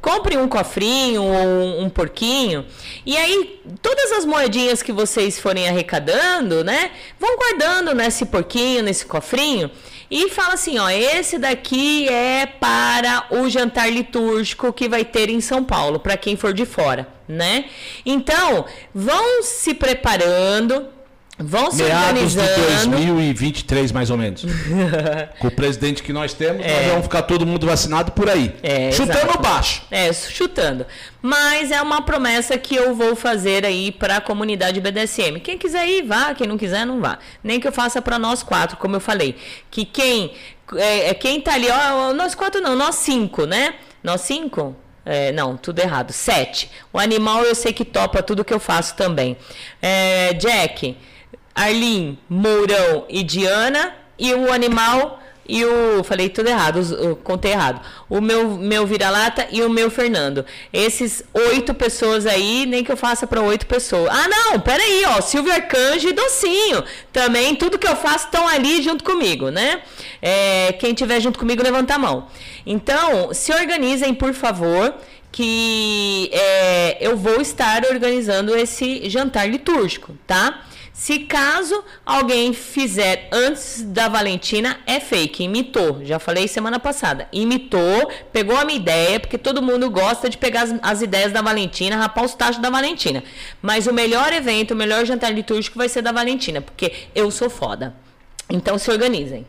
Compre 0.00 0.36
um 0.36 0.48
cofrinho 0.48 1.22
ou 1.22 1.46
um, 1.46 1.82
um 1.84 1.88
porquinho. 1.88 2.66
E 3.04 3.16
aí, 3.16 3.60
todas 3.80 4.12
as 4.12 4.24
moedinhas 4.24 4.82
que 4.82 4.92
vocês 4.92 5.38
forem 5.38 5.68
arrecadando, 5.68 6.64
né? 6.64 6.90
Vão 7.18 7.36
guardando 7.36 7.94
nesse 7.94 8.26
porquinho, 8.26 8.82
nesse 8.82 9.06
cofrinho. 9.06 9.70
E 10.10 10.30
fala 10.30 10.54
assim, 10.54 10.78
ó, 10.78 10.88
esse 10.88 11.38
daqui 11.38 12.08
é 12.08 12.46
para 12.46 13.26
o 13.30 13.48
jantar 13.48 13.90
litúrgico 13.90 14.72
que 14.72 14.88
vai 14.88 15.04
ter 15.04 15.28
em 15.28 15.40
São 15.40 15.64
Paulo, 15.64 15.98
para 15.98 16.16
quem 16.16 16.36
for 16.36 16.52
de 16.52 16.64
fora, 16.64 17.08
né? 17.26 17.66
Então, 18.04 18.64
vão 18.94 19.42
se 19.42 19.74
preparando, 19.74 20.86
vão 21.38 21.70
se 21.70 21.82
Meados 21.82 22.32
de 22.32 22.38
organizando. 22.38 22.96
2023, 22.96 23.92
mais 23.92 24.10
ou 24.10 24.16
menos. 24.16 24.44
Com 25.38 25.48
o 25.48 25.50
presidente 25.50 26.02
que 26.02 26.12
nós 26.12 26.32
temos, 26.32 26.64
nós 26.64 26.86
vamos 26.86 27.02
ficar 27.02 27.22
todo 27.22 27.46
mundo 27.46 27.66
vacinado 27.66 28.12
por 28.12 28.28
aí. 28.28 28.54
É, 28.62 28.90
Chutando 28.92 29.18
exato. 29.18 29.42
baixo. 29.42 29.82
É, 29.90 30.12
chutando. 30.12 30.86
Mas 31.20 31.70
é 31.70 31.80
uma 31.82 32.02
promessa 32.02 32.56
que 32.56 32.74
eu 32.74 32.94
vou 32.94 33.14
fazer 33.14 33.66
aí 33.66 33.92
para 33.92 34.16
a 34.16 34.20
comunidade 34.20 34.80
BDSM. 34.80 35.40
Quem 35.42 35.58
quiser 35.58 35.86
ir, 35.86 36.02
vá. 36.02 36.34
Quem 36.34 36.46
não 36.46 36.56
quiser, 36.56 36.86
não 36.86 37.00
vá. 37.00 37.18
Nem 37.42 37.60
que 37.60 37.68
eu 37.68 37.72
faça 37.72 38.00
para 38.00 38.18
nós 38.18 38.42
quatro, 38.42 38.76
como 38.76 38.96
eu 38.96 39.00
falei. 39.00 39.36
Que 39.70 39.84
quem, 39.84 40.32
é, 40.74 41.10
é, 41.10 41.14
quem 41.14 41.40
tá 41.40 41.54
ali, 41.54 41.68
ó, 41.70 42.12
nós 42.14 42.34
quatro 42.34 42.60
não, 42.60 42.74
nós 42.74 42.94
cinco, 42.96 43.44
né? 43.44 43.74
Nós 44.02 44.22
cinco? 44.22 44.74
É, 45.04 45.30
não, 45.32 45.56
tudo 45.56 45.78
errado. 45.78 46.12
Sete. 46.12 46.70
O 46.92 46.98
animal 46.98 47.44
eu 47.44 47.54
sei 47.54 47.72
que 47.72 47.84
topa 47.84 48.22
tudo 48.22 48.44
que 48.44 48.52
eu 48.52 48.58
faço 48.58 48.96
também. 48.96 49.36
É, 49.80 50.32
Jack, 50.34 50.96
Arlin, 51.56 52.16
Mourão 52.28 53.04
e 53.08 53.22
Diana. 53.24 53.94
E 54.18 54.32
o 54.32 54.50
animal 54.52 55.20
e 55.48 55.62
o. 55.64 56.02
Falei 56.02 56.28
tudo 56.30 56.48
errado, 56.48 56.76
os- 56.78 56.94
contei 57.22 57.52
errado. 57.52 57.80
O 58.08 58.20
meu, 58.20 58.56
meu 58.56 58.86
vira-lata 58.86 59.46
e 59.52 59.62
o 59.62 59.68
meu 59.68 59.90
Fernando. 59.90 60.44
Esses 60.72 61.22
oito 61.34 61.74
pessoas 61.74 62.24
aí, 62.26 62.64
nem 62.66 62.82
que 62.82 62.90
eu 62.90 62.96
faça 62.96 63.26
para 63.26 63.42
oito 63.42 63.66
pessoas. 63.66 64.08
Ah, 64.10 64.26
não, 64.26 64.58
peraí, 64.60 65.04
ó. 65.06 65.20
Silvio 65.20 65.52
Arcanjo 65.52 66.08
e 66.08 66.12
Docinho. 66.14 66.82
Também, 67.12 67.54
tudo 67.54 67.78
que 67.78 67.86
eu 67.86 67.94
faço 67.96 68.24
estão 68.24 68.48
ali 68.48 68.82
junto 68.82 69.04
comigo, 69.04 69.50
né? 69.50 69.82
É, 70.22 70.72
quem 70.78 70.94
tiver 70.94 71.20
junto 71.20 71.38
comigo, 71.38 71.62
levanta 71.62 71.94
a 71.94 71.98
mão. 71.98 72.26
Então, 72.64 73.34
se 73.34 73.52
organizem, 73.52 74.14
por 74.14 74.32
favor. 74.32 74.94
que 75.32 76.30
é, 76.32 76.96
eu 76.98 77.14
vou 77.14 77.42
estar 77.42 77.84
organizando 77.84 78.56
esse 78.56 79.06
jantar 79.10 79.46
litúrgico, 79.46 80.16
tá? 80.26 80.62
Se 80.96 81.18
caso 81.18 81.84
alguém 82.06 82.54
fizer 82.54 83.28
antes 83.30 83.82
da 83.82 84.08
Valentina, 84.08 84.78
é 84.86 84.98
fake, 84.98 85.44
imitou. 85.44 86.02
Já 86.02 86.18
falei 86.18 86.48
semana 86.48 86.80
passada. 86.80 87.28
Imitou, 87.30 88.10
pegou 88.32 88.56
a 88.56 88.64
minha 88.64 88.78
ideia, 88.78 89.20
porque 89.20 89.36
todo 89.36 89.60
mundo 89.60 89.90
gosta 89.90 90.30
de 90.30 90.38
pegar 90.38 90.62
as, 90.62 90.74
as 90.80 91.02
ideias 91.02 91.32
da 91.32 91.42
Valentina, 91.42 91.98
rapar 91.98 92.24
os 92.24 92.34
tachos 92.34 92.62
da 92.62 92.70
Valentina. 92.70 93.22
Mas 93.60 93.86
o 93.86 93.92
melhor 93.92 94.32
evento, 94.32 94.70
o 94.70 94.76
melhor 94.76 95.04
jantar 95.04 95.34
litúrgico 95.34 95.76
vai 95.76 95.90
ser 95.90 96.00
da 96.00 96.12
Valentina, 96.12 96.62
porque 96.62 96.90
eu 97.14 97.30
sou 97.30 97.50
foda. 97.50 97.94
Então 98.48 98.78
se 98.78 98.90
organizem. 98.90 99.44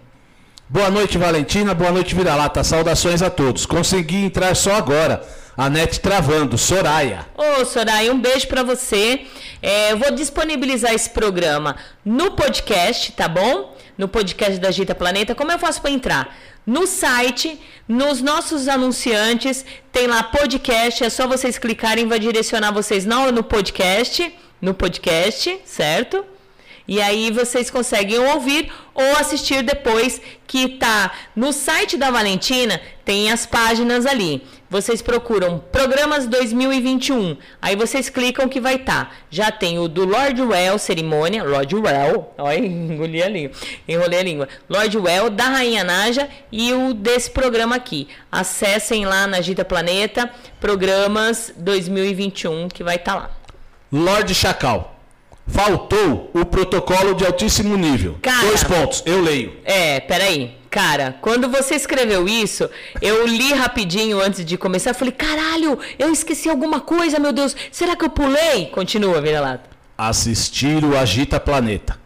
Boa 0.68 0.92
noite, 0.92 1.18
Valentina. 1.18 1.74
Boa 1.74 1.94
noite, 1.94 2.14
Vira-Lata. 2.14 2.62
Saudações 2.62 3.22
a 3.22 3.30
todos. 3.30 3.66
Consegui 3.66 4.26
entrar 4.26 4.54
só 4.54 4.74
agora. 4.74 5.26
A 5.58 5.72
net 5.72 6.00
travando. 6.00 6.56
Soraya. 6.56 7.26
Ô, 7.36 7.66
Soraya, 7.66 8.14
um 8.14 8.20
beijo 8.20 8.48
pra 8.48 8.62
você. 8.62 9.26
É, 9.60 9.92
eu 9.92 9.98
vou 9.98 10.12
disponibilizar 10.12 10.94
esse 10.94 11.10
programa 11.10 11.76
no 12.06 12.32
podcast, 12.32 13.12
tá 13.14 13.28
bom? 13.28 13.76
No 13.98 14.08
podcast 14.08 14.60
da 14.60 14.70
Gita 14.70 14.94
Planeta. 14.94 15.34
Como 15.34 15.52
eu 15.52 15.58
faço 15.58 15.82
pra 15.82 15.90
entrar? 15.90 16.38
No 16.64 16.86
site, 16.86 17.60
nos 17.88 18.22
nossos 18.22 18.68
anunciantes, 18.68 19.66
tem 19.92 20.06
lá 20.06 20.22
podcast. 20.22 21.04
É 21.04 21.10
só 21.10 21.26
vocês 21.28 21.58
clicarem, 21.58 22.08
vai 22.08 22.20
direcionar 22.20 22.72
vocês 22.72 23.04
não 23.04 23.32
no 23.32 23.42
podcast, 23.42 24.32
no 24.62 24.76
podcast, 24.76 25.60
certo? 25.66 26.24
E 26.88 27.02
aí 27.02 27.32
vocês 27.32 27.70
conseguem 27.70 28.18
ouvir 28.18 28.72
ou 28.94 29.12
assistir 29.18 29.62
depois 29.62 30.22
que 30.48 30.70
tá 30.70 31.12
no 31.36 31.52
site 31.52 31.98
da 31.98 32.10
Valentina, 32.10 32.80
tem 33.04 33.30
as 33.30 33.46
páginas 33.46 34.06
ali. 34.06 34.42
Vocês 34.70 35.02
procuram 35.02 35.60
Programas 35.72 36.28
2021. 36.28 37.38
Aí 37.62 37.76
vocês 37.76 38.10
clicam 38.10 38.48
que 38.48 38.60
vai 38.60 38.76
estar. 38.76 39.06
Tá. 39.06 39.12
Já 39.30 39.52
tem 39.52 39.78
o 39.78 39.88
do 39.88 40.06
Lord 40.06 40.42
Well 40.42 40.80
cerimônia, 40.80 41.44
Lord 41.44 41.76
Well, 41.76 42.34
olha, 42.38 42.58
engoli 42.66 43.22
a 43.22 43.30
língua, 43.30 43.52
enrolei 43.88 44.20
a 44.20 44.24
língua. 44.24 44.48
Lord 44.70 44.98
Well 44.98 45.30
da 45.30 45.46
Rainha 45.46 45.84
Naja 45.84 46.30
e 46.52 46.74
o 46.74 46.94
desse 46.94 47.30
programa 47.30 47.76
aqui. 47.76 48.08
Acessem 48.32 49.06
lá 49.06 49.28
na 49.28 49.42
Gita 49.42 49.66
Planeta, 49.66 50.32
Programas 50.60 51.54
2021 51.58 52.70
que 52.70 52.84
vai 52.84 52.96
estar 52.96 53.14
tá 53.14 53.20
lá. 53.20 53.32
Lorde 53.92 54.34
Chacal. 54.34 54.97
Faltou 55.48 56.30
o 56.34 56.46
protocolo 56.46 57.14
de 57.16 57.26
altíssimo 57.26 57.76
nível. 57.78 58.18
Cara, 58.22 58.48
Dois 58.48 58.64
pontos, 58.64 59.02
eu 59.06 59.22
leio. 59.22 59.54
É, 59.64 60.00
peraí. 60.00 60.58
Cara, 60.70 61.16
quando 61.22 61.50
você 61.50 61.76
escreveu 61.76 62.28
isso, 62.28 62.70
eu 63.02 63.26
li 63.26 63.54
rapidinho 63.54 64.20
antes 64.22 64.46
de 64.46 64.58
começar. 64.58 64.94
Falei, 64.94 65.14
caralho, 65.14 65.80
eu 65.98 66.12
esqueci 66.12 66.50
alguma 66.50 66.82
coisa, 66.82 67.18
meu 67.18 67.32
Deus. 67.32 67.56
Será 67.72 67.96
que 67.96 68.04
eu 68.06 68.10
pulei? 68.10 68.66
Continua, 68.68 69.22
vira-lata. 69.22 69.70
Assistir 69.98 70.84
o 70.84 70.98
Agita 70.98 71.40
Planeta. 71.40 71.98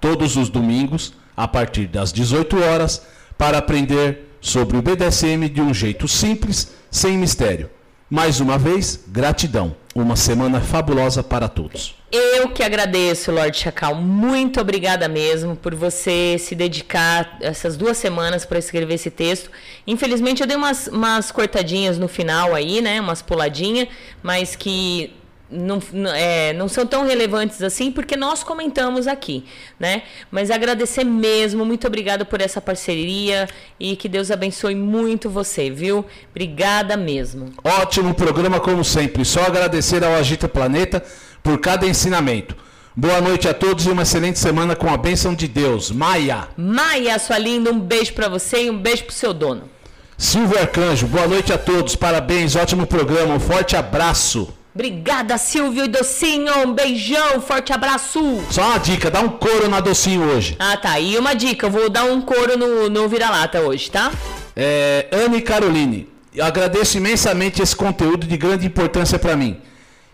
Todos 0.00 0.36
os 0.36 0.48
domingos, 0.48 1.12
a 1.36 1.46
partir 1.46 1.86
das 1.86 2.12
18 2.12 2.60
horas, 2.60 3.02
para 3.36 3.58
aprender 3.58 4.34
sobre 4.40 4.76
o 4.76 4.82
BDSM 4.82 5.48
de 5.48 5.60
um 5.60 5.72
jeito 5.74 6.08
simples, 6.08 6.72
sem 6.90 7.16
mistério. 7.16 7.70
Mais 8.10 8.40
uma 8.40 8.56
vez, 8.56 9.04
gratidão. 9.06 9.76
Uma 9.94 10.16
semana 10.16 10.60
fabulosa 10.60 11.22
para 11.22 11.46
todos. 11.48 11.97
Eu 12.10 12.48
que 12.48 12.62
agradeço, 12.62 13.30
Lorde 13.30 13.58
Chacal. 13.58 13.94
Muito 13.94 14.58
obrigada 14.60 15.06
mesmo 15.08 15.54
por 15.54 15.74
você 15.74 16.36
se 16.38 16.54
dedicar 16.54 17.36
essas 17.40 17.76
duas 17.76 17.98
semanas 17.98 18.46
para 18.46 18.58
escrever 18.58 18.94
esse 18.94 19.10
texto. 19.10 19.50
Infelizmente 19.86 20.40
eu 20.40 20.46
dei 20.46 20.56
umas, 20.56 20.86
umas 20.86 21.30
cortadinhas 21.30 21.98
no 21.98 22.08
final 22.08 22.54
aí, 22.54 22.80
né? 22.80 22.98
Umas 22.98 23.20
puladinhas, 23.20 23.88
mas 24.22 24.56
que 24.56 25.12
não, 25.50 25.80
é, 26.14 26.54
não 26.54 26.66
são 26.66 26.86
tão 26.86 27.06
relevantes 27.06 27.62
assim 27.62 27.90
porque 27.92 28.16
nós 28.16 28.42
comentamos 28.42 29.06
aqui, 29.06 29.44
né? 29.78 30.02
Mas 30.30 30.50
agradecer 30.50 31.04
mesmo, 31.04 31.64
muito 31.64 31.86
obrigado 31.86 32.24
por 32.24 32.40
essa 32.40 32.60
parceria 32.60 33.46
e 33.78 33.96
que 33.96 34.08
Deus 34.08 34.30
abençoe 34.30 34.74
muito 34.74 35.28
você, 35.28 35.70
viu? 35.70 36.06
Obrigada 36.30 36.96
mesmo. 36.96 37.50
Ótimo 37.62 38.14
programa 38.14 38.60
como 38.60 38.82
sempre. 38.82 39.26
Só 39.26 39.42
agradecer 39.42 40.02
ao 40.02 40.14
Agita 40.14 40.48
Planeta 40.48 41.04
por 41.42 41.58
cada 41.58 41.86
ensinamento. 41.86 42.56
Boa 43.00 43.20
noite 43.20 43.46
a 43.46 43.54
todos 43.54 43.86
e 43.86 43.90
uma 43.90 44.02
excelente 44.02 44.40
semana 44.40 44.74
com 44.74 44.92
a 44.92 44.96
bênção 44.96 45.32
de 45.32 45.46
Deus. 45.46 45.92
Maia. 45.92 46.48
Maia, 46.56 47.16
sua 47.20 47.38
linda, 47.38 47.70
um 47.70 47.78
beijo 47.78 48.12
para 48.12 48.28
você 48.28 48.64
e 48.64 48.70
um 48.70 48.76
beijo 48.76 49.04
pro 49.04 49.14
seu 49.14 49.32
dono. 49.32 49.70
Silvio 50.16 50.58
Arcanjo, 50.58 51.06
boa 51.06 51.28
noite 51.28 51.52
a 51.52 51.58
todos. 51.58 51.94
Parabéns, 51.94 52.56
ótimo 52.56 52.88
programa. 52.88 53.34
Um 53.36 53.38
forte 53.38 53.76
abraço. 53.76 54.52
Obrigada, 54.74 55.38
Silvio 55.38 55.84
e 55.84 55.88
Docinho. 55.88 56.52
Um 56.66 56.72
beijão, 56.72 57.40
forte 57.40 57.72
abraço. 57.72 58.42
Só 58.50 58.62
uma 58.62 58.78
dica, 58.78 59.12
dá 59.12 59.20
um 59.20 59.28
couro 59.28 59.68
na 59.68 59.78
Docinho 59.78 60.22
hoje. 60.22 60.56
Ah, 60.58 60.76
tá. 60.76 60.98
E 60.98 61.16
uma 61.16 61.34
dica, 61.34 61.66
eu 61.66 61.70
vou 61.70 61.88
dar 61.88 62.02
um 62.02 62.20
couro 62.20 62.58
no, 62.58 62.90
no 62.90 63.08
vira-lata 63.08 63.60
hoje, 63.60 63.92
tá? 63.92 64.10
É, 64.56 65.06
Anne 65.12 65.40
Caroline, 65.40 66.08
agradeço 66.40 66.96
imensamente 66.96 67.62
esse 67.62 67.76
conteúdo 67.76 68.26
de 68.26 68.36
grande 68.36 68.66
importância 68.66 69.20
para 69.20 69.36
mim 69.36 69.56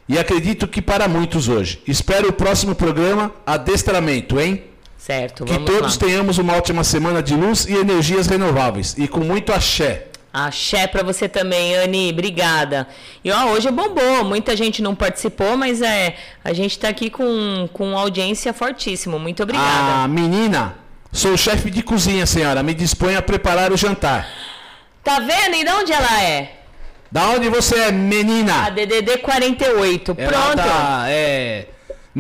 e 0.09 0.19
acredito 0.19 0.67
que 0.69 0.83
para 0.83 1.09
muitos 1.09 1.49
hoje. 1.49 1.81
Espero 1.87 2.29
o 2.29 2.33
próximo 2.33 2.75
programa 2.75 3.33
Adestramento, 3.47 4.41
hein? 4.41 4.65
Certo, 4.99 5.45
Que 5.45 5.59
todos 5.59 5.99
lá. 5.99 6.01
tenhamos 6.07 6.39
uma 6.39 6.57
ótima 6.57 6.83
semana 6.83 7.23
de 7.23 7.35
luz 7.35 7.67
e 7.67 7.75
energias 7.75 8.27
renováveis 8.27 8.95
e 8.97 9.07
com 9.07 9.21
muito 9.21 9.53
axé. 9.53 10.07
Axé 10.33 10.87
para 10.87 11.03
você 11.03 11.29
também, 11.29 11.77
Anne, 11.77 12.11
obrigada. 12.11 12.89
E 13.23 13.31
ó, 13.31 13.45
hoje 13.51 13.71
bombou, 13.71 14.25
muita 14.25 14.57
gente 14.57 14.83
não 14.83 14.95
participou, 14.95 15.57
mas 15.57 15.81
é, 15.81 16.17
a 16.43 16.53
gente 16.53 16.79
tá 16.79 16.89
aqui 16.89 17.09
com, 17.11 17.69
com 17.73 17.97
audiência 17.97 18.53
fortíssima. 18.53 19.19
Muito 19.19 19.43
obrigada. 19.43 20.03
Ah, 20.05 20.09
menina, 20.09 20.75
sou 21.13 21.37
chefe 21.37 21.71
de 21.71 21.83
cozinha, 21.83 22.27
senhora. 22.27 22.63
Me 22.63 22.75
disponho 22.75 23.19
a 23.19 23.23
preparar 23.23 23.73
o 23.73 23.77
jantar. 23.77 24.27
Tá 25.05 25.21
vendo? 25.21 25.55
E 25.55 25.65
de 25.65 25.71
onde 25.71 25.93
ela 25.93 26.23
é? 26.23 26.64
Da 27.15 27.29
onde 27.29 27.49
você 27.49 27.77
é, 27.77 27.93
menina? 27.93 28.65
A 28.65 28.71
DDD 28.71 29.19
48. 29.19 30.17
Ela 30.19 30.31
Pronto. 30.33 30.57
Da, 30.57 31.05
é, 31.07 31.67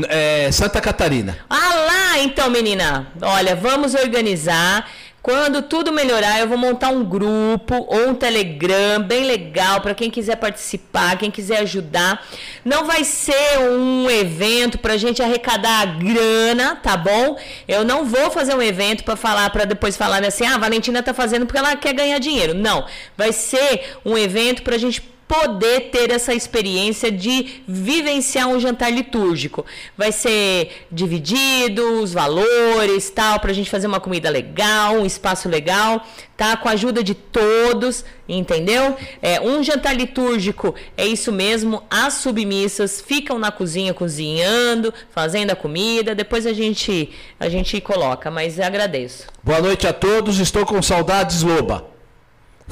é, 0.06 0.52
Santa 0.52 0.80
Catarina. 0.80 1.36
Ah 1.50 1.74
lá, 1.74 2.18
então, 2.20 2.48
menina. 2.48 3.08
Olha, 3.20 3.56
vamos 3.56 3.92
organizar. 3.96 4.88
Quando 5.24 5.62
tudo 5.62 5.90
melhorar, 5.90 6.38
eu 6.40 6.46
vou 6.46 6.58
montar 6.58 6.90
um 6.90 7.02
grupo 7.02 7.74
ou 7.88 8.10
um 8.10 8.14
Telegram 8.14 9.00
bem 9.02 9.24
legal 9.24 9.80
para 9.80 9.94
quem 9.94 10.10
quiser 10.10 10.36
participar, 10.36 11.16
quem 11.16 11.30
quiser 11.30 11.60
ajudar. 11.60 12.22
Não 12.62 12.84
vai 12.84 13.04
ser 13.04 13.58
um 13.58 14.10
evento 14.10 14.76
para 14.76 14.92
a 14.92 14.96
gente 14.98 15.22
arrecadar 15.22 15.98
grana, 15.98 16.76
tá 16.76 16.94
bom? 16.94 17.38
Eu 17.66 17.86
não 17.86 18.04
vou 18.04 18.30
fazer 18.30 18.54
um 18.54 18.60
evento 18.60 19.02
para 19.02 19.16
falar, 19.16 19.48
para 19.48 19.64
depois 19.64 19.96
falar 19.96 20.22
assim, 20.22 20.44
ah, 20.44 20.56
a 20.56 20.58
Valentina 20.58 21.02
tá 21.02 21.14
fazendo 21.14 21.46
porque 21.46 21.58
ela 21.58 21.74
quer 21.74 21.94
ganhar 21.94 22.18
dinheiro. 22.18 22.52
Não, 22.52 22.84
vai 23.16 23.32
ser 23.32 23.96
um 24.04 24.18
evento 24.18 24.62
para 24.62 24.74
a 24.74 24.78
gente 24.78 25.13
poder 25.26 25.90
ter 25.90 26.10
essa 26.10 26.34
experiência 26.34 27.10
de 27.10 27.62
vivenciar 27.66 28.48
um 28.48 28.60
jantar 28.60 28.90
litúrgico. 28.90 29.64
Vai 29.96 30.12
ser 30.12 30.86
dividido 30.90 32.02
os 32.02 32.12
valores, 32.12 33.10
tal, 33.10 33.40
para 33.40 33.50
a 33.50 33.54
gente 33.54 33.70
fazer 33.70 33.86
uma 33.86 34.00
comida 34.00 34.30
legal, 34.30 34.94
um 34.96 35.06
espaço 35.06 35.48
legal, 35.48 36.06
tá? 36.36 36.56
Com 36.56 36.68
a 36.68 36.72
ajuda 36.72 37.02
de 37.02 37.14
todos, 37.14 38.04
entendeu? 38.28 38.96
É 39.22 39.40
um 39.40 39.62
jantar 39.62 39.94
litúrgico 39.94 40.74
é 40.96 41.06
isso 41.06 41.32
mesmo. 41.32 41.82
As 41.90 42.14
submissas 42.14 43.00
ficam 43.00 43.38
na 43.38 43.50
cozinha 43.50 43.94
cozinhando, 43.94 44.92
fazendo 45.10 45.50
a 45.50 45.56
comida. 45.56 46.14
Depois 46.14 46.46
a 46.46 46.52
gente 46.52 47.10
a 47.38 47.48
gente 47.48 47.80
coloca, 47.80 48.30
mas 48.30 48.60
agradeço. 48.60 49.26
Boa 49.42 49.60
noite 49.60 49.86
a 49.86 49.92
todos. 49.92 50.38
Estou 50.38 50.64
com 50.64 50.80
saudades, 50.82 51.42
Loba. 51.42 51.93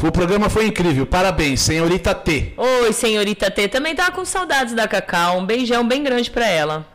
O 0.00 0.10
programa 0.10 0.48
foi 0.48 0.66
incrível, 0.66 1.06
parabéns, 1.06 1.60
senhorita 1.60 2.14
T. 2.14 2.54
Oi, 2.56 2.92
senhorita 2.92 3.50
T. 3.50 3.68
Também 3.68 3.94
tava 3.94 4.10
com 4.12 4.24
saudades 4.24 4.74
da 4.74 4.88
Cacau. 4.88 5.38
Um 5.38 5.46
beijão 5.46 5.86
bem 5.86 6.02
grande 6.02 6.30
para 6.30 6.48
ela. 6.48 6.86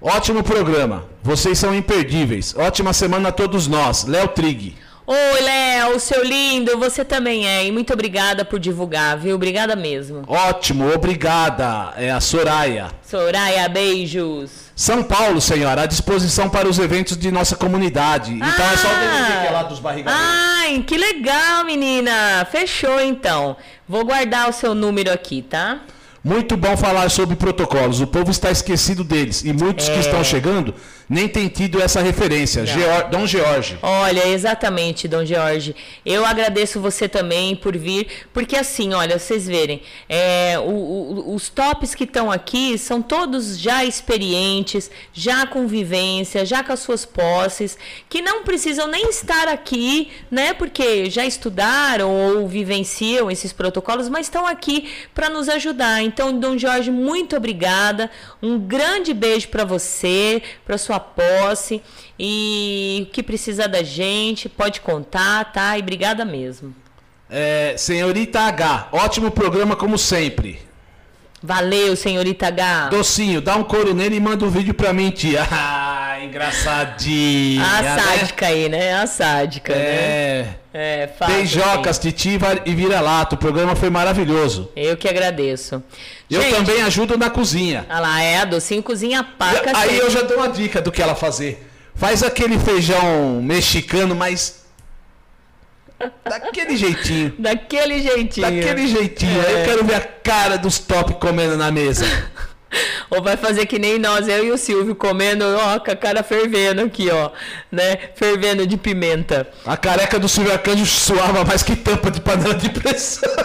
Ótimo 0.00 0.42
programa, 0.42 1.04
vocês 1.22 1.58
são 1.58 1.74
imperdíveis. 1.74 2.54
Ótima 2.56 2.92
semana 2.92 3.28
a 3.28 3.32
todos 3.32 3.68
nós. 3.68 4.04
Léo 4.04 4.28
Trig. 4.28 4.74
Oi, 5.06 5.40
Léo, 5.40 5.98
seu 6.00 6.24
lindo, 6.24 6.78
você 6.78 7.04
também 7.04 7.46
é. 7.46 7.66
E 7.66 7.72
muito 7.72 7.92
obrigada 7.92 8.44
por 8.44 8.58
divulgar, 8.58 9.18
viu? 9.18 9.34
Obrigada 9.34 9.76
mesmo. 9.76 10.22
Ótimo, 10.26 10.88
obrigada. 10.92 11.92
É 11.96 12.10
a 12.10 12.20
Soraya. 12.20 12.90
Soraya, 13.02 13.68
beijos. 13.68 14.69
São 14.80 15.02
Paulo, 15.02 15.42
senhora, 15.42 15.82
à 15.82 15.86
disposição 15.86 16.48
para 16.48 16.66
os 16.66 16.78
eventos 16.78 17.14
de 17.14 17.30
nossa 17.30 17.54
comunidade. 17.54 18.32
Então 18.32 18.48
é 18.48 18.76
só 18.78 18.88
o 18.88 18.90
que 19.42 19.46
é 19.46 19.50
lá 19.50 19.62
dos 19.64 19.78
barrigadeiros. 19.78 20.26
Ai, 20.58 20.82
que 20.86 20.96
legal, 20.96 21.66
menina. 21.66 22.48
Fechou 22.50 22.98
então. 22.98 23.58
Vou 23.86 24.06
guardar 24.06 24.48
o 24.48 24.54
seu 24.54 24.74
número 24.74 25.12
aqui, 25.12 25.42
tá? 25.42 25.80
Muito 26.24 26.56
bom 26.56 26.78
falar 26.78 27.10
sobre 27.10 27.36
protocolos. 27.36 28.00
O 28.00 28.06
povo 28.06 28.30
está 28.30 28.50
esquecido 28.50 29.04
deles 29.04 29.44
e 29.44 29.52
muitos 29.52 29.86
É. 29.86 29.92
que 29.92 30.00
estão 30.00 30.24
chegando 30.24 30.74
nem 31.10 31.26
têm 31.28 31.48
tido 31.48 31.82
essa 31.82 32.00
referência. 32.00 32.64
Geor- 32.64 33.10
Dom 33.10 33.26
George. 33.26 33.76
Olha, 33.82 34.28
exatamente, 34.28 35.08
Dom 35.08 35.24
Jorge. 35.24 35.74
Eu 36.06 36.24
agradeço 36.24 36.80
você 36.80 37.08
também 37.08 37.56
por 37.56 37.76
vir, 37.76 38.06
porque 38.32 38.56
assim, 38.56 38.94
olha, 38.94 39.18
vocês 39.18 39.44
verem, 39.48 39.82
é, 40.08 40.56
o- 40.60 40.62
o- 40.70 41.34
os 41.34 41.48
tops 41.48 41.96
que 41.96 42.04
estão 42.04 42.30
aqui 42.30 42.78
são 42.78 43.02
todos 43.02 43.58
já 43.58 43.84
experientes, 43.84 44.88
já 45.12 45.46
com 45.46 45.66
vivência, 45.66 46.46
já 46.46 46.62
com 46.62 46.72
as 46.72 46.78
suas 46.80 47.04
posses, 47.04 47.76
que 48.08 48.22
não 48.22 48.44
precisam 48.44 48.86
nem 48.86 49.08
estar 49.10 49.48
aqui, 49.48 50.10
né? 50.30 50.54
Porque 50.54 51.10
já 51.10 51.26
estudaram 51.26 52.08
ou 52.36 52.46
vivenciam 52.46 53.28
esses 53.28 53.52
protocolos, 53.52 54.08
mas 54.08 54.26
estão 54.26 54.46
aqui 54.46 54.88
para 55.12 55.28
nos 55.28 55.48
ajudar. 55.48 56.02
Então, 56.02 56.38
Dom 56.38 56.56
Jorge, 56.56 56.90
muito 56.92 57.36
obrigada. 57.36 58.08
Um 58.40 58.58
grande 58.60 59.12
beijo 59.12 59.48
para 59.48 59.64
você, 59.64 60.40
para 60.64 60.78
sua 60.78 60.99
posse. 61.00 61.82
E 62.18 63.06
o 63.08 63.12
que 63.12 63.22
precisar 63.22 63.66
da 63.66 63.82
gente, 63.82 64.48
pode 64.48 64.80
contar, 64.80 65.52
tá? 65.52 65.76
E 65.76 65.80
obrigada 65.80 66.24
mesmo. 66.24 66.74
É, 67.28 67.74
senhorita 67.76 68.40
H, 68.40 68.88
ótimo 68.92 69.30
programa 69.30 69.76
como 69.76 69.96
sempre. 69.96 70.60
Valeu, 71.42 71.96
senhorita 71.96 72.48
H. 72.48 72.88
Docinho, 72.90 73.40
dá 73.40 73.56
um 73.56 73.64
couro 73.64 73.94
nele 73.94 74.16
e 74.16 74.20
manda 74.20 74.44
um 74.44 74.50
vídeo 74.50 74.74
pra 74.74 74.92
mim, 74.92 75.10
tia. 75.10 75.46
Ah, 76.12 76.24
engraçadinha. 76.24 77.64
A 77.64 77.82
né? 77.82 77.98
sádica 77.98 78.46
aí, 78.46 78.68
né? 78.68 78.94
A 78.94 79.06
sádica, 79.06 79.74
né? 79.74 80.56
É. 80.72 81.02
É, 81.02 81.06
fácil, 81.08 81.34
Beijocas, 81.34 81.98
Titi 81.98 82.38
va- 82.38 82.60
e 82.64 82.74
vira-lata. 82.74 83.34
O 83.34 83.38
programa 83.38 83.74
foi 83.74 83.90
maravilhoso. 83.90 84.70
Eu 84.76 84.96
que 84.96 85.08
agradeço. 85.08 85.82
Eu 86.30 86.40
Gente, 86.42 86.54
também 86.54 86.82
ajudo 86.82 87.18
na 87.18 87.28
cozinha. 87.28 87.84
Olha 87.90 87.98
lá, 88.00 88.22
é, 88.22 88.38
a 88.38 88.44
docinho 88.44 88.82
cozinha 88.82 89.22
paca. 89.24 89.72
Aí 89.76 89.98
eu 89.98 90.08
já 90.10 90.22
dou 90.22 90.36
uma 90.36 90.48
dica 90.48 90.80
do 90.80 90.92
que 90.92 91.02
ela 91.02 91.14
fazer. 91.16 91.66
Faz 91.94 92.22
aquele 92.22 92.58
feijão 92.58 93.40
mexicano, 93.42 94.14
mas. 94.14 94.60
Daquele 96.24 96.76
jeitinho. 96.76 97.34
Daquele 97.38 98.02
jeitinho. 98.02 98.46
Daquele 98.46 98.86
jeitinho. 98.88 99.40
Aí 99.46 99.52
eu 99.52 99.58
É. 99.58 99.64
quero 99.64 99.84
ver 99.84 99.94
a 99.96 100.00
cara 100.00 100.56
dos 100.56 100.78
top 100.78 101.14
comendo 101.14 101.56
na 101.56 101.70
mesa. 101.70 102.04
Ou 103.10 103.22
vai 103.22 103.36
fazer 103.36 103.66
que 103.66 103.78
nem 103.78 103.98
nós, 103.98 104.28
eu 104.28 104.44
e 104.44 104.50
o 104.52 104.58
Silvio, 104.58 104.94
comendo, 104.94 105.44
ó, 105.44 105.80
com 105.80 105.90
a 105.90 105.96
cara 105.96 106.22
fervendo 106.22 106.82
aqui, 106.82 107.10
ó, 107.10 107.30
né? 107.70 107.98
Fervendo 108.14 108.66
de 108.66 108.76
pimenta. 108.76 109.48
A 109.66 109.76
careca 109.76 110.18
do 110.18 110.28
Silvio 110.28 110.52
Arcanjo 110.52 110.86
suava 110.86 111.44
mais 111.44 111.62
que 111.62 111.74
tampa 111.74 112.10
de 112.10 112.20
panela 112.20 112.54
de 112.54 112.70
pressão. 112.70 113.28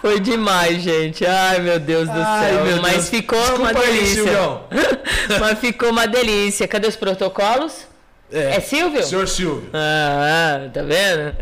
Foi 0.00 0.20
demais, 0.20 0.82
gente. 0.82 1.26
Ai, 1.26 1.58
meu 1.60 1.80
Deus 1.80 2.08
do 2.08 2.20
Ai, 2.20 2.50
céu. 2.52 2.82
Mas 2.82 2.92
Deus. 2.92 3.08
ficou 3.08 3.38
uma 3.38 3.72
Desculpa 3.72 3.80
aí, 3.80 3.86
delícia. 3.86 4.14
Silvião. 4.14 4.64
Mas 5.40 5.58
ficou 5.58 5.90
uma 5.90 6.06
delícia. 6.06 6.68
Cadê 6.68 6.86
os 6.86 6.96
protocolos? 6.96 7.86
É, 8.30 8.60
Silvio? 8.60 9.02
Senhor 9.02 9.26
Silvio. 9.28 9.70
Ah, 9.72 10.68
tá 10.72 10.82
vendo? 10.82 11.34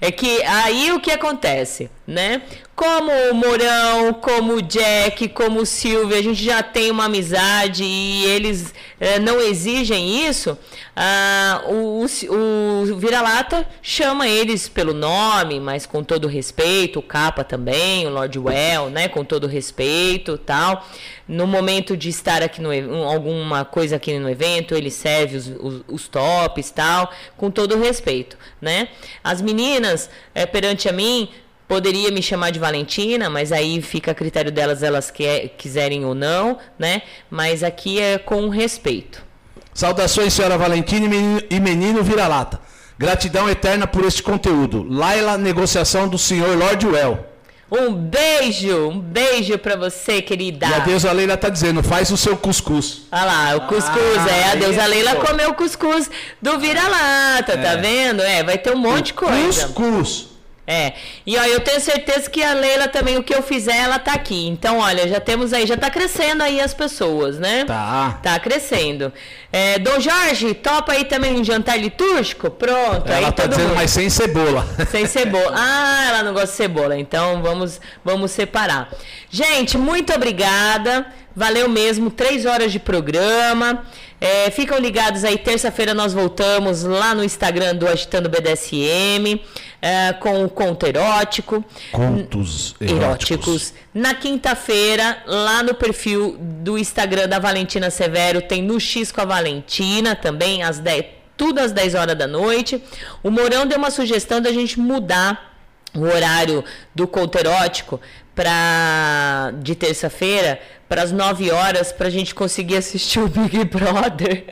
É 0.00 0.10
que 0.10 0.42
aí 0.42 0.90
o 0.92 1.00
que 1.00 1.10
acontece, 1.12 1.90
né? 2.06 2.42
Como 2.82 3.12
o 3.30 3.34
Mourão, 3.34 4.12
como 4.14 4.54
o 4.54 4.60
Jack, 4.60 5.28
como 5.28 5.60
o 5.60 5.64
Silvio, 5.66 6.18
a 6.18 6.20
gente 6.20 6.42
já 6.42 6.64
tem 6.64 6.90
uma 6.90 7.04
amizade 7.04 7.84
e 7.84 8.24
eles 8.24 8.74
eh, 8.98 9.20
não 9.20 9.40
exigem 9.40 10.26
isso, 10.26 10.58
ah, 10.96 11.62
o, 11.66 12.04
o, 12.04 12.82
o 12.90 12.96
Vira-Lata 12.96 13.68
chama 13.80 14.26
eles 14.26 14.68
pelo 14.68 14.92
nome, 14.92 15.60
mas 15.60 15.86
com 15.86 16.02
todo 16.02 16.26
respeito, 16.26 16.98
o 16.98 17.02
Capa 17.02 17.44
também, 17.44 18.04
o 18.04 18.10
Lord 18.10 18.36
Well, 18.36 18.90
né? 18.90 19.06
Com 19.06 19.24
todo 19.24 19.46
respeito 19.46 20.36
tal. 20.36 20.84
No 21.28 21.46
momento 21.46 21.96
de 21.96 22.08
estar 22.08 22.42
aqui 22.42 22.60
no 22.60 22.72
alguma 23.04 23.64
coisa 23.64 23.94
aqui 23.94 24.18
no 24.18 24.28
evento, 24.28 24.74
ele 24.74 24.90
serve 24.90 25.36
os, 25.36 25.46
os, 25.46 25.84
os 25.86 26.08
tops 26.08 26.72
tal, 26.72 27.12
com 27.36 27.48
todo 27.48 27.78
respeito, 27.78 28.36
né? 28.60 28.88
As 29.22 29.40
meninas, 29.40 30.10
eh, 30.34 30.46
perante 30.46 30.88
a 30.88 30.92
mim, 30.92 31.28
poderia 31.72 32.10
me 32.10 32.22
chamar 32.22 32.50
de 32.50 32.58
Valentina, 32.58 33.30
mas 33.30 33.50
aí 33.50 33.80
fica 33.80 34.10
a 34.10 34.14
critério 34.14 34.52
delas, 34.52 34.82
elas 34.82 35.10
que, 35.10 35.48
quiserem 35.56 36.04
ou 36.04 36.14
não, 36.14 36.58
né? 36.78 37.00
Mas 37.30 37.62
aqui 37.62 37.98
é 37.98 38.18
com 38.18 38.50
respeito. 38.50 39.24
Saudações, 39.72 40.34
senhora 40.34 40.58
Valentina 40.58 41.06
e 41.06 41.08
menino, 41.08 41.42
e 41.48 41.58
menino 41.58 42.02
Vira-Lata. 42.02 42.60
Gratidão 42.98 43.48
eterna 43.48 43.86
por 43.86 44.04
este 44.04 44.22
conteúdo. 44.22 44.86
Laila, 44.86 45.38
negociação 45.38 46.06
do 46.06 46.18
senhor 46.18 46.58
Lord 46.58 46.86
Well. 46.86 47.26
Um 47.70 47.90
beijo, 47.94 48.90
um 48.90 49.00
beijo 49.00 49.56
pra 49.56 49.74
você, 49.74 50.20
querida. 50.20 50.66
E 50.66 50.74
a 50.74 50.80
deusa 50.80 51.10
Leila 51.10 51.38
tá 51.38 51.48
dizendo, 51.48 51.82
faz 51.82 52.10
o 52.10 52.18
seu 52.18 52.36
cuscuz. 52.36 53.04
Olha 53.10 53.24
lá, 53.24 53.56
o 53.56 53.60
cuscuz, 53.62 54.18
Ah, 54.18 54.30
é, 54.30 54.44
a 54.52 54.54
deusa 54.56 54.80
isso. 54.82 54.90
Leila 54.90 55.16
comeu 55.16 55.48
o 55.48 55.54
cuscuz 55.54 56.10
do 56.40 56.58
vira-lata, 56.58 57.56
tá 57.56 57.76
vendo? 57.76 58.20
É, 58.20 58.42
vai 58.44 58.58
ter 58.58 58.74
um 58.74 58.78
monte 58.78 59.06
de 59.06 59.14
coisa. 59.14 59.68
Cuscuz. 59.68 60.31
É, 60.64 60.92
e 61.26 61.36
ó, 61.36 61.42
eu 61.44 61.58
tenho 61.58 61.80
certeza 61.80 62.30
que 62.30 62.40
a 62.42 62.52
Leila 62.54 62.86
também, 62.86 63.16
o 63.16 63.22
que 63.22 63.34
eu 63.34 63.42
fizer, 63.42 63.76
ela 63.76 63.98
tá 63.98 64.12
aqui. 64.12 64.46
Então, 64.46 64.78
olha, 64.78 65.08
já 65.08 65.18
temos 65.20 65.52
aí, 65.52 65.66
já 65.66 65.76
tá 65.76 65.90
crescendo 65.90 66.40
aí 66.42 66.60
as 66.60 66.72
pessoas, 66.72 67.36
né? 67.38 67.64
Tá. 67.64 68.20
Tá 68.22 68.38
crescendo. 68.38 69.12
É, 69.52 69.78
Dom 69.80 69.98
Jorge, 69.98 70.54
topa 70.54 70.92
aí 70.92 71.04
também 71.04 71.34
um 71.38 71.42
jantar 71.44 71.76
litúrgico? 71.76 72.48
Pronto, 72.48 73.10
Ela 73.10 73.26
aí 73.26 73.32
tá 73.32 73.46
dizendo, 73.46 73.68
mundo. 73.70 73.76
mas 73.76 73.90
sem 73.90 74.08
cebola. 74.08 74.64
Sem 74.90 75.04
cebola. 75.06 75.52
Ah, 75.54 76.06
ela 76.08 76.22
não 76.22 76.32
gosta 76.32 76.48
de 76.48 76.52
cebola. 76.54 76.96
Então 76.96 77.42
vamos, 77.42 77.80
vamos 78.04 78.30
separar. 78.30 78.88
Gente, 79.30 79.76
muito 79.76 80.12
obrigada. 80.14 81.06
Valeu 81.34 81.68
mesmo. 81.68 82.10
Três 82.10 82.46
horas 82.46 82.70
de 82.70 82.78
programa. 82.78 83.84
É, 84.22 84.48
ficam 84.52 84.78
ligados 84.78 85.24
aí. 85.24 85.36
Terça-feira 85.36 85.92
nós 85.92 86.14
voltamos 86.14 86.84
lá 86.84 87.12
no 87.12 87.24
Instagram 87.24 87.74
do 87.74 87.88
Agitando 87.88 88.28
BDSM 88.28 89.42
é, 89.82 90.12
com 90.12 90.44
o 90.44 90.48
conto 90.48 90.86
erótico. 90.86 91.64
Contos 91.90 92.76
Eróticos. 92.80 93.74
Na 93.92 94.14
quinta-feira, 94.14 95.24
lá 95.26 95.64
no 95.64 95.74
perfil 95.74 96.36
do 96.38 96.78
Instagram 96.78 97.28
da 97.28 97.40
Valentina 97.40 97.90
Severo, 97.90 98.40
tem 98.40 98.62
no 98.62 98.78
X 98.78 99.10
com 99.10 99.22
a 99.22 99.24
Valentina 99.24 100.14
também, 100.14 100.62
às 100.62 100.78
10, 100.78 101.04
tudo 101.36 101.58
às 101.58 101.72
10 101.72 101.96
horas 101.96 102.16
da 102.16 102.28
noite. 102.28 102.80
O 103.24 103.30
Mourão 103.30 103.66
deu 103.66 103.76
uma 103.76 103.90
sugestão 103.90 104.40
da 104.40 104.52
gente 104.52 104.78
mudar 104.78 105.52
o 105.94 106.02
horário 106.02 106.64
do 106.94 107.06
conto 107.08 107.38
erótico 107.38 108.00
pra, 108.34 109.52
de 109.58 109.74
terça-feira 109.74 110.60
para 110.88 111.02
as 111.02 111.12
9 111.12 111.50
horas 111.50 111.90
para 111.90 112.08
a 112.08 112.10
gente 112.10 112.34
conseguir 112.34 112.76
assistir 112.76 113.18
o 113.18 113.26
Big 113.26 113.64
Brother. 113.64 114.44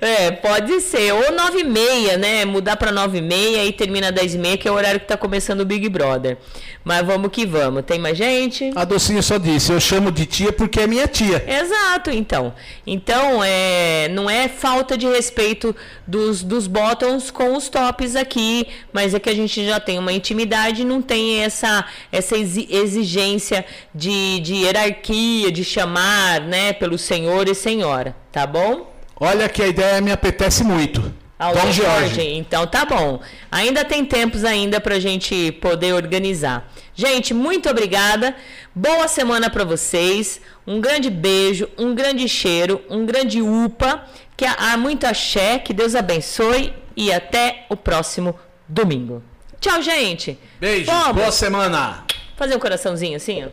é, 0.00 0.30
pode 0.30 0.80
ser. 0.80 1.12
Ou 1.12 1.32
9 1.32 1.58
e 1.58 1.64
meia, 1.64 2.16
né? 2.16 2.44
Mudar 2.44 2.76
para 2.76 2.92
9 2.92 3.18
e 3.18 3.20
meia 3.22 3.64
e 3.64 3.72
termina 3.72 4.10
às 4.10 4.14
10 4.14 4.34
e 4.34 4.38
meia, 4.38 4.56
que 4.56 4.68
é 4.68 4.70
o 4.70 4.74
horário 4.74 5.00
que 5.00 5.06
tá 5.06 5.16
começando 5.16 5.60
o 5.60 5.64
Big 5.64 5.88
Brother. 5.88 6.38
Mas 6.84 7.06
vamos 7.06 7.30
que 7.30 7.46
vamos. 7.46 7.84
Tem 7.84 7.98
mais 7.98 8.18
gente? 8.18 8.70
A 8.74 8.84
docinha 8.84 9.22
só 9.22 9.38
disse, 9.38 9.70
eu 9.72 9.80
chamo 9.80 10.10
de 10.10 10.26
tia 10.26 10.52
porque 10.52 10.80
é 10.80 10.86
minha 10.86 11.06
tia. 11.06 11.44
Exato, 11.46 12.10
então. 12.10 12.52
Então, 12.86 13.42
é, 13.44 14.08
não 14.10 14.28
é 14.28 14.48
falta 14.48 14.96
de 14.98 15.06
respeito 15.06 15.74
dos, 16.06 16.42
dos 16.42 16.66
bottoms 16.66 17.30
com 17.30 17.56
os 17.56 17.68
tops 17.68 18.16
aqui, 18.16 18.66
mas 18.92 19.14
é 19.14 19.20
que 19.20 19.30
a 19.30 19.34
gente 19.34 19.64
já 19.64 19.78
tem 19.78 19.98
uma 19.98 20.12
intimidade 20.12 20.82
e 20.82 20.84
não 20.84 21.00
tem 21.00 21.40
essa, 21.42 21.84
essa 22.10 22.36
exi- 22.36 22.66
exigência 22.70 23.64
de, 23.94 24.40
de 24.40 24.54
hierarquia, 24.54 25.52
de 25.52 25.64
chamar, 25.64 26.40
né, 26.40 26.72
pelo 26.72 26.98
senhor 26.98 27.48
e 27.48 27.54
senhora, 27.54 28.16
tá 28.32 28.46
bom? 28.46 28.92
Olha 29.20 29.48
que 29.48 29.62
a 29.62 29.68
ideia 29.68 30.00
me 30.00 30.10
apetece 30.10 30.64
muito. 30.64 31.14
Ao 31.42 31.52
Dom 31.52 31.72
Jorge. 31.72 31.82
Jorge. 31.82 32.22
Então 32.34 32.64
tá 32.68 32.84
bom. 32.84 33.20
Ainda 33.50 33.84
tem 33.84 34.04
tempos 34.04 34.44
ainda 34.44 34.80
pra 34.80 35.00
gente 35.00 35.50
poder 35.60 35.92
organizar. 35.92 36.70
Gente, 36.94 37.34
muito 37.34 37.68
obrigada. 37.68 38.36
Boa 38.72 39.08
semana 39.08 39.50
pra 39.50 39.64
vocês. 39.64 40.40
Um 40.64 40.80
grande 40.80 41.10
beijo, 41.10 41.68
um 41.76 41.96
grande 41.96 42.28
cheiro, 42.28 42.80
um 42.88 43.04
grande 43.04 43.42
upa. 43.42 44.04
Que 44.36 44.44
há 44.44 44.76
muito 44.76 45.04
axé, 45.04 45.58
que 45.58 45.72
Deus 45.72 45.96
abençoe 45.96 46.72
e 46.96 47.12
até 47.12 47.66
o 47.68 47.76
próximo 47.76 48.38
domingo. 48.68 49.20
Tchau, 49.60 49.82
gente. 49.82 50.38
Beijo, 50.60 50.92
boa 51.12 51.32
semana. 51.32 52.04
Fazer 52.36 52.54
um 52.54 52.60
coraçãozinho 52.60 53.16
assim, 53.16 53.44
ó. 53.44 53.48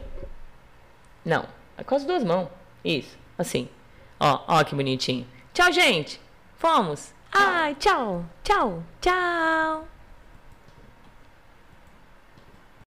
Não, 1.26 1.44
é 1.76 1.84
com 1.84 1.96
as 1.96 2.06
duas 2.06 2.24
mãos. 2.24 2.50
Isso, 2.86 3.18
assim. 3.36 3.68
Ó, 4.20 4.42
ó 4.48 4.64
que 4.64 4.76
bonitinho. 4.76 5.26
Tchau, 5.56 5.72
gente. 5.72 6.22
Fomos. 6.56 7.18
Ai, 7.32 7.76
tchau, 7.80 8.26
tchau, 8.44 8.84
tchau. 9.02 9.86